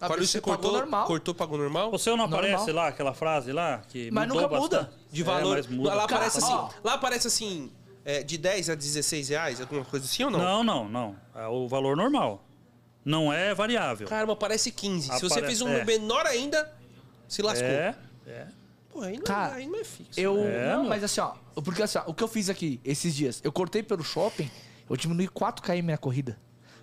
A 0.00 0.08
Barueri 0.08 0.26
você 0.26 0.40
pagou 0.40 0.56
cortou, 0.56 0.72
normal. 0.78 1.06
cortou, 1.06 1.34
pagou 1.34 1.58
normal? 1.58 1.98
Seu 1.98 2.16
não 2.16 2.26
Normal. 2.26 2.40
aparece 2.50 2.72
lá, 2.72 2.88
aquela 2.88 3.12
frase 3.12 3.52
lá? 3.52 3.82
Que 3.86 4.10
Mas 4.10 4.26
mudou 4.28 4.42
nunca 4.42 4.56
muda. 4.58 4.78
bastante? 4.82 4.98
De 5.12 5.20
É, 5.20 5.24
valor. 5.24 5.56
mas 5.58 5.66
muda. 5.66 5.94
lá 5.94 6.04
aparece 6.04 6.40
Cara, 6.40 6.54
assim. 6.64 6.74
Lá 6.82 6.94
aparece 6.94 7.26
assim. 7.26 7.70
é, 8.02 8.22
de 8.22 8.38
10 8.38 8.70
a 8.70 8.74
16 8.74 9.28
reais, 9.28 9.60
alguma 9.60 9.84
coisa 9.84 10.06
assim 10.06 10.24
ou 10.24 10.30
não? 10.30 10.38
Não, 10.38 10.64
não, 10.64 10.88
não. 10.88 11.16
É 11.34 11.46
o 11.48 11.68
valor 11.68 11.98
normal. 11.98 12.42
Não 13.04 13.30
é 13.30 13.54
variável. 13.54 14.08
Caramba, 14.08 14.32
aparece 14.32 14.70
15. 14.72 15.12
Se 15.12 15.20
você 15.20 15.42
fez 15.42 15.60
um 15.60 15.68
é. 15.68 15.84
menor 15.84 16.24
ainda, 16.26 16.72
se 17.28 17.42
lascou. 17.42 17.68
É, 17.68 17.94
é. 18.26 18.46
Pô, 18.90 19.02
aí 19.02 19.16
não, 19.18 19.24
Cara, 19.24 19.56
aí 19.56 19.66
não 19.66 19.80
é 19.80 19.84
fixo. 19.84 20.18
Eu. 20.18 20.38
É, 20.46 20.72
não, 20.76 20.84
mas 20.84 21.04
assim, 21.04 21.20
ó. 21.20 21.34
Porque 21.62 21.82
assim, 21.82 21.98
ó, 21.98 22.04
o 22.06 22.14
que 22.14 22.22
eu 22.24 22.28
fiz 22.28 22.48
aqui 22.48 22.80
esses 22.82 23.14
dias, 23.14 23.40
eu 23.44 23.52
cortei 23.52 23.82
pelo 23.82 24.02
shopping, 24.02 24.50
eu 24.88 24.96
diminui 24.96 25.28
4 25.28 25.62
km 25.62 25.84
na 25.90 25.98
corrida. 25.98 26.38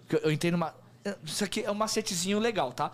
Eu, 0.09 0.31
entrei 0.31 0.51
numa. 0.51 0.73
Isso 1.23 1.43
aqui 1.43 1.63
é 1.63 1.71
um 1.71 1.75
macetezinho 1.75 2.39
legal, 2.39 2.71
tá? 2.73 2.91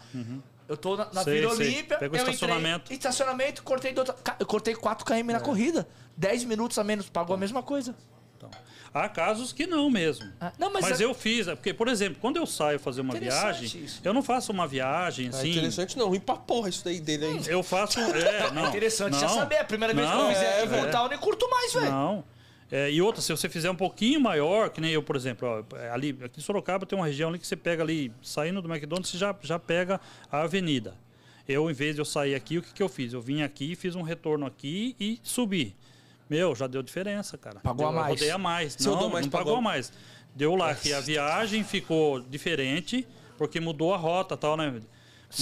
Eu 0.68 0.77
tô 0.77 0.95
na, 0.95 1.06
na 1.06 1.19
Uhum. 1.19 1.23
Sei, 1.23 1.40
Vila 1.41 1.56
sei. 1.56 1.68
Olímpia. 1.68 1.98
Pega 1.98 2.14
o 2.14 2.18
eu 2.18 2.23
estacionamento. 2.23 2.84
Entrei, 2.85 2.98
estacionamento, 2.98 3.64
cortei 3.64 3.94
do 3.94 4.03
Eu 4.40 4.45
cortei 4.45 4.76
4 4.76 5.06
km 5.06 5.14
É. 5.14 5.23
na 5.34 5.40
corrida. 5.40 5.88
10 6.15 6.44
minutos 6.45 6.77
a 6.77 6.84
menos, 6.84 7.10
pagou 7.10 7.34
a 7.35 7.38
mesma 7.38 7.61
coisa. 7.64 7.95
Então, 8.38 8.49
há 8.94 9.10
casos 9.10 9.52
que 9.52 9.65
não 9.65 9.90
mesmo. 9.90 10.31
Ah, 10.40 10.52
não, 10.60 10.72
mas 10.72 10.84
mas 10.90 11.02
é- 11.02 11.06
eu 11.06 11.14
fiz, 11.14 11.48
é 11.48 11.56
porque, 11.56 11.73
por 11.73 11.88
exemplo, 11.88 12.18
quando 12.22 12.38
eu 12.38 12.45
saio 12.45 12.80
fazer 12.80 13.02
uma 13.02 13.14
viagem, 13.15 13.84
isso. 13.84 13.99
eu 14.03 14.14
não 14.14 14.22
faço 14.22 14.52
uma 14.52 14.68
viagem 14.68 15.26
É 15.27 15.30
assim. 15.30 15.52
interessante 15.52 15.98
não, 15.98 16.10
ruim 16.10 16.19
pra 16.19 16.35
porra 16.35 16.69
isso 16.69 16.84
daí 16.85 16.99
dele 16.99 17.26
aí. 17.26 17.41
Eu 17.48 17.64
faço. 17.64 17.99
É, 17.99 18.52
não. 18.53 18.65
É 18.65 18.69
interessante 18.69 19.19
já 19.19 19.27
não, 19.27 19.35
saber. 19.35 19.57
A 19.57 19.64
primeira 19.65 19.94
vez 19.94 20.07
que 20.07 20.14
não, 20.15 20.30
eu 20.30 20.34
fizer 20.35 20.64
é, 20.64 20.85
Town, 20.91 21.03
eu 21.06 21.10
nem 21.10 21.19
curto 21.19 21.49
mais, 21.49 21.73
velho. 21.73 21.91
Não. 21.91 22.23
É, 22.72 22.91
e 22.91 23.02
outra, 23.02 23.22
se 23.22 23.31
você 23.31 23.48
fizer 23.48 23.69
um 23.69 23.76
pouquinho 23.76 24.19
maior, 24.19 24.69
que 24.69 24.81
nem 24.81 24.91
eu, 24.91 25.03
por 25.03 25.15
exemplo, 25.15 25.48
ó, 25.48 25.77
é, 25.77 25.90
ali 25.91 26.18
aqui 26.23 26.40
em 26.40 26.44
Sorocaba 26.44 26.85
tem 26.85 26.98
uma 26.98 27.06
região 27.06 27.30
ali 27.30 27.38
que 27.38 27.45
você 27.45 27.56
pega 27.56 27.84
ali, 27.84 28.11
saindo 28.22 28.61
do 28.61 28.72
McDonald's, 28.73 29.11
você 29.11 29.18
já, 29.18 29.35
já 29.41 29.60
pega 29.60 30.02
a 30.31 30.41
avenida. 30.41 30.95
Eu, 31.48 31.69
em 31.69 31.73
vez 31.73 31.94
de 31.95 32.02
eu 32.02 32.06
sair 32.06 32.35
aqui, 32.35 32.57
o 32.57 32.61
que, 32.61 32.73
que 32.73 32.81
eu 32.81 32.90
fiz? 32.90 33.14
Eu 33.14 33.22
vim 33.22 33.41
aqui, 33.41 33.76
fiz 33.76 33.95
um 33.95 34.02
retorno 34.02 34.45
aqui 34.45 34.95
e 34.99 35.19
subi. 35.23 35.76
Meu, 36.30 36.56
já 36.56 36.68
deu 36.68 36.81
diferença, 36.81 37.38
cara. 37.38 37.60
Pagou 37.60 37.80
Deu, 37.80 37.88
a 37.90 37.91
mais. 37.91 38.06
Eu 38.07 38.14
rodei 38.14 38.30
a 38.31 38.38
mais. 38.38 38.73
Se 38.73 38.85
não, 38.88 39.10
mais, 39.10 39.26
não 39.26 39.31
pagou 39.31 39.45
pagou- 39.53 39.57
a 39.57 39.61
mais. 39.61 39.91
Deu 40.34 40.56
lá 40.56 40.73
que 40.73 40.91
a 40.94 40.99
viagem 40.99 41.64
ficou 41.64 42.22
diferente, 42.22 43.06
porque 43.38 43.60
mudou 43.60 43.94
a 43.94 43.98
rota 43.98 44.34
e 44.34 44.38
tal, 44.38 44.57
né? 44.57 44.81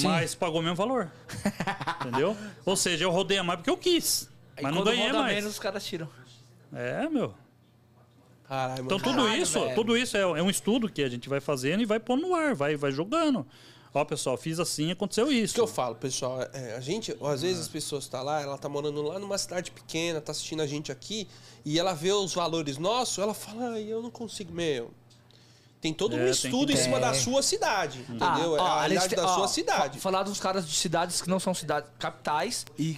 Mas 0.03 0.35
pagou 0.35 0.59
o 0.59 0.63
mesmo 0.63 0.75
valor. 0.75 1.09
Entendeu? 2.01 2.35
Ou 2.65 2.75
seja, 2.75 3.05
eu 3.05 3.11
rodei 3.11 3.37
a 3.37 3.43
mais 3.43 3.57
porque 3.57 3.69
eu 3.69 3.77
quis. 3.77 4.29
Aí 4.57 4.63
Mas 4.63 4.75
não 4.75 4.83
ganhei 4.83 5.11
mais. 5.13 5.35
menos, 5.35 5.51
os 5.51 5.59
caras 5.59 5.85
tiram. 5.85 6.09
É, 6.73 7.07
meu. 7.09 7.33
Caralho, 8.47 8.83
Então 8.85 8.99
tudo 8.99 9.15
Caralho, 9.17 9.41
isso, 9.41 9.59
velho. 9.59 9.75
tudo 9.75 9.97
isso 9.97 10.17
é, 10.17 10.21
é 10.21 10.43
um 10.43 10.49
estudo 10.49 10.89
que 10.89 11.01
a 11.03 11.09
gente 11.09 11.29
vai 11.29 11.39
fazendo 11.39 11.81
e 11.81 11.85
vai 11.85 11.99
pondo 11.99 12.21
no 12.27 12.35
ar, 12.35 12.53
vai, 12.53 12.75
vai 12.75 12.91
jogando. 12.91 13.45
Ó, 13.93 14.05
pessoal, 14.05 14.37
fiz 14.37 14.57
assim, 14.57 14.89
aconteceu 14.91 15.29
Isso 15.29 15.43
isso. 15.45 15.53
que 15.53 15.59
eu 15.59 15.67
falo, 15.67 15.95
pessoal, 15.95 16.41
é, 16.53 16.75
a 16.75 16.79
gente, 16.79 17.15
às 17.21 17.41
vezes 17.41 17.61
as 17.61 17.67
pessoas 17.67 18.07
tá 18.07 18.21
lá, 18.21 18.41
ela 18.41 18.57
tá 18.57 18.69
morando 18.69 19.01
lá 19.01 19.19
numa 19.19 19.37
cidade 19.37 19.69
pequena, 19.69 20.21
tá 20.21 20.31
assistindo 20.31 20.61
a 20.61 20.67
gente 20.67 20.91
aqui, 20.93 21.27
e 21.65 21.77
ela 21.77 21.93
vê 21.93 22.11
os 22.13 22.33
valores 22.33 22.77
nossos, 22.77 23.17
ela 23.19 23.33
fala, 23.33 23.71
ai, 23.73 23.83
eu 23.83 24.01
não 24.01 24.09
consigo, 24.09 24.53
meu. 24.53 24.91
Tem 25.81 25.93
todo 25.93 26.15
É, 26.15 26.23
um 26.23 26.27
estudo 26.29 26.71
em 26.71 26.75
cima 26.77 26.99
da 27.01 27.11
Tem. 27.11 27.19
sua 27.21 27.41
cidade, 27.43 27.99
entendeu? 28.07 28.55
Ah, 28.55 28.57
é 28.57 28.61
ó, 28.61 28.65
a 28.65 28.79
realidade 28.81 29.15
da 29.15 29.25
ó, 29.25 29.35
sua 29.35 29.47
cidade. 29.49 29.95
fa- 29.97 30.03
Falar 30.03 30.23
dos 30.23 30.39
caras 30.39 30.65
de 30.67 30.73
cidades 30.75 31.21
que 31.21 31.29
não 31.29 31.39
são 31.39 31.53
cidades 31.53 31.89
capitais 31.99 32.65
e 32.77 32.97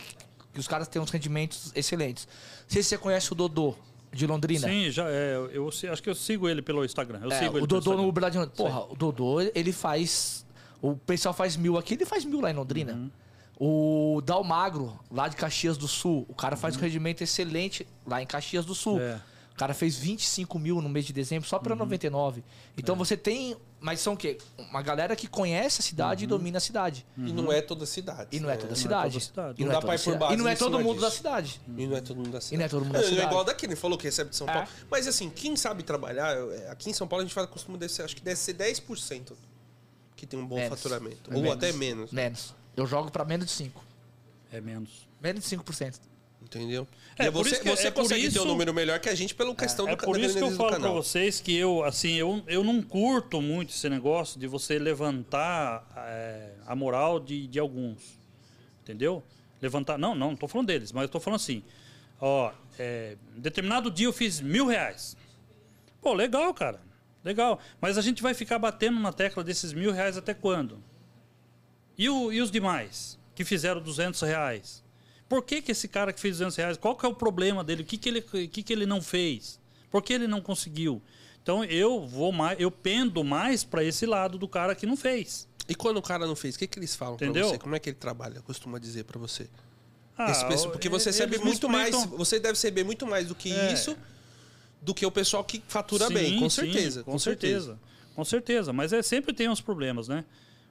que 0.53 0.59
os 0.59 0.67
caras 0.67 0.87
têm 0.87 1.01
uns 1.01 1.09
rendimentos 1.09 1.71
excelentes. 1.73 2.27
Não 2.73 2.81
sei 2.81 2.81
se 2.83 2.89
você 2.89 2.97
conhece 2.97 3.31
o 3.31 3.35
Dodô, 3.35 3.75
de 4.11 4.25
Londrina. 4.25 4.67
Sim, 4.67 4.89
já, 4.89 5.07
é, 5.07 5.35
eu, 5.51 5.69
acho 5.69 6.01
que 6.01 6.09
eu 6.09 6.15
sigo 6.15 6.49
ele 6.49 6.59
pelo 6.59 6.83
Instagram. 6.83 7.19
Eu 7.21 7.31
É, 7.31 7.37
sigo 7.37 7.59
o 7.59 7.67
Dodô 7.67 7.95
no. 7.95 8.07
Uber 8.07 8.23
lá 8.23 8.29
de 8.29 8.39
Londrina. 8.39 8.55
Porra, 8.55 8.91
o 8.91 8.95
Dodô, 8.95 9.41
ele 9.41 9.71
faz. 9.71 10.43
O 10.81 10.95
pessoal 10.95 11.35
faz 11.35 11.55
mil 11.55 11.77
aqui, 11.77 11.93
ele 11.93 12.05
faz 12.05 12.25
mil 12.25 12.41
lá 12.41 12.49
em 12.49 12.53
Londrina. 12.53 12.93
Uhum. 12.93 13.11
O 13.59 14.21
Dalmagro, 14.21 14.99
lá 15.11 15.27
de 15.27 15.35
Caxias 15.35 15.77
do 15.77 15.87
Sul, 15.87 16.25
o 16.27 16.33
cara 16.33 16.55
faz 16.55 16.75
um 16.75 16.79
rendimento 16.79 17.21
excelente 17.21 17.87
lá 18.05 18.21
em 18.21 18.25
Caxias 18.25 18.65
do 18.65 18.73
Sul. 18.73 18.95
Uhum. 18.95 19.01
É. 19.01 19.21
Uhum. 19.53 19.55
O 19.55 19.57
cara 19.57 19.73
fez 19.73 19.95
25 19.95 20.57
mil 20.57 20.81
no 20.81 20.89
mês 20.89 21.05
de 21.05 21.13
dezembro 21.13 21.47
só 21.47 21.59
pra 21.59 21.75
99. 21.75 22.41
É. 22.41 22.43
Então 22.77 22.95
você 22.95 23.15
tem. 23.15 23.55
Mas 23.79 23.99
são 23.99 24.13
o 24.13 24.17
quê? 24.17 24.37
Uma 24.57 24.81
galera 24.81 25.13
que 25.15 25.27
conhece 25.27 25.81
a 25.81 25.83
cidade 25.83 26.23
Uhum. 26.23 26.23
e 26.23 26.27
domina 26.27 26.57
a 26.57 26.61
cidade. 26.61 27.05
E 27.17 27.33
não 27.33 27.51
é 27.51 27.61
toda 27.61 27.85
cidade. 27.85 28.29
E 28.31 28.39
não 28.39 28.49
é 28.49 28.55
toda 28.55 28.71
é 28.71 28.75
cidade. 28.75 29.19
cidade. 29.19 29.61
E 29.61 29.65
Não 29.65 29.71
é 29.71 29.75
pra 29.75 29.81
toda 29.81 29.93
ir 29.93 29.97
por 29.97 30.03
cidade. 30.03 30.19
base 30.19 30.33
E 30.33 30.37
não 30.37 30.47
é 30.47 30.55
todo 30.55 30.79
mundo 30.79 31.01
da 31.01 31.11
cidade. 31.11 31.61
E 31.77 31.85
não 31.85 31.97
é 31.97 32.01
todo 32.01 32.17
mundo 32.17 32.29
da 32.31 32.39
cidade. 32.41 32.55
E 32.55 32.57
não 32.57 32.65
é 32.65 32.69
todo 32.69 32.83
mundo 32.85 32.93
da 32.93 32.99
Não 32.99 33.05
é 33.05 33.09
cidade. 33.09 33.27
igual 33.27 33.43
daqui, 33.43 33.65
ele 33.65 33.75
falou 33.75 33.97
que 33.97 34.05
recebe 34.05 34.29
de 34.29 34.35
São 34.37 34.47
É. 34.49 34.53
Paulo. 34.53 34.67
Mas 34.89 35.05
assim, 35.07 35.29
quem 35.29 35.55
sabe 35.57 35.83
trabalhar, 35.83 36.33
é, 36.35 36.69
aqui 36.71 36.89
em 36.89 36.93
São 36.93 37.07
Paulo 37.07 37.21
a 37.23 37.25
gente 37.25 37.33
fala, 37.35 37.45
costuma 37.45 37.77
descer, 37.77 38.03
acho 38.05 38.15
que 38.15 38.21
deve 38.21 38.37
ser 38.39 38.53
10% 38.53 39.33
que 40.15 40.25
tem 40.25 40.39
um 40.39 40.45
bom 40.47 40.55
Menos. 40.55 40.79
faturamento. 40.81 41.29
É 41.31 41.35
Ou 41.35 41.41
menos. 41.41 41.57
até 41.57 41.71
menos. 41.73 42.11
Menos. 42.11 42.55
Eu 42.77 42.87
jogo 42.87 43.11
pra 43.11 43.25
menos 43.25 43.45
de 43.47 43.51
5. 43.51 43.83
É 44.49 44.61
menos. 44.61 45.07
Menos 45.21 45.43
de 45.43 45.49
5%. 45.57 45.99
Entendeu? 46.43 46.87
É, 47.17 47.27
E 47.27 47.31
por 47.31 47.43
você 47.45 47.57
que- 47.59 47.69
você 47.69 47.87
é 47.87 47.91
por 47.91 48.01
consegue 48.01 48.21
ter 48.23 48.27
isso- 48.27 48.43
um 48.43 48.45
número 48.45 48.73
melhor 48.73 48.99
que 48.99 49.07
a 49.09 49.15
gente 49.15 49.33
pela 49.33 49.55
questão 49.55 49.87
É 49.87 49.95
do 49.95 50.03
por 50.03 50.17
da 50.17 50.25
isso 50.25 50.37
que 50.37 50.43
eu 50.43 50.51
falo 50.51 50.69
pra 50.69 50.77
canal. 50.79 50.93
vocês 50.93 51.39
que 51.39 51.55
eu, 51.55 51.83
assim, 51.83 52.13
eu, 52.15 52.43
eu 52.47 52.63
não 52.63 52.81
curto 52.81 53.41
muito 53.41 53.69
esse 53.71 53.87
negócio 53.89 54.39
de 54.39 54.45
você 54.45 54.77
levantar 54.77 55.87
é, 55.95 56.51
a 56.65 56.75
moral 56.75 57.19
de, 57.19 57.47
de 57.47 57.57
alguns. 57.59 58.19
Entendeu? 58.81 59.23
Levantar. 59.61 59.97
Não, 59.97 60.13
não, 60.13 60.29
não 60.31 60.35
tô 60.35 60.47
falando 60.47 60.67
deles, 60.67 60.91
mas 60.91 61.03
eu 61.03 61.09
tô 61.09 61.19
falando 61.19 61.37
assim. 61.39 61.63
Ó, 62.19 62.51
é, 62.77 63.15
determinado 63.37 63.89
dia 63.89 64.05
eu 64.07 64.13
fiz 64.13 64.39
mil 64.41 64.67
reais. 64.67 65.15
Pô, 66.01 66.13
legal, 66.13 66.53
cara. 66.53 66.81
Legal. 67.23 67.59
Mas 67.79 67.97
a 67.97 68.01
gente 68.01 68.21
vai 68.21 68.33
ficar 68.33 68.59
batendo 68.59 68.99
na 68.99 69.13
tecla 69.13 69.43
desses 69.43 69.71
mil 69.71 69.91
reais 69.93 70.17
até 70.17 70.33
quando? 70.33 70.83
E, 71.97 72.09
o- 72.09 72.31
e 72.33 72.41
os 72.41 72.51
demais 72.51 73.17
que 73.33 73.45
fizeram 73.45 73.81
200 73.81 74.21
reais? 74.21 74.82
Por 75.33 75.43
que, 75.43 75.63
que 75.63 75.71
esse 75.71 75.87
cara 75.87 76.13
que 76.13 76.19
fez 76.19 76.37
200 76.37 76.55
reais, 76.55 76.77
qual 76.77 76.95
que 76.95 77.03
é 77.03 77.09
o 77.09 77.15
problema 77.15 77.63
dele? 77.63 77.81
O 77.81 77.85
que, 77.85 77.97
que, 77.97 78.07
ele, 78.07 78.21
que, 78.21 78.61
que 78.61 78.71
ele 78.71 78.85
não 78.85 79.01
fez? 79.01 79.59
Por 79.89 80.03
que 80.03 80.13
ele 80.13 80.27
não 80.27 80.39
conseguiu? 80.41 81.01
Então 81.41 81.63
eu 81.63 82.05
vou 82.05 82.31
mais, 82.31 82.59
eu 82.59 82.69
pendo 82.69 83.23
mais 83.23 83.63
para 83.63 83.83
esse 83.83 84.05
lado 84.05 84.37
do 84.37 84.47
cara 84.47 84.75
que 84.75 84.85
não 84.85 84.95
fez. 84.95 85.47
E 85.67 85.73
quando 85.73 85.97
o 85.97 86.03
cara 86.03 86.27
não 86.27 86.35
fez, 86.35 86.53
o 86.53 86.59
que, 86.59 86.67
que 86.67 86.77
eles 86.77 86.95
falam 86.95 87.17
pra 87.17 87.31
você? 87.31 87.57
Como 87.57 87.75
é 87.75 87.79
que 87.79 87.89
ele 87.89 87.97
trabalha? 87.97 88.41
Costuma 88.41 88.77
dizer 88.77 89.05
pra 89.05 89.17
você. 89.17 89.49
Ah, 90.15 90.29
Esse 90.29 90.69
porque 90.69 90.87
você 90.87 91.09
recebe 91.09 91.39
muito 91.39 91.67
mais. 91.67 91.95
Você 92.11 92.37
deve 92.37 92.53
receber 92.53 92.83
muito 92.83 93.07
mais 93.07 93.27
do 93.27 93.33
que 93.33 93.51
É. 93.51 93.73
isso 93.73 93.97
do 94.83 94.93
que 94.93 95.03
o 95.03 95.09
pessoal 95.09 95.43
que 95.43 95.63
fatura 95.67 96.09
Sim, 96.09 96.13
bem, 96.13 96.39
com 96.39 96.47
sim, 96.47 96.61
certeza. 96.61 97.03
com, 97.03 97.17
certeza. 97.17 97.79
Com 98.13 98.23
certeza. 98.23 98.71
Mas 98.71 98.93
é, 98.93 99.01
sempre 99.01 99.33
tem 99.33 99.49
uns 99.49 99.61
problemas, 99.61 100.07
né? 100.07 100.25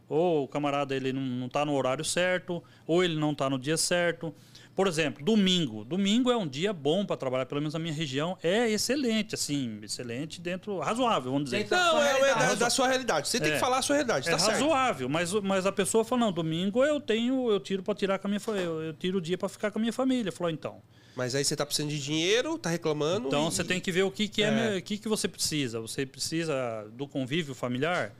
Ou 0.08 0.44
o 0.44 0.48
camarada 0.48 0.94
ele 0.94 1.12
não, 1.12 1.22
não 1.22 1.48
tá 1.48 1.64
no 1.64 1.74
horário 1.74 2.04
certo, 2.04 2.62
ou 2.86 3.02
ele 3.02 3.16
não 3.16 3.34
tá 3.34 3.48
no 3.50 3.58
dia 3.58 3.76
certo. 3.76 4.32
Por 4.74 4.86
exemplo, 4.86 5.22
domingo. 5.22 5.84
Domingo 5.84 6.30
é 6.30 6.36
um 6.36 6.46
dia 6.48 6.72
bom 6.72 7.04
para 7.04 7.16
trabalhar, 7.16 7.44
pelo 7.44 7.60
menos 7.60 7.74
na 7.74 7.80
minha 7.80 7.92
região. 7.92 8.38
É 8.42 8.70
excelente, 8.70 9.34
assim, 9.34 9.78
excelente 9.82 10.40
dentro. 10.40 10.78
razoável, 10.78 11.30
vamos 11.30 11.44
dizer. 11.50 11.66
Não, 11.70 11.90
sua 11.90 12.00
é, 12.06 12.10
é 12.10 12.12
realidade. 12.14 12.46
da, 12.46 12.54
da 12.54 12.70
sua 12.70 12.88
realidade. 12.88 13.28
Você 13.28 13.38
tem 13.38 13.50
É. 13.50 13.54
que 13.54 13.60
falar 13.60 13.78
a 13.78 13.82
sua 13.82 13.96
realidade, 13.96 14.28
É 14.28 14.32
tá 14.32 14.38
certo. 14.38 14.52
razoável, 14.60 15.08
mas, 15.10 15.32
mas 15.34 15.66
a 15.66 15.72
pessoa 15.72 16.04
fala, 16.04 16.22
não, 16.22 16.32
domingo 16.32 16.82
eu 16.82 16.98
tenho, 17.00 17.50
eu 17.50 17.60
tiro 17.60 17.82
para 17.82 17.94
tirar 17.94 18.18
com 18.18 18.28
a 18.28 18.30
minha 18.30 18.40
eu, 18.58 18.82
eu 18.82 18.92
tiro 18.94 19.18
o 19.18 19.20
dia 19.20 19.36
para 19.36 19.48
ficar 19.48 19.70
com 19.70 19.78
a 19.78 19.80
minha 19.80 19.92
família. 19.92 20.32
Falou, 20.32 20.50
então. 20.50 20.80
Mas 21.14 21.34
aí 21.34 21.44
você 21.44 21.54
tá 21.54 21.66
precisando 21.66 21.90
de 21.90 22.00
dinheiro, 22.02 22.56
tá 22.56 22.70
reclamando. 22.70 23.28
Então 23.28 23.48
e- 23.48 23.52
você 23.52 23.62
tem 23.62 23.78
que 23.78 23.92
ver 23.92 24.04
o 24.04 24.10
que, 24.10 24.26
que, 24.26 24.42
é, 24.42 24.76
É. 24.76 24.78
o 24.78 24.82
que, 24.82 24.96
que 24.96 25.08
você 25.08 25.28
precisa. 25.28 25.78
Você 25.80 26.06
precisa 26.06 26.86
do 26.94 27.06
convívio 27.06 27.54
familiar? 27.54 28.12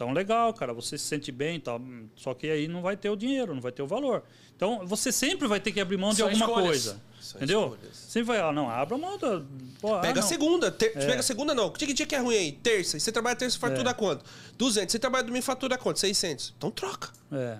Então, 0.00 0.12
legal, 0.14 0.54
cara, 0.54 0.72
você 0.72 0.96
se 0.96 1.04
sente 1.04 1.30
bem 1.30 1.56
e 1.56 1.60
tal. 1.60 1.78
Só 2.16 2.32
que 2.32 2.48
aí 2.50 2.66
não 2.66 2.80
vai 2.80 2.96
ter 2.96 3.10
o 3.10 3.16
dinheiro, 3.16 3.54
não 3.54 3.60
vai 3.60 3.70
ter 3.70 3.82
o 3.82 3.86
valor. 3.86 4.22
Então, 4.56 4.86
você 4.86 5.12
sempre 5.12 5.46
vai 5.46 5.60
ter 5.60 5.72
que 5.72 5.78
abrir 5.78 5.98
mão 5.98 6.08
de 6.08 6.16
São 6.16 6.26
alguma 6.28 6.46
escolhas. 6.46 6.68
coisa. 6.68 7.02
São 7.20 7.38
entendeu? 7.38 7.60
escolhas. 7.74 7.96
Sempre 7.98 8.22
vai, 8.28 8.40
ah, 8.40 8.50
não, 8.50 8.70
abra 8.70 8.96
mão 8.96 9.18
da. 9.18 9.42
Pô, 9.78 9.94
ah, 9.94 10.00
Pega 10.00 10.22
não. 10.22 10.26
segunda. 10.26 10.70
Ter... 10.70 10.96
É. 10.96 11.04
Pega 11.06 11.22
segunda 11.22 11.54
não. 11.54 11.70
Que 11.70 11.92
dia 11.92 12.06
que 12.06 12.14
é 12.14 12.18
ruim 12.18 12.34
aí? 12.34 12.52
Terça. 12.52 12.96
E 12.96 13.00
você 13.00 13.12
trabalha 13.12 13.36
terça, 13.36 13.58
fatura 13.58 13.90
É. 13.90 13.92
quanto? 13.92 14.24
200. 14.56 14.90
Você 14.90 14.98
trabalha 14.98 15.22
domingo, 15.22 15.44
fatura 15.44 15.76
quanto? 15.76 15.98
600. 15.98 16.54
Então 16.56 16.70
troca. 16.70 17.10
É. 17.30 17.58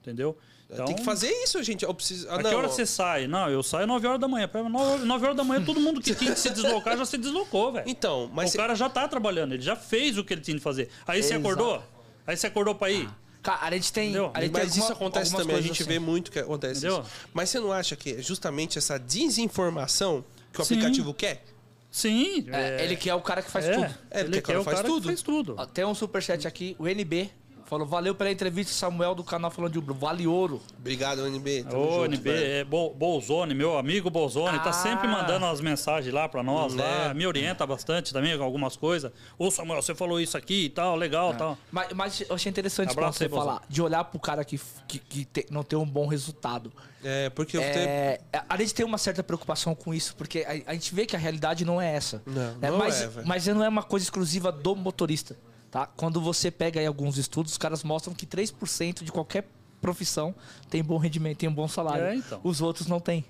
Entendeu? 0.00 0.36
Então, 0.72 0.84
Tem 0.84 0.94
que 0.94 1.04
fazer 1.04 1.28
isso, 1.42 1.60
gente. 1.62 1.84
Eu 1.84 1.92
preciso. 1.92 2.28
Ah, 2.30 2.34
A 2.34 2.42
não, 2.42 2.50
que 2.50 2.56
hora 2.56 2.68
você 2.68 2.86
sai? 2.86 3.26
Não, 3.26 3.48
eu 3.50 3.60
saio 3.62 3.86
9 3.88 4.06
horas 4.06 4.20
da 4.20 4.28
manhã. 4.28 4.48
9, 4.52 5.04
9 5.04 5.24
horas 5.24 5.36
da 5.36 5.42
manhã, 5.42 5.64
todo 5.64 5.80
mundo 5.80 6.00
que 6.00 6.14
tinha 6.14 6.32
que 6.32 6.38
se 6.38 6.50
deslocar 6.50 6.96
já 6.96 7.04
se 7.04 7.18
deslocou, 7.18 7.72
velho. 7.72 7.84
Então, 7.88 8.30
mas 8.32 8.54
o 8.54 8.56
cara 8.56 8.74
já 8.76 8.88
tá 8.88 9.08
trabalhando, 9.08 9.52
ele 9.54 9.62
já 9.62 9.74
fez 9.74 10.16
o 10.16 10.22
que 10.24 10.32
ele 10.32 10.40
tinha 10.40 10.56
de 10.56 10.62
fazer. 10.62 10.88
Aí 11.06 11.22
você 11.22 11.34
acordou? 11.34 11.82
Aí 12.26 12.36
você 12.36 12.46
acordou 12.46 12.74
pra 12.76 12.88
ir? 12.90 13.08
Cara, 13.42 13.66
a 13.66 13.70
gente 13.72 13.92
tem. 13.92 14.14
A 14.14 14.40
gente 14.42 14.52
tem 14.52 14.62
Mas 14.62 14.70
isso 14.76 14.80
alguma- 14.82 14.92
acontece 14.96 15.26
algumas 15.34 15.46
também, 15.46 15.56
a 15.56 15.60
gente 15.66 15.82
assim. 15.82 15.90
vê 15.90 15.98
muito 15.98 16.30
que 16.30 16.38
acontece 16.38 16.80
Entendeu? 16.86 17.00
isso. 17.00 17.10
Mas 17.34 17.48
você 17.50 17.58
não 17.58 17.72
acha 17.72 17.96
que 17.96 18.12
é 18.16 18.22
justamente 18.22 18.78
essa 18.78 18.98
desinformação 18.98 20.24
que 20.52 20.60
o 20.60 20.64
Sim. 20.64 20.74
aplicativo 20.74 21.14
quer? 21.14 21.42
Sim. 21.90 22.46
É, 22.52 22.84
Ele 22.84 22.96
que 22.96 23.10
é 23.10 23.14
o 23.14 23.20
cara 23.20 23.42
que 23.42 23.50
faz 23.50 23.64
é, 23.64 23.72
tudo. 23.74 23.94
É, 24.10 24.20
ele 24.20 24.28
porque 24.30 24.42
quer 24.42 24.58
o 24.58 24.58
cara 24.58 24.60
o 24.60 24.64
faz 24.64 24.76
cara 24.76 24.88
tudo. 24.88 25.00
que 25.02 25.08
faz 25.08 25.22
tudo. 25.22 25.54
Ó, 25.58 25.66
Tem 25.66 25.84
um 25.84 25.94
superchat 25.94 26.46
aqui, 26.46 26.76
o 26.78 26.86
NB. 26.86 27.30
Falou, 27.70 27.86
valeu 27.86 28.16
pela 28.16 28.32
entrevista, 28.32 28.72
Samuel 28.72 29.14
do 29.14 29.22
canal 29.22 29.48
falando 29.48 29.70
de 29.70 29.78
Uber. 29.78 29.94
Vale 29.94 30.26
ouro. 30.26 30.60
Obrigado, 30.76 31.24
NB. 31.24 31.62
Tamo 31.70 31.80
Ô, 31.80 31.90
junto, 32.02 32.14
NB, 32.16 32.30
velho. 32.32 32.52
é 32.52 32.64
Bo- 32.64 32.90
Bolzone, 32.90 33.54
meu 33.54 33.78
amigo 33.78 34.10
Bolzone, 34.10 34.56
Ah. 34.56 34.60
tá 34.60 34.72
sempre 34.72 35.06
mandando 35.06 35.46
as 35.46 35.60
mensagens 35.60 36.12
lá 36.12 36.28
pra 36.28 36.42
nós, 36.42 36.74
lá, 36.74 37.10
É. 37.10 37.14
me 37.14 37.24
orienta 37.28 37.64
bastante 37.64 38.12
também 38.12 38.36
com 38.36 38.42
algumas 38.42 38.74
coisas. 38.76 39.12
Ô, 39.38 39.52
Samuel, 39.52 39.80
você 39.80 39.94
falou 39.94 40.20
isso 40.20 40.36
aqui 40.36 40.64
e 40.64 40.68
tal, 40.68 40.96
legal, 40.96 41.32
tal. 41.34 41.56
Mas, 41.70 41.92
mas 41.94 42.20
eu 42.22 42.34
achei 42.34 42.50
interessante 42.50 42.90
Abraço 42.90 43.18
você 43.18 43.24
aí, 43.26 43.30
falar, 43.30 43.62
de 43.68 43.80
olhar 43.80 44.02
pro 44.02 44.18
cara 44.18 44.44
que, 44.44 44.60
que, 44.88 44.98
que 44.98 45.24
te- 45.24 45.46
não 45.48 45.62
tem 45.62 45.78
um 45.78 45.86
bom 45.86 46.08
resultado. 46.08 46.72
É, 47.04 47.30
porque 47.30 47.56
eu 47.56 47.60
tenho. 47.60 47.88
É, 47.88 48.20
a 48.48 48.56
gente 48.56 48.74
tem 48.74 48.84
uma 48.84 48.98
certa 48.98 49.22
preocupação 49.22 49.76
com 49.76 49.94
isso, 49.94 50.16
porque 50.16 50.40
a, 50.40 50.70
a 50.72 50.74
gente 50.74 50.92
vê 50.92 51.06
que 51.06 51.14
a 51.14 51.18
realidade 51.20 51.64
não 51.64 51.80
é 51.80 51.94
essa. 51.94 52.20
Não, 52.26 52.54
né? 52.58 52.68
não 52.68 52.78
mas, 52.78 53.00
é, 53.00 53.06
velho. 53.06 53.26
mas 53.28 53.46
não 53.46 53.62
é 53.64 53.68
uma 53.68 53.84
coisa 53.84 54.02
exclusiva 54.04 54.50
do 54.50 54.74
motorista. 54.74 55.36
Tá? 55.70 55.86
Quando 55.86 56.20
você 56.20 56.50
pega 56.50 56.80
aí 56.80 56.86
alguns 56.86 57.16
estudos, 57.16 57.52
os 57.52 57.58
caras 57.58 57.84
mostram 57.84 58.12
que 58.14 58.26
3% 58.26 59.04
de 59.04 59.12
qualquer 59.12 59.48
profissão 59.80 60.34
tem 60.68 60.82
bom 60.82 60.98
rendimento, 60.98 61.38
tem 61.38 61.48
um 61.48 61.54
bom 61.54 61.68
salário. 61.68 62.04
É, 62.04 62.14
então. 62.16 62.40
Os 62.42 62.60
outros 62.60 62.86
não 62.88 62.98
têm. 63.00 63.24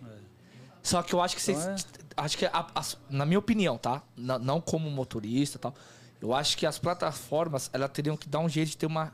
Só 0.83 1.03
que 1.03 1.13
eu 1.15 1.21
acho 1.21 1.37
que 1.37 1.43
vocês. 1.43 1.59
Então 1.59 2.01
Acho 2.17 2.37
que, 2.37 2.45
a- 2.47 2.67
as- 2.75 2.99
na 3.09 3.25
minha 3.25 3.39
opinião, 3.39 3.79
tá? 3.79 4.03
N- 4.17 4.39
não 4.39 4.61
como 4.61 4.91
motorista 4.91 5.59
tal. 5.59 5.75
Eu 6.21 6.35
acho 6.35 6.57
que 6.57 6.67
as 6.67 6.79
plataformas 6.79 7.71
elas 7.73 7.91
teriam 7.93 8.17
que 8.17 8.29
dar 8.29 8.41
um 8.41 8.49
jeito 8.49 8.71
de 8.71 8.77
ter 8.77 8.87
uma 8.87 9.13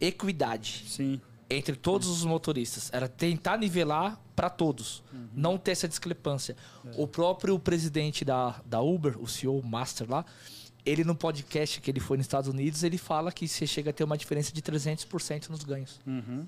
equidade 0.00 0.84
Sim. 0.88 1.20
entre 1.48 1.74
todos 1.76 2.08
os 2.08 2.24
motoristas. 2.24 2.90
Era 2.92 3.08
tentar 3.08 3.56
nivelar 3.58 4.18
para 4.36 4.50
todos. 4.50 5.02
Não 5.34 5.56
ter 5.58 5.72
essa 5.72 5.88
discrepância. 5.88 6.56
O 6.96 7.06
próprio 7.06 7.58
presidente 7.58 8.24
da, 8.24 8.56
da 8.64 8.80
Uber, 8.80 9.16
o 9.20 9.26
CEO 9.26 9.62
Master 9.62 10.08
lá, 10.10 10.24
ele 10.84 11.04
no 11.04 11.14
podcast 11.14 11.80
que 11.80 11.90
ele 11.90 12.00
foi 12.00 12.16
nos 12.16 12.24
Estados 12.24 12.48
Unidos, 12.48 12.82
ele 12.82 12.98
fala 12.98 13.30
que 13.32 13.46
você 13.46 13.66
chega 13.66 13.90
a 13.90 13.92
ter 13.92 14.04
uma 14.04 14.16
diferença 14.16 14.52
de 14.52 14.62
300% 14.62 15.48
nos 15.48 15.64
ganhos. 15.64 16.00
Uhum. 16.06 16.46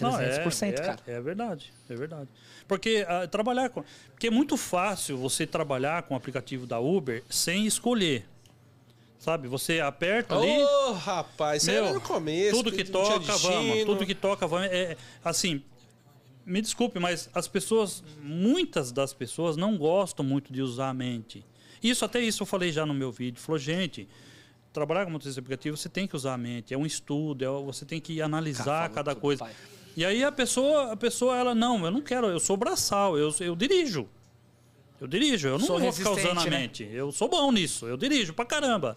Não, 0.00 0.12
300%, 0.12 0.62
é, 0.62 0.68
é, 0.68 0.72
cara. 0.72 0.98
É 1.06 1.20
verdade, 1.20 1.72
é 1.88 1.94
verdade. 1.94 2.28
Porque 2.66 3.04
ah, 3.08 3.26
trabalhar 3.26 3.68
com. 3.70 3.82
Porque 4.10 4.28
é 4.28 4.30
muito 4.30 4.56
fácil 4.56 5.16
você 5.16 5.46
trabalhar 5.46 6.02
com 6.04 6.14
o 6.14 6.16
aplicativo 6.16 6.66
da 6.66 6.78
Uber 6.78 7.24
sem 7.28 7.66
escolher. 7.66 8.24
Sabe? 9.18 9.48
Você 9.48 9.80
aperta 9.80 10.36
ali. 10.36 10.62
Ô, 10.62 10.92
rapaz, 10.92 11.62
isso 11.62 11.72
Meu, 11.72 11.84
era 11.86 11.94
no 11.94 12.00
começo. 12.00 12.56
tudo 12.56 12.70
que 12.70 12.84
não 12.84 13.04
tinha 13.04 13.20
toca, 13.20 13.36
vamos. 13.38 13.84
Tudo 13.84 14.06
que 14.06 14.14
toca, 14.14 14.46
vamos. 14.46 14.68
É, 14.68 14.96
assim, 15.24 15.62
me 16.46 16.62
desculpe, 16.62 17.00
mas 17.00 17.28
as 17.34 17.48
pessoas, 17.48 18.02
muitas 18.22 18.92
das 18.92 19.12
pessoas 19.12 19.56
não 19.56 19.76
gostam 19.76 20.24
muito 20.24 20.52
de 20.52 20.62
usar 20.62 20.90
a 20.90 20.94
mente. 20.94 21.44
Isso, 21.82 22.04
até 22.04 22.20
isso 22.20 22.42
eu 22.42 22.46
falei 22.46 22.72
já 22.72 22.84
no 22.86 22.94
meu 22.94 23.10
vídeo. 23.12 23.40
Falou, 23.40 23.58
gente, 23.58 24.08
trabalhar 24.72 25.04
com 25.04 25.10
motorista 25.10 25.40
aplicativo, 25.40 25.76
você 25.76 25.88
tem 25.88 26.06
que 26.06 26.14
usar 26.16 26.34
a 26.34 26.38
mente. 26.38 26.72
É 26.74 26.78
um 26.78 26.86
estudo, 26.86 27.44
é, 27.44 27.48
você 27.48 27.84
tem 27.84 28.00
que 28.00 28.20
analisar 28.22 28.64
Cara, 28.64 28.88
cada 28.90 29.14
tudo, 29.14 29.20
coisa. 29.22 29.44
pai. 29.44 29.54
E 29.96 30.04
aí 30.04 30.22
a 30.22 30.30
pessoa, 30.30 30.92
a 30.92 30.96
pessoa, 30.96 31.36
ela, 31.36 31.54
não, 31.54 31.84
eu 31.84 31.90
não 31.90 32.00
quero, 32.00 32.28
eu 32.28 32.38
sou 32.38 32.56
braçal, 32.56 33.18
eu, 33.18 33.34
eu 33.40 33.56
dirijo. 33.56 34.08
Eu 35.00 35.06
dirijo, 35.06 35.46
eu 35.46 35.58
não 35.58 35.66
Sou 35.66 35.78
vou 35.78 35.92
ficar 35.92 36.10
usando 36.10 36.40
a 36.40 36.44
né? 36.44 36.50
mente. 36.50 36.82
Eu 36.92 37.12
sou 37.12 37.28
bom 37.28 37.52
nisso, 37.52 37.86
eu 37.86 37.96
dirijo 37.96 38.32
pra 38.34 38.44
caramba. 38.44 38.96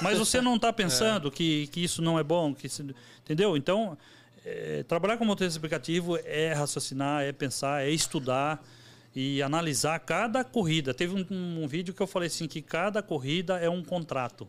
Mas 0.00 0.18
você 0.18 0.40
não 0.40 0.58
tá 0.58 0.72
pensando 0.72 1.30
que, 1.30 1.66
que 1.68 1.84
isso 1.84 2.00
não 2.00 2.18
é 2.18 2.22
bom, 2.22 2.54
que 2.54 2.66
isso- 2.66 2.82
entendeu? 3.22 3.54
Então, 3.56 3.96
é, 4.44 4.82
trabalhar 4.82 5.18
com 5.18 5.24
motorista 5.26 5.58
aplicativo 5.58 6.18
é 6.24 6.52
raciocinar, 6.54 7.22
é 7.22 7.32
pensar, 7.32 7.82
é 7.86 7.90
estudar 7.90 8.62
e 9.14 9.42
analisar 9.42 9.98
cada 10.00 10.42
corrida. 10.42 10.94
Teve 10.94 11.14
um, 11.14 11.62
um 11.62 11.66
vídeo 11.66 11.92
que 11.92 12.02
eu 12.02 12.06
falei 12.06 12.28
assim 12.28 12.48
que 12.48 12.62
cada 12.62 13.02
corrida 13.02 13.58
é 13.58 13.68
um 13.68 13.82
contrato 13.82 14.48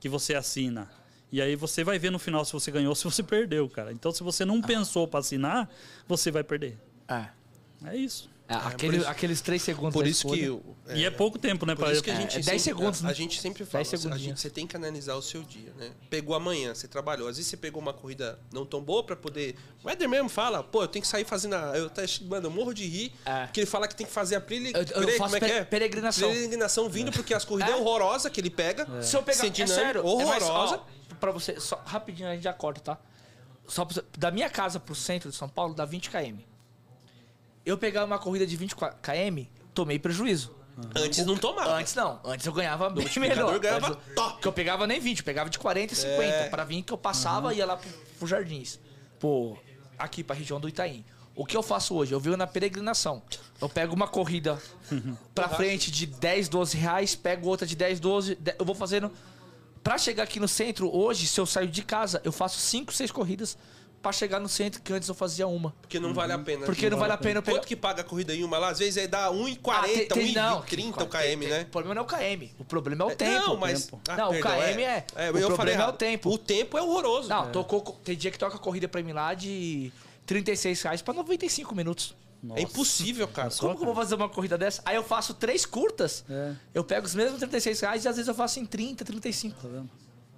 que 0.00 0.08
você 0.08 0.34
assina. 0.34 0.90
E 1.30 1.42
aí 1.42 1.54
você 1.54 1.84
vai 1.84 1.98
ver 1.98 2.10
no 2.10 2.18
final 2.18 2.44
se 2.44 2.52
você 2.52 2.70
ganhou 2.70 2.90
ou 2.90 2.94
se 2.94 3.04
você 3.04 3.22
perdeu, 3.22 3.68
cara. 3.68 3.92
Então, 3.92 4.10
se 4.10 4.22
você 4.22 4.44
não 4.44 4.62
pensou 4.62 5.06
para 5.06 5.20
assinar, 5.20 5.68
você 6.06 6.30
vai 6.30 6.42
perder. 6.42 6.78
É. 7.06 7.28
É 7.84 7.96
isso. 7.96 8.30
É, 8.50 8.54
aquele- 8.54 8.92
por 8.94 9.00
isso- 9.02 9.10
aqueles 9.10 9.40
três 9.42 9.60
segundos 9.60 9.92
Por 9.92 10.06
isso 10.06 10.26
que. 10.26 10.42
eu- 10.44 10.74
E 10.94 11.04
é 11.04 11.10
pouco 11.10 11.38
tempo, 11.38 11.66
né? 11.66 11.74
Por 11.74 11.82
pra- 11.84 11.92
isso 11.92 12.02
que 12.02 12.10
a 12.10 12.14
É, 12.14 12.16
gente 12.22 12.30
é 12.38 12.40
10 12.40 12.62
sempre, 12.62 12.78
segundos, 12.78 13.00
a, 13.00 13.04
né? 13.04 13.10
a 13.10 13.12
gente 13.12 13.38
sempre 13.42 13.62
fala, 13.66 13.84
10 13.84 14.06
a 14.06 14.16
gente, 14.16 14.40
você 14.40 14.48
tem 14.48 14.66
que 14.66 14.74
analisar 14.74 15.16
o 15.16 15.20
seu 15.22 15.42
dia, 15.42 15.70
né? 15.76 15.90
Pegou 16.08 16.34
amanhã, 16.34 16.74
você 16.74 16.88
trabalhou. 16.88 17.28
Às 17.28 17.36
vezes 17.36 17.50
você 17.50 17.58
pegou 17.58 17.82
uma 17.82 17.92
corrida 17.92 18.38
não 18.50 18.64
tão 18.64 18.80
boa 18.82 19.04
pra 19.04 19.14
poder... 19.14 19.54
O 19.84 19.90
Éder 19.90 20.08
mesmo 20.08 20.30
fala, 20.30 20.62
pô, 20.64 20.82
eu 20.82 20.88
tenho 20.88 21.02
que 21.02 21.08
sair 21.08 21.26
fazendo... 21.26 21.56
A... 21.56 21.76
Eu, 21.76 21.86
até- 21.88 22.06
mano, 22.22 22.46
eu 22.46 22.50
morro 22.50 22.72
de 22.72 22.86
rir, 22.86 23.12
É. 23.26 23.44
porque 23.44 23.60
ele 23.60 23.66
fala 23.66 23.86
que 23.86 23.94
tem 23.94 24.06
que 24.06 24.12
fazer 24.12 24.36
a 24.36 24.40
pele... 24.40 24.72
Eu- 24.74 24.80
eu 24.80 24.86
pere- 25.06 25.18
como 25.18 25.36
é 25.36 25.40
que 25.40 25.44
é? 25.44 25.64
peregrinação. 25.64 26.30
Peregrinação 26.30 26.88
vindo, 26.88 27.12
porque 27.12 27.34
as 27.34 27.44
corridas 27.44 27.74
É. 27.74 27.76
é 27.76 27.80
horrorosa 27.80 28.30
que 28.30 28.40
ele 28.40 28.48
pega. 28.48 28.86
Se 29.02 29.14
eu 29.14 29.22
pegar. 29.22 29.44
É 29.46 29.66
sério, 29.66 30.00
é 30.00 30.04
mais- 30.24 30.42
horrorosa. 30.42 30.76
ó, 31.12 31.14
pra 31.20 31.30
você, 31.32 31.60
só, 31.60 31.82
rapidinho 31.84 32.30
a 32.30 32.32
gente 32.32 32.44
já 32.44 32.54
corta, 32.54 32.80
tá? 32.80 32.98
Só 33.66 33.84
pra 33.84 33.94
você- 33.96 34.04
da 34.16 34.30
minha 34.30 34.48
casa 34.48 34.80
pro 34.80 34.94
centro 34.94 35.28
de 35.30 35.36
São 35.36 35.50
Paulo 35.50 35.74
dá 35.74 35.84
20 35.84 36.08
km. 36.08 36.38
Eu 37.68 37.76
pegar 37.78 38.04
uma 38.04 38.18
corrida 38.18 38.46
de 38.46 38.56
20 38.56 38.74
km, 38.74 39.44
tomei 39.74 39.98
prejuízo. 39.98 40.56
Antes 40.94 41.26
não 41.26 41.36
tomava. 41.36 41.74
Antes 41.74 41.94
não, 41.94 42.20
antes 42.24 42.46
eu 42.46 42.52
ganhava 42.52 42.88
bem 42.88 43.06
melhor. 43.18 43.58
ganhava 43.58 43.88
Antes 43.88 43.98
eu- 44.08 44.14
top. 44.14 44.40
Que 44.40 44.46
eu 44.48 44.52
pegava 44.52 44.86
nem 44.86 45.00
20, 45.00 45.18
eu 45.18 45.24
pegava 45.24 45.50
de 45.50 45.58
40 45.58 45.92
e 45.92 45.96
50. 45.96 46.22
É. 46.22 46.48
Pra 46.48 46.64
vir 46.64 46.82
que 46.82 46.92
eu 46.92 46.98
passava 46.98 47.52
e 47.52 47.58
ia 47.58 47.66
lá 47.66 47.76
pro, 47.76 47.90
pro 48.18 48.26
Jardins. 48.28 48.78
Pô, 49.18 49.58
aqui 49.98 50.22
pra 50.22 50.36
região 50.36 50.60
do 50.60 50.68
Itaim. 50.68 51.04
O 51.34 51.44
que 51.44 51.56
eu 51.56 51.62
faço 51.62 51.94
hoje? 51.94 52.12
Eu 52.12 52.20
venho 52.20 52.36
na 52.36 52.46
peregrinação. 52.46 53.22
Eu 53.60 53.68
pego 53.68 53.94
uma 53.94 54.06
corrida 54.08 54.60
pra 55.34 55.48
frente 55.48 55.90
de 55.90 56.06
10, 56.06 56.48
12 56.48 56.76
reais, 56.76 57.14
pego 57.16 57.48
outra 57.48 57.66
de 57.66 57.74
10, 57.76 57.98
12. 58.00 58.36
de- 58.36 58.54
Eu 58.58 58.64
vou 58.64 58.74
fazendo. 58.74 59.10
Pra 59.82 59.98
chegar 59.98 60.22
aqui 60.24 60.38
no 60.38 60.48
centro, 60.48 60.94
hoje, 60.94 61.26
se 61.26 61.40
eu 61.40 61.46
saio 61.46 61.68
de 61.68 61.82
casa, 61.82 62.20
eu 62.24 62.30
faço 62.32 62.58
5, 62.60 62.92
6 62.92 63.10
corridas 63.10 63.56
pra 64.02 64.12
chegar 64.12 64.38
no 64.40 64.48
centro, 64.48 64.80
que 64.80 64.92
antes 64.92 65.08
eu 65.08 65.14
fazia 65.14 65.46
uma. 65.46 65.72
Porque 65.80 65.98
não 65.98 66.14
vale 66.14 66.32
a 66.32 66.38
pena. 66.38 66.64
Porque 66.66 66.88
não 66.88 66.98
vale 66.98 67.12
a 67.12 67.16
pena. 67.18 67.42
Quanto 67.42 67.66
que 67.66 67.74
paga 67.76 68.02
a 68.02 68.04
corrida 68.04 68.34
em 68.34 68.44
uma 68.44 68.58
lá? 68.58 68.70
Às 68.70 68.78
vezes 68.78 68.96
é 68.96 69.06
dá 69.06 69.30
1,40, 69.30 69.58
Ah, 69.70 69.82
tem- 69.82 70.08
tem- 70.08 70.32
não, 70.34 70.60
1,30 70.62 71.02
o 71.04 71.06
KM, 71.08 71.40
tem- 71.40 71.48
né? 71.48 71.62
O 71.62 71.66
problema 71.66 71.94
não 71.94 72.02
é 72.02 72.04
o 72.04 72.08
KM. 72.08 72.52
O 72.58 72.64
problema 72.64 73.04
é 73.04 73.06
o 73.12 73.16
tempo. 73.16 73.46
Não, 73.46 73.56
mas. 73.56 73.90
Ah, 74.08 74.16
Não, 74.16 74.28
o 74.28 74.30
perdão, 74.32 74.50
KM 74.52 74.82
é- 74.82 75.04
o 75.16 75.20
eu 75.20 75.32
problema 75.32 75.56
falei 75.56 75.74
é 75.74 75.86
o 75.86 75.92
tempo. 75.92 76.30
O 76.30 76.38
tempo 76.38 76.78
é 76.78 76.82
horroroso. 76.82 77.28
Não, 77.28 77.50
tocou, 77.50 77.80
tem 78.04 78.16
dia 78.16 78.30
que 78.30 78.38
toca 78.38 78.56
corrida 78.58 78.88
pra 78.88 79.02
mim 79.02 79.12
lá 79.12 79.34
de 79.34 79.92
36 80.26 80.80
reais 80.82 81.02
pra 81.02 81.12
95 81.14 81.74
minutos. 81.74 82.14
É 82.54 82.62
impossível, 82.62 83.26
cara. 83.26 83.50
Como 83.50 83.74
que 83.74 83.82
eu 83.82 83.86
vou 83.86 83.94
fazer 83.96 84.14
uma 84.14 84.28
corrida 84.28 84.56
dessa? 84.56 84.80
Aí 84.84 84.94
eu 84.94 85.02
faço 85.02 85.34
três 85.34 85.66
curtas, 85.66 86.24
É. 86.30 86.52
eu 86.72 86.84
pego 86.84 87.04
os 87.04 87.12
mesmos 87.12 87.40
36 87.40 87.80
reais 87.80 88.04
e 88.04 88.08
às 88.08 88.14
vezes 88.14 88.28
eu 88.28 88.34
faço 88.34 88.60
em 88.60 88.64
30, 88.64 89.04
35. 89.04 89.60
Tá 89.60 89.66
vendo? 89.66 89.90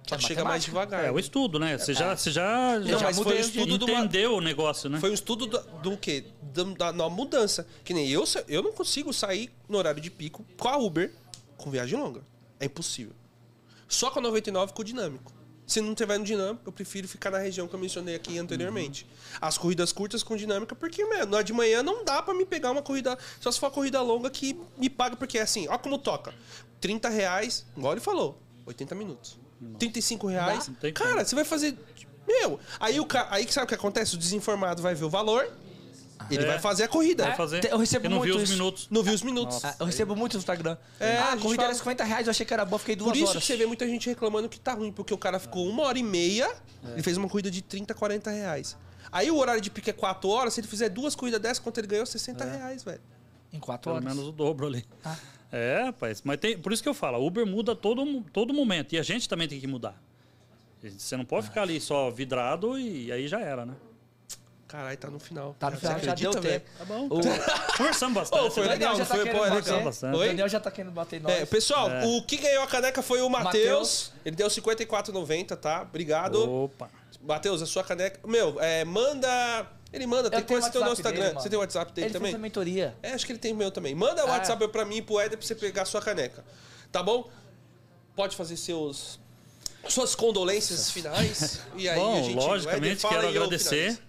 Só 0.07 0.15
É 0.15 0.19
chega 0.19 0.43
mais 0.43 0.63
devagar. 0.63 1.05
É, 1.05 1.11
o 1.11 1.19
estudo, 1.19 1.59
né? 1.59 1.77
Você 1.77 1.93
já, 1.93 2.15
você 2.15 2.31
já, 2.31 2.79
Não, 2.79 2.87
já 2.87 2.99
mas 2.99 3.15
foi 3.17 3.23
o 3.23 3.27
mudei 3.27 3.39
o 3.39 3.45
estudo 3.45 3.77
do 3.77 3.89
entendeu 3.89 4.35
o 4.35 4.41
negócio, 4.41 4.89
né? 4.89 4.99
Foi 4.99 5.11
um 5.11 5.13
estudo 5.13 5.45
do, 5.45 5.59
do 5.59 5.97
quê? 5.97 6.25
Da, 6.41 6.63
da, 6.63 6.91
da 6.91 7.09
mudança. 7.09 7.65
Que 7.83 7.93
nem 7.93 8.09
eu, 8.09 8.23
eu 8.47 8.61
não 8.61 8.71
consigo 8.71 9.13
sair 9.13 9.51
no 9.69 9.77
horário 9.77 10.01
de 10.01 10.11
pico 10.11 10.45
com 10.57 10.67
a 10.67 10.77
Uber 10.77 11.11
com 11.57 11.69
viagem 11.69 11.97
longa. 11.97 12.21
É 12.59 12.65
impossível. 12.65 13.13
Só 13.87 14.09
com 14.09 14.19
a 14.19 14.21
99 14.21 14.73
com 14.73 14.81
o 14.81 14.85
dinâmico. 14.85 15.33
Se 15.65 15.79
não 15.79 15.95
tiver 15.95 16.17
no 16.17 16.25
dinâmico, 16.25 16.63
eu 16.67 16.71
prefiro 16.71 17.07
ficar 17.07 17.31
na 17.31 17.37
região 17.37 17.65
que 17.65 17.73
eu 17.73 17.79
mencionei 17.79 18.15
aqui 18.15 18.37
anteriormente. 18.37 19.07
As 19.39 19.57
corridas 19.57 19.93
curtas 19.93 20.21
com 20.21 20.35
dinâmica, 20.35 20.75
porque, 20.75 21.05
meu, 21.05 21.25
na 21.25 21.41
de 21.41 21.53
manhã 21.53 21.81
não 21.81 22.03
dá 22.03 22.21
pra 22.21 22.33
me 22.33 22.45
pegar 22.45 22.71
uma 22.71 22.81
corrida. 22.81 23.17
Só 23.39 23.49
se 23.49 23.57
for 23.57 23.67
uma 23.67 23.71
corrida 23.71 24.01
longa 24.01 24.29
que 24.29 24.59
me 24.77 24.89
paga, 24.89 25.15
porque 25.15 25.37
é 25.37 25.43
assim, 25.43 25.67
ó 25.69 25.77
como 25.77 25.97
toca. 25.97 26.33
30 26.81 27.07
reais, 27.07 27.65
igual 27.77 27.93
ele 27.93 28.01
falou, 28.01 28.37
80 28.65 28.95
minutos. 28.95 29.39
35 29.79 30.27
reais. 30.27 30.69
Cara, 30.93 31.23
você 31.25 31.35
vai 31.35 31.43
fazer. 31.45 31.77
Meu, 32.27 32.59
aí 32.79 32.99
o 32.99 33.05
cara. 33.05 33.27
Aí 33.31 33.45
que 33.45 33.53
sabe 33.53 33.65
o 33.65 33.67
que 33.67 33.75
acontece? 33.75 34.15
O 34.15 34.17
desinformado 34.17 34.81
vai 34.81 34.93
ver 34.95 35.05
o 35.05 35.09
valor, 35.09 35.51
ele 36.29 36.43
É. 36.43 36.47
vai 36.47 36.59
fazer 36.59 36.83
a 36.83 36.87
corrida. 36.87 37.23
Vai 37.25 37.35
fazer. 37.35 37.65
eu 37.71 37.77
recebo 37.77 38.03
Porque 38.03 38.15
não 38.15 38.21
viu 38.21 38.33
muito 38.35 38.43
os 38.43 38.49
isso. 38.49 38.53
minutos. 38.59 38.87
Não 38.91 39.03
viu 39.03 39.13
os 39.13 39.21
minutos. 39.23 39.65
Ah, 39.65 39.75
Eu 39.79 39.85
recebo 39.85 40.15
muito 40.15 40.33
no 40.33 40.39
Instagram. 40.39 40.77
É, 40.99 41.17
a 41.17 41.25
ah, 41.25 41.33
a 41.33 41.37
corrida 41.37 41.63
fala- 41.63 41.67
era 41.69 41.73
50 41.75 42.03
reais, 42.03 42.27
eu 42.27 42.31
achei 42.31 42.45
que 42.45 42.53
era 42.53 42.63
boa, 42.63 42.79
fiquei 42.79 42.95
duas 42.95 43.09
Por 43.11 43.17
isso 43.17 43.29
horas. 43.31 43.41
que 43.41 43.47
você 43.47 43.57
vê 43.57 43.65
muita 43.65 43.87
gente 43.87 44.07
reclamando 44.07 44.47
que 44.47 44.59
tá 44.59 44.73
ruim, 44.73 44.91
porque 44.91 45.13
o 45.13 45.17
cara 45.17 45.39
ficou 45.39 45.67
uma 45.67 45.83
hora 45.83 45.97
e 45.97 46.03
meia, 46.03 46.49
ele 46.93 47.01
fez 47.03 47.17
uma 47.17 47.27
corrida 47.27 47.49
de 47.51 47.61
30, 47.61 47.93
40 47.93 48.29
reais. 48.29 48.77
Aí 49.11 49.29
o 49.29 49.35
horário 49.37 49.59
de 49.61 49.69
pique 49.69 49.89
é 49.89 49.93
4 49.93 50.29
horas, 50.29 50.53
se 50.53 50.61
ele 50.61 50.67
fizer 50.67 50.87
duas 50.89 51.15
corridas 51.15 51.41
dessas, 51.41 51.59
quanto 51.59 51.79
ele 51.79 51.87
ganhou? 51.87 52.05
60 52.05 52.45
reais, 52.45 52.83
velho. 52.83 53.01
Em 53.51 53.59
quatro 53.59 53.91
Pelo 53.91 53.95
horas. 53.97 54.07
menos 54.15 54.29
o 54.29 54.31
dobro 54.31 54.67
ali. 54.67 54.85
Ah. 55.03 55.17
É, 55.51 55.83
rapaz. 55.85 56.21
Mas 56.23 56.37
tem, 56.37 56.57
por 56.57 56.71
isso 56.71 56.81
que 56.81 56.89
eu 56.89 56.93
falo, 56.93 57.17
a 57.17 57.19
Uber 57.19 57.45
muda 57.45 57.75
todo, 57.75 58.21
todo 58.31 58.53
momento. 58.53 58.93
E 58.93 58.97
a 58.99 59.03
gente 59.03 59.27
também 59.27 59.47
tem 59.47 59.59
que 59.59 59.67
mudar. 59.67 60.01
Você 60.81 61.15
não 61.15 61.25
pode 61.25 61.47
ficar 61.47 61.61
ali 61.63 61.79
só 61.79 62.09
vidrado 62.09 62.79
e 62.79 63.11
aí 63.11 63.27
já 63.27 63.39
era, 63.39 63.65
né? 63.65 63.75
Caralho, 64.67 64.97
tá 64.97 65.09
no 65.09 65.19
final. 65.19 65.53
Tá 65.59 65.69
no 65.69 65.77
final, 65.77 65.99
já 65.99 66.13
deu 66.15 66.31
tempo. 66.31 66.65
Tá 66.77 66.85
bom. 66.85 67.07
O, 67.07 67.19
Conversamos 67.77 68.15
bastante. 68.15 68.41
Ô, 68.41 68.49
foi 68.51 68.63
né? 68.63 68.69
legal, 68.69 68.93
Daniel 68.93 68.95
já 68.95 69.03
não 69.03 69.05
tá 69.05 69.15
foi? 69.15 69.23
querendo 69.25 69.37
Pô, 69.37 69.45
é 69.45 69.49
bater. 69.49 69.65
legal. 69.69 69.83
bastante. 69.83 70.15
O 70.15 70.19
Oi? 70.19 70.27
Daniel 70.27 70.49
já 70.49 70.59
tá 70.61 70.71
querendo 70.71 70.91
bater 70.93 71.15
em 71.17 71.23
nós. 71.23 71.33
É, 71.33 71.45
pessoal, 71.45 71.89
É. 71.91 72.05
o 72.05 72.23
que 72.23 72.37
ganhou 72.37 72.63
a 72.63 72.67
caneca 72.67 73.01
foi 73.01 73.21
o 73.21 73.29
Matheus. 73.29 73.53
Matheus. 73.53 74.13
Ele 74.23 74.35
deu 74.37 74.47
54,90, 74.47 75.57
tá? 75.57 75.81
Obrigado. 75.81 76.49
Opa. 76.49 76.89
Matheus, 77.21 77.61
a 77.61 77.65
sua 77.65 77.83
caneca. 77.83 78.25
Meu, 78.25 78.55
é, 78.61 78.85
manda. 78.85 79.67
Ele 79.93 80.07
manda, 80.07 80.29
tem 80.29 80.39
o 80.39 80.41
que 80.41 80.47
tem 80.47 80.57
no 80.57 80.63
WhatsApp 80.63 80.91
Instagram. 80.91 81.21
dele, 81.27 81.33
você 81.41 81.49
tem 81.49 81.57
o 81.57 81.61
WhatsApp 81.61 81.91
dele 81.93 82.07
Ele 82.07 82.13
também? 82.13 82.31
fez 82.31 82.35
a 82.39 82.41
mentoria. 82.41 82.95
É, 83.03 83.11
acho 83.11 83.25
que 83.25 83.31
ele 83.33 83.39
tem 83.39 83.51
o 83.51 83.55
meu 83.55 83.71
também. 83.71 83.93
Manda 83.93 84.23
o 84.25 84.27
Ah. 84.29 84.31
WhatsApp 84.31 84.67
pra 84.69 84.85
mim 84.85 84.97
e 84.97 85.01
pro 85.01 85.19
Éder 85.19 85.37
pra 85.37 85.45
você 85.45 85.53
pegar 85.55 85.81
a 85.81 85.85
sua 85.85 86.01
caneca. 86.01 86.45
Tá 86.91 87.03
bom? 87.03 87.29
Pode 88.15 88.35
fazer 88.35 88.55
seus. 88.57 89.19
Suas 89.89 90.13
condolências 90.15 90.91
finais. 90.91 91.59
E 91.75 91.89
aí, 91.89 91.99
a 91.99 92.01
Bom, 92.01 92.15
gente. 92.23 92.27
o 92.27 92.29
Éder 92.39 92.47
logicamente 92.49 93.07
quero 93.07 93.27
agradecer. 93.27 93.99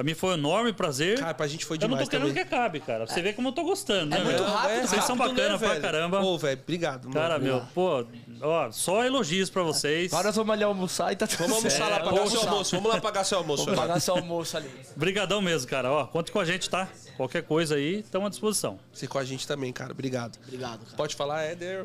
Pra 0.00 0.04
mim 0.06 0.14
foi 0.14 0.30
um 0.30 0.32
enorme 0.32 0.72
prazer. 0.72 1.18
Cara, 1.18 1.34
pra 1.34 1.46
gente 1.46 1.66
foi 1.66 1.76
eu 1.76 1.80
não 1.82 1.88
demais 1.88 2.06
tô 2.08 2.10
querendo 2.12 2.28
também. 2.28 2.42
que 2.42 2.54
acabe, 2.54 2.80
cara. 2.80 3.06
Você 3.06 3.20
vê 3.20 3.34
como 3.34 3.48
eu 3.48 3.52
tô 3.52 3.62
gostando, 3.62 4.06
né, 4.06 4.18
É 4.18 4.24
muito 4.24 4.42
rápido, 4.42 4.86
Vocês 4.88 5.04
são 5.04 5.14
rápido, 5.14 5.34
bacana 5.36 5.52
né, 5.52 5.58
pra 5.58 5.68
velho? 5.68 5.82
caramba. 5.82 6.20
Ô, 6.22 6.38
velho, 6.38 6.58
obrigado. 6.62 7.02
mano. 7.04 7.12
Cara, 7.20 7.38
meu, 7.38 7.60
pô, 7.74 8.06
ó, 8.40 8.70
só 8.72 9.04
elogios 9.04 9.50
pra 9.50 9.62
vocês. 9.62 10.10
Agora 10.10 10.28
nós 10.28 10.36
vamos 10.36 10.54
ali 10.54 10.64
almoçar 10.64 11.12
e 11.12 11.16
tá 11.16 11.26
tudo 11.26 11.36
Vamos 11.40 11.56
almoçar 11.58 11.76
certo. 11.76 11.90
lá, 11.90 11.98
Vamos 11.98 12.10
pagar 12.14 12.30
seu 12.30 12.38
almoçar. 12.38 12.48
almoço. 12.50 12.76
Vamos 12.76 12.90
lá 12.94 13.00
pagar 13.02 13.24
seu 13.24 13.38
almoço. 13.38 13.64
Vamos 13.66 13.78
pagar 13.80 14.00
seu 14.00 14.14
almoço 14.16 14.56
ali. 14.56 14.70
Brigadão 14.96 15.42
mesmo, 15.42 15.68
cara. 15.68 15.92
Ó, 15.92 16.06
conte 16.06 16.32
com 16.32 16.40
a 16.40 16.46
gente, 16.46 16.70
tá? 16.70 16.88
Qualquer 17.18 17.42
coisa 17.42 17.74
aí, 17.74 18.00
estamos 18.00 18.26
à 18.26 18.30
disposição. 18.30 18.78
Você 18.94 19.06
com 19.06 19.18
a 19.18 19.24
gente 19.24 19.46
também, 19.46 19.70
cara. 19.70 19.92
Obrigado. 19.92 20.38
Obrigado, 20.44 20.82
cara. 20.86 20.96
Pode 20.96 21.14
falar, 21.14 21.42
Éder. 21.42 21.84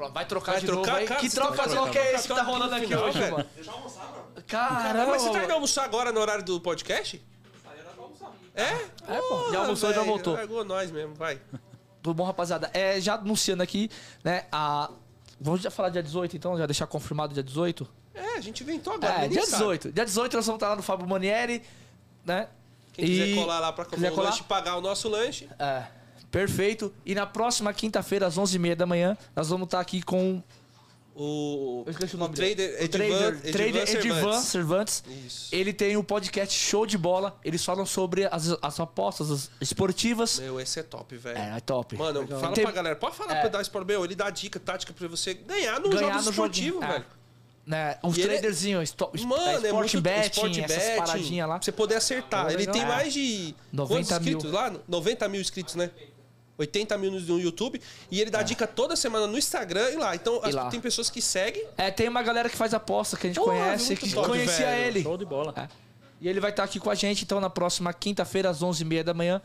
Pronto, 0.00 0.14
Vai 0.14 0.24
trocar 0.24 0.52
Vai 0.52 0.60
de 0.62 0.66
trocar, 0.66 0.92
novo 0.94 1.06
cara, 1.06 1.20
Que 1.20 1.28
troca 1.28 1.56
tá 1.56 1.64
louca 1.66 1.90
trocando 1.92 1.98
é 1.98 2.14
esse 2.14 2.26
que 2.28 2.34
tá 2.34 2.42
rolando 2.42 2.74
aqui 2.74 2.94
hoje, 2.96 3.20
mano? 3.30 3.46
Deixa 3.54 3.70
eu 3.70 3.74
almoçar, 3.74 4.04
mano. 4.06 4.24
Caramba, 4.46 5.06
Mas 5.10 5.22
você 5.22 5.30
tá 5.30 5.44
indo 5.44 5.52
almoçar 5.52 5.84
agora 5.84 6.10
no 6.10 6.20
horário 6.20 6.42
do 6.42 6.58
podcast? 6.58 7.22
Almoçar. 7.98 8.32
É? 8.54 8.62
É, 8.62 9.20
pô. 9.20 9.36
Já 9.36 9.44
Porra, 9.44 9.58
almoçou 9.58 9.90
e 9.90 9.94
já 9.94 10.02
voltou. 10.02 10.32
Largou 10.32 10.64
nós 10.64 10.90
mesmo, 10.90 11.14
vai. 11.14 11.38
Tudo 12.02 12.14
bom, 12.14 12.24
rapaziada? 12.24 12.70
É, 12.72 12.98
já 12.98 13.14
anunciando 13.16 13.62
aqui, 13.62 13.90
né, 14.24 14.46
a... 14.50 14.90
Vamos 15.38 15.60
já 15.60 15.70
falar 15.70 15.90
dia 15.90 16.02
18, 16.02 16.34
então? 16.34 16.56
Já 16.56 16.64
deixar 16.64 16.86
confirmado 16.86 17.34
dia 17.34 17.42
18? 17.42 17.86
É, 18.14 18.36
a 18.36 18.40
gente 18.40 18.62
inventou 18.62 18.94
agora. 18.94 19.26
É, 19.26 19.28
dia 19.28 19.42
sabe. 19.42 19.52
18. 19.52 19.92
Dia 19.92 20.04
18 20.06 20.34
nós 20.34 20.46
vamos 20.46 20.56
estar 20.56 20.68
lá 20.70 20.76
no 20.76 20.82
Fábio 20.82 21.06
Manieri, 21.06 21.62
né? 22.24 22.48
Quem 22.94 23.04
quiser 23.04 23.28
E- 23.28 23.34
colar 23.34 23.60
lá 23.60 23.72
pra 23.72 23.84
comer 23.84 23.96
quiser 23.96 24.12
o 24.12 24.14
colar? 24.14 24.30
lanche 24.30 24.42
pagar 24.44 24.76
o 24.76 24.80
nosso 24.80 25.08
lanche. 25.10 25.46
É, 25.58 25.84
perfeito. 26.30 26.92
E 27.04 27.14
na 27.14 27.26
próxima 27.26 27.72
quinta-feira, 27.72 28.26
às 28.26 28.36
11h30 28.38 28.74
da 28.76 28.86
manhã, 28.86 29.16
nós 29.34 29.48
vamos 29.48 29.66
estar 29.66 29.80
aqui 29.80 30.02
com 30.02 30.42
O, 31.14 31.82
Eu 31.86 31.90
esqueci 31.90 32.14
o 32.14 32.18
nome 32.18 32.34
trader 32.34 32.56
dele. 32.56 32.72
O 32.76 32.84
Edivan, 32.84 33.18
trader, 33.32 33.52
trader 33.52 33.82
Edivan 33.96 34.14
Cervantes. 34.40 34.44
Cervantes. 34.48 35.04
Isso. 35.26 35.48
Ele 35.54 35.72
tem 35.72 35.96
um 35.96 36.02
podcast 36.04 36.56
show 36.58 36.86
de 36.86 36.96
bola. 36.96 37.38
Eles 37.44 37.64
falam 37.64 37.84
sobre 37.84 38.26
as, 38.30 38.56
as 38.62 38.80
apostas 38.80 39.30
as 39.30 39.50
esportivas. 39.60 40.38
Meu, 40.38 40.58
esse 40.60 40.78
é 40.80 40.82
top, 40.82 41.16
velho. 41.16 41.36
É, 41.36 41.56
é 41.56 41.60
top. 41.60 41.96
Mano, 41.96 42.26
fala 42.26 42.52
Tem- 42.54 42.64
pra 42.64 42.72
galera. 42.72 42.96
Pode 42.96 43.16
falar 43.16 43.34
É. 43.36 43.40
pra 43.40 43.48
dar 43.50 43.60
spoiler. 43.62 43.86
Meu, 43.88 44.04
ele 44.04 44.14
dá 44.14 44.30
dica, 44.30 44.58
tática 44.60 44.92
pra 44.92 45.08
você 45.08 45.34
ganhar 45.34 45.78
no 45.80 45.90
Ganhar 45.90 46.18
jogo 46.18 46.30
esportivo, 46.30 46.74
joguinho. 46.80 46.92
velho. 46.92 47.04
É. 47.16 47.20
Né, 47.66 47.98
uns 48.02 48.16
E 48.16 48.22
ele 48.22 48.34
é- 48.36 48.40
Mano, 48.40 48.54
é 48.56 49.54
Sport 49.56 49.72
muito 49.74 50.00
betting, 50.00 50.30
sport 50.30 50.58
essas 50.58 50.76
betting, 50.84 50.96
paradinhas 50.96 51.48
lá. 51.48 51.54
Pra 51.56 51.64
você 51.64 51.72
poder 51.72 51.94
acertar. 51.96 52.46
É 52.46 52.48
Ele 52.50 52.56
legal. 52.58 52.72
tem 52.74 52.82
É. 52.82 52.86
mais 52.86 53.12
de 53.12 53.54
90 53.72 53.94
quantos 54.08 54.26
mil. 54.26 54.36
inscritos 54.38 54.50
lá? 54.52 54.72
90 54.88 55.28
mil 55.28 55.40
inscritos, 55.40 55.74
né? 55.74 55.90
80 56.60 56.96
mil 56.98 57.10
no 57.10 57.40
YouTube. 57.40 57.80
E 58.10 58.20
ele 58.20 58.30
dá 58.30 58.42
dica 58.42 58.66
toda 58.66 58.94
semana 58.94 59.26
no 59.26 59.36
Instagram 59.36 59.90
e 59.90 59.96
lá. 59.96 60.14
Então, 60.14 60.40
É. 60.44 60.50
lá. 60.52 60.68
tem 60.70 60.80
pessoas 60.80 61.10
que 61.10 61.20
seguem. 61.20 61.64
É, 61.76 61.90
tem 61.90 62.08
uma 62.08 62.22
galera 62.22 62.48
que 62.48 62.56
faz 62.56 62.72
aposta 62.74 63.16
que 63.16 63.26
a 63.26 63.30
gente 63.30 63.36
Porra, 63.40 63.52
conhece, 63.52 63.96
que 63.96 64.12
top, 64.12 64.28
conhecia 64.28 64.66
velho. 64.66 64.86
ele. 64.86 65.02
Show 65.02 65.16
de 65.16 65.24
bola. 65.24 65.52
É. 65.56 65.68
E 66.20 66.28
ele 66.28 66.38
vai 66.38 66.50
estar 66.50 66.64
aqui 66.64 66.78
com 66.78 66.90
a 66.90 66.94
gente, 66.94 67.24
então, 67.24 67.40
na 67.40 67.48
próxima 67.48 67.92
quinta-feira, 67.94 68.50
às 68.50 68.62
11h30 68.62 69.02
da 69.04 69.14
manhã. 69.14 69.40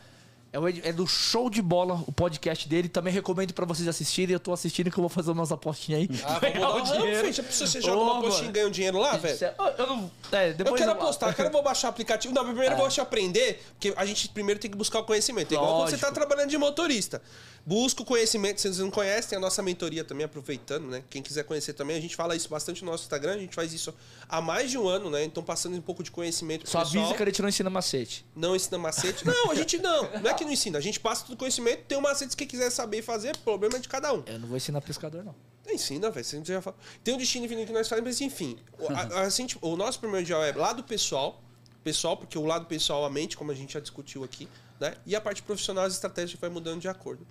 É, 0.56 0.90
é 0.90 0.94
do 0.94 1.06
Show 1.06 1.50
de 1.50 1.62
Bola, 1.62 2.02
o 2.08 2.12
podcast 2.12 2.68
dele. 2.70 2.88
Também 2.88 3.12
recomendo 3.14 3.54
pra 3.54 3.66
vocês 3.66 3.88
assistirem. 3.88 4.34
Eu 4.34 4.40
tô 4.40 4.54
assistindo 4.54 4.90
que 4.90 4.98
eu 4.98 5.02
vou 5.02 5.10
fazer 5.10 5.32
umas 5.32 5.52
apostinhas 5.52 6.02
aí. 6.02 6.10
Ah, 6.24 6.40
vamos 6.40 6.90
dar 6.90 6.96
o 6.98 7.02
dinheiro. 7.02 7.28
precisa 7.44 7.68
você 7.68 7.82
joga 7.82 8.02
uma 8.02 8.22
postinha 8.22 8.38
mano. 8.46 8.50
e 8.50 8.54
ganha 8.54 8.68
um 8.68 8.72
dinheiro 8.72 8.98
lá, 8.98 9.18
velho? 9.18 9.38
Eu, 9.58 9.66
eu 9.78 9.88
não. 9.88 10.12
É, 10.32 10.50
Eu 10.50 10.54
depois 10.54 10.80
quero 10.80 10.92
apostar, 10.94 11.30
eu 11.30 11.34
quero 11.34 11.52
vou 11.52 11.62
baixar 11.64 11.88
o 11.88 11.90
aplicativo. 11.90 12.34
Não, 12.34 12.46
primeiro 12.46 12.72
É. 12.72 12.74
eu 12.74 12.78
vou 12.78 12.90
te 12.90 13.02
aprender, 13.02 13.64
porque 13.74 13.94
a 13.96 14.06
gente 14.06 14.30
primeiro 14.30 14.60
tem 14.60 14.72
que 14.72 14.78
buscar 14.78 15.00
o 15.00 15.04
conhecimento. 15.04 15.54
Igual 15.54 15.78
quando 15.80 15.90
você 15.90 15.98
tá 15.98 16.12
trabalhando 16.12 16.50
de 16.50 16.58
motorista. 16.58 17.22
Busca 17.66 18.04
o 18.04 18.06
conhecimento, 18.06 18.62
se 18.62 18.68
vocês 18.68 18.78
não 18.78 18.92
conhecem, 18.92 19.30
tem 19.32 19.38
a 19.38 19.42
nossa 19.42 19.60
mentoria 19.64 20.04
também, 20.04 20.24
aproveitando, 20.24 20.86
né? 20.88 21.04
Quem 21.10 21.24
quiser 21.24 21.44
conhecer 21.46 21.74
também, 21.74 21.98
a 21.98 22.00
gente 22.00 22.16
fala 22.16 22.36
isso 22.36 22.48
bastante 22.48 22.86
no 22.86 22.92
nosso 22.92 23.04
Instagram, 23.06 23.34
a 23.34 23.38
gente 23.40 23.56
faz 23.56 23.74
isso 23.74 23.92
há 24.30 24.40
mais 24.40 24.70
de 24.70 24.78
um 24.78 24.88
ano, 24.88 25.10
né? 25.10 25.24
Então 25.24 25.42
passando 25.44 25.76
um 25.76 25.82
pouco 25.82 26.04
de 26.04 26.12
conhecimento 26.12 26.70
Só 26.70 26.84
pessoal. 26.84 27.04
avisa 27.06 27.18
que 27.18 27.24
a 27.24 27.26
gente 27.26 27.42
não 27.42 27.50
ensina 27.50 27.70
macete. 27.72 28.24
Não 28.36 28.56
ensina 28.56 28.78
macete. 28.78 29.26
Não, 29.26 29.50
a 29.50 29.56
gente 29.56 29.80
não. 29.80 30.04
Não 30.22 30.30
é 30.30 30.34
que 30.36 30.46
não 30.46 30.52
ensina. 30.52 30.78
A 30.78 30.82
gente 30.82 31.00
passa 31.00 31.24
todo 31.26 31.34
o 31.34 31.38
conhecimento, 31.38 31.84
tem 31.88 31.98
um 31.98 32.02
macete 32.02 32.38
que 32.38 32.46
quiser 32.46 32.70
saber 32.70 33.02
fazer, 33.02 33.36
o 33.36 33.40
problema 33.40 33.78
é 33.78 33.80
de 33.80 33.90
cada 33.90 34.14
um. 34.14 34.22
Eu 34.28 34.38
não 34.38 34.48
vou 34.48 34.58
ensinar 34.58 34.80
pescador, 34.82 35.24
não. 35.24 35.34
Ensina, 35.68 36.12
velho. 36.12 36.26
Já 36.46 36.62
fala. 36.62 36.78
Tem 37.04 37.16
um 37.16 37.18
destino 37.18 37.46
infinito 37.46 37.68
que 37.68 37.74
nós 37.74 37.88
fazemos, 37.90 38.08
mas 38.10 38.22
enfim. 38.22 38.58
O, 38.78 38.88
a- 38.94 39.22
a 39.26 39.30
gente- 39.30 39.58
o 39.60 39.76
nosso 39.76 40.00
primordial 40.00 40.44
é 40.44 40.52
lado 40.52 40.84
pessoal. 40.84 41.42
Pessoal, 41.84 42.16
porque 42.18 42.38
o 42.38 42.46
lado 42.46 42.66
pessoal, 42.68 43.06
a 43.06 43.10
mente, 43.10 43.36
como 43.38 43.52
a 43.52 43.56
gente 43.56 43.74
já 43.74 43.80
discutiu 43.80 44.24
aqui, 44.24 44.48
né? 44.80 44.94
E 45.06 45.16
a 45.16 45.22
parte 45.22 45.42
profissional, 45.44 45.86
as 45.86 45.94
estratégias 45.94 46.40
vai 46.40 46.50
mudando 46.50 46.80
de 46.82 46.88
acordo. 46.88 47.26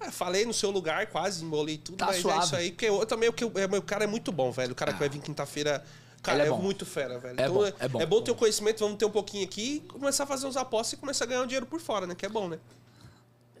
Ah, 0.00 0.10
falei 0.10 0.44
no 0.44 0.52
seu 0.54 0.70
lugar, 0.70 1.06
quase 1.08 1.44
embolei 1.44 1.78
tudo, 1.78 1.98
Tá 1.98 2.06
mas 2.06 2.16
é 2.16 2.20
suave. 2.20 2.44
isso 2.44 2.56
aí. 2.56 2.70
Porque 2.70 2.86
eu 2.86 3.04
também, 3.06 3.28
o 3.28 3.34
eu- 3.40 3.52
é, 3.76 3.80
cara 3.80 4.04
é 4.04 4.06
muito 4.06 4.30
bom, 4.32 4.50
velho. 4.52 4.72
O 4.72 4.74
cara 4.74 4.92
que 4.92 4.98
vai 4.98 5.08
vir 5.08 5.20
quinta-feira. 5.20 5.84
Cara, 6.22 6.40
Ele 6.44 6.50
é 6.50 6.52
é, 6.52 6.58
muito 6.58 6.84
fera, 6.84 7.18
velho. 7.18 7.40
É 7.40 7.42
então 7.44 7.54
bom, 7.54 7.66
é, 7.66 7.72
é 7.78 7.88
bom. 7.88 8.00
é 8.00 8.06
bom 8.06 8.20
ter 8.22 8.30
o 8.32 8.34
conhecimento, 8.34 8.80
vamos 8.80 8.98
ter 8.98 9.04
um 9.04 9.10
pouquinho 9.10 9.44
aqui, 9.44 9.80
começar 9.88 10.24
a 10.24 10.26
fazer 10.26 10.46
uns 10.48 10.56
apostas 10.56 10.94
e 10.94 10.96
começar 10.96 11.24
a 11.24 11.28
ganhar 11.28 11.42
um 11.42 11.46
dinheiro 11.46 11.66
por 11.66 11.80
fora, 11.80 12.06
né? 12.08 12.14
Que 12.16 12.26
é 12.26 12.28
bom, 12.28 12.48
né? 12.48 12.58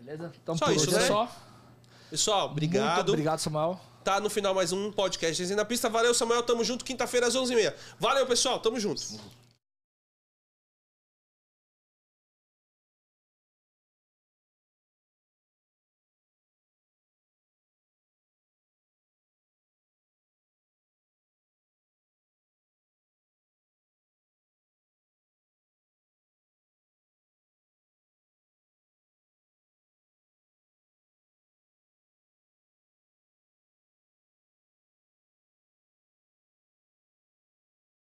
Beleza? 0.00 0.32
Então, 0.42 0.56
Só 0.56 0.66
por 0.66 0.74
isso, 0.74 0.86
hoje 0.88 0.96
é 0.96 1.00
né? 1.00 1.06
só. 1.06 1.30
Pessoal, 2.10 2.40
Muito 2.48 2.52
obrigado. 2.52 3.08
obrigado, 3.10 3.38
Samuel. 3.38 3.80
Tá 4.02 4.18
no 4.20 4.30
final 4.30 4.54
mais 4.54 4.72
um 4.72 4.90
podcast. 4.90 5.40
Desenho 5.40 5.56
na 5.58 5.64
pista. 5.64 5.88
Valeu, 5.88 6.14
Samuel. 6.14 6.42
Tamo 6.42 6.64
junto. 6.64 6.84
Quinta-feira 6.84 7.26
às 7.26 7.36
11h30. 7.36 7.74
Valeu, 8.00 8.26
pessoal. 8.26 8.58
Tamo 8.58 8.80
junto. 8.80 9.02